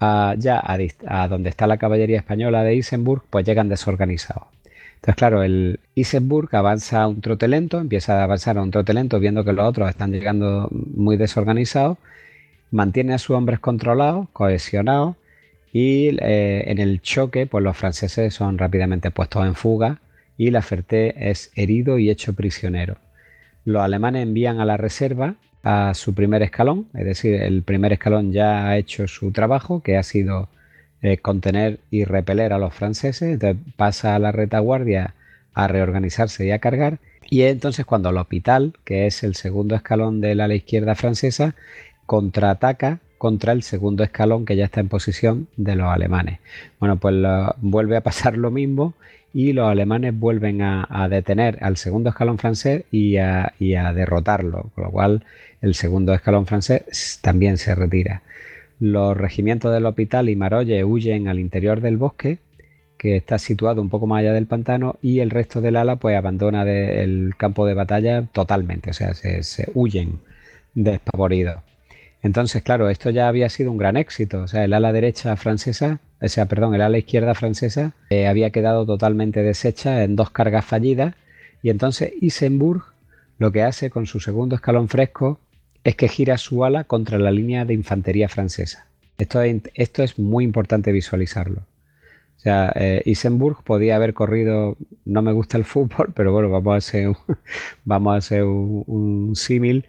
ya 0.00 0.62
a, 1.06 1.28
donde 1.28 1.50
está 1.50 1.66
la 1.66 1.76
caballería 1.76 2.16
española 2.16 2.62
de 2.62 2.76
Isenburg, 2.76 3.22
pues 3.28 3.44
llegan 3.44 3.68
desorganizados. 3.68 4.44
Entonces, 4.96 5.14
claro, 5.16 5.42
el 5.42 5.78
Isenburg 5.94 6.54
avanza 6.56 7.02
a 7.02 7.08
un 7.08 7.20
trote 7.20 7.48
lento, 7.48 7.78
empieza 7.78 8.20
a 8.20 8.24
avanzar 8.24 8.58
a 8.58 8.62
un 8.62 8.70
trote 8.70 8.92
lento 8.92 9.20
viendo 9.20 9.44
que 9.44 9.52
los 9.52 9.66
otros 9.66 9.88
están 9.88 10.10
llegando 10.12 10.68
muy 10.70 11.16
desorganizados, 11.16 11.98
mantiene 12.70 13.14
a 13.14 13.18
sus 13.18 13.36
hombres 13.36 13.60
controlados, 13.60 14.28
cohesionados, 14.32 15.16
y 15.72 16.16
eh, 16.20 16.64
en 16.70 16.78
el 16.78 17.02
choque, 17.02 17.46
pues 17.46 17.62
los 17.62 17.76
franceses 17.76 18.32
son 18.34 18.58
rápidamente 18.58 19.10
puestos 19.10 19.44
en 19.44 19.54
fuga 19.54 20.00
y 20.38 20.50
Laferté 20.50 21.30
es 21.30 21.52
herido 21.54 21.98
y 21.98 22.10
hecho 22.10 22.32
prisionero. 22.32 22.96
Los 23.64 23.82
alemanes 23.82 24.22
envían 24.22 24.58
a 24.60 24.64
la 24.64 24.76
reserva 24.76 25.34
a 25.62 25.92
su 25.94 26.14
primer 26.14 26.42
escalón, 26.42 26.86
es 26.94 27.04
decir, 27.04 27.34
el 27.34 27.62
primer 27.62 27.92
escalón 27.92 28.32
ya 28.32 28.68
ha 28.68 28.78
hecho 28.78 29.06
su 29.08 29.32
trabajo, 29.32 29.82
que 29.82 29.96
ha 29.96 30.02
sido 30.02 30.48
eh, 31.06 31.18
contener 31.18 31.80
y 31.90 32.04
repeler 32.04 32.52
a 32.52 32.58
los 32.58 32.74
franceses, 32.74 33.38
pasa 33.76 34.14
a 34.14 34.18
la 34.18 34.32
retaguardia 34.32 35.14
a 35.54 35.68
reorganizarse 35.68 36.46
y 36.46 36.50
a 36.50 36.58
cargar, 36.58 36.98
y 37.28 37.42
entonces 37.42 37.86
cuando 37.86 38.10
el 38.10 38.18
hospital, 38.18 38.74
que 38.84 39.06
es 39.06 39.22
el 39.22 39.34
segundo 39.34 39.74
escalón 39.74 40.20
del 40.20 40.40
ala 40.40 40.54
izquierda 40.54 40.94
francesa, 40.94 41.54
contraataca 42.04 43.00
contra 43.18 43.52
el 43.52 43.62
segundo 43.62 44.04
escalón 44.04 44.44
que 44.44 44.56
ya 44.56 44.66
está 44.66 44.80
en 44.80 44.88
posición 44.88 45.48
de 45.56 45.74
los 45.76 45.88
alemanes. 45.88 46.38
Bueno, 46.78 46.96
pues 46.98 47.14
vuelve 47.58 47.96
a 47.96 48.02
pasar 48.02 48.36
lo 48.36 48.50
mismo 48.50 48.94
y 49.32 49.52
los 49.52 49.68
alemanes 49.68 50.18
vuelven 50.18 50.62
a, 50.62 51.08
detener 51.10 51.58
al 51.60 51.76
segundo 51.76 52.10
escalón 52.10 52.38
francés 52.38 52.84
y 52.90 53.16
a, 53.16 53.52
derrotarlo, 53.58 54.70
con 54.74 54.84
lo 54.84 54.90
cual 54.90 55.24
el 55.60 55.74
segundo 55.74 56.14
escalón 56.14 56.46
francés 56.46 57.18
también 57.22 57.58
se 57.58 57.74
retira. 57.74 58.22
Los 58.78 59.16
regimientos 59.16 59.72
del 59.72 59.86
hospital 59.86 60.28
y 60.28 60.36
Marolle 60.36 60.84
huyen 60.84 61.28
al 61.28 61.38
interior 61.38 61.80
del 61.80 61.96
bosque, 61.96 62.38
que 62.98 63.16
está 63.16 63.38
situado 63.38 63.80
un 63.80 63.88
poco 63.88 64.06
más 64.06 64.20
allá 64.20 64.32
del 64.32 64.46
pantano, 64.46 64.96
y 65.02 65.20
el 65.20 65.30
resto 65.30 65.60
del 65.60 65.76
ala 65.76 65.96
pues 65.96 66.16
abandona 66.16 66.62
el 66.64 67.34
campo 67.36 67.66
de 67.66 67.74
batalla 67.74 68.26
totalmente, 68.32 68.90
o 68.90 68.92
sea, 68.92 69.14
se, 69.14 69.70
huyen 69.74 70.20
despavoridos. 70.74 71.56
Entonces, 72.22 72.62
claro, 72.62 72.90
esto 72.90 73.10
ya 73.10 73.28
había 73.28 73.48
sido 73.48 73.70
un 73.70 73.78
gran 73.78 73.96
éxito. 73.96 74.42
O 74.42 74.48
sea, 74.48 74.64
el 74.64 74.72
ala 74.72 74.92
derecha 74.92 75.36
francesa, 75.36 76.00
o 76.20 76.28
sea, 76.28 76.46
perdón, 76.46 76.74
el 76.74 76.80
ala 76.80 76.98
izquierda 76.98 77.34
francesa 77.34 77.94
eh, 78.10 78.26
había 78.26 78.50
quedado 78.50 78.84
totalmente 78.84 79.42
deshecha 79.42 80.02
en 80.02 80.16
dos 80.16 80.30
cargas 80.30 80.64
fallidas. 80.64 81.14
Y 81.62 81.70
entonces 81.70 82.12
Isenburg 82.20 82.82
lo 83.38 83.52
que 83.52 83.62
hace 83.62 83.90
con 83.90 84.06
su 84.06 84.18
segundo 84.20 84.56
escalón 84.56 84.88
fresco 84.88 85.38
es 85.86 85.96
que 85.96 86.08
gira 86.08 86.36
su 86.36 86.64
ala 86.64 86.84
contra 86.84 87.18
la 87.18 87.30
línea 87.30 87.64
de 87.64 87.74
infantería 87.74 88.28
francesa. 88.28 88.86
Esto 89.18 89.40
es, 89.40 89.62
esto 89.74 90.02
es 90.02 90.18
muy 90.18 90.44
importante 90.44 90.92
visualizarlo. 90.92 91.60
O 92.36 92.38
sea, 92.38 92.72
eh, 92.74 93.02
Isenburg 93.04 93.62
podía 93.62 93.96
haber 93.96 94.12
corrido, 94.12 94.76
no 95.04 95.22
me 95.22 95.32
gusta 95.32 95.56
el 95.56 95.64
fútbol, 95.64 96.12
pero 96.14 96.32
bueno, 96.32 96.50
vamos 96.50 96.74
a 96.74 96.76
hacer 96.78 97.12
vamos 97.84 98.14
a 98.14 98.16
hacer 98.18 98.44
un 98.44 99.32
símil 99.34 99.86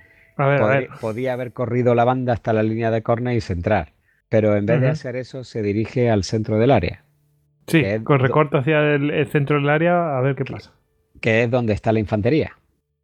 podía, 1.02 1.34
haber 1.34 1.52
corrido 1.52 1.96
la 1.96 2.06
banda 2.06 2.34
hasta 2.34 2.54
la 2.54 2.64
línea 2.64 2.92
de 2.92 3.02
córner 3.02 3.36
y 3.36 3.42
centrar, 3.42 3.94
pero 4.30 4.56
en 4.56 4.66
vez 4.66 4.82
de 4.82 4.90
hacer 4.90 5.16
eso 5.16 5.44
se 5.44 5.62
dirige 5.62 6.10
al 6.10 6.24
centro 6.24 6.60
del 6.60 6.72
área. 6.72 7.04
Sí, 7.66 7.84
con 8.04 8.20
recorte 8.20 8.58
hacia 8.58 8.94
el, 8.94 9.28
centro 9.28 9.58
del 9.58 9.70
área 9.70 10.18
a 10.18 10.22
ver 10.22 10.36
qué 10.36 10.46
pasa. 10.46 10.72
Que 11.20 11.44
es 11.44 11.52
donde 11.52 11.74
está 11.74 11.92
la 11.92 12.00
infantería. 12.00 12.54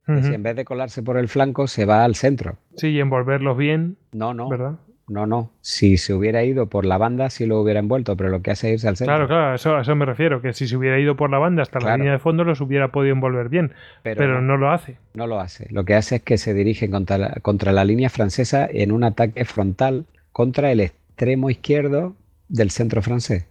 Si 0.06 0.34
en 0.34 0.44
vez 0.44 0.56
de 0.56 0.66
colarse 0.66 1.02
por 1.02 1.18
el 1.18 1.30
flanco 1.30 1.68
se 1.68 1.86
va 1.86 2.04
al 2.04 2.16
centro. 2.16 2.58
Sí, 2.76 2.90
y 2.90 3.00
envolverlos 3.00 3.58
bien. 3.58 3.96
No, 4.12 4.34
no. 4.34 4.50
¿Verdad? 4.50 4.76
No, 5.08 5.26
no. 5.26 5.52
Si 5.62 5.98
se 5.98 6.14
hubiera 6.14 6.44
ido 6.44 6.68
por 6.68 6.86
la 6.86 6.98
banda, 6.98 7.30
sí 7.30 7.46
lo 7.46 7.60
hubiera 7.60 7.80
envuelto, 7.80 8.16
pero 8.16 8.30
lo 8.30 8.42
que 8.42 8.52
hace 8.52 8.70
es 8.70 8.74
irse 8.76 8.88
al 8.88 8.98
centro. 8.98 9.16
Claro, 9.16 9.28
claro, 9.28 9.56
eso, 9.56 9.76
a 9.76 9.82
eso 9.82 9.96
me 9.96 10.06
refiero, 10.06 10.42
que 10.42 10.54
si 10.54 10.68
se 10.68 10.78
hubiera 10.78 10.98
ido 10.98 11.16
por 11.16 11.30
la 11.30 11.40
banda 11.40 11.62
hasta 11.62 11.80
la 11.80 11.98
línea 11.98 12.14
de 12.14 12.20
fondo, 12.20 12.44
los 12.44 12.62
hubiera 12.62 12.90
podido 12.90 13.14
envolver 13.14 13.50
bien, 13.50 13.74
pero, 14.02 14.42
no, 14.42 14.58
lo 14.58 14.72
hace. 14.72 14.98
No 15.14 15.28
lo 15.28 15.40
hace. 15.40 15.68
Lo 15.72 15.84
que 15.84 15.96
hace 15.96 16.18
es 16.18 16.22
que 16.22 16.38
se 16.38 16.54
dirige 16.54 16.90
contra 16.90 17.18
la, 17.18 17.30
contra 17.42 17.74
la 17.74 17.84
línea 17.84 18.10
francesa 18.10 18.68
en 18.72 18.92
un 18.92 19.04
ataque 19.04 19.44
frontal 19.46 20.06
contra 20.32 20.72
el 20.72 20.80
extremo 20.80 21.50
izquierdo 21.50 22.16
del 22.48 22.72
centro 22.72 23.02
francés. 23.02 23.46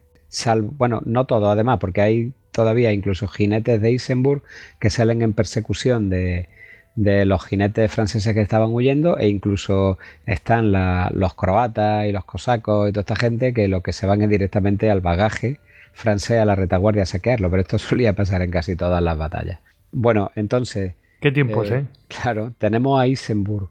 bueno, 0.79 1.03
no 1.05 1.27
todo 1.27 1.51
además, 1.51 1.79
porque 1.79 2.01
hay 2.01 2.33
todavía 2.53 2.93
incluso 2.93 3.27
jinetes 3.27 3.81
de 3.81 3.91
Isenburg 3.91 4.43
que 4.79 4.91
salen 4.91 5.23
en 5.23 5.33
persecución 5.33 6.11
de, 6.11 6.49
de 6.95 7.25
los 7.25 7.45
jinetes 7.45 7.91
franceses 7.91 8.35
que 8.35 8.41
estaban 8.41 8.71
huyendo 8.71 9.19
e 9.19 9.29
incluso 9.29 9.99
están 10.27 10.73
los 10.73 11.35
croatas 11.35 12.07
y 12.07 12.13
los 12.13 12.25
cosacos 12.25 12.89
y 12.89 12.93
toda 12.93 13.03
esta 13.03 13.17
gente 13.17 13.55
que 13.55 13.69
lo 13.69 13.83
que 13.83 13.93
se 13.93 14.07
van 14.07 14.23
es 14.23 14.29
directamente 14.29 14.91
al 14.91 15.01
bagaje 15.01 15.59
francés 15.93 16.41
a 16.41 16.45
la 16.45 16.55
retaguardia 16.55 17.03
a 17.03 17.07
saquearlo, 17.07 17.51
pero 17.51 17.63
esto 17.63 17.79
solía 17.79 18.15
pasar 18.15 18.43
en 18.43 18.51
casi 18.51 18.77
todas 18.77 19.03
las 19.03 19.17
batallas. 19.17 19.61
Bueno, 19.91 20.31
entonces... 20.35 20.95
¿Qué 21.21 21.33
tiempos, 21.33 21.71
eh? 21.71 21.79
eh? 21.79 21.85
Claro, 22.09 22.53
tenemos 22.59 23.01
a 23.01 23.07
Isenburg, 23.07 23.69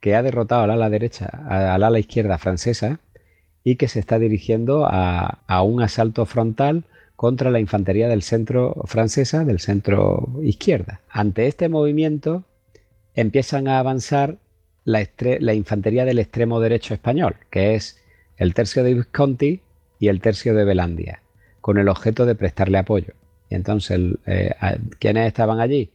que 0.00 0.14
ha 0.14 0.22
derrotado 0.22 0.62
al 0.62 0.70
ala 0.70 0.90
derecha, 0.90 1.26
al 1.48 1.82
ala 1.82 1.98
izquierda 1.98 2.38
francesa 2.38 3.00
y 3.64 3.76
que 3.76 3.88
se 3.88 4.00
está 4.00 4.18
dirigiendo 4.18 4.86
a, 4.86 5.38
a 5.46 5.62
un 5.62 5.82
asalto 5.82 6.26
frontal 6.26 6.84
contra 7.20 7.50
la 7.50 7.60
infantería 7.60 8.08
del 8.08 8.22
centro 8.22 8.74
francesa, 8.86 9.44
del 9.44 9.60
centro 9.60 10.26
izquierda. 10.42 11.02
Ante 11.10 11.48
este 11.48 11.68
movimiento, 11.68 12.44
empiezan 13.14 13.68
a 13.68 13.78
avanzar 13.78 14.38
la, 14.84 15.02
infantería 15.52 16.06
del 16.06 16.18
extremo 16.18 16.60
derecho 16.60 16.94
español, 16.94 17.36
que 17.50 17.74
es 17.74 18.00
el 18.38 18.54
tercio 18.54 18.82
de 18.84 18.94
Visconti 18.94 19.60
y 19.98 20.08
el 20.08 20.22
tercio 20.22 20.54
de 20.54 20.64
Belandia, 20.64 21.20
con 21.60 21.76
el 21.76 21.90
objeto 21.90 22.24
de 22.24 22.36
prestarle 22.36 22.78
apoyo. 22.78 23.12
Entonces, 23.50 24.00
eh, 24.24 24.54
¿quiénes 24.98 25.26
estaban 25.26 25.60
allí? 25.60 25.90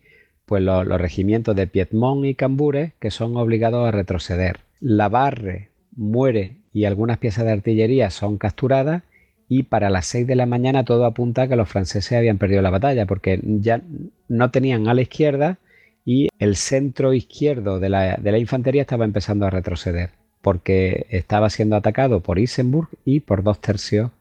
Pues 0.45 0.61
los, 0.61 0.85
regimientos 0.85 1.55
de 1.55 1.65
Piedmont 1.65 2.23
y 2.23 2.35
Cambure, 2.35 2.93
que 2.99 3.09
son 3.09 3.35
obligados 3.35 3.87
a 3.87 3.89
retroceder. 3.89 4.59
La 4.79 5.09
Barre 5.09 5.71
muere 5.95 6.57
y 6.71 6.85
algunas 6.85 7.17
piezas 7.17 7.45
de 7.45 7.51
artillería 7.53 8.11
son 8.11 8.37
capturadas 8.37 9.01
y 9.47 9.63
para 9.63 9.89
las 9.89 10.07
6 10.07 10.27
de 10.27 10.35
la 10.35 10.45
mañana 10.45 10.85
todo 10.85 11.05
apunta 11.05 11.43
a 11.43 11.47
que 11.47 11.55
los 11.55 11.69
franceses 11.69 12.17
habían 12.17 12.37
perdido 12.37 12.61
la 12.61 12.69
batalla 12.69 13.05
porque 13.05 13.39
ya 13.43 13.81
no 14.27 14.51
tenían 14.51 14.87
a 14.87 14.93
la 14.93 15.01
izquierda 15.01 15.57
y 16.03 16.29
el 16.39 16.55
centro 16.55 17.13
izquierdo 17.13 17.79
de 17.79 17.89
la, 17.89 18.37
infantería 18.37 18.81
estaba 18.81 19.05
empezando 19.05 19.45
a 19.45 19.49
retroceder 19.49 20.11
porque 20.41 21.07
estaba 21.09 21.49
siendo 21.49 21.75
atacado 21.75 22.21
por 22.21 22.37
Isenburg 22.37 22.89
y 23.03 23.21
por 23.21 23.41
dos 23.41 23.59
tercios 23.59 24.11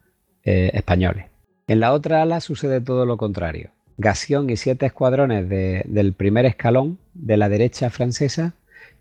eh, 0.44 0.70
españoles. 0.72 1.26
En 1.66 1.80
la 1.80 1.92
otra 1.92 2.22
ala 2.22 2.40
sucede 2.40 2.80
todo 2.80 3.04
lo 3.04 3.18
contrario. 3.18 3.70
Gasión 3.98 4.48
y 4.50 4.56
siete 4.56 4.86
escuadrones 4.86 5.48
del 5.48 6.12
primer 6.14 6.46
escalón 6.46 6.98
de 7.12 7.36
la 7.36 7.48
derecha 7.48 7.90
francesa 7.90 8.54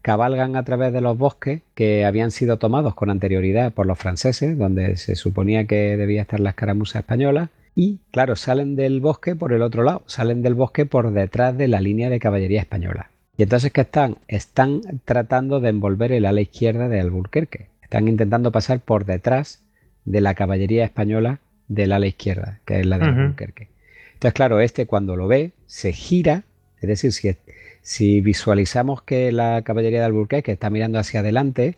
cabalgan 0.03 0.57
a 0.57 0.63
través 0.63 0.93
de 0.93 1.01
los 1.01 1.17
bosques 1.17 1.61
que 1.73 2.05
habían 2.05 2.29
sido 2.29 2.57
tomados 2.57 2.93
con 2.93 3.09
anterioridad 3.09 3.71
por 3.71 3.87
los 3.87 3.97
franceses, 3.97 4.57
donde 4.57 4.97
se 4.97 5.15
suponía 5.15 5.65
que 5.65 5.97
debía 5.97 6.21
estar 6.21 6.41
la 6.41 6.51
escaramuza 6.51 6.99
española, 6.99 7.49
y 7.73 7.99
claro, 8.11 8.35
salen 8.35 8.75
del 8.75 8.99
bosque 8.99 9.35
por 9.35 9.53
el 9.53 9.61
otro 9.61 9.81
lado, 9.81 10.03
salen 10.05 10.43
del 10.43 10.55
bosque 10.55 10.85
por 10.85 11.11
detrás 11.11 11.57
de 11.57 11.69
la 11.69 11.79
línea 11.79 12.09
de 12.09 12.19
caballería 12.19 12.59
española. 12.59 13.09
Y 13.37 13.43
entonces, 13.43 13.71
¿qué 13.71 13.81
están? 13.81 14.17
Están 14.27 14.81
tratando 15.05 15.61
de 15.61 15.69
envolver 15.69 16.11
el 16.11 16.25
ala 16.25 16.41
izquierda 16.41 16.89
de 16.89 16.99
Alburquerque. 16.99 17.67
Están 17.81 18.07
intentando 18.09 18.51
pasar 18.51 18.81
por 18.81 19.05
detrás 19.05 19.63
de 20.03 20.21
la 20.21 20.35
caballería 20.35 20.83
española 20.83 21.39
del 21.69 21.93
ala 21.93 22.07
izquierda, 22.07 22.59
que 22.65 22.81
es 22.81 22.85
la 22.85 22.99
de 22.99 23.05
Alburquerque. 23.05 23.69
Entonces, 24.15 24.33
claro, 24.33 24.59
este 24.59 24.85
cuando 24.85 25.15
lo 25.15 25.27
ve, 25.27 25.53
se 25.65 25.93
gira, 25.93 26.43
es 26.81 26.89
decir, 26.89 27.13
si, 27.13 27.35
si 27.83 28.21
visualizamos 28.21 29.03
que 29.03 29.31
la 29.31 29.61
caballería 29.61 29.99
de 29.99 30.05
Alburquerque 30.05 30.53
está 30.53 30.69
mirando 30.69 30.97
hacia 30.97 31.19
adelante, 31.19 31.77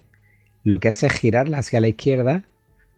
lo 0.63 0.79
que 0.79 0.89
hace 0.89 1.07
es 1.07 1.13
girarla 1.13 1.57
hacia 1.57 1.81
la 1.81 1.87
izquierda 1.87 2.43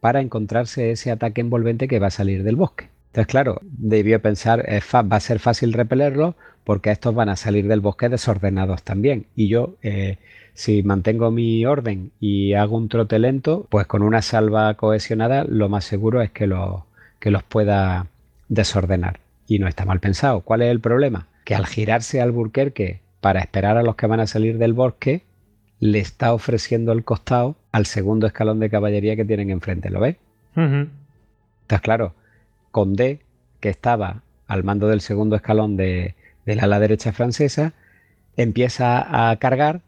para 0.02 0.22
encontrarse 0.22 0.92
ese 0.92 1.10
ataque 1.10 1.42
envolvente 1.42 1.88
que 1.88 2.00
va 2.00 2.08
a 2.08 2.12
salir 2.12 2.44
del 2.44 2.58
bosque. 2.58 2.90
Entonces, 3.08 3.28
claro, 3.28 3.60
debió 3.64 4.22
pensar, 4.22 4.64
va 4.70 5.16
a 5.16 5.20
ser 5.20 5.40
fácil 5.40 5.74
repelerlo 5.74 6.36
porque 6.66 6.92
estos 6.92 7.16
van 7.16 7.30
a 7.30 7.38
salir 7.38 7.68
del 7.68 7.80
bosque 7.80 8.10
desordenados 8.10 8.84
también. 8.84 9.26
Y 9.36 9.48
yo, 9.48 9.76
eh, 9.82 10.18
si 10.54 10.84
mantengo 10.84 11.32
mi 11.32 11.66
orden 11.66 12.12
y 12.20 12.54
hago 12.54 12.76
un 12.76 12.90
trote 12.90 13.20
lento, 13.20 13.66
pues 13.70 13.88
con 13.88 14.02
una 14.04 14.22
salva 14.22 14.74
cohesionada, 14.76 15.46
lo 15.46 15.70
más 15.70 15.86
seguro 15.86 16.22
es 16.22 16.32
que, 16.32 16.54
que 17.20 17.32
los 17.32 17.44
pueda 17.44 18.08
desordenar. 18.50 19.22
Y 19.48 19.60
no 19.60 19.68
está 19.70 19.86
mal 19.86 20.02
pensado. 20.02 20.42
¿Cuál 20.42 20.62
es 20.62 20.70
el 20.70 20.82
problema? 20.82 21.28
Que 21.48 21.56
al 21.56 21.66
girarse 21.66 22.20
al 22.20 22.34
Burquerque 22.34 23.00
para 23.22 23.40
esperar 23.40 23.78
a 23.78 23.82
los 23.82 23.96
que 23.96 24.06
van 24.06 24.20
a 24.20 24.28
salir 24.28 24.58
del 24.58 24.74
bosque, 24.74 25.24
le 25.80 26.00
está 26.00 26.34
ofreciendo 26.34 26.92
el 26.92 27.06
costado 27.06 27.56
al 27.72 27.86
segundo 27.86 28.28
escalón 28.28 28.60
de 28.60 28.70
caballería 28.70 29.16
que 29.16 29.24
tienen 29.24 29.50
enfrente, 29.50 29.90
¿lo 29.90 30.02
ves? 30.02 30.18
Está 31.62 31.80
claro, 31.80 32.16
Condé, 32.72 33.22
que 33.62 33.70
estaba 33.70 34.24
al 34.46 34.66
mando 34.66 34.90
del 34.90 35.00
segundo 35.00 35.38
escalón 35.38 35.78
de, 35.78 36.16
la 36.44 36.64
ala 36.64 36.82
derecha 36.82 37.14
francesa, 37.14 37.72
empieza 38.36 39.30
a 39.32 39.34
cargar 39.38 39.80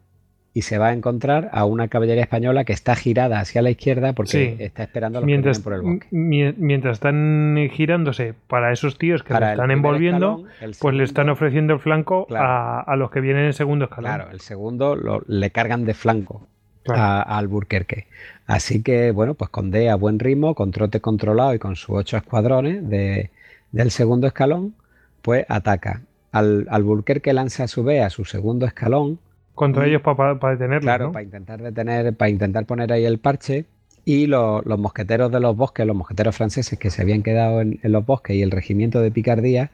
y 0.59 0.61
se 0.61 0.77
va 0.77 0.87
a 0.87 0.93
encontrar 0.93 1.49
a 1.53 1.63
una 1.63 1.87
caballería 1.87 2.23
española 2.23 2.65
que 2.65 2.73
está 2.73 2.93
girada 2.93 3.39
hacia 3.39 3.61
la 3.61 3.69
izquierda 3.69 4.11
porque 4.11 4.57
está 4.59 4.83
esperando 4.83 5.19
a 5.19 5.21
los 5.21 5.25
mientras, 5.25 5.59
por 5.59 5.71
el 5.71 5.81
bosque. 5.81 6.07
Mientras 6.11 6.97
están 6.97 7.69
girándose 7.71 8.33
para 8.47 8.73
esos 8.73 8.97
tíos 8.97 9.23
que 9.23 9.33
le 9.35 9.51
están 9.51 9.71
envolviendo, 9.71 10.43
pues 10.81 10.95
le 10.95 11.05
están 11.05 11.29
ofreciendo 11.29 11.75
el 11.75 11.79
flanco 11.79 12.27
a, 12.31 12.93
los 12.97 13.09
que 13.09 13.21
vienen 13.21 13.45
en 13.45 13.53
segundo 13.53 13.85
escalón. 13.85 14.11
Claro, 14.15 14.31
el 14.31 14.41
segundo 14.41 15.23
le 15.27 15.49
cargan 15.51 15.85
de 15.85 15.93
flanco 15.93 16.45
a, 16.89 17.21
Alburquerque. 17.21 18.07
Así 18.45 18.83
que, 18.83 19.11
bueno, 19.11 19.35
pues 19.35 19.49
con 19.49 19.71
D 19.71 19.89
a 19.89 19.95
buen 19.95 20.19
ritmo, 20.19 20.55
con 20.55 20.71
trote 20.71 20.99
controlado 20.99 21.53
y 21.53 21.59
con 21.59 21.77
sus 21.77 21.95
ocho 21.95 22.17
escuadrones 22.17 22.89
de, 22.89 23.29
del 23.71 23.91
segundo 23.91 24.27
escalón, 24.27 24.75
pues 25.21 25.45
ataca. 25.47 26.01
Al, 26.33 26.67
al 26.69 26.83
que 27.05 27.31
lanza 27.31 27.63
a 27.63 27.67
su 27.69 27.85
vez 27.85 28.03
a 28.03 28.09
su 28.09 28.25
segundo 28.25 28.65
escalón. 28.65 29.19
Contra 29.59 29.85
ellos 29.87 30.01
para 30.01 30.35
detenerlos. 30.35 30.83
Claro, 30.83 31.11
para 31.11 31.21
intentar 31.21 31.61
detener, 31.61 32.15
para 32.15 32.29
intentar 32.29 32.65
poner 32.65 32.93
ahí 32.93 33.03
el 33.03 33.19
parche. 33.19 33.65
Y 34.05 34.25
los 34.25 34.63
mosqueteros 34.65 35.29
de 35.33 35.41
los 35.41 35.53
bosques, 35.53 35.85
los 35.85 35.97
mosqueteros 35.97 36.33
franceses 36.33 36.79
que 36.79 36.89
se 36.89 37.01
habían 37.01 37.23
quedado 37.23 37.59
en, 37.59 37.77
los 37.83 38.05
bosques 38.05 38.37
y 38.37 38.41
el 38.41 38.51
regimiento 38.51 39.01
de 39.01 39.11
Picardía, 39.11 39.71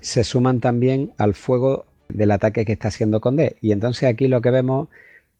se 0.00 0.24
suman 0.24 0.58
también 0.58 1.12
al 1.18 1.34
fuego 1.34 1.86
del 2.08 2.32
ataque 2.32 2.64
que 2.64 2.72
está 2.72 2.88
haciendo 2.88 3.20
Condé. 3.20 3.54
Y 3.60 3.70
entonces 3.70 4.08
aquí 4.08 4.26
lo 4.26 4.40
que 4.40 4.50
vemos 4.50 4.88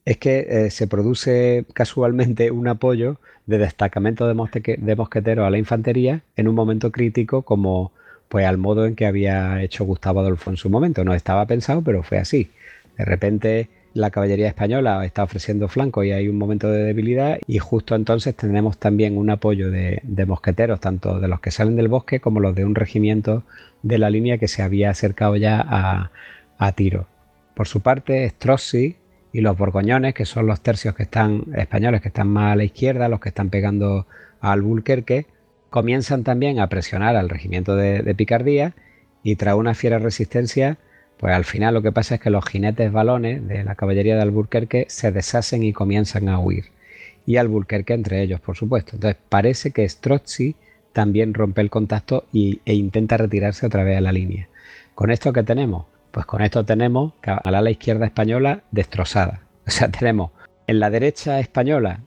es 0.04 0.16
que 0.16 0.46
eh, 0.48 0.70
se 0.70 0.86
produce 0.86 1.64
casualmente 1.74 2.52
un 2.52 2.68
apoyo 2.68 3.18
de 3.46 3.58
destacamento 3.58 4.28
de, 4.28 4.76
de 4.78 4.94
mosqueteros 4.94 5.44
a 5.44 5.50
la 5.50 5.58
infantería 5.58 6.22
en 6.36 6.46
un 6.46 6.54
momento 6.54 6.92
crítico 6.92 7.42
como 7.42 7.90
pues 8.28 8.46
al 8.46 8.58
modo 8.58 8.86
en 8.86 8.94
que 8.94 9.06
había 9.06 9.60
hecho 9.60 9.84
Gustavo 9.84 10.20
Adolfo 10.20 10.50
en 10.50 10.56
su 10.56 10.70
momento. 10.70 11.02
No 11.02 11.14
estaba 11.14 11.46
pensado, 11.46 11.82
pero 11.82 12.04
fue 12.04 12.18
así. 12.18 12.52
De 12.96 13.04
repente 13.04 13.68
la 13.94 14.10
caballería 14.10 14.48
española 14.48 15.04
está 15.04 15.22
ofreciendo 15.22 15.68
flanco 15.68 16.04
y 16.04 16.12
hay 16.12 16.28
un 16.28 16.36
momento 16.36 16.70
de 16.70 16.84
debilidad 16.84 17.38
y 17.46 17.58
justo 17.58 17.94
entonces 17.94 18.34
tenemos 18.34 18.78
también 18.78 19.16
un 19.16 19.30
apoyo 19.30 19.70
de, 19.70 20.02
mosqueteros, 20.26 20.80
tanto 20.80 21.20
de 21.20 21.28
los 21.28 21.40
que 21.40 21.50
salen 21.50 21.76
del 21.76 21.88
bosque 21.88 22.20
como 22.20 22.40
los 22.40 22.54
de 22.54 22.64
un 22.64 22.74
regimiento 22.74 23.44
de 23.82 23.98
la 23.98 24.10
línea 24.10 24.38
que 24.38 24.48
se 24.48 24.62
había 24.62 24.90
acercado 24.90 25.36
ya 25.36 26.10
a, 26.58 26.72
tiro. 26.72 27.06
Por 27.54 27.66
su 27.66 27.80
parte, 27.80 28.28
Strozzi 28.28 28.96
y 29.32 29.40
los 29.40 29.56
borgoñones, 29.56 30.14
que 30.14 30.24
son 30.24 30.46
los 30.46 30.60
tercios 30.60 30.94
que 30.94 31.04
están 31.04 31.44
españoles 31.54 32.00
que 32.00 32.08
están 32.08 32.28
más 32.28 32.52
a 32.52 32.56
la 32.56 32.64
izquierda, 32.64 33.08
los 33.08 33.20
que 33.20 33.28
están 33.30 33.50
pegando 33.50 34.06
al 34.40 34.62
Bulquerque, 34.62 35.26
comienzan 35.70 36.24
también 36.24 36.60
a 36.60 36.68
presionar 36.68 37.16
al 37.16 37.28
regimiento 37.28 37.76
de, 37.76 38.14
Picardía 38.14 38.74
y 39.22 39.36
tras 39.36 39.54
una 39.54 39.74
fiera 39.74 39.98
resistencia, 39.98 40.78
pues 41.18 41.34
al 41.34 41.44
final 41.44 41.74
lo 41.74 41.82
que 41.82 41.92
pasa 41.92 42.16
es 42.16 42.20
que 42.20 42.30
los 42.30 42.44
jinetes 42.44 42.92
balones 42.92 43.46
de 43.46 43.64
la 43.64 43.74
caballería 43.74 44.16
de 44.16 44.22
Alburquerque 44.22 44.86
se 44.88 45.12
deshacen 45.12 45.62
y 45.62 45.72
comienzan 45.72 46.28
a 46.28 46.38
huir. 46.38 46.66
Y 47.26 47.36
Alburquerque 47.36 47.94
entre 47.94 48.22
ellos, 48.22 48.40
por 48.40 48.56
supuesto. 48.56 48.92
Entonces 48.94 49.20
parece 49.28 49.72
que 49.72 49.88
Strozzi 49.88 50.56
también 50.92 51.34
rompe 51.34 51.60
el 51.60 51.70
contacto 51.70 52.24
y, 52.32 52.60
e 52.64 52.74
intenta 52.74 53.16
retirarse 53.16 53.66
otra 53.66 53.84
vez 53.84 53.98
a 53.98 54.00
la 54.00 54.12
línea. 54.12 54.48
¿Con 54.94 55.10
esto 55.10 55.32
qué 55.32 55.42
tenemos? 55.42 55.86
Pues 56.10 56.24
con 56.24 56.40
esto 56.40 56.64
tenemos 56.64 57.12
al 57.22 57.54
ala 57.54 57.70
izquierda 57.70 58.06
española 58.06 58.62
destrozada. 58.70 59.42
O 59.66 59.70
sea, 59.70 59.90
tenemos 59.90 60.30
en 60.66 60.80
la 60.80 60.90
derecha 60.90 61.40
española 61.40 62.00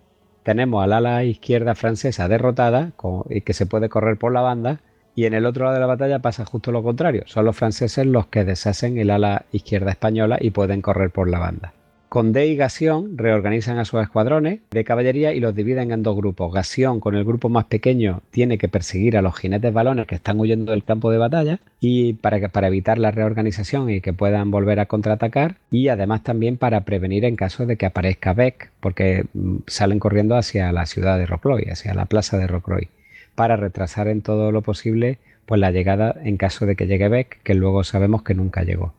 tenemos 0.43 0.83
al 0.83 0.93
ala 0.93 1.23
izquierda 1.23 1.75
francesa 1.75 2.27
derrotada 2.27 2.91
y 3.30 3.41
que 3.41 3.53
se 3.53 3.65
puede 3.65 3.90
correr 3.90 4.17
por 4.17 4.31
la 4.31 4.41
banda 4.41 4.80
y 5.15 5.25
en 5.25 5.33
el 5.33 5.45
otro 5.45 5.65
lado 5.65 5.75
de 5.75 5.81
la 5.81 5.88
batalla 5.88 6.19
pasa 6.19 6.45
justo 6.45 6.72
lo 6.72 6.83
contrario. 6.83 7.23
Son 7.27 7.45
los 7.45 7.56
franceses 7.56 8.06
los 8.06 8.27
que 8.27 8.43
deshacen 8.43 8.98
el 8.98 9.09
ala 9.09 9.45
izquierda 9.51 9.91
española 9.91 10.38
y 10.40 10.51
pueden 10.51 10.81
correr 10.81 11.11
por 11.11 11.30
la 11.30 11.40
banda. 11.40 11.73
Condé 12.11 12.48
y 12.48 12.57
Gasión 12.57 13.17
reorganizan 13.17 13.77
a 13.80 13.85
sus 13.85 14.01
escuadrones 14.01 14.59
de 14.69 14.83
caballería 14.83 15.31
y 15.31 15.40
los 15.40 15.56
dividen 15.56 15.91
en 15.91 16.03
dos 16.03 16.17
grupos. 16.17 16.53
Gasión, 16.53 16.99
con 16.99 17.15
el 17.15 17.23
grupo 17.23 17.48
más 17.48 17.64
pequeño, 17.64 18.19
tiene 18.31 18.57
que 18.57 18.67
perseguir 18.67 19.15
a 19.15 19.22
los 19.22 19.33
jinetes 19.38 19.73
balones 19.73 20.07
que 20.07 20.15
están 20.15 20.38
huyendo 20.38 20.73
del 20.73 20.83
campo 20.83 21.09
de 21.09 21.17
batalla 21.17 21.61
y 21.80 22.11
para, 22.15 22.49
para 22.49 22.67
evitar 22.67 22.98
la 22.98 23.11
reorganización 23.11 23.90
y 23.90 24.01
que 24.01 24.11
puedan 24.11 24.51
volver 24.51 24.81
a 24.81 24.88
contraatacar 24.88 25.56
y 25.72 25.88
además 25.88 26.22
también 26.22 26.57
para 26.57 26.81
prevenir 26.81 27.23
en 27.23 27.38
caso 27.38 27.65
de 27.65 27.77
que 27.77 27.85
aparezca 27.85 28.33
Beck, 28.33 28.72
porque 28.81 29.23
mm, 29.33 29.59
salen 29.67 29.99
corriendo 29.99 30.35
hacia 30.35 30.69
la 30.73 30.88
ciudad 30.88 31.17
de 31.17 31.27
Rocroi, 31.27 31.69
hacia 31.69 31.93
la 31.93 32.07
plaza 32.07 32.38
de 32.38 32.48
Rocroi, 32.48 32.90
para 33.35 33.55
retrasar 33.55 34.07
en 34.07 34.21
todo 34.21 34.51
lo 34.51 34.61
posible 34.61 35.19
pues 35.45 35.59
la 35.59 35.71
llegada 35.71 36.15
en 36.23 36.37
caso 36.37 36.65
de 36.65 36.75
que 36.75 36.87
llegue 36.87 37.09
Beck, 37.09 37.41
que 37.43 37.55
luego 37.55 37.83
sabemos 37.83 38.23
que 38.23 38.33
nunca 38.33 38.63
llegó. 38.63 38.93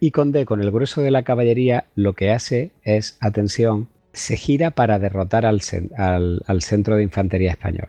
Y 0.00 0.10
Conde, 0.10 0.44
con 0.44 0.60
el 0.60 0.70
grueso 0.70 1.02
de 1.02 1.10
la 1.10 1.22
caballería, 1.22 1.84
lo 1.94 2.14
que 2.14 2.30
hace 2.30 2.72
es, 2.82 3.16
atención, 3.20 3.88
se 4.12 4.36
gira 4.36 4.70
para 4.70 4.98
derrotar 4.98 5.44
al, 5.44 5.60
centro 5.62 6.96
de 6.96 7.02
infantería 7.02 7.50
español. 7.50 7.88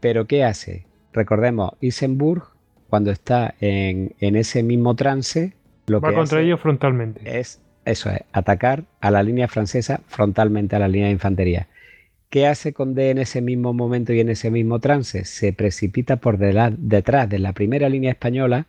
¿Pero 0.00 0.26
qué 0.26 0.44
hace? 0.44 0.86
Recordemos, 1.12 1.72
Isenburg, 1.80 2.44
cuando 2.88 3.10
está 3.10 3.54
en, 3.60 4.14
ese 4.20 4.62
mismo 4.62 4.94
trance, 4.94 5.54
lo 5.86 6.00
Va 6.00 6.10
que 6.10 6.14
contra 6.14 6.40
ellos 6.40 6.60
frontalmente. 6.60 7.38
Es, 7.38 7.60
eso 7.84 8.10
es, 8.10 8.20
atacar 8.32 8.84
a 9.00 9.10
la 9.10 9.22
línea 9.22 9.48
francesa 9.48 10.00
frontalmente 10.06 10.76
a 10.76 10.80
la 10.80 10.88
línea 10.88 11.06
de 11.06 11.14
infantería. 11.14 11.68
¿Qué 12.30 12.46
hace 12.46 12.72
Condé 12.72 13.10
en 13.10 13.18
ese 13.18 13.40
mismo 13.40 13.72
momento 13.72 14.12
y 14.12 14.20
en 14.20 14.28
ese 14.28 14.50
mismo 14.50 14.80
trance? 14.80 15.24
Se 15.24 15.52
precipita 15.52 16.16
por 16.16 16.38
detrás 16.38 17.28
de 17.28 17.38
la 17.38 17.52
primera 17.52 17.88
línea 17.88 18.10
española, 18.10 18.66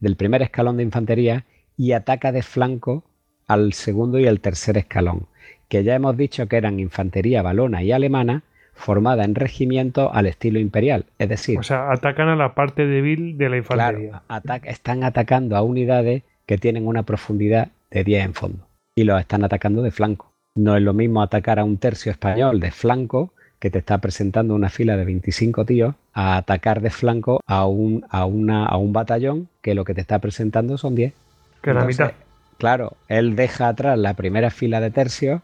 del 0.00 0.16
primer 0.16 0.42
escalón 0.42 0.76
de 0.76 0.82
infantería, 0.82 1.44
y 1.76 1.92
ataca 1.92 2.32
de 2.32 2.42
flanco 2.42 3.04
al 3.48 3.72
segundo 3.72 4.18
y 4.18 4.26
al 4.26 4.40
tercer 4.40 4.76
escalón, 4.76 5.26
que 5.68 5.84
ya 5.84 5.94
hemos 5.94 6.16
dicho 6.16 6.46
que 6.48 6.56
eran 6.56 6.80
infantería 6.80 7.42
balona 7.42 7.82
y 7.82 7.92
alemana 7.92 8.42
formada 8.74 9.24
en 9.24 9.34
regimiento 9.34 10.12
al 10.12 10.26
estilo 10.26 10.58
imperial, 10.58 11.06
es 11.18 11.28
decir... 11.28 11.58
O 11.58 11.62
sea, 11.62 11.90
atacan 11.92 12.28
a 12.28 12.36
la 12.36 12.54
parte 12.54 12.86
débil 12.86 13.36
de 13.38 13.48
la 13.48 13.56
infantería. 13.58 14.22
Claro, 14.26 14.60
están 14.64 15.04
atacando 15.04 15.56
a 15.56 15.62
unidades 15.62 16.22
que 16.46 16.58
tienen 16.58 16.86
una 16.86 17.04
profundidad 17.04 17.68
de 17.90 18.04
10 18.04 18.24
en 18.24 18.34
fondo 18.34 18.66
y 18.94 19.04
los 19.04 19.20
están 19.20 19.44
atacando 19.44 19.82
de 19.82 19.90
flanco. 19.90 20.31
No 20.54 20.76
es 20.76 20.82
lo 20.82 20.92
mismo 20.92 21.22
atacar 21.22 21.58
a 21.58 21.64
un 21.64 21.78
tercio 21.78 22.12
español 22.12 22.60
de 22.60 22.70
flanco 22.70 23.32
que 23.58 23.70
te 23.70 23.78
está 23.78 23.98
presentando 23.98 24.54
una 24.54 24.68
fila 24.68 24.96
de 24.96 25.04
25 25.04 25.64
tíos 25.64 25.94
a 26.12 26.36
atacar 26.36 26.82
de 26.82 26.90
flanco 26.90 27.40
a 27.46 27.66
un, 27.66 28.04
a 28.10 28.26
una, 28.26 28.66
a 28.66 28.76
un 28.76 28.92
batallón 28.92 29.48
que 29.62 29.74
lo 29.74 29.84
que 29.84 29.94
te 29.94 30.00
está 30.00 30.18
presentando 30.18 30.76
son 30.76 30.94
10. 30.94 31.14
Que 31.62 31.72
la 31.72 31.84
mitad. 31.84 32.12
Claro, 32.58 32.96
él 33.08 33.34
deja 33.34 33.68
atrás 33.68 33.98
la 33.98 34.14
primera 34.14 34.50
fila 34.50 34.80
de 34.80 34.90
tercios 34.90 35.40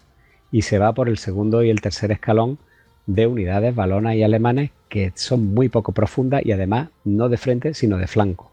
y 0.53 0.63
se 0.63 0.79
va 0.79 0.93
por 0.93 1.09
el 1.09 1.17
segundo 1.17 1.63
y 1.63 1.71
el 1.71 1.81
tercer 1.81 2.13
escalón 2.13 2.59
de 3.07 3.27
unidades 3.27 3.75
balonas 3.75 4.15
y 4.17 4.23
alemanes 4.23 4.73
que 4.89 5.13
son 5.15 5.55
muy 5.55 5.69
poco 5.69 5.93
profundas 5.93 6.45
y 6.45 6.53
además 6.53 6.91
no 7.05 7.29
de 7.29 7.39
frente 7.39 7.73
sino 7.73 7.97
de 7.97 8.07
flanco. 8.07 8.51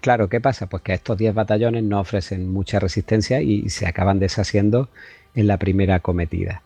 Claro, 0.00 0.28
¿qué 0.28 0.40
pasa? 0.40 0.66
Pues 0.66 0.82
que 0.82 0.92
estos 0.94 1.16
10 1.16 1.34
batallones 1.34 1.84
no 1.84 2.00
ofrecen 2.00 2.50
mucha 2.50 2.78
resistencia 2.80 3.40
y 3.40 3.68
se 3.70 3.86
acaban 3.86 4.18
deshaciendo 4.18 4.88
en 5.36 5.46
la 5.46 5.58
primera 5.58 6.00
cometida. 6.00 6.62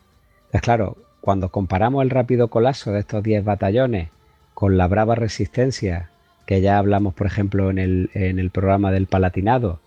Entonces, 0.47 0.63
claro, 0.63 0.97
cuando 1.21 1.51
comparamos 1.51 2.03
el 2.03 2.11
rápido 2.11 2.49
colapso 2.49 2.93
de 2.93 3.01
estos 3.01 3.23
10 3.23 3.45
batallones 3.45 4.09
con 4.55 4.79
la 4.79 4.89
brava 4.89 5.15
resistencia 5.15 6.09
que 6.47 6.61
ya 6.61 6.79
hablamos, 6.79 7.15
por 7.15 7.27
ejemplo, 7.27 7.71
en 7.71 7.79
el, 7.79 8.11
en 8.15 8.39
el 8.39 8.51
programa 8.51 8.91
del 8.91 9.07
Palatinado, 9.07 9.79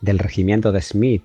del 0.00 0.18
regimiento 0.18 0.72
de 0.72 0.82
Smith 0.82 1.24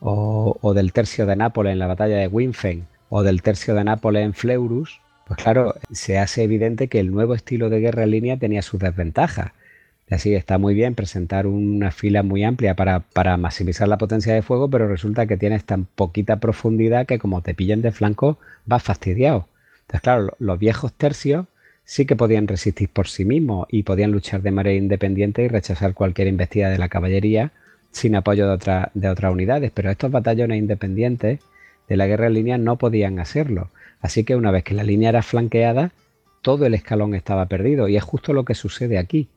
o, 0.00 0.72
del 0.74 0.92
tercio 0.92 1.26
de 1.26 1.36
Nápoles 1.36 1.72
en 1.72 1.78
la 1.78 1.86
batalla 1.86 2.16
de 2.16 2.28
Winfen 2.28 2.86
o 3.08 3.22
del 3.22 3.42
tercio 3.42 3.74
de 3.74 3.84
Nápoles 3.84 4.24
en 4.24 4.34
Fleurus, 4.34 5.00
pues 5.26 5.38
claro, 5.42 5.74
se 5.92 6.18
hace 6.18 6.42
evidente 6.42 6.88
que 6.88 7.00
el 7.00 7.10
nuevo 7.10 7.34
estilo 7.34 7.70
de 7.70 7.80
guerra 7.80 8.02
en 8.02 8.10
línea 8.10 8.36
tenía 8.36 8.62
sus 8.62 8.80
desventajas. 8.80 9.52
Así 10.10 10.34
está 10.34 10.58
muy 10.58 10.74
bien 10.74 10.94
presentar 10.94 11.46
una 11.46 11.90
fila 11.90 12.22
muy 12.22 12.44
amplia 12.44 12.76
para, 12.76 13.00
para, 13.00 13.36
maximizar 13.38 13.88
la 13.88 13.96
potencia 13.96 14.34
de 14.34 14.42
fuego, 14.42 14.68
pero 14.68 14.86
resulta 14.86 15.26
que 15.26 15.38
tienes 15.38 15.64
tan 15.64 15.86
poquita 15.86 16.36
profundidad 16.36 17.06
que 17.06 17.18
como 17.18 17.40
te 17.40 17.54
pillen 17.54 17.80
de 17.80 17.90
flanco 17.90 18.38
vas 18.66 18.82
fastidiado. 18.82 19.48
Entonces, 19.82 20.00
claro, 20.02 20.36
los 20.38 20.58
viejos 20.58 20.92
tercios 20.92 21.46
sí 21.84 22.06
que 22.06 22.16
podían 22.16 22.48
resistir 22.48 22.88
por 22.90 23.08
sí 23.08 23.24
mismos 23.24 23.66
y 23.70 23.82
podían 23.82 24.12
luchar 24.12 24.42
de 24.42 24.50
manera 24.50 24.76
independiente 24.76 25.42
y 25.42 25.48
rechazar 25.48 25.94
cualquier 25.94 26.28
embestida 26.28 26.70
de 26.70 26.78
la 26.78 26.88
caballería 26.88 27.52
sin 27.90 28.16
apoyo 28.16 28.56
de, 28.56 28.86
de 28.92 29.08
otras 29.08 29.32
unidades, 29.32 29.70
pero 29.72 29.90
estos 29.90 30.10
batallones 30.10 30.58
independientes 30.58 31.40
de 31.88 31.96
la 31.96 32.06
guerra 32.06 32.26
en 32.26 32.34
línea 32.34 32.58
no 32.58 32.76
podían 32.76 33.20
hacerlo. 33.20 33.70
Así 34.00 34.24
que 34.24 34.36
una 34.36 34.50
vez 34.50 34.64
que 34.64 34.74
la 34.74 34.82
línea 34.82 35.10
era 35.10 35.22
flanqueada, 35.22 35.92
todo 36.42 36.66
el 36.66 36.74
escalón 36.74 37.14
estaba 37.14 37.46
perdido 37.46 37.88
y 37.88 37.96
es 37.96 38.02
justo 38.02 38.32
lo 38.32 38.44
que 38.44 38.54
sucede 38.54 38.98
aquí, 38.98 39.28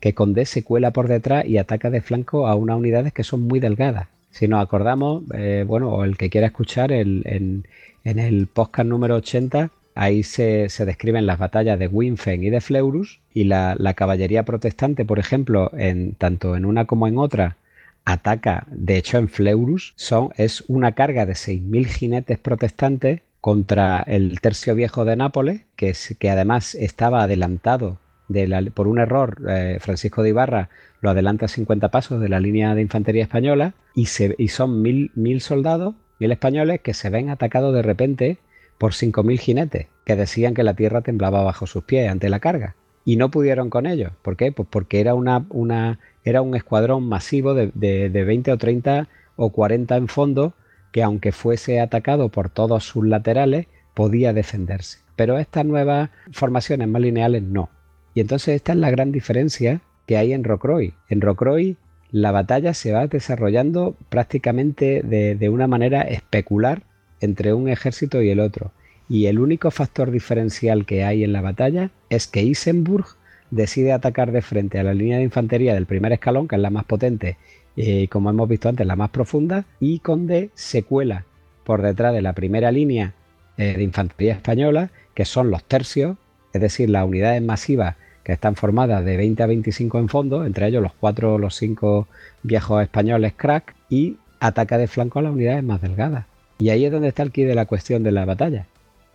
que 0.00 0.14
Condé 0.14 0.46
se 0.46 0.64
cuela 0.64 0.92
por 0.92 1.08
detrás 1.08 1.44
y 1.44 1.58
ataca 1.58 1.90
de 1.90 2.00
flanco 2.00 2.46
a 2.48 2.54
unas 2.54 2.76
unidades 2.76 3.12
que 3.12 3.24
son 3.24 3.42
muy 3.42 3.60
delgadas. 3.60 4.08
Si 4.30 4.48
nos 4.48 4.62
acordamos, 4.62 5.24
eh, 5.34 5.64
bueno, 5.66 5.90
o 5.90 6.04
el 6.04 6.16
que 6.16 6.30
quiera 6.30 6.48
escuchar, 6.48 6.92
en, 6.92 7.64
el 8.04 8.46
podcast 8.46 8.88
número 8.88 9.16
80, 9.16 9.70
ahí 9.94 10.22
se, 10.22 10.68
describen 10.68 11.26
las 11.26 11.38
batallas 11.38 11.78
de 11.78 11.88
Winfen 11.88 12.42
y 12.42 12.50
de 12.50 12.60
Fleurus 12.60 13.20
y 13.34 13.44
la, 13.44 13.74
la 13.78 13.94
caballería 13.94 14.44
protestante, 14.44 15.04
por 15.04 15.18
ejemplo, 15.18 15.70
en, 15.76 16.14
tanto 16.14 16.56
en 16.56 16.64
una 16.64 16.86
como 16.86 17.06
en 17.06 17.18
otra, 17.18 17.56
ataca, 18.04 18.66
de 18.70 18.96
hecho 18.96 19.18
en 19.18 19.28
Fleurus, 19.28 19.92
son, 19.96 20.30
es 20.36 20.64
una 20.68 20.92
carga 20.92 21.26
de 21.26 21.34
6.000 21.34 21.86
jinetes 21.86 22.38
protestantes 22.38 23.20
contra 23.40 24.00
el 24.00 24.40
tercio 24.40 24.74
viejo 24.74 25.04
de 25.04 25.16
Nápoles, 25.16 25.62
que, 25.76 25.90
es, 25.90 26.16
que 26.18 26.30
además 26.30 26.74
estaba 26.74 27.22
adelantado 27.22 27.98
de 28.30 28.70
por 28.72 28.86
un 28.86 28.98
error, 28.98 29.38
eh, 29.48 29.78
Francisco 29.80 30.22
de 30.22 30.30
Ibarra 30.30 30.68
lo 31.00 31.10
adelanta 31.10 31.48
50 31.48 31.90
pasos 31.90 32.20
de 32.20 32.28
la 32.28 32.38
línea 32.38 32.74
de 32.74 32.82
infantería 32.82 33.24
española 33.24 33.74
y, 33.94 34.06
se, 34.06 34.36
y 34.38 34.48
son 34.48 34.82
mil, 34.82 35.10
mil 35.14 35.40
soldados, 35.40 35.94
mil 36.20 36.30
españoles 36.30 36.80
que 36.80 36.94
se 36.94 37.10
ven 37.10 37.28
atacados 37.28 37.74
de 37.74 37.82
repente 37.82 38.38
por 38.78 38.92
5.000 38.92 39.38
jinetes 39.38 39.86
que 40.06 40.16
decían 40.16 40.54
que 40.54 40.62
la 40.62 40.74
tierra 40.74 41.02
temblaba 41.02 41.42
bajo 41.42 41.66
sus 41.66 41.84
pies 41.84 42.08
ante 42.08 42.30
la 42.30 42.40
carga 42.40 42.76
y 43.04 43.16
no 43.16 43.30
pudieron 43.30 43.68
con 43.68 43.86
ellos. 43.86 44.12
¿Por 44.22 44.36
qué? 44.36 44.52
Pues 44.52 44.68
porque 44.70 45.00
era 45.00 45.14
una, 45.14 45.44
una 45.50 45.98
era 46.24 46.40
un 46.40 46.54
escuadrón 46.54 47.08
masivo 47.08 47.54
de, 47.54 47.70
de 47.74 48.24
20 48.24 48.52
o 48.52 48.58
30 48.58 49.08
o 49.36 49.50
40 49.50 49.96
en 49.96 50.08
fondo 50.08 50.54
que 50.92 51.02
aunque 51.02 51.32
fuese 51.32 51.80
atacado 51.80 52.28
por 52.28 52.48
todos 52.50 52.84
sus 52.84 53.06
laterales, 53.06 53.66
podía 53.94 54.32
defenderse. 54.32 54.98
Pero 55.16 55.38
estas 55.38 55.64
nuevas 55.66 56.10
formaciones 56.32 56.88
más 56.88 57.02
lineales 57.02 57.42
no. 57.42 57.70
Y 58.14 58.20
entonces 58.20 58.56
esta 58.56 58.72
es 58.72 58.78
la 58.78 58.90
gran 58.90 59.12
diferencia 59.12 59.80
que 60.06 60.16
hay 60.16 60.32
en 60.32 60.44
Rocroi. 60.44 60.94
En 61.08 61.20
Rocroi 61.20 61.76
la 62.10 62.32
batalla 62.32 62.74
se 62.74 62.92
va 62.92 63.06
desarrollando 63.06 63.96
prácticamente 64.08 65.02
de, 65.02 65.48
una 65.48 65.68
manera 65.68 66.02
especular 66.02 66.82
entre 67.20 67.54
un 67.54 67.68
ejército 67.68 68.20
y 68.20 68.30
el 68.30 68.40
otro. 68.40 68.72
Y 69.08 69.26
el 69.26 69.38
único 69.38 69.70
factor 69.70 70.10
diferencial 70.10 70.86
que 70.86 71.04
hay 71.04 71.24
en 71.24 71.32
la 71.32 71.40
batalla 71.40 71.90
es 72.08 72.26
que 72.26 72.42
Isenburg 72.42 73.06
decide 73.50 73.92
atacar 73.92 74.32
de 74.32 74.42
frente 74.42 74.78
a 74.78 74.84
la 74.84 74.94
línea 74.94 75.18
de 75.18 75.24
infantería 75.24 75.74
del 75.74 75.86
primer 75.86 76.12
escalón, 76.12 76.48
que 76.48 76.56
es 76.56 76.62
la 76.62 76.70
más 76.70 76.84
potente 76.84 77.36
y 77.76 78.08
como 78.08 78.30
hemos 78.30 78.48
visto 78.48 78.68
antes, 78.68 78.86
la 78.86 78.96
más 78.96 79.10
profunda, 79.10 79.64
y 79.78 80.00
Conde 80.00 80.50
se 80.54 80.82
cuela 80.82 81.24
por 81.64 81.82
detrás 81.82 82.12
de 82.12 82.22
la 82.22 82.32
primera 82.32 82.70
línea 82.72 83.14
eh, 83.56 83.74
de 83.76 83.82
infantería 83.82 84.34
española, 84.34 84.90
que 85.14 85.24
son 85.24 85.50
los 85.50 85.64
tercios, 85.64 86.16
es 86.52 86.60
decir, 86.60 86.90
las 86.90 87.06
unidades 87.06 87.42
masivas 87.42 87.96
que 88.24 88.32
están 88.32 88.54
formadas 88.54 89.04
de 89.04 89.16
20 89.16 89.42
a 89.42 89.46
25 89.46 89.98
en 89.98 90.08
fondo, 90.08 90.44
entre 90.44 90.66
ellos 90.66 90.82
los 90.82 90.92
cuatro 90.92 91.34
o 91.34 91.38
los 91.38 91.54
cinco 91.56 92.06
viejos 92.42 92.82
españoles 92.82 93.32
crack, 93.36 93.74
y 93.88 94.16
ataca 94.40 94.78
de 94.78 94.88
flanco 94.88 95.18
a 95.18 95.22
las 95.22 95.32
unidades 95.32 95.64
más 95.64 95.80
delgadas. 95.80 96.26
Y 96.58 96.70
ahí 96.70 96.84
es 96.84 96.92
donde 96.92 97.08
está 97.08 97.22
el 97.22 97.32
quid 97.32 97.46
de 97.46 97.54
la 97.54 97.66
cuestión 97.66 98.02
de 98.02 98.12
la 98.12 98.24
batalla. 98.24 98.66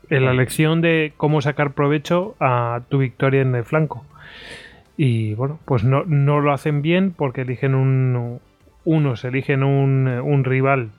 En 0.09 0.25
la 0.25 0.33
lección 0.33 0.81
de 0.81 1.13
cómo 1.17 1.41
sacar 1.41 1.73
provecho 1.73 2.35
a 2.39 2.81
tu 2.89 2.99
victoria 2.99 3.41
en 3.41 3.55
el 3.55 3.63
flanco. 3.63 4.05
Y 4.97 5.33
bueno, 5.33 5.59
pues 5.65 5.83
no, 5.83 6.03
no 6.05 6.39
lo 6.41 6.53
hacen 6.53 6.81
bien 6.81 7.11
porque 7.11 7.41
eligen 7.41 7.75
un. 7.75 8.39
Unos 8.83 9.25
eligen 9.25 9.63
un, 9.63 10.07
un 10.07 10.43
rival 10.43 10.91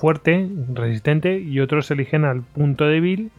fuerte, 0.00 0.48
resistente, 0.74 1.38
y 1.38 1.60
otros 1.60 1.88
eligen 1.92 2.24
al 2.24 2.42
punto 2.42 2.86
débil 2.86 3.30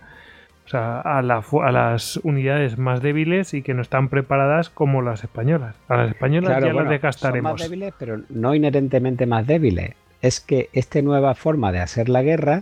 o 0.69 0.71
sea, 0.71 0.99
a, 1.01 1.23
las 1.23 2.17
unidades 2.17 2.77
más 2.77 3.01
débiles 3.01 3.55
y 3.55 3.63
que 3.63 3.73
no 3.73 3.81
están 3.81 4.07
preparadas 4.07 4.69
como 4.69 5.01
las 5.01 5.23
españolas. 5.23 5.75
A 5.87 5.97
las 5.97 6.09
españolas 6.09 6.63
ya 6.63 6.71
las 6.71 6.89
desgastaremos. 6.89 7.49
Son 7.49 7.53
más 7.59 7.71
débiles, 7.71 7.93
pero 7.97 8.21
no 8.29 8.53
inherentemente 8.53 9.25
más 9.25 9.47
débiles. 9.47 9.95
Es 10.21 10.39
que 10.39 10.69
esta 10.73 11.01
nueva 11.01 11.33
forma 11.33 11.71
de 11.71 11.79
hacer 11.79 12.07
la 12.07 12.21
guerra 12.21 12.61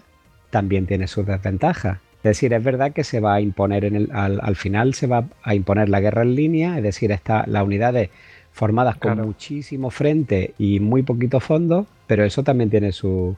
también 0.51 0.85
tiene 0.85 1.07
sus 1.07 1.25
desventajas. 1.25 1.97
Es 2.19 2.23
decir, 2.23 2.53
es 2.53 2.63
verdad 2.63 2.93
que 2.93 3.03
se 3.03 3.19
va 3.19 3.33
a 3.33 3.41
imponer 3.41 3.83
en 3.83 3.95
el, 3.97 4.09
al, 4.13 4.55
final 4.55 4.93
se 4.93 5.07
va 5.07 5.25
a 5.43 5.53
imponer 5.53 5.89
la 5.89 5.99
guerra 5.99 6.21
en 6.21 6.33
línea, 6.33 6.77
es 6.77 6.83
decir, 6.83 7.11
está 7.11 7.43
las 7.45 7.63
unidades 7.63 8.09
formadas 8.53 8.95
con 8.95 9.19
muchísimo 9.19 9.89
frente 9.89 10.53
y 10.57 10.79
muy 10.79 11.03
poquito 11.03 11.41
fondo, 11.41 11.87
pero 12.07 12.23
eso 12.23 12.41
también 12.41 12.69
tiene 12.69 12.93
su 12.93 13.35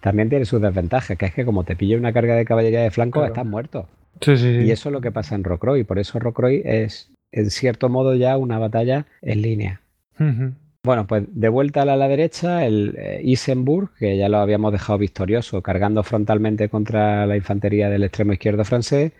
también 0.00 0.28
tiene 0.28 0.44
sus 0.44 0.60
desventajas, 0.60 1.16
que 1.16 1.24
es 1.24 1.32
que 1.32 1.46
como 1.46 1.64
te 1.64 1.74
pille 1.74 1.96
una 1.96 2.12
carga 2.12 2.34
de 2.34 2.44
caballería 2.44 2.82
de 2.82 2.90
flanco, 2.90 3.24
estás 3.24 3.46
muerto. 3.46 3.88
Y 4.66 4.70
eso 4.70 4.88
es 4.88 4.92
lo 4.92 5.00
que 5.00 5.12
pasa 5.12 5.34
en 5.34 5.44
Rocroi. 5.44 5.84
Por 5.84 5.98
eso 5.98 6.18
Rocroi 6.18 6.62
es, 6.64 7.10
en 7.32 7.50
cierto 7.50 7.88
modo, 7.88 8.14
ya 8.14 8.36
una 8.36 8.58
batalla 8.58 9.06
en 9.22 9.42
línea. 9.42 9.80
Bueno, 10.82 11.06
pues 11.06 11.24
de 11.28 11.48
vuelta 11.48 11.82
a 11.82 11.84
la, 11.84 12.08
derecha, 12.08 12.64
el 12.64 12.94
eh, 12.98 13.20
Isenburg, 13.22 13.90
que 13.98 14.16
ya 14.16 14.28
lo 14.28 14.38
habíamos 14.38 14.72
dejado 14.72 14.98
victorioso, 14.98 15.62
cargando 15.62 16.02
frontalmente 16.02 16.68
contra 16.70 17.26
la 17.26 17.36
infantería 17.36 17.90
del 17.90 18.04
extremo 18.04 18.32
izquierdo 18.32 18.64
francés 18.64 19.12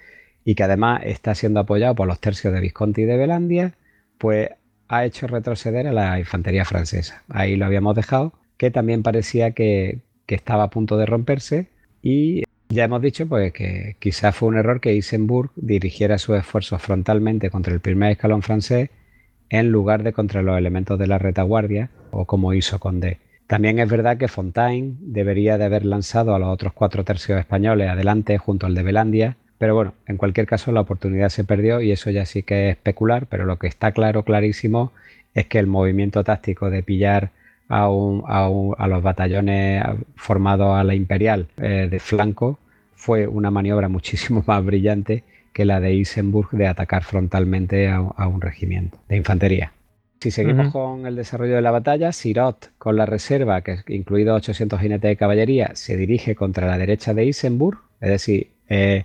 y 0.44 0.54
que 0.54 0.62
además 0.62 1.02
está 1.04 1.34
siendo 1.34 1.60
apoyado 1.60 1.94
por 1.94 2.06
los 2.06 2.18
tercios 2.18 2.54
de 2.54 2.60
Visconti 2.60 3.02
y 3.02 3.04
de 3.04 3.16
Belandia, 3.18 3.74
pues 4.16 4.50
ha 4.88 5.04
hecho 5.04 5.26
retroceder 5.26 5.86
a 5.86 5.92
la 5.92 6.18
infantería 6.18 6.64
francesa. 6.64 7.22
Ahí 7.28 7.56
lo 7.56 7.66
habíamos 7.66 7.94
dejado, 7.94 8.32
que 8.56 8.70
también 8.70 9.02
parecía 9.02 9.52
que, 9.52 10.00
que 10.24 10.34
estaba 10.34 10.64
a 10.64 10.70
punto 10.70 10.96
de 10.96 11.06
romperse 11.06 11.68
y 12.02 12.44
ya 12.70 12.84
hemos 12.84 13.02
dicho 13.02 13.26
pues, 13.26 13.52
que 13.52 13.96
quizás 13.98 14.34
fue 14.34 14.48
un 14.48 14.56
error 14.56 14.80
que 14.80 14.94
Isenburg 14.94 15.50
dirigiera 15.56 16.18
sus 16.18 16.38
esfuerzos 16.38 16.80
frontalmente 16.80 17.50
contra 17.50 17.74
el 17.74 17.80
primer 17.80 18.12
escalón 18.12 18.42
francés 18.42 18.90
en 19.50 19.72
lugar 19.72 20.04
de 20.04 20.12
contra 20.12 20.42
los 20.42 20.56
elementos 20.56 20.98
de 20.98 21.08
la 21.08 21.18
retaguardia 21.18 21.90
o 22.12 22.24
como 22.24 22.54
hizo 22.54 22.78
Condé. 22.78 23.18
También 23.48 23.80
es 23.80 23.90
verdad 23.90 24.16
que 24.16 24.28
Fontaine 24.28 24.94
debería 25.00 25.58
de 25.58 25.64
haber 25.64 25.84
lanzado 25.84 26.34
a 26.36 26.38
los 26.38 26.48
otros 26.48 26.72
cuatro 26.72 27.04
tercios 27.04 27.40
españoles 27.40 27.88
adelante 27.88 28.38
junto 28.38 28.66
al 28.66 28.76
de 28.76 28.84
Belandia, 28.84 29.36
pero 29.58 29.74
bueno, 29.74 29.94
en 30.06 30.16
cualquier 30.16 30.46
caso 30.46 30.70
la 30.70 30.82
oportunidad 30.82 31.30
se 31.30 31.42
perdió 31.42 31.80
y 31.80 31.90
eso 31.90 32.10
ya 32.10 32.24
sí 32.24 32.44
que 32.44 32.68
es 32.68 32.76
especular, 32.76 33.26
pero 33.26 33.46
lo 33.46 33.58
que 33.58 33.66
está 33.66 33.90
claro, 33.90 34.24
clarísimo, 34.24 34.92
es 35.34 35.46
que 35.46 35.58
el 35.58 35.66
movimiento 35.66 36.22
táctico 36.22 36.70
de 36.70 36.84
pillar 36.84 37.32
a, 37.70 38.86
los 38.88 39.02
batallones 39.02 39.82
formados 40.16 40.76
a 40.76 40.84
la 40.84 40.94
imperial 40.94 41.46
eh, 41.56 41.88
de 41.90 42.00
flanco, 42.00 42.58
fue 42.94 43.26
una 43.26 43.50
maniobra 43.50 43.88
muchísimo 43.96 44.44
más 44.46 44.64
brillante 44.64 45.24
que 45.52 45.64
la 45.64 45.80
de 45.80 45.94
Isenburg 45.94 46.50
de 46.50 46.66
atacar 46.66 47.02
frontalmente 47.02 47.88
a, 47.88 48.00
un 48.00 48.40
regimiento 48.40 48.98
de 49.08 49.16
infantería. 49.16 49.72
Si 50.20 50.30
seguimos 50.30 50.70
con 50.70 51.06
el 51.06 51.16
desarrollo 51.16 51.54
de 51.54 51.62
la 51.62 51.70
batalla, 51.70 52.12
Sirot, 52.12 52.72
con 52.76 52.96
la 52.96 53.06
reserva, 53.06 53.62
que 53.62 53.78
incluido 53.88 54.34
800 54.34 54.78
jinetes 54.78 55.08
de 55.08 55.16
caballería, 55.16 55.70
se 55.74 55.96
dirige 55.96 56.34
contra 56.34 56.66
la 56.66 56.76
derecha 56.76 57.14
de 57.14 57.24
Isenburg, 57.24 57.78
es 58.02 58.10
decir, 58.10 58.50
eh, 58.68 59.04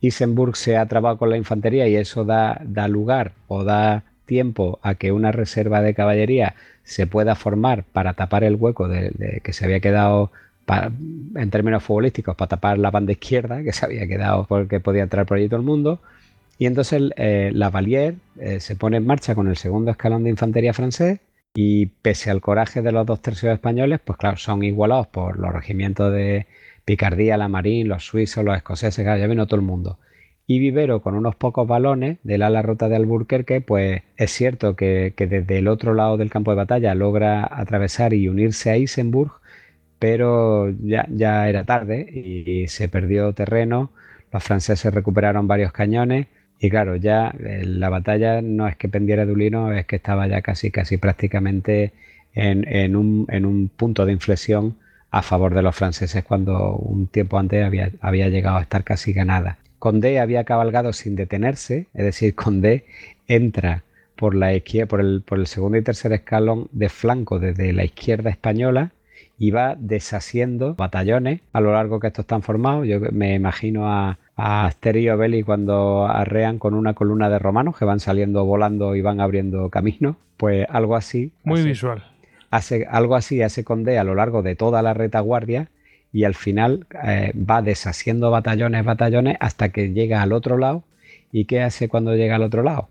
Isenburg 0.00 0.56
se 0.56 0.76
ha 0.76 0.86
trabado 0.86 1.18
con 1.18 1.30
la 1.30 1.36
infantería 1.36 1.86
y 1.86 1.94
eso 1.94 2.24
da, 2.24 2.60
da 2.64 2.88
lugar 2.88 3.32
o 3.46 3.62
da 3.62 4.02
tiempo 4.26 4.78
a 4.82 4.96
que 4.96 5.12
una 5.12 5.32
reserva 5.32 5.80
de 5.80 5.94
caballería 5.94 6.54
se 6.84 7.06
pueda 7.06 7.34
formar 7.34 7.84
para 7.84 8.14
tapar 8.14 8.44
el 8.44 8.56
hueco 8.56 8.88
que 8.88 9.52
se 9.52 9.64
había 9.64 9.80
quedado 9.80 10.30
en 10.68 11.50
términos 11.50 11.82
futbolísticos 11.82 12.34
para 12.36 12.48
tapar 12.48 12.78
la 12.78 12.90
banda 12.90 13.12
izquierda 13.12 13.62
que 13.62 13.72
se 13.72 13.84
había 13.84 14.06
quedado 14.06 14.46
porque 14.46 14.80
podía 14.80 15.04
entrar 15.04 15.26
por 15.26 15.38
allí 15.38 15.48
todo 15.48 15.60
el 15.60 15.66
mundo. 15.66 16.00
Y 16.58 16.66
entonces 16.66 17.02
eh, 17.16 17.50
la 17.54 17.70
Valier 17.70 18.14
eh, 18.40 18.60
se 18.60 18.76
pone 18.76 18.96
en 18.96 19.06
marcha 19.06 19.34
con 19.34 19.48
el 19.48 19.56
segundo 19.56 19.90
escalón 19.90 20.24
de 20.24 20.30
infantería 20.30 20.72
francés 20.72 21.20
y 21.54 21.86
pese 21.86 22.30
al 22.30 22.40
coraje 22.40 22.82
de 22.82 22.92
los 22.92 23.06
dos 23.06 23.22
tercios 23.22 23.52
españoles, 23.52 24.00
pues 24.04 24.18
claro, 24.18 24.36
son 24.36 24.62
igualados 24.62 25.06
por 25.06 25.38
los 25.38 25.52
regimientos 25.52 26.12
de 26.12 26.46
Picardía, 26.84 27.36
la 27.36 27.48
Marín, 27.48 27.88
los 27.88 28.06
suizos, 28.06 28.44
los 28.44 28.56
escoceses, 28.56 29.04
ya 29.04 29.26
vino 29.26 29.46
todo 29.46 29.56
el 29.56 29.66
mundo 29.66 29.98
y 30.46 30.58
Vivero 30.60 31.02
con 31.02 31.14
unos 31.14 31.34
pocos 31.36 31.66
balones 31.66 32.18
del 32.22 32.42
ala 32.42 32.62
rota 32.62 32.88
de 32.88 32.96
Alburquerque, 32.96 33.60
pues 33.60 34.02
es 34.16 34.30
cierto 34.30 34.76
que, 34.76 35.12
desde 35.16 35.58
el 35.58 35.68
otro 35.68 35.94
lado 35.94 36.16
del 36.16 36.30
campo 36.30 36.52
de 36.52 36.56
batalla 36.56 36.94
logra 36.94 37.48
atravesar 37.50 38.14
y 38.14 38.28
unirse 38.28 38.70
a 38.70 38.76
Isenburg, 38.76 39.32
pero 39.98 40.70
ya, 40.82 41.06
ya 41.10 41.48
era 41.48 41.64
tarde 41.64 42.00
y, 42.10 42.68
se 42.68 42.88
perdió 42.88 43.32
terreno, 43.32 43.90
los 44.32 44.42
franceses 44.44 44.92
recuperaron 44.94 45.48
varios 45.48 45.72
cañones 45.72 46.26
y 46.60 46.70
claro, 46.70 46.96
ya 46.96 47.34
eh, 47.40 47.64
la 47.64 47.88
batalla 47.90 48.40
no 48.42 48.68
es 48.68 48.76
que 48.76 48.88
pendiera 48.88 49.26
de 49.26 49.32
Ulino, 49.32 49.72
es 49.72 49.86
que 49.86 49.96
estaba 49.96 50.26
ya 50.28 50.42
casi, 50.42 50.70
casi 50.70 50.96
prácticamente 50.96 51.92
en, 52.34 52.96
un, 52.96 53.26
en 53.30 53.46
un 53.46 53.68
punto 53.68 54.04
de 54.06 54.12
inflexión 54.12 54.76
a 55.10 55.22
favor 55.22 55.54
de 55.54 55.62
los 55.62 55.74
franceses 55.74 56.24
cuando 56.24 56.76
un 56.76 57.06
tiempo 57.08 57.38
antes 57.38 57.64
había, 57.64 57.90
había 58.00 58.28
llegado 58.28 58.58
a 58.58 58.62
estar 58.62 58.84
casi 58.84 59.12
ganada. 59.12 59.58
Condé 59.78 60.20
había 60.20 60.44
cabalgado 60.44 60.92
sin 60.92 61.16
detenerse, 61.16 61.86
es 61.94 62.04
decir, 62.04 62.34
Condé 62.34 62.84
entra 63.28 63.82
por, 64.16 64.34
la 64.34 64.52
por, 64.88 65.00
el, 65.00 65.22
por 65.22 65.38
el 65.38 65.46
segundo 65.46 65.78
y 65.78 65.82
tercer 65.82 66.12
escalón 66.12 66.68
de 66.72 66.88
flanco 66.88 67.38
desde 67.38 67.72
la 67.72 67.84
izquierda 67.84 68.30
española 68.30 68.92
y 69.38 69.50
va 69.50 69.76
deshaciendo 69.78 70.74
batallones 70.74 71.40
a 71.52 71.60
lo 71.60 71.72
largo 71.72 72.00
que 72.00 72.06
estos 72.06 72.22
están 72.22 72.42
formados. 72.42 72.86
Yo 72.86 73.00
me 73.12 73.34
imagino 73.34 73.86
a, 73.86 74.18
a 74.36 74.66
Asterio 74.66 75.16
Belli 75.16 75.42
cuando 75.42 76.06
arrean 76.06 76.58
con 76.58 76.74
una 76.74 76.94
columna 76.94 77.28
de 77.28 77.38
romanos 77.38 77.76
que 77.78 77.84
van 77.84 78.00
saliendo 78.00 78.44
volando 78.44 78.94
y 78.94 79.02
van 79.02 79.20
abriendo 79.20 79.68
camino. 79.68 80.16
Pues 80.38 80.66
algo 80.70 80.96
así. 80.96 81.32
Muy 81.44 81.62
visual. 81.62 82.04
Hace, 82.50 82.86
algo 82.88 83.16
así 83.16 83.42
hace 83.42 83.64
Condé 83.64 83.98
a 83.98 84.04
lo 84.04 84.14
largo 84.14 84.42
de 84.42 84.54
toda 84.54 84.80
la 84.80 84.94
retaguardia 84.94 85.68
y 86.16 86.24
al 86.24 86.34
final 86.34 86.86
eh, 87.04 87.34
va 87.36 87.60
deshaciendo 87.60 88.30
batallones, 88.30 88.86
batallones 88.86 89.36
hasta 89.38 89.68
que 89.68 89.92
llega 89.92 90.22
al 90.22 90.32
otro 90.32 90.56
lado. 90.56 90.82
¿Y 91.30 91.44
qué 91.44 91.60
hace 91.60 91.90
cuando 91.90 92.16
llega 92.16 92.36
al 92.36 92.42
otro 92.42 92.62
lado? 92.62 92.88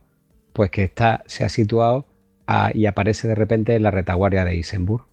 Pues 0.54 0.70
que 0.70 0.84
está, 0.84 1.24
se 1.26 1.44
ha 1.44 1.50
situado 1.50 2.06
y 2.76 2.86
aparece 2.86 3.28
de 3.28 3.34
repente 3.34 3.74
en 3.74 3.82
la 3.82 3.90
retaguardia 3.90 4.46
de 4.46 4.56
Isenburg. 4.56 5.06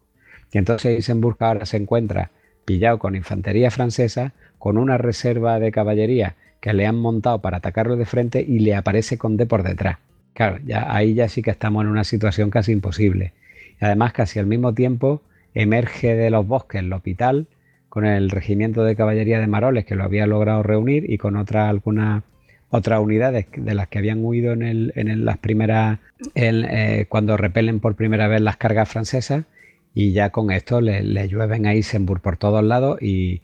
Y 0.53 0.59
entonces 0.59 0.99
Isenburg 0.99 1.39
ahora 1.41 1.65
se 1.65 1.79
encuentra 1.79 2.31
pillado 2.67 2.99
con 2.99 3.17
infantería 3.17 3.71
francesa, 3.71 4.35
con 4.59 4.77
una 4.77 4.99
reserva 4.99 5.59
de 5.59 5.73
caballería 5.73 6.35
que 6.61 6.75
le 6.75 6.87
han 6.87 6.97
montado 6.97 7.39
para 7.39 7.57
atacarlo 7.57 7.97
de 7.97 8.05
frente 8.05 8.45
y 8.47 8.59
le 8.59 8.75
aparece 8.75 9.17
Conde 9.17 9.47
por 9.47 9.63
detrás. 9.63 9.97
Claro, 10.35 10.59
ya, 10.67 10.95
ahí 10.95 11.15
ya 11.15 11.31
sí 11.31 11.41
que 11.41 11.51
estamos 11.51 11.83
en 11.83 11.89
una 11.89 12.05
situación 12.05 12.51
casi 12.51 12.73
imposible. 12.73 13.33
Y 13.81 13.87
además, 13.87 14.13
casi 14.13 14.39
al 14.39 14.45
mismo 14.45 14.75
tiempo, 14.75 15.23
emerge 15.55 16.15
de 16.15 16.29
los 16.29 16.47
bosques 16.47 16.83
el 16.83 16.93
hospital 16.93 17.47
con 17.93 18.07
el 18.07 18.31
regimiento 18.31 18.85
de 18.85 18.97
caballería 18.97 19.39
de 19.39 19.47
Maroles 19.47 19.85
que 19.85 19.97
lo 19.97 20.05
había 20.05 20.27
logrado 20.27 20.63
reunir 20.63 21.13
y 21.13 21.19
con 21.19 21.37
otras 21.37 21.69
algunas 21.69 22.23
otras 22.71 23.01
unidades 23.01 23.49
de 23.55 23.75
las 23.75 23.89
que 23.89 23.99
habían 23.99 24.25
huido 24.25 24.55
en, 24.55 25.25
las 25.27 25.37
primeras, 25.37 25.99
eh, 26.35 27.05
cuando 27.11 27.37
repelen 27.37 27.81
por 27.81 27.95
primera 27.95 28.29
vez 28.29 28.41
las 28.41 28.57
cargas 28.57 28.89
francesas 28.89 29.45
y 29.93 30.13
ya 30.13 30.31
con 30.31 30.51
esto 30.53 30.81
le, 30.81 31.29
llueven 31.29 31.67
a 31.67 31.75
Isenburg 31.75 32.23
por 32.23 32.39
todos 32.39 32.65
lados 32.65 32.97
y, 33.03 33.43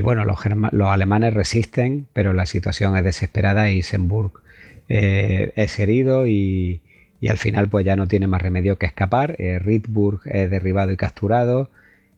bueno, 0.00 0.24
los, 0.24 0.38
alemanes 0.86 1.34
resisten, 1.34 2.06
pero 2.12 2.32
la 2.34 2.46
situación 2.46 2.96
es 2.96 3.02
desesperada 3.02 3.68
y 3.68 3.78
Isenburg 3.78 4.30
eh, 4.88 5.54
es 5.56 5.76
herido 5.80 6.28
y, 6.28 6.82
al 7.28 7.38
final 7.38 7.68
pues 7.68 7.84
ya 7.84 7.96
no 7.96 8.06
tiene 8.06 8.28
más 8.28 8.42
remedio 8.42 8.78
que 8.78 8.86
escapar. 8.86 9.34
Eh, 9.40 9.58
Rittburg 9.58 10.20
es 10.26 10.48
derribado 10.52 10.92
y 10.92 10.96
capturado 10.96 11.68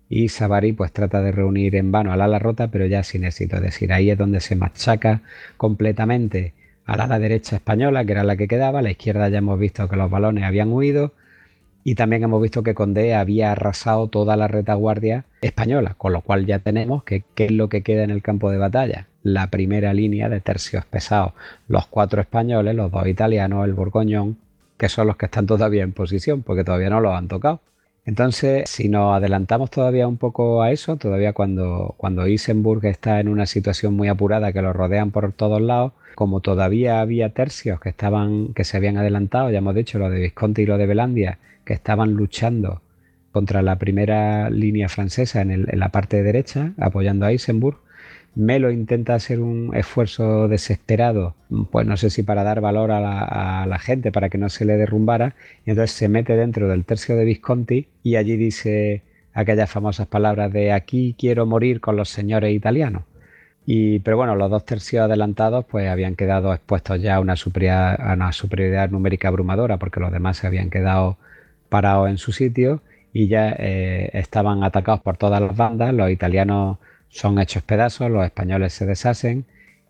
y 0.09 0.29
Savary 0.29 0.73
pues 0.73 0.93
trata 0.93 1.23
de 1.23 1.33
reunir 1.33 1.77
en 1.77 1.91
vano 1.91 2.13
al 2.13 2.21
ala 2.21 2.39
rota, 2.39 2.69
pero 2.69 2.87
ya 2.87 3.03
sin 3.03 3.25
éxito. 3.25 3.57
Es 3.57 3.63
decir, 3.63 3.93
ahí 3.93 4.11
es 4.11 4.19
donde 4.19 4.41
se 4.41 4.57
machaca 4.57 5.23
completamente 5.57 6.53
al 6.87 7.01
ala 7.01 7.19
derecha 7.19 7.57
española, 7.57 8.05
que 8.05 8.13
era 8.13 8.25
la 8.25 8.37
que 8.37 8.49
quedaba. 8.49 8.81
A 8.81 8.83
la 8.83 8.91
izquierda 8.91 9.29
ya 9.29 9.39
hemos 9.39 9.59
visto 9.59 9.89
que 9.89 9.97
los 9.97 10.11
balones 10.11 10.45
habían 10.45 10.73
huido. 10.73 11.13
Y 11.87 11.97
también 11.97 12.23
hemos 12.23 12.41
visto 12.41 12.63
que 12.63 12.75
Condé 12.75 13.15
había 13.15 13.53
arrasado 13.53 14.09
toda 14.09 14.37
la 14.37 14.49
retaguardia 14.49 15.27
española, 15.43 15.95
con 15.99 16.15
lo 16.15 16.23
cual 16.23 16.47
ya 16.47 16.59
tenemos 16.59 17.05
que 17.05 17.25
qué 17.35 17.47
es 17.47 17.51
lo 17.51 17.69
que 17.69 17.83
queda 17.83 18.05
en 18.05 18.11
el 18.11 18.23
campo 18.23 18.51
de 18.51 18.57
batalla. 18.57 19.09
La 19.23 19.49
primera 19.49 19.93
línea 19.93 20.31
de 20.31 20.41
tercios 20.41 20.87
pesados, 20.87 21.35
los 21.69 21.87
cuatro 21.87 22.23
españoles, 22.23 22.75
los 22.75 22.91
dos 22.91 23.07
italianos, 23.07 23.67
el 23.67 23.75
borgoñón, 23.75 24.39
que 24.79 24.89
son 24.89 25.07
los 25.07 25.17
que 25.17 25.27
están 25.27 25.47
todavía 25.47 25.83
en 25.83 25.93
posición, 25.93 26.43
porque 26.43 26.65
todavía 26.65 26.89
no 26.89 27.01
los 27.01 27.15
han 27.15 27.29
tocado. 27.29 27.61
Entonces, 28.07 28.69
si 28.69 28.89
nos 28.89 29.15
adelantamos 29.15 29.71
todavía 29.71 30.07
un 30.07 30.19
poco 30.19 30.63
a 30.63 30.71
eso, 30.73 30.97
todavía 30.97 31.33
cuando, 31.33 31.95
cuando 31.97 32.27
Isenburg 32.27 32.85
está 32.85 33.19
en 33.19 33.29
una 33.29 33.47
situación 33.47 33.95
muy 33.95 34.09
apurada 34.09 34.53
que 34.53 34.61
lo 34.61 34.73
rodean 34.75 35.11
por 35.11 35.33
todos 35.33 35.63
lados, 35.63 35.93
como 36.15 36.41
todavía 36.41 37.01
había 37.01 37.31
tercios 37.31 37.81
que 37.81 37.89
estaban, 37.89 38.53
que 38.55 38.65
se 38.65 38.77
habían 38.77 38.99
adelantado, 38.99 39.51
ya 39.51 39.59
hemos 39.59 39.75
dicho, 39.75 39.99
lo 39.99 40.11
de 40.11 40.21
Visconti 40.21 40.63
y 40.63 40.67
lo 40.67 40.77
de 40.77 40.87
Belandia, 40.87 41.39
que 41.65 41.73
estaban 41.73 42.13
luchando 42.13 42.83
contra 43.33 43.63
la 43.63 43.77
primera 43.77 44.51
línea 44.51 44.89
francesa 44.89 45.41
en, 45.41 45.51
en 45.51 45.79
la 45.81 45.89
parte 45.89 46.23
derecha, 46.23 46.73
apoyando 46.79 47.25
a 47.27 47.33
Isenburg, 47.33 47.79
Melo 48.37 48.71
intenta 48.71 49.15
hacer 49.15 49.41
un 49.41 49.75
esfuerzo 49.75 50.49
desesperado, 50.49 51.35
pues 51.71 51.87
no 51.87 51.97
sé 51.97 52.11
si 52.11 52.23
para 52.23 52.43
dar 52.43 52.61
valor 52.61 52.91
a 52.91 53.67
la, 53.67 53.79
gente, 53.79 54.11
para 54.11 54.29
que 54.29 54.39
no 54.39 54.49
se 54.49 54.65
le 54.65 54.77
derrumbara, 54.77 55.35
y 55.65 55.71
entonces 55.71 55.97
se 55.97 56.09
mete 56.09 56.35
dentro 56.37 56.69
del 56.69 56.85
tercio 56.85 57.17
de 57.17 57.25
Visconti 57.25 57.87
y 58.03 58.17
allí 58.17 58.37
dice 58.37 59.03
aquellas 59.35 59.71
famosas 59.71 60.07
palabras 60.09 60.53
de 60.53 60.73
aquí 60.73 61.15
quiero 61.19 61.47
morir 61.47 61.81
con 61.81 61.97
los 61.97 62.09
señores 62.09 62.53
italianos. 62.53 63.05
Y, 63.67 64.01
pero 64.01 64.17
bueno, 64.17 64.37
los 64.37 64.51
dos 64.51 64.65
tercios 64.65 65.05
adelantados 65.05 65.65
pues 65.65 65.89
habían 65.89 66.17
quedado 66.17 66.53
expuestos 66.53 67.01
ya 67.01 67.17
a 67.17 67.21
una 67.21 67.37
superioridad, 67.37 68.91
numérica 68.91 69.29
abrumadora 69.29 69.79
porque 69.79 70.01
los 70.01 70.13
demás 70.13 70.37
se 70.39 70.47
habían 70.47 70.71
quedado 70.71 71.17
parados 71.71 72.11
en 72.11 72.19
su 72.19 72.33
sitio 72.33 72.83
y 73.13 73.29
ya 73.29 73.55
eh, 73.59 74.11
estaban 74.13 74.65
atacados 74.65 75.01
por 75.01 75.17
todas 75.17 75.41
las 75.41 75.57
bandas. 75.57 75.95
Los 75.95 76.11
italianos 76.11 76.79
son 77.15 77.39
hechos 77.39 77.63
pedazos, 77.63 78.11
los 78.11 78.25
españoles 78.25 78.73
se 78.73 78.87
deshacen 78.87 79.45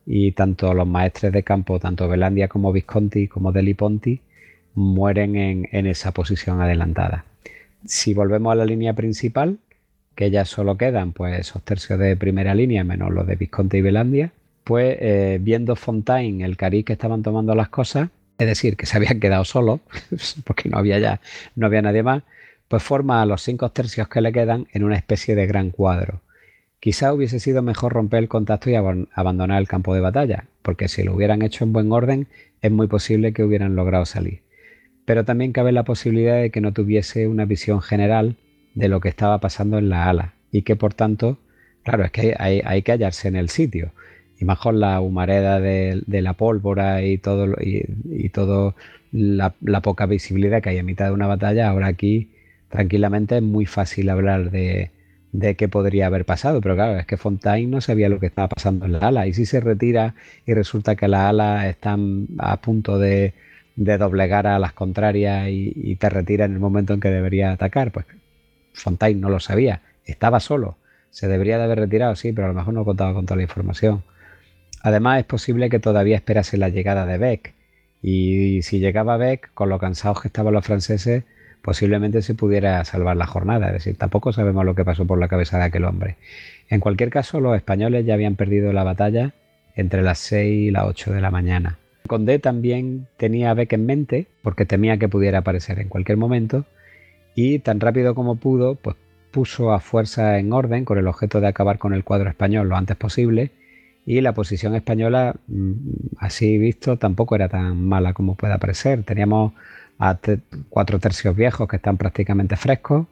y 0.05 0.33
tanto 0.33 0.75
los 0.75 0.86
maestres 0.86 1.33
de 1.33 1.43
campo, 1.43 1.81
tanto 1.81 2.07
Belandia 2.07 2.49
como 2.49 2.70
Visconti 2.70 3.28
como 3.28 3.51
Deli 3.51 3.73
Ponti, 3.73 4.20
mueren 4.75 5.35
en, 5.73 5.86
esa 5.86 6.12
posición 6.12 6.61
adelantada. 6.61 7.25
Si 7.86 8.12
volvemos 8.12 8.53
a 8.53 8.57
la 8.57 8.67
línea 8.67 8.93
principal, 8.93 9.57
que 10.15 10.31
ya 10.31 10.44
solo 10.44 10.77
quedan 10.77 11.12
pues 11.12 11.41
esos 11.41 11.62
tercios 11.62 11.99
de 11.99 12.15
primera 12.15 12.55
línea 12.55 12.85
menos 12.85 13.11
los 13.11 13.27
de 13.27 13.36
Visconti 13.36 13.78
y 13.78 13.83
Belandia, 13.83 14.31
pues 14.62 14.99
eh, 15.01 15.39
viendo 15.41 15.77
Fontaine 15.77 16.44
el 16.44 16.59
cariz 16.59 16.85
que 16.85 16.93
estaban 16.93 17.23
tomando 17.23 17.55
las 17.55 17.70
cosas, 17.70 18.11
es 18.36 18.47
decir, 18.47 18.77
que 18.77 18.85
se 18.85 18.99
habían 18.99 19.19
quedado 19.19 19.47
solos, 19.47 19.81
porque 20.44 20.69
no 20.69 20.77
había 20.77 20.99
ya, 20.99 21.20
no 21.57 21.69
había 21.69 21.81
nadie 21.81 22.03
más, 22.03 22.23
pues 22.69 22.83
forma 22.83 23.23
a 23.23 23.27
los 23.27 23.41
cinco 23.41 23.70
tercios 23.70 24.09
que 24.09 24.20
le 24.20 24.31
quedan 24.31 24.67
en 24.75 24.85
una 24.85 24.97
especie 24.97 25.35
de 25.35 25.47
gran 25.47 25.70
cuadro. 25.70 26.20
Quizá 26.84 27.14
hubiese 27.14 27.40
sido 27.40 27.62
mejor 27.62 27.94
romper 27.94 28.18
el 28.18 28.28
contacto 28.28 28.68
y 28.68 28.74
abandonar 28.74 29.58
el 29.58 29.66
campo 29.66 29.94
de 29.94 30.02
batalla, 30.02 30.44
porque 30.60 30.88
si 30.88 31.02
lo 31.02 31.14
hubieran 31.14 31.40
hecho 31.40 31.64
en 31.64 31.72
buen 31.72 31.90
orden, 31.90 32.26
es 32.60 32.70
muy 32.70 32.88
posible 32.88 33.32
que 33.32 33.42
hubieran 33.42 33.74
logrado 33.74 34.04
salir. 34.04 34.42
Pero 35.06 35.24
también 35.24 35.52
cabe 35.52 35.72
la 35.72 35.84
posibilidad 35.84 36.36
de 36.42 36.50
que 36.50 36.60
no 36.60 36.74
tuviese 36.74 37.26
una 37.26 37.46
visión 37.46 37.80
general 37.80 38.36
de 38.74 38.90
lo 38.90 39.00
que 39.00 39.08
estaba 39.08 39.40
pasando 39.40 39.78
en 39.78 39.88
la 39.88 40.10
ala 40.10 40.34
y 40.52 40.60
que 40.60 40.76
por 40.76 40.92
tanto, 40.92 41.38
claro, 41.84 42.04
es 42.04 42.10
que 42.10 42.34
hay, 42.38 42.82
que 42.82 42.92
hallarse 42.92 43.28
en 43.28 43.36
el 43.36 43.48
sitio. 43.48 43.92
Y 44.38 44.44
mejor 44.44 44.74
la 44.74 45.00
humareda 45.00 45.60
de, 45.60 46.02
la 46.06 46.34
pólvora 46.34 47.02
y 47.02 47.16
todo, 47.16 47.56
y, 47.62 48.28
todo 48.28 48.74
la, 49.10 49.54
la, 49.62 49.80
poca 49.80 50.04
visibilidad 50.04 50.60
que 50.60 50.68
hay 50.68 50.76
en 50.76 50.84
mitad 50.84 51.06
de 51.06 51.12
una 51.12 51.28
batalla, 51.28 51.70
ahora 51.70 51.86
aquí 51.86 52.28
tranquilamente 52.68 53.38
es 53.38 53.42
muy 53.42 53.64
fácil 53.64 54.10
hablar 54.10 54.50
de, 54.50 54.90
de 55.34 55.56
qué 55.56 55.68
podría 55.68 56.06
haber 56.06 56.24
pasado, 56.24 56.60
pero 56.60 56.76
claro, 56.76 56.96
es 56.96 57.06
que 57.06 57.16
Fontaine 57.16 57.68
no 57.68 57.80
sabía 57.80 58.08
lo 58.08 58.20
que 58.20 58.26
estaba 58.26 58.48
pasando 58.48 58.86
en 58.86 58.92
la 58.92 58.98
ala, 59.00 59.26
y 59.26 59.34
si 59.34 59.46
se 59.46 59.58
retira 59.58 60.14
y 60.46 60.54
resulta 60.54 60.94
que 60.94 61.08
las 61.08 61.22
alas 61.22 61.64
están 61.66 62.28
a 62.38 62.60
punto 62.60 63.00
de, 63.00 63.34
doblegar 63.74 64.46
a 64.46 64.60
las 64.60 64.72
contrarias 64.72 65.48
y, 65.50 65.96
te 65.96 66.08
retira 66.08 66.44
en 66.44 66.52
el 66.52 66.60
momento 66.60 66.94
en 66.94 67.00
que 67.00 67.08
debería 67.08 67.50
atacar, 67.50 67.90
pues 67.90 68.06
Fontaine 68.74 69.20
no 69.20 69.28
lo 69.28 69.40
sabía, 69.40 69.82
estaba 70.04 70.38
solo, 70.38 70.76
se 71.10 71.26
debería 71.26 71.58
de 71.58 71.64
haber 71.64 71.80
retirado, 71.80 72.14
sí, 72.14 72.32
pero 72.32 72.46
a 72.46 72.50
lo 72.50 72.54
mejor 72.54 72.72
no 72.72 72.84
contaba 72.84 73.12
con 73.12 73.26
toda 73.26 73.36
la 73.38 73.42
información. 73.42 74.04
Además, 74.82 75.18
es 75.18 75.24
posible 75.24 75.68
que 75.68 75.80
todavía 75.80 76.14
esperase 76.14 76.58
la 76.58 76.68
llegada 76.68 77.06
de 77.06 77.18
Beck, 77.18 77.54
y 78.02 78.62
si 78.62 78.78
llegaba 78.78 79.16
Beck, 79.16 79.50
con 79.52 79.68
lo 79.68 79.80
cansados 79.80 80.22
que 80.22 80.28
estaban 80.28 80.54
los 80.54 80.64
franceses, 80.64 81.24
posiblemente 81.65 82.20
se 82.20 82.34
pudiera 82.34 82.84
salvar 82.84 83.17
la 83.17 83.26
jornada. 83.26 83.68
Es 83.68 83.73
decir, 83.73 83.97
tampoco 83.97 84.34
sabemos 84.34 84.67
lo 84.67 84.75
que 84.75 84.84
pasó 84.84 85.07
por 85.07 85.18
la 85.18 85.28
cabeza 85.28 85.57
de 85.57 85.65
aquel 85.65 85.86
hombre. 85.86 86.17
En 86.68 86.81
cualquier 86.81 87.09
caso, 87.09 87.41
los 87.41 87.57
españoles 87.57 88.05
ya 88.05 88.12
habían 88.12 88.36
perdido 88.36 88.70
la 88.75 88.84
batalla 88.84 89.33
entre 89.75 90.02
las 90.02 90.18
6 90.18 90.68
y 90.68 90.70
las 90.70 90.84
8 90.84 91.15
de 91.15 91.23
la 91.23 91.31
mañana. 91.31 91.78
Condé 92.07 92.39
también 92.39 93.07
tenía 93.17 93.51
a 93.51 93.55
Beck 93.55 93.73
en 93.73 93.86
mente, 93.86 94.26
porque 94.43 94.67
temía 94.67 94.99
que 94.99 95.09
pudiera 95.09 95.39
aparecer 95.39 95.78
en 95.78 95.89
cualquier 95.89 96.18
momento, 96.18 96.67
y 97.34 97.60
tan 97.60 97.81
rápido 97.81 98.15
como 98.15 98.36
pudo, 98.36 98.75
pues 98.75 98.97
puso 99.31 99.73
a 99.73 99.81
fuerza 99.81 100.39
en 100.39 100.52
orden 100.52 100.84
con 100.84 100.99
el 100.99 101.07
objeto 101.07 101.41
de 101.41 101.49
acabar 101.49 101.78
con 101.78 101.94
el 101.94 102.05
cuadro 102.05 102.28
español 102.28 102.68
lo 102.68 102.76
antes 102.76 102.97
posible, 102.99 103.52
y 104.05 104.20
la 104.20 104.34
posición 104.34 104.75
española, 104.75 105.34
mm, 105.47 105.73
así 106.18 106.59
visto, 106.59 106.99
tampoco 106.99 107.36
era 107.36 107.49
tan 107.49 107.89
mala 107.89 108.12
como 108.12 108.34
pueda 108.34 108.59
parecer. 108.59 109.02
Teníamos 109.02 109.55
a 109.98 110.18
cuatro 110.68 110.98
tercios 110.98 111.36
viejos 111.36 111.68
que 111.68 111.76
están 111.76 111.97
prácticamente 111.97 112.56
frescos, 112.56 113.06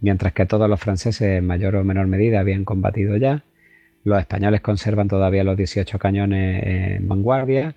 mientras 0.00 0.32
que 0.32 0.46
todos 0.46 0.68
los 0.68 0.80
franceses 0.80 1.38
en 1.38 1.46
mayor 1.46 1.76
o 1.76 1.84
menor 1.84 2.06
medida 2.06 2.40
habían 2.40 2.64
combatido 2.64 3.16
ya. 3.16 3.44
Los 4.04 4.18
españoles 4.18 4.60
conservan 4.60 5.08
todavía 5.08 5.44
los 5.44 5.56
18 5.56 5.98
cañones 5.98 6.62
en 6.64 7.08
vanguardia 7.08 7.74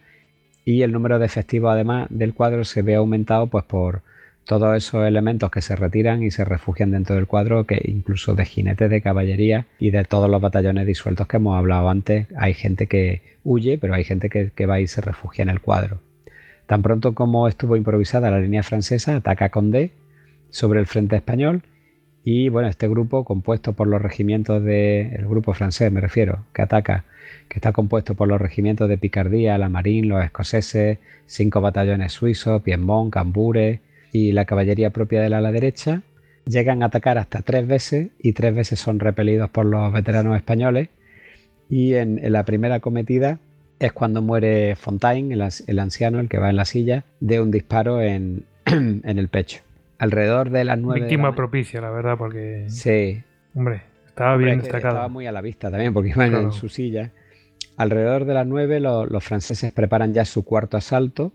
y 0.65 0.81
el 0.81 0.91
número 0.91 1.19
de 1.19 1.25
efectivos 1.25 1.71
además 1.71 2.07
del 2.09 2.33
cuadro 2.33 2.65
se 2.65 2.81
ve 2.81 2.95
aumentado 2.95 3.47
pues 3.47 3.63
por 3.63 4.01
todos 4.43 4.75
esos 4.75 5.05
elementos 5.05 5.51
que 5.51 5.61
se 5.61 5.75
retiran 5.75 6.23
y 6.23 6.31
se 6.31 6.45
refugian 6.45 6.91
dentro 6.91 7.15
del 7.15 7.27
cuadro, 7.27 7.65
que 7.65 7.81
incluso 7.85 8.33
de 8.33 8.45
jinetes 8.45 8.89
de 8.89 9.01
caballería 9.01 9.67
y 9.77 9.91
de 9.91 10.03
todos 10.05 10.29
los 10.29 10.41
batallones 10.41 10.87
disueltos 10.87 11.27
que 11.27 11.37
hemos 11.37 11.57
hablado 11.57 11.89
antes, 11.89 12.27
hay 12.37 12.53
gente 12.53 12.87
que 12.87 13.21
huye, 13.43 13.77
pero 13.77 13.93
hay 13.93 14.05
gente 14.05 14.29
que, 14.29 14.51
que 14.55 14.65
va 14.65 14.79
y 14.79 14.87
se 14.87 15.01
refugia 15.01 15.43
en 15.43 15.49
el 15.49 15.61
cuadro. 15.61 15.99
Tan 16.67 16.81
pronto 16.81 17.15
como 17.15 17.47
estuvo 17.47 17.77
improvisada 17.77 18.29
la 18.29 18.39
línea 18.39 18.61
francesa, 18.61 19.15
ataca 19.15 19.49
Condé 19.49 19.91
sobre 20.49 20.79
el 20.79 20.85
frente 20.85 21.15
español 21.15 21.63
y 22.25 22.49
bueno, 22.49 22.67
este 22.67 22.89
grupo 22.89 23.23
compuesto 23.23 23.71
por 23.71 23.87
los 23.87 24.01
regimientos 24.01 24.61
de 24.61 25.15
el 25.15 25.27
grupo 25.27 25.53
francés 25.53 25.89
me 25.93 26.01
refiero, 26.01 26.43
que 26.53 26.61
ataca, 26.61 27.05
que 27.47 27.59
está 27.59 27.71
compuesto 27.71 28.15
por 28.15 28.27
los 28.27 28.41
regimientos 28.41 28.89
de 28.89 28.97
Picardía, 28.97 29.57
la 29.57 29.69
Marine, 29.69 30.09
los 30.09 30.23
escoceses, 30.25 30.97
cinco 31.25 31.61
batallones 31.61 32.11
suizos, 32.11 32.61
Piedmont, 32.61 33.13
Cambure 33.13 33.79
y 34.11 34.33
la 34.33 34.43
caballería 34.43 34.89
propia 34.89 35.21
del 35.21 35.33
ala 35.33 35.53
derecha, 35.53 36.01
llegan 36.45 36.83
a 36.83 36.87
atacar 36.87 37.17
hasta 37.17 37.43
tres 37.43 37.65
veces 37.65 38.09
y 38.19 38.33
tres 38.33 38.53
veces 38.53 38.77
son 38.77 38.99
repelidos 38.99 39.49
por 39.49 39.65
los 39.65 39.93
veteranos 39.93 40.35
españoles. 40.35 40.89
Y 41.69 41.93
en 41.93 42.19
la 42.31 42.43
primera 42.43 42.81
cometida 42.81 43.39
es 43.79 43.93
cuando 43.93 44.21
muere 44.21 44.75
Fontaine, 44.75 45.33
el, 45.33 45.79
anciano, 45.79 46.19
el 46.19 46.29
que 46.29 46.39
va 46.39 46.49
en 46.49 46.55
la 46.55 46.65
silla, 46.65 47.05
de 47.19 47.41
un 47.41 47.51
disparo 47.51 48.01
en, 48.01 48.45
el 48.65 49.27
pecho. 49.29 49.61
Alrededor 49.99 50.49
de 50.49 50.63
las 50.63 50.77
nueve. 50.77 51.01
Víctima 51.01 51.35
propicia, 51.35 51.81
la 51.81 51.89
verdad, 51.89 52.17
porque. 52.17 52.65
Sí. 52.69 53.21
Hombre, 53.55 53.81
estaba 54.07 54.37
bien 54.37 54.59
destacado. 54.59 54.95
Estaba 54.95 55.07
muy 55.07 55.25
a 55.25 55.31
la 55.31 55.41
vista 55.41 55.71
también, 55.71 55.93
porque 55.93 56.09
iba 56.09 56.25
en 56.25 56.51
su 56.51 56.69
silla. 56.69 57.11
Alrededor 57.77 58.25
de 58.25 58.33
las 58.33 58.47
nueve, 58.47 58.79
los 58.79 59.23
franceses 59.23 59.71
preparan 59.71 60.13
ya 60.13 60.25
su 60.25 60.43
cuarto 60.43 60.77
asalto. 60.77 61.31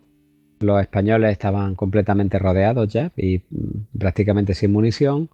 Los 0.61 0.81
españoles 0.81 1.33
estaban 1.33 1.75
completamente 1.75 2.39
rodeados 2.39 2.89
ya 2.89 3.11
y 3.17 3.39
mm, 3.51 3.99
prácticamente 3.99 4.55
sin 4.55 4.73
munición. 4.73 5.29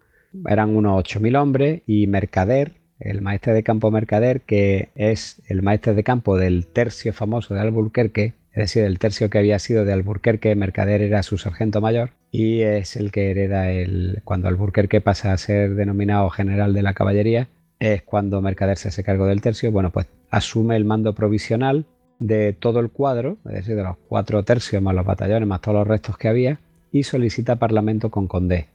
Eran 0.46 0.74
unos 0.74 1.02
8.000 1.02 1.40
hombres 1.40 1.82
y 1.86 2.06
Mercader, 2.06 2.74
el 3.00 3.22
maestre 3.22 3.54
de 3.54 3.62
campo 3.62 3.90
Mercader, 3.90 4.40
que 4.42 4.90
es 4.94 5.40
el 5.46 5.62
maestre 5.62 5.94
de 5.94 6.04
campo 6.04 6.36
del 6.36 6.66
tercio 6.66 7.12
famoso 7.12 7.54
de 7.54 7.60
Alburquerque, 7.60 8.34
es 8.52 8.56
decir, 8.56 8.84
el 8.84 8.98
tercio 8.98 9.30
que 9.30 9.38
había 9.38 9.58
sido 9.58 9.84
de 9.84 9.92
Alburquerque, 9.92 10.54
Mercader 10.56 11.02
era 11.02 11.22
su 11.22 11.38
sargento 11.38 11.80
mayor 11.80 12.10
y 12.32 12.62
es 12.62 12.96
el 12.96 13.12
que 13.12 13.30
hereda 13.30 13.70
el 13.70 14.20
cuando 14.24 14.48
Alburquerque 14.48 15.00
pasa 15.00 15.32
a 15.32 15.38
ser 15.38 15.74
denominado 15.74 16.28
general 16.30 16.74
de 16.74 16.82
la 16.82 16.94
caballería, 16.94 17.48
es 17.78 18.02
cuando 18.02 18.42
Mercader 18.42 18.76
se 18.76 18.88
hace 18.88 19.04
cargo 19.04 19.26
del 19.26 19.40
tercio, 19.40 19.70
bueno, 19.70 19.90
pues 19.90 20.08
asume 20.30 20.76
el 20.76 20.84
mando 20.84 21.14
provisional 21.14 21.86
de 22.18 22.52
todo 22.52 22.80
el 22.80 22.90
cuadro, 22.90 23.36
es 23.46 23.52
decir, 23.52 23.76
de 23.76 23.84
los 23.84 23.96
cuatro 24.08 24.42
tercios 24.42 24.82
más 24.82 24.94
los 24.94 25.06
batallones 25.06 25.48
más 25.48 25.60
todos 25.60 25.78
los 25.78 25.86
restos 25.86 26.18
que 26.18 26.28
había 26.28 26.58
y 26.90 27.04
solicita 27.04 27.56
parlamento 27.56 28.10
con 28.10 28.26
Condé. 28.26 28.66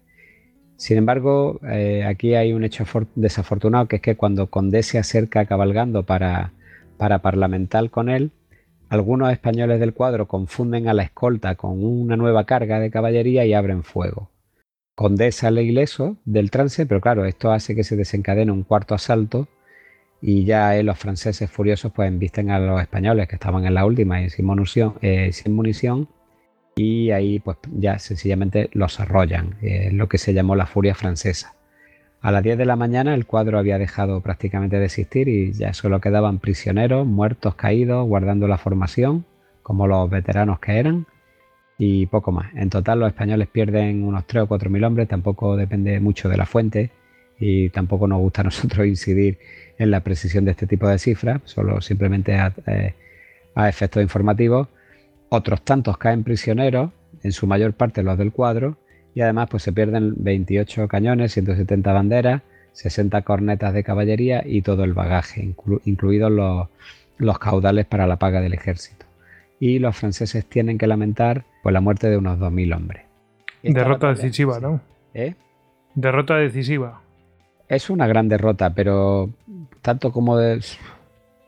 Sin 0.78 0.98
embargo, 0.98 1.60
eh, 1.70 2.04
aquí 2.06 2.36
hay 2.36 2.54
un 2.54 2.64
hecho 2.64 2.86
desafortunado 3.16 3.88
que 3.88 3.98
es 3.98 4.02
que 4.02 4.18
cuando 4.18 4.50
Condé 4.50 4.84
se 4.84 4.98
acerca 4.98 5.46
cabalgando 5.46 6.04
para, 6.04 6.54
para 6.98 7.22
parlamentar 7.22 7.90
con 7.90 8.10
él, 8.10 8.32
algunos 8.90 9.32
españoles 9.32 9.80
del 9.80 9.94
cuadro 9.94 10.28
confunden 10.28 10.88
a 10.88 10.94
la 10.94 11.04
escolta 11.04 11.56
con 11.56 11.84
una 11.84 12.16
nueva 12.16 12.46
carga 12.46 12.80
de 12.80 12.92
caballería 12.92 13.46
y 13.46 13.54
abren 13.54 13.84
fuego. 13.84 14.30
Condé 14.96 15.32
sale 15.32 15.64
ileso 15.64 16.18
del 16.26 16.52
trance, 16.52 16.86
pero 16.86 17.02
claro, 17.02 17.26
esto 17.26 17.52
hace 17.52 17.76
que 17.76 17.84
se 17.84 17.96
desencadene 17.96 18.52
un 18.52 18.64
cuarto 18.64 18.94
asalto 18.94 19.48
y 20.22 20.46
ya 20.46 20.82
los 20.84 21.00
franceses 21.00 21.50
furiosos 21.50 21.92
pues 21.92 22.08
embisten 22.08 22.52
a 22.52 22.60
los 22.60 22.80
españoles 22.80 23.28
que 23.28 23.36
estaban 23.36 23.66
en 23.66 23.74
la 23.74 23.86
última 23.86 24.22
y 24.22 24.30
sin 24.30 24.46
munición, 24.46 24.94
eh, 25.02 25.32
sin 25.34 25.54
munición 25.54 26.08
y 26.76 27.12
ahí 27.12 27.40
pues 27.40 27.58
ya 27.72 28.00
sencillamente 28.00 28.70
los 28.74 29.00
arrollan, 29.00 29.56
eh, 29.62 29.92
lo 29.92 30.08
que 30.08 30.18
se 30.18 30.34
llamó 30.34 30.56
la 30.56 30.66
furia 30.66 30.96
francesa. 30.96 31.54
A 32.22 32.32
las 32.32 32.44
10 32.44 32.58
de 32.58 32.66
la 32.66 32.76
mañana 32.76 33.14
el 33.14 33.26
cuadro 33.26 33.60
había 33.60 33.78
dejado 33.78 34.22
prácticamente 34.22 34.80
de 34.80 34.86
existir 34.86 35.28
y 35.28 35.52
ya 35.52 35.74
solo 35.74 36.00
quedaban 36.00 36.40
prisioneros, 36.40 37.06
muertos, 37.06 37.56
caídos, 37.56 38.08
guardando 38.08 38.48
la 38.48 38.58
formación, 38.58 39.26
como 39.62 39.88
los 39.88 40.10
veteranos 40.10 40.60
que 40.60 40.80
eran, 40.80 41.06
y 41.78 42.06
poco 42.06 42.32
más. 42.32 42.54
En 42.56 42.70
total 42.70 43.00
los 43.00 43.10
españoles 43.10 43.48
pierden 43.50 44.04
unos 44.04 44.26
3 44.26 44.44
o 44.44 44.48
4 44.48 44.70
mil 44.70 44.84
hombres, 44.84 45.08
tampoco 45.08 45.58
depende 45.58 46.00
mucho 46.00 46.30
de 46.30 46.38
la 46.38 46.46
fuente 46.46 46.92
y 47.40 47.70
tampoco 47.70 48.08
nos 48.08 48.20
gusta 48.20 48.42
a 48.42 48.46
nosotros 48.46 48.88
incidir 48.88 49.38
en 49.78 49.92
la 49.92 50.02
precisión 50.02 50.46
de 50.46 50.52
este 50.52 50.68
tipo 50.68 50.88
de 50.88 51.00
cifras, 51.00 51.42
solo 51.46 51.82
simplemente 51.82 52.36
a, 52.36 52.54
eh, 52.68 52.94
a 53.56 53.70
efectos 53.70 54.02
informativos. 54.02 54.68
Otros 55.36 55.64
tantos 55.64 55.98
caen 55.98 56.24
prisioneros, 56.24 56.92
en 57.24 57.32
su 57.32 57.48
mayor 57.48 57.74
parte 57.74 58.04
los 58.04 58.20
del 58.20 58.32
cuadro, 58.32 58.78
y 59.16 59.22
además 59.22 59.48
pues 59.50 59.64
se 59.64 59.74
pierden 59.74 60.14
28 60.18 60.88
cañones, 60.88 61.34
170 61.34 61.92
banderas, 61.92 62.44
60 62.74 63.20
cornetas 63.24 63.74
de 63.74 63.84
caballería 63.84 64.44
y 64.46 64.62
todo 64.62 64.84
el 64.84 64.94
bagaje, 64.94 65.56
incluidos 65.86 66.32
los, 67.18 67.40
caudales 67.40 67.88
para 67.88 68.06
la 68.06 68.18
paga 68.18 68.42
del 68.42 68.54
ejército. 68.54 69.08
Y 69.60 69.80
los 69.80 69.98
franceses 69.98 70.46
tienen 70.46 70.78
que 70.78 70.86
lamentar 70.86 71.46
pues, 71.64 71.74
la 71.74 71.82
muerte 71.82 72.12
de 72.12 72.18
unos 72.18 72.38
2.000 72.38 72.76
hombres. 72.76 73.02
derrota 73.64 74.10
decisiva, 74.10 74.60
¿no? 74.60 74.82
¿Eh? 75.16 75.34
Derrota 75.96 76.36
decisiva. 76.36 77.02
Es 77.68 77.90
una 77.90 78.06
gran 78.06 78.30
derrota, 78.30 78.70
pero 78.76 79.32
tanto 79.82 80.12
como 80.12 80.38
de... 80.38 80.64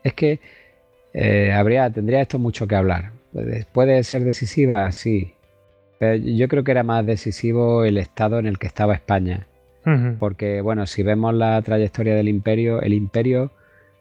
Es 0.02 0.12
que 0.14 0.40
eh, 1.14 1.52
habría, 1.52 1.88
tendría 1.88 2.20
esto 2.20 2.40
mucho 2.40 2.66
que 2.66 2.74
hablar. 2.74 3.12
Puede 3.72 4.02
ser 4.04 4.24
decisiva, 4.24 4.90
sí, 4.92 5.34
yo 6.00 6.48
creo 6.48 6.64
que 6.64 6.72
era 6.72 6.82
más 6.82 7.06
decisivo 7.06 7.84
el 7.84 7.98
estado 7.98 8.38
en 8.38 8.46
el 8.46 8.58
que 8.58 8.66
estaba 8.66 8.94
España. 8.94 9.46
Porque, 10.18 10.62
bueno, 10.62 10.84
si 10.86 11.04
vemos 11.04 11.32
la 11.32 11.62
trayectoria 11.62 12.16
del 12.16 12.26
imperio, 12.26 12.82
el 12.82 12.92
imperio, 12.92 13.52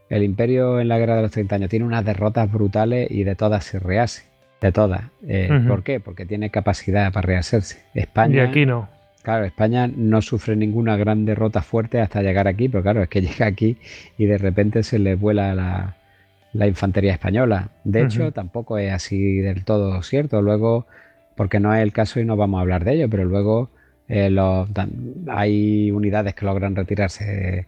el 0.09 0.23
imperio 0.23 0.79
en 0.79 0.87
la 0.87 0.97
guerra 0.97 1.17
de 1.17 1.21
los 1.21 1.31
30 1.31 1.55
años 1.55 1.69
tiene 1.69 1.85
unas 1.85 2.03
derrotas 2.03 2.51
brutales 2.51 3.11
y 3.11 3.23
de 3.23 3.35
todas 3.35 3.65
se 3.65 3.77
rehace. 3.77 4.23
De 4.61 4.71
todas. 4.71 5.03
Eh, 5.27 5.47
¿Por 5.67 5.83
qué? 5.83 5.99
Porque 5.99 6.25
tiene 6.25 6.49
capacidad 6.49 7.13
para 7.13 7.27
rehacerse. 7.27 7.83
España. 7.93 8.37
Y 8.37 8.39
aquí 8.47 8.65
no. 8.65 8.89
Claro, 9.21 9.45
España 9.45 9.87
no 9.87 10.23
sufre 10.23 10.55
ninguna 10.55 10.97
gran 10.97 11.23
derrota 11.25 11.61
fuerte 11.61 12.01
hasta 12.01 12.23
llegar 12.23 12.47
aquí, 12.47 12.67
pero 12.67 12.81
claro, 12.81 13.03
es 13.03 13.09
que 13.09 13.21
llega 13.21 13.45
aquí 13.45 13.77
y 14.17 14.25
de 14.25 14.39
repente 14.39 14.81
se 14.81 14.97
le 14.97 15.13
vuela 15.13 15.53
la, 15.53 15.97
infantería 16.67 17.13
española. 17.13 17.69
De 17.83 18.03
hecho, 18.03 18.31
tampoco 18.31 18.77
es 18.77 18.91
así 18.91 19.37
del 19.37 19.63
todo 19.63 20.01
cierto. 20.03 20.41
Luego 20.41 20.85
porque 21.35 21.59
no 21.59 21.73
es 21.75 21.81
el 21.81 21.91
caso 21.91 22.19
y 22.19 22.25
no 22.25 22.37
vamos 22.37 22.59
a 22.59 22.61
hablar 22.61 22.83
de 22.85 22.93
ello, 22.93 23.09
pero 23.09 23.25
luego 23.25 23.69
eh, 24.07 24.33
hay 25.27 25.91
unidades 25.91 26.33
que 26.33 26.45
logran 26.45 26.75
retirarse 26.75 27.65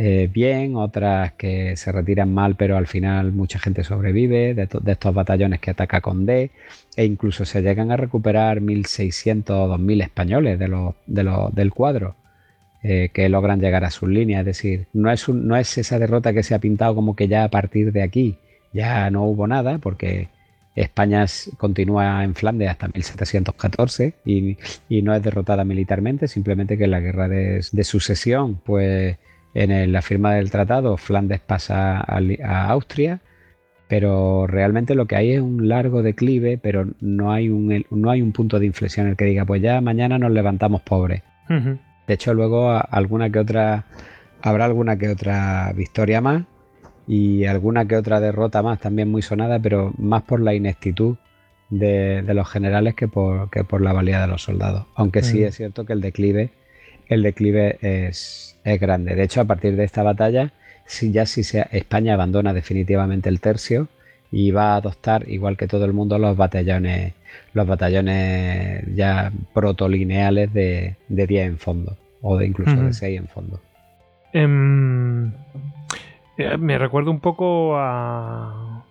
eh, 0.00 0.30
bien, 0.32 0.76
otras 0.76 1.32
que 1.32 1.76
se 1.76 1.90
retiran 1.90 2.32
mal, 2.32 2.54
pero 2.54 2.76
al 2.76 2.86
final 2.86 3.32
mucha 3.32 3.58
gente 3.58 3.82
sobrevive 3.82 4.54
de, 4.54 4.68
estos 4.86 5.14
batallones 5.14 5.60
que 5.60 5.72
ataca 5.72 6.00
con 6.00 6.24
D, 6.24 6.50
e 6.94 7.04
incluso 7.04 7.44
se 7.44 7.62
llegan 7.62 7.90
a 7.90 7.96
recuperar 7.96 8.60
1.600 8.60 9.50
o 9.50 9.76
2.000 9.76 10.02
españoles 10.02 10.58
de 10.58 10.68
los, 10.68 10.94
del 11.06 11.72
cuadro. 11.72 12.14
Eh, 12.84 13.10
que 13.12 13.28
logran 13.28 13.60
llegar 13.60 13.84
a 13.84 13.90
sus 13.90 14.08
líneas, 14.08 14.40
es 14.40 14.46
decir, 14.46 14.86
no 14.92 15.10
es, 15.10 15.78
esa 15.78 15.98
derrota 15.98 16.32
que 16.32 16.44
se 16.44 16.54
ha 16.54 16.60
pintado 16.60 16.94
como 16.94 17.16
que 17.16 17.26
ya 17.26 17.42
a 17.42 17.48
partir 17.48 17.90
de 17.90 18.02
aquí 18.04 18.38
ya 18.72 19.10
no 19.10 19.24
hubo 19.24 19.48
nada, 19.48 19.78
porque 19.78 20.28
España 20.76 21.26
continúa 21.56 22.22
en 22.22 22.36
Flandes 22.36 22.68
hasta 22.70 22.86
1714 22.86 24.14
y, 24.24 24.56
no 25.02 25.12
es 25.12 25.22
derrotada 25.24 25.64
militarmente, 25.64 26.28
simplemente 26.28 26.78
que 26.78 26.84
en 26.84 26.92
la 26.92 27.00
guerra 27.00 27.26
de, 27.26 27.62
sucesión, 27.82 28.60
pues 28.64 29.16
en 29.54 29.92
la 29.92 30.00
firma 30.00 30.34
del 30.34 30.52
tratado, 30.52 30.96
Flandes 30.96 31.40
pasa 31.40 31.98
a, 31.98 32.68
Austria, 32.68 33.22
pero 33.88 34.46
realmente 34.46 34.94
lo 34.94 35.06
que 35.06 35.16
hay 35.16 35.32
es 35.32 35.40
un 35.40 35.68
largo 35.68 36.04
declive, 36.04 36.58
pero 36.58 36.86
no 37.00 37.32
hay 37.32 37.48
un, 37.48 37.84
no 37.90 38.10
hay 38.10 38.22
un 38.22 38.30
punto 38.30 38.60
de 38.60 38.66
inflexión 38.66 39.06
en 39.06 39.10
el 39.10 39.16
que 39.16 39.24
diga, 39.24 39.44
pues 39.44 39.60
ya 39.62 39.80
mañana 39.80 40.16
nos 40.16 40.30
levantamos 40.30 40.82
pobres. 40.82 41.22
De 42.08 42.14
hecho, 42.14 42.34
luego 42.34 42.70
alguna 42.70 43.30
que 43.30 43.38
otra, 43.38 43.84
habrá 44.42 44.64
alguna 44.64 44.96
que 44.96 45.10
otra 45.10 45.72
victoria 45.74 46.20
más, 46.20 46.44
y 47.06 47.44
alguna 47.44 47.86
que 47.86 47.96
otra 47.96 48.18
derrota 48.18 48.62
más 48.62 48.80
también 48.80 49.10
muy 49.10 49.22
sonada, 49.22 49.60
pero 49.60 49.92
más 49.98 50.22
por 50.22 50.40
la 50.40 50.54
ineptitud 50.54 51.16
de, 51.70 52.22
los 52.26 52.48
generales 52.48 52.94
que 52.94 53.08
por, 53.08 53.50
que 53.50 53.62
por 53.62 53.82
la 53.82 53.92
valía 53.92 54.22
de 54.22 54.26
los 54.26 54.42
soldados. 54.42 54.86
Aunque 54.94 55.22
sí 55.22 55.44
es 55.44 55.56
cierto 55.56 55.84
que 55.84 55.92
el 55.92 56.00
declive, 56.00 56.50
el 57.08 57.22
declive 57.22 57.78
es, 57.82 58.58
es 58.64 58.80
grande. 58.80 59.14
De 59.14 59.22
hecho, 59.22 59.42
a 59.42 59.44
partir 59.44 59.76
de 59.76 59.84
esta 59.84 60.02
batalla, 60.02 60.52
si 60.86 61.12
ya 61.12 61.26
si 61.26 61.44
se, 61.44 61.66
España 61.72 62.14
abandona 62.14 62.54
definitivamente 62.54 63.28
el 63.28 63.40
tercio 63.40 63.88
y 64.30 64.50
va 64.50 64.74
a 64.74 64.76
adoptar, 64.76 65.28
igual 65.28 65.56
que 65.56 65.66
todo 65.66 65.84
el 65.84 65.92
mundo, 65.92 66.18
los 66.18 66.36
batallones, 66.36 67.14
los 67.54 67.66
batallones 67.66 68.84
ya 68.94 69.32
protolineales 69.54 70.52
de, 70.52 70.96
de 71.08 71.26
10 71.26 71.46
en 71.46 71.58
fondo, 71.58 71.96
o 72.20 72.36
de 72.36 72.46
incluso 72.46 72.76
de 72.76 72.92
6 72.92 73.18
en 73.18 73.28
fondo. 73.28 73.60
Em, 74.32 75.32
eh, 76.36 76.56
me 76.58 76.78
recuerda 76.78 77.10
un 77.10 77.20
poco 77.20 77.76
a. 77.76 78.84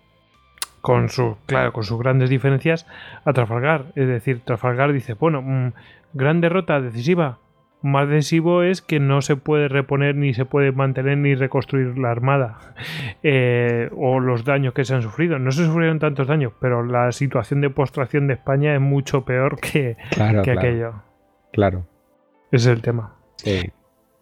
Con, 0.82 1.10
su, 1.10 1.36
claro, 1.46 1.74
con 1.74 1.84
sus 1.84 2.00
grandes 2.00 2.30
diferencias 2.30 2.88
a 3.26 3.34
Trafalgar. 3.34 3.88
Es 3.96 4.08
decir, 4.08 4.42
Trafalgar 4.44 4.94
dice: 4.94 5.14
bueno, 5.14 5.42
mm, 5.42 5.74
gran 6.14 6.42
derrota 6.42 6.80
decisiva. 6.80 7.40
Más 7.82 8.10
decisivo 8.10 8.64
es 8.64 8.82
que 8.82 9.00
no 9.00 9.22
se 9.22 9.36
puede 9.36 9.68
reponer, 9.68 10.16
ni 10.16 10.34
se 10.34 10.46
puede 10.46 10.72
mantener, 10.72 11.18
ni 11.18 11.36
reconstruir 11.36 11.98
la 11.98 12.12
armada. 12.12 12.60
Eh, 13.24 13.90
o 13.98 14.20
los 14.20 14.46
daños 14.46 14.74
que 14.74 14.86
se 14.86 14.94
han 14.94 15.02
sufrido. 15.02 15.38
No 15.38 15.52
se 15.52 15.66
sufrieron 15.66 16.00
tantos 16.00 16.28
daños, 16.28 16.54
pero 16.62 16.86
la 16.86 17.12
situación 17.12 17.60
de 17.62 17.70
postración 17.70 18.28
de 18.28 18.36
España 18.36 18.74
es 18.74 18.80
mucho 18.80 19.26
peor 19.26 19.60
que, 19.60 19.98
que 20.44 20.52
aquello. 20.52 21.02
Claro. 21.52 21.86
Ese 22.52 22.70
es 22.70 22.78
el 22.78 22.82
tema. 22.82 23.16
Sí. 23.36 23.72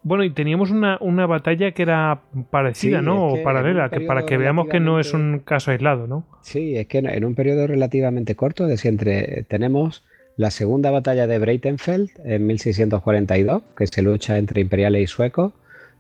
Bueno, 0.06 0.24
y 0.24 0.30
teníamos 0.30 0.70
una, 0.70 1.26
batalla 1.26 1.72
que 1.72 1.82
era 1.82 2.22
parecida, 2.52 3.02
¿no? 3.02 3.28
O 3.28 3.44
paralela, 3.44 3.90
que 3.90 4.02
para 4.02 4.24
que 4.26 4.38
veamos 4.38 4.68
que 4.70 4.80
no 4.80 5.00
es 5.00 5.16
un 5.16 5.40
caso 5.40 5.72
aislado, 5.72 6.06
¿no? 6.06 6.28
Sí, 6.42 6.78
es 6.78 6.86
que 6.86 7.00
en 7.00 7.26
un 7.26 7.34
periodo 7.34 7.66
relativamente 7.66 8.36
corto, 8.36 8.68
de 8.68 8.80
entre, 8.84 9.44
tenemos 9.44 10.04
la 10.38 10.52
segunda 10.52 10.92
batalla 10.92 11.28
de 11.28 11.40
Breitenfeld 11.40 12.10
en 12.24 12.46
1642, 12.46 13.64
que 13.78 13.88
se 13.88 14.02
lucha 14.02 14.38
entre 14.38 14.62
imperiales 14.62 15.04
y 15.04 15.08
suecos, 15.08 15.54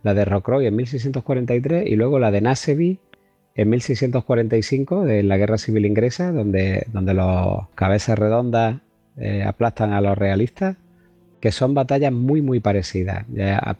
la 0.03 0.13
de 0.13 0.25
Rocroi 0.25 0.67
en 0.67 0.75
1643 0.75 1.87
y 1.87 1.95
luego 1.95 2.19
la 2.19 2.31
de 2.31 2.41
Naseby 2.41 2.99
en 3.55 3.69
1645, 3.69 5.05
de 5.05 5.23
la 5.23 5.37
Guerra 5.37 5.57
Civil 5.57 5.85
Inglesa, 5.85 6.31
donde, 6.31 6.85
donde 6.91 7.13
los 7.13 7.69
cabezas 7.75 8.19
redondas 8.19 8.81
eh, 9.17 9.43
aplastan 9.43 9.93
a 9.93 10.01
los 10.01 10.17
realistas 10.17 10.75
que 11.39 11.51
son 11.51 11.73
batallas 11.73 12.11
muy 12.11 12.41
muy 12.41 12.59
parecidas. 12.59 13.25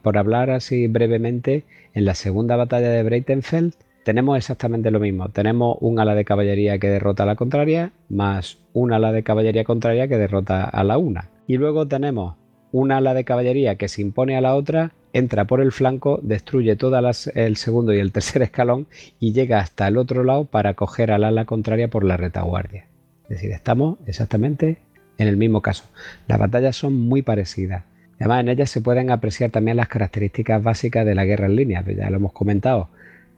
por 0.04 0.18
hablar 0.18 0.52
así 0.52 0.88
brevemente, 0.88 1.64
en 1.96 2.06
la 2.06 2.14
segunda 2.14 2.56
batalla 2.56 2.90
de 2.90 3.02
Breitenfeld 3.02 3.74
tenemos 4.06 4.38
exactamente 4.38 4.92
lo 4.92 5.00
mismo. 5.00 5.30
Tenemos 5.30 5.78
un 5.82 6.00
ala 6.00 6.14
de 6.14 6.26
caballería 6.26 6.78
que 6.78 6.90
derrota 6.90 7.24
a 7.24 7.26
la 7.26 7.36
contraria, 7.36 7.92
más 8.08 8.60
un 8.72 8.94
ala 8.94 9.12
de 9.12 9.24
caballería 9.24 9.64
contraria 9.64 10.08
que 10.08 10.18
derrota 10.18 10.64
a 10.64 10.84
la 10.84 11.00
una. 11.00 11.30
Y 11.48 11.58
luego 11.58 11.88
tenemos 11.88 12.36
una 12.72 12.98
ala 12.98 13.16
de 13.16 13.24
caballería 13.24 13.78
que 13.78 13.88
se 13.88 14.04
impone 14.04 14.38
a 14.38 14.42
la 14.42 14.54
otra, 14.54 14.92
entra 15.12 15.46
por 15.46 15.60
el 15.60 15.72
flanco, 15.72 16.20
destruye 16.22 16.76
todo 16.76 17.02
el 17.34 17.58
segundo 17.58 17.94
y 17.96 18.00
el 18.00 18.12
tercer 18.12 18.42
escalón 18.44 18.86
y 19.20 19.34
llega 19.34 19.60
hasta 19.60 19.88
el 19.88 19.98
otro 19.98 20.24
lado 20.24 20.46
para 20.46 20.76
coger 20.76 21.12
al 21.12 21.24
ala 21.24 21.46
contraria 21.46 21.90
por 21.90 22.04
la 22.04 22.16
retaguardia. 22.16 22.86
Es 23.24 23.30
decir, 23.30 23.52
estamos 23.54 23.98
exactamente 24.06 24.78
en 25.18 25.28
el 25.28 25.36
mismo 25.36 25.64
caso. 25.64 25.86
Las 26.28 26.38
batallas 26.38 26.76
son 26.76 26.94
muy 26.94 27.24
parecidas. 27.24 27.86
Además, 28.20 28.42
en 28.42 28.50
ellas 28.50 28.70
se 28.70 28.82
pueden 28.82 29.10
apreciar 29.10 29.50
también 29.50 29.78
las 29.78 29.88
características 29.88 30.62
básicas 30.62 31.08
de 31.08 31.16
la 31.16 31.26
guerra 31.26 31.48
en 31.48 31.56
línea, 31.56 31.84
ya 31.84 32.10
lo 32.12 32.18
hemos 32.18 32.34
comentado, 32.34 32.90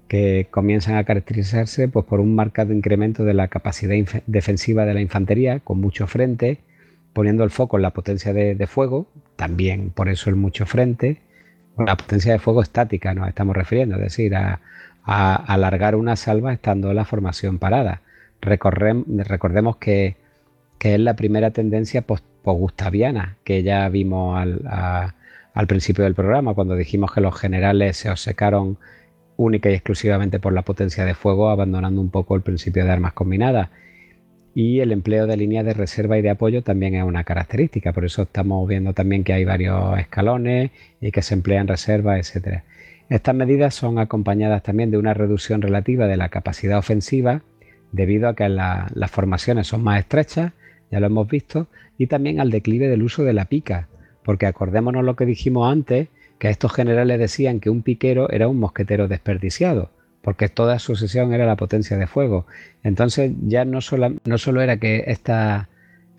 que 0.08 0.48
comienzan 0.50 0.95
a 0.95 1.03
caracterizarse 1.03 1.88
pues, 1.88 2.06
por 2.06 2.19
un 2.19 2.36
marcado 2.36 2.74
incremento 2.74 3.26
de 3.26 3.34
la 3.34 3.48
capacidad 3.48 3.95
defensiva 4.26 4.86
de 4.86 4.94
la 4.94 5.02
infantería, 5.02 5.60
con 5.60 5.80
mucho 5.80 6.08
frente, 6.08 6.60
poniendo 7.14 7.44
el 7.44 7.50
foco 7.50 7.77
en 7.77 7.84
la 7.84 7.92
potencia 7.92 8.34
de, 8.34 8.68
fuego, 8.68 9.08
también 9.36 9.90
por 9.90 10.10
eso 10.10 10.30
el 10.30 10.36
mucho 10.36 10.66
frente, 10.66 11.18
la 11.77 11.98
potencia 11.98 12.32
de 12.32 12.40
fuego 12.40 12.61
estática 12.61 13.14
nos 13.14 13.27
estamos 13.27 13.56
refiriendo, 13.56 13.95
es 13.95 14.02
decir, 14.02 14.36
a, 14.36 14.60
alargar 15.03 15.95
una 15.95 16.18
salva 16.18 16.52
estando 16.52 16.94
la 16.94 17.06
formación 17.06 17.60
parada. 17.60 18.02
recordemos 18.42 19.77
que, 19.77 20.16
es 20.80 21.00
la 21.00 21.16
primera 21.16 21.52
tendencia 21.52 22.02
post-gustaviana 22.02 23.38
que 23.44 23.64
ya 23.64 23.88
vimos 23.90 24.38
al, 24.38 24.61
al 25.53 25.68
principio 25.68 26.03
del 26.03 26.14
programa, 26.14 26.53
cuando 26.53 26.76
dijimos 26.76 27.11
que 27.14 27.22
los 27.22 27.38
generales 27.38 27.98
se 27.98 28.10
obsecaron 28.10 28.77
única 29.38 29.70
y 29.70 29.74
exclusivamente 29.74 30.40
por 30.40 30.52
la 30.52 30.64
potencia 30.64 31.06
de 31.06 31.14
fuego, 31.14 31.50
abandonando 31.50 32.02
un 32.02 32.10
poco 32.10 32.36
el 32.36 32.42
principio 32.42 32.84
de 32.84 32.92
armas 32.92 33.14
combinadas. 33.14 33.70
Y 34.54 34.80
el 34.80 34.92
empleo 34.92 35.28
de 35.28 35.38
líneas 35.38 35.66
de 35.66 35.74
reserva 35.74 36.18
y 36.18 36.24
de 36.24 36.32
apoyo 36.32 36.64
también 36.64 36.96
es 36.96 37.04
una 37.04 37.24
característica, 37.24 37.94
por 37.94 38.06
eso 38.06 38.24
estamos 38.24 38.68
viendo 38.68 38.94
también 38.94 39.24
que 39.24 39.34
hay 39.34 39.46
varios 39.46 40.00
escalones 40.00 40.72
y 41.00 41.12
que 41.12 41.22
se 41.22 41.36
emplean 41.36 41.68
reservas, 41.68 42.36
etc. 42.36 42.64
Estas 43.10 43.36
medidas 43.36 43.76
son 43.76 44.00
acompañadas 44.00 44.64
también 44.64 44.90
de 44.90 44.98
una 44.98 45.14
reducción 45.14 45.62
relativa 45.62 46.08
de 46.08 46.18
la 46.18 46.30
capacidad 46.30 46.80
ofensiva, 46.80 47.44
debido 47.92 48.28
a 48.28 48.36
que 48.36 48.50
las 48.50 49.12
formaciones 49.12 49.68
son 49.68 49.84
más 49.84 50.00
estrechas, 50.00 50.54
ya 50.92 51.00
lo 51.00 51.06
hemos 51.06 51.28
visto, 51.28 51.68
y 51.98 52.08
también 52.08 52.40
al 52.40 52.50
declive 52.50 52.88
del 52.90 53.04
uso 53.04 53.24
de 53.24 53.34
la 53.34 53.46
pica, 53.46 53.88
porque 54.24 54.46
acordémonos 54.46 55.06
lo 55.06 55.16
que 55.16 55.26
dijimos 55.26 55.72
antes, 55.72 56.10
que 56.40 56.50
estos 56.50 56.74
generales 56.74 57.20
decían 57.20 57.60
que 57.60 57.70
un 57.70 57.82
piquero 57.82 58.30
era 58.30 58.48
un 58.48 58.60
mosquetero 58.60 59.08
desperdiciado, 59.08 59.92
porque 60.22 60.50
toda 60.50 60.80
su 60.80 60.96
sesión 60.96 61.34
era 61.34 61.46
la 61.46 61.56
potencia 61.56 61.98
de 61.98 62.08
fuego. 62.08 62.46
Entonces 62.84 63.32
ya 63.44 63.66
no 63.66 63.82
solo, 63.82 64.16
no 64.26 64.38
solo 64.38 64.62
era 64.62 64.78
que 64.78 65.06
estas 65.08 65.68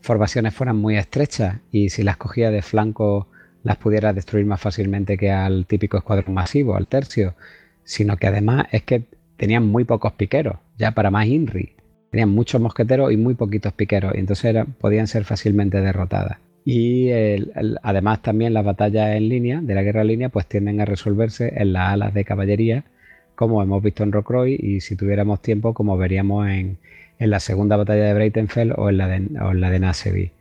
formaciones 0.00 0.54
fueran 0.54 0.76
muy 0.76 0.96
estrechas 0.96 1.58
y 1.70 1.90
si 1.90 2.02
las 2.02 2.16
cogía 2.16 2.50
de 2.50 2.62
flanco 2.62 3.28
las 3.62 3.76
pudiera 3.76 4.12
destruir 4.12 4.46
más 4.46 4.60
fácilmente 4.60 5.18
que 5.18 5.30
al 5.30 5.66
típico 5.66 5.98
escuadrón 5.98 6.34
masivo, 6.34 6.76
al 6.76 6.86
tercio, 6.86 7.34
sino 7.84 8.16
que 8.16 8.26
además 8.26 8.66
es 8.72 8.82
que 8.82 9.04
tenían 9.36 9.66
muy 9.66 9.84
pocos 9.84 10.12
piqueros, 10.12 10.56
ya 10.78 10.92
para 10.92 11.10
más 11.10 11.26
INRI. 11.26 11.76
Tenían 12.10 12.30
muchos 12.30 12.60
mosqueteros 12.60 13.12
y 13.12 13.16
muy 13.16 13.34
poquitos 13.34 13.72
piqueros, 13.72 14.14
y 14.14 14.20
entonces 14.20 14.64
podían 14.80 15.06
ser 15.06 15.24
fácilmente 15.24 15.80
derrotadas. 15.80 16.38
Y 16.70 17.10
además 17.82 18.20
también 18.20 18.52
las 18.52 18.62
batallas 18.62 19.16
en 19.16 19.30
línea, 19.30 19.62
de 19.62 19.74
la 19.74 19.82
guerra 19.82 20.02
en 20.02 20.08
línea, 20.08 20.28
pues 20.28 20.44
tienden 20.44 20.82
a 20.82 20.84
resolverse 20.84 21.50
en 21.56 21.72
las 21.72 21.94
alas 21.94 22.12
de 22.12 22.26
caballería, 22.26 22.84
como 23.34 23.62
hemos 23.62 23.82
visto 23.82 24.02
en 24.02 24.12
Rocroi 24.12 24.54
y 24.60 24.82
si 24.82 24.94
tuviéramos 24.94 25.40
tiempo, 25.40 25.72
como 25.72 25.96
veríamos 25.96 26.46
en, 26.46 26.76
la 27.18 27.40
segunda 27.40 27.78
batalla 27.78 28.04
de 28.04 28.12
Breitenfeld 28.12 28.74
o 28.76 28.90
en 28.90 28.98
la 28.98 29.08
de, 29.08 29.40
o 29.40 29.52
en 29.52 29.62
la 29.62 29.70
de 29.70 29.78
Naseby. 29.78 30.32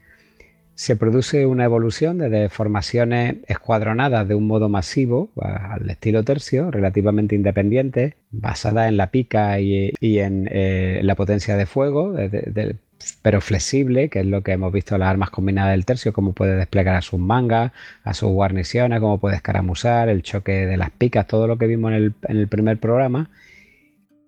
Se 0.75 0.97
produce 0.97 1.45
una 1.45 1.63
evolución 1.63 2.17
de 2.17 2.49
formaciones 2.49 3.37
escuadronadas 3.47 4.27
de 4.27 4.35
un 4.35 4.47
modo 4.47 4.67
masivo 4.67 5.29
al 5.41 5.89
estilo 5.89 6.23
tercio, 6.25 6.71
relativamente 6.71 7.35
independientes, 7.35 8.15
basada 8.31 8.89
en 8.89 8.97
la 8.97 9.11
pica 9.11 9.61
y, 9.61 9.93
en 10.01 10.49
eh, 10.51 10.99
la 11.03 11.15
potencia 11.15 11.55
de 11.55 11.65
fuego, 11.65 12.11
de, 12.11 12.75
pero 13.21 13.41
flexible, 13.41 14.09
que 14.09 14.21
es 14.21 14.25
lo 14.25 14.41
que 14.41 14.53
hemos 14.53 14.71
visto 14.71 14.95
en 14.95 15.01
las 15.01 15.09
armas 15.09 15.29
combinadas 15.29 15.71
del 15.71 15.85
tercio, 15.85 16.13
cómo 16.13 16.33
puede 16.33 16.55
desplegar 16.55 16.95
a 16.95 17.01
sus 17.01 17.19
mangas, 17.19 17.71
a 18.03 18.13
sus 18.13 18.29
guarniciones, 18.29 18.99
cómo 18.99 19.19
puede 19.19 19.35
escaramuzar, 19.35 20.09
el 20.09 20.23
choque 20.23 20.65
de 20.65 20.77
las 20.77 20.91
picas, 20.91 21.27
todo 21.27 21.47
lo 21.47 21.57
que 21.57 21.67
vimos 21.67 21.91
en 21.93 22.15
el, 22.27 22.47
primer 22.47 22.79
programa. 22.79 23.29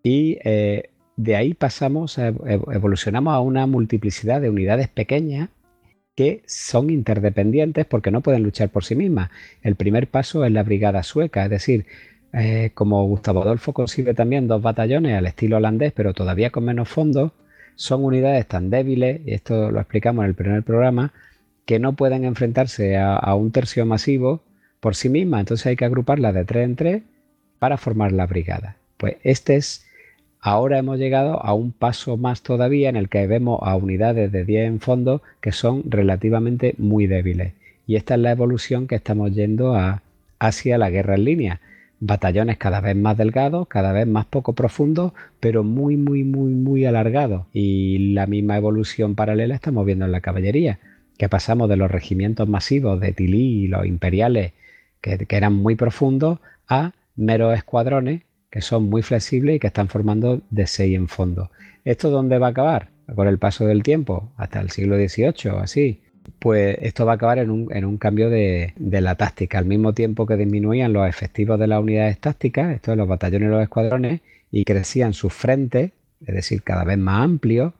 Y 0.03 0.37
eh, 0.43 0.89
de 1.17 1.35
ahí 1.35 1.53
pasamos, 1.53 2.17
evolucionamos 2.17 3.33
a 3.33 3.39
una 3.39 3.65
multiplicidad 3.67 4.41
de 4.41 4.49
unidades 4.49 4.87
pequeñas 4.87 5.49
que 6.15 6.43
son 6.47 6.89
interdependientes 6.89 7.85
porque 7.85 8.11
no 8.11 8.21
pueden 8.21 8.43
luchar 8.43 8.69
por 8.69 8.83
sí 8.83 8.93
mismas. 8.95 9.29
El 9.61 9.75
primer 9.75 10.07
paso 10.07 10.43
es 10.43 10.51
la 10.51 10.63
brigada 10.63 11.01
sueca, 11.01 11.45
es 11.45 11.49
decir, 11.49 11.85
eh, 12.33 12.71
como 12.73 13.07
Gustavo 13.07 13.41
Adolfo 13.41 13.73
concibe 13.73 14.13
también 14.13 14.47
dos 14.47 14.61
batallones 14.61 15.17
al 15.17 15.25
estilo 15.25 15.57
holandés, 15.57 15.93
pero 15.93 16.13
todavía 16.13 16.51
con 16.51 16.65
menos 16.65 16.89
fondos, 16.89 17.31
son 17.79 18.03
unidades 18.03 18.45
tan 18.45 18.69
débiles, 18.69 19.21
y 19.25 19.33
esto 19.33 19.71
lo 19.71 19.79
explicamos 19.79 20.23
en 20.23 20.29
el 20.29 20.35
primer 20.35 20.63
programa, 20.63 21.13
que 21.65 21.79
no 21.79 21.93
pueden 21.93 22.25
enfrentarse 22.25 22.97
a, 22.97 23.33
un 23.35 23.51
tercio 23.51 23.85
masivo 23.85 24.41
por 24.81 24.95
sí 24.95 25.07
mismas. 25.07 25.39
Entonces 25.39 25.65
hay 25.65 25.75
que 25.77 25.85
agruparlas 25.85 26.33
de 26.33 26.43
tres 26.43 26.65
en 26.65 26.75
tres 26.75 27.03
para 27.57 27.77
formar 27.77 28.11
la 28.11 28.25
brigada. 28.25 28.75
Pues 28.97 29.15
este 29.23 29.55
es, 29.55 29.85
ahora 30.41 30.77
hemos 30.77 30.99
llegado 30.99 31.41
a 31.41 31.53
un 31.53 31.71
paso 31.71 32.17
más 32.17 32.41
todavía 32.41 32.89
en 32.89 32.97
el 32.97 33.07
que 33.07 33.25
vemos 33.27 33.61
a 33.63 33.77
unidades 33.77 34.29
de 34.29 34.43
10 34.43 34.67
en 34.67 34.79
fondo 34.81 35.21
que 35.39 35.53
son 35.53 35.83
relativamente 35.89 36.75
muy 36.77 37.07
débiles. 37.07 37.53
Y 37.87 37.95
esta 37.95 38.15
es 38.15 38.19
la 38.19 38.31
evolución 38.31 38.87
que 38.87 38.95
estamos 38.95 39.33
yendo 39.33 39.73
a, 39.73 40.01
hacia 40.37 40.77
la 40.77 40.89
guerra 40.89 41.15
en 41.15 41.23
línea 41.23 41.61
batallones 41.99 42.57
cada 42.57 42.81
vez 42.81 42.95
más 42.95 43.17
delgados, 43.17 43.67
cada 43.67 43.91
vez 43.91 44.07
más 44.07 44.25
poco 44.25 44.53
profundos, 44.53 45.13
pero 45.39 45.63
muy, 45.63 45.97
muy, 45.97 46.23
muy, 46.23 46.53
muy 46.53 46.85
alargados. 46.85 47.45
Y 47.53 48.13
la 48.13 48.25
misma 48.25 48.57
evolución 48.57 49.15
paralela 49.15 49.55
estamos 49.55 49.85
viendo 49.85 50.05
en 50.05 50.11
la 50.11 50.21
caballería, 50.21 50.79
que 51.17 51.29
pasamos 51.29 51.69
de 51.69 51.75
los 51.75 51.91
regimientos 51.91 52.47
masivos 52.47 52.99
de 52.99 53.11
Tilly 53.11 53.65
y 53.65 53.67
los 53.67 53.85
imperiales, 53.85 54.53
que, 55.01 55.25
eran 55.29 55.53
muy 55.53 55.75
profundos, 55.75 56.39
a 56.67 56.93
meros 57.15 57.57
escuadrones 57.57 58.21
que 58.49 58.61
son 58.61 58.89
muy 58.89 59.01
flexibles 59.01 59.55
y 59.55 59.59
que 59.59 59.67
están 59.67 59.89
formando 59.89 60.41
de 60.49 60.67
seis 60.67 60.95
en 60.95 61.07
fondo. 61.07 61.51
¿Esto 61.85 62.09
dónde 62.09 62.39
va 62.39 62.47
a 62.47 62.51
acabar? 62.51 62.89
Con 63.13 63.27
el 63.27 63.37
paso 63.37 63.65
del 63.65 63.83
tiempo, 63.83 64.31
hasta 64.37 64.59
el 64.59 64.69
siglo 64.69 64.95
XVIII, 64.95 65.51
así 65.61 66.01
pues 66.39 66.77
esto 66.81 67.05
va 67.05 67.13
a 67.13 67.15
acabar 67.15 67.39
en 67.39 67.49
un, 67.49 67.97
cambio 67.97 68.29
de, 68.29 68.73
la 68.77 69.15
táctica. 69.15 69.57
Al 69.57 69.65
mismo 69.65 69.93
tiempo 69.93 70.25
que 70.25 70.37
disminuían 70.37 70.93
los 70.93 71.07
efectivos 71.07 71.59
de 71.59 71.67
las 71.67 71.81
unidades 71.81 72.19
tácticas, 72.19 72.73
esto 72.73 72.91
de 72.91 72.97
los 72.97 73.07
batallones 73.07 73.47
y 73.47 73.51
los 73.51 73.63
escuadrones, 73.63 74.21
y 74.51 74.65
crecían 74.65 75.13
sus 75.13 75.33
frentes, 75.33 75.91
es 76.25 76.35
decir, 76.35 76.63
cada 76.63 76.83
vez 76.83 76.97
más 76.97 77.23
amplios, 77.23 77.73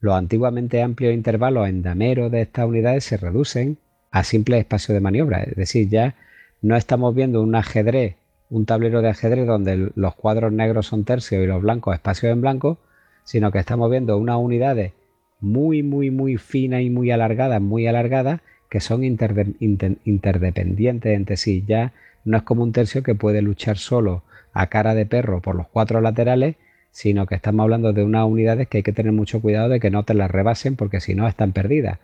los 0.00 0.14
antiguamente 0.14 0.82
amplios 0.82 1.14
intervalos 1.14 1.68
en 1.68 1.82
damero 1.82 2.30
de 2.30 2.42
estas 2.42 2.66
unidades 2.66 3.04
se 3.04 3.16
reducen 3.16 3.78
a 4.10 4.24
simple 4.24 4.58
espacio 4.58 4.94
de 4.94 5.00
maniobra. 5.00 5.42
Es 5.42 5.56
decir, 5.56 5.88
ya 5.88 6.14
no 6.62 6.76
estamos 6.76 7.14
viendo 7.14 7.42
un 7.42 7.54
ajedrez, 7.54 8.16
un 8.50 8.66
tablero 8.66 9.02
de 9.02 9.10
ajedrez 9.10 9.46
donde 9.46 9.90
los 9.94 10.14
cuadros 10.14 10.52
negros 10.52 10.86
son 10.86 11.04
tercios 11.04 11.42
y 11.42 11.46
los 11.46 11.62
blancos 11.62 11.94
espacios 11.94 12.32
en 12.32 12.40
blanco, 12.40 12.78
sino 13.24 13.50
que 13.50 13.58
estamos 13.58 13.90
viendo 13.90 14.16
unas 14.16 14.36
unidades 14.36 14.92
muy, 15.46 15.82
muy, 15.82 16.10
muy 16.10 16.36
fina 16.36 16.82
y 16.82 16.90
muy 16.90 17.10
alargada 17.10 17.60
muy 17.60 17.86
alargada 17.86 18.42
que 18.68 18.80
son 18.80 19.04
interdependientes 19.04 21.16
entre 21.16 21.36
sí. 21.36 21.64
Ya 21.66 21.92
no 22.24 22.36
es 22.36 22.42
como 22.42 22.62
un 22.62 22.72
tercio 22.72 23.02
que 23.02 23.14
puede 23.14 23.42
luchar 23.42 23.78
solo 23.78 24.22
a 24.52 24.66
cara 24.66 24.94
de 24.94 25.06
perro 25.06 25.40
por 25.40 25.54
los 25.54 25.68
cuatro 25.68 26.00
laterales, 26.00 26.56
sino 26.90 27.26
que 27.26 27.36
estamos 27.36 27.62
hablando 27.62 27.92
de 27.92 28.02
unas 28.02 28.26
unidades 28.26 28.68
que 28.68 28.78
hay 28.78 28.82
que 28.82 28.92
tener 28.92 29.12
mucho 29.12 29.40
cuidado 29.40 29.68
de 29.68 29.80
que 29.80 29.90
no 29.90 30.02
te 30.02 30.14
las 30.14 30.30
rebasen 30.30 30.76
porque 30.76 31.00
si 31.00 31.14
no 31.14 31.28
están 31.28 31.52
perdidas. 31.52 31.98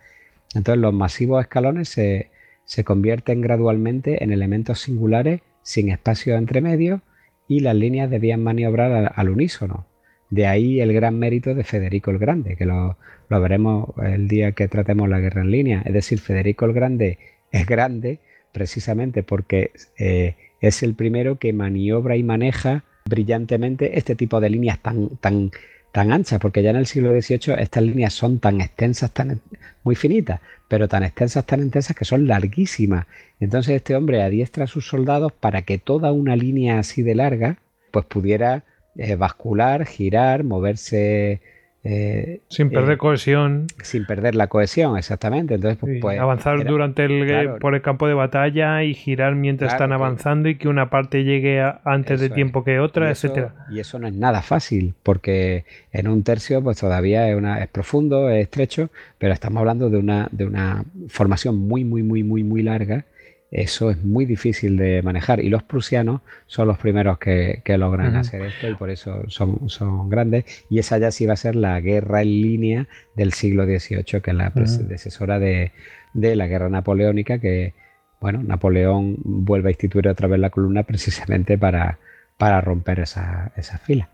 Entonces 0.54 0.80
los 0.80 0.94
masivos 0.94 1.42
escalones 1.42 1.88
se, 1.88 2.30
se 2.64 2.84
convierten 2.84 3.40
gradualmente 3.40 4.22
en 4.22 4.32
elementos 4.32 4.80
singulares 4.80 5.40
sin 5.62 5.90
espacio 5.90 6.36
entre 6.36 6.60
medios 6.60 7.00
y 7.48 7.60
las 7.60 7.74
líneas 7.74 8.10
debían 8.10 8.42
maniobrar 8.42 9.12
al 9.16 9.30
unísono. 9.30 9.86
De 10.30 10.46
ahí 10.46 10.80
el 10.80 10.92
gran 10.92 11.18
mérito 11.18 11.54
de 11.54 11.64
Federico 11.64 12.10
el 12.10 12.18
Grande, 12.18 12.56
que 12.56 12.64
lo, 12.64 12.96
veremos 13.38 13.90
el 14.02 14.28
día 14.28 14.52
que 14.52 14.68
tratemos 14.68 15.08
la 15.08 15.20
guerra 15.20 15.42
en 15.42 15.50
línea. 15.50 15.82
Es 15.84 15.92
decir, 15.92 16.20
Federico 16.20 16.64
el 16.64 16.72
Grande 16.72 17.18
es 17.50 17.66
grande 17.66 18.18
precisamente 18.52 19.22
porque 19.22 19.72
eh, 19.98 20.34
es 20.60 20.82
el 20.82 20.94
primero 20.94 21.38
que 21.38 21.52
maniobra 21.52 22.16
y 22.16 22.22
maneja 22.22 22.84
brillantemente 23.04 23.98
este 23.98 24.14
tipo 24.14 24.40
de 24.40 24.50
líneas 24.50 24.78
tan, 24.80 25.08
tan, 25.16 25.50
tan 25.90 26.12
anchas, 26.12 26.38
porque 26.40 26.62
ya 26.62 26.70
en 26.70 26.76
el 26.76 26.86
siglo 26.86 27.10
XVIII 27.10 27.56
estas 27.58 27.82
líneas 27.82 28.14
son 28.14 28.38
tan 28.38 28.60
extensas, 28.60 29.10
tan 29.12 29.40
muy 29.82 29.94
finitas, 29.94 30.40
pero 30.68 30.88
tan 30.88 31.02
extensas, 31.02 31.44
tan 31.44 31.60
intensas 31.60 31.96
que 31.96 32.04
son 32.04 32.26
larguísimas. 32.26 33.06
Entonces 33.40 33.76
este 33.76 33.96
hombre 33.96 34.22
adiestra 34.22 34.64
a 34.64 34.68
sus 34.68 34.86
soldados 34.86 35.32
para 35.32 35.62
que 35.62 35.78
toda 35.78 36.12
una 36.12 36.36
línea 36.36 36.78
así 36.78 37.02
de 37.02 37.14
larga, 37.14 37.58
pues 37.90 38.06
pudiera 38.06 38.64
eh, 38.96 39.16
bascular, 39.16 39.84
girar, 39.86 40.44
moverse 40.44 41.40
eh, 41.84 42.40
sin 42.48 42.70
perder 42.70 42.92
eh, 42.92 42.98
cohesión. 42.98 43.66
Sin 43.82 44.06
perder 44.06 44.36
la 44.36 44.46
cohesión, 44.46 44.96
exactamente. 44.96 45.54
Entonces, 45.54 45.78
pues, 45.80 45.98
pues 46.00 46.18
avanzar 46.18 46.64
durante 46.64 47.04
el 47.04 47.58
por 47.60 47.74
el 47.74 47.82
campo 47.82 48.06
de 48.06 48.14
batalla 48.14 48.84
y 48.84 48.94
girar 48.94 49.34
mientras 49.34 49.72
están 49.72 49.92
avanzando 49.92 50.48
y 50.48 50.56
que 50.56 50.68
una 50.68 50.90
parte 50.90 51.24
llegue 51.24 51.60
antes 51.84 52.20
de 52.20 52.30
tiempo 52.30 52.62
que 52.62 52.78
otra, 52.78 53.08
y 53.08 53.10
etcétera. 53.10 53.54
y 53.70 53.80
eso 53.80 53.98
no 53.98 54.06
es 54.06 54.14
nada 54.14 54.42
fácil, 54.42 54.94
porque 55.02 55.64
en 55.92 56.06
un 56.06 56.22
tercio, 56.22 56.62
pues 56.62 56.78
todavía 56.78 57.28
es 57.28 57.36
una, 57.36 57.60
es 57.62 57.68
profundo, 57.68 58.30
es 58.30 58.42
estrecho, 58.42 58.90
pero 59.18 59.32
estamos 59.32 59.58
hablando 59.60 59.90
de 59.90 59.98
una, 59.98 60.28
de 60.30 60.44
una 60.44 60.84
formación 61.08 61.56
muy, 61.58 61.84
muy, 61.84 62.04
muy, 62.04 62.22
muy, 62.22 62.44
muy 62.44 62.62
larga 62.62 63.04
eso 63.52 63.90
es 63.90 64.02
muy 64.02 64.24
difícil 64.24 64.78
de 64.78 65.02
manejar. 65.02 65.40
Y 65.40 65.50
los 65.50 65.62
prusianos 65.62 66.22
son 66.46 66.68
los 66.68 66.78
primeros 66.78 67.18
que, 67.18 67.62
logran 67.76 68.16
hacer 68.16 68.40
esto 68.42 68.68
y 68.68 68.74
por 68.74 68.88
eso 68.88 69.24
son, 69.28 69.68
son, 69.68 70.08
grandes. 70.08 70.64
Y 70.70 70.78
esa 70.78 70.96
ya 70.96 71.10
sí 71.10 71.26
va 71.26 71.34
a 71.34 71.36
ser 71.36 71.54
la 71.54 71.78
guerra 71.80 72.22
en 72.22 72.28
línea 72.28 72.88
del 73.14 73.34
siglo 73.34 73.66
XVIII 73.66 74.22
que 74.22 74.30
es 74.30 74.36
la 74.36 74.50
predecesora 74.50 75.38
de, 75.38 75.72
la 76.14 76.46
guerra 76.46 76.68
napoleónica 76.68 77.38
que 77.38 77.74
bueno 78.20 78.42
Napoleón 78.42 79.16
vuelve 79.24 79.68
a 79.68 79.72
instituir 79.72 80.08
otra 80.08 80.28
vez 80.28 80.38
la 80.38 80.50
columna 80.50 80.84
precisamente 80.84 81.58
para, 81.58 81.98
para 82.38 82.60
romper 82.62 83.00
esa, 83.00 83.52
esa 83.56 83.76
fila. 83.78 84.08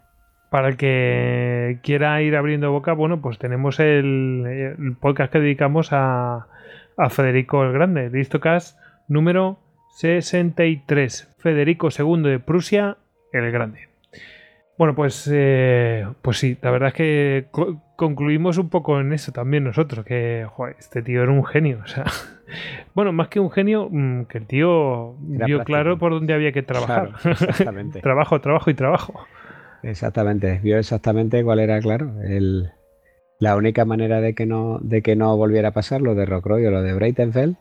Para 0.51 0.69
el 0.69 0.77
que 0.77 1.79
quiera 1.83 2.23
ir 2.23 2.35
abriendo 2.35 2.73
boca, 2.73 2.93
bueno, 2.93 3.21
pues 3.21 3.39
tenemos 3.39 3.79
el, 3.79 4.97
podcast 5.01 5.31
que 5.33 5.41
dedicamos 5.41 5.93
a, 5.93 6.47
a 6.97 7.11
Federico 7.11 7.63
el 7.65 7.73
Grande, 7.73 8.09
Listocast 8.11 8.78
número 9.09 9.59
63. 9.97 11.35
Federico 11.39 11.89
II 11.97 12.23
de 12.23 12.39
Prusia, 12.39 12.99
el 13.33 13.51
Grande. 13.51 13.89
Bueno, 14.77 14.95
pues, 14.95 15.29
eh, 15.33 16.07
pues 16.23 16.39
sí, 16.39 16.57
la 16.63 16.71
verdad 16.71 16.89
es 16.91 16.95
que 16.95 17.47
concluimos 17.97 18.59
un 18.59 18.69
poco 18.69 19.01
en 19.01 19.13
eso 19.13 19.33
también 19.33 19.65
nosotros, 19.65 20.05
que 20.05 20.47
este 20.79 21.03
tío 21.03 21.25
era 21.25 21.33
un 21.33 21.45
genio. 21.45 21.81
O 21.83 21.87
sea, 21.89 22.05
bueno, 22.95 23.13
más 23.13 23.27
que 23.27 23.41
un 23.41 23.51
genio, 23.51 23.89
mm, 23.91 24.27
que 24.27 24.39
el 24.39 24.47
tío 24.47 25.17
vio 25.19 25.65
claro 25.65 25.99
por 25.99 26.13
dónde 26.13 26.33
había 26.33 26.53
que 26.53 26.63
trabajar. 26.63 27.11
exactamente. 27.25 28.01
trabajo, 28.01 28.41
trabajo 28.41 28.71
y 28.71 28.75
trabajo. 28.75 29.27
Exactamente, 29.83 30.61
vio 30.63 30.79
exactamente 30.79 31.43
cuál 31.43 31.59
era, 31.59 31.81
claro, 31.81 32.15
el, 32.23 32.71
la 33.41 33.57
única 33.57 33.85
manera 33.85 34.21
de 34.21 34.35
que 34.35 34.47
no, 34.47 34.79
de 34.81 35.03
que 35.03 35.17
no 35.17 35.37
volviera 35.37 35.69
a 35.71 35.73
pasar 35.73 36.03
lo 36.03 36.15
de 36.15 36.25
Rockroy 36.25 36.65
o 36.67 36.71
lo 36.71 36.83
de 36.83 36.95
Breitenfeld 36.95 37.57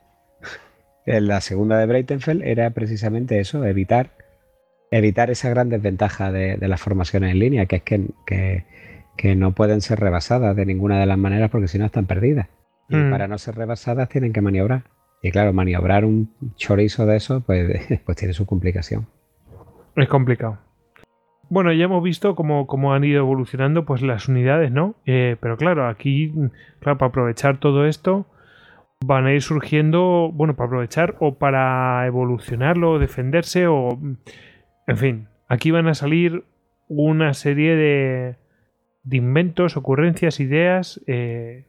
la 1.08 1.40
segunda 1.40 1.78
de 1.78 1.86
Breitenfeld 1.86 2.44
era 2.44 2.70
precisamente 2.72 3.40
eso, 3.40 3.64
evitar, 3.64 4.12
evitar 4.92 5.30
esa 5.30 5.50
gran 5.50 5.70
desventaja 5.70 6.34
de, 6.34 6.58
las 6.68 6.82
formaciones 6.82 7.32
en 7.32 7.40
línea, 7.40 7.66
que 7.66 7.78
es 7.78 7.84
que, 7.84 9.36
no 9.36 9.54
pueden 9.54 9.82
ser 9.82 10.00
rebasadas 10.00 10.56
de 10.56 10.66
ninguna 10.66 11.00
de 11.00 11.06
las 11.06 11.18
maneras 11.18 11.50
porque 11.50 11.70
si 11.70 11.80
no 11.80 11.86
están 11.86 12.06
perdidas. 12.06 12.50
Y 12.90 12.98
mm. 12.98 13.10
para 13.10 13.28
no 13.28 13.38
ser 13.38 13.56
rebasadas 13.56 14.10
tienen 14.10 14.34
que 14.34 14.42
maniobrar. 14.42 14.84
Y 15.24 15.32
claro, 15.32 15.54
maniobrar 15.54 16.06
un 16.06 16.34
chorizo 16.56 17.06
de 17.06 17.16
eso, 17.16 17.42
pues, 17.42 18.02
pues 18.06 18.18
tiene 18.18 18.34
su 18.34 18.46
complicación. 18.46 19.08
Es 19.96 20.10
complicado. 20.10 20.60
Bueno, 21.50 21.72
ya 21.72 21.86
hemos 21.86 22.04
visto 22.04 22.36
cómo, 22.36 22.68
cómo 22.68 22.94
han 22.94 23.06
ido 23.06 23.20
evolucionando 23.20 23.86
pues 23.86 24.02
las 24.02 24.28
unidades, 24.28 24.72
¿no? 24.72 24.96
Eh, 25.06 25.38
pero 25.40 25.56
claro, 25.56 25.88
aquí, 25.88 26.34
claro, 26.82 26.98
para 26.98 27.10
aprovechar 27.10 27.60
todo 27.60 27.86
esto, 27.86 28.28
van 29.06 29.26
a 29.26 29.34
ir 29.34 29.42
surgiendo, 29.42 30.32
bueno, 30.34 30.56
para 30.56 30.68
aprovechar 30.68 31.16
o 31.20 31.36
para 31.36 32.06
evolucionarlo, 32.06 33.00
defenderse 33.00 33.68
o... 33.68 34.00
En 34.88 34.98
fin, 34.98 35.28
aquí 35.48 35.72
van 35.72 35.88
a 35.88 35.94
salir 35.94 36.46
una 36.88 37.34
serie 37.34 37.76
de, 37.76 38.36
de 39.04 39.18
inventos, 39.18 39.78
ocurrencias, 39.78 40.40
ideas 40.40 41.02
eh, 41.08 41.66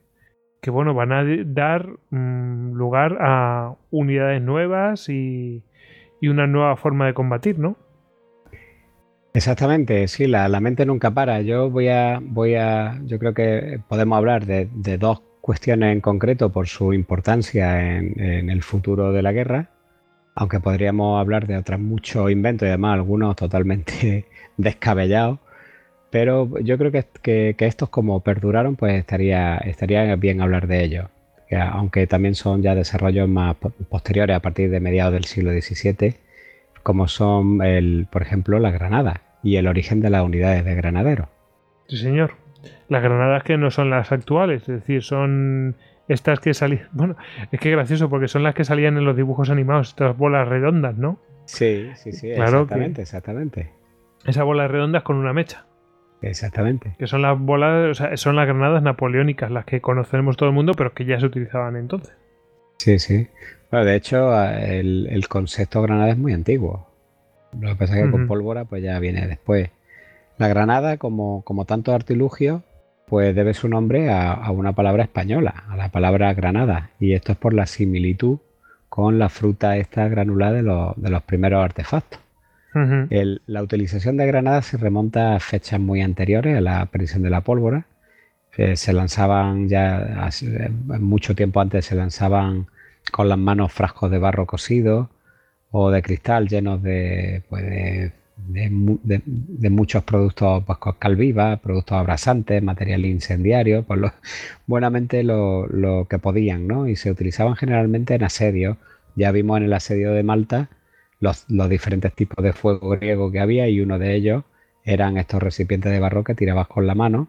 que, 0.63 0.71
bueno, 0.71 0.95
van 0.95 1.13
a 1.13 1.25
dar 1.45 1.89
mm, 2.11 2.73
lugar 2.73 3.19
a 3.21 3.75
unidades 3.91 4.41
nuevas 4.41 5.09
y, 5.09 5.65
y, 6.21 6.29
una 6.29 6.47
nueva 6.47 6.77
forma 6.77 7.07
de 7.07 7.15
combatir, 7.15 7.59
¿no? 7.59 7.77
Exactamente, 9.35 10.09
sí, 10.09 10.27
la, 10.27 10.49
la, 10.49 10.61
mente 10.61 10.87
nunca 10.87 11.11
para. 11.11 11.43
Yo 11.43 11.71
voy 11.71 11.89
a, 11.89 12.19
voy 12.23 12.55
a, 12.55 13.01
yo 13.05 13.19
creo 13.19 13.35
que 13.35 13.81
podemos 13.89 14.17
hablar 14.17 14.47
de, 14.47 14.69
de 14.73 14.99
dos 14.99 15.23
cuestiones 15.49 15.95
en 15.95 16.03
concreto 16.03 16.51
por 16.51 16.69
su 16.69 16.93
importancia 16.93 17.97
en, 17.97 18.51
el 18.51 18.63
futuro 18.63 19.15
de 19.15 19.23
la 19.23 19.33
guerra, 19.33 19.71
aunque 20.35 20.61
podríamos 20.61 21.19
hablar 21.19 21.47
de 21.47 21.57
otros 21.57 21.81
muchos 21.81 22.31
inventos 22.31 22.67
y 22.67 22.69
además 22.69 22.97
algunos 22.97 23.35
totalmente 23.35 24.27
descabellados, 24.59 25.39
pero 26.11 26.59
yo 26.59 26.77
creo 26.77 26.93
que, 26.93 27.57
estos 27.61 27.89
como 27.89 28.21
perduraron, 28.21 28.77
pues 28.77 28.97
estaría, 28.97 29.57
estaría 29.57 30.15
bien 30.17 30.43
hablar 30.43 30.67
de 30.67 30.85
ellos, 30.85 31.07
aunque 31.51 32.07
también 32.07 32.35
son 32.35 32.61
ya 32.61 32.75
desarrollos 32.75 33.27
más 33.27 33.57
posteriores 33.89 34.37
a 34.37 34.41
partir 34.41 34.69
de 34.69 34.81
mediados 34.81 35.15
del 35.15 35.25
siglo 35.25 35.51
XVII, 35.53 36.15
como 36.83 37.09
son, 37.09 37.63
el, 37.63 38.07
por 38.11 38.21
ejemplo, 38.21 38.59
las 38.59 38.75
granadas 38.75 39.21
y 39.43 39.57
el 39.57 39.67
origen 39.67 40.03
de 40.03 40.11
las 40.11 40.23
unidades 40.23 40.63
de 40.67 40.75
granaderos. 40.75 41.29
Sí, 41.89 41.97
señor. 41.97 42.48
Las 42.89 43.03
granadas 43.03 43.43
que 43.43 43.57
no 43.57 43.71
son 43.71 43.91
las 43.91 44.13
actuales, 44.13 44.63
es 44.63 44.81
decir, 44.81 45.03
son 45.03 45.77
estas 46.09 46.41
que 46.41 46.55
salían. 46.55 46.89
Bueno, 46.93 47.17
es 47.53 47.61
que 47.61 47.71
gracioso 47.71 48.09
porque 48.09 48.29
son 48.29 48.43
las 48.43 48.55
que 48.55 48.65
salían 48.65 48.97
en 48.97 49.05
los 49.05 49.17
dibujos 49.17 49.51
animados, 49.51 49.89
estas 49.91 50.17
bolas 50.17 50.49
redondas, 50.49 50.97
¿no? 50.97 51.19
Sí, 51.45 51.91
sí, 51.97 52.13
sí, 52.13 52.31
exactamente, 52.31 53.03
exactamente. 53.03 53.71
Esas 54.27 54.45
bolas 54.45 54.71
redondas 54.71 55.03
con 55.03 55.17
una 55.17 55.33
mecha. 55.33 55.65
Exactamente. 56.21 56.95
Que 56.99 57.07
son 57.07 57.23
las 57.23 57.39
bolas, 57.39 57.91
o 57.91 57.95
sea, 57.95 58.17
son 58.17 58.37
las 58.37 58.47
granadas 58.47 58.83
napoleónicas, 58.83 59.51
las 59.51 59.65
que 59.65 59.81
conocemos 59.81 60.37
todo 60.37 60.49
el 60.49 60.55
mundo, 60.55 60.73
pero 60.75 60.93
que 60.93 61.05
ya 61.05 61.19
se 61.21 61.27
utilizaban 61.27 61.77
entonces. 61.77 62.15
Sí, 62.79 62.99
sí. 62.99 63.29
Bueno, 63.71 63.87
de 63.87 63.97
hecho, 63.97 64.35
el, 64.43 65.27
concepto 65.29 65.83
granada 65.83 66.11
es 66.11 66.19
muy 66.19 66.33
antiguo. 66.33 66.89
Lo 67.59 67.71
que 67.71 67.77
pasa 67.77 67.99
es 67.99 68.05
que 68.05 68.11
con 68.11 68.27
pólvora, 68.27 68.65
pues 68.65 68.83
ya 68.83 68.99
viene 68.99 69.27
después. 69.27 69.71
La 70.39 70.49
granada, 70.49 70.97
como, 70.97 71.43
como 71.43 71.65
tanto 71.65 71.93
artilugio, 71.93 72.63
pues 73.09 73.35
debe 73.35 73.55
su 73.55 73.69
nombre 73.69 74.11
a, 74.13 74.51
una 74.51 74.73
palabra 74.73 75.03
española, 75.03 75.65
a 75.69 75.77
la 75.77 75.89
palabra 75.89 76.33
granada. 76.35 76.91
Y 77.01 77.15
esto 77.15 77.33
es 77.33 77.39
por 77.39 77.55
la 77.55 77.67
similitud 77.67 78.39
con 78.89 79.19
la 79.19 79.29
fruta 79.29 79.77
esta 79.77 80.09
granulada 80.09 80.53
de 80.53 81.11
los, 81.11 81.23
primeros 81.25 81.65
artefactos. 81.65 82.21
la 82.73 83.63
utilización 83.63 84.17
de 84.17 84.27
granadas 84.27 84.67
se 84.67 84.77
remonta 84.77 85.35
a 85.35 85.41
fechas 85.41 85.81
muy 85.81 86.03
anteriores 86.03 86.57
a 86.57 86.61
la 86.61 86.81
aparición 86.81 87.23
de 87.23 87.31
la 87.31 87.41
pólvora. 87.41 87.87
se 88.75 88.93
lanzaban 88.93 89.69
ya 89.69 90.31
mucho 91.01 91.35
tiempo 91.35 91.61
antes, 91.61 91.87
se 91.87 91.95
lanzaban 91.95 92.67
con 93.11 93.29
las 93.29 93.39
manos 93.39 93.73
frascos 93.73 94.11
de 94.11 94.19
barro 94.19 94.47
cocido 94.47 95.11
o 95.71 95.91
de 95.91 96.03
cristal 96.03 96.49
llenos 96.49 96.83
de, 96.83 97.43
pues 97.49 97.63
de 97.63 98.13
de, 98.47 99.71
muchos 99.71 100.05
productos 100.05 100.65
pues, 100.65 100.79
calviva, 100.99 101.57
productos 101.59 101.99
abrasantes, 101.99 102.63
material 102.63 103.05
incendiario, 103.05 103.83
pues 103.83 104.01
buenamente 104.67 105.23
lo, 105.23 106.07
que 106.09 106.19
podían, 106.19 106.67
¿no? 106.67 106.89
Y 106.89 106.97
se 106.97 107.11
utilizaban 107.11 107.57
generalmente 107.57 108.15
en 108.15 108.25
asedio. 108.25 108.79
Ya 109.17 109.33
vimos 109.33 109.59
en 109.59 109.65
el 109.65 109.73
asedio 109.73 110.13
de 110.13 110.23
Malta 110.23 110.69
los, 111.21 111.47
diferentes 111.49 112.15
tipos 112.15 112.43
de 112.45 112.53
fuego 112.53 112.91
griego 112.91 113.31
que 113.33 113.41
había 113.41 113.69
y 113.69 113.81
uno 113.81 113.99
de 113.99 114.15
ellos 114.15 114.45
eran 114.85 115.19
estos 115.19 115.43
recipientes 115.43 115.93
de 115.93 116.01
barro 116.01 116.25
que 116.25 116.35
tirabas 116.35 116.69
con 116.69 116.87
la 116.87 116.95
mano, 116.95 117.29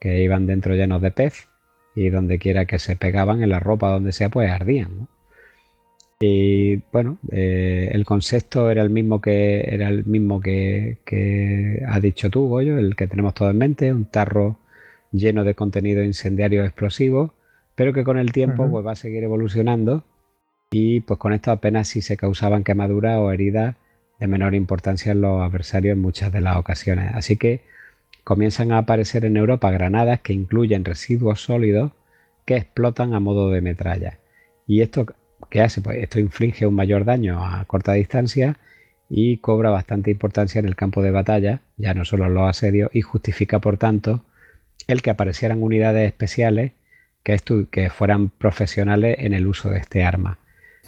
que 0.00 0.22
iban 0.22 0.46
dentro 0.46 0.74
llenos 0.74 1.02
de 1.02 1.10
pez 1.10 1.48
y 1.94 2.10
donde 2.10 2.38
quiera 2.38 2.66
que 2.66 2.78
se 2.78 2.96
pegaban 2.96 3.42
en 3.42 3.50
la 3.50 3.60
ropa, 3.60 3.90
donde 3.90 4.12
sea, 4.12 4.28
pues 4.28 4.50
ardían. 4.50 4.98
¿no? 5.00 5.08
Y 6.18 6.76
bueno, 6.92 7.18
eh, 7.30 7.90
el 7.92 8.06
concepto 8.06 8.70
era 8.70 8.82
el 8.82 8.90
mismo 8.90 9.20
que 9.20 9.60
era 9.68 9.88
el 9.88 10.06
mismo 10.06 10.40
que, 10.40 10.98
que 11.04 11.82
has 11.86 12.00
dicho 12.00 12.30
tú, 12.30 12.48
Goyo, 12.48 12.78
el 12.78 12.96
que 12.96 13.06
tenemos 13.06 13.34
todo 13.34 13.50
en 13.50 13.58
mente, 13.58 13.92
un 13.92 14.06
tarro 14.06 14.58
lleno 15.12 15.44
de 15.44 15.54
contenido 15.54 16.02
incendiario 16.02 16.64
explosivo, 16.64 17.34
pero 17.74 17.92
que 17.92 18.04
con 18.04 18.18
el 18.18 18.32
tiempo 18.32 18.70
pues, 18.70 18.86
va 18.86 18.92
a 18.92 18.96
seguir 18.96 19.24
evolucionando 19.24 20.04
y 20.70 21.00
pues 21.00 21.18
con 21.18 21.32
esto 21.32 21.50
apenas 21.50 21.88
si 21.88 22.02
se 22.02 22.16
causaban 22.16 22.64
quemaduras 22.64 23.18
o 23.18 23.30
heridas 23.32 23.76
de 24.18 24.26
menor 24.26 24.54
importancia 24.54 25.12
en 25.12 25.20
los 25.20 25.42
adversarios 25.42 25.94
en 25.94 26.02
muchas 26.02 26.32
de 26.32 26.40
las 26.40 26.56
ocasiones. 26.56 27.14
Así 27.14 27.36
que 27.36 27.60
comienzan 28.24 28.72
a 28.72 28.78
aparecer 28.78 29.24
en 29.24 29.36
Europa 29.36 29.70
granadas 29.70 30.20
que 30.20 30.32
incluyen 30.32 30.84
residuos 30.84 31.42
sólidos 31.42 31.92
que 32.46 32.56
explotan 32.56 33.14
a 33.14 33.20
modo 33.20 33.50
de 33.50 33.60
metralla. 33.60 34.18
Y 34.66 34.80
esto 34.80 35.06
¿Qué 35.50 35.60
hace? 35.60 35.80
Pues 35.80 35.98
esto 35.98 36.18
inflige 36.18 36.66
un 36.66 36.74
mayor 36.74 37.04
daño 37.04 37.44
a 37.44 37.64
corta 37.66 37.92
distancia 37.92 38.56
y 39.08 39.38
cobra 39.38 39.70
bastante 39.70 40.10
importancia 40.10 40.58
en 40.58 40.66
el 40.66 40.76
campo 40.76 41.02
de 41.02 41.10
batalla, 41.10 41.60
ya 41.76 41.94
no 41.94 42.04
solo 42.04 42.26
en 42.26 42.34
los 42.34 42.48
asedios, 42.48 42.90
y 42.92 43.02
justifica, 43.02 43.60
por 43.60 43.76
tanto, 43.76 44.24
el 44.88 45.02
que 45.02 45.10
aparecieran 45.10 45.62
unidades 45.62 46.06
especiales 46.06 46.72
que, 47.22 47.38
que 47.70 47.90
fueran 47.90 48.30
profesionales 48.30 49.16
en 49.20 49.32
el 49.32 49.46
uso 49.46 49.70
de 49.70 49.78
este 49.78 50.04
arma. 50.04 50.38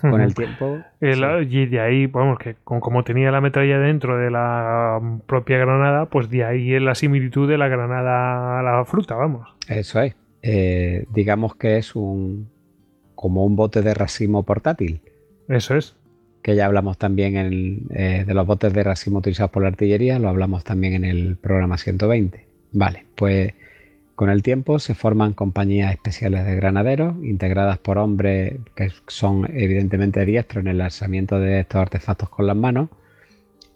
con 0.01 0.21
el 0.21 0.35
tiempo. 0.35 0.79
Y 1.01 1.67
de 1.67 1.81
ahí, 1.81 2.07
vamos, 2.07 2.39
que 2.39 2.57
como 2.65 3.03
tenía 3.05 3.31
la 3.31 3.41
metralla 3.41 3.79
dentro 3.79 4.17
de 4.19 4.31
la 4.31 5.01
propia 5.27 5.59
granada, 5.59 6.07
pues 6.07 6.31
de 6.31 6.45
ahí 6.45 6.79
la 6.79 6.95
similitud 6.95 7.49
de 7.49 7.59
la 7.59 7.69
granada 7.69 8.61
a 8.61 8.63
la 8.63 8.85
fruta, 8.85 9.15
vamos. 9.15 9.49
Eso 9.69 10.01
es. 10.01 10.15
Eh, 10.43 11.05
digamos 11.13 11.57
que 11.57 11.79
es 11.79 11.97
un 11.97 12.49
como 13.19 13.45
un 13.45 13.57
bote 13.57 13.83
de 13.83 13.95
racimo 13.95 14.45
portátil. 14.45 15.01
Eso 15.49 15.75
es. 15.75 15.97
Que 16.41 16.55
ya 16.55 16.67
hablamos 16.67 16.99
también 16.99 17.37
en 17.37 17.81
eh, 17.91 18.23
de 18.25 18.33
los 18.33 18.47
botes 18.47 18.73
de 18.73 18.85
racimo 18.85 19.19
utilizados 19.19 19.51
por 19.51 19.63
la 19.63 19.71
artillería, 19.71 20.21
lo 20.21 20.29
hablamos 20.29 20.63
también 20.63 20.95
en 20.95 21.05
el 21.05 21.35
programa 21.35 21.79
120. 21.79 22.47
Vale, 22.71 23.07
pues 23.17 23.55
con 24.15 24.31
el 24.31 24.45
tiempo 24.45 24.79
se 24.79 24.95
forman 24.95 25.33
compañías 25.33 25.93
especiales 25.93 26.47
de 26.47 26.55
granaderos, 26.55 27.17
integradas 27.25 27.79
por 27.79 27.99
hombres 27.99 28.55
que 28.77 28.93
son 29.09 29.51
evidentemente 29.53 30.25
diestros 30.25 30.63
en 30.63 30.69
el 30.69 30.79
lanzamiento 30.79 31.41
de 31.41 31.59
estos 31.59 31.81
artefactos 31.81 32.29
con 32.29 32.47
las 32.47 32.57
manos. 32.57 32.89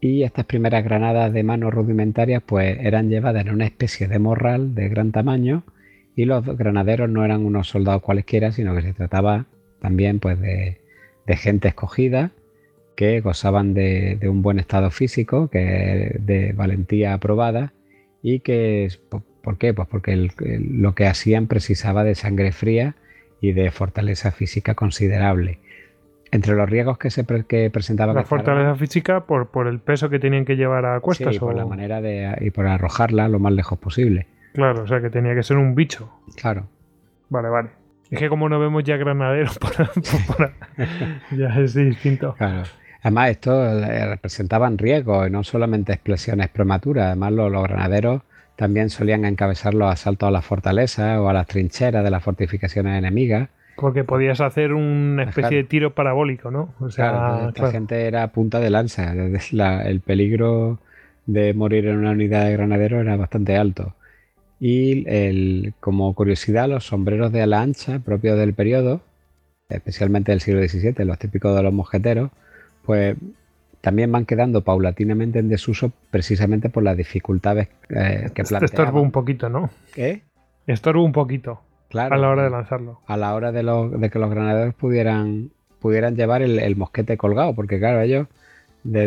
Y 0.01 0.23
estas 0.23 0.45
primeras 0.45 0.85
granadas 0.85 1.33
de 1.33 1.43
mano 1.43 1.69
rudimentarias 1.73 2.45
pues 2.47 2.79
eran 2.81 3.09
llevadas 3.09 3.45
en 3.45 3.53
una 3.53 3.65
especie 3.65 4.07
de 4.07 4.21
morral 4.21 4.77
de 4.77 4.89
gran 4.89 5.11
tamaño 5.11 5.65
y 6.15 6.25
los 6.25 6.45
granaderos 6.45 7.09
no 7.09 7.25
eran 7.25 7.45
unos 7.45 7.69
soldados 7.69 8.03
cualesquiera, 8.03 8.53
sino 8.53 8.75
que 8.75 8.83
se 8.83 8.93
trataba 8.93 9.47
también 9.81 10.21
pues 10.21 10.41
de, 10.41 10.79
gente 11.27 11.69
escogida 11.69 12.31
que 12.97 13.21
gozaban 13.21 13.73
de, 13.73 14.17
de, 14.21 14.29
un 14.29 14.43
buen 14.43 14.59
estado 14.59 14.91
físico, 14.91 15.49
que 15.49 16.17
de 16.19 16.53
valentía 16.53 17.15
aprobada 17.15 17.73
y 18.23 18.41
que 18.41 18.91
¿Por 19.43 19.59
qué? 19.59 19.75
Pues 19.75 19.89
porque 19.89 20.31
lo 20.47 20.95
que 20.95 21.07
hacían 21.07 21.49
precisaba 21.49 22.05
de 22.05 22.15
sangre 22.15 22.53
fría 22.53 22.95
y 23.41 23.53
de 23.53 23.71
fortaleza 23.71 24.31
física 24.31 24.75
considerable. 24.75 25.59
Entre 26.31 26.55
los 26.55 26.71
riesgos 26.71 26.97
que 26.97 27.11
se 27.11 27.27
que 27.47 27.69
presentaba... 27.71 28.15
La 28.15 28.25
fortaleza 28.25 28.75
física 28.77 29.27
por, 29.27 29.49
por 29.49 29.67
el 29.67 29.81
peso 29.81 30.09
que 30.09 30.19
tenían 30.19 30.45
que 30.45 30.57
llevar 30.57 30.87
a 30.87 31.01
cuestas. 31.01 31.35
Sí, 31.35 31.41
por 31.41 31.55
la 31.55 31.67
manera 31.67 32.01
de... 32.01 32.39
y 32.41 32.51
por 32.51 32.67
arrojarla 32.67 33.29
lo 33.29 33.39
más 33.39 33.53
lejos 33.53 33.79
posible. 33.79 34.27
Claro, 34.53 34.83
o 34.83 34.87
sea 34.87 35.01
que 35.01 35.11
tenía 35.11 35.35
que 35.35 35.43
ser 35.43 35.57
un 35.57 35.75
bicho. 35.75 36.13
Claro. 36.37 36.67
Vale, 37.29 37.49
vale. 37.49 37.71
Es 38.11 38.19
que 38.19 38.29
como 38.29 38.49
no 38.49 38.61
vemos 38.61 38.85
ya 38.85 38.99
granaderos, 38.99 39.59
ya 41.31 41.61
es 41.61 41.75
distinto. 41.75 42.35
Claro. 42.37 42.65
Además, 43.03 43.31
esto 43.31 43.65
eh, 43.65 44.07
representaban 44.07 44.77
riesgos, 44.77 45.31
no 45.31 45.43
solamente 45.43 45.93
explosiones 45.93 46.49
prematuras. 46.49 47.07
Además, 47.07 47.33
los 47.33 47.63
granaderos 47.63 48.23
también 48.57 48.91
solían 48.91 49.25
encabezar 49.25 49.75
los 49.75 49.91
asaltos 49.91 50.29
a 50.29 50.31
las 50.31 50.45
fortalezas 50.45 51.19
o 51.19 51.29
a 51.29 51.33
las 51.33 51.47
trincheras 51.47 52.05
de 52.05 52.11
las 52.11 52.23
fortificaciones 52.23 52.99
enemigas. 52.99 53.49
Porque 53.77 54.05
podías 54.05 54.41
hacer 54.41 54.75
una 54.75 55.25
especie 55.25 55.57
de 55.57 55.65
tiro 55.65 55.95
parabólico, 55.95 56.51
¿no? 56.51 56.75
O 56.79 56.91
sea, 56.91 57.11
claro, 57.11 57.49
esta 57.49 57.71
gente 57.71 58.07
era 58.07 58.29
punta 58.29 58.61
de 58.61 58.71
lanza. 58.71 59.13
el 59.85 60.01
peligro 60.01 60.79
de 61.27 61.55
morir 61.55 61.87
en 61.87 61.97
una 61.97 62.11
unidad 62.11 62.45
de 62.45 62.53
granadero 62.53 63.01
era 63.01 63.17
bastante 63.17 63.57
alto. 63.57 63.95
Y 64.65 65.03
el, 65.09 65.75
como 65.81 66.15
curiosidad, 66.15 66.69
los 66.69 66.87
sombreros 66.87 67.33
de 67.33 67.43
ala 67.43 67.63
ancha 67.63 67.99
propios 67.99 68.39
del 68.39 68.55
periodo, 68.55 69.01
especialmente 69.69 70.31
del 70.31 70.41
siglo 70.41 70.63
XVII, 70.63 71.05
los 71.05 71.19
típicos 71.19 71.57
de 71.57 71.65
los 71.65 71.73
mosqueteros, 71.73 72.31
pues 72.85 73.17
también 73.81 74.13
van 74.13 74.25
quedando 74.25 74.63
paulatinamente 74.63 75.41
en 75.41 75.49
desuso 75.49 75.91
precisamente 76.13 76.69
por 76.69 76.85
las 76.85 76.97
dificultades 76.97 77.71
eh, 77.89 78.31
que 78.33 78.45
planteaban. 78.45 78.65
Estorbo 78.67 79.03
un 79.03 79.11
poquito, 79.11 79.49
¿no? 79.49 79.69
¿Qué? 79.95 80.23
Estorbo 80.69 81.03
un 81.03 81.11
poquito. 81.11 81.61
Claro. 81.89 82.15
A 82.15 82.19
la 82.19 82.29
hora 82.29 82.45
de 82.45 82.51
lanzarlo. 82.51 83.01
A 83.09 83.17
la 83.17 83.35
hora 83.35 83.51
de, 83.51 84.11
que 84.11 84.19
los 84.21 84.31
granaderos 84.31 84.77
pudieran, 84.77 85.51
pudieran 85.81 86.15
llevar 86.15 86.41
el, 86.41 86.77
mosquete 86.77 87.17
colgado, 87.17 87.53
porque 87.57 87.81
claro, 87.81 88.01
ellos 88.01 88.29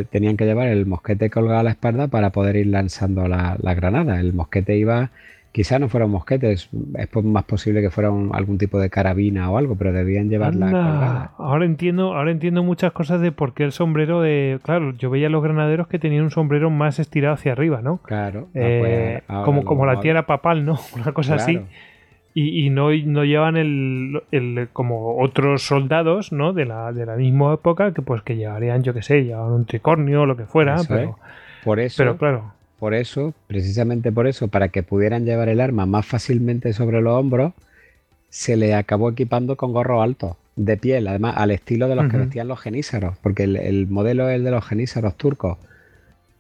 tenían 0.10 0.36
que 0.36 0.44
llevar 0.44 0.68
el 0.68 0.86
mosquete 0.86 1.30
colgado 1.30 1.62
a 1.62 1.64
la 1.64 1.72
espalda 1.72 2.10
para 2.10 2.32
poder 2.32 2.58
ir 2.58 2.68
lanzando 2.68 3.30
la, 3.30 3.56
la 3.62 3.74
granada. 3.74 4.20
El 4.20 4.34
mosquete 4.34 4.76
iba 4.76 5.12
Quizá 5.56 5.80
no 5.80 5.88
fueran 5.88 6.10
mosquetes, 6.10 6.70
es 6.98 7.24
más 7.24 7.46
posible 7.46 7.82
que 7.82 7.90
fuera 7.90 8.10
algún 8.10 8.58
tipo 8.58 8.78
de 8.78 8.90
carabina 8.90 9.50
o 9.50 9.58
algo, 9.58 9.78
pero 9.78 9.94
debían 9.94 10.30
llevarla 10.30 10.70
colgada. 10.70 11.32
Ahora 11.38 11.64
entiendo, 11.64 12.14
ahora 12.14 12.32
entiendo 12.32 12.62
muchas 12.62 12.92
cosas 12.92 13.22
de 13.22 13.32
por 13.32 13.54
qué 13.54 13.64
el 13.64 13.72
sombrero 13.72 14.20
de. 14.20 14.60
Claro, 14.64 14.92
yo 14.98 15.10
veía 15.10 15.28
a 15.28 15.30
los 15.30 15.42
granaderos 15.42 15.88
que 15.88 15.98
tenían 15.98 16.26
un 16.26 16.32
sombrero 16.32 16.70
más 16.72 17.00
estirado 17.00 17.36
hacia 17.36 17.54
arriba, 17.54 17.80
¿no? 17.82 18.00
Claro. 18.00 18.50
Ah, 18.50 18.60
eh, 18.60 19.24
pues, 19.26 19.46
como, 19.46 19.64
como 19.64 19.86
la 19.86 20.02
tierra 20.02 20.26
papal, 20.26 20.66
¿no? 20.66 20.78
Una 20.94 21.14
cosa 21.14 21.36
así. 21.36 21.62
Y, 22.34 22.70
no, 22.70 22.90
no 22.92 23.24
llevan 23.24 23.56
el, 23.56 24.24
el, 24.32 24.68
como 24.74 25.20
otros 25.22 25.62
soldados, 25.62 26.34
¿no? 26.34 26.52
De 26.52 26.66
la, 26.66 26.92
de 26.92 27.06
la 27.06 27.16
misma 27.16 27.54
época 27.54 27.94
que 27.94 28.02
pues 28.02 28.24
que 28.24 28.36
llevarían, 28.36 28.84
yo 28.84 28.94
qué 28.94 29.04
sé, 29.04 29.24
llevaban 29.24 29.54
un 29.54 29.66
tricornio 29.66 30.24
o 30.24 30.26
lo 30.26 30.36
que 30.36 30.48
fuera, 30.48 30.76
pero. 30.86 31.18
Por 31.64 31.80
eso. 31.80 31.96
Pero 32.04 32.18
claro 32.18 32.55
por 32.80 32.94
eso, 32.94 33.34
precisamente 33.48 34.12
por 34.12 34.28
eso, 34.28 34.48
para 34.48 34.70
que 34.70 34.84
pudieran 34.84 35.26
llevar 35.26 35.50
el 35.50 35.62
arma 35.62 35.86
más 35.86 36.06
fácilmente 36.06 36.74
sobre 36.74 37.02
los 37.02 37.14
hombros, 37.14 37.54
se 38.30 38.58
le 38.58 38.76
acabó 38.76 39.10
equipando 39.10 39.56
con 39.56 39.72
gorro 39.72 40.02
alto, 40.02 40.38
de 40.56 40.78
piel, 40.78 41.08
además 41.08 41.36
al 41.38 41.52
estilo 41.52 41.88
de 41.88 41.96
los 41.96 42.10
que 42.10 42.18
vestían 42.18 42.48
los 42.48 42.60
genízaros, 42.60 43.18
porque 43.22 43.44
el, 43.44 43.88
modelo 43.88 44.30
es 44.30 44.36
el 44.36 44.44
de 44.44 44.52
los 44.52 44.66
genízaros 44.66 45.16
turcos. 45.16 45.58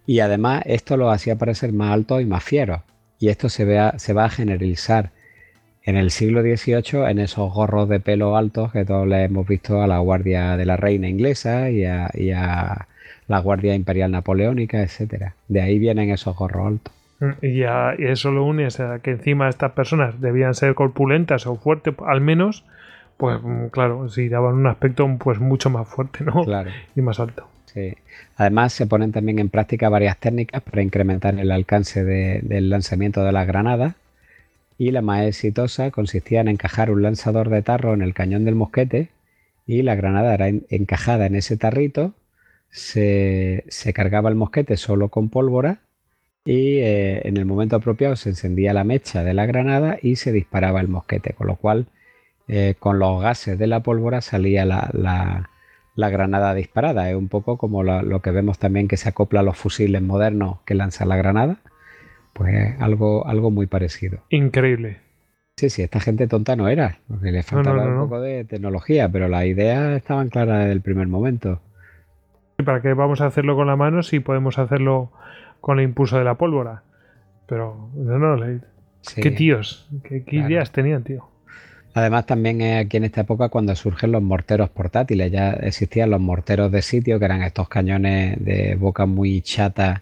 Y 0.06 0.20
además 0.20 0.64
esto 0.66 0.98
lo 0.98 1.10
hacía 1.10 1.38
parecer 1.38 1.74
más 1.74 1.92
alto 1.92 2.22
y 2.22 2.26
más 2.26 2.44
fiero. 2.44 2.84
Y 3.20 3.30
esto 3.30 3.50
se, 3.50 3.66
se 3.98 4.14
va 4.14 4.26
a 4.26 4.30
generalizar 4.30 5.12
en 5.84 5.98
el 5.98 6.12
siglo 6.12 6.42
XVIII 6.42 7.10
en 7.10 7.20
esos 7.20 7.54
gorros 7.54 7.90
de 7.90 8.00
pelo 8.00 8.38
altos 8.38 8.72
que 8.72 8.86
todos 8.86 9.08
le 9.08 9.24
hemos 9.24 9.48
visto 9.48 9.82
a 9.82 9.88
la 9.88 10.00
guardia 10.00 10.58
de 10.58 10.66
la 10.66 10.78
reina 10.78 11.08
inglesa 11.08 11.70
y 11.70 11.84
a 11.84 12.88
la 13.28 13.40
Guardia 13.40 13.76
Imperial 13.76 14.12
Napoleónica, 14.12 14.82
etcétera. 14.82 15.36
De 15.48 15.62
ahí 15.62 15.80
vienen 15.80 16.12
esos 16.12 16.36
gorros 16.36 16.68
altos. 16.68 16.94
Y, 17.42 17.64
eso 18.04 18.32
lo 18.32 18.44
une 18.44 18.68
a 18.68 19.00
que 19.00 19.12
encima 19.12 19.50
estas 19.50 19.72
personas 19.72 20.20
debían 20.20 20.54
ser 20.54 20.76
corpulentas 20.76 21.48
o 21.48 21.56
fuertes, 21.56 21.96
al 22.06 22.22
menos, 22.22 22.66
pues 23.18 23.40
mm, 23.42 23.68
claro, 23.68 24.10
si 24.10 24.30
daban 24.30 24.56
un 24.56 24.68
aspecto 24.68 25.08
pues 25.18 25.40
mucho 25.40 25.70
más 25.70 25.88
fuerte, 25.88 26.24
¿no? 26.24 26.44
Claro. 26.44 26.72
Y 26.96 27.02
más 27.02 27.20
alto. 27.20 27.48
Sí. 27.66 27.96
Además 28.38 28.74
se 28.74 28.86
ponen 28.86 29.12
también 29.12 29.40
en 29.40 29.50
práctica 29.50 29.90
varias 29.90 30.18
técnicas 30.18 30.62
para 30.62 30.82
incrementar 30.82 31.38
el 31.40 31.52
alcance 31.52 32.04
del 32.04 32.70
lanzamiento 32.70 33.24
de 33.24 33.32
las 33.32 33.48
granadas 33.48 33.96
y 34.78 34.92
la 34.92 35.02
más 35.02 35.26
exitosa 35.26 35.92
consistía 35.92 36.42
en 36.42 36.50
encajar 36.50 36.92
un 36.92 37.02
lanzador 37.02 37.50
de 37.50 37.62
tarro 37.62 37.94
en 37.94 38.02
el 38.02 38.14
cañón 38.14 38.46
del 38.46 38.56
mosquete 38.56 39.10
y 39.66 39.82
la 39.82 39.96
granada 39.96 40.34
era 40.34 40.48
encajada 40.48 41.26
en 41.26 41.36
ese 41.36 41.58
tarrito 41.58 42.14
se, 42.76 43.94
cargaba 43.94 44.30
el 44.30 44.36
mosquete 44.36 44.76
solo 44.76 45.08
con 45.08 45.30
pólvora 45.30 45.80
y 46.44 46.80
eh, 46.80 47.22
en 47.28 47.38
el 47.38 47.46
momento 47.46 47.78
apropiado 47.78 48.18
se 48.18 48.30
encendía 48.30 48.74
la 48.74 48.84
mecha 48.84 49.24
de 49.24 49.34
la 49.34 49.46
granada 49.46 49.98
y 50.02 50.18
se 50.18 50.34
disparaba 50.34 50.82
el 50.82 50.90
mosquete, 50.90 51.34
con 51.34 51.48
lo 51.48 51.56
cual 51.56 51.88
eh, 52.48 52.76
con 52.78 53.00
los 53.00 53.22
gases 53.22 53.58
de 53.58 53.68
la 53.68 53.80
pólvora 53.80 54.20
salía 54.20 54.66
la, 54.66 55.50
granada 55.96 56.54
disparada. 56.54 57.10
Es 57.10 57.16
un 57.16 57.30
poco 57.30 57.58
como 57.58 57.82
lo, 57.82 58.22
que 58.22 58.32
vemos 58.32 58.60
también 58.60 58.90
que 58.90 58.98
se 58.98 59.10
acopla 59.10 59.40
a 59.40 59.44
los 59.44 59.58
fusiles 59.58 60.02
modernos 60.02 60.60
que 60.66 60.76
lanza 60.76 61.06
la 61.06 61.16
granada, 61.16 61.60
pues 62.34 62.76
algo, 62.80 63.26
algo 63.26 63.52
muy 63.52 63.68
parecido. 63.68 64.20
Increíble. 64.30 64.98
Sí, 65.56 65.70
sí, 65.70 65.82
esta 65.82 66.02
gente 66.02 66.28
tonta 66.28 66.58
no 66.58 66.68
era, 66.68 67.00
porque 67.08 67.32
le 67.32 67.42
faltaba 67.42 67.86
un 67.86 68.10
poco 68.10 68.20
de 68.20 68.44
tecnología, 68.44 69.08
pero 69.08 69.30
las 69.30 69.46
ideas 69.46 69.96
estaban 69.96 70.28
claras 70.28 70.60
desde 70.60 70.74
el 70.74 70.82
primer 70.82 71.08
momento. 71.08 71.62
¿Para 72.64 72.82
qué 72.82 72.94
vamos 72.94 73.22
a 73.22 73.26
hacerlo 73.26 73.56
con 73.56 73.68
la 73.68 73.76
mano 73.76 74.02
si 74.04 74.20
podemos 74.20 74.58
hacerlo 74.58 75.12
con 75.62 75.80
el 75.80 75.86
impulso 75.86 76.18
de 76.18 76.24
la 76.24 76.36
pólvora? 76.36 76.84
Pero, 77.48 77.90
no, 77.96 78.18
no, 78.18 78.62
qué 79.16 79.32
tíos, 79.32 79.90
qué, 80.04 80.24
ideas 80.32 80.72
tenían, 80.72 81.04
tío. 81.04 81.28
Además, 81.94 82.26
también 82.26 82.62
es 82.62 82.86
aquí 82.86 82.98
en 82.98 83.06
esta 83.06 83.22
época 83.22 83.50
cuando 83.50 83.76
surgen 83.76 84.12
los 84.12 84.22
morteros 84.22 84.70
portátiles. 84.70 85.32
Ya 85.32 85.52
existían 85.52 86.10
los 86.10 86.20
morteros 86.20 86.72
de 86.72 86.82
sitio, 86.82 87.20
que 87.20 87.26
eran 87.26 87.42
estos 87.42 87.70
cañones 87.70 88.44
de 88.44 88.76
boca 88.76 89.06
muy 89.06 89.42
chata 89.42 90.02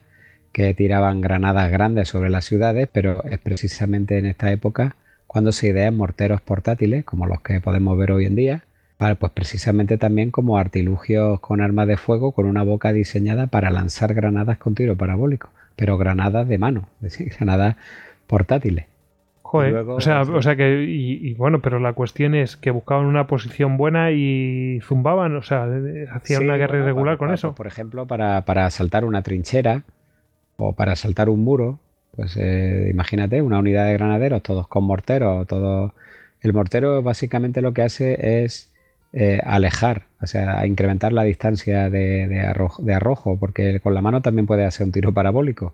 que 0.51 0.73
tiraban 0.73 1.22
granadas 1.22 1.72
grandes 1.72 2.07
sobre 2.07 2.30
las 2.30 2.45
ciudades, 2.45 2.88
pero 2.91 3.23
es 3.25 3.40
precisamente 3.40 4.17
en 4.17 4.27
esta 4.27 4.51
época 4.51 4.95
cuando 5.27 5.51
se 5.51 5.69
idean 5.69 5.98
morteros 5.98 6.41
portátiles, 6.41 7.03
como 7.06 7.25
los 7.25 7.41
que 7.41 7.59
podemos 7.59 7.98
ver 7.98 8.11
hoy 8.11 8.25
en 8.25 8.35
día, 8.35 8.64
pues 8.97 9.31
precisamente 9.33 9.97
también 9.97 10.31
como 10.31 10.57
artilugios 10.57 11.39
con 11.39 11.61
armas 11.61 11.88
de 11.88 11.97
fuego 11.97 12.31
con 12.31 12.45
una 12.45 12.63
boca 12.63 12.93
diseñada 12.93 13.47
para 13.47 13.69
lanzar 13.69 14.13
granadas 14.13 14.57
con 14.57 14.75
tiro 14.75 14.95
parabólico, 14.95 15.49
pero 15.75 15.97
granadas 15.97 16.47
de 16.47 16.57
mano, 16.57 16.88
es 17.01 17.17
decir, 17.17 17.33
granadas 17.38 17.75
portátiles. 18.27 18.85
Joder, 19.41 19.75
o, 19.75 20.01
sea, 20.01 20.22
o 20.22 20.41
sea 20.41 20.55
que, 20.55 20.83
y, 20.83 21.35
bueno, 21.35 21.61
pero 21.61 21.80
la 21.80 21.93
cuestión 21.93 22.33
es 22.33 22.57
que 22.57 22.72
buscaban 22.72 23.05
una 23.05 23.27
posición 23.27 23.77
buena 23.77 24.09
y 24.09 24.80
zumbaban, 24.81 25.35
o 25.35 25.43
sea, 25.43 25.67
hacían 26.11 26.45
una 26.45 26.57
guerra 26.57 26.80
irregular 26.80 27.19
con 27.19 27.31
eso. 27.31 27.53
Por 27.53 27.67
ejemplo, 27.67 28.07
para, 28.07 28.45
para 28.45 28.65
asaltar 28.65 29.05
una 29.05 29.22
trinchera 29.22 29.83
o 30.57 30.73
para 30.73 30.93
asaltar 30.93 31.30
un 31.30 31.43
muro, 31.43 31.77
pues 32.15 32.35
eh, 32.35 32.88
imagínate, 32.89 33.43
una 33.43 33.59
unidad 33.59 33.85
de 33.85 33.93
granaderos, 33.93 34.41
todos 34.41 34.67
con 34.67 34.85
morteros, 34.85 35.45
todos... 35.45 35.91
El 36.41 36.53
mortero 36.53 37.03
básicamente 37.03 37.61
lo 37.61 37.73
que 37.73 37.83
hace 37.83 38.43
es 38.43 38.73
eh, 39.14 39.40
alejar 39.43 40.08
o 40.24 40.25
sea, 40.25 40.59
a 40.59 40.67
incrementar 40.67 41.11
la 41.11 41.24
distancia 41.24 41.90
de, 41.90 42.40
arrojo, 42.95 43.38
porque 43.38 43.82
con 43.82 43.93
la 43.93 44.01
mano 44.01 44.22
también 44.22 44.48
puede 44.48 44.64
hacer 44.64 44.85
un 44.85 44.93
tiro 44.93 45.14
parabólico, 45.14 45.74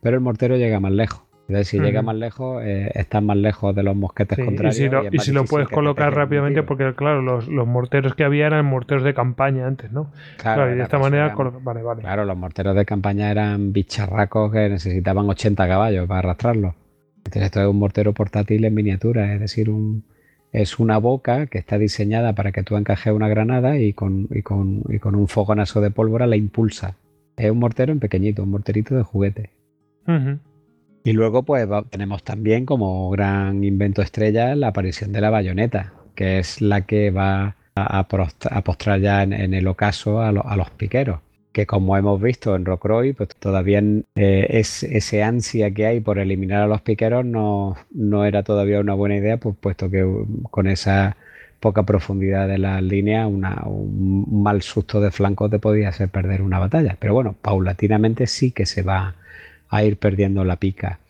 pero 0.00 0.16
el 0.16 0.22
mortero 0.22 0.56
llega 0.56 0.78
más 0.78 0.92
lejos. 0.92 1.22
Entonces, 1.48 1.68
si 1.68 1.80
llega 1.80 2.02
más 2.02 2.14
lejos, 2.14 2.62
eh, 2.62 2.92
estás 2.94 3.22
más 3.22 3.38
lejos 3.38 3.74
de 3.74 3.82
los 3.82 3.96
mosquetes 3.96 4.38
contrarios. 4.38 4.78
Y 5.12 5.18
si 5.18 5.32
lo, 5.32 5.46
puedes 5.46 5.68
colocar 5.68 6.14
rápidamente, 6.14 6.62
porque 6.62 6.94
claro, 6.94 7.22
los, 7.22 7.48
morteros 7.48 8.14
que 8.14 8.22
había 8.22 8.46
eran 8.46 8.66
morteros 8.66 9.02
de 9.02 9.14
campaña 9.14 9.66
antes, 9.66 9.90
¿no? 9.90 10.12
Claro, 10.36 10.70
y 10.70 10.76
de 10.76 10.82
esta 10.82 10.98
manera. 10.98 11.34
vale, 11.62 11.82
vale. 11.82 12.02
Claro, 12.02 12.24
los 12.26 12.36
morteros 12.36 12.76
de 12.76 12.84
campaña 12.84 13.30
eran 13.30 13.72
bicharracos 13.72 14.52
que 14.52 14.68
necesitaban 14.68 15.28
80 15.28 15.66
caballos 15.66 16.06
para 16.06 16.20
arrastrarlos. 16.20 16.74
Entonces, 17.16 17.42
esto 17.42 17.62
es 17.62 17.66
un 17.66 17.78
mortero 17.78 18.12
portátil 18.12 18.64
en 18.64 18.74
miniatura, 18.74 19.32
es 19.32 19.40
decir, 19.40 19.70
un, 19.70 20.04
es 20.52 20.78
una 20.78 20.98
boca 20.98 21.46
que 21.46 21.58
está 21.58 21.78
diseñada 21.78 22.34
para 22.34 22.52
que 22.52 22.62
tú 22.62 22.76
encajes 22.76 23.12
una 23.12 23.28
granada 23.28 23.78
y 23.78 23.92
con, 23.92 24.28
y 24.30 24.42
con, 24.42 24.82
y 24.88 24.98
con 24.98 25.14
un 25.14 25.28
fogonazo 25.28 25.80
de 25.80 25.90
pólvora 25.90 26.26
la 26.26 26.36
impulsa. 26.36 26.96
Es 27.36 27.50
un 27.50 27.58
mortero 27.58 27.92
en 27.92 28.00
pequeñito, 28.00 28.42
un 28.42 28.50
morterito 28.50 28.96
de 28.96 29.02
juguete. 29.02 29.50
Y 31.04 31.12
luego, 31.12 31.42
pues 31.42 31.68
tenemos 31.90 32.24
también 32.24 32.64
como 32.64 33.10
gran 33.10 33.62
invento 33.62 34.00
estrella 34.00 34.54
la 34.56 34.68
aparición 34.68 35.12
de 35.12 35.20
la 35.20 35.28
bayoneta, 35.28 35.92
que 36.14 36.38
es 36.38 36.62
la 36.62 36.86
que 36.86 37.10
va 37.10 37.56
a, 37.74 38.08
postrar 38.08 39.00
ya 39.00 39.22
en, 39.22 39.54
el 39.54 39.66
ocaso 39.68 40.20
a, 40.20 40.30
a 40.30 40.56
los 40.56 40.70
piqueros 40.70 41.20
que 41.58 41.66
como 41.66 41.96
hemos 41.96 42.22
visto 42.22 42.54
en 42.54 42.64
Rockroi, 42.64 43.14
pues 43.14 43.30
todavía 43.30 43.82
eh, 44.14 44.46
es, 44.48 44.84
ese 44.84 45.24
ansia 45.24 45.72
que 45.72 45.86
hay 45.86 45.98
por 45.98 46.20
eliminar 46.20 46.62
a 46.62 46.66
los 46.68 46.82
piqueros 46.82 47.24
no, 47.24 47.74
no 47.90 48.24
era 48.24 48.44
todavía 48.44 48.78
una 48.78 48.94
buena 48.94 49.16
idea, 49.16 49.38
pues, 49.38 49.56
puesto 49.60 49.90
que 49.90 50.06
con 50.52 50.68
esa 50.68 51.16
poca 51.58 51.82
profundidad 51.82 52.46
de 52.46 52.58
la 52.58 52.80
línea, 52.80 53.26
un 53.26 54.44
mal 54.44 54.62
susto 54.62 55.00
de 55.00 55.10
flanco 55.10 55.50
te 55.50 55.58
podía 55.58 55.88
hacer 55.88 56.10
perder 56.10 56.42
una 56.42 56.60
batalla. 56.60 56.96
Pero 57.00 57.14
bueno, 57.14 57.34
paulatinamente 57.42 58.28
sí 58.28 58.52
que 58.52 58.64
se 58.64 58.82
va 58.82 59.16
a 59.68 59.82
ir 59.82 59.96
perdiendo 59.96 60.44
la 60.44 60.58
pica. 60.58 61.00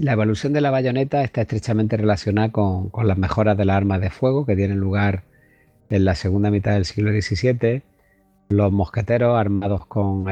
La 0.00 0.12
evolución 0.12 0.54
de 0.54 0.62
la 0.62 0.70
bayoneta 0.70 1.22
está 1.22 1.42
estrechamente 1.42 1.98
relacionada 1.98 2.50
con, 2.52 2.88
con 2.88 3.06
las 3.06 3.18
mejoras 3.18 3.58
de 3.58 3.66
las 3.66 3.76
armas 3.76 4.00
de 4.00 4.08
fuego 4.08 4.46
que 4.46 4.56
tienen 4.56 4.78
lugar 4.78 5.24
en 5.90 6.06
la 6.06 6.14
segunda 6.14 6.50
mitad 6.50 6.72
del 6.72 6.86
siglo 6.86 7.10
XVII 7.12 7.82
los 8.48 8.72
mosqueteros 8.72 9.38
armados 9.38 9.86
con, 9.86 10.26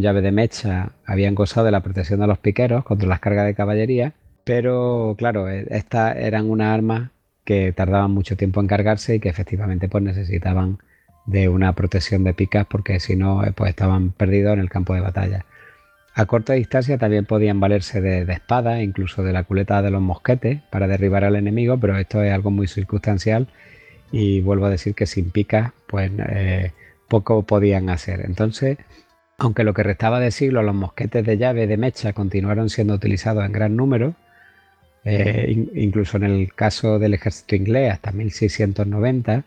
llave 0.00 0.20
de 0.20 0.32
mecha 0.32 0.92
habían 1.06 1.34
gozado 1.34 1.66
de 1.66 1.72
la 1.72 1.80
protección 1.80 2.20
de 2.20 2.26
los 2.26 2.38
piqueros 2.38 2.84
contra 2.84 3.08
las 3.08 3.20
cargas 3.20 3.46
de 3.46 3.54
caballería, 3.54 4.12
pero 4.44 5.14
claro, 5.18 5.48
e, 5.48 5.66
estas 5.70 6.16
eran 6.16 6.50
unas 6.50 6.74
armas 6.74 7.10
que 7.44 7.72
tardaban 7.72 8.10
mucho 8.10 8.36
tiempo 8.36 8.60
en 8.60 8.66
cargarse 8.66 9.16
y 9.16 9.20
que 9.20 9.28
efectivamente 9.28 9.88
pues, 9.88 10.04
necesitaban 10.04 10.78
de 11.26 11.48
una 11.48 11.72
protección 11.74 12.24
de 12.24 12.34
picas 12.34 12.66
porque 12.66 13.00
si 13.00 13.16
no 13.16 13.44
eh, 13.44 13.52
pues, 13.54 13.70
estaban 13.70 14.10
perdidos 14.10 14.54
en 14.54 14.60
el 14.60 14.70
campo 14.70 14.94
de 14.94 15.00
batalla. 15.00 15.44
A 16.14 16.26
corta 16.26 16.54
distancia 16.54 16.98
también 16.98 17.26
podían 17.26 17.60
valerse 17.60 18.00
de, 18.00 18.24
de 18.24 18.32
espadas, 18.32 18.82
incluso 18.82 19.22
de 19.22 19.32
la 19.32 19.44
culeta 19.44 19.82
de 19.82 19.90
los 19.90 20.02
mosquetes 20.02 20.60
para 20.70 20.88
derribar 20.88 21.24
al 21.24 21.36
enemigo, 21.36 21.78
pero 21.78 21.96
esto 21.96 22.22
es 22.22 22.32
algo 22.32 22.50
muy 22.50 22.66
circunstancial 22.66 23.46
y 24.10 24.40
vuelvo 24.40 24.66
a 24.66 24.70
decir 24.70 24.94
que 24.94 25.06
sin 25.06 25.30
picas 25.30 25.72
pues 25.86 26.10
eh, 26.18 26.72
poco 27.08 27.42
podían 27.42 27.90
hacer. 27.90 28.20
Entonces, 28.24 28.78
aunque 29.38 29.64
lo 29.64 29.74
que 29.74 29.82
restaba 29.82 30.20
de 30.20 30.30
siglo 30.30 30.62
los 30.62 30.74
mosquetes 30.74 31.24
de 31.24 31.38
llave 31.38 31.66
de 31.66 31.76
mecha 31.76 32.12
continuaron 32.12 32.70
siendo 32.70 32.94
utilizados 32.94 33.44
en 33.44 33.52
gran 33.52 33.76
número, 33.76 34.14
eh, 35.04 35.66
incluso 35.74 36.16
en 36.18 36.24
el 36.24 36.52
caso 36.54 36.98
del 36.98 37.14
ejército 37.14 37.56
inglés 37.56 37.92
hasta 37.92 38.12
1690, 38.12 39.44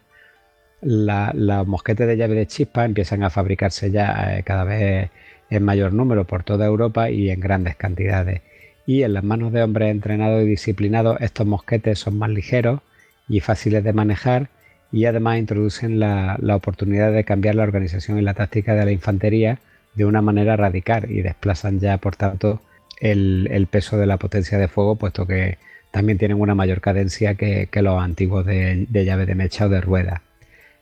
los 0.81 1.67
mosquetes 1.67 2.07
de 2.07 2.17
llave 2.17 2.35
de 2.35 2.47
chispa 2.47 2.85
empiezan 2.85 3.23
a 3.23 3.29
fabricarse 3.29 3.91
ya 3.91 4.37
eh, 4.37 4.43
cada 4.43 4.63
vez 4.63 5.11
en 5.49 5.63
mayor 5.63 5.93
número 5.93 6.25
por 6.25 6.43
toda 6.43 6.65
Europa 6.65 7.09
y 7.09 7.29
en 7.29 7.39
grandes 7.39 7.75
cantidades. 7.75 8.41
Y 8.87 9.03
en 9.03 9.13
las 9.13 9.23
manos 9.23 9.51
de 9.51 9.61
hombres 9.61 9.91
entrenados 9.91 10.41
y 10.41 10.47
disciplinados 10.47 11.21
estos 11.21 11.45
mosquetes 11.45 11.99
son 11.99 12.17
más 12.17 12.29
ligeros 12.29 12.81
y 13.29 13.41
fáciles 13.41 13.83
de 13.83 13.93
manejar 13.93 14.49
y 14.91 15.05
además 15.05 15.39
introducen 15.39 15.99
la, 15.99 16.37
oportunidad 16.53 17.11
de 17.11 17.23
cambiar 17.23 17.55
la 17.55 17.63
organización 17.63 18.19
y 18.19 18.21
la 18.21 18.33
táctica 18.33 18.75
de 18.75 18.85
la 18.85 18.91
infantería 18.91 19.59
de 19.95 20.05
una 20.05 20.21
manera 20.21 20.57
radical 20.57 21.09
y 21.09 21.21
desplazan 21.21 21.79
ya, 21.79 21.97
por 21.97 22.15
tanto, 22.15 22.61
el, 22.99 23.67
peso 23.71 23.97
de 23.97 24.05
la 24.05 24.17
potencia 24.17 24.57
de 24.57 24.67
fuego, 24.67 24.95
puesto 24.95 25.25
que 25.25 25.57
también 25.91 26.17
tienen 26.17 26.39
una 26.39 26.55
mayor 26.55 26.81
cadencia 26.81 27.35
que, 27.35 27.69
los 27.73 28.01
antiguos 28.01 28.45
de, 28.45 28.87
llave 28.91 29.25
de 29.25 29.35
mecha 29.35 29.65
o 29.65 29.69
de 29.69 29.81
rueda. 29.81 30.21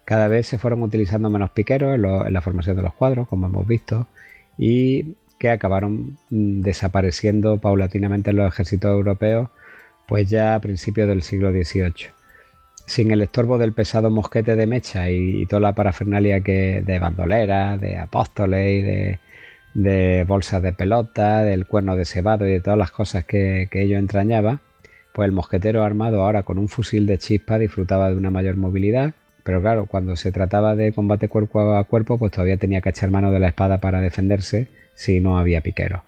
Cada 0.05 0.27
vez 0.27 0.47
se 0.47 0.57
fueron 0.57 0.81
utilizando 0.81 1.29
menos 1.29 1.51
piqueros 1.51 1.95
en, 1.95 2.33
la 2.33 2.41
formación 2.41 2.75
de 2.77 2.83
los 2.83 2.93
cuadros, 2.93 3.27
como 3.27 3.47
hemos 3.47 3.67
visto, 3.67 4.07
y 4.57 5.15
que 5.37 5.49
acabaron 5.51 6.17
mm, 6.29 6.61
desapareciendo 6.61 7.57
paulatinamente 7.59 8.31
en 8.31 8.37
los 8.37 8.51
ejércitos 8.51 8.91
europeos, 8.91 9.49
pues 10.07 10.29
ya 10.29 10.55
a 10.55 10.59
principios 10.59 11.07
del 11.07 11.21
siglo 11.21 11.51
XVIII 11.51 12.18
sin 12.89 13.11
el 13.11 13.21
estorbo 13.21 13.59
del 13.59 13.73
pesado 13.73 14.09
mosquete 14.09 14.55
de 14.55 14.65
mecha 14.65 15.11
y, 15.11 15.45
toda 15.45 15.59
la 15.61 15.73
parafernalia 15.73 16.41
que 16.41 16.81
de 16.83 16.97
bandolera, 16.97 17.77
de 17.77 17.97
apóstoles 17.97 19.19
y 19.75 19.79
de, 19.79 20.25
bolsas 20.27 20.63
de 20.63 20.73
pelota, 20.73 21.43
del 21.43 21.67
cuerno 21.67 21.95
de 21.95 22.05
cebado 22.05 22.47
y 22.47 22.51
de 22.53 22.61
todas 22.61 22.79
las 22.79 22.89
cosas 22.89 23.25
que, 23.25 23.69
ello 23.71 23.99
entrañaba, 23.99 24.61
pues 25.13 25.27
el 25.27 25.31
mosquetero 25.33 25.83
armado 25.83 26.23
ahora 26.23 26.41
con 26.41 26.57
un 26.57 26.67
fusil 26.67 27.05
de 27.05 27.19
chispa 27.19 27.59
disfrutaba 27.59 28.09
de 28.09 28.15
una 28.15 28.31
mayor 28.31 28.57
movilidad, 28.57 29.13
pero 29.43 29.61
claro, 29.61 29.85
cuando 29.85 30.15
se 30.15 30.31
trataba 30.31 30.75
de 30.75 30.91
combate 30.91 31.29
cuerpo 31.29 31.75
a 31.75 31.83
cuerpo, 31.83 32.17
pues 32.17 32.31
todavía 32.31 32.57
tenía 32.57 32.81
que 32.81 32.89
echar 32.89 33.11
mano 33.11 33.31
de 33.31 33.39
la 33.39 33.49
espada 33.49 33.77
para 33.77 34.01
defenderse 34.01 34.67
si 34.95 35.19
no 35.19 35.37
había 35.37 35.61
piqueros. 35.61 36.01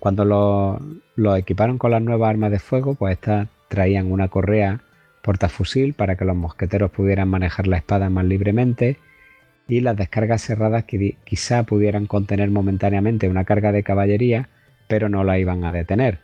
cuando 0.00 0.24
lo, 0.24 0.80
lo, 1.14 1.36
equiparon 1.36 1.76
con 1.76 1.90
las 1.90 2.02
nuevas 2.02 2.30
armas 2.30 2.50
de 2.50 2.58
fuego, 2.58 2.94
pues 2.94 3.12
estas 3.12 3.48
traían 3.68 4.10
una 4.10 4.28
correa 4.28 4.80
portafusil 5.22 5.94
para 5.94 6.16
que 6.16 6.24
los 6.24 6.36
mosqueteros 6.36 6.90
pudieran 6.90 7.28
manejar 7.28 7.66
la 7.66 7.78
espada 7.78 8.10
más 8.10 8.24
libremente 8.24 8.98
y 9.68 9.80
las 9.80 9.96
descargas 9.96 10.42
cerradas 10.42 10.84
que 10.84 11.16
quizá 11.24 11.62
pudieran 11.62 12.06
contener 12.06 12.50
momentáneamente 12.50 13.28
una 13.28 13.44
carga 13.44 13.72
de 13.72 13.84
caballería, 13.84 14.48
pero 14.88 15.08
no 15.08 15.24
la 15.24 15.38
iban 15.38 15.64
a 15.64 15.72
detener. 15.72 16.18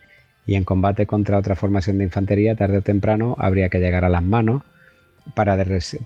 Y 0.46 0.56
en 0.56 0.64
combate 0.64 1.06
contra 1.06 1.38
otra 1.38 1.54
formación 1.54 1.98
de 1.98 2.04
infantería, 2.04 2.56
tarde 2.56 2.78
o 2.78 2.82
temprano 2.82 3.36
habría 3.38 3.68
que 3.68 3.78
llegar 3.78 4.04
a 4.04 4.08
las 4.08 4.22
manos 4.22 4.62
para, 5.34 5.56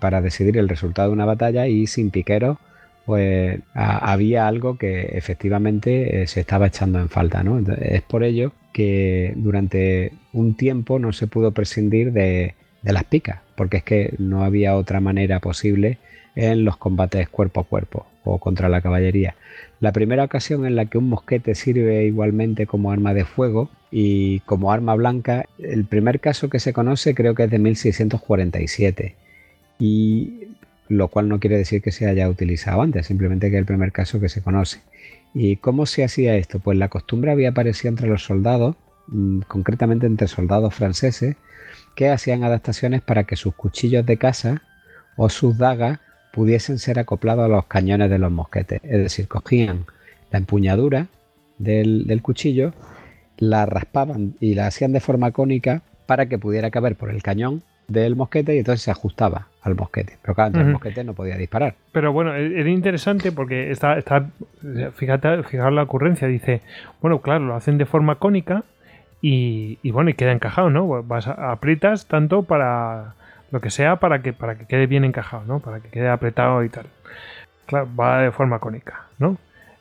para 0.01 0.21
decidir 0.21 0.59
el 0.59 0.69
resultado 0.69 1.09
de 1.09 1.15
una 1.15 1.25
batalla 1.25 1.67
y 1.67 1.87
sin 1.87 2.11
piqueros 2.11 2.59
pues 3.05 3.59
había 3.75 4.47
algo 4.47 4.79
que 4.79 5.17
efectivamente 5.17 6.23
eh, 6.23 6.27
se 6.29 6.41
estaba 6.41 6.69
echando 6.69 7.01
en 7.01 7.09
falta. 7.09 7.43
¿no? 7.43 7.59
es 7.59 8.03
por 8.03 8.23
ello 8.23 8.53
que 8.73 9.33
durante 9.37 10.13
un 10.33 10.55
tiempo 10.55 11.01
no 11.01 11.13
se 11.13 11.27
pudo 11.27 11.51
prescindir 11.51 12.13
de, 12.13 12.55
de 12.83 12.93
las 12.93 13.05
picas, 13.05 13.41
porque 13.57 13.79
es 13.79 13.85
que 13.85 14.15
no 14.19 14.45
había 14.45 14.77
otra 14.77 15.01
manera 15.01 15.41
posible 15.41 15.99
en 16.35 16.65
los 16.65 16.77
combates 16.77 17.29
cuerpo 17.29 17.61
a 17.61 17.65
cuerpo 17.65 18.07
o 18.25 18.39
contra 18.39 18.69
la 18.69 18.81
caballería. 18.81 19.35
La 19.81 19.93
primera 19.93 20.25
ocasión 20.25 20.65
en 20.67 20.77
la 20.77 20.87
que 20.87 20.99
un 20.99 21.09
mosquete 21.09 21.55
sirve 21.55 22.05
igualmente 22.05 22.67
como 22.67 22.93
arma 22.93 23.15
de 23.15 23.25
fuego 23.25 23.69
y 23.91 24.41
como 24.41 24.73
arma 24.73 24.95
blanca, 24.95 25.47
el 25.59 25.85
primer 25.85 26.21
caso 26.21 26.49
que 26.49 26.61
se 26.61 26.73
conoce 26.73 27.15
creo 27.15 27.35
que 27.35 27.45
es 27.45 27.51
de 27.51 27.59
1647 27.59 29.15
y 29.79 30.49
lo 30.89 31.09
cual 31.09 31.29
no 31.29 31.41
quiere 31.41 31.57
decir 31.57 31.83
que 31.83 31.93
se 31.93 32.07
haya 32.07 32.29
utilizado 32.29 32.83
antes, 32.83 33.07
simplemente 33.07 33.51
que 33.51 33.57
es 33.57 33.61
el 33.61 33.67
primer 33.67 33.93
caso 33.93 34.21
que 34.21 34.29
se 34.29 34.43
conoce. 34.43 34.81
¿Y 35.35 35.57
cómo 35.57 35.87
se 35.87 36.05
hacía 36.05 36.37
esto? 36.37 36.61
Pues 36.61 36.77
la 36.79 36.89
costumbre 36.89 37.31
había 37.33 37.51
aparecido 37.51 37.89
entre 37.89 38.09
los 38.09 38.25
soldados, 38.25 38.77
mm, 39.09 39.41
concretamente 39.49 40.07
entre 40.07 40.29
soldados 40.29 40.75
franceses, 40.75 41.37
que 41.95 42.11
hacían 42.11 42.45
adaptaciones 42.45 43.03
para 43.03 43.25
que 43.25 43.37
sus 43.37 43.55
cuchillos 43.55 44.07
de 44.07 44.17
caza 44.17 44.63
o 45.17 45.29
sus 45.29 45.59
dagas 45.59 46.01
pudiesen 46.33 46.79
ser 46.79 46.99
acoplados 46.99 47.45
a 47.45 47.49
los 47.49 47.67
cañones 47.67 48.11
de 48.11 48.19
los 48.19 48.33
mosquetes. 48.33 48.81
Es 48.83 48.99
decir, 48.99 49.29
cogían 49.29 49.85
la 50.31 50.39
empuñadura 50.39 51.07
del, 51.59 52.21
cuchillo, 52.23 52.73
la 53.39 53.67
raspaban 53.67 54.35
y 54.41 54.55
la 54.55 54.67
hacían 54.67 54.93
de 54.93 55.01
forma 55.01 55.31
cónica 55.31 55.83
para 56.07 56.27
que 56.27 56.39
pudiera 56.39 56.71
caber 56.71 56.97
por 56.97 57.11
el 57.11 57.23
cañón 57.23 57.63
del 57.89 58.17
mosquete 58.17 58.55
y 58.55 58.59
entonces 58.59 58.83
se 58.83 58.91
ajustaba 58.91 59.49
al 59.61 59.75
mosquete. 59.75 60.19
Pero 60.23 60.35
claro, 60.35 60.61
el 60.61 60.69
mosquete 60.69 61.05
no 61.05 61.13
podía 61.15 61.37
disparar. 61.37 61.75
Pero 61.93 62.13
bueno, 62.13 62.35
e-, 62.35 62.61
era 62.61 62.71
interesante 62.71 63.31
porque 63.33 63.71
está, 63.71 63.99
está 63.99 64.31
fíjate, 64.95 65.43
fijaros 65.43 65.75
la 65.75 65.83
ocurrencia, 65.83 66.27
dice, 66.27 66.63
bueno, 67.03 67.21
claro, 67.21 67.45
lo 67.45 67.55
hacen 67.55 67.79
de 67.79 67.85
forma 67.85 68.17
cónica 68.17 68.65
y, 69.25 69.91
bueno, 69.93 70.11
y 70.11 70.15
queda 70.15 70.33
encajado, 70.33 70.69
¿no? 70.69 71.03
Vas 71.05 71.29
a, 71.29 71.53
aprietas 71.53 72.07
tanto 72.07 72.43
para 72.43 73.15
lo 73.53 73.61
que 73.61 73.71
sea 73.71 73.97
para 73.97 74.21
que, 74.23 74.33
para 74.33 74.57
que 74.57 74.67
quede 74.67 74.87
bien 74.87 75.05
encajado, 75.05 75.45
¿no? 75.47 75.61
Para 75.61 75.81
que 75.81 75.89
quede 75.91 76.09
apretado 76.09 76.65
y 76.65 76.69
tal. 76.69 76.87
Claro, 77.67 77.89
va 77.99 78.19
de 78.23 78.33
forma 78.33 78.59
cónica, 78.59 79.05
¿no? 79.19 79.37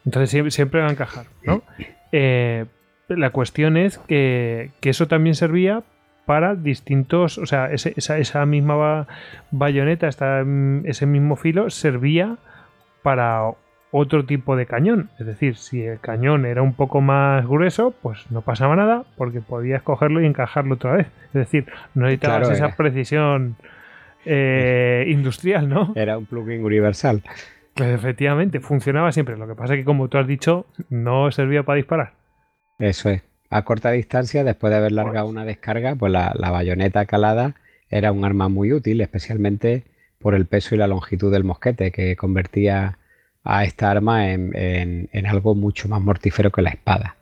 Entonces 0.05 0.53
siempre, 0.53 0.81
va 0.81 0.87
a 0.87 0.91
encajar, 0.91 1.25
¿no? 1.43 1.63
Eh, 2.11 2.65
la 3.07 3.31
cuestión 3.31 3.77
es 3.77 3.97
que, 3.97 4.69
eso 4.81 5.07
también 5.07 5.35
servía 5.35 5.83
para 6.25 6.55
distintos, 6.55 7.37
o 7.39 7.45
sea, 7.45 7.71
ese- 7.71 7.93
esa, 7.97 8.17
esa 8.19 8.45
misma 8.45 8.75
ba- 8.75 9.07
bayoneta, 9.49 10.07
esta, 10.07 10.43
mm, 10.45 10.85
ese 10.85 11.05
mismo 11.07 11.35
filo 11.35 11.69
servía 11.71 12.37
para 13.01 13.41
otro 13.91 14.25
tipo 14.25 14.55
de 14.55 14.65
cañón. 14.65 15.09
Es 15.19 15.25
decir, 15.25 15.57
si 15.57 15.83
el 15.83 15.99
cañón 15.99 16.45
era 16.45 16.61
un 16.61 16.73
poco 16.73 17.01
más 17.01 17.45
grueso, 17.47 17.93
pues 18.01 18.29
no 18.31 18.41
pasaba 18.41 18.75
nada 18.75 19.03
porque 19.17 19.41
podías 19.41 19.81
cogerlo 19.83 20.21
y 20.21 20.25
encajarlo 20.25 20.75
otra 20.75 20.93
vez. 20.93 21.07
Es 21.27 21.33
decir, 21.33 21.65
no 21.93 22.05
necesitabas 22.05 22.39
Claro, 22.39 22.53
esa 22.53 22.65
era. 22.67 22.75
precisión 22.75 23.55
eh, 24.25 25.05
industrial, 25.09 25.67
¿no? 25.69 25.93
Era 25.95 26.17
un 26.17 26.25
plugin 26.25 26.63
universal. 26.63 27.21
Que 27.75 27.93
efectivamente 27.93 28.59
funcionaba 28.59 29.11
siempre. 29.11 29.37
Lo 29.37 29.47
que 29.47 29.55
pasa 29.55 29.73
es 29.73 29.79
que, 29.79 29.85
como 29.85 30.07
tú 30.09 30.17
has 30.17 30.27
dicho, 30.27 30.65
no 30.89 31.31
servía 31.31 31.63
para 31.63 31.77
disparar. 31.77 32.13
Eso 32.79 33.09
es. 33.09 33.23
A 33.49 33.63
corta 33.63 33.91
distancia, 33.91 34.43
después 34.45 34.71
de 34.71 34.77
haber 34.77 34.93
largado 34.93 35.27
una 35.27 35.43
descarga, 35.45 35.95
pues 35.95 36.11
la, 36.11 36.33
la 36.35 36.51
bayoneta 36.51 37.05
calada 37.05 37.55
era 37.89 38.13
un 38.13 38.23
arma 38.23 38.47
muy 38.47 38.71
útil, 38.71 39.01
especialmente 39.01 39.83
por 40.19 40.35
el 40.35 40.45
peso 40.45 40.75
y 40.75 40.77
la 40.77 40.87
longitud 40.87 41.31
del 41.31 41.43
mosquete, 41.43 41.91
que 41.91 42.15
convertía 42.15 42.97
a 43.43 43.63
esta 43.63 43.89
arma 43.91 44.31
en, 44.31 44.55
en- 44.55 45.09
en 45.11 45.25
algo 45.27 45.55
mucho 45.55 45.87
más 45.89 46.01
mortífero 46.01 46.51
que 46.51 46.61
la 46.61 46.69
espada. 46.71 47.15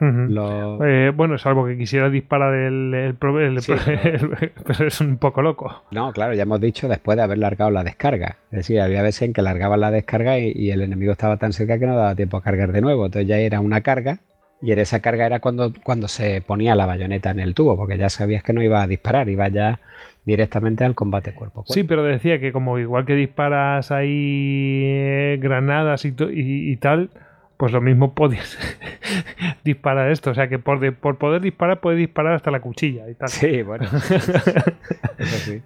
Ujú. 0.00 0.08
Lo- 0.30 0.84
Eh, 0.84 1.10
bueno, 1.10 1.38
salvo 1.38 1.64
que 1.66 1.78
quisiera 1.78 2.10
disparar 2.10 2.54
el, 2.54 2.92
el 2.92 3.14
pro- 3.14 3.40
el- 3.40 3.62
Sí, 3.62 3.72
el- 3.86 4.52
pero 4.66 4.86
es 4.88 5.00
un 5.00 5.16
poco 5.16 5.42
loco. 5.42 5.84
No, 5.92 6.12
claro, 6.12 6.34
ya 6.34 6.42
hemos 6.42 6.60
dicho 6.60 6.88
después 6.88 7.16
de 7.16 7.22
haber 7.22 7.38
largado 7.38 7.70
la 7.70 7.84
descarga. 7.84 8.36
Es 8.50 8.58
decir, 8.58 8.80
había 8.80 9.02
veces 9.02 9.22
en 9.22 9.32
que 9.32 9.42
largaban 9.42 9.80
la 9.80 9.90
descarga 9.92 10.38
y, 10.38 10.52
y 10.56 10.70
el 10.72 10.82
enemigo 10.82 11.12
estaba 11.12 11.36
tan 11.36 11.52
cerca 11.52 11.78
que 11.78 11.86
no 11.86 11.94
daba 11.96 12.14
tiempo 12.16 12.36
a 12.36 12.42
cargar 12.42 12.72
de 12.72 12.80
nuevo. 12.80 13.06
Entonces 13.06 13.28
ya 13.28 13.38
era 13.38 13.60
una 13.60 13.80
carga 13.82 14.18
y 14.60 14.72
en 14.72 14.78
esa 14.80 15.00
carga 15.00 15.26
era 15.26 15.40
cuando, 15.40 15.72
cuando 15.84 16.08
se 16.08 16.40
ponía 16.40 16.74
la 16.74 16.86
bayoneta 16.86 17.30
en 17.30 17.40
el 17.40 17.54
tubo, 17.54 17.76
porque 17.76 17.96
ya 17.98 18.08
sabías 18.10 18.42
que 18.42 18.52
no 18.52 18.62
iba 18.62 18.82
a 18.82 18.86
disparar, 18.86 19.28
iba 19.28 19.48
ya 19.48 19.80
directamente 20.24 20.84
al 20.84 20.94
combate 20.94 21.32
cuerpo 21.34 21.60
a 21.60 21.64
cuerpo. 21.64 21.72
Sí, 21.74 21.82
pero 21.84 22.02
decía 22.04 22.38
que 22.40 22.52
como 22.52 22.78
igual 22.78 23.04
que 23.06 23.14
disparas 23.14 23.90
ahí 23.90 24.82
eh, 24.84 25.38
granadas 25.40 26.04
y, 26.04 26.08
y- 26.10 26.70
y 26.72 26.76
tal, 26.76 27.10
pues 27.56 27.72
lo 27.72 27.80
mismo 27.80 28.14
podías 28.14 28.56
disparar 29.64 30.10
esto. 30.10 30.30
O 30.30 30.34
sea 30.34 30.48
que 30.48 30.58
por, 30.58 30.80
de- 30.80 30.92
por 30.92 31.18
poder 31.18 31.40
disparar 31.42 31.80
puedes 31.80 31.98
disparar 31.98 32.34
hasta 32.34 32.50
la 32.50 32.60
cuchilla 32.60 33.08
y 33.10 33.14
tal. 33.14 33.28
Sí, 33.28 33.62
bueno. 33.62 33.84
Eso 35.18 35.36
sí. 35.38 35.62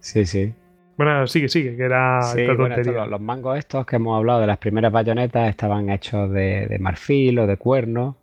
Sí, 0.00 0.24
sí. 0.26 0.54
Bueno, 0.96 1.26
sigue, 1.26 1.48
sigue, 1.50 1.76
que 1.76 1.82
era 1.82 2.22
Sí, 2.22 2.40
esta 2.40 2.54
bueno, 2.54 2.66
esto, 2.74 2.76
tontería. 2.76 3.00
los, 3.02 3.10
los 3.10 3.20
mangos 3.20 3.58
estos 3.58 3.84
que 3.84 3.96
hemos 3.96 4.16
hablado 4.16 4.40
de 4.40 4.46
las 4.46 4.56
primeras 4.58 4.90
bayonetas 4.92 5.50
estaban 5.50 5.90
hechos 5.90 6.30
de, 6.30 6.66
de 6.66 6.78
marfil 6.78 7.38
o 7.40 7.46
de 7.46 7.58
cuerno, 7.58 8.16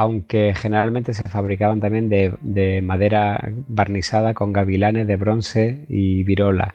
aunque 0.00 0.54
generalmente 0.54 1.12
se 1.12 1.24
fabricaban 1.28 1.80
también 1.80 2.08
de, 2.08 2.32
de 2.40 2.80
madera 2.82 3.50
barnizada 3.66 4.32
con 4.32 4.52
gavilanes 4.52 5.08
de 5.08 5.16
bronce 5.16 5.84
y 5.88 6.22
virola. 6.22 6.74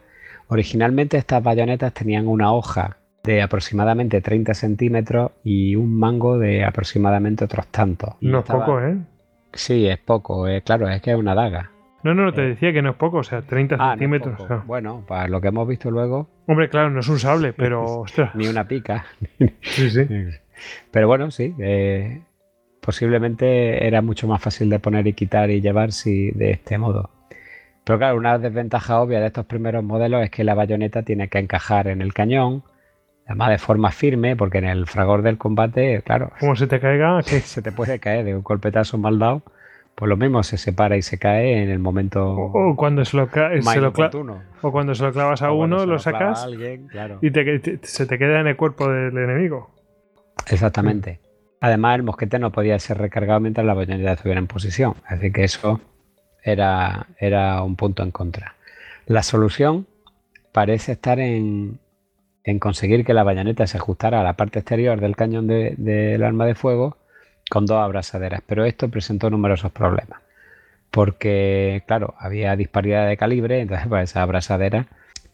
Originalmente 0.49 1.17
estas 1.17 1.41
bayonetas 1.41 1.93
tenían 1.93 2.27
una 2.27 2.51
hoja 2.53 2.97
de 3.23 3.41
aproximadamente 3.41 4.19
30 4.19 4.53
centímetros 4.53 5.31
y 5.43 5.75
un 5.77 5.97
mango 5.97 6.37
de 6.37 6.65
aproximadamente 6.65 7.45
otros 7.45 7.65
tantos. 7.67 8.15
Y 8.19 8.27
No 8.27 8.39
es 8.39 8.45
poco, 8.45 8.81
¿eh? 8.81 8.97
Sí, 9.53 9.87
es 9.87 9.99
poco, 9.99 10.45
eh, 10.49 10.61
claro, 10.61 10.89
es 10.89 11.01
que 11.01 11.11
es 11.11 11.17
una 11.17 11.33
daga. 11.33 11.71
No, 12.03 12.13
no, 12.13 12.33
te 12.33 12.41
Eh. 12.43 12.47
decía 12.49 12.73
que 12.73 12.81
no 12.81 12.89
es 12.89 12.95
poco, 12.97 13.19
o 13.19 13.23
sea, 13.23 13.41
30 13.43 13.75
Ah, 13.75 13.77
no 13.77 13.91
centímetros. 13.91 14.33
poco. 14.35 14.43
o 14.43 14.47
sea. 14.47 14.63
Bueno, 14.67 15.05
para 15.07 15.29
lo 15.29 15.39
que 15.39 15.47
hemos 15.47 15.65
visto 15.65 15.89
luego, 15.89 16.27
Hombre, 16.47 16.67
claro, 16.69 16.89
no 16.89 16.99
es 16.99 17.07
un 17.07 17.19
sable, 17.19 17.53
pero 17.57 17.85
ostras. 18.01 18.35
ni 18.35 18.47
una 18.47 18.67
pica. 18.67 19.05
Sí, 19.61 19.89
sí. 19.89 20.05
Pero 20.91 21.07
bueno, 21.07 21.31
sí, 21.31 21.53
eh, 21.59 22.21
posiblemente 22.85 23.87
era 23.87 24.01
mucho 24.01 24.27
más 24.27 24.41
fácil 24.41 24.69
de 24.69 24.79
poner 24.79 25.07
y 25.07 25.13
quitar 25.13 25.49
y 25.49 25.61
llevar 25.61 25.91
si 25.91 26.31
de 26.31 26.51
este 26.51 26.77
modo. 26.77 27.09
Pero 27.83 27.97
claro, 27.99 28.17
una 28.17 28.37
desventaja 28.37 29.01
obvia 29.01 29.19
de 29.19 29.27
estos 29.27 29.45
primeros 29.45 29.83
modelos 29.83 30.23
es 30.23 30.29
que 30.29 30.43
la 30.43 30.53
bayoneta 30.53 31.03
tiene 31.03 31.27
que 31.27 31.39
encajar 31.39 31.87
en 31.87 32.01
el 32.01 32.13
cañón, 32.13 32.63
además 33.25 33.49
de 33.49 33.57
forma 33.57 33.91
firme, 33.91 34.35
porque 34.35 34.59
en 34.59 34.65
el 34.65 34.85
fragor 34.87 35.21
del 35.21 35.37
combate, 35.37 36.01
claro, 36.03 36.31
Como 36.39 36.55
se 36.55 36.67
te 36.67 36.79
caiga, 36.79 37.21
se 37.23 37.61
te 37.61 37.71
puede 37.71 37.99
caer 37.99 38.25
de 38.25 38.35
un 38.35 38.43
golpetazo 38.43 38.97
mal 38.97 39.19
dado, 39.19 39.43
pues 39.95 40.09
lo 40.09 40.17
mismo 40.17 40.43
se 40.43 40.57
separa 40.57 40.97
y 40.97 41.01
se 41.01 41.19
cae 41.19 41.63
en 41.63 41.69
el 41.69 41.79
momento 41.79 42.31
o, 42.31 42.71
o 42.71 42.75
cuando 42.75 43.05
se 43.05 43.15
lo, 43.17 43.29
se 43.29 43.79
lo 43.79 43.93
o 44.61 44.71
cuando 44.71 44.95
se 44.95 45.03
lo 45.03 45.11
clavas 45.11 45.41
a 45.41 45.51
O 45.51 45.55
uno, 45.55 45.85
lo 45.85 45.99
sacas 45.99 46.39
a 46.39 46.43
alguien, 46.45 46.87
claro. 46.87 47.19
y 47.21 47.31
te- 47.31 47.59
te- 47.59 47.79
se 47.83 48.05
te 48.05 48.17
queda 48.17 48.39
en 48.39 48.47
el 48.47 48.55
cuerpo 48.55 48.89
del 48.89 49.17
enemigo. 49.17 49.71
Exactamente. 50.49 51.19
Además, 51.65 51.95
el 51.95 52.03
mosquete 52.03 52.39
no 52.39 52.51
podía 52.51 52.77
ser 52.77 52.97
recargado 52.97 53.39
mientras 53.39 53.65
la 53.65 53.73
bayoneta 53.73 54.13
estuviera 54.13 54.39
en 54.39 54.47
posición. 54.47 54.95
Así 55.07 55.31
que 55.31 55.45
eso 55.45 55.79
era, 56.43 57.07
era 57.19 57.63
un 57.63 57.75
punto 57.77 58.03
en 58.03 58.11
contra. 58.11 58.55
La 59.05 59.23
solución 59.23 59.87
parece 60.51 60.93
estar 60.93 61.19
en, 61.19 61.79
en 62.43 62.59
conseguir 62.59 63.05
que 63.05 63.13
la 63.13 63.23
bayoneta 63.23 63.65
se 63.67 63.77
ajustara 63.77 64.21
a 64.21 64.23
la 64.23 64.33
parte 64.33 64.59
exterior 64.59 64.99
del 64.99 65.15
cañón 65.15 65.47
de- 65.47 65.75
del 65.77 66.23
arma 66.23 66.45
de 66.45 66.55
fuego 66.55 66.97
con 67.49 67.65
dos 67.65 67.77
abrazaderas. 67.77 68.41
Pero 68.45 68.65
esto 68.65 68.89
presentó 68.89 69.29
numerosos 69.29 69.71
problemas. 69.71 70.19
Porque, 70.91 71.83
claro, 71.87 72.13
había 72.19 72.55
disparidad 72.55 73.07
de 73.07 73.17
calibre, 73.17 73.61
entonces 73.61 73.87
pues 73.87 74.11
esas 74.11 74.23
abrazaderas, 74.23 74.85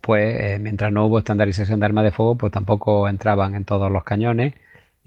pues 0.02 0.40
eh, 0.40 0.60
mientras 0.60 0.92
no 0.94 1.06
hubo 1.06 1.20
estandarización 1.20 1.80
de 1.80 1.86
armas 1.88 2.06
de 2.06 2.12
fuego, 2.12 2.36
pues 2.36 2.52
tampoco 2.54 3.10
entraban 3.10 3.56
en 3.56 3.66
todos 3.66 3.92
los 3.92 4.04
cañones 4.04 4.54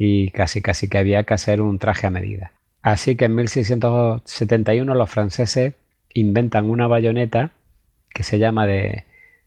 y 0.04 0.32
casi 0.32 0.60
casi 0.62 0.88
que 0.88 0.98
había 0.98 1.22
que 1.22 1.34
hacer 1.34 1.60
un 1.60 1.78
traje 1.78 2.08
a 2.08 2.10
medida. 2.10 2.50
Así 2.82 3.14
que 3.14 3.26
en 3.26 3.36
1671 3.36 4.96
los 4.96 5.08
franceses 5.08 5.74
inventan 6.12 6.68
una 6.68 6.88
bayoneta 6.88 7.52
que 8.12 8.24
se 8.24 8.40
llama 8.40 8.66
de, 8.66 9.04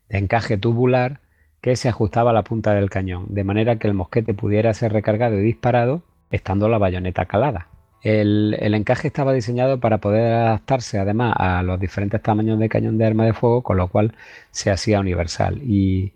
encaje 0.07 0.57
tubular 0.57 1.19
que 1.59 1.75
se 1.75 1.89
ajustaba 1.89 2.31
a 2.31 2.33
la 2.33 2.43
punta 2.43 2.73
del 2.73 2.89
cañón, 2.89 3.25
de 3.27 3.43
manera 3.43 3.75
que 3.79 3.87
el 3.89 3.95
mosquete 3.95 4.33
pudiera 4.33 4.73
ser 4.73 4.93
recargado 4.93 5.37
y 5.37 5.43
disparado 5.43 6.03
estando 6.31 6.69
la 6.69 6.77
bayoneta 6.77 7.25
calada. 7.25 7.67
El, 8.01 8.55
el 8.61 8.75
encaje 8.75 9.09
estaba 9.09 9.33
diseñado 9.33 9.81
para 9.81 9.97
poder 9.97 10.31
adaptarse 10.31 10.99
además 10.99 11.33
a 11.37 11.63
los 11.63 11.81
diferentes 11.81 12.21
tamaños 12.21 12.59
de 12.59 12.69
cañón 12.69 12.97
de 12.97 13.05
arma 13.05 13.25
de 13.25 13.33
fuego, 13.33 13.61
con 13.61 13.75
lo 13.75 13.89
cual 13.89 14.13
se 14.51 14.71
hacía 14.71 15.01
universal. 15.01 15.59
Y, 15.63 16.13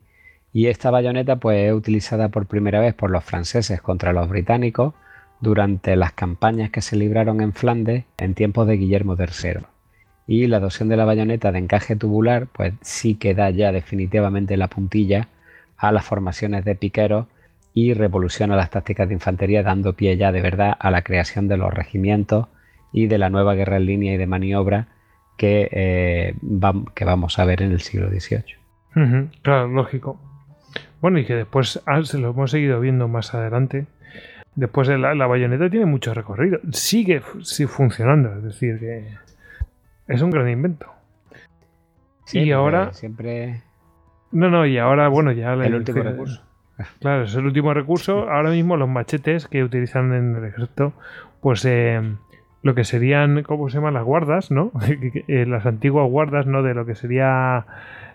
y 0.53 0.67
esta 0.67 0.91
bayoneta 0.91 1.37
pues, 1.37 1.67
es 1.67 1.73
utilizada 1.73 2.29
por 2.29 2.47
primera 2.47 2.79
vez 2.79 2.93
por 2.93 3.11
los 3.11 3.23
franceses 3.23 3.81
contra 3.81 4.13
los 4.13 4.27
británicos 4.29 4.93
durante 5.41 5.95
las 5.95 6.13
campañas 6.13 6.69
que 6.69 6.81
se 6.81 6.95
libraron 6.95 7.41
en 7.41 7.53
Flandes 7.53 8.05
en 8.17 8.33
tiempos 8.33 8.67
de 8.67 8.77
Guillermo 8.77 9.15
III. 9.17 9.65
Y 10.27 10.47
la 10.47 10.57
adopción 10.57 10.89
de 10.89 10.97
la 10.97 11.05
bayoneta 11.05 11.51
de 11.51 11.59
encaje 11.59 11.95
tubular 11.95 12.47
pues 12.47 12.73
sí 12.81 13.15
que 13.15 13.33
da 13.33 13.49
ya 13.49 13.71
definitivamente 13.71 14.57
la 14.57 14.67
puntilla 14.67 15.27
a 15.77 15.91
las 15.91 16.05
formaciones 16.05 16.65
de 16.65 16.75
piqueros 16.75 17.27
y 17.73 17.93
revoluciona 17.93 18.55
las 18.55 18.69
tácticas 18.69 19.07
de 19.07 19.13
infantería 19.13 19.63
dando 19.63 19.93
pie 19.93 20.17
ya 20.17 20.31
de 20.31 20.41
verdad 20.41 20.75
a 20.77 20.91
la 20.91 21.03
creación 21.03 21.47
de 21.47 21.57
los 21.57 21.73
regimientos 21.73 22.47
y 22.91 23.07
de 23.07 23.17
la 23.17 23.29
nueva 23.29 23.53
guerra 23.53 23.77
en 23.77 23.85
línea 23.85 24.13
y 24.13 24.17
de 24.17 24.27
maniobra 24.27 24.87
que, 25.37 25.69
eh, 25.71 26.35
vamos 26.41 27.39
a 27.39 27.45
ver 27.45 27.61
en 27.61 27.71
el 27.71 27.79
siglo 27.79 28.09
XVIII. 28.09 29.29
Claro, 29.41 29.67
lógico. 29.69 30.19
Bueno, 31.01 31.19
y 31.19 31.25
que 31.25 31.35
después 31.35 31.81
ah, 31.85 32.01
se 32.03 32.17
lo 32.17 32.31
hemos 32.31 32.51
seguido 32.51 32.79
viendo 32.79 33.07
más 33.07 33.33
adelante. 33.33 33.85
Después 34.55 34.87
de 34.87 34.97
la, 34.97 35.13
la 35.15 35.27
bayoneta 35.27 35.69
tiene 35.69 35.85
mucho 35.85 36.13
recorrido. 36.13 36.59
Sigue 36.71 37.21
funcionando, 37.21 38.33
es 38.35 38.43
decir, 38.43 38.79
que 38.79 39.07
es 40.07 40.21
un 40.21 40.31
gran 40.31 40.49
invento. 40.49 40.87
Sí, 42.25 42.39
Y 42.41 42.51
ahora- 42.51 42.91
Siempre 42.93 43.61
No, 44.31 44.49
no, 44.49 44.65
y 44.65 44.77
ahora, 44.77 45.07
bueno, 45.07 45.31
ya 45.31 45.55
la- 45.55 45.65
el 45.65 45.75
último 45.75 46.03
recurso. 46.03 46.43
Claro, 46.99 47.23
es 47.23 47.35
el 47.35 47.45
último 47.45 47.73
recurso. 47.73 48.29
Ahora 48.29 48.51
mismo 48.51 48.77
los 48.77 48.87
machetes 48.87 49.47
que 49.47 49.63
utilizan 49.63 50.13
en 50.13 50.35
el 50.35 50.45
ejército, 50.45 50.93
pues 51.41 51.65
eh, 51.65 52.01
lo 52.61 52.75
que 52.75 52.83
serían, 52.83 53.43
¿cómo 53.43 53.69
se 53.69 53.77
llaman? 53.77 53.95
Las 53.95 54.03
guardas, 54.05 54.51
¿no? 54.51 54.71
Eh, 55.27 55.45
Las 55.45 55.65
antiguas 55.65 56.09
guardas, 56.09 56.45
¿no? 56.45 56.61
De 56.63 56.73
lo 56.73 56.85
que 56.85 56.95
sería 56.95 57.65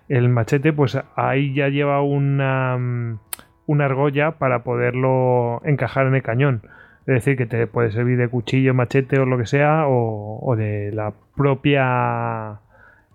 el 0.09 0.29
machete, 0.29 0.73
pues 0.73 0.99
ahí 1.17 1.55
ya 1.55 1.69
lleva 1.69 2.03
una, 2.03 2.77
mm, 2.79 3.19
una 3.67 3.85
argolla 3.87 4.33
para 4.33 4.63
poderlo 4.65 5.61
encajar 5.65 6.07
en 6.07 6.15
el 6.15 6.23
cañón. 6.23 6.63
Es 7.07 7.15
decir, 7.15 7.37
que 7.37 7.47
te 7.47 7.67
puede 7.67 7.91
servir 7.91 8.17
de 8.19 8.29
cuchillo, 8.29 8.73
machete 8.75 9.19
o 9.19 9.27
lo 9.27 9.37
que 9.39 9.47
sea, 9.47 9.87
o, 9.87 10.39
o 10.43 10.57
de 10.57 10.91
la 10.93 11.13
propia 11.37 12.61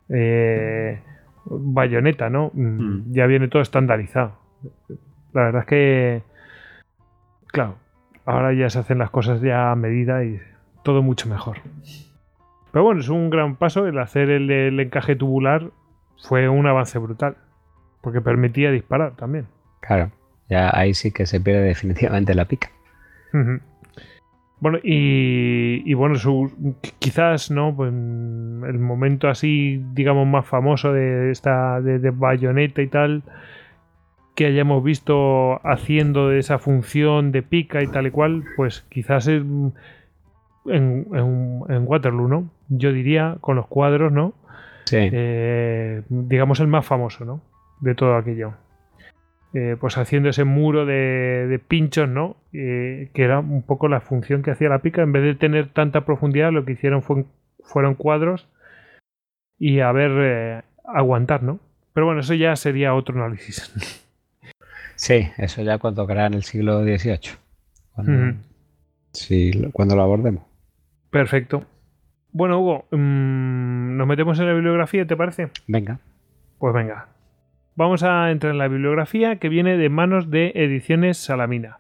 eh, 0.10 1.02
bayoneta, 1.46 2.30
¿no? 2.30 2.52
Mm, 2.54 2.80
Mm. 2.82 3.14
Ya 3.14 3.26
viene 3.26 3.48
todo 3.48 3.62
estandarizado. 3.62 4.34
La 5.34 5.44
verdad 5.44 5.62
es 5.62 5.68
que, 5.68 6.22
claro, 7.48 7.76
ahora 8.26 8.54
ya 8.54 8.70
se 8.70 8.80
hacen 8.80 8.98
las 9.00 9.10
cosas 9.10 9.42
ya 9.42 9.72
a 9.72 9.76
medida 9.76 10.24
y 10.24 10.40
todo 10.84 11.02
mucho 11.02 11.30
mejor. 11.30 11.58
Pero 12.72 12.84
bueno, 12.84 13.02
es 13.02 13.10
un 13.10 13.30
gran 13.30 13.56
paso. 13.56 13.88
El 13.88 13.98
hacer 14.00 14.30
el, 14.30 14.50
el 14.52 14.80
encaje 14.80 15.16
tubular 15.16 15.72
fue 16.22 16.50
un 16.50 16.68
avance 16.68 16.98
brutal. 17.00 17.38
Porque 18.02 18.22
permitía 18.22 18.72
disparar 18.72 19.16
también. 19.16 19.48
Claro, 19.82 20.12
ya 20.50 20.72
ahí 20.74 20.94
sí 20.94 21.12
que 21.12 21.26
se 21.26 21.42
pierde 21.42 21.64
definitivamente 21.64 22.34
la 22.34 22.46
pica. 22.46 22.70
Bueno, 24.62 24.80
y, 24.84 25.94
bueno, 25.94 26.16
su, 26.16 26.76
quizás, 27.00 27.52
¿no? 27.52 27.76
Pues, 27.76 27.90
el 27.90 28.80
momento 28.80 29.30
así, 29.30 29.84
digamos, 29.94 30.28
más 30.28 30.46
famoso 30.46 30.92
de 30.92 31.32
esta 31.32 31.82
de, 31.82 32.00
de 32.00 32.10
Bayonetta 32.12 32.82
y 32.82 32.88
tal, 32.88 33.24
que 34.36 34.46
hayamos 34.46 34.84
visto 34.84 35.60
haciendo 35.66 36.32
esa 36.32 36.60
función 36.60 37.32
de 37.32 37.42
pica 37.42 37.84
y 37.84 37.88
tal 37.88 38.08
y 38.08 38.12
cual, 38.12 38.44
pues 38.56 38.86
quizás 38.90 39.28
es 39.28 39.44
en, 40.66 41.08
en, 41.12 41.88
Waterloo, 41.88 42.28
¿no? 42.28 42.50
Yo 42.70 42.92
diría, 42.94 43.38
con 43.42 43.56
los 43.56 43.68
cuadros, 43.68 44.12
¿no? 44.12 44.34
Sí. 44.90 44.98
Eh, 45.00 46.02
digamos 46.10 46.60
el 46.62 46.68
más 46.68 46.84
famoso, 46.84 47.24
¿no? 47.24 47.44
De 47.80 47.94
todo 47.94 48.16
aquello. 48.16 48.56
Eh, 49.54 49.78
pues 49.80 50.00
haciendo 50.00 50.30
ese 50.30 50.46
muro 50.46 50.88
de, 50.88 51.62
pinchos, 51.68 52.10
¿no? 52.10 52.38
Eh, 52.54 53.12
que 53.14 53.22
era 53.24 53.38
un 53.40 53.62
poco 53.62 53.88
la 53.88 54.02
función 54.02 54.42
que 54.42 54.50
hacía 54.50 54.68
la 54.68 54.80
pica. 54.80 55.04
En 55.04 55.12
vez 55.12 55.22
de 55.22 55.36
tener 55.36 55.70
tanta 55.70 56.06
profundidad, 56.06 56.52
lo 56.52 56.66
que 56.66 56.72
hicieron 56.72 57.04
fue, 57.04 57.26
fueron 57.64 57.94
cuadros 57.94 58.48
y 59.60 59.82
a 59.82 59.92
ver, 59.92 60.64
aguantar, 60.84 61.44
¿no? 61.44 61.60
Pero 61.94 62.08
bueno, 62.08 62.22
eso 62.22 62.34
ya 62.34 62.56
sería 62.56 62.96
otro 62.96 63.16
análisis. 63.24 63.72
Sí, 64.96 65.30
eso 65.38 65.62
ya 65.62 65.78
cuando 65.78 66.06
en 66.10 66.34
el 66.34 66.44
siglo 66.44 66.84
XVIII. 66.84 67.38
Cuando, 67.94 68.38
cuando 69.72 69.96
lo 69.96 70.02
abordemos. 70.02 70.44
Perfecto. 71.10 71.64
Bueno, 72.32 72.60
Hugo, 72.60 72.86
mm, 72.92 73.98
¿nos 73.98 74.08
metemos 74.08 74.40
en 74.40 74.46
la 74.46 74.54
bibliografía, 74.54 75.06
te 75.06 75.18
parece? 75.18 75.50
Venga. 75.68 76.00
Pues 76.60 76.74
venga. 76.74 77.08
Vamos 77.76 78.04
a 78.04 78.30
entrar 78.32 78.52
en 78.52 78.58
la 78.58 78.68
bibliografía 78.68 79.38
que 79.38 79.50
viene 79.50 79.78
de 79.78 79.90
manos 79.90 80.30
de 80.30 80.52
Ediciones 80.54 81.18
Salamina. 81.18 81.80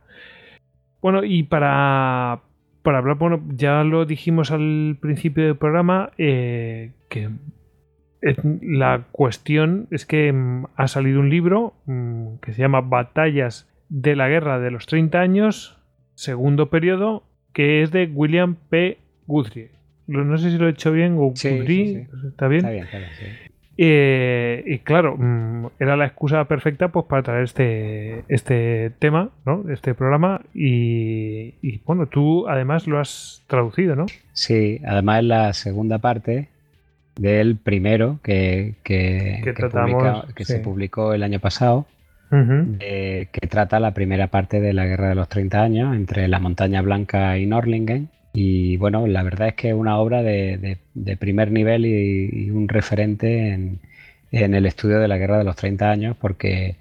Bueno, 1.01 1.23
y 1.23 1.43
para, 1.43 2.41
para 2.83 2.97
hablar, 2.99 3.17
bueno, 3.17 3.41
ya 3.49 3.83
lo 3.83 4.05
dijimos 4.05 4.51
al 4.51 4.97
principio 4.99 5.45
del 5.45 5.55
programa, 5.57 6.11
eh, 6.17 6.91
que 7.09 7.29
la 8.61 9.05
cuestión 9.11 9.87
es 9.91 10.05
que 10.05 10.31
mm, 10.31 10.65
ha 10.75 10.87
salido 10.87 11.19
un 11.19 11.29
libro 11.29 11.73
mm, 11.85 12.37
que 12.41 12.53
se 12.53 12.61
llama 12.61 12.81
Batallas 12.81 13.69
de 13.89 14.15
la 14.15 14.29
Guerra 14.29 14.59
de 14.59 14.71
los 14.71 14.85
30 14.85 15.19
años, 15.19 15.81
segundo 16.15 16.69
periodo, 16.69 17.23
que 17.53 17.81
es 17.81 17.91
de 17.91 18.05
William 18.05 18.55
P. 18.69 18.99
Guthrie. 19.25 19.78
No 20.09 20.37
sé 20.37 20.51
si 20.51 20.57
lo 20.57 20.67
he 20.67 20.71
hecho 20.71 20.91
bien, 20.91 21.15
Guthrie, 21.15 22.07
¿está 22.27 22.47
bien? 22.47 22.65
Está 22.65 22.71
bien, 22.71 22.83
está 22.83 22.97
bien 22.97 23.49
eh, 23.81 24.61
y 24.65 24.79
claro, 24.79 25.15
mm, 25.17 25.67
era 25.79 25.95
la 25.95 26.05
excusa 26.05 26.43
perfecta 26.49 26.89
pues 26.89 27.05
para 27.05 27.23
traer 27.23 27.43
este, 27.45 28.25
este 28.27 28.91
tema, 28.99 29.29
¿no? 29.45 29.63
Este 29.71 29.93
programa. 29.93 30.41
Y, 30.53 31.55
y, 31.61 31.81
bueno, 31.85 32.07
tú 32.07 32.49
además 32.49 32.87
lo 32.87 32.99
has 32.99 33.41
traducido, 33.47 33.95
¿no? 33.95 34.07
Sí, 34.33 34.81
además 34.85 35.23
la 35.23 35.53
segunda 35.53 35.99
parte 35.99 36.49
del 37.15 37.55
primero 37.55 38.19
que, 38.21 38.75
que, 38.83 39.41
se 40.39 40.59
publicó 40.59 41.13
el 41.13 41.23
año 41.23 41.39
pasado, 41.39 41.85
que 42.29 43.47
trata 43.49 43.79
la 43.79 43.93
primera 43.93 44.27
parte 44.27 44.59
de 44.59 44.73
la 44.73 44.87
Guerra 44.87 45.07
de 45.07 45.15
los 45.15 45.29
30 45.29 45.61
años 45.61 45.95
entre 45.95 46.27
la 46.27 46.39
Montaña 46.39 46.81
Blanca 46.81 47.37
y 47.37 47.45
Norlingen. 47.45 48.09
Y 48.33 48.77
bueno, 48.77 49.07
la 49.07 49.23
verdad 49.23 49.49
es 49.49 49.53
que 49.55 49.69
es 49.69 49.75
una 49.75 49.97
obra 49.97 50.21
de, 50.23 50.77
primer 51.19 51.51
nivel 51.51 51.85
y, 51.85 52.49
un 52.51 52.67
referente 52.67 53.49
en, 53.53 53.79
el 54.31 54.65
estudio 54.65 54.99
de 54.99 55.07
la 55.07 55.17
Guerra 55.17 55.39
de 55.39 55.43
los 55.43 55.55
30 55.55 55.89
años 55.89 56.15
porque 56.19 56.75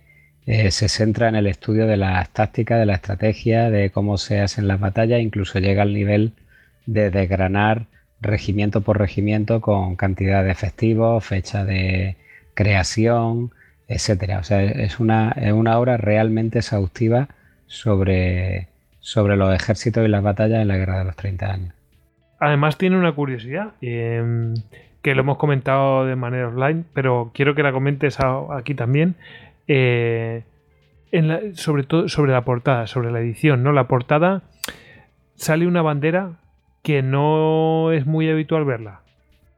eh, 0.47 0.70
se 0.70 0.89
centra 0.89 1.28
en 1.28 1.36
el 1.36 1.47
estudio 1.47 1.86
de 1.86 1.97
las 1.97 2.28
tácticas, 2.31 2.78
de 2.78 2.86
la 2.86 2.94
estrategia, 2.94 3.70
de 3.70 3.91
cómo 3.91 4.18
se 4.18 4.41
hacen 4.41 4.68
las 4.68 4.81
batallas, 4.81 5.20
incluso 5.20 5.59
llega 5.59 5.83
al 5.83 5.94
nivel 5.94 6.33
de 6.86 7.10
desgranar 7.10 7.86
regimiento 8.20 8.81
por 8.83 8.99
regimiento 8.99 9.60
con 9.60 9.97
cantidad 9.97 10.44
de 10.44 10.51
efectivos, 10.51 11.25
fecha 11.25 11.65
de 11.65 12.17
creación, 12.55 13.52
etcétera. 13.89 14.39
O 14.41 14.44
sea, 14.44 14.62
es 14.62 15.01
una, 15.01 15.33
es 15.33 15.52
una 15.52 15.78
obra 15.78 15.97
realmente 15.97 16.59
exhaustiva 16.60 17.28
sobre, 17.67 18.68
sobre 19.01 19.36
los 19.36 19.55
ejércitos 19.55 20.05
y 20.05 20.09
las 20.09 20.23
batallas 20.23 20.60
en 20.60 20.68
la 20.68 20.77
Guerra 20.77 20.99
de 20.99 21.05
los 21.05 21.17
30 21.17 21.52
años. 21.52 21.75
Además 22.41 22.78
tiene 22.78 22.97
una 22.97 23.12
curiosidad 23.12 23.73
em, 23.81 24.55
que 25.02 25.15
lo 25.15 25.23
hemos 25.23 25.39
comentado 25.39 26.07
de 26.07 26.17
manera 26.17 26.49
offline, 26.49 26.85
pero 26.94 27.31
quiero 27.35 27.55
que 27.55 27.62
la 27.62 27.73
comentes 27.73 28.18
aquí 28.51 28.75
también. 28.75 29.17
Eh, 29.67 30.44
sobre 31.55 31.85
todo 31.85 32.09
sobre 32.09 32.33
la 32.33 32.44
portada, 32.44 32.86
sobre 32.86 33.10
la 33.10 33.20
edición, 33.20 33.62
¿no? 33.62 33.73
La 33.73 33.89
portada 33.89 34.43
sale 35.35 35.67
una 35.67 35.83
bandera 35.83 36.33
que 36.83 37.02
no 37.02 37.93
es 37.93 38.07
muy 38.07 38.28
habitual 38.28 38.65
verla. 38.65 39.01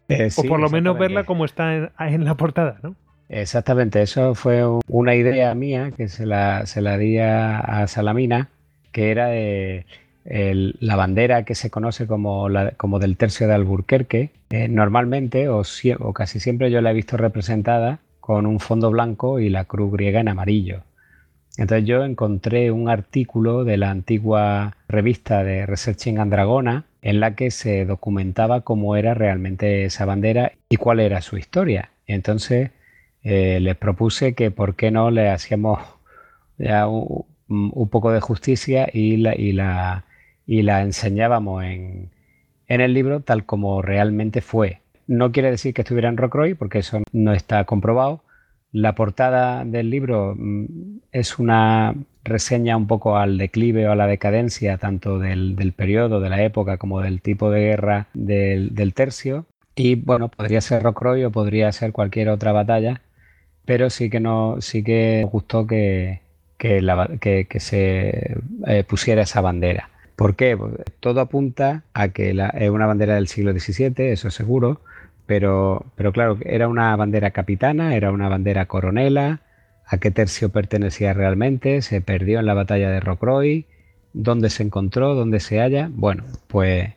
Eh, 0.09 0.29
o 0.37 0.43
por 0.45 0.61
lo 0.61 0.69
menos 0.71 0.99
verla 0.99 1.25
como 1.25 1.45
está 1.45 1.91
en, 1.99 2.25
la 2.25 2.35
portada, 2.35 2.79
¿no? 2.83 2.97
Exactamente, 3.29 4.03
eso 4.03 4.35
fue 4.35 4.65
una 4.89 5.15
idea 5.15 5.55
mía 5.55 5.93
que 5.97 6.09
se 6.09 6.27
la, 6.27 6.67
se 6.67 6.81
la 6.81 6.99
di 6.99 7.19
a, 7.19 7.87
Salamina, 7.87 8.49
que 8.93 9.11
era 9.11 9.29
de 9.29 9.87
la 10.25 10.97
bandera 10.97 11.45
que 11.45 11.55
se 11.55 11.71
conoce 11.71 12.07
como, 12.07 12.49
como 12.77 12.99
del 12.99 13.17
tercio 13.17 13.49
de 13.49 13.55
Alburquerque. 13.55 14.31
Eh, 14.51 14.69
normalmente, 14.69 15.49
o, 15.49 15.63
casi 16.15 16.41
siempre 16.41 16.71
yo 16.71 16.81
la 16.81 16.91
he 16.91 16.95
visto 16.95 17.17
representada 17.17 18.01
con 18.21 18.47
un 18.47 18.61
fondo 18.61 18.91
blanco 18.91 19.41
y 19.41 19.49
la 19.49 19.65
cruz 19.65 19.93
griega 19.93 20.21
en 20.21 20.29
amarillo. 20.29 20.83
Entonces 21.57 21.87
yo 21.87 22.05
encontré 22.05 22.71
un 22.71 22.89
artículo 22.89 23.65
de 23.65 23.77
la 23.77 23.91
antigua 23.91 24.77
revista 24.89 25.43
de 25.43 25.67
Researching 25.67 26.19
Andragona 26.19 26.85
en 27.03 27.19
la 27.19 27.35
que 27.35 27.51
se 27.51 27.85
documentaba 27.85 28.61
cómo 28.61 28.95
era 28.97 29.15
realmente 29.15 29.85
esa 29.85 30.05
bandera 30.05 30.53
y 30.69 30.77
cuál 30.77 31.01
era 31.01 31.23
su 31.23 31.39
historia. 31.39 31.91
Entonces 32.07 32.71
eh, 33.23 33.59
les 33.61 33.77
propuse 33.77 34.35
que 34.35 34.51
por 34.51 34.77
qué 34.77 34.91
no 34.91 35.11
le 35.11 35.29
hacíamos 35.29 35.81
un, 36.59 37.27
poco 37.91 38.13
de 38.13 38.21
justicia 38.21 38.89
y 38.93 39.17
la, 39.19 39.35
y 39.35 39.53
la, 39.53 40.05
y 40.47 40.63
la 40.63 40.83
enseñábamos 40.83 41.65
en, 41.65 42.11
en 42.69 42.81
el 42.81 42.95
libro 42.95 43.21
tal 43.21 43.45
como 43.45 43.83
realmente 43.83 44.41
fue. 44.41 44.81
No 45.07 45.33
quiere 45.33 45.51
decir 45.51 45.75
que 45.75 45.83
estuviera 45.83 46.09
en 46.09 46.17
Rockroy, 46.17 46.55
porque 46.55 46.79
eso 46.79 47.03
no 47.13 47.33
está 47.33 47.65
comprobado, 47.65 48.23
la 48.73 48.95
portada 48.95 49.65
del 49.65 49.91
libro 49.91 50.35
mm, 50.39 50.99
es 51.13 51.39
una 51.39 51.95
reseña 52.23 52.77
un 52.77 52.87
poco 52.87 53.17
al 53.17 53.39
declive 53.39 53.89
o 53.89 53.93
a 53.93 53.97
la 53.97 54.07
decadencia 54.07 54.79
tanto 54.79 55.19
del, 55.19 55.73
periodo, 55.77 56.21
de 56.21 56.29
la 56.29 56.43
época, 56.43 56.77
como 56.77 57.01
del 57.01 57.21
tipo 57.23 57.51
de 57.51 57.61
guerra 57.61 58.07
del, 58.15 58.95
tercio. 58.95 59.47
Y 59.75 59.95
bueno, 59.97 60.29
podría 60.29 60.61
ser 60.61 60.83
Rockroy 60.83 61.25
o 61.25 61.31
podría 61.31 61.73
ser 61.73 61.93
cualquier 61.93 62.29
otra 62.29 62.53
batalla, 62.53 63.01
pero 63.65 63.91
sí 63.91 64.11
que 64.11 64.21
no, 64.21 64.61
sí 64.61 64.83
que 64.85 65.27
gustó 65.31 65.67
que, 65.67 66.21
que, 66.61 67.47
se 67.59 68.37
eh, 68.67 68.85
pusiera 68.85 69.23
esa 69.23 69.41
bandera. 69.41 69.89
¿Por 70.15 70.37
qué? 70.37 70.57
Pues, 70.57 70.75
todo 71.01 71.21
apunta 71.21 71.85
a 71.95 72.09
que 72.09 72.31
es 72.31 72.71
una 72.71 72.87
bandera 72.87 73.15
del 73.15 73.29
siglo 73.29 73.53
XVII, 73.53 74.13
eso 74.13 74.31
seguro, 74.31 74.83
pero, 75.27 75.87
pero 75.97 76.13
claro, 76.13 76.37
era 76.45 76.69
una 76.69 76.95
bandera 76.97 77.31
capitana, 77.31 77.97
era 77.97 78.13
una 78.13 78.29
bandera 78.29 78.67
coronela, 78.67 79.41
a 79.87 79.99
qué 79.99 80.11
tercio 80.11 80.51
pertenecía 80.51 81.15
realmente, 81.15 81.81
se 81.83 82.03
perdió 82.03 82.41
en 82.41 82.47
la 82.47 82.55
batalla 82.55 82.91
de 82.91 83.01
Rocroi, 83.01 83.67
dónde 84.13 84.51
se 84.51 84.63
encontró, 84.63 85.15
dónde 85.15 85.41
se 85.41 85.61
halla. 85.61 85.89
Bueno, 85.91 86.25
pues 86.47 86.91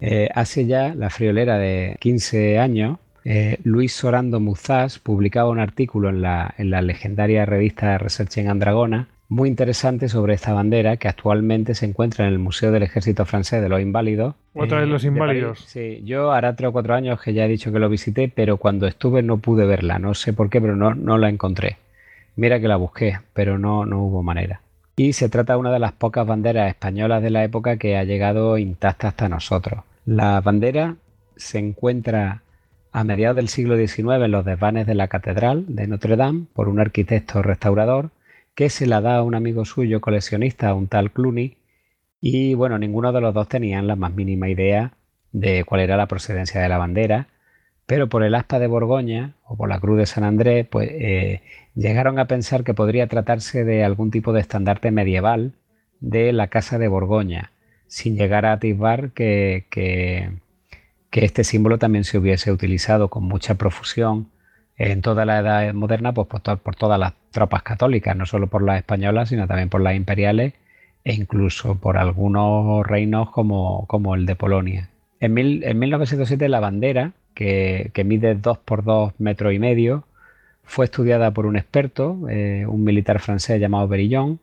eh, 0.00 0.28
hace 0.34 0.66
ya 0.66 0.94
la 0.94 1.10
friolera 1.10 1.58
de 1.58 1.96
15 2.00 2.58
años, 2.58 2.98
eh, 3.24 3.58
Luis 3.64 3.92
Sorando 3.92 4.40
Muzás 4.40 4.98
publicaba 4.98 5.50
un 5.50 5.58
artículo 5.60 6.08
en 6.08 6.22
la, 6.22 6.54
en 6.58 6.70
la 6.70 6.82
legendaria 6.82 7.46
revista 7.46 7.98
Research 7.98 8.38
en 8.38 8.48
Andragona 8.48 9.08
muy 9.32 9.48
interesante 9.48 10.08
sobre 10.08 10.34
esta 10.34 10.52
bandera 10.52 10.98
que 10.98 11.08
actualmente 11.08 11.74
se 11.74 11.86
encuentra 11.86 12.26
en 12.26 12.32
el 12.34 12.38
Museo 12.38 12.70
del 12.70 12.82
Ejército 12.82 13.24
Francés 13.24 13.62
de 13.62 13.68
los 13.68 13.80
Inválidos. 13.80 14.34
Otra 14.54 14.80
vez 14.80 14.88
los 14.88 15.04
Inválidos. 15.04 15.60
Sí, 15.66 16.02
yo 16.04 16.32
hará 16.32 16.54
tres 16.54 16.68
o 16.68 16.72
cuatro 16.72 16.94
años 16.94 17.20
que 17.20 17.32
ya 17.32 17.46
he 17.46 17.48
dicho 17.48 17.72
que 17.72 17.78
lo 17.78 17.88
visité, 17.88 18.30
pero 18.32 18.58
cuando 18.58 18.86
estuve 18.86 19.22
no 19.22 19.38
pude 19.38 19.64
verla. 19.64 19.98
No 19.98 20.12
sé 20.12 20.34
por 20.34 20.50
qué, 20.50 20.60
pero 20.60 20.76
no, 20.76 20.94
no 20.94 21.16
la 21.16 21.30
encontré. 21.30 21.78
Mira 22.36 22.60
que 22.60 22.68
la 22.68 22.76
busqué, 22.76 23.20
pero 23.32 23.58
no, 23.58 23.86
no 23.86 24.02
hubo 24.02 24.22
manera. 24.22 24.60
Y 24.96 25.14
se 25.14 25.30
trata 25.30 25.54
de 25.54 25.60
una 25.60 25.72
de 25.72 25.78
las 25.78 25.92
pocas 25.92 26.26
banderas 26.26 26.68
españolas 26.68 27.22
de 27.22 27.30
la 27.30 27.42
época 27.42 27.78
que 27.78 27.96
ha 27.96 28.04
llegado 28.04 28.58
intacta 28.58 29.08
hasta 29.08 29.30
nosotros. 29.30 29.80
La 30.04 30.42
bandera 30.42 30.96
se 31.36 31.58
encuentra 31.58 32.42
a 32.92 33.04
mediados 33.04 33.36
del 33.36 33.48
siglo 33.48 33.76
XIX 33.76 33.98
en 34.24 34.30
los 34.30 34.44
desvanes 34.44 34.86
de 34.86 34.94
la 34.94 35.08
Catedral 35.08 35.64
de 35.68 35.86
Notre 35.86 36.16
Dame 36.16 36.46
por 36.52 36.68
un 36.68 36.78
arquitecto 36.78 37.42
restaurador 37.42 38.10
que 38.54 38.68
se 38.68 38.86
la 38.86 39.00
da 39.00 39.16
a 39.16 39.22
un 39.22 39.34
amigo 39.34 39.64
suyo 39.64 40.00
coleccionista, 40.00 40.74
un 40.74 40.88
tal 40.88 41.10
Clooney, 41.10 41.56
y 42.20 42.54
bueno, 42.54 42.78
ninguno 42.78 43.12
de 43.12 43.20
los 43.20 43.34
dos 43.34 43.48
tenían 43.48 43.86
la 43.86 43.96
más 43.96 44.14
mínima 44.14 44.48
idea 44.48 44.92
de 45.32 45.64
cuál 45.64 45.80
era 45.80 45.96
la 45.96 46.06
procedencia 46.06 46.60
de 46.60 46.68
la 46.68 46.78
bandera, 46.78 47.26
pero 47.86 48.08
por 48.08 48.22
el 48.22 48.34
aspa 48.34 48.58
de 48.58 48.68
Borgoña 48.68 49.34
o 49.44 49.56
por 49.56 49.68
la 49.68 49.80
cruz 49.80 49.98
de 49.98 50.06
San 50.06 50.22
Andrés, 50.22 50.66
pues 50.70 50.88
eh, 50.92 51.42
llegaron 51.74 52.18
a 52.18 52.26
pensar 52.26 52.62
que 52.62 52.74
podría 52.74 53.08
tratarse 53.08 53.64
de 53.64 53.84
algún 53.84 54.10
tipo 54.10 54.32
de 54.32 54.40
estandarte 54.40 54.90
medieval 54.92 55.54
de 56.00 56.32
la 56.32 56.48
casa 56.48 56.78
de 56.78 56.88
Borgoña. 56.88 57.52
sin 57.88 58.16
llegar 58.16 58.46
a 58.46 58.52
atisbar 58.52 59.10
que, 59.12 59.66
este 61.12 61.44
símbolo 61.44 61.78
también 61.78 62.04
se 62.04 62.18
hubiese 62.18 62.50
utilizado 62.50 63.08
con 63.08 63.24
mucha 63.24 63.56
profusión 63.56 64.28
en 64.76 65.02
toda 65.02 65.24
la 65.24 65.38
edad 65.38 65.74
moderna 65.74 66.12
pues, 66.12 66.26
por, 66.26 66.40
todas 66.76 66.98
las 66.98 67.12
tropas 67.30 67.62
católicas, 67.62 68.16
no 68.16 68.26
solo 68.26 68.46
por 68.46 68.62
las 68.62 68.78
españolas, 68.78 69.28
sino 69.28 69.46
también 69.46 69.68
por 69.68 69.80
las 69.80 69.94
imperiales 69.94 70.54
e 71.04 71.14
incluso 71.14 71.74
por 71.76 71.98
algunos 71.98 72.86
reinos 72.86 73.30
como, 73.30 73.86
como 73.86 74.14
el 74.14 74.26
de 74.26 74.36
Polonia. 74.36 74.88
En, 75.20 75.36
en 75.38 75.78
1907 75.78 76.48
la 76.48 76.60
bandera, 76.60 77.12
que, 77.34 78.02
mide 78.04 78.34
2 78.34 78.58
por 78.58 78.84
2 78.84 79.14
metros 79.18 79.52
y 79.52 79.58
medio, 79.58 80.04
fue 80.64 80.84
estudiada 80.84 81.32
por 81.32 81.46
un 81.46 81.56
experto, 81.56 82.18
eh, 82.28 82.64
un 82.66 82.84
militar 82.84 83.20
francés 83.20 83.60
llamado 83.60 83.88
Berillon, 83.88 84.40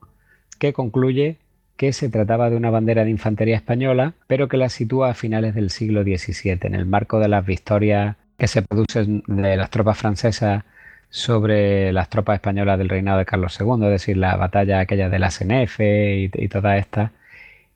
que 0.58 0.74
concluye 0.74 1.38
que 1.80 1.94
se 1.94 2.10
trataba 2.10 2.50
de 2.50 2.58
una 2.58 2.72
bandera 2.72 3.06
de 3.06 3.10
infantería 3.10 3.56
española, 3.56 4.12
pero 4.28 4.50
que 4.50 4.58
la 4.58 4.68
sitúa 4.68 5.12
a 5.12 5.14
finales 5.14 5.56
del 5.56 5.70
siglo 5.70 6.04
XVII, 6.04 6.60
en 6.64 6.76
el 6.76 6.86
marco 6.86 7.20
de 7.20 7.30
las 7.30 7.46
victorias 7.46 8.18
que 8.38 8.48
se 8.48 8.64
producen 8.64 9.24
de 9.28 9.56
las 9.56 9.70
tropas 9.70 9.98
francesas 9.98 10.66
sobre 11.10 11.94
las 11.94 12.10
tropas 12.10 12.36
españolas 12.36 12.78
del 12.78 12.90
reinado 12.90 13.20
de 13.20 13.26
Carlos 13.26 13.58
II, 13.62 13.86
es 13.86 13.92
decir, 13.92 14.18
la 14.18 14.36
batalla 14.36 14.82
aquella 14.82 15.08
de 15.08 15.20
la 15.20 15.32
Senefe 15.32 16.18
y, 16.18 16.32
y 16.34 16.50
todas 16.50 16.80
estas. 16.80 17.12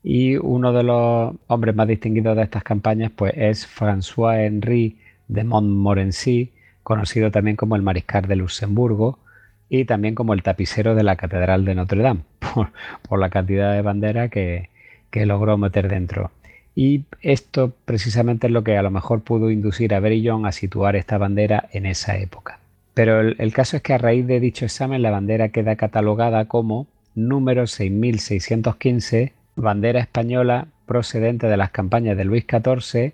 Y 0.02 0.36
uno 0.36 0.74
de 0.74 0.82
los 0.82 1.34
hombres 1.46 1.74
más 1.74 1.88
distinguidos 1.88 2.36
de 2.36 2.42
estas 2.42 2.62
campañas 2.62 3.10
pues, 3.16 3.32
es 3.34 3.66
François-Henri 3.66 4.98
de 5.28 5.44
Montmorency, 5.44 6.52
conocido 6.82 7.30
también 7.30 7.56
como 7.56 7.74
el 7.74 7.80
mariscal 7.80 8.28
de 8.28 8.36
Luxemburgo, 8.36 9.18
y 9.68 9.84
también 9.84 10.14
como 10.14 10.34
el 10.34 10.42
tapicero 10.42 10.94
de 10.94 11.02
la 11.02 11.16
Catedral 11.16 11.64
de 11.64 11.74
Notre 11.74 12.02
Dame, 12.02 12.20
por, 13.08 13.18
la 13.18 13.30
cantidad 13.30 13.72
de 13.74 13.82
bandera 13.82 14.28
que, 14.28 14.68
logró 15.12 15.56
meter 15.56 15.88
dentro. 15.88 16.32
Y 16.74 17.04
esto 17.22 17.72
precisamente 17.84 18.48
es 18.48 18.52
lo 18.52 18.64
que 18.64 18.76
a 18.76 18.82
lo 18.82 18.90
mejor 18.90 19.22
pudo 19.22 19.50
inducir 19.50 19.94
a 19.94 20.00
Berillon 20.00 20.44
a 20.44 20.50
situar 20.50 20.96
esta 20.96 21.18
bandera 21.18 21.68
en 21.72 21.86
esa 21.86 22.16
época. 22.18 22.58
Pero 22.94 23.20
el, 23.20 23.52
caso 23.52 23.76
es 23.76 23.82
que 23.82 23.92
a 23.92 23.98
raíz 23.98 24.26
de 24.26 24.40
dicho 24.40 24.64
examen 24.64 25.02
la 25.02 25.12
bandera 25.12 25.50
queda 25.50 25.76
catalogada 25.76 26.46
como 26.46 26.88
número 27.14 27.68
6615, 27.68 29.32
bandera 29.54 30.00
española 30.00 30.66
procedente 30.86 31.46
de 31.46 31.56
las 31.56 31.70
campañas 31.70 32.16
de 32.16 32.24
Luis 32.24 32.44
XIV, 32.48 33.12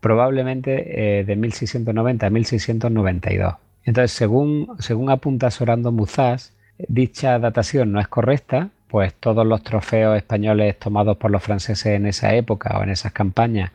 probablemente 0.00 1.20
eh, 1.20 1.24
de 1.24 1.36
1690 1.36 2.26
a 2.26 2.30
1692. 2.30 3.54
Entonces, 3.88 4.12
según, 4.12 4.76
según 4.80 5.08
apunta 5.08 5.50
Sorando 5.50 5.92
Muzás, 5.92 6.52
dicha 6.88 7.38
datación 7.38 7.90
no 7.90 8.00
es 8.00 8.06
correcta, 8.06 8.68
pues 8.86 9.14
todos 9.14 9.46
los 9.46 9.62
trofeos 9.62 10.14
españoles 10.14 10.78
tomados 10.78 11.16
por 11.16 11.30
los 11.30 11.42
franceses 11.42 11.86
en 11.86 12.04
esa 12.04 12.34
época 12.34 12.78
o 12.78 12.82
en 12.82 12.90
esas 12.90 13.12
campañas 13.12 13.70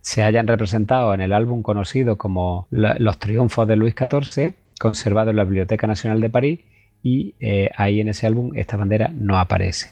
se 0.00 0.22
hayan 0.22 0.46
representado 0.46 1.12
en 1.12 1.20
el 1.20 1.34
álbum 1.34 1.60
conocido 1.60 2.16
como 2.16 2.68
Los 2.70 3.18
Triunfos 3.18 3.68
de 3.68 3.76
Luis 3.76 3.94
XIV, 3.94 4.54
conservado 4.78 5.28
en 5.28 5.36
la 5.36 5.44
Biblioteca 5.44 5.86
Nacional 5.86 6.22
de 6.22 6.30
París, 6.30 6.60
y 7.02 7.34
eh, 7.38 7.68
ahí 7.76 8.00
en 8.00 8.08
ese 8.08 8.26
álbum 8.26 8.52
esta 8.54 8.78
bandera 8.78 9.10
no 9.14 9.38
aparece. 9.38 9.90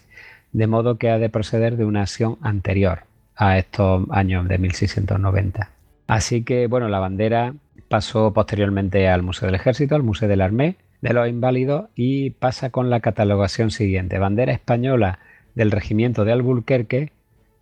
De 0.50 0.66
modo 0.66 0.96
que 0.96 1.10
ha 1.10 1.18
de 1.18 1.28
proceder 1.28 1.76
de 1.76 1.84
una 1.84 2.00
acción 2.00 2.38
anterior 2.40 3.00
a 3.36 3.58
estos 3.58 4.06
años 4.12 4.48
de 4.48 4.56
1690. 4.56 5.68
Así 6.06 6.42
que, 6.42 6.68
bueno, 6.68 6.88
la 6.88 7.00
bandera 7.00 7.52
pasó 7.88 8.32
posteriormente 8.32 9.08
al 9.08 9.22
Museo 9.22 9.46
del 9.46 9.54
Ejército, 9.54 9.94
al 9.94 10.02
Museo 10.02 10.28
del 10.28 10.40
Armé 10.40 10.76
de 11.00 11.12
los 11.12 11.28
Inválidos 11.28 11.88
y 11.94 12.30
pasa 12.30 12.70
con 12.70 12.90
la 12.90 13.00
catalogación 13.00 13.70
siguiente. 13.70 14.18
Bandera 14.18 14.52
española 14.52 15.20
del 15.54 15.70
Regimiento 15.70 16.24
de 16.24 16.32
Albuquerque 16.32 17.12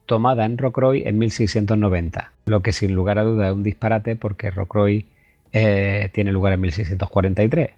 tomada 0.06 0.44
en 0.44 0.58
Rocroi 0.58 1.02
en 1.06 1.18
1690, 1.18 2.32
lo 2.46 2.60
que 2.62 2.72
sin 2.72 2.94
lugar 2.94 3.18
a 3.18 3.24
duda 3.24 3.48
es 3.48 3.55
un 3.55 3.62
disparate 3.62 4.16
porque 4.16 4.50
Rocroi 4.50 5.06
eh, 5.52 6.10
tiene 6.12 6.32
lugar 6.32 6.52
en 6.52 6.60
1643. 6.60 7.70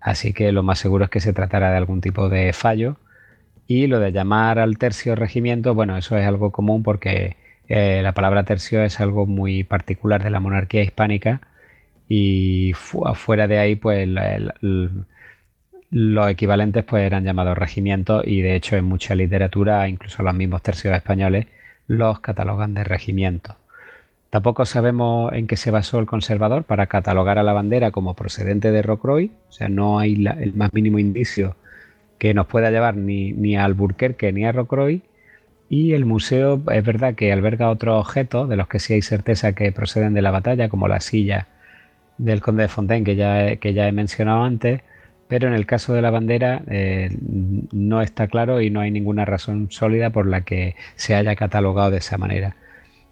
Así 0.00 0.32
que 0.32 0.52
lo 0.52 0.62
más 0.62 0.78
seguro 0.78 1.04
es 1.04 1.10
que 1.10 1.20
se 1.20 1.32
tratara 1.32 1.70
de 1.70 1.76
algún 1.76 2.00
tipo 2.00 2.28
de 2.28 2.52
fallo. 2.52 2.96
Y 3.66 3.86
lo 3.86 4.00
de 4.00 4.12
llamar 4.12 4.58
al 4.58 4.78
tercio 4.78 5.14
regimiento, 5.14 5.74
bueno, 5.74 5.96
eso 5.98 6.16
es 6.16 6.26
algo 6.26 6.52
común 6.52 6.82
porque 6.82 7.36
eh, 7.68 8.00
la 8.02 8.12
palabra 8.12 8.44
tercio 8.44 8.82
es 8.82 8.98
algo 9.00 9.26
muy 9.26 9.62
particular 9.64 10.22
de 10.22 10.30
la 10.30 10.40
monarquía 10.40 10.82
hispánica 10.82 11.42
y 12.08 12.72
fuera 12.74 13.46
de 13.46 13.58
ahí 13.58 13.76
pues 13.76 14.08
los 15.90 16.30
equivalentes 16.30 16.84
pues 16.84 17.04
eran 17.04 17.24
llamados 17.24 17.56
regimientos 17.58 18.22
y 18.26 18.40
de 18.40 18.56
hecho 18.56 18.76
en 18.76 18.86
mucha 18.86 19.14
literatura, 19.14 19.88
incluso 19.88 20.22
los 20.22 20.34
mismos 20.34 20.62
tercios 20.62 20.94
españoles, 20.96 21.46
los 21.86 22.20
catalogan 22.20 22.74
de 22.74 22.84
regimientos. 22.84 23.56
Tampoco 24.30 24.66
sabemos 24.66 25.32
en 25.32 25.46
qué 25.46 25.56
se 25.56 25.70
basó 25.70 25.98
el 25.98 26.06
conservador 26.06 26.64
para 26.64 26.86
catalogar 26.86 27.38
a 27.38 27.42
la 27.42 27.54
bandera 27.54 27.90
como 27.90 28.14
procedente 28.14 28.70
de 28.70 28.82
Rocroi, 28.82 29.30
o 29.48 29.52
sea, 29.52 29.68
no 29.68 29.98
hay 29.98 30.14
el 30.26 30.54
más 30.54 30.72
mínimo 30.74 30.98
indicio 30.98 31.56
que 32.18 32.34
nos 32.34 32.46
pueda 32.46 32.70
llevar 32.70 32.96
ni, 32.96 33.32
ni 33.32 33.56
a 33.56 33.64
Alburquerque 33.64 34.32
ni 34.32 34.44
a 34.44 34.52
Rocroi. 34.52 35.02
Y 35.70 35.92
el 35.92 36.06
museo 36.06 36.62
es 36.72 36.84
verdad 36.84 37.14
que 37.14 37.32
alberga 37.32 37.70
otros 37.70 38.00
objetos 38.00 38.48
de 38.48 38.56
los 38.56 38.68
que 38.68 38.78
sí 38.78 38.94
hay 38.94 39.02
certeza 39.02 39.52
que 39.52 39.70
proceden 39.70 40.14
de 40.14 40.22
la 40.22 40.30
batalla, 40.30 40.68
como 40.70 40.88
la 40.88 41.00
silla 41.00 41.46
del 42.18 42.40
conde 42.40 42.62
de 42.64 42.68
Fontaine 42.68 43.04
que 43.04 43.16
ya, 43.16 43.56
que 43.56 43.74
ya 43.74 43.88
he 43.88 43.92
mencionado 43.92 44.42
antes, 44.42 44.82
pero 45.28 45.48
en 45.48 45.54
el 45.54 45.66
caso 45.66 45.92
de 45.94 46.02
la 46.02 46.10
bandera 46.10 46.62
eh, 46.68 47.10
no 47.20 48.02
está 48.02 48.28
claro 48.28 48.60
y 48.60 48.70
no 48.70 48.80
hay 48.80 48.90
ninguna 48.90 49.24
razón 49.24 49.68
sólida 49.70 50.10
por 50.10 50.26
la 50.26 50.42
que 50.42 50.74
se 50.96 51.14
haya 51.14 51.36
catalogado 51.36 51.90
de 51.90 51.98
esa 51.98 52.18
manera. 52.18 52.56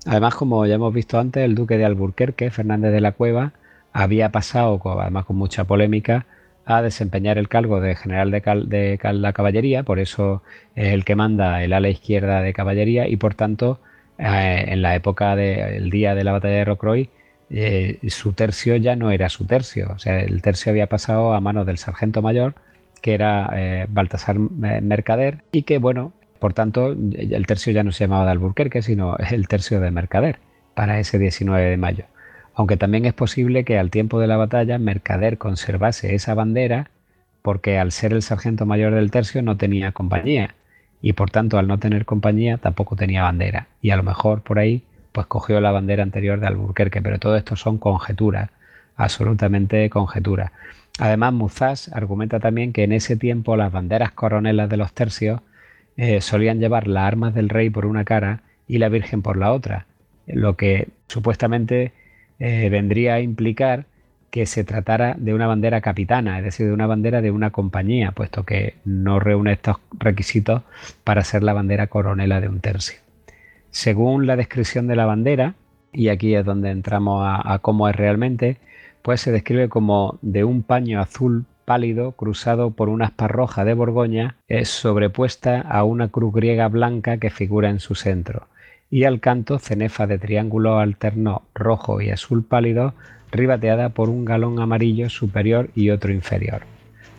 Además, 0.06 0.34
como 0.34 0.64
ya 0.66 0.76
hemos 0.76 0.94
visto 0.94 1.18
antes, 1.18 1.44
el 1.44 1.54
duque 1.54 1.78
de 1.78 1.84
Alburquerque, 1.84 2.50
Fernández 2.50 2.92
de 2.92 3.00
la 3.00 3.12
Cueva, 3.12 3.52
había 3.92 4.30
pasado, 4.30 4.80
además 5.00 5.24
con 5.26 5.36
mucha 5.36 5.64
polémica, 5.64 6.26
a 6.64 6.82
desempeñar 6.82 7.38
el 7.38 7.48
cargo 7.48 7.80
de 7.80 7.94
general 7.96 8.30
de, 8.30 8.98
la 9.12 9.32
caballería, 9.32 9.84
por 9.84 9.98
eso 10.00 10.42
es 10.74 10.92
el 10.92 11.04
que 11.04 11.14
manda 11.16 11.62
el 11.62 11.72
ala 11.72 11.88
izquierda 11.88 12.42
de 12.42 12.52
caballería 12.52 13.08
y 13.08 13.16
por 13.16 13.34
tanto 13.34 13.80
eh, 14.18 14.64
en 14.68 14.82
la 14.82 14.94
época 14.96 15.36
del 15.36 15.90
día 15.90 16.14
de 16.14 16.24
la 16.24 16.32
batalla 16.32 16.56
de 16.56 16.64
Rocroi 16.64 17.08
eh, 17.50 17.98
su 18.08 18.32
tercio 18.32 18.76
ya 18.76 18.96
no 18.96 19.10
era 19.10 19.28
su 19.28 19.46
tercio. 19.46 19.92
O 19.94 19.98
sea, 19.98 20.20
el 20.20 20.42
tercio 20.42 20.70
había 20.70 20.88
pasado 20.88 21.34
a 21.34 21.40
manos 21.40 21.66
del 21.66 21.78
sargento 21.78 22.22
mayor, 22.22 22.54
que 23.02 23.14
era 23.14 23.50
eh, 23.54 23.86
Baltasar 23.88 24.38
Mercader, 24.38 25.42
y 25.52 25.62
que, 25.62 25.78
bueno, 25.78 26.12
por 26.38 26.54
tanto, 26.54 26.92
el 26.92 27.46
tercio 27.46 27.72
ya 27.72 27.82
no 27.82 27.92
se 27.92 28.04
llamaba 28.04 28.24
de 28.24 28.32
Alburquerque, 28.32 28.82
sino 28.82 29.16
el 29.30 29.48
tercio 29.48 29.80
de 29.80 29.90
Mercader, 29.90 30.38
para 30.74 30.98
ese 30.98 31.18
19 31.18 31.70
de 31.70 31.76
mayo. 31.76 32.04
Aunque 32.54 32.76
también 32.76 33.04
es 33.04 33.12
posible 33.12 33.64
que 33.64 33.78
al 33.78 33.90
tiempo 33.90 34.18
de 34.18 34.26
la 34.26 34.36
batalla 34.36 34.78
Mercader 34.78 35.38
conservase 35.38 36.14
esa 36.14 36.34
bandera, 36.34 36.90
porque 37.42 37.78
al 37.78 37.92
ser 37.92 38.12
el 38.12 38.22
sargento 38.22 38.66
mayor 38.66 38.94
del 38.94 39.10
tercio 39.10 39.42
no 39.42 39.56
tenía 39.56 39.92
compañía, 39.92 40.54
y 41.02 41.12
por 41.12 41.30
tanto 41.30 41.58
al 41.58 41.68
no 41.68 41.78
tener 41.78 42.04
compañía 42.04 42.56
tampoco 42.58 42.96
tenía 42.96 43.22
bandera. 43.22 43.68
Y 43.82 43.90
a 43.90 43.96
lo 43.96 44.02
mejor 44.02 44.42
por 44.42 44.58
ahí 44.58 44.82
pues 45.16 45.28
cogió 45.28 45.62
la 45.62 45.72
bandera 45.72 46.02
anterior 46.02 46.38
de 46.38 46.46
Alburquerque, 46.46 47.00
pero 47.00 47.18
todo 47.18 47.38
esto 47.38 47.56
son 47.56 47.78
conjeturas, 47.78 48.50
absolutamente 48.96 49.88
conjeturas. 49.88 50.52
Además, 50.98 51.32
Muzás 51.32 51.88
argumenta 51.94 52.38
también 52.38 52.74
que 52.74 52.84
en 52.84 52.92
ese 52.92 53.16
tiempo 53.16 53.56
las 53.56 53.72
banderas 53.72 54.12
coronelas 54.12 54.68
de 54.68 54.76
los 54.76 54.92
tercios 54.92 55.40
eh, 55.96 56.20
solían 56.20 56.60
llevar 56.60 56.86
las 56.86 57.04
armas 57.04 57.32
del 57.32 57.48
rey 57.48 57.70
por 57.70 57.86
una 57.86 58.04
cara 58.04 58.40
y 58.68 58.76
la 58.76 58.90
Virgen 58.90 59.22
por 59.22 59.38
la 59.38 59.54
otra, 59.54 59.86
lo 60.26 60.54
que 60.58 60.88
supuestamente 61.08 61.92
eh, 62.38 62.68
vendría 62.68 63.14
a 63.14 63.20
implicar 63.20 63.86
que 64.30 64.44
se 64.44 64.64
tratara 64.64 65.14
de 65.16 65.32
una 65.32 65.46
bandera 65.46 65.80
capitana, 65.80 66.36
es 66.36 66.44
decir, 66.44 66.66
de 66.66 66.74
una 66.74 66.86
bandera 66.86 67.22
de 67.22 67.30
una 67.30 67.52
compañía, 67.52 68.10
puesto 68.10 68.44
que 68.44 68.74
no 68.84 69.18
reúne 69.18 69.52
estos 69.52 69.76
requisitos 69.98 70.60
para 71.04 71.24
ser 71.24 71.42
la 71.42 71.54
bandera 71.54 71.86
coronela 71.86 72.42
de 72.42 72.50
un 72.50 72.60
tercio. 72.60 73.05
Según 73.76 74.26
la 74.26 74.36
descripción 74.36 74.86
de 74.86 74.96
la 74.96 75.04
bandera, 75.04 75.54
y 75.92 76.08
aquí 76.08 76.34
es 76.34 76.46
donde 76.46 76.70
entramos 76.70 77.22
a, 77.22 77.58
cómo 77.58 77.90
es 77.90 77.94
realmente, 77.94 78.56
pues 79.02 79.20
se 79.20 79.32
describe 79.32 79.68
como 79.68 80.18
de 80.22 80.44
un 80.44 80.62
paño 80.62 80.98
azul 80.98 81.44
pálido 81.66 82.12
cruzado 82.12 82.70
por 82.70 82.88
una 82.88 83.04
aspa 83.04 83.28
roja 83.28 83.66
de 83.66 83.74
Borgoña, 83.74 84.36
es 84.48 84.70
sobrepuesta 84.70 85.60
a 85.60 85.84
una 85.84 86.08
cruz 86.08 86.32
griega 86.32 86.68
blanca 86.68 87.18
que 87.18 87.28
figura 87.28 87.68
en 87.68 87.78
su 87.78 87.94
centro, 87.94 88.46
y 88.90 89.04
al 89.04 89.20
canto 89.20 89.58
cenefa 89.58 90.06
de 90.06 90.16
triángulo 90.16 90.78
alterno 90.78 91.42
rojo 91.54 92.00
y 92.00 92.08
azul 92.08 92.46
pálido, 92.46 92.94
ribateada 93.30 93.90
por 93.90 94.08
un 94.08 94.24
galón 94.24 94.58
amarillo 94.58 95.10
superior 95.10 95.68
y 95.74 95.90
otro 95.90 96.14
inferior. 96.14 96.62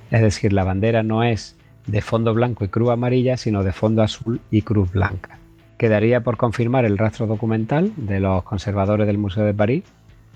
Es 0.09 0.23
decir, 0.23 0.53
la 0.53 0.63
bandera 0.63 1.03
no 1.03 1.23
es 1.23 1.55
de 1.85 2.01
fondo 2.01 2.33
blanco 2.33 2.65
y 2.65 2.69
cruz 2.69 2.89
amarilla, 2.89 3.37
sino 3.37 3.63
de 3.63 3.73
fondo 3.73 4.01
azul 4.01 4.41
y 4.49 4.63
cruz 4.63 4.91
blanca. 4.91 5.36
Quedaría 5.77 6.21
por 6.21 6.37
confirmar 6.37 6.85
el 6.85 6.97
rastro 6.97 7.27
documental 7.27 7.93
de 7.95 8.19
los 8.19 8.43
conservadores 8.43 9.05
del 9.05 9.17
Museo 9.17 9.45
de 9.45 9.53
París 9.53 9.83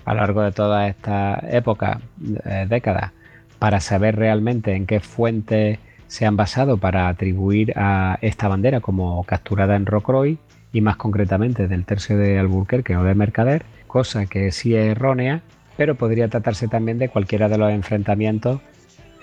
a 0.04 0.14
lo 0.14 0.20
largo 0.20 0.42
de 0.42 0.52
toda 0.52 0.88
esta 0.88 1.42
época, 1.50 2.00
eh, 2.44 2.66
décadas, 2.68 3.12
para 3.58 3.80
saber 3.80 4.16
realmente 4.16 4.74
en 4.74 4.86
qué 4.86 5.00
fuentes 5.00 5.78
se 6.06 6.26
han 6.26 6.36
basado 6.36 6.76
para 6.76 7.08
atribuir 7.08 7.72
a 7.76 8.18
esta 8.20 8.48
bandera 8.48 8.80
como 8.80 9.22
capturada 9.24 9.76
en 9.76 9.86
Rocroi 9.86 10.38
y 10.72 10.80
más 10.80 10.96
concretamente 10.96 11.68
del 11.68 11.84
tercio 11.84 12.18
de 12.18 12.38
Alburquerque 12.38 12.96
o 12.96 13.04
de 13.04 13.14
Mercader, 13.14 13.64
cosa 13.86 14.26
que 14.26 14.50
sí 14.52 14.74
es 14.74 14.90
errónea, 14.90 15.42
pero 15.76 15.94
podría 15.94 16.28
tratarse 16.28 16.68
también 16.68 16.98
de 16.98 17.08
cualquiera 17.08 17.48
de 17.48 17.58
los 17.58 17.70
enfrentamientos 17.70 18.60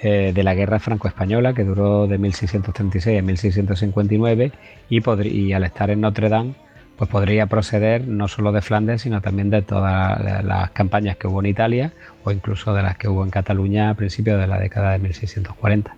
eh, 0.01 0.31
de 0.33 0.43
la 0.43 0.55
guerra 0.55 0.79
franco-española 0.79 1.53
que 1.53 1.63
duró 1.63 2.07
de 2.07 2.17
1636 2.17 3.19
a 3.19 3.21
1659 3.21 4.51
y, 4.89 5.27
y 5.27 5.53
al 5.53 5.63
estar 5.63 5.89
en 5.89 6.01
Notre 6.01 6.29
Dame 6.29 6.53
pues 6.99 7.09
podría 7.09 7.47
proceder 7.47 8.05
no 8.09 8.27
solo 8.27 8.51
de 8.51 8.61
Flandes, 8.61 9.03
sino 9.03 9.21
también 9.21 9.49
de 9.49 9.61
todas 9.61 10.43
las 10.43 10.71
campañas 10.71 11.15
que 11.15 11.27
hubo 11.27 11.39
en 11.39 11.45
Italia 11.45 11.93
o 12.25 12.31
incluso 12.31 12.73
de 12.73 12.83
las 12.83 12.97
que 12.97 13.07
hubo 13.07 13.23
en 13.23 13.29
Cataluña 13.29 13.89
a 13.89 13.93
principios 13.93 14.37
de 14.37 14.47
la 14.47 14.59
década 14.59 14.91
de 14.91 14.99
1640. 14.99 15.95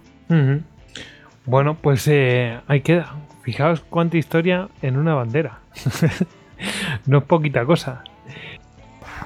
Bueno, 1.48 1.76
pues 1.82 2.08
eh, 2.08 2.60
ahí 2.68 2.82
queda. 2.82 3.16
Fijaos 3.42 3.82
cuánta 3.82 4.18
historia 4.18 4.70
en 4.84 4.96
una 4.96 5.16
bandera. 5.16 5.62
no 7.08 7.18
es 7.18 7.24
poquita 7.24 7.66
cosa. 7.66 8.04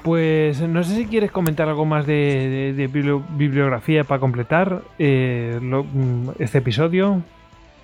Pues 0.02 0.60
no 0.60 0.84
sé 0.84 0.94
si 0.96 1.06
quieres 1.06 1.30
comentar 1.30 1.68
algo 1.68 1.84
más 1.84 2.06
de, 2.06 2.88
bibliografía 3.30 4.04
para 4.04 4.20
completar 4.20 4.82
eh, 4.98 5.58
mm, 5.60 6.30
este 6.38 6.58
episodio. 6.58 7.22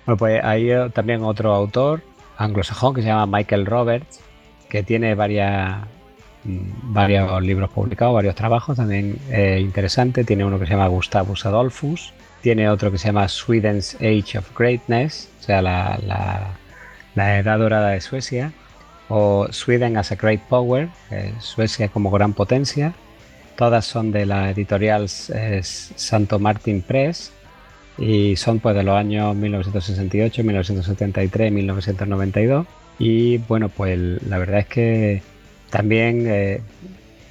Bueno, 0.05 0.17
pues 0.17 0.43
hay 0.43 0.71
eh, 0.71 0.89
también 0.93 1.23
otro 1.23 1.53
autor 1.53 2.01
anglosajón 2.37 2.93
que 2.93 3.01
se 3.01 3.07
llama 3.07 3.37
Michael 3.37 3.65
Roberts, 3.65 4.21
que 4.69 4.83
tiene 4.83 5.15
varias, 5.15 5.77
mm, 6.43 6.93
varios 6.93 7.41
libros 7.41 7.69
publicados, 7.69 8.13
varios 8.13 8.35
trabajos 8.35 8.77
también 8.77 9.17
eh, 9.29 9.59
interesantes. 9.61 10.25
Tiene 10.25 10.45
uno 10.45 10.59
que 10.59 10.65
se 10.65 10.71
llama 10.71 10.87
Gustavus 10.87 11.45
Adolphus, 11.45 12.13
tiene 12.41 12.69
otro 12.69 12.91
que 12.91 12.97
se 12.97 13.07
llama 13.07 13.27
Sweden's 13.27 13.95
Age 13.95 14.37
of 14.37 14.57
Greatness, 14.57 15.29
o 15.39 15.43
sea, 15.43 15.61
la, 15.61 15.97
la, 17.15 17.39
edad 17.39 17.57
dorada 17.57 17.89
de 17.89 18.01
Suecia, 18.01 18.51
o 19.15 19.47
Sweden 19.51 19.95
as 19.95 20.11
a 20.11 20.15
Great 20.15 20.41
Power, 20.49 20.89
Suecia 21.39 21.87
como 21.87 22.09
gran 22.09 22.33
potencia. 22.33 22.93
Todas 23.55 23.85
son 23.85 24.11
de 24.11 24.25
la 24.25 24.49
editorial 24.49 25.07
Santo 25.07 26.39
Martin 26.39 26.81
Press 26.81 27.31
y 27.99 28.35
son 28.37 28.59
pues 28.59 28.75
de 28.75 28.81
los 28.81 28.97
años 28.97 29.35
1968, 29.35 30.43
1973, 30.43 31.51
1992 31.51 32.65
y 32.97 33.37
bueno 33.37 33.69
pues 33.69 33.99
la 33.99 34.39
verdad 34.39 34.61
es 34.61 34.65
que 34.65 35.21
también 35.69 36.25
eh, 36.27 36.61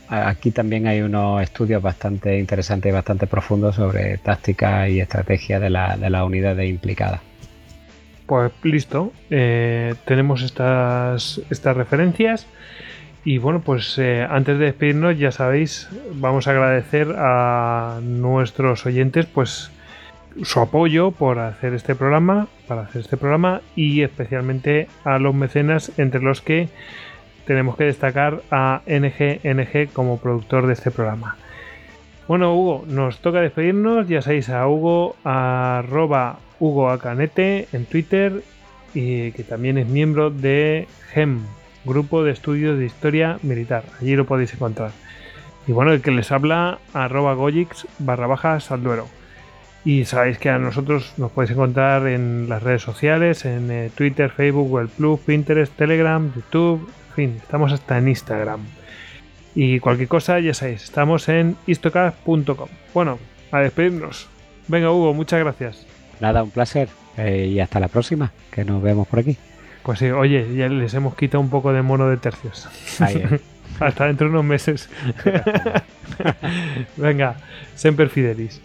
aquí 0.09 0.53
también 0.53 0.87
hay 0.87 1.01
unos 1.01 1.43
estudios 1.43 1.83
bastante 1.83 2.39
interesantes 2.39 2.91
y 2.91 2.93
bastante 2.93 3.27
profundos 3.27 3.75
sobre 3.75 4.19
táctica 4.19 4.89
y 4.89 5.01
estrategia 5.01 5.59
de 5.59 5.71
la, 5.71 5.97
de 5.97 6.11
las 6.11 6.25
unidades 6.25 6.71
implicadas. 6.71 7.32
Pues 8.33 8.51
listo, 8.63 9.13
eh, 9.29 9.95
tenemos 10.07 10.41
estas, 10.41 11.43
estas 11.51 11.77
referencias. 11.77 12.47
Y 13.27 13.37
bueno, 13.37 13.61
pues 13.61 13.99
eh, 13.99 14.27
antes 14.27 14.59
de 14.59 14.65
despedirnos, 14.65 15.19
ya 15.19 15.31
sabéis, 15.33 15.91
vamos 16.15 16.49
a 16.49 16.53
agradecer 16.53 17.15
a 17.19 18.01
nuestros 18.03 18.87
oyentes, 18.87 19.27
pues 19.27 19.71
su 20.45 20.61
apoyo 20.61 21.11
por 21.11 21.41
hacer 21.41 21.75
este 21.75 21.95
programa, 21.95 22.49
para 22.67 22.85
hacer 22.85 23.03
este 23.03 23.19
programa 23.19 23.61
y 23.77 24.01
especialmente 24.01 24.89
a 25.05 25.19
los 25.19 25.35
mecenas 25.35 25.93
entre 25.99 26.23
los 26.23 26.41
que 26.41 26.71
tenemos 27.45 27.77
que 27.77 27.85
destacar 27.85 28.41
a 28.51 28.81
NGNG 28.87 29.93
como 29.93 30.17
productor 30.17 30.69
de 30.69 30.73
este 30.73 30.91
programa. 30.91 31.37
Bueno, 32.29 32.55
Hugo, 32.55 32.85
nos 32.87 33.19
toca 33.19 33.43
despedirnos. 33.43 34.09
Ya 34.09 34.23
sabéis 34.23 34.49
a 34.49 34.67
Hugo, 34.67 35.17
arroba 35.23 36.39
Hugo 36.63 36.91
Acanete 36.91 37.67
en 37.73 37.87
Twitter 37.87 38.45
y 38.95 39.33
que 39.33 39.43
también 39.43 39.79
es 39.79 39.89
miembro 39.89 40.31
de 40.31 40.87
GEM, 41.13 41.41
Grupo 41.85 42.23
de 42.23 42.31
Estudios 42.31 42.79
de 42.79 42.87
Historia 42.87 43.41
Militar. 43.43 43.83
Allí 44.01 44.15
lo 44.15 44.27
podéis 44.27 44.55
encontrar. 44.55 44.93
Y 45.67 45.73
bueno, 45.73 45.93
el 45.93 46.03
que 46.03 46.13
les 46.13 46.31
habla, 46.31 46.79
arroba 46.95 47.35
Gojix 47.35 47.89
barra 47.99 48.29
baja 48.29 48.61
Salduero. 48.61 49.09
Y 49.85 50.05
sabéis 50.05 50.39
que 50.39 50.51
a 50.51 50.59
nosotros 50.59 51.15
nos 51.17 51.33
podéis 51.33 51.51
encontrar 51.51 52.07
en 52.07 52.49
las 52.49 52.63
redes 52.63 52.83
sociales, 52.83 53.45
en 53.45 53.69
eh, 53.73 53.91
Twitter, 53.93 54.31
Facebook, 54.31 54.69
Google 54.69 54.89
Plus, 54.97 55.19
Pinterest, 55.19 55.75
Telegram, 55.75 56.33
YouTube, 56.33 56.89
en 57.09 57.15
fin, 57.15 57.41
estamos 57.43 57.73
hasta 57.73 57.99
en 57.99 58.07
Instagram. 58.07 58.61
Y 59.57 59.81
cualquier 59.81 60.09
cosa, 60.09 60.39
ya 60.39 60.55
sabéis, 60.55 60.85
estamos 60.85 61.29
en 61.29 61.57
istocast.com. 61.67 62.69
Bueno, 62.95 63.19
a 63.51 63.59
despedirnos. 63.59 64.29
Venga, 64.69 64.93
Hugo, 64.93 65.13
muchas 65.13 65.41
gracias. 65.41 65.92
Nada, 66.23 66.45
un 66.45 66.51
placer. 66.51 66.89
Eh, 67.17 67.49
y 67.53 67.59
hasta 67.59 67.81
la 67.81 67.89
próxima, 67.89 68.31
que 68.53 68.65
nos 68.65 68.81
vemos 68.81 69.09
por 69.09 69.19
aquí. 69.19 69.37
Pues 69.83 69.99
sí, 69.99 70.11
oye, 70.13 70.55
ya 70.55 70.69
les 70.69 70.95
hemos 70.95 71.17
quitado 71.17 71.41
un 71.41 71.51
poco 71.51 71.73
de 71.73 71.83
mono 71.83 72.09
de 72.09 72.17
tercios. 72.17 72.69
hasta 73.81 74.07
dentro 74.07 74.29
de 74.29 74.31
unos 74.31 74.45
meses. 74.45 74.89
Venga, 76.97 77.35
Semper 77.75 78.09
Fidelis. 78.09 78.61